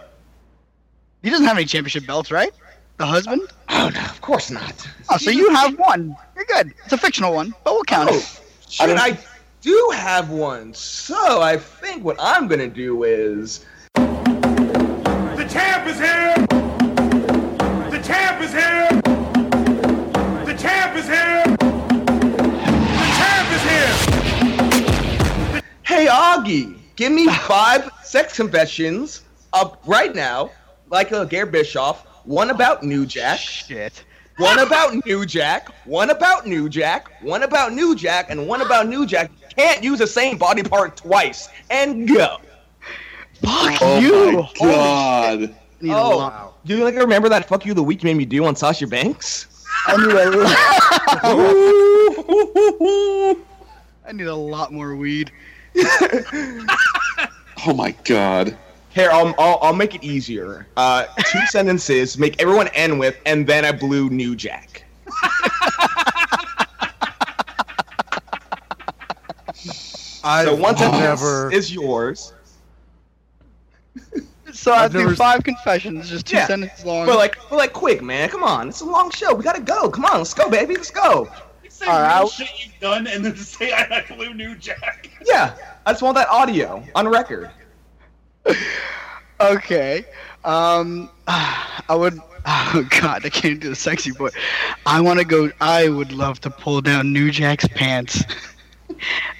He 1.23 1.31
doesn't 1.31 1.47
have 1.47 1.57
any 1.57 1.67
championship 1.67 2.07
belts, 2.07 2.31
right? 2.31 2.52
The 2.97 3.07
husband? 3.07 3.43
Oh 3.68 3.91
no, 3.93 4.01
of 4.01 4.20
course 4.20 4.51
not. 4.51 4.89
Oh, 5.10 5.17
so 5.17 5.31
you 5.31 5.51
have 5.51 5.78
one. 5.78 6.17
You're 6.35 6.44
good. 6.44 6.73
It's 6.85 6.93
a 6.93 6.99
fictional 6.99 7.35
one, 7.35 7.55
but 7.65 7.75
we'll 7.75 7.85
count 7.85 8.10
oh, 8.12 8.17
it. 8.17 8.41
Shit, 8.68 8.99
I 8.99 9.18
do 9.60 9.91
have 9.94 10.31
one. 10.31 10.73
So 10.75 11.41
I 11.41 11.57
think 11.57 12.05
what 12.05 12.17
I'm 12.18 12.49
gonna 12.49 12.68
do 12.68 13.05
is 13.05 13.65
champ 15.49 15.86
is 15.86 15.99
here. 15.99 16.35
The 17.91 18.01
champ 18.05 18.43
is 18.43 18.52
here. 18.52 18.89
The 20.44 20.55
champ 20.59 20.97
is 20.97 21.07
here. 21.07 21.44
The 22.97 23.09
champ 23.18 23.52
is 23.52 23.62
here. 23.62 23.93
Hey, 25.83 26.07
Augie, 26.07 26.77
give 26.97 27.12
me 27.12 27.28
five 27.28 27.91
sex 28.05 28.36
confessions 28.36 29.23
up 29.52 29.81
right 29.86 30.15
now, 30.15 30.51
like 30.91 31.12
a 31.12 31.25
Gare 31.25 31.47
Bischoff. 31.47 32.05
One 32.25 32.51
about 32.51 32.83
New 32.83 33.07
Jack. 33.07 33.39
Shit. 33.39 34.05
One 34.36 34.59
about 34.59 35.02
New 35.07 35.25
Jack. 35.25 35.73
One 35.86 36.10
about 36.10 36.47
New 36.47 36.68
Jack. 36.68 37.10
One 37.23 37.43
about 37.43 37.73
New 37.73 37.97
Jack, 37.97 38.28
and 38.31 38.47
one 38.47 38.60
about 38.60 38.86
New 38.86 39.07
Jack. 39.07 39.31
Can't 39.57 39.83
use 39.83 39.99
the 39.99 40.07
same 40.07 40.36
body 40.36 40.62
part 40.62 40.94
twice. 40.97 41.49
And 41.70 42.07
go. 42.07 42.39
Fuck 43.42 43.78
Oh 43.83 43.99
you. 44.00 44.33
my 44.42 44.50
god. 44.60 45.41
Need 45.81 45.91
a 45.92 45.97
Oh, 45.97 46.17
lot. 46.18 46.65
do 46.67 46.76
you 46.76 46.84
like 46.84 46.97
remember 46.97 47.28
that 47.28 47.49
"fuck 47.49 47.65
you" 47.65 47.73
the 47.75 47.83
week 47.83 48.02
you 48.02 48.08
made 48.08 48.17
me 48.17 48.25
do 48.25 48.44
on 48.44 48.57
Sasha 48.57 48.86
Banks? 48.86 49.47
I 49.86 49.97
need 49.97 50.12
a 50.12 50.31
lot. 50.31 50.57
I 54.07 54.12
need 54.12 54.26
a 54.26 54.34
lot 54.34 54.73
more 54.73 54.97
weed. 54.97 55.31
Oh 57.67 57.75
my 57.75 57.91
god. 58.05 58.57
Here, 58.91 59.10
I'll, 59.12 59.34
I'll, 59.36 59.58
I'll 59.60 59.75
make 59.75 59.94
it 59.97 60.05
easier. 60.05 60.68
Uh, 60.76 61.07
two 61.26 61.41
sentences, 61.50 62.17
make 62.17 62.41
everyone 62.41 62.68
end 62.68 63.00
with, 63.00 63.17
and 63.26 63.44
then 63.49 63.65
I 63.65 63.73
blew 63.73 64.08
New 64.10 64.36
Jack. 64.36 64.84
I've 70.25 70.47
so 70.47 70.55
one 70.55 70.76
sentence 70.76 71.00
never. 71.00 71.50
is 71.52 71.73
yours. 71.73 72.33
So 74.51 74.73
I 74.73 74.85
I've 74.85 74.93
do 74.93 75.01
never- 75.01 75.15
five 75.15 75.44
confessions, 75.44 76.09
just 76.09 76.25
two 76.27 76.36
Yeah. 76.36 76.47
sentences 76.47 76.83
long. 76.83 77.05
But 77.05 77.17
like, 77.18 77.36
but 77.51 77.57
like, 77.57 77.75
quick, 77.75 78.01
man. 78.02 78.31
Come 78.31 78.43
on, 78.43 78.70
it's 78.70 78.81
a 78.81 78.85
long 78.86 79.10
show. 79.10 79.35
We 79.35 79.44
gotta 79.44 79.60
go. 79.60 79.91
Come 79.91 80.07
on, 80.07 80.17
let's 80.18 80.33
go, 80.33 80.49
baby. 80.49 80.75
Let's 80.75 80.91
go. 80.91 81.28
Say 81.68 81.85
All 81.86 82.01
right, 82.01 82.07
real 82.09 82.17
I'll- 82.17 82.28
shit 82.31 82.49
you've 82.65 82.81
done 82.81 83.07
and 83.07 83.23
then 83.25 83.35
just 83.36 83.52
say 83.59 83.73
I 83.73 84.02
blew 84.09 84.33
New 84.33 84.55
Jack. 84.57 85.10
Yeah, 85.27 85.55
I 85.85 85.93
just 85.93 86.02
want 86.02 86.15
that 86.17 86.28
audio 86.28 86.83
on 86.94 87.07
record. 87.09 87.51
Okay. 89.41 90.05
Um, 90.44 91.10
I 91.28 91.94
would. 91.94 92.18
Oh 92.51 92.86
God, 93.02 93.27
I 93.27 93.28
can't 93.28 93.60
do 93.60 93.68
the 93.68 93.77
sexy 93.77 94.10
boy. 94.10 94.31
I 94.86 95.02
want 95.02 95.18
to 95.18 95.25
go. 95.27 95.51
I 95.60 95.89
would 95.91 96.12
love 96.12 96.41
to 96.41 96.51
pull 96.51 96.81
down 96.81 97.12
New 97.12 97.31
Jack's 97.31 97.68
pants 97.68 98.23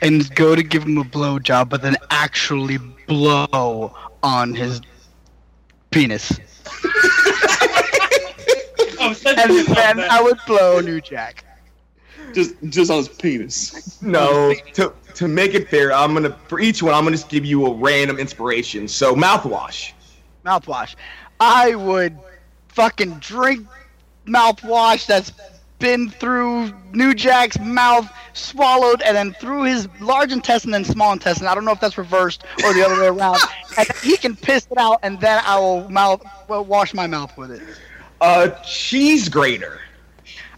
and 0.03 0.33
go 0.35 0.55
to 0.55 0.63
give 0.63 0.83
him 0.83 0.99
a 0.99 1.05
blow 1.05 1.39
job, 1.39 1.71
but 1.71 1.81
then 1.81 1.97
actually 2.11 2.77
blow 3.07 3.95
on 4.23 4.55
his 4.55 4.81
penis, 5.91 6.39
Oh, 9.01 9.15
and 9.27 9.67
then. 9.69 10.01
I 10.01 10.21
would 10.21 10.39
blow 10.47 10.81
New 10.81 11.01
Jack. 11.01 11.45
Just 12.35 12.55
just 12.69 12.91
on 12.91 12.99
his 12.99 13.09
penis. 13.09 14.03
No, 14.03 14.55
to 14.75 14.93
to 15.15 15.29
make 15.29 15.55
it 15.55 15.69
fair, 15.69 15.93
I'm 15.93 16.13
gonna 16.15 16.37
for 16.49 16.61
each 16.61 16.83
one, 16.83 16.95
I'm 16.95 17.05
gonna 17.05 17.17
just 17.17 17.29
give 17.29 17.45
you 17.45 17.67
a 17.67 17.75
random 17.75 18.19
inspiration. 18.19 18.89
So 18.89 19.15
mouthwash. 19.15 19.93
Mouthwash. 20.45 20.97
I 21.41 21.75
would 21.75 22.19
fucking 22.69 23.15
drink 23.15 23.67
mouthwash 24.27 25.07
that's 25.07 25.33
been 25.79 26.11
through 26.11 26.73
New 26.93 27.15
Jack's 27.15 27.59
mouth, 27.59 28.11
swallowed, 28.33 29.03
and 29.03 29.17
then 29.17 29.33
through 29.35 29.65
his 29.65 29.89
large 30.01 30.33
intestine 30.33 30.75
and 30.75 30.87
small 30.87 31.13
intestine. 31.13 31.47
I 31.47 31.55
don't 31.55 31.65
know 31.65 31.73
if 31.73 31.81
that's 31.81 31.99
reversed 31.99 32.45
or 32.65 32.73
the 32.75 32.85
other 32.85 33.01
way 33.01 33.09
around. 33.09 33.39
And 33.77 33.87
he 34.03 34.17
can 34.17 34.35
piss 34.35 34.67
it 34.73 34.77
out, 34.77 34.99
and 35.05 35.21
then 35.21 35.41
I 35.47 35.57
will 35.61 35.89
mouth 35.89 36.25
well, 36.49 36.65
wash 36.65 36.95
my 36.95 37.07
mouth 37.07 37.37
with 37.37 37.53
it. 37.53 37.63
A 38.21 38.53
cheese 38.67 39.29
grater. 39.29 39.81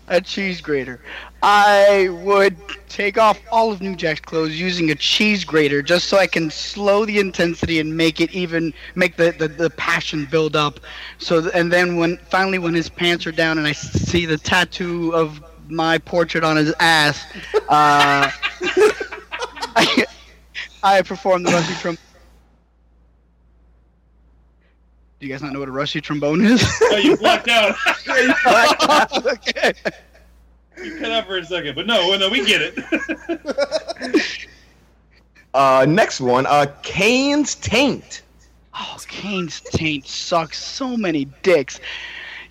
A 0.08 0.22
cheese 0.22 0.62
grater. 0.62 1.00
I 1.42 2.08
would 2.22 2.56
take 2.88 3.16
off 3.16 3.40
all 3.50 3.72
of 3.72 3.80
New 3.80 3.96
Jack's 3.96 4.20
clothes 4.20 4.60
using 4.60 4.90
a 4.90 4.94
cheese 4.94 5.44
grater 5.44 5.80
just 5.80 6.08
so 6.08 6.18
I 6.18 6.26
can 6.26 6.50
slow 6.50 7.06
the 7.06 7.18
intensity 7.18 7.80
and 7.80 7.96
make 7.96 8.20
it 8.20 8.30
even 8.32 8.74
make 8.94 9.16
the, 9.16 9.32
the, 9.32 9.48
the 9.48 9.70
passion 9.70 10.26
build 10.30 10.54
up. 10.54 10.80
So 11.18 11.50
and 11.54 11.72
then 11.72 11.96
when 11.96 12.18
finally 12.28 12.58
when 12.58 12.74
his 12.74 12.90
pants 12.90 13.26
are 13.26 13.32
down 13.32 13.56
and 13.56 13.66
I 13.66 13.72
see 13.72 14.26
the 14.26 14.36
tattoo 14.36 15.14
of 15.14 15.42
my 15.68 15.98
portrait 15.98 16.44
on 16.44 16.56
his 16.56 16.74
ass, 16.80 17.24
uh, 17.68 18.30
I, 19.76 20.04
I 20.82 21.02
perform 21.02 21.44
the 21.44 21.52
rusty 21.52 21.74
trombone. 21.74 22.04
Do 25.20 25.26
you 25.26 25.32
guys 25.32 25.42
not 25.42 25.52
know 25.52 25.60
what 25.60 25.68
a 25.68 25.72
rusty 25.72 26.00
trombone 26.00 26.44
is? 26.44 26.64
Oh, 26.82 26.96
you 27.02 27.16
blacked 27.16 27.48
out. 27.48 27.76
okay. 29.26 29.72
You 30.82 30.98
cut 30.98 31.10
out 31.10 31.26
for 31.26 31.38
a 31.38 31.44
second, 31.44 31.74
but 31.74 31.86
no, 31.86 32.16
no, 32.16 32.28
we 32.28 32.44
get 32.44 32.60
it. 32.62 34.20
Uh, 35.52 35.84
next 35.88 36.20
one. 36.20 36.46
Uh, 36.46 36.66
Kane's 36.82 37.56
taint. 37.56 38.22
Oh, 38.72 38.98
Kane's 39.08 39.60
taint 39.60 40.06
sucks 40.06 40.62
so 40.62 40.96
many 40.96 41.24
dicks. 41.42 41.80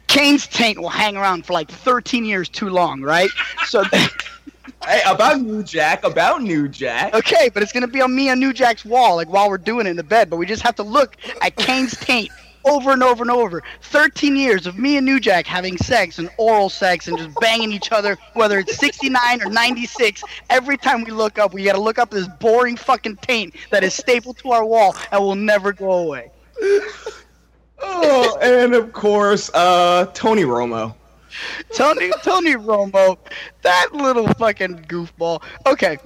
Kane's 0.07 0.47
taint 0.47 0.77
will 0.79 0.89
hang 0.89 1.15
around 1.15 1.45
for 1.45 1.53
like 1.53 1.71
13 1.71 2.25
years 2.25 2.49
too 2.49 2.69
long, 2.69 3.01
right? 3.01 3.29
So, 3.67 3.83
Hey, 4.85 5.01
about 5.07 5.39
New 5.41 5.63
Jack. 5.63 6.03
About 6.03 6.41
New 6.41 6.67
Jack. 6.67 7.13
okay, 7.13 7.49
but 7.53 7.63
it's 7.63 7.71
gonna 7.71 7.87
be 7.87 8.01
on 8.01 8.13
me 8.15 8.29
on 8.29 8.39
New 8.39 8.53
Jack's 8.53 8.83
wall, 8.83 9.15
like 9.15 9.29
while 9.29 9.49
we're 9.49 9.57
doing 9.57 9.87
it 9.87 9.91
in 9.91 9.95
the 9.97 10.03
bed. 10.03 10.29
But 10.29 10.37
we 10.37 10.45
just 10.45 10.61
have 10.63 10.75
to 10.75 10.83
look 10.83 11.15
at 11.41 11.55
Kane's 11.55 11.95
taint 11.97 12.31
over 12.65 12.91
and 12.91 13.03
over 13.03 13.23
and 13.23 13.31
over. 13.31 13.63
13 13.81 14.35
years 14.35 14.67
of 14.67 14.77
me 14.77 14.97
and 14.97 15.05
New 15.05 15.19
Jack 15.19 15.45
having 15.45 15.77
sex 15.77 16.19
and 16.19 16.29
oral 16.37 16.69
sex 16.69 17.07
and 17.07 17.17
just 17.17 17.29
banging 17.39 17.71
each 17.71 17.91
other, 17.91 18.17
whether 18.33 18.59
it's 18.59 18.77
69 18.77 19.41
or 19.41 19.49
96. 19.49 20.23
Every 20.49 20.77
time 20.77 21.03
we 21.03 21.11
look 21.11 21.37
up, 21.39 21.53
we 21.53 21.63
gotta 21.63 21.79
look 21.79 21.99
up 21.99 22.11
this 22.11 22.27
boring 22.39 22.77
fucking 22.77 23.17
taint 23.17 23.55
that 23.71 23.83
is 23.83 23.93
stapled 23.93 24.37
to 24.39 24.51
our 24.51 24.65
wall 24.65 24.95
and 25.11 25.21
will 25.21 25.35
never 25.35 25.73
go 25.73 25.91
away. 25.91 26.31
Oh, 27.81 28.37
and 28.41 28.73
of 28.73 28.91
course, 28.91 29.49
uh, 29.53 30.05
Tony 30.13 30.43
Romo. 30.43 30.95
Tony 31.73 32.11
Tony 32.23 32.55
Romo, 32.55 33.17
that 33.61 33.93
little 33.93 34.27
fucking 34.33 34.79
goofball. 34.83 35.41
Okay. 35.65 35.97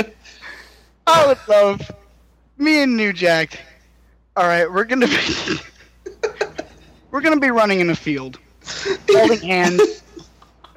I 1.12 1.26
would 1.26 1.38
love 1.48 1.90
me 2.56 2.84
and 2.84 2.96
New 2.96 3.12
Jack. 3.12 3.58
All 4.36 4.44
right, 4.44 4.70
we're 4.70 4.84
gonna 4.84 5.08
be 5.08 5.58
we're 7.10 7.20
gonna 7.20 7.40
be 7.40 7.50
running 7.50 7.80
in 7.80 7.90
a 7.90 7.96
field, 7.96 8.38
holding 9.10 9.40
hands, 9.40 10.04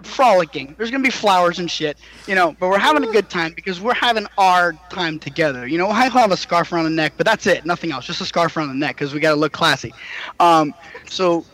frolicking. 0.01 0.73
There's 0.75 0.89
gonna 0.89 1.03
be 1.03 1.11
flowers 1.11 1.59
and 1.59 1.69
shit, 1.69 1.99
you 2.25 2.33
know. 2.33 2.55
But 2.59 2.69
we're 2.69 2.79
having 2.79 3.07
a 3.07 3.11
good 3.11 3.29
time 3.29 3.53
because 3.53 3.79
we're 3.79 3.93
having 3.93 4.25
our 4.39 4.73
time 4.89 5.19
together. 5.19 5.67
You 5.67 5.77
know, 5.77 5.89
I 5.89 6.09
have 6.09 6.31
a 6.31 6.37
scarf 6.37 6.73
around 6.73 6.85
the 6.85 6.89
neck, 6.89 7.13
but 7.15 7.27
that's 7.27 7.45
it. 7.45 7.63
Nothing 7.63 7.91
else. 7.91 8.07
Just 8.07 8.19
a 8.19 8.25
scarf 8.25 8.57
around 8.57 8.69
the 8.69 8.73
neck 8.73 8.95
because 8.95 9.13
we 9.13 9.19
gotta 9.19 9.39
look 9.39 9.51
classy. 9.51 9.93
Um, 10.39 10.73
so 11.07 11.45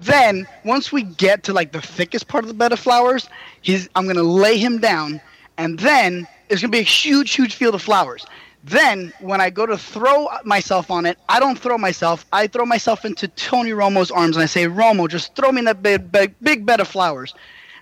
then 0.00 0.44
once 0.64 0.90
we 0.90 1.04
get 1.04 1.44
to 1.44 1.52
like 1.52 1.70
the 1.70 1.80
thickest 1.80 2.26
part 2.26 2.42
of 2.42 2.48
the 2.48 2.54
bed 2.54 2.72
of 2.72 2.80
flowers, 2.80 3.28
he's 3.62 3.88
I'm 3.94 4.08
gonna 4.08 4.24
lay 4.24 4.58
him 4.58 4.80
down, 4.80 5.20
and 5.56 5.78
then 5.78 6.26
it's 6.48 6.60
gonna 6.60 6.70
be 6.70 6.78
a 6.78 6.82
huge, 6.82 7.34
huge 7.34 7.54
field 7.54 7.74
of 7.74 7.82
flowers. 7.82 8.26
Then 8.64 9.12
when 9.20 9.40
I 9.42 9.50
go 9.50 9.66
to 9.66 9.76
throw 9.76 10.28
myself 10.44 10.90
on 10.90 11.04
it, 11.04 11.18
I 11.28 11.38
don't 11.38 11.58
throw 11.58 11.76
myself. 11.76 12.24
I 12.32 12.46
throw 12.46 12.64
myself 12.64 13.04
into 13.04 13.28
Tony 13.28 13.72
Romo's 13.72 14.10
arms 14.10 14.36
and 14.36 14.42
I 14.42 14.46
say, 14.46 14.64
Romo, 14.66 15.06
just 15.08 15.34
throw 15.36 15.52
me 15.52 15.58
in 15.58 15.64
that 15.66 15.82
big, 15.82 16.10
big, 16.10 16.34
big 16.40 16.64
bed 16.64 16.80
of 16.80 16.88
flowers, 16.88 17.34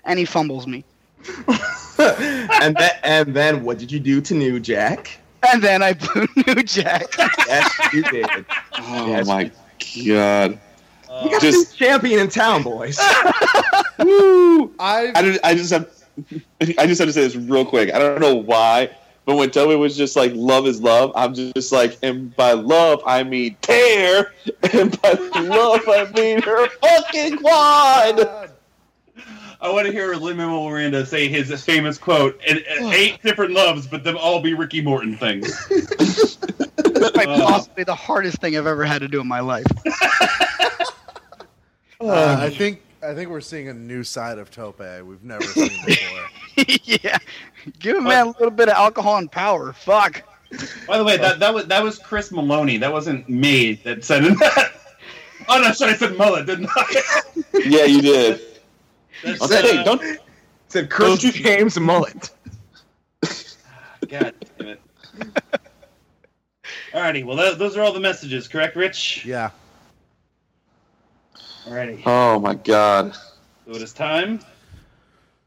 and 0.03 0.19
he 0.19 0.25
fumbles 0.25 0.67
me. 0.67 0.83
and 1.97 2.75
then, 2.75 2.91
and 3.03 3.33
then, 3.33 3.63
what 3.63 3.77
did 3.77 3.91
you 3.91 3.99
do 3.99 4.19
to 4.21 4.33
New 4.33 4.59
Jack? 4.59 5.17
And 5.51 5.61
then 5.61 5.81
I 5.81 5.93
blew 5.93 6.27
New 6.47 6.63
Jack. 6.63 7.05
Yes, 7.17 7.71
you 7.93 8.03
did. 8.03 8.27
Oh 8.79 9.07
Yes, 9.07 9.27
my 9.27 9.43
god. 9.45 10.59
You 11.23 11.29
got 11.29 11.41
Just- 11.41 11.71
the 11.71 11.77
champion 11.77 12.19
in 12.19 12.27
town, 12.29 12.63
boys. 12.63 12.97
Woo! 13.99 14.73
I 14.79 15.11
I, 15.15 15.21
just, 15.21 15.39
I 15.45 15.55
just 15.55 15.71
have 15.71 15.89
I 16.61 16.85
just 16.87 16.99
have 16.99 17.07
to 17.09 17.13
say 17.13 17.21
this 17.21 17.35
real 17.35 17.65
quick. 17.65 17.93
I 17.93 17.99
don't 17.99 18.21
know 18.21 18.35
why, 18.35 18.89
but 19.25 19.35
when 19.35 19.49
Toby 19.51 19.75
was 19.75 19.95
just 19.97 20.15
like 20.15 20.31
"love 20.35 20.67
is 20.67 20.81
love," 20.81 21.11
I'm 21.15 21.33
just 21.33 21.71
like, 21.71 21.97
and 22.03 22.35
by 22.35 22.53
love 22.53 23.01
I 23.05 23.23
mean 23.23 23.55
tear, 23.61 24.33
and 24.73 25.01
by 25.01 25.13
love 25.13 25.81
I 25.87 26.09
mean 26.15 26.41
her 26.41 26.67
fucking 26.69 27.37
quad. 27.37 28.49
I 29.61 29.71
want 29.71 29.85
to 29.87 29.93
hear 29.93 30.13
Lin-Manuel 30.15 30.69
Miranda 30.69 31.05
say 31.05 31.29
his 31.29 31.63
famous 31.63 31.97
quote, 31.97 32.37
and, 32.45 32.59
and 32.69 32.93
eight 32.93 33.21
different 33.23 33.53
loves, 33.53 33.87
but 33.87 34.03
them 34.03 34.17
all 34.17 34.41
be 34.41 34.53
Ricky 34.53 34.81
Morton 34.81 35.15
things. 35.15 35.65
That's 35.69 37.15
like 37.15 37.29
Uh. 37.29 37.45
possibly 37.47 37.85
the 37.85 37.95
hardest 37.95 38.39
thing 38.41 38.57
I've 38.57 38.67
ever 38.67 38.83
had 38.83 38.99
to 38.99 39.07
do 39.07 39.21
in 39.21 39.27
my 39.27 39.39
life. 39.39 39.65
Uh, 42.01 42.35
I 42.41 42.49
think 42.49 42.81
I 43.03 43.13
think 43.13 43.29
we're 43.29 43.41
seeing 43.41 43.67
a 43.67 43.73
new 43.73 44.03
side 44.03 44.37
of 44.37 44.49
Tope 44.49 44.79
we've 45.03 45.23
never 45.23 45.43
seen 45.43 45.69
before. 45.85 46.65
yeah. 46.83 47.17
Give 47.79 47.97
a 47.97 48.01
man 48.01 48.27
a 48.27 48.31
little 48.31 48.51
bit 48.51 48.69
of 48.69 48.75
alcohol 48.75 49.17
and 49.17 49.31
power. 49.31 49.73
Fuck. 49.73 50.23
By 50.87 50.97
the 50.97 51.03
way, 51.03 51.17
that 51.17 51.39
that 51.39 51.53
was 51.53 51.65
that 51.65 51.83
was 51.83 51.97
Chris 51.97 52.31
Maloney. 52.31 52.77
That 52.77 52.91
wasn't 52.91 53.27
me 53.27 53.73
that 53.83 54.03
said 54.03 54.23
that. 54.23 54.71
Oh 55.49 55.61
no, 55.61 55.73
sorry, 55.73 55.91
I 55.91 55.95
said 55.97 56.17
mullet, 56.17 56.45
didn't 56.45 56.69
I? 56.73 57.21
Yeah, 57.65 57.83
you 57.83 58.01
did. 58.01 58.39
That's, 59.25 59.41
I'll 59.41 59.47
say, 59.49 59.59
uh, 59.59 59.61
hey, 59.77 59.83
don't 59.83 60.19
said 60.69 60.89
Chris 60.89 61.19
James 61.19 61.77
Mullet. 61.77 62.29
God 64.07 64.33
damn 64.57 64.67
it. 64.69 64.81
Alrighty, 66.93 67.25
well, 67.25 67.35
those 67.57 67.75
are 67.75 67.81
all 67.81 67.91
the 67.91 67.99
messages, 67.99 68.47
correct, 68.47 68.77
Rich? 68.77 69.25
Yeah. 69.25 69.49
Alrighty. 71.65 72.01
Oh 72.05 72.39
my 72.39 72.55
god. 72.55 73.13
So 73.65 73.71
it 73.71 73.81
is 73.81 73.93
time 73.93 74.39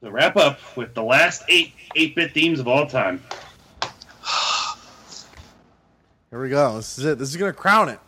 to 0.03 0.11
wrap 0.11 0.36
up 0.36 0.59
with 0.77 0.95
the 0.95 1.03
last 1.03 1.43
eight 1.49 1.73
8-bit 1.95 2.33
themes 2.33 2.61
of 2.61 2.69
all 2.69 2.86
time. 2.86 3.23
Here 6.31 6.41
we 6.43 6.49
go. 6.49 6.77
This 6.77 6.99
is 6.99 7.05
it. 7.05 7.19
This 7.19 7.31
is 7.31 7.36
gonna 7.36 7.53
crown 7.53 7.89
it. 7.89 7.99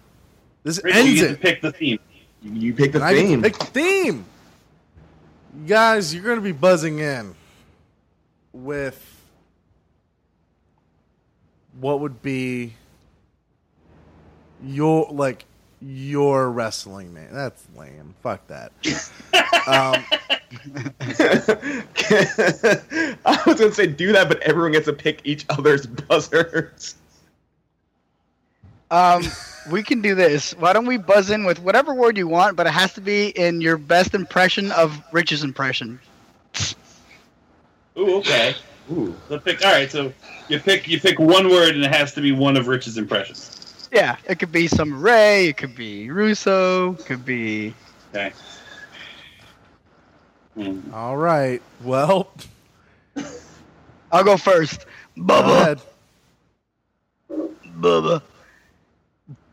This 0.62 0.82
Rich, 0.82 0.94
ends 0.96 1.10
you 1.10 1.16
get 1.16 1.30
it. 1.30 1.34
to 1.34 1.40
pick 1.40 1.62
the 1.62 1.72
theme. 1.72 1.98
You 2.42 2.74
pick 2.74 2.92
the 2.92 2.98
And 2.98 3.04
I 3.04 3.14
get 3.14 3.20
to 3.22 3.28
theme. 3.28 3.42
Pick 3.42 3.58
the 3.58 3.64
theme. 3.66 4.24
You 5.60 5.66
guys, 5.66 6.14
you're 6.14 6.24
gonna 6.24 6.40
be 6.40 6.52
buzzing 6.52 6.98
in 6.98 7.34
with 8.52 9.04
what 11.80 12.00
would 12.00 12.22
be 12.22 12.74
your 14.62 15.08
like 15.10 15.44
your 15.80 16.50
wrestling 16.50 17.14
name. 17.14 17.28
That's 17.32 17.64
lame. 17.76 18.14
Fuck 18.22 18.46
that. 18.48 18.72
um, 19.66 20.04
I 23.24 23.42
was 23.46 23.60
gonna 23.60 23.72
say 23.72 23.86
do 23.86 24.12
that, 24.12 24.28
but 24.28 24.40
everyone 24.40 24.72
gets 24.72 24.86
to 24.86 24.92
pick 24.92 25.20
each 25.24 25.44
other's 25.50 25.86
buzzers. 25.86 26.96
Um, 28.90 29.22
we 29.70 29.82
can 29.82 30.00
do 30.00 30.14
this. 30.14 30.54
Why 30.54 30.72
don't 30.72 30.86
we 30.86 30.96
buzz 30.96 31.30
in 31.30 31.44
with 31.44 31.60
whatever 31.60 31.94
word 31.94 32.16
you 32.16 32.26
want, 32.26 32.56
but 32.56 32.66
it 32.66 32.72
has 32.72 32.94
to 32.94 33.00
be 33.00 33.28
in 33.28 33.60
your 33.60 33.76
best 33.76 34.14
impression 34.14 34.72
of 34.72 35.00
Rich's 35.12 35.44
impression. 35.44 36.00
Ooh, 37.98 38.16
okay. 38.16 38.54
Ooh. 38.90 39.14
So 39.28 39.38
pick. 39.38 39.64
All 39.64 39.72
right, 39.72 39.90
so 39.90 40.12
you 40.48 40.58
pick 40.58 40.88
you 40.88 41.00
pick 41.00 41.18
one 41.18 41.48
word, 41.48 41.74
and 41.74 41.84
it 41.84 41.92
has 41.92 42.14
to 42.14 42.20
be 42.20 42.32
one 42.32 42.56
of 42.56 42.68
Rich's 42.68 42.96
impressions. 42.96 43.57
Yeah, 43.92 44.16
it 44.28 44.38
could 44.38 44.52
be 44.52 44.68
some 44.68 45.00
Ray, 45.00 45.48
it 45.48 45.56
could 45.56 45.74
be 45.74 46.10
Russo, 46.10 46.92
it 46.94 47.06
could 47.06 47.24
be. 47.24 47.74
Okay. 48.14 48.32
Hmm. 50.54 50.80
all 50.92 51.16
right. 51.16 51.62
Well, 51.84 52.28
I'll 54.10 54.24
go 54.24 54.36
first. 54.36 54.86
go 55.16 55.22
Bubba. 55.22 55.60
ahead. 55.60 55.80
Bubba. 57.78 58.22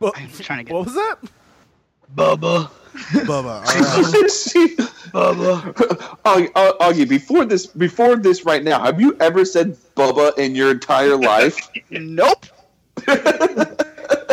Bu- 0.00 0.12
I'm 0.16 0.28
trying 0.32 0.58
to 0.58 0.64
get. 0.64 0.74
What 0.74 0.86
was 0.86 0.94
that? 0.94 1.16
Bubba. 2.14 2.70
Bubba. 3.24 3.60
All 3.60 3.62
right. 3.62 4.12
Bubba. 5.12 5.74
Augie, 6.24 6.50
Au- 6.56 6.76
Augie, 6.80 7.08
before 7.08 7.44
this, 7.44 7.66
before 7.66 8.16
this, 8.16 8.44
right 8.44 8.64
now, 8.64 8.82
have 8.82 9.00
you 9.00 9.16
ever 9.20 9.44
said 9.44 9.76
"Bubba" 9.96 10.36
in 10.38 10.54
your 10.54 10.70
entire 10.72 11.16
life? 11.16 11.56
Nope. 11.90 12.46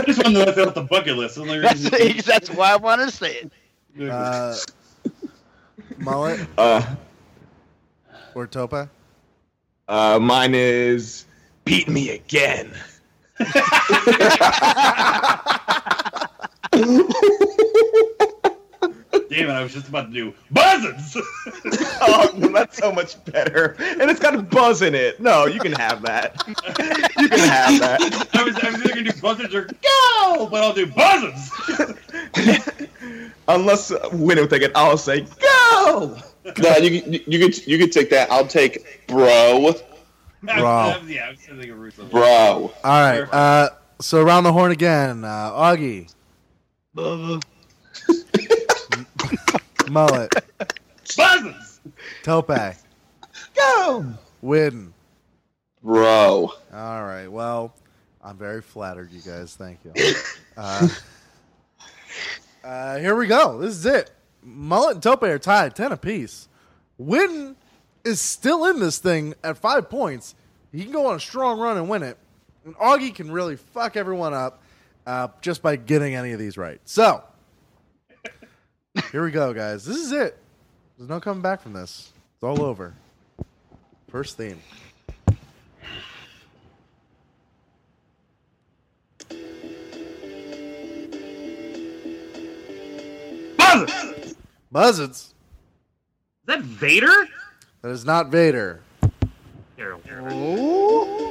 I 0.04 0.06
just 0.06 0.22
wanted 0.22 0.40
to 0.40 0.46
let 0.46 0.56
that 0.58 0.68
off 0.68 0.74
the 0.74 0.82
bucket 0.84 1.16
list. 1.16 1.36
The 1.36 1.46
That's, 1.46 1.90
reason- 1.90 2.22
that's 2.26 2.50
why 2.50 2.74
I 2.74 2.76
wanted 2.76 3.06
to 3.06 3.12
say 3.12 3.50
it. 3.98 4.10
Uh, 4.12 4.54
mullet 6.00 6.46
Uh, 6.58 6.96
or 8.36 8.46
Topa? 8.48 8.90
uh, 9.88 10.20
mine 10.22 10.54
is 10.56 11.26
beat 11.64 11.88
me 11.88 12.10
again. 12.10 12.74
Damn 19.34 19.50
it! 19.50 19.54
I 19.54 19.64
was 19.64 19.74
just 19.74 19.88
about 19.88 20.08
to 20.08 20.14
do 20.14 20.34
buzzards. 20.52 21.18
oh, 22.02 22.32
no, 22.38 22.48
that's 22.50 22.78
so 22.78 22.92
much 22.92 23.24
better. 23.26 23.76
And 23.80 24.10
it's 24.12 24.20
got 24.20 24.36
a 24.36 24.42
buzz 24.42 24.82
in 24.82 24.94
it. 24.96 25.20
No, 25.20 25.46
you 25.46 25.60
can 25.60 25.72
have 25.74 26.02
that. 26.04 26.44
You 26.48 27.30
can 27.30 27.40
have 27.40 27.80
that. 27.80 28.30
I 28.34 28.44
was 28.44 28.56
I 28.58 28.70
was 28.70 28.80
either 28.82 28.90
gonna 28.90 29.12
do 29.12 29.22
buzzards 29.22 29.56
or 29.56 29.64
go, 29.66 30.48
but 30.50 30.64
I'll 30.64 30.74
do 30.74 30.86
buzzards. 30.86 31.52
Unless 33.48 33.92
uh, 33.92 34.10
Winnie 34.14 34.42
will 34.42 34.48
take 34.48 34.62
it, 34.62 34.72
I'll 34.76 34.98
say 34.98 35.26
go. 35.42 36.18
no, 36.60 36.78
you, 36.78 37.02
you 37.06 37.20
you 37.28 37.40
could 37.40 37.68
you 37.68 37.78
could 37.78 37.92
take 37.92 38.10
that. 38.12 38.32
I'll 38.32 38.48
take 38.48 39.06
bro, 39.08 39.74
Bro. 40.42 41.02
yeah, 41.08 41.28
I 41.28 41.30
was 41.32 41.40
thinking 41.40 41.72
of 41.72 41.80
Russo. 41.80 42.06
bro. 42.06 42.22
All 42.24 42.72
right. 42.84 43.22
Uh, 43.34 43.70
so 44.00 44.22
around 44.22 44.44
the 44.44 44.54
horn 44.54 44.72
again. 44.72 45.24
Uh, 45.24 45.52
Augie, 45.52 46.14
Bubba. 46.96 47.42
Mullet, 49.90 50.32
Buzzards. 51.18 51.82
Tope, 52.24 52.52
Go. 53.56 54.06
Win. 54.42 54.94
Bro. 55.82 56.54
All 56.74 57.04
right. 57.04 57.28
Well, 57.28 57.74
I'm 58.24 58.38
very 58.38 58.62
flattered, 58.62 59.12
you 59.12 59.22
guys. 59.22 59.56
Thank 59.56 59.80
you. 59.84 59.94
Uh, 60.56 60.88
uh, 62.64 63.00
here 63.00 63.16
we 63.16 63.26
go. 63.26 63.58
This 63.58 63.74
is 63.74 63.88
it. 63.88 64.12
Mullet 64.44 64.94
and 64.98 65.04
Tope 65.04 65.24
are 65.24 65.40
tied, 65.40 65.76
ten 65.76 65.92
apiece. 65.92 66.48
Win 67.00 67.56
is 68.04 68.22
still 68.22 68.66
in 68.66 68.80
this 68.80 69.00
thing 69.00 69.34
at 69.44 69.58
five 69.58 69.90
points. 69.90 70.36
He 70.72 70.84
can 70.84 70.92
go 70.92 71.08
on 71.08 71.16
a 71.16 71.20
strong 71.20 71.60
run 71.60 71.78
and 71.78 71.90
win 71.90 72.04
it. 72.04 72.20
And 72.66 72.76
Augie 72.76 73.14
can 73.14 73.32
really 73.32 73.56
fuck 73.56 73.98
everyone 73.98 74.36
up 74.36 74.62
uh, 75.08 75.30
just 75.42 75.62
by 75.62 75.76
getting 75.76 76.16
any 76.16 76.32
of 76.34 76.40
these 76.40 76.58
right. 76.58 76.80
So 76.86 77.24
here 79.12 79.24
we 79.24 79.32
go, 79.32 79.54
guys. 79.54 79.86
This 79.86 79.98
is 79.98 80.12
it. 80.12 80.38
There's 80.98 81.10
no 81.10 81.20
coming 81.20 81.42
back 81.42 81.62
from 81.62 81.74
this. 81.74 82.12
It's 82.36 82.44
all 82.44 82.62
over. 82.62 82.94
First 84.10 84.38
theme. 84.38 84.60
Buzzards. 94.72 95.18
Is 95.18 95.34
that 96.46 96.62
Vader? 96.62 97.28
That 97.82 97.90
is 97.90 98.06
not 98.06 98.30
Vader. 98.30 98.82
Terrible. 99.78 101.23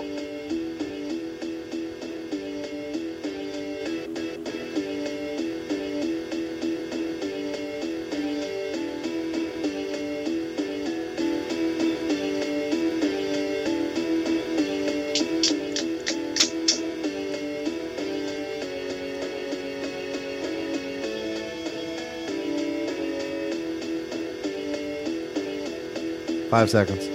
Five 26.53 26.69
seconds. 26.69 27.09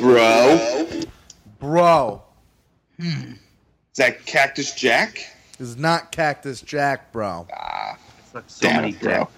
Bro. 0.00 0.88
Bro. 1.58 2.22
Is 2.98 3.36
that 3.96 4.24
Cactus 4.24 4.74
Jack? 4.74 5.18
Is 5.58 5.76
not 5.76 6.12
Cactus 6.12 6.62
Jack, 6.62 7.12
bro. 7.12 7.46
Sucks 8.32 8.54
so 8.54 8.68
Damn 8.68 8.84
many 8.84 8.94
it, 8.94 9.00
bro. 9.02 9.28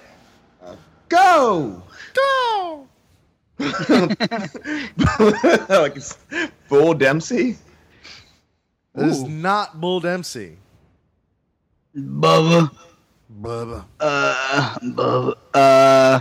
Go. 1.08 1.82
Go. 2.14 2.86
like 3.58 3.76
it's 5.96 6.18
Bull 6.68 6.94
Dempsey. 6.94 7.56
That 8.94 9.08
is 9.08 9.24
Ooh. 9.24 9.28
not 9.28 9.80
Bull 9.80 9.98
Dempsey. 9.98 10.56
Bubba. 11.96 12.70
Bubba. 13.42 13.84
Uh, 13.98 14.78
Bubba. 14.84 15.34
Uh, 15.52 16.20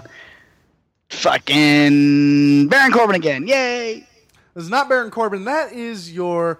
fucking 1.10 2.68
Baron 2.68 2.92
Corbin 2.92 3.16
again. 3.16 3.48
Yay. 3.48 4.08
This 4.54 4.64
is 4.64 4.70
not 4.70 4.90
Baron 4.90 5.12
Corbin. 5.12 5.46
That 5.46 5.74
is 5.74 6.12
your 6.12 6.60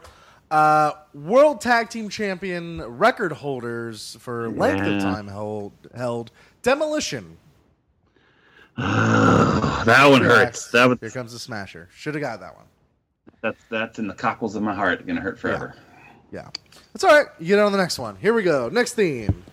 uh, 0.52 0.92
World 1.14 1.62
Tag 1.62 1.90
Team 1.90 2.10
Champion 2.10 2.82
record 2.82 3.32
holders 3.32 4.18
for 4.20 4.50
length 4.50 4.86
of 4.86 5.02
time 5.02 5.28
held, 5.28 5.74
held 5.96 6.32
Demolition. 6.62 7.38
that 8.78 10.08
one 10.08 10.22
hurts. 10.22 10.70
That 10.72 10.88
was 10.88 11.00
Here 11.00 11.10
comes 11.10 11.34
the 11.34 11.40
Smasher. 11.40 11.90
Should 11.92 12.14
have 12.14 12.22
got 12.22 12.40
that 12.42 12.56
one. 12.56 12.66
that's 13.42 13.64
that's 13.72 13.98
in 13.98 14.08
the 14.08 14.14
cockles 14.14 14.56
of 14.56 14.62
my 14.62 14.76
heart. 14.76 15.06
Gonna 15.08 15.20
hurt 15.20 15.40
forever. 15.40 15.76
Yeah. 16.32 16.50
That's 16.94 17.04
all 17.04 17.18
right. 17.18 17.28
You 17.40 17.48
get 17.48 17.60
on 17.60 17.72
the 17.72 17.78
next 17.78 17.98
one. 17.98 18.16
Here 18.18 18.34
we 18.34 18.44
go. 18.44 18.70
Next 18.70 18.94
theme. 18.94 19.44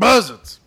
Buzzards. 0.00 0.30
Buzzards. 0.30 0.60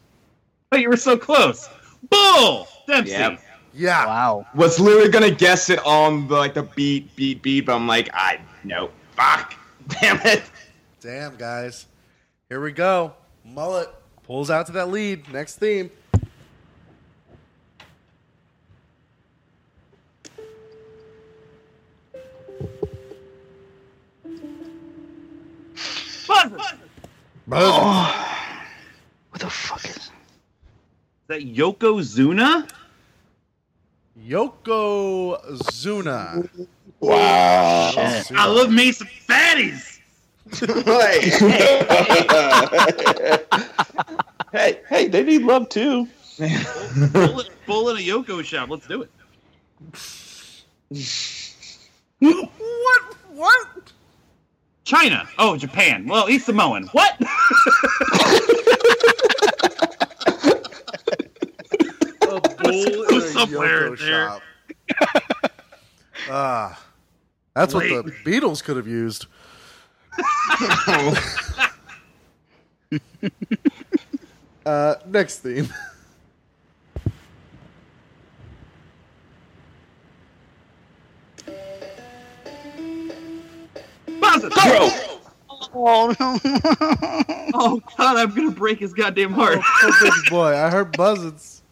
Oh, 0.72 0.78
you 0.78 0.90
were 0.90 0.96
so 0.96 1.18
close. 1.18 1.68
Bull 2.10 2.68
Dempsey. 2.88 3.14
Yep. 3.14 3.42
Yeah. 3.74 4.06
Wow. 4.06 4.48
Was 4.54 4.80
literally 4.80 5.10
gonna 5.10 5.32
guess 5.32 5.70
it 5.70 5.84
on 5.86 6.28
the 6.28 6.36
like 6.36 6.54
the 6.54 6.64
beat, 6.64 7.16
beat, 7.16 7.42
beat, 7.42 7.66
but 7.66 7.76
I'm 7.76 7.88
like, 7.88 8.10
I 8.14 8.40
no, 8.64 8.92
fuck, 9.16 9.56
damn 9.88 10.20
it. 10.22 10.44
Damn, 11.02 11.36
guys. 11.36 11.88
Here 12.50 12.62
we 12.62 12.72
go. 12.72 13.14
Mullet 13.44 13.90
pulls 14.24 14.52
out 14.52 14.68
to 14.68 14.72
that 14.74 14.90
lead. 14.90 15.32
Next 15.34 15.58
theme. 15.58 15.90
Buzz. 26.26 26.54
What 27.46 28.33
the 29.44 29.50
fuck 29.50 29.84
is? 29.86 29.98
Is 29.98 30.12
that 31.28 31.42
Yokozuna? 31.42 32.70
Yokozuna. 34.26 35.48
Wow. 37.02 37.92
I 37.98 38.48
love 38.48 38.72
me 38.72 38.94
some 38.94 39.08
fatties. 39.28 40.00
hey, 44.54 44.82
hey, 44.90 45.08
they 45.08 45.24
need 45.24 45.42
love 45.42 45.68
too. 45.70 46.08
Bull 46.38 47.40
in, 47.42 47.48
bull 47.66 47.90
in 47.90 47.98
a 47.98 48.00
Yoko 48.00 48.44
shop. 48.46 48.70
Let's 48.70 48.88
do 48.88 49.02
it. 49.02 49.10
what? 52.20 53.02
What? 53.32 53.92
China. 54.86 55.28
Oh, 55.38 55.58
Japan. 55.58 56.08
Well, 56.08 56.28
he's 56.28 56.46
Samoan. 56.46 56.88
What? 56.88 57.20
A 62.84 62.86
bull 62.86 63.04
in 63.04 63.16
a 63.16 63.22
somewhere 63.22 63.92
Yoko 63.92 64.00
there. 64.00 64.28
shop. 64.28 64.42
Ah, 66.30 66.82
that's 67.54 67.74
what 67.74 67.84
the 67.84 68.14
Beatles 68.24 68.64
could 68.64 68.78
have 68.78 68.88
used. 68.88 69.26
uh, 74.66 74.96
next 75.08 75.40
theme. 75.40 75.68
Buzz 84.20 84.44
it. 84.44 84.54
Bro. 84.54 84.90
Oh 85.76 86.14
no! 86.20 86.38
Oh 87.56 87.82
God, 87.98 88.18
I'm 88.18 88.36
gonna 88.36 88.52
break 88.52 88.78
his 88.80 88.94
goddamn 88.94 89.34
heart. 89.34 89.58
Oh, 89.64 90.12
boy, 90.30 90.56
I 90.56 90.70
heard 90.70 90.96
buzzards. 90.96 91.63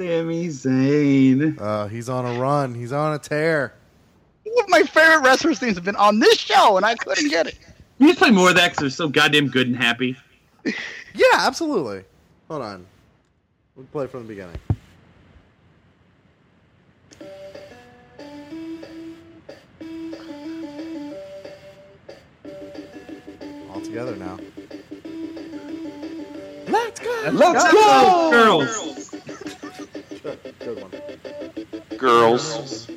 Sami 0.00 0.46
Zayn. 0.46 1.60
Uh, 1.60 1.86
he's 1.88 2.08
on 2.08 2.24
a 2.24 2.40
run. 2.40 2.74
He's 2.74 2.90
on 2.90 3.12
a 3.12 3.18
tear. 3.18 3.74
One 4.44 4.64
of 4.64 4.70
my 4.70 4.82
favorite 4.82 5.20
wrestlers 5.26 5.58
themes 5.58 5.74
have 5.74 5.84
been 5.84 5.94
on 5.96 6.20
this 6.20 6.38
show, 6.38 6.78
and 6.78 6.86
I 6.86 6.94
couldn't 6.94 7.28
get 7.28 7.46
it. 7.46 7.58
Can 7.98 8.06
you 8.06 8.08
just 8.08 8.18
play 8.18 8.30
more 8.30 8.48
of 8.48 8.56
that 8.56 8.70
because 8.70 8.80
they're 8.80 8.90
so 8.90 9.10
goddamn 9.10 9.48
good 9.48 9.66
and 9.66 9.76
happy. 9.76 10.16
Yeah, 10.64 11.24
absolutely. 11.34 12.04
Hold 12.48 12.62
on. 12.62 12.86
We'll 13.76 13.84
play 13.86 14.06
from 14.06 14.26
the 14.26 14.28
beginning. 14.28 14.56
All 23.70 23.82
together 23.82 24.16
now. 24.16 24.38
Let's 26.68 27.00
go. 27.00 27.30
Let's 27.32 27.70
go, 27.70 28.30
girls. 28.30 28.89
One. 32.00 32.10
Girls. 32.10 32.88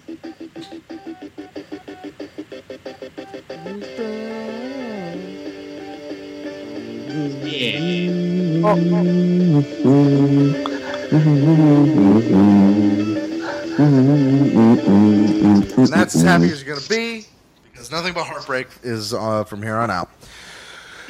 And 15.75 15.87
that's 15.87 16.15
as 16.15 16.21
happy 16.21 16.49
as 16.49 16.63
you're 16.63 16.75
gonna 16.75 16.87
be, 16.87 17.25
because 17.71 17.91
nothing 17.91 18.13
but 18.13 18.25
heartbreak 18.25 18.67
is 18.83 19.13
uh, 19.13 19.43
from 19.43 19.61
here 19.61 19.75
on 19.75 19.91
out. 19.91 20.09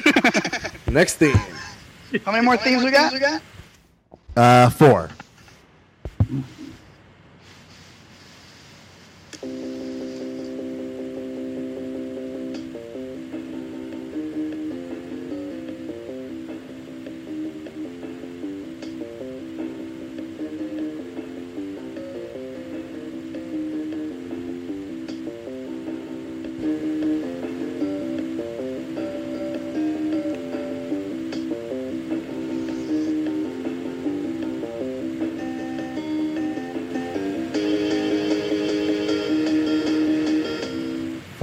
Next 0.90 1.14
theme. 1.14 1.38
How 2.24 2.32
many 2.32 2.44
more 2.44 2.56
themes 2.56 2.82
we 2.82 2.90
got? 2.90 3.42
Uh, 4.36 4.70
four. 4.70 5.10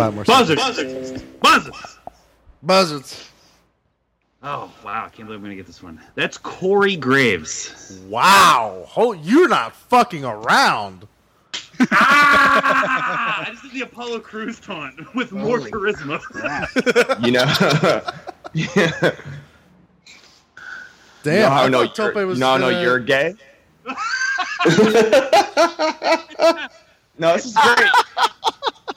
Five 0.02 0.16
more. 0.16 0.24
Buzzards. 0.24 0.76
seconds. 0.76 1.22
Buzzards. 1.42 1.98
Buzzards. 2.64 3.30
Oh 4.42 4.74
wow, 4.84 5.06
I 5.06 5.10
can't 5.10 5.28
believe 5.28 5.38
I'm 5.40 5.44
gonna 5.44 5.56
get 5.56 5.68
this 5.68 5.84
one. 5.84 6.02
That's 6.16 6.40
Corey 6.40 6.96
Graves. 6.96 8.00
Wow. 8.08 8.88
Oh, 8.98 9.14
you're 9.14 9.48
not 9.48 9.76
fucking 9.76 10.26
around. 10.26 11.08
ah! 11.92 13.46
I 13.48 13.52
just 13.52 13.62
did 13.62 13.74
the 13.74 13.82
Apollo 13.82 14.22
Crews 14.22 14.60
taunt 14.60 15.14
with 15.14 15.32
more 15.34 15.60
Holy 15.60 15.70
charisma. 15.70 16.20
You 17.24 17.32
know, 17.34 17.46
yeah. 18.54 19.12
Damn. 21.24 21.36
You 21.36 21.42
know 21.42 21.50
how 21.52 21.62
I 21.62 21.66
I 21.66 21.68
know 21.70 21.86
Tope 21.86 22.16
was 22.16 22.40
you 22.40 22.40
know 22.40 22.48
how 22.48 22.54
I 22.54 22.58
know 22.58 22.72
gonna- 22.72 22.82
you're 22.82 22.98
gay? 22.98 23.36
no, 27.20 27.34
this 27.34 27.46
is 27.46 27.54
great. 27.54 27.92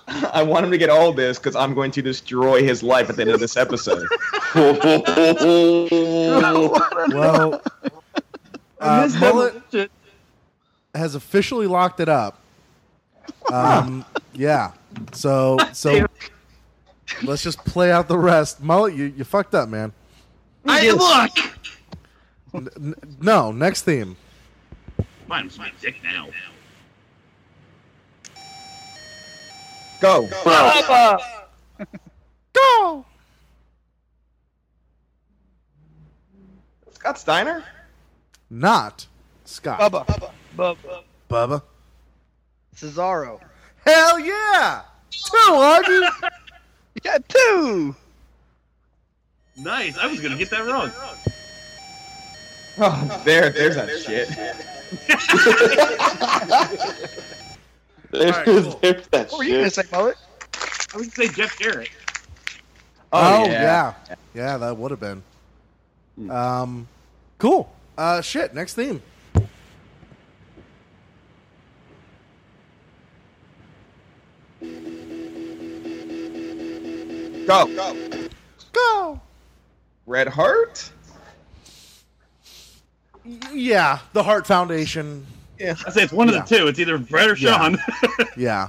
I 0.33 0.43
want 0.43 0.65
him 0.65 0.71
to 0.71 0.79
get 0.79 0.91
all 0.91 1.13
this 1.13 1.39
because 1.39 1.57
I'm 1.57 1.75
going 1.75 1.91
to 1.93 2.03
destroy 2.03 2.63
his 2.63 2.83
life 2.83 3.09
at 3.09 3.17
the 3.17 3.23
end 3.23 3.31
of 3.31 3.41
this 3.41 3.57
episode. 3.57 4.07
Well, 7.15 7.61
uh, 8.81 9.09
Mullet 9.19 9.91
has 10.95 11.15
officially 11.15 11.67
locked 11.67 12.01
it 12.01 12.09
up. 12.09 12.41
Um, 13.51 14.05
yeah. 14.33 14.73
So, 15.13 15.59
so 15.73 16.07
let's 17.23 17.43
just 17.43 17.59
play 17.65 17.91
out 17.91 18.09
the 18.09 18.19
rest. 18.19 18.63
Mullet, 18.63 18.95
you, 18.95 19.13
you 19.17 19.25
fucked 19.25 19.55
up, 19.55 19.69
man. 19.69 19.93
I 20.67 20.91
look. 20.91 21.31
N- 22.55 22.69
n- 22.77 22.95
no, 23.21 23.53
next 23.53 23.83
theme. 23.83 24.17
Fine, 25.29 25.51
I'm 25.51 25.59
my 25.59 25.73
dick 25.81 25.97
now. 26.03 26.29
Go. 30.05 30.29
Bubba. 30.45 31.19
Go. 32.53 33.07
Scott 36.93 37.19
Steiner? 37.19 37.65
Not 38.51 39.07
Scott. 39.47 39.81
Bubba. 39.81 40.05
Bubba. 40.59 41.05
Bubba. 41.31 41.63
Cesaro. 42.77 43.41
Hell 43.87 44.21
yeah! 44.21 44.83
Two, 45.11 45.37
Augie. 45.39 46.11
You 46.95 47.01
got 47.03 47.27
two. 47.27 47.97
Nice. 49.57 49.97
I 49.97 50.07
was 50.07 50.21
gonna 50.21 50.37
get 50.37 50.51
that 50.51 50.67
wrong. 50.67 50.91
Oh, 52.77 53.23
there, 53.25 53.49
there's 53.49 53.77
that 53.77 53.89
shit. 54.05 54.29
There's, 58.15 58.33
All 58.33 58.39
right, 58.39 58.45
cool. 58.45 58.79
there's 58.81 59.09
that 59.09 59.33
What 59.33 59.39
were 59.39 59.45
you 59.45 59.57
gonna 59.57 59.71
say, 59.71 59.83
Mullet? 59.91 60.17
I 60.95 60.97
was 60.97 61.09
going 61.09 61.11
to 61.11 61.17
say 61.17 61.29
Jeff 61.29 61.59
Jarrett. 61.59 61.91
Oh, 63.13 63.45
yeah. 63.47 63.95
yeah. 64.09 64.15
yeah. 64.35 64.57
that 64.57 64.77
would 64.77 64.93
have 64.93 65.01
been. 65.01 65.23
Um, 66.31 66.87
cool. 67.39 67.73
Uh, 67.99 68.21
shit. 68.21 68.55
Next 68.55 68.75
theme. 68.75 69.03
Go. 77.47 77.67
Go. 77.67 78.29
Go. 78.73 79.21
Red 80.07 80.29
Heart? 80.29 80.93
Yeah, 83.53 83.99
the 84.13 84.23
Hart 84.23 84.47
Foundation. 84.47 85.27
I 85.71 85.91
say 85.91 86.03
it's 86.03 86.13
one 86.13 86.29
of 86.29 86.35
the 86.35 86.41
two. 86.43 86.67
It's 86.67 86.79
either 86.79 86.99
Brett 86.99 87.31
or 87.31 87.37
Sean. 87.37 87.79
Yeah. 88.37 88.69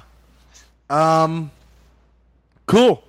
Um. 0.89 1.51
Cool, 2.65 3.03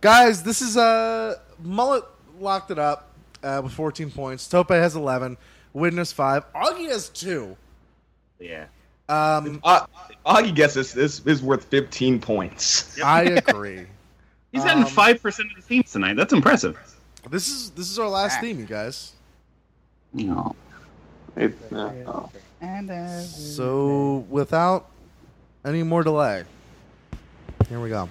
guys. 0.00 0.42
This 0.42 0.62
is 0.62 0.76
uh 0.76 1.36
mullet 1.62 2.04
locked 2.38 2.70
it 2.70 2.78
up 2.78 3.10
uh, 3.42 3.60
with 3.62 3.72
14 3.72 4.10
points. 4.10 4.48
Tope 4.48 4.70
has 4.70 4.94
11. 4.96 5.36
Witness 5.74 6.12
five. 6.12 6.44
Augie 6.54 6.88
has 6.90 7.08
two. 7.08 7.56
yeah. 8.38 8.66
Um, 9.08 9.60
uh, 9.64 9.84
Augie 10.24 10.54
gets 10.54 10.74
this. 10.74 10.92
This 10.92 11.20
is 11.26 11.42
worth 11.42 11.64
15 11.64 12.20
points. 12.20 12.98
I 13.00 13.22
agree. 13.46 13.86
He's 14.52 14.64
gotten 14.64 14.84
Um, 14.84 14.88
five 14.88 15.20
percent 15.22 15.48
of 15.50 15.62
the 15.62 15.68
teams 15.68 15.90
tonight. 15.92 16.14
That's 16.14 16.32
impressive. 16.32 16.78
This 17.30 17.48
is 17.48 17.70
this 17.70 17.90
is 17.90 17.98
our 17.98 18.08
last 18.08 18.40
theme, 18.40 18.58
you 18.58 18.66
guys. 18.66 19.12
No. 20.12 20.54
And 22.62 22.88
uh, 22.92 23.18
So 23.22 24.24
without 24.30 24.88
any 25.64 25.82
more 25.82 26.04
delay, 26.04 26.44
here 27.68 27.80
we 27.80 27.88
go. 27.88 28.08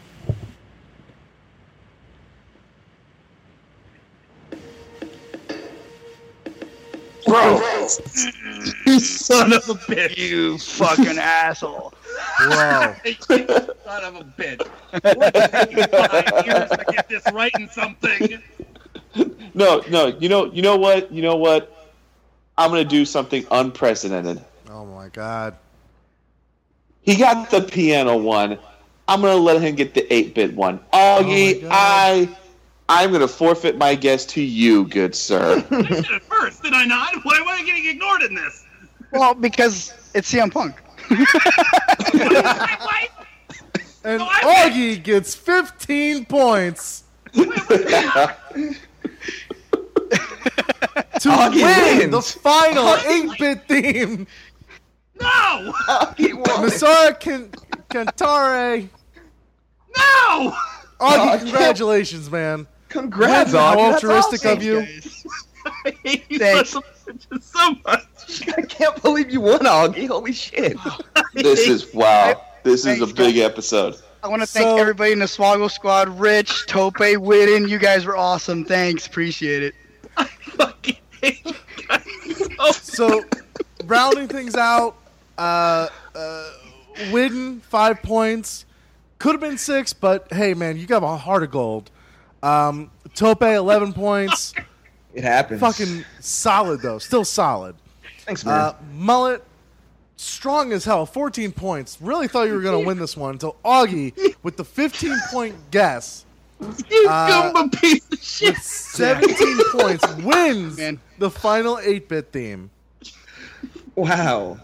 Bro, 7.26 7.62
you 8.86 9.00
son 9.00 9.54
of 9.54 9.70
a 9.70 9.76
bitch! 9.76 10.18
You 10.18 10.58
fucking 10.58 11.18
asshole! 11.18 11.94
Whoa. 12.42 12.94
son 13.06 14.04
of 14.04 14.16
a 14.18 14.34
bitch! 14.38 14.68
Let's 15.02 15.50
take 15.66 15.90
five 15.92 16.46
years 16.46 16.70
to 16.72 16.86
get 16.92 17.08
this 17.08 17.24
right 17.32 17.54
in 17.58 17.70
something. 17.70 18.42
No, 19.54 19.82
no. 19.90 20.08
You 20.08 20.28
know, 20.28 20.52
you 20.52 20.62
know 20.62 20.76
what? 20.76 21.10
You 21.10 21.22
know 21.22 21.38
what? 21.38 21.81
I'm 22.62 22.70
gonna 22.70 22.86
do 22.86 23.06
something 23.06 23.46
unprecedented. 23.52 24.42
Oh 24.70 24.86
my 24.86 25.10
god. 25.10 25.58
He 27.02 27.16
got 27.16 27.50
the 27.50 27.62
piano 27.62 28.18
one. 28.18 28.60
I'm 29.08 29.22
gonna 29.22 29.36
let 29.36 29.62
him 29.62 29.76
get 29.76 29.94
the 29.94 30.04
8-bit 30.04 30.56
one. 30.56 30.80
Augie, 30.94 31.64
oh, 31.64 31.70
I, 31.72 32.30
I'm 32.88 33.12
gonna 33.12 33.28
forfeit 33.28 33.78
my 33.78 33.96
guess 33.96 34.26
to 34.28 34.42
you, 34.42 34.86
good 34.88 35.16
sir. 35.16 35.66
I 35.72 35.84
said 35.88 36.06
it 36.06 36.24
first, 36.24 36.62
did 36.62 36.74
I 36.74 36.86
not? 36.86 37.16
Why 37.24 37.38
am 37.38 37.48
I 37.48 37.64
getting 37.66 37.88
ignored 37.88 38.22
in 38.22 38.36
this? 38.36 38.66
Well, 39.12 39.34
because 39.34 40.12
it's 40.14 40.32
CM 40.32 40.52
Punk. 40.52 40.76
And 44.04 44.20
Augie 44.20 45.02
gets 45.04 45.36
15 45.36 46.26
points 46.26 47.04
to 51.22 51.30
Augie 51.30 51.64
win 51.64 52.12
wins. 52.12 52.12
the 52.34 52.40
final 52.40 52.86
8-bit 52.86 53.68
theme. 53.68 54.28
No! 55.20 55.74
Masara 55.88 57.20
Can- 57.20 57.50
Cantare. 57.90 58.90
No! 59.98 60.56
Augie, 61.00 61.40
congratulations, 61.40 62.30
man. 62.32 62.68
Congrats, 62.90 63.52
How 63.54 63.76
Augie. 63.76 63.92
That's 63.92 64.04
altruistic 64.04 64.40
awesome. 64.46 64.58
of 64.58 64.64
you. 64.64 64.88
I 65.86 65.94
hate 66.04 66.26
you 66.30 66.40
Thanks. 66.40 66.70
son 66.72 66.82
of 66.84 67.08
a 67.08 67.12
bitch 67.36 67.44
so 67.44 67.76
much. 67.86 68.48
I 68.58 68.62
can't 68.64 69.02
believe 69.02 69.32
you 69.32 69.42
won, 69.42 69.60
Augie. 69.60 70.08
Holy 70.08 70.34
shit. 70.34 70.78
this 71.34 71.60
is 71.68 71.94
wow. 71.94 72.42
This 72.64 72.86
is 72.86 73.02
a 73.02 73.08
big 73.08 73.38
episode. 73.38 73.96
I 74.24 74.28
want 74.28 74.42
to 74.42 74.48
thank 74.48 74.64
So- 74.66 74.78
everybody 74.78 75.12
in 75.14 75.20
the 75.20 75.26
Swoggle 75.26 75.70
Squad. 75.72 76.08
Rich, 76.20 76.68
Tope, 76.68 76.98
Whidden, 77.00 77.68
you 77.68 77.80
guys 77.80 78.06
were 78.06 78.18
awesome. 78.18 78.66
Thanks, 78.66 79.08
appreciate 79.08 79.64
it. 79.64 79.76
I 80.18 80.26
Fucking 80.42 80.96
hate 80.96 81.02
you 81.02 81.02
guys 81.02 81.11
so 82.74 83.24
rounding 83.86 84.28
things 84.28 84.56
out, 84.56 84.96
uh, 85.38 85.88
uh, 86.16 86.52
Whidden, 87.12 87.62
five 87.62 88.02
points. 88.02 88.66
Could 89.18 89.34
have 89.34 89.42
been 89.42 89.58
six, 89.58 89.94
but 89.94 90.28
hey, 90.34 90.54
man, 90.54 90.78
you 90.78 90.88
got 90.88 91.04
a 91.04 91.18
heart 91.18 91.44
of 91.44 91.52
gold. 91.52 91.92
Um, 92.42 92.90
Tope, 93.14 93.44
11 93.44 93.94
points. 93.94 94.54
It 95.14 95.24
happens. 95.24 95.60
Fucking 95.60 96.06
solid, 96.20 96.82
though. 96.82 96.98
Still 96.98 97.26
solid. 97.26 97.76
Thanks, 98.22 98.46
man. 98.46 98.60
Uh, 98.60 98.74
Mullet, 98.94 99.44
strong 100.16 100.72
as 100.72 100.86
hell. 100.86 101.06
14 101.06 101.52
points. 101.52 101.98
Really 102.02 102.28
thought 102.28 102.44
you 102.48 102.54
were 102.54 102.62
going 102.62 102.80
to 102.82 102.88
win 102.88 102.98
this 102.98 103.18
one 103.18 103.32
until 103.32 103.58
Augie, 103.66 104.36
with 104.44 104.58
the 104.58 104.64
15 104.64 105.16
point 105.30 105.56
guess, 105.70 106.26
You 106.90 107.08
Uh, 107.10 107.52
gumbo 107.52 107.78
piece 107.78 108.08
of 108.12 108.20
shit. 108.22 108.54
with 108.56 108.64
17 108.64 109.58
points, 109.72 110.16
wins 110.18 110.78
Man. 110.78 111.00
the 111.18 111.30
final 111.30 111.80
8 111.80 112.08
bit 112.08 112.32
theme. 112.32 112.70
wow. 113.96 114.60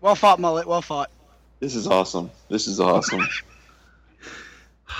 Well 0.00 0.14
fought, 0.14 0.38
Mullet. 0.40 0.66
Well 0.66 0.82
fought. 0.82 1.10
This 1.58 1.74
is 1.74 1.86
awesome. 1.86 2.30
This 2.48 2.66
is 2.66 2.80
awesome. 2.80 3.20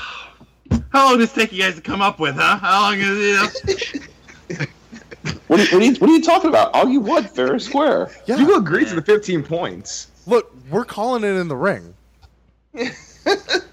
How 0.93 1.05
long 1.07 1.19
did 1.19 1.29
this 1.29 1.35
take 1.35 1.53
you 1.53 1.63
guys 1.63 1.75
to 1.77 1.81
come 1.81 2.03
up 2.03 2.19
with, 2.21 2.35
huh? 2.37 2.59
How 2.59 2.83
long 2.83 2.99
is 2.99 3.55
it? 3.65 4.69
What 5.49 5.61
are, 5.61 5.65
you, 5.65 5.69
what, 5.73 5.83
are 5.83 5.85
you, 5.85 5.95
what 5.97 6.09
are 6.11 6.15
you 6.15 6.23
talking 6.23 6.49
about? 6.49 6.73
Augie 6.75 6.99
won 6.99 7.25
fair 7.25 7.53
and 7.53 7.61
square. 7.61 8.11
Yeah. 8.27 8.37
You 8.39 8.57
agreed 8.57 8.87
to 8.89 8.95
the 8.95 9.03
15 9.03 9.43
points. 9.43 10.07
Look, 10.27 10.55
we're 10.71 10.85
calling 10.85 11.25
it 11.25 11.37
in 11.37 11.49
the 11.49 11.57
ring. 11.57 11.93
I've 12.77 13.65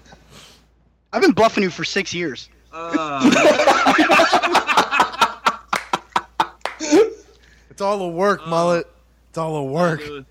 been 1.22 1.32
bluffing 1.32 1.62
you 1.62 1.70
for 1.70 1.84
six 1.84 2.12
years. 2.12 2.50
Uh, 2.72 3.30
It's 7.70 7.80
all 7.80 8.02
a 8.02 8.08
work, 8.08 8.46
Mullet. 8.48 8.86
It's 9.28 9.38
all 9.38 9.56
a 9.56 9.64
work. 9.64 10.00
I 10.00 10.04
knew, 10.04 10.16
it- 10.16 10.24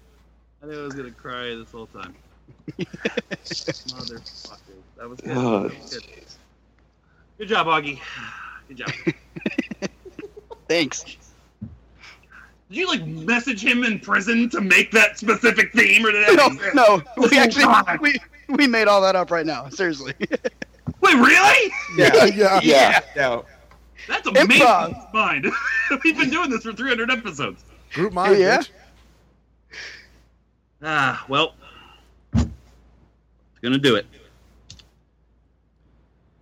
I 0.61 0.66
knew 0.66 0.80
I 0.82 0.83
was 0.83 0.93
gonna 0.95 1.11
cry 1.11 1.56
this 1.56 1.72
whole 1.72 1.88
time. 1.88 2.14
Motherfucker. 2.77 4.59
That 4.98 5.09
was 5.09 5.22
good. 5.22 5.38
Oh, 5.38 5.64
That 5.69 5.82
was 5.82 5.90
good. 5.93 6.03
Good 7.38 7.48
job, 7.48 7.67
Augie. 7.67 7.99
Good 8.67 8.77
job. 8.77 8.91
Thanks. 10.67 11.03
Did 11.03 11.67
you 12.69 12.88
like 12.90 13.06
message 13.06 13.64
him 13.64 13.85
in 13.85 13.98
prison 13.99 14.49
to 14.49 14.59
make 14.59 14.91
that 14.91 15.17
specific 15.17 15.72
theme, 15.72 16.06
or 16.06 16.11
did 16.11 16.35
No, 16.35 16.49
that? 16.49 16.75
no. 16.75 17.01
We 17.17 17.30
Oh, 17.32 17.40
actually 17.40 17.99
we, 18.01 18.19
we 18.57 18.67
made 18.67 18.90
all 18.90 18.99
that 19.03 19.16
up 19.16 19.32
right 19.32 19.45
now. 19.45 19.69
Seriously. 19.69 20.14
Wait, 21.01 21.16
really? 21.16 21.72
Yeah, 21.98 22.25
yeah. 22.35 22.59
Yeah. 22.64 22.99
No. 23.16 23.45
That's 24.07 24.25
amazing. 24.27 24.49
Improv. 24.66 25.14
Mind. 25.14 25.45
We've 26.03 26.17
been 26.17 26.30
doing 26.30 26.49
this 26.49 26.64
for 26.64 26.74
300 26.74 27.11
episodes. 27.11 27.64
Group 27.93 28.14
mind, 28.14 28.40
Yeah. 28.40 28.59
bitch. 28.59 28.69
Ah, 30.83 31.25
well, 31.27 31.56
it's 32.33 32.45
gonna 33.61 33.77
do 33.80 33.95
it 33.95 34.06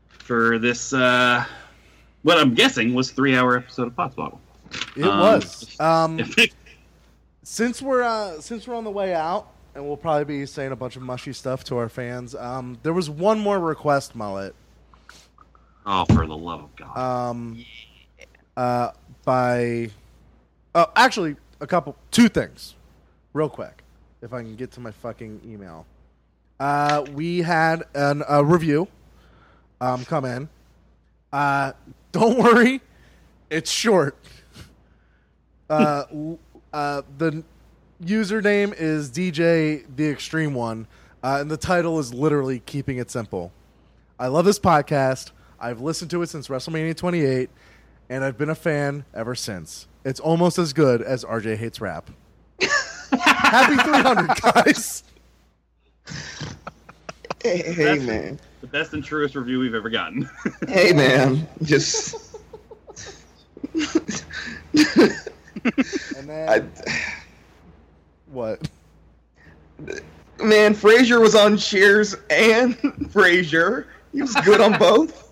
for 0.10 0.60
this. 0.60 0.92
uh 0.94 1.46
What 2.24 2.38
I'm 2.38 2.54
guessing 2.54 2.94
was 2.94 3.12
three-hour 3.12 3.58
episode 3.58 3.88
of 3.88 3.94
Podswoggle. 3.96 4.40
It 4.98 5.04
Um, 5.06 5.20
was. 5.20 5.80
Um, 5.80 6.20
since 7.44 7.82
we're 7.82 8.04
uh, 8.04 8.42
since 8.42 8.68
we're 8.68 8.76
on 8.76 8.84
the 8.84 8.92
way 8.92 9.14
out, 9.16 9.48
and 9.76 9.86
we'll 9.86 9.98
probably 9.98 10.24
be 10.24 10.46
saying 10.46 10.72
a 10.72 10.76
bunch 10.76 10.96
of 10.96 11.02
mushy 11.02 11.34
stuff 11.34 11.64
to 11.66 11.78
our 11.78 11.90
fans. 11.90 12.34
Um, 12.34 12.80
there 12.82 12.94
was 12.94 13.10
one 13.10 13.40
more 13.40 13.60
request, 13.60 14.16
Mullet. 14.16 14.56
oh, 15.86 16.06
for 16.06 16.26
the 16.26 16.36
love 16.36 16.64
of 16.64 16.76
God! 16.78 16.98
Um, 16.98 17.66
uh, 18.56 18.92
by 19.26 19.90
oh, 20.74 20.88
actually, 20.96 21.36
a 21.60 21.68
couple, 21.68 21.96
two 22.10 22.30
things, 22.30 22.76
real 23.34 23.50
quick, 23.50 23.84
if 24.22 24.34
I 24.34 24.42
can 24.42 24.56
get 24.56 24.72
to 24.72 24.80
my 24.80 24.92
fucking 24.92 25.42
email. 25.46 25.86
Uh, 26.58 27.04
we 27.12 27.40
had 27.40 27.84
an, 27.94 28.24
a 28.30 28.44
review 28.44 28.88
um, 29.82 30.06
come 30.06 30.24
in. 30.24 30.48
Uh, 31.34 31.74
don't 32.14 32.38
worry, 32.42 32.82
it's 33.50 33.70
short. 33.70 34.18
Uh, 35.70 36.04
uh, 36.72 37.02
the 37.18 37.44
username 38.04 38.74
is 38.78 39.10
DJ 39.10 39.86
the 39.96 40.08
Extreme 40.10 40.54
One, 40.54 40.88
uh, 41.24 41.38
and 41.42 41.50
the 41.50 41.58
title 41.58 42.00
is 42.00 42.14
literally 42.14 42.60
"Keeping 42.60 42.98
It 42.98 43.10
Simple." 43.12 43.52
I 44.20 44.28
love 44.28 44.46
this 44.46 44.60
podcast. 44.60 45.32
I've 45.60 45.82
listened 45.82 46.12
to 46.12 46.22
it 46.22 46.28
since 46.28 46.48
WrestleMania 46.48 46.96
28, 46.96 47.50
and 48.10 48.24
I've 48.24 48.38
been 48.38 48.50
a 48.50 48.56
fan 48.56 49.06
ever 49.14 49.36
since. 49.36 49.88
It's 50.04 50.20
almost 50.20 50.58
as 50.60 50.74
good 50.74 51.02
as 51.02 51.24
RJ 51.26 51.58
Hates 51.58 51.82
Rap. 51.82 52.10
Happy 53.12 53.76
300, 53.76 54.42
guys. 54.42 55.04
Hey, 57.42 57.58
hey, 57.58 57.74
That's- 57.74 58.04
man. 58.04 58.40
the 58.62 58.68
best 58.68 58.94
and 58.94 59.04
truest 59.04 59.36
review 59.36 59.60
we've 59.60 59.76
ever 59.76 59.90
gotten. 59.90 60.30
Hey, 60.68 60.94
man. 60.94 61.48
Just. 61.64 62.16
And 66.18 66.30
then, 66.30 66.50
I, 66.50 66.64
what? 68.28 68.70
man, 70.42 70.76
Frasier 70.76 71.20
was 71.20 71.36
on 71.36 71.58
Cheers 71.58 72.16
and 72.30 72.76
Frasier. 73.12 73.86
He 74.12 74.22
was 74.22 74.34
good 74.46 74.62
on 74.62 74.78
both. 74.78 75.32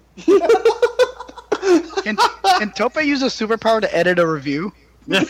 Can, 2.03 2.17
can 2.43 2.71
Tope 2.73 3.01
use 3.03 3.21
a 3.21 3.27
superpower 3.27 3.79
to 3.81 3.95
edit 3.95 4.19
a 4.19 4.27
review? 4.27 4.73
the, 5.07 5.23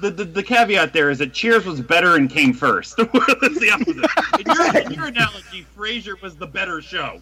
the, 0.00 0.24
the 0.24 0.42
caveat 0.42 0.92
there 0.92 1.10
is 1.10 1.18
that 1.18 1.32
Cheers 1.32 1.64
was 1.64 1.80
better 1.80 2.16
and 2.16 2.28
came 2.28 2.52
first. 2.52 2.96
That's 2.96 3.12
the 3.12 3.70
opposite. 3.72 4.04
In 4.40 4.54
your, 4.54 4.86
in 4.86 4.92
your 4.92 5.06
analogy, 5.06 5.66
Frasier 5.76 6.20
was 6.20 6.36
the 6.36 6.46
better 6.46 6.82
show. 6.82 7.20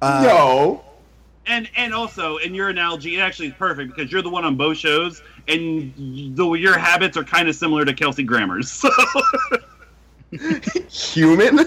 Uh, 0.00 0.22
no. 0.24 0.84
And 1.48 1.68
and 1.76 1.94
also 1.94 2.36
in 2.36 2.54
your 2.54 2.68
analogy, 2.68 3.16
it 3.16 3.20
actually 3.20 3.48
is 3.48 3.54
perfect 3.54 3.94
because 3.96 4.12
you're 4.12 4.22
the 4.22 4.28
one 4.30 4.44
on 4.44 4.56
both 4.56 4.76
shows, 4.76 5.22
and 5.48 5.92
y- 5.98 6.30
though 6.34 6.54
your 6.54 6.76
habits 6.78 7.16
are 7.16 7.24
kind 7.24 7.48
of 7.48 7.54
similar 7.56 7.84
to 7.84 7.94
Kelsey 7.94 8.22
Grammer's. 8.22 8.70
So 8.70 8.90
Human? 10.90 11.60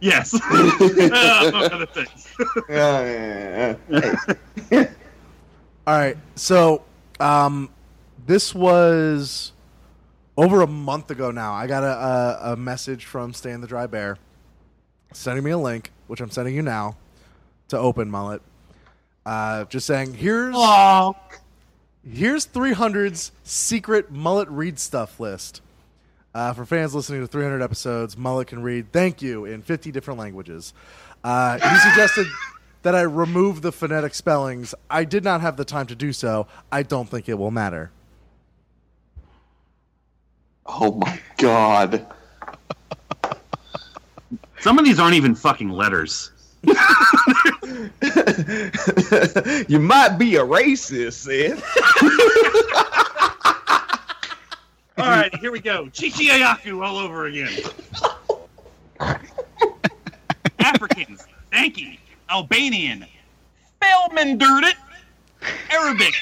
yes, 0.00 0.34
Uh, 0.50 1.68
other 1.72 1.86
things. 1.86 2.28
yeah, 2.68 3.76
yeah, 3.90 4.14
yeah. 4.70 4.90
All 5.86 5.98
right, 5.98 6.16
so 6.34 6.82
um, 7.18 7.68
this 8.26 8.54
was 8.54 9.52
over 10.36 10.62
a 10.62 10.66
month 10.66 11.10
ago 11.10 11.30
now. 11.30 11.52
I 11.52 11.66
got 11.66 11.82
a, 11.82 11.86
a, 12.48 12.52
a 12.52 12.56
message 12.56 13.04
from 13.04 13.34
Stan 13.34 13.60
the 13.60 13.66
Dry 13.66 13.86
Bear 13.86 14.16
sending 15.12 15.44
me 15.44 15.50
a 15.50 15.58
link, 15.58 15.90
which 16.06 16.20
I'm 16.20 16.30
sending 16.30 16.54
you 16.54 16.62
now 16.62 16.96
to 17.68 17.78
open 17.78 18.10
Mullet. 18.10 18.40
Uh, 19.26 19.64
just 19.64 19.86
saying, 19.86 20.14
here's 20.14 20.54
here's 22.08 22.46
300's 22.46 23.32
secret 23.44 24.10
Mullet 24.10 24.48
read 24.48 24.78
stuff 24.78 25.20
list. 25.20 25.60
Uh, 26.34 26.52
for 26.52 26.64
fans 26.64 26.94
listening 26.94 27.20
to 27.20 27.26
300 27.26 27.60
episodes, 27.60 28.16
Mullet 28.16 28.46
can 28.46 28.62
read 28.62 28.92
"Thank 28.92 29.20
you" 29.20 29.44
in 29.44 29.62
50 29.62 29.90
different 29.90 30.18
languages. 30.18 30.72
Uh, 31.24 31.58
he 31.58 31.78
suggested 31.90 32.26
that 32.82 32.94
I 32.94 33.02
remove 33.02 33.62
the 33.62 33.72
phonetic 33.72 34.14
spellings. 34.14 34.74
I 34.88 35.04
did 35.04 35.24
not 35.24 35.40
have 35.40 35.56
the 35.56 35.64
time 35.64 35.86
to 35.88 35.94
do 35.94 36.12
so. 36.12 36.46
I 36.72 36.82
don't 36.82 37.08
think 37.08 37.28
it 37.28 37.34
will 37.34 37.50
matter. 37.50 37.90
Oh 40.66 40.92
my 40.92 41.20
god. 41.36 42.06
Some 44.60 44.78
of 44.78 44.84
these 44.84 44.98
aren't 45.00 45.14
even 45.14 45.34
fucking 45.34 45.68
letters. 45.70 46.30
You 49.68 49.78
might 49.78 50.16
be 50.18 50.36
a 50.36 50.44
racist, 50.44 51.14
Sid. 51.14 51.62
All 54.98 55.06
right, 55.06 55.34
here 55.36 55.50
we 55.50 55.60
go. 55.60 55.86
Chichiayaku 55.86 56.84
all 56.84 56.98
over 56.98 57.26
again. 57.26 57.50
Africans, 60.58 61.26
Yankee, 61.52 61.98
Albanian, 62.28 63.06
Felmandirdit, 63.80 64.74
Arabic, 65.70 66.14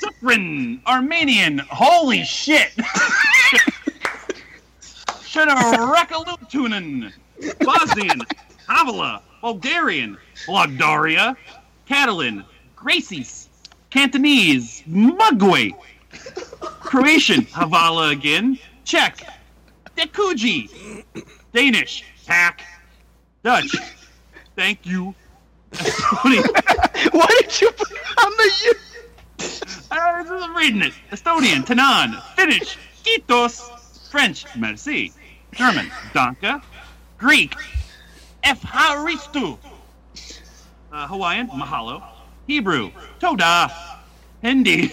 Sukrin, 0.00 0.80
Armenian. 0.86 1.58
Holy 1.70 2.24
shit! 2.24 2.72
Shanarakalotunan, 5.36 7.12
Bosnian, 7.60 8.22
Havala, 8.68 9.20
Bulgarian, 9.46 10.18
Blogdaria, 10.44 11.36
Catalan, 11.86 12.44
Gracies, 12.74 13.46
Cantonese, 13.90 14.82
Mugway, 14.88 15.72
Croatian, 16.58 17.42
Havala 17.42 18.10
again, 18.10 18.58
Czech, 18.84 19.24
Dekuji, 19.96 21.04
Danish, 21.54 22.02
Tak, 22.26 22.60
Dutch, 23.44 23.72
thank 24.56 24.84
you. 24.84 25.14
Estonian. 25.74 26.42
Why 27.12 27.28
did 27.40 27.60
you 27.60 27.70
put 27.70 27.92
on 28.24 28.32
the 28.36 28.50
you? 28.64 28.74
I 29.92 30.22
was 30.22 30.48
reading 30.56 30.82
it. 30.82 30.92
Estonian, 31.12 31.64
Tanan, 31.64 32.20
Finnish, 32.34 32.76
Kitos, 33.04 34.10
French, 34.10 34.44
Merci, 34.56 35.12
German, 35.52 35.86
Danka, 36.12 36.60
Greek, 37.18 37.54
Efharistu, 38.46 39.58
uh, 40.92 41.06
Hawaiian, 41.08 41.48
Mahalo, 41.48 42.00
Hebrew, 42.46 42.92
Toda, 43.18 43.72
Hindi, 44.40 44.92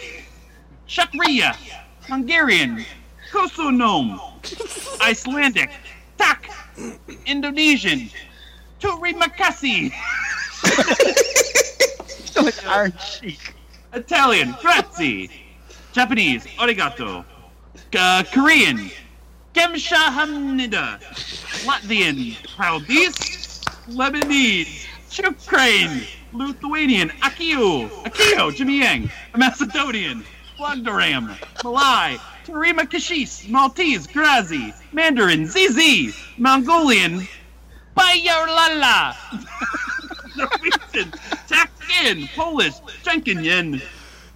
Shakriya, 0.87 1.55
Hungarian, 2.07 2.83
Kosonom, 3.31 4.19
Icelandic, 5.01 5.69
Tak, 6.17 6.49
Indonesian, 7.27 8.09
Turimakasi, 8.79 9.93
Iron 12.67 12.93
Sheik. 12.99 13.53
Italian, 13.93 14.55
grazie, 14.59 15.29
Japanese, 15.91 16.47
arigato, 16.57 17.23
uh, 17.95 18.23
Korean, 18.33 18.89
Gemshahamnida, 19.53 20.99
Latvian, 21.67 22.35
Chaldees, 22.57 23.42
Lebanese, 23.87 24.87
Ukraine, 25.19 26.07
Lithuanian, 26.31 27.09
Akio, 27.21 27.89
Akio, 28.03 28.55
Jimmy 28.55 28.79
Yang, 28.79 29.11
Macedonian, 29.35 30.23
Blogdaram, 30.57 31.35
Malay, 31.63 32.17
Tarima 32.45 32.89
Kashis, 32.89 33.49
Maltese, 33.49 34.07
Grazi, 34.07 34.73
Mandarin, 34.93 35.45
ZZ, 35.45 36.15
Mongolian, 36.37 37.27
Bayarlala, 37.95 39.15
Norwegian, 40.37 41.13
Takin, 41.47 42.27
Polish, 42.35 42.75
Jenkinyen, 43.03 43.81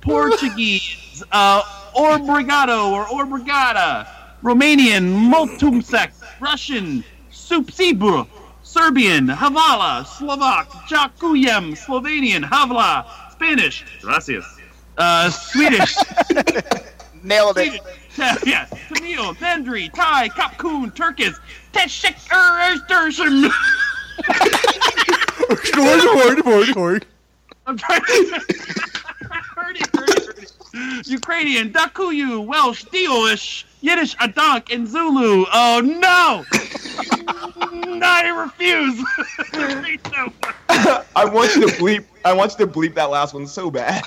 Portuguese, 0.01 1.24
uh, 1.32 1.61
Orbrigado 1.95 2.92
or 2.92 3.06
Orbrigada, 3.06 4.08
Romanian, 4.43 5.32
Multumsek, 5.32 6.11
Russian, 6.40 7.03
Supsibru, 7.32 8.27
Serbian, 8.77 9.27
Havala, 9.27 10.06
Slovak, 10.06 10.69
Jakuyem, 10.88 11.73
Slovenian, 11.75 12.43
Havla, 12.43 13.06
Spanish, 13.31 13.83
gracias, 14.03 14.45
uh, 14.99 15.31
Swedish, 15.31 15.95
Nailed 17.23 17.57
it. 17.57 17.81
yeah, 18.19 18.38
yeah, 18.45 18.65
Tamil, 18.93 19.33
Mandri, 19.35 19.91
Thai, 19.91 20.30
Kapkun, 20.30 20.93
Turkish, 20.93 21.33
Teshik, 21.73 22.14
Erstershim. 22.30 23.49
I'm 27.65 27.77
trying 27.77 28.01
to. 28.01 28.41
Hurdy, 29.56 29.81
hurdy, 29.81 29.81
hurdy. 29.95 30.47
Ukrainian, 31.07 31.72
Dakuyu, 31.72 32.45
Welsh, 32.45 32.85
Dioish, 32.85 33.64
Yiddish, 33.81 34.15
Adank, 34.17 34.72
and 34.72 34.88
Zulu. 34.88 35.45
Oh 35.51 35.81
no! 35.83 36.45
I 38.03 38.30
refuse. 38.30 39.03
No. 40.11 40.34
I 41.16 41.26
want 41.26 41.56
you 41.56 41.67
to 41.67 41.74
bleep. 41.76 42.06
I 42.26 42.34
want 42.34 42.53
you 42.58 42.66
to 42.66 42.72
bleep 42.72 42.95
that 42.95 43.09
last 43.09 43.34
one 43.34 43.48
so 43.48 43.72
bad. 43.72 44.03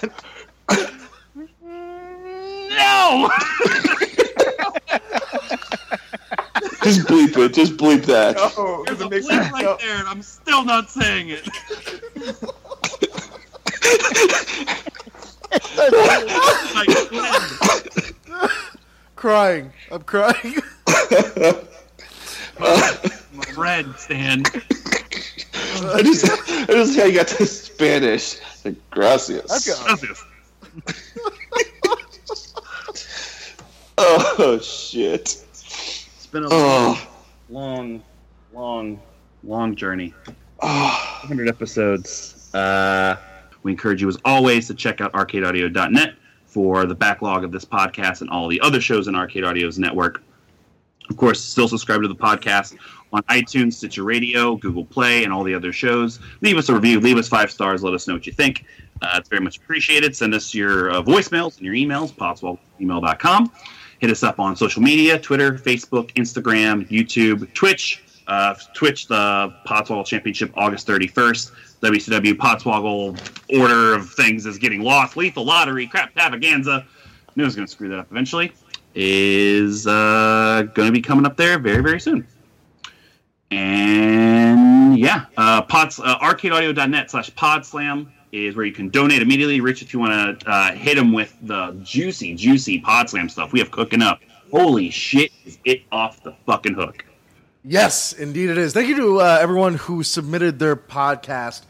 no! 2.71 3.31
Just 6.83 7.07
bleep 7.07 7.37
it. 7.37 7.53
Just 7.53 7.77
bleep 7.77 8.05
that. 8.07 8.37
Oh, 8.39 8.85
There's 8.87 9.01
a 9.01 9.05
bleep 9.05 9.51
right 9.51 9.79
there, 9.79 9.99
and 9.99 10.09
I'm 10.09 10.23
still 10.23 10.65
not 10.65 10.91
saying 10.91 11.29
it. 11.31 11.47
crying. 19.17 19.73
I'm 19.91 20.03
crying. 20.03 20.57
Red, 23.57 23.99
Stan. 23.99 24.43
I 25.83 26.03
just, 26.03 26.25
I 26.29 26.67
just 26.67 26.99
how 26.99 27.05
you 27.05 27.15
got 27.15 27.29
to 27.29 27.47
Spanish. 27.47 28.37
Like, 28.65 28.77
gracias. 28.91 29.47
Gracias. 29.67 30.25
Oh 34.03 34.59
shit. 34.63 35.45
It's 35.53 36.27
been 36.33 36.45
a 36.45 36.49
Oh. 36.51 37.09
long, 37.51 38.03
long, 38.53 39.01
long 39.45 39.77
journey. 39.77 40.15
100 40.61 41.49
episodes. 41.49 42.51
Uh, 42.55 43.17
we 43.63 43.73
encourage 43.73 44.01
you, 44.01 44.09
as 44.09 44.17
always, 44.25 44.67
to 44.69 44.75
check 44.75 45.01
out 45.03 45.13
arcadeaudio.net 45.13 46.15
for 46.47 46.87
the 46.87 46.95
backlog 46.95 47.45
of 47.45 47.53
this 47.53 47.65
podcast 47.65 48.23
and 48.23 48.31
all 48.31 48.49
the 48.49 48.61
other 48.63 48.81
shows 48.81 49.07
in 49.07 49.15
Arcade 49.15 49.45
Audio's 49.45 49.79
network. 49.79 50.23
Of 51.11 51.17
course, 51.17 51.43
still 51.43 51.69
subscribe 51.69 52.03
to 52.03 52.09
the 52.09 52.15
podcast 52.15 52.77
on 53.13 53.23
iTunes, 53.25 53.75
Stitcher 53.75 54.05
Radio, 54.05 54.55
Google 54.57 54.85
Play, 54.85 55.25
and 55.25 55.33
all 55.33 55.43
the 55.43 55.55
other 55.55 55.73
shows. 55.73 56.21
Leave 56.41 56.57
us 56.57 56.69
a 56.69 56.75
review, 56.75 57.01
leave 57.01 57.19
us 57.19 57.29
five 57.29 57.51
stars, 57.51 57.83
let 57.83 57.93
us 57.93 58.07
know 58.07 58.15
what 58.15 58.27
you 58.27 58.33
think. 58.33 58.65
Uh, 59.03 59.17
it's 59.17 59.29
very 59.29 59.43
much 59.43 59.59
appreciated. 59.59 60.15
Send 60.15 60.35
us 60.35 60.55
your 60.55 60.91
uh, 60.91 61.03
voicemails 61.03 61.57
and 61.57 61.67
your 61.67 61.75
emails, 61.75 62.13
podswellemail.com. 62.13 63.53
Hit 63.99 64.11
us 64.11 64.23
up 64.23 64.39
on 64.39 64.55
social 64.57 64.83
media 64.83 65.19
Twitter, 65.19 65.53
Facebook, 65.55 66.13
Instagram, 66.15 66.89
YouTube, 66.89 67.53
Twitch. 67.55 68.05
Uh, 68.27 68.55
Twitch, 68.75 69.09
the 69.09 69.53
Podswoggle 69.67 70.07
Championship, 70.07 70.53
August 70.57 70.87
31st. 70.87 71.51
WCW 71.83 72.35
Podswoggle 72.35 73.19
order 73.59 73.95
of 73.95 74.09
things 74.11 74.47
is 74.47 74.59
getting 74.59 74.83
lost. 74.83 75.17
Lethal 75.17 75.45
Lottery, 75.45 75.89
Crap 75.89 76.15
Pavaganza. 76.15 76.87
knew 77.35 77.43
I 77.43 77.47
was 77.47 77.57
going 77.57 77.67
to 77.67 77.73
screw 77.73 77.89
that 77.89 77.99
up 77.99 78.07
eventually. 78.13 78.53
Is 78.95 79.87
uh, 79.87 80.65
going 80.75 80.89
to 80.89 80.93
be 80.93 81.01
coming 81.01 81.27
up 81.27 81.37
there 81.37 81.59
very 81.59 81.83
very 81.83 82.01
soon. 82.01 82.27
And 83.51 84.99
yeah, 84.99 85.27
uh, 85.37 85.63
pods, 85.63 85.99
uh, 85.99 86.19
arcadeaudio.net 86.19 87.11
slash 87.11 87.31
podslam 87.33 88.09
is 88.33 88.55
where 88.55 88.65
you 88.65 88.73
can 88.73 88.89
donate 88.89 89.23
immediately. 89.23 89.61
Rich, 89.61 89.83
if 89.83 89.93
you 89.93 89.99
want 89.99 90.41
to 90.41 90.51
uh, 90.51 90.73
hit 90.73 90.97
them 90.97 91.13
with 91.13 91.37
the 91.43 91.77
juicy, 91.83 92.35
juicy 92.35 92.81
Podslam 92.81 93.31
stuff 93.31 93.53
we 93.53 93.59
have 93.59 93.71
cooking 93.71 94.03
up. 94.03 94.21
Holy 94.51 94.91
shit, 94.91 95.33
is 95.45 95.59
it 95.65 95.83
off 95.93 96.23
the 96.23 96.35
fucking 96.47 96.75
hook. 96.75 97.05
Yes, 97.65 98.13
indeed 98.13 98.51
it 98.51 98.59
is. 98.59 98.73
Thank 98.73 98.89
you 98.89 98.97
to 98.97 99.21
uh, 99.21 99.39
everyone 99.41 99.75
who 99.75 100.03
submitted 100.03 100.59
their 100.59 100.77
podcast 100.77 101.63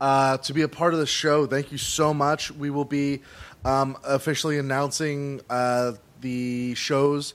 uh, 0.00 0.38
to 0.38 0.52
be 0.52 0.62
a 0.62 0.68
part 0.68 0.92
of 0.92 1.00
the 1.00 1.06
show. 1.06 1.46
Thank 1.46 1.72
you 1.72 1.78
so 1.78 2.12
much. 2.12 2.50
We 2.50 2.68
will 2.68 2.84
be 2.84 3.22
um, 3.64 3.96
officially 4.04 4.58
announcing 4.58 5.40
uh, 5.48 5.92
the 6.20 6.74
shows 6.74 7.34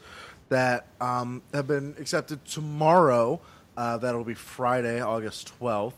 that 0.50 0.88
um, 1.00 1.42
have 1.54 1.68
been 1.68 1.96
accepted 2.00 2.44
tomorrow. 2.46 3.40
Uh, 3.78 3.98
that'll 3.98 4.24
be 4.24 4.34
Friday, 4.34 5.02
August 5.02 5.52
12th. 5.60 5.94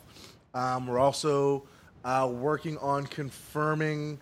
Um, 0.53 0.87
we're 0.87 0.99
also 0.99 1.63
uh, 2.05 2.29
working 2.31 2.77
on 2.77 3.05
confirming 3.07 4.19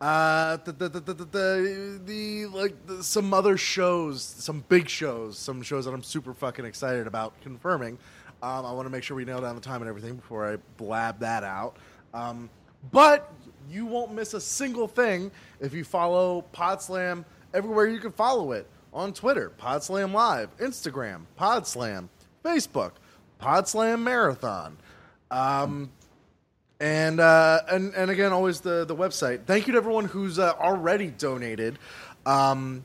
uh, 0.00 0.58
the, 0.64 0.72
the, 0.72 0.88
the, 0.88 1.00
the, 1.00 2.00
the, 2.04 2.46
like 2.46 2.86
the, 2.86 3.02
some 3.02 3.32
other 3.32 3.56
shows, 3.56 4.22
some 4.22 4.64
big 4.68 4.88
shows, 4.88 5.38
some 5.38 5.62
shows 5.62 5.84
that 5.86 5.92
I'm 5.92 6.02
super 6.02 6.34
fucking 6.34 6.64
excited 6.64 7.06
about 7.06 7.40
confirming. 7.40 7.98
Um, 8.42 8.64
I 8.64 8.72
want 8.72 8.86
to 8.86 8.90
make 8.90 9.02
sure 9.02 9.16
we 9.16 9.24
nail 9.24 9.40
down 9.40 9.54
the 9.54 9.60
time 9.60 9.82
and 9.82 9.88
everything 9.88 10.16
before 10.16 10.50
I 10.50 10.56
blab 10.76 11.20
that 11.20 11.44
out. 11.44 11.76
Um, 12.14 12.48
but 12.92 13.32
you 13.68 13.86
won't 13.86 14.12
miss 14.12 14.34
a 14.34 14.40
single 14.40 14.88
thing 14.88 15.30
if 15.60 15.74
you 15.74 15.84
follow 15.84 16.44
Podslam 16.54 17.24
everywhere 17.54 17.86
you 17.86 17.98
can 17.98 18.12
follow 18.12 18.52
it 18.52 18.66
on 18.92 19.12
Twitter, 19.12 19.52
Podslam 19.60 20.12
Live, 20.12 20.56
Instagram, 20.58 21.22
Podslam, 21.38 22.08
Facebook, 22.44 22.92
Podslam 23.40 24.02
Marathon. 24.02 24.76
Um, 25.30 25.90
and 26.80 27.20
uh, 27.20 27.60
and 27.70 27.94
and 27.94 28.10
again, 28.10 28.32
always 28.32 28.60
the 28.60 28.84
the 28.84 28.96
website. 28.96 29.44
Thank 29.44 29.66
you 29.66 29.72
to 29.72 29.78
everyone 29.78 30.06
who's 30.06 30.38
uh, 30.38 30.54
already 30.58 31.08
donated 31.08 31.78
um, 32.24 32.84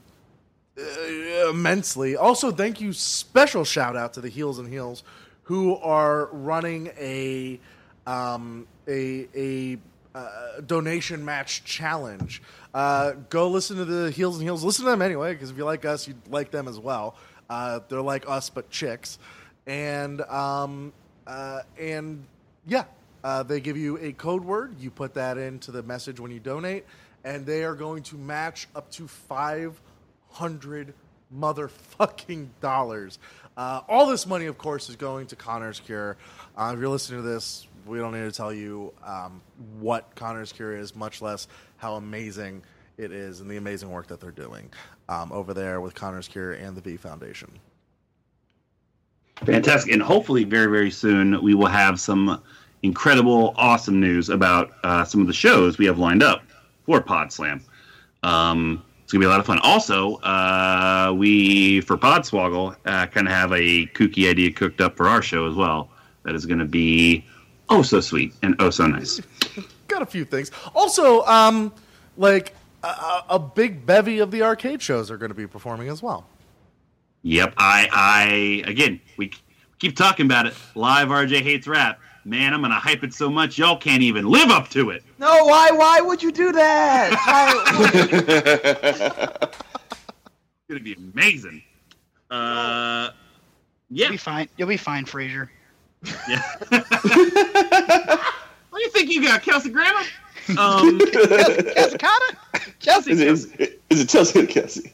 uh, 0.78 1.50
immensely. 1.50 2.18
Also, 2.18 2.52
thank 2.52 2.82
you. 2.82 2.92
Special 2.92 3.64
shout 3.64 3.96
out 3.96 4.14
to 4.14 4.22
the 4.22 4.30
Heels 4.30 4.60
and 4.60 4.68
Heels 4.68 5.04
who 5.44 5.78
are 5.78 6.26
running 6.32 6.92
a 7.00 7.60
um, 8.06 8.68
a 8.88 9.28
a 9.36 9.78
uh, 10.16 10.62
donation 10.62 11.26
match 11.26 11.64
challenge. 11.66 12.42
Uh, 12.74 13.12
go 13.30 13.50
listen 13.50 13.76
to 13.76 13.86
the 13.86 14.12
Heels 14.12 14.38
and 14.38 14.44
Heels. 14.44 14.64
Listen 14.64 14.86
to 14.86 14.92
them 14.92 15.02
anyway, 15.02 15.34
because 15.34 15.52
if 15.52 15.58
you 15.58 15.66
like 15.66 15.84
us, 15.84 16.08
you'd 16.08 16.28
like 16.30 16.52
them 16.52 16.68
as 16.70 16.80
well. 16.80 17.16
Uh, 17.50 17.82
they're 17.90 18.02
like 18.02 18.28
us 18.28 18.50
but 18.50 18.70
chicks, 18.70 19.20
and 19.68 20.22
um, 20.22 20.94
uh, 21.28 21.60
and 21.78 22.26
yeah, 22.66 22.86
uh, 23.24 23.44
they 23.44 23.60
give 23.60 23.78
you 23.78 23.98
a 23.98 24.14
code 24.14 24.44
word. 24.44 24.80
You 24.80 24.90
put 24.90 25.14
that 25.16 25.38
into 25.38 25.72
the 25.72 25.84
message 25.84 26.20
when 26.20 26.32
you 26.32 26.40
donate, 26.40 26.86
and 27.24 27.46
they 27.46 27.64
are 27.64 27.76
going 27.76 28.04
to 28.04 28.16
match 28.16 28.68
up 28.76 28.90
to 28.92 29.08
five 29.08 29.80
hundred 30.30 30.94
motherfucking 31.38 32.48
dollars. 32.62 33.20
All 33.58 34.08
this 34.08 34.26
money, 34.26 34.46
of 34.46 34.58
course, 34.58 34.90
is 34.90 34.96
going 34.96 35.28
to 35.28 35.36
Connor's 35.36 35.80
Cure. 35.80 36.18
If 36.58 36.80
you're 36.80 36.90
listening 36.90 37.22
to 37.22 37.28
this, 37.28 37.68
we 37.86 38.00
don't 38.00 38.14
need 38.14 38.24
to 38.24 38.32
tell 38.32 38.54
you 38.54 38.94
um, 39.04 39.42
what 39.80 40.14
Connor's 40.16 40.52
Cure 40.52 40.76
is, 40.76 40.96
much 40.96 41.22
less 41.22 41.48
how 41.78 41.96
amazing 41.96 42.64
it 42.98 43.12
is 43.12 43.42
and 43.42 43.50
the 43.50 43.58
amazing 43.58 43.92
work 43.92 44.08
that 44.08 44.20
they're 44.20 44.32
doing 44.32 44.72
um, 45.10 45.32
over 45.32 45.54
there 45.54 45.82
with 45.82 45.94
Connor's 45.94 46.28
Cure 46.28 46.54
and 46.54 46.76
the 46.76 46.82
V 46.82 46.98
Foundation. 46.98 47.52
Fantastic. 49.46 49.92
And 49.92 50.02
hopefully, 50.02 50.46
very, 50.46 50.68
very 50.68 50.92
soon, 50.92 51.42
we 51.42 51.54
will 51.54 51.68
have 51.68 52.00
some 52.00 52.42
incredible, 52.84 53.54
awesome 53.58 54.00
news 54.00 54.30
about 54.30 54.72
uh, 54.84 55.04
some 55.04 55.20
of 55.22 55.28
the 55.28 55.34
shows 55.34 55.78
we 55.78 55.86
have 55.86 56.00
lined 56.00 56.24
up 56.24 56.44
for 56.86 57.02
Podslam. 57.02 57.62
Um, 58.24 58.84
it's 59.04 59.12
going 59.12 59.22
to 59.22 59.26
be 59.26 59.30
a 59.30 59.30
lot 59.30 59.40
of 59.40 59.46
fun. 59.46 59.60
Also, 59.62 60.16
uh, 60.18 61.14
we, 61.16 61.82
for 61.82 61.98
Podswoggle, 61.98 62.76
uh, 62.86 63.06
kind 63.08 63.28
of 63.28 63.34
have 63.34 63.52
a 63.52 63.86
kooky 63.88 64.30
idea 64.30 64.52
cooked 64.52 64.82
up 64.82 64.96
for 64.96 65.08
our 65.08 65.22
show 65.22 65.48
as 65.48 65.56
well 65.56 65.90
that 66.24 66.34
is 66.34 66.46
going 66.46 66.60
to 66.60 66.66
be 66.66 67.24
oh 67.70 67.82
so 67.82 68.00
sweet 68.00 68.34
and 68.42 68.56
oh 68.60 68.70
so 68.70 68.88
nice. 68.88 69.22
Got 69.88 70.02
a 70.02 70.06
few 70.06 70.26
things. 70.26 70.52
Also, 70.74 71.24
um, 71.26 71.74
like 72.18 72.56
a, 72.84 73.24
a 73.30 73.40
big 73.40 73.86
bevy 73.86 74.20
of 74.20 74.32
the 74.32 74.42
arcade 74.42 74.82
shows 74.82 75.12
are 75.12 75.18
going 75.18 75.30
to 75.30 75.36
be 75.36 75.48
performing 75.48 75.90
as 75.90 76.02
well. 76.02 76.26
Yep. 77.24 77.54
I, 77.58 77.90
I, 77.92 78.70
again, 78.70 79.00
we 79.18 79.32
keep 79.80 79.96
talking 79.96 80.26
about 80.26 80.46
it. 80.46 80.54
Live 80.76 81.08
RJ 81.10 81.42
Hates 81.42 81.68
Rap. 81.68 82.00
Man, 82.24 82.54
I'm 82.54 82.62
going 82.62 82.72
to 82.72 82.78
hype 82.78 83.04
it 83.04 83.14
so 83.14 83.30
much, 83.30 83.60
y'all 83.60 83.78
can't 83.78 84.02
even 84.02 84.26
live 84.26 84.50
up 84.50 84.70
to 84.70 84.90
it. 84.90 85.04
No, 85.20 85.46
why? 85.46 85.70
Why 85.72 86.02
would 86.02 86.24
you 86.24 86.32
do 86.32 86.52
that? 86.52 87.12
It's 90.68 90.74
going 90.74 90.84
to 90.84 90.96
be 90.96 91.12
amazing. 91.14 91.62
Uh, 92.32 93.12
yeah. 93.92 94.06
You'll 94.06 94.12
be 94.14 94.18
fine. 94.18 94.50
You'll 94.58 94.68
be 94.68 94.78
fine, 94.78 95.06
Fraser. 95.06 95.52
Yeah. 96.28 96.42
what 98.70 98.80
do 98.80 98.82
you 98.82 98.90
think 98.90 99.12
you 99.12 99.24
got, 99.24 99.42
Kelsey 99.42 99.70
Grammer? 99.70 100.06
Um, 100.58 101.00
Kelsey 101.12 101.98
Carter? 101.98 102.38
Chelsea. 102.80 103.12
Is, 103.12 103.22
is, 103.22 103.46
is 103.90 104.02
it 104.02 104.10
Chelsea 104.10 104.40
or 104.40 104.46
Kelsey? 104.46 104.92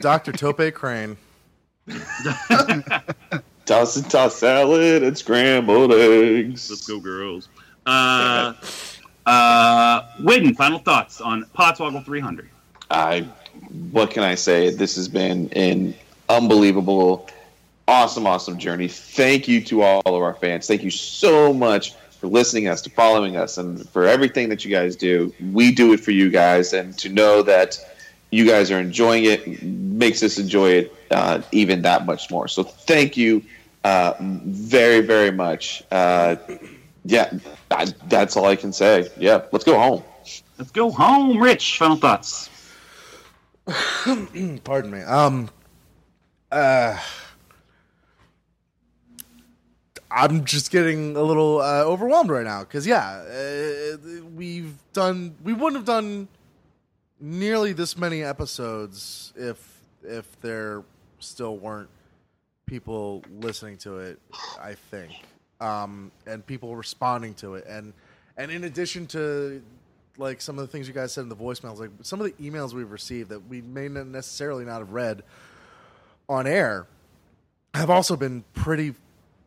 Dr. 0.00 0.32
Tope 0.32 0.72
Crane. 0.74 1.16
Toss 3.64 3.96
and 3.96 4.10
toss 4.10 4.36
salad 4.36 5.04
and 5.04 5.16
scrambled 5.16 5.92
eggs. 5.92 6.68
Let's 6.68 6.86
go, 6.86 6.98
girls. 6.98 7.48
Uh, 7.86 8.54
uh, 9.26 10.02
Whidden, 10.20 10.54
final 10.54 10.80
thoughts 10.80 11.20
on 11.20 11.44
Podswoggle 11.56 12.04
300. 12.04 12.48
I, 12.90 13.20
what 13.92 14.10
can 14.10 14.24
I 14.24 14.34
say? 14.34 14.70
This 14.70 14.96
has 14.96 15.08
been 15.08 15.48
an 15.52 15.94
unbelievable, 16.28 17.28
awesome, 17.88 18.26
awesome 18.26 18.58
journey. 18.58 18.88
Thank 18.88 19.48
you 19.48 19.60
to 19.62 19.82
all 19.82 20.02
of 20.04 20.22
our 20.22 20.34
fans. 20.34 20.66
Thank 20.66 20.82
you 20.82 20.90
so 20.90 21.52
much 21.52 21.94
for 21.94 22.28
listening 22.28 22.64
to 22.64 22.70
us, 22.72 22.82
to 22.82 22.90
following 22.90 23.36
us, 23.36 23.58
and 23.58 23.88
for 23.90 24.06
everything 24.06 24.48
that 24.48 24.64
you 24.64 24.70
guys 24.70 24.96
do. 24.96 25.32
We 25.52 25.72
do 25.72 25.92
it 25.92 26.00
for 26.00 26.12
you 26.12 26.30
guys, 26.30 26.72
and 26.72 26.96
to 26.98 27.08
know 27.08 27.42
that 27.42 27.78
you 28.30 28.46
guys 28.46 28.70
are 28.70 28.80
enjoying 28.80 29.24
it 29.24 29.62
makes 29.62 30.22
us 30.22 30.38
enjoy 30.38 30.70
it 30.70 30.94
uh, 31.10 31.42
even 31.52 31.82
that 31.82 32.06
much 32.06 32.30
more. 32.30 32.48
So 32.48 32.62
thank 32.62 33.16
you 33.16 33.42
uh, 33.84 34.14
very, 34.20 35.00
very 35.00 35.30
much. 35.30 35.82
Uh, 35.90 36.36
yeah, 37.04 37.32
I, 37.70 37.86
that's 38.08 38.36
all 38.36 38.46
I 38.46 38.56
can 38.56 38.72
say. 38.72 39.10
Yeah, 39.18 39.42
let's 39.52 39.64
go 39.64 39.78
home. 39.78 40.02
Let's 40.58 40.70
go 40.70 40.90
home, 40.90 41.38
Rich. 41.38 41.78
Final 41.78 41.96
thoughts. 41.96 42.48
Pardon 44.64 44.90
me. 44.90 45.00
Um, 45.02 45.50
uh, 46.50 46.98
I'm 50.14 50.44
just 50.44 50.70
getting 50.70 51.16
a 51.16 51.22
little 51.22 51.60
uh, 51.60 51.84
overwhelmed 51.84 52.30
right 52.30 52.44
now 52.44 52.60
because 52.60 52.86
yeah, 52.86 53.22
uh, 53.22 53.96
we've 54.34 54.74
done. 54.92 55.34
We 55.42 55.52
wouldn't 55.52 55.76
have 55.76 55.86
done 55.86 56.28
nearly 57.20 57.72
this 57.72 57.96
many 57.96 58.22
episodes 58.22 59.32
if 59.36 59.82
if 60.02 60.40
there 60.40 60.82
still 61.18 61.56
weren't 61.56 61.88
people 62.66 63.22
listening 63.40 63.78
to 63.78 63.98
it. 63.98 64.18
I 64.60 64.74
think, 64.74 65.12
um, 65.60 66.10
and 66.26 66.46
people 66.46 66.76
responding 66.76 67.34
to 67.34 67.54
it, 67.54 67.64
and 67.66 67.94
and 68.36 68.50
in 68.50 68.64
addition 68.64 69.06
to 69.08 69.62
like 70.18 70.42
some 70.42 70.58
of 70.58 70.66
the 70.66 70.70
things 70.70 70.86
you 70.86 70.94
guys 70.94 71.12
said 71.12 71.22
in 71.22 71.30
the 71.30 71.36
voicemails, 71.36 71.78
like 71.78 71.90
some 72.02 72.20
of 72.20 72.26
the 72.26 72.32
emails 72.32 72.74
we've 72.74 72.90
received 72.90 73.30
that 73.30 73.48
we 73.48 73.62
may 73.62 73.88
not 73.88 74.06
necessarily 74.06 74.64
not 74.64 74.80
have 74.80 74.90
read 74.90 75.22
on 76.28 76.46
air 76.46 76.86
have 77.74 77.88
also 77.88 78.16
been 78.16 78.44
pretty 78.52 78.94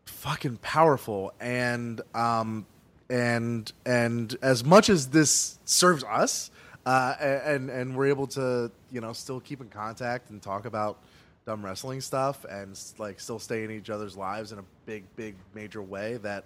fucking 0.06 0.58
powerful. 0.58 1.34
And 1.40 2.02
um 2.14 2.66
and 3.10 3.72
and 3.86 4.36
as 4.42 4.64
much 4.64 4.90
as 4.90 5.10
this 5.10 5.60
serves 5.66 6.04
us 6.04 6.50
uh 6.86 7.16
and 7.20 7.70
and 7.70 7.96
we're 7.96 8.08
able 8.08 8.28
to 8.28 8.72
you 8.92 9.02
know 9.02 9.14
still 9.14 9.40
keep 9.40 9.62
in 9.62 9.70
contact 9.70 10.30
and 10.32 10.42
talk 10.42 10.66
about 10.66 10.98
dumb 11.46 11.64
wrestling 11.64 12.02
stuff 12.02 12.46
and 12.46 12.80
like 12.98 13.20
still 13.20 13.38
stay 13.38 13.64
in 13.64 13.70
each 13.70 13.92
other's 13.92 14.18
lives 14.18 14.52
in 14.52 14.58
a 14.60 14.64
big 14.86 15.04
big 15.16 15.36
major 15.54 15.82
way 15.82 16.18
that 16.18 16.46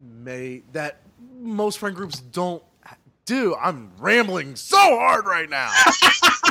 may 0.00 0.62
that 0.72 0.98
most 1.40 1.78
friend 1.78 1.94
groups 1.94 2.20
don't 2.20 2.62
do. 3.24 3.54
I'm 3.54 3.90
rambling 3.98 4.56
so 4.56 4.76
hard 4.76 5.26
right 5.26 5.48
now 5.48 5.70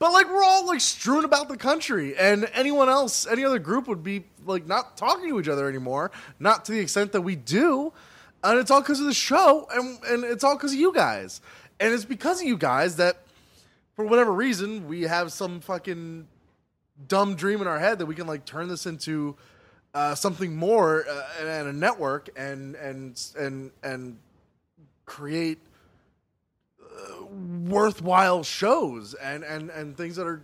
but 0.00 0.12
like 0.12 0.26
we're 0.26 0.42
all 0.42 0.66
like 0.66 0.80
strewn 0.80 1.24
about 1.24 1.48
the 1.48 1.56
country 1.56 2.16
and 2.16 2.50
anyone 2.54 2.88
else 2.88 3.28
any 3.28 3.44
other 3.44 3.60
group 3.60 3.86
would 3.86 4.02
be 4.02 4.24
like 4.44 4.66
not 4.66 4.96
talking 4.96 5.28
to 5.28 5.38
each 5.38 5.48
other 5.48 5.68
anymore 5.68 6.10
not 6.40 6.64
to 6.64 6.72
the 6.72 6.80
extent 6.80 7.12
that 7.12 7.20
we 7.20 7.36
do 7.36 7.92
and 8.42 8.58
it's 8.58 8.70
all 8.70 8.80
because 8.80 9.00
of 9.00 9.06
the 9.06 9.14
show 9.14 9.68
and 9.72 9.98
and 10.04 10.24
it's 10.24 10.44
all 10.44 10.56
because 10.56 10.72
of 10.72 10.78
you 10.78 10.92
guys. 10.92 11.40
And 11.78 11.94
it's 11.94 12.04
because 12.04 12.40
of 12.40 12.46
you 12.46 12.58
guys 12.58 12.96
that, 12.96 13.22
for 13.96 14.04
whatever 14.04 14.32
reason, 14.32 14.86
we 14.86 15.02
have 15.02 15.32
some 15.32 15.60
fucking 15.60 16.26
dumb 17.08 17.34
dream 17.34 17.62
in 17.62 17.66
our 17.66 17.78
head 17.78 17.98
that 17.98 18.06
we 18.06 18.14
can 18.14 18.26
like 18.26 18.44
turn 18.44 18.68
this 18.68 18.84
into 18.86 19.36
uh, 19.94 20.14
something 20.14 20.54
more 20.54 21.06
uh, 21.08 21.22
and, 21.40 21.48
and 21.48 21.68
a 21.68 21.72
network 21.72 22.28
and 22.36 22.74
and 22.76 23.20
and 23.38 23.70
and 23.82 24.18
create 25.04 25.58
worthwhile 27.66 28.42
shows 28.42 29.14
and 29.14 29.44
and 29.44 29.70
and 29.70 29.96
things 29.96 30.16
that 30.16 30.26
are 30.26 30.42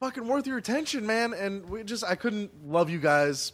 fucking 0.00 0.26
worth 0.26 0.46
your 0.46 0.58
attention, 0.58 1.06
man. 1.06 1.32
And 1.34 1.68
we 1.68 1.82
just 1.84 2.04
I 2.04 2.14
couldn't 2.14 2.50
love 2.68 2.90
you 2.90 2.98
guys 2.98 3.52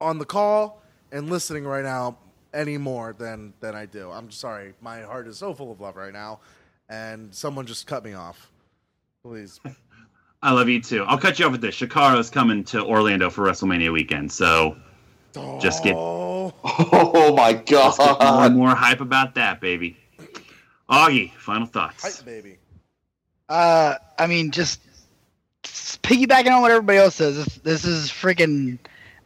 on 0.00 0.18
the 0.18 0.24
call 0.24 0.82
and 1.10 1.30
listening 1.30 1.64
right 1.64 1.84
now 1.84 2.18
any 2.52 2.78
more 2.78 3.14
than 3.18 3.52
than 3.60 3.74
I 3.74 3.86
do. 3.86 4.10
I'm 4.10 4.30
sorry, 4.30 4.74
my 4.80 5.02
heart 5.02 5.26
is 5.26 5.38
so 5.38 5.54
full 5.54 5.72
of 5.72 5.80
love 5.80 5.96
right 5.96 6.12
now, 6.12 6.40
and 6.88 7.34
someone 7.34 7.66
just 7.66 7.86
cut 7.86 8.04
me 8.04 8.14
off. 8.14 8.50
Please. 9.22 9.60
I 10.42 10.50
love 10.50 10.68
you 10.68 10.82
too. 10.82 11.04
I'll 11.04 11.18
cut 11.18 11.38
you 11.38 11.46
off 11.46 11.52
with 11.52 11.60
this. 11.60 11.76
Chikara's 11.76 12.28
coming 12.28 12.64
to 12.64 12.84
Orlando 12.84 13.30
for 13.30 13.46
WrestleMania 13.46 13.92
weekend, 13.92 14.32
so 14.32 14.76
just 15.60 15.84
get 15.84 15.94
Oh, 15.96 16.52
oh 16.64 17.34
my 17.34 17.54
just 17.54 17.98
get 17.98 18.20
more 18.20 18.44
and 18.44 18.56
more 18.56 18.74
hype 18.74 19.00
about 19.00 19.36
that, 19.36 19.60
baby. 19.60 19.96
Augie, 20.92 21.32
final 21.34 21.66
thoughts. 21.66 22.02
Hype, 22.02 22.24
baby. 22.26 22.58
Uh, 23.48 23.94
I 24.18 24.26
mean, 24.26 24.50
just, 24.50 24.80
just 25.62 26.02
piggybacking 26.02 26.54
on 26.54 26.60
what 26.60 26.70
everybody 26.70 26.98
else 26.98 27.14
says. 27.14 27.36
This, 27.36 27.56
this 27.58 27.84
is 27.84 28.10
freaking 28.10 28.78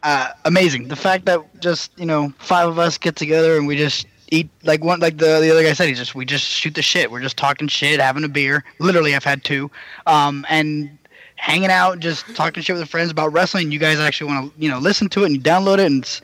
uh, 0.03 0.29
amazing. 0.45 0.87
The 0.87 0.95
fact 0.95 1.25
that 1.25 1.41
just 1.59 1.91
you 1.97 2.05
know 2.05 2.33
five 2.39 2.69
of 2.69 2.79
us 2.79 2.97
get 2.97 3.15
together 3.17 3.57
and 3.57 3.67
we 3.67 3.75
just 3.75 4.07
eat 4.29 4.49
like 4.63 4.83
one 4.83 4.99
like 4.99 5.17
the 5.17 5.39
the 5.41 5.51
other 5.51 5.63
guy 5.63 5.73
said. 5.73 5.89
He 5.89 5.93
just 5.93 6.15
we 6.15 6.25
just 6.25 6.45
shoot 6.45 6.73
the 6.73 6.81
shit. 6.81 7.11
We're 7.11 7.21
just 7.21 7.37
talking 7.37 7.67
shit, 7.67 7.99
having 7.99 8.23
a 8.23 8.29
beer. 8.29 8.63
Literally, 8.79 9.15
I've 9.15 9.23
had 9.25 9.43
two. 9.43 9.69
Um, 10.05 10.45
and 10.49 10.97
hanging 11.35 11.69
out, 11.69 11.99
just 11.99 12.33
talking 12.35 12.63
shit 12.63 12.77
with 12.77 12.87
friends 12.87 13.11
about 13.11 13.33
wrestling. 13.33 13.71
You 13.71 13.79
guys 13.79 13.99
actually 13.99 14.31
want 14.31 14.53
to 14.55 14.61
you 14.61 14.69
know 14.69 14.79
listen 14.79 15.09
to 15.09 15.23
it 15.23 15.31
and 15.31 15.43
download 15.43 15.79
it 15.79 15.87
and. 15.87 16.21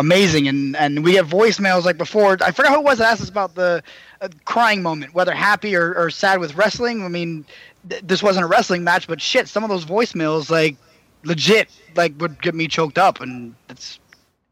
Amazing. 0.00 0.48
And 0.48 0.74
and 0.76 1.04
we 1.04 1.12
get 1.12 1.26
voicemails 1.26 1.84
like 1.84 1.98
before. 1.98 2.38
I 2.40 2.52
forgot 2.52 2.72
who 2.72 2.78
it 2.78 2.84
was 2.84 2.98
that 2.98 3.12
asked 3.12 3.20
us 3.20 3.28
about 3.28 3.54
the 3.54 3.82
uh, 4.22 4.28
crying 4.46 4.82
moment 4.82 5.12
whether 5.12 5.34
happy 5.34 5.76
or, 5.76 5.94
or 5.94 6.08
sad 6.08 6.40
with 6.40 6.54
wrestling. 6.54 7.04
I 7.04 7.08
mean 7.08 7.44
th- 7.86 8.02
this 8.02 8.22
wasn't 8.22 8.44
a 8.44 8.48
wrestling 8.48 8.82
match 8.82 9.06
but 9.06 9.20
shit 9.20 9.46
some 9.46 9.62
of 9.62 9.68
those 9.68 9.84
voicemails 9.84 10.48
like 10.48 10.76
legit 11.22 11.68
like 11.96 12.18
would 12.18 12.40
get 12.40 12.54
me 12.54 12.66
choked 12.66 12.96
up. 12.96 13.20
And 13.20 13.54
it's 13.68 14.00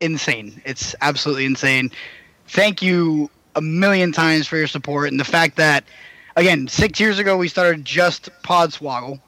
insane. 0.02 0.60
It's 0.66 0.94
absolutely 1.00 1.46
insane. 1.46 1.90
Thank 2.48 2.82
you 2.82 3.30
a 3.56 3.62
million 3.62 4.12
times 4.12 4.46
for 4.46 4.58
your 4.58 4.66
support. 4.66 5.10
And 5.10 5.18
the 5.18 5.24
fact 5.24 5.56
that 5.56 5.84
again 6.36 6.68
six 6.68 7.00
years 7.00 7.18
ago 7.18 7.38
we 7.38 7.48
started 7.48 7.86
just 7.86 8.28
podswoggle 8.42 9.18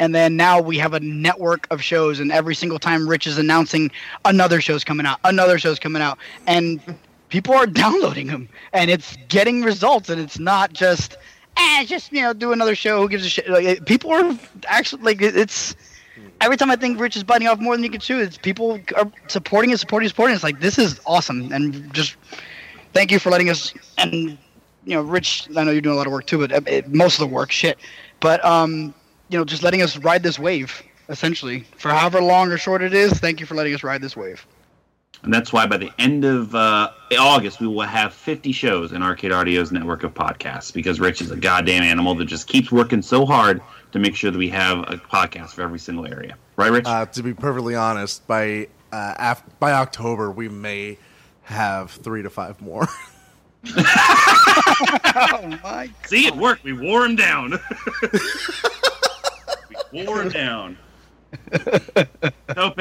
and 0.00 0.14
then 0.14 0.36
now 0.36 0.60
we 0.60 0.78
have 0.78 0.94
a 0.94 1.00
network 1.00 1.66
of 1.70 1.82
shows 1.82 2.20
and 2.20 2.30
every 2.30 2.54
single 2.54 2.78
time 2.78 3.08
rich 3.08 3.26
is 3.26 3.38
announcing 3.38 3.90
another 4.24 4.60
show's 4.60 4.84
coming 4.84 5.06
out 5.06 5.18
another 5.24 5.58
show's 5.58 5.78
coming 5.78 6.02
out. 6.02 6.18
And 6.46 6.80
people 7.28 7.54
are 7.54 7.66
downloading 7.84 8.28
them 8.28 8.48
and 8.72 8.90
it's 8.90 9.16
getting 9.28 9.62
results 9.62 10.08
and 10.08 10.20
it's 10.20 10.38
not 10.38 10.72
just 10.72 11.16
eh, 11.56 11.84
just 11.84 12.12
you 12.12 12.22
know 12.22 12.32
do 12.32 12.52
another 12.52 12.74
show 12.74 13.00
who 13.02 13.08
gives 13.08 13.24
a 13.24 13.28
shit? 13.28 13.48
Like, 13.48 13.84
people 13.86 14.12
are 14.12 14.38
actually 14.66 15.02
like 15.02 15.20
it's 15.20 15.74
every 16.40 16.56
time 16.56 16.70
i 16.70 16.76
think 16.76 17.00
rich 17.00 17.16
is 17.16 17.24
biting 17.24 17.48
off 17.48 17.58
more 17.58 17.74
than 17.76 17.82
you 17.82 17.90
can 17.90 18.00
chew 18.00 18.20
it's 18.20 18.38
people 18.38 18.80
are 18.96 19.10
supporting 19.26 19.70
it 19.70 19.78
supporting 19.78 20.06
it, 20.06 20.08
supporting. 20.10 20.32
It. 20.32 20.36
it's 20.36 20.44
like 20.44 20.60
this 20.60 20.78
is 20.78 21.00
awesome. 21.06 21.52
And 21.52 21.92
just 21.92 22.16
thank 22.92 23.10
you 23.10 23.18
for 23.18 23.30
letting 23.30 23.50
us 23.50 23.74
and 23.98 24.38
you 24.84 24.94
know 24.94 25.02
rich 25.02 25.48
i 25.56 25.64
know 25.64 25.72
you're 25.72 25.80
doing 25.80 25.94
a 25.94 25.98
lot 25.98 26.06
of 26.06 26.12
work 26.12 26.26
too 26.26 26.38
but 26.38 26.52
uh, 26.52 26.82
most 26.88 27.14
of 27.14 27.28
the 27.28 27.34
work 27.34 27.50
shit. 27.50 27.78
But 28.20 28.44
um 28.44 28.94
you 29.28 29.38
know 29.38 29.44
just 29.44 29.62
letting 29.62 29.82
us 29.82 29.96
ride 29.98 30.22
this 30.22 30.38
wave 30.38 30.82
essentially 31.08 31.60
for 31.76 31.90
however 31.90 32.20
long 32.20 32.50
or 32.50 32.58
short 32.58 32.82
it 32.82 32.94
is 32.94 33.12
thank 33.14 33.40
you 33.40 33.46
for 33.46 33.54
letting 33.54 33.74
us 33.74 33.82
ride 33.82 34.00
this 34.00 34.16
wave 34.16 34.46
And 35.22 35.32
that's 35.34 35.52
why 35.52 35.66
by 35.66 35.76
the 35.78 35.90
end 35.98 36.24
of 36.24 36.54
uh, 36.54 36.90
August, 37.18 37.58
we 37.60 37.66
will 37.66 37.80
have 37.80 38.14
50 38.14 38.52
shows 38.52 38.92
in 38.92 39.02
Arcade 39.02 39.32
Audio's 39.32 39.72
network 39.72 40.04
of 40.04 40.14
podcasts 40.14 40.72
because 40.72 41.00
Rich 41.00 41.20
is 41.22 41.32
a 41.32 41.36
goddamn 41.36 41.82
animal 41.82 42.14
that 42.14 42.26
just 42.26 42.46
keeps 42.46 42.70
working 42.70 43.02
so 43.02 43.26
hard 43.26 43.60
to 43.90 43.98
make 43.98 44.14
sure 44.14 44.30
that 44.30 44.38
we 44.38 44.48
have 44.50 44.78
a 44.80 44.96
podcast 44.96 45.54
for 45.54 45.62
every 45.62 45.80
single 45.80 46.06
area. 46.06 46.36
Right, 46.54 46.70
Rich? 46.70 46.86
Uh, 46.86 47.06
to 47.06 47.22
be 47.24 47.34
perfectly 47.34 47.74
honest, 47.74 48.24
by 48.28 48.68
uh, 48.92 49.14
af- 49.18 49.42
by 49.58 49.72
October 49.72 50.30
we 50.30 50.48
may 50.48 50.98
have 51.42 51.90
three 51.90 52.22
to 52.22 52.30
five 52.30 52.60
more. 52.62 52.86
oh 53.76 55.58
my 55.64 55.90
See, 56.06 56.26
it 56.28 56.36
worked. 56.36 56.62
We 56.62 56.74
wore 56.74 57.04
him 57.04 57.16
down. 57.16 57.54
we 59.92 60.06
wore 60.06 60.24
down. 60.28 60.78
Tope. 62.54 62.80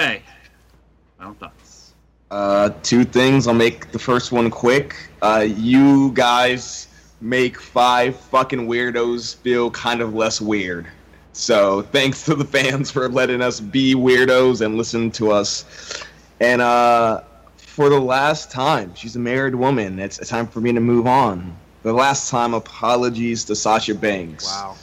Final 1.17 1.33
thoughts. 1.39 1.93
Uh, 2.29 2.69
two 2.83 3.03
things. 3.03 3.47
I'll 3.47 3.53
make 3.53 3.91
the 3.91 3.99
first 3.99 4.31
one 4.31 4.49
quick. 4.49 4.95
Uh, 5.21 5.47
you 5.47 6.11
guys 6.13 6.87
make 7.21 7.59
five 7.59 8.15
fucking 8.15 8.67
weirdos 8.67 9.35
feel 9.37 9.71
kind 9.71 10.01
of 10.01 10.13
less 10.13 10.39
weird. 10.39 10.87
So 11.33 11.83
thanks 11.83 12.25
to 12.25 12.35
the 12.35 12.45
fans 12.45 12.91
for 12.91 13.07
letting 13.09 13.41
us 13.41 13.59
be 13.59 13.95
weirdos 13.95 14.65
and 14.65 14.75
listen 14.75 15.11
to 15.11 15.31
us. 15.31 16.03
And 16.39 16.61
uh, 16.61 17.21
for 17.57 17.89
the 17.89 17.99
last 17.99 18.51
time, 18.51 18.93
she's 18.95 19.15
a 19.15 19.19
married 19.19 19.55
woman. 19.55 19.99
It's 19.99 20.17
time 20.27 20.47
for 20.47 20.61
me 20.61 20.73
to 20.73 20.79
move 20.79 21.07
on. 21.07 21.55
The 21.83 21.93
last 21.93 22.29
time, 22.29 22.53
apologies 22.53 23.45
to 23.45 23.55
Sasha 23.55 23.95
Banks. 23.95 24.45
Wow. 24.45 24.75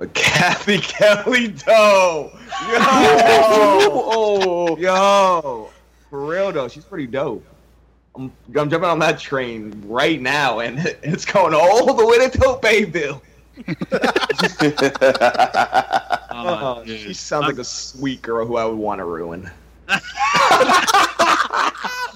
But 0.00 0.12
Cathy 0.14 0.78
Kelley 0.78 1.48
Doe. 1.48 2.32
Yo, 2.72 4.76
yo, 4.80 5.70
for 6.08 6.26
real 6.26 6.50
though, 6.50 6.68
she's 6.68 6.86
pretty 6.86 7.06
dope. 7.06 7.44
I'm, 8.16 8.32
I'm 8.56 8.70
jumping 8.70 8.88
on 8.88 8.98
that 9.00 9.20
train 9.20 9.84
right 9.86 10.18
now, 10.18 10.60
and 10.60 10.78
it's 11.02 11.26
going 11.26 11.52
all 11.52 11.92
the 11.92 12.06
way 12.06 12.18
to 12.18 12.30
Topeville. 12.38 13.20
oh, 16.30 16.80
oh 16.80 16.84
she 16.86 17.12
sounds 17.12 17.44
like 17.44 17.58
a 17.58 17.64
sweet 17.64 18.22
girl 18.22 18.46
who 18.46 18.56
I 18.56 18.64
would 18.64 18.78
want 18.78 19.00
to 19.00 19.04
ruin. 19.04 19.50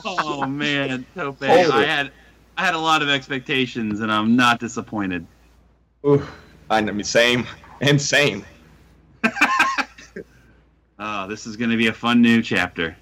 Oh 0.06 0.46
man, 0.48 1.04
Tope. 1.14 1.44
Hold 1.44 1.70
I 1.70 1.82
it. 1.82 1.88
had 1.88 2.12
I 2.56 2.64
had 2.64 2.74
a 2.74 2.78
lot 2.78 3.02
of 3.02 3.10
expectations 3.10 4.00
and 4.00 4.10
I'm 4.10 4.36
not 4.36 4.58
disappointed. 4.58 5.26
Oof. 6.06 6.26
I 6.70 6.80
mean, 6.80 7.04
same 7.04 7.46
and 7.88 8.00
same. 8.00 8.44
Oh, 10.98 11.26
this 11.26 11.46
is 11.46 11.56
gonna 11.56 11.76
be 11.76 11.88
a 11.88 11.92
fun 11.92 12.22
new 12.22 12.40
chapter. 12.40 12.96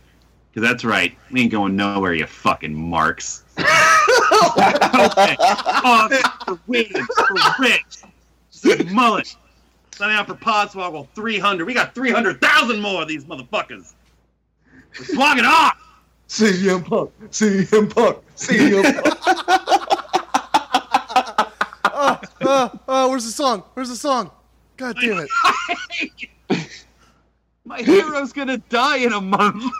Cause 0.55 0.62
that's 0.62 0.85
right, 0.85 1.17
we 1.31 1.43
ain't 1.43 1.52
going 1.52 1.77
nowhere, 1.77 2.15
you 2.15 2.27
fucking 2.27 2.75
marks. 2.75 3.44
okay. 3.59 3.67
Oh, 5.39 6.09
for 6.44 6.61
waiting 6.67 7.05
for 7.05 7.27
Rich. 7.59 7.99
Said 8.51 8.91
mullet. 8.91 9.35
Signing 9.94 10.17
out 10.17 10.27
for 10.27 10.35
Podswoggle 10.35 11.09
300. 11.15 11.65
We 11.65 11.75
got 11.75 11.94
300,000 11.94 12.81
more 12.81 13.02
of 13.02 13.09
these 13.09 13.25
motherfuckers. 13.25 13.94
We're 14.99 15.07
swagging 15.07 15.44
off. 15.44 15.78
CM 16.28 16.85
Punk, 16.85 17.11
CM 17.31 17.94
Punk, 17.94 18.19
CM 18.36 18.83
Punk. 19.02 19.19
oh, 21.85 22.20
oh, 22.41 22.81
oh, 22.89 23.11
where's 23.11 23.25
the 23.25 23.31
song? 23.31 23.65
Where's 23.75 23.91
the 23.91 23.97
song? 23.97 24.31
God 24.76 24.97
damn 25.01 25.26
it. 25.26 25.31
My 27.65 27.81
hero's 27.81 28.33
gonna 28.33 28.59
die 28.59 28.97
in 28.99 29.12
a 29.12 29.20
month. 29.20 29.62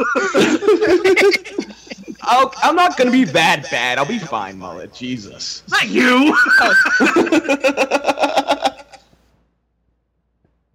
I'll, 2.23 2.55
I'm 2.62 2.77
not 2.77 2.97
gonna 2.97 3.11
be 3.11 3.25
that 3.25 3.69
bad. 3.71 3.99
I'll 3.99 4.07
be 4.07 4.21
fine, 4.21 4.57
mullet. 4.59 4.95
Jesus. 4.95 5.65
Not 5.69 5.89
you. 5.89 6.37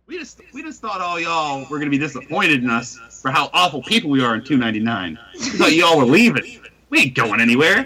we 0.07 0.19
just 0.19 0.41
we 0.53 0.61
just 0.61 0.81
thought 0.81 0.99
all 0.99 1.17
y'all 1.17 1.65
were 1.69 1.79
gonna 1.79 1.89
be 1.89 1.97
disappointed 1.97 2.61
in 2.63 2.69
us 2.69 2.97
for 3.21 3.31
how 3.31 3.49
awful 3.53 3.81
people 3.81 4.09
we 4.09 4.21
are 4.21 4.35
in 4.35 4.43
299. 4.43 5.17
We 5.33 5.39
thought 5.39 5.71
y'all 5.71 5.97
were 5.97 6.03
leaving. 6.03 6.59
We 6.89 6.99
ain't 6.99 7.15
going 7.15 7.39
anywhere. 7.39 7.85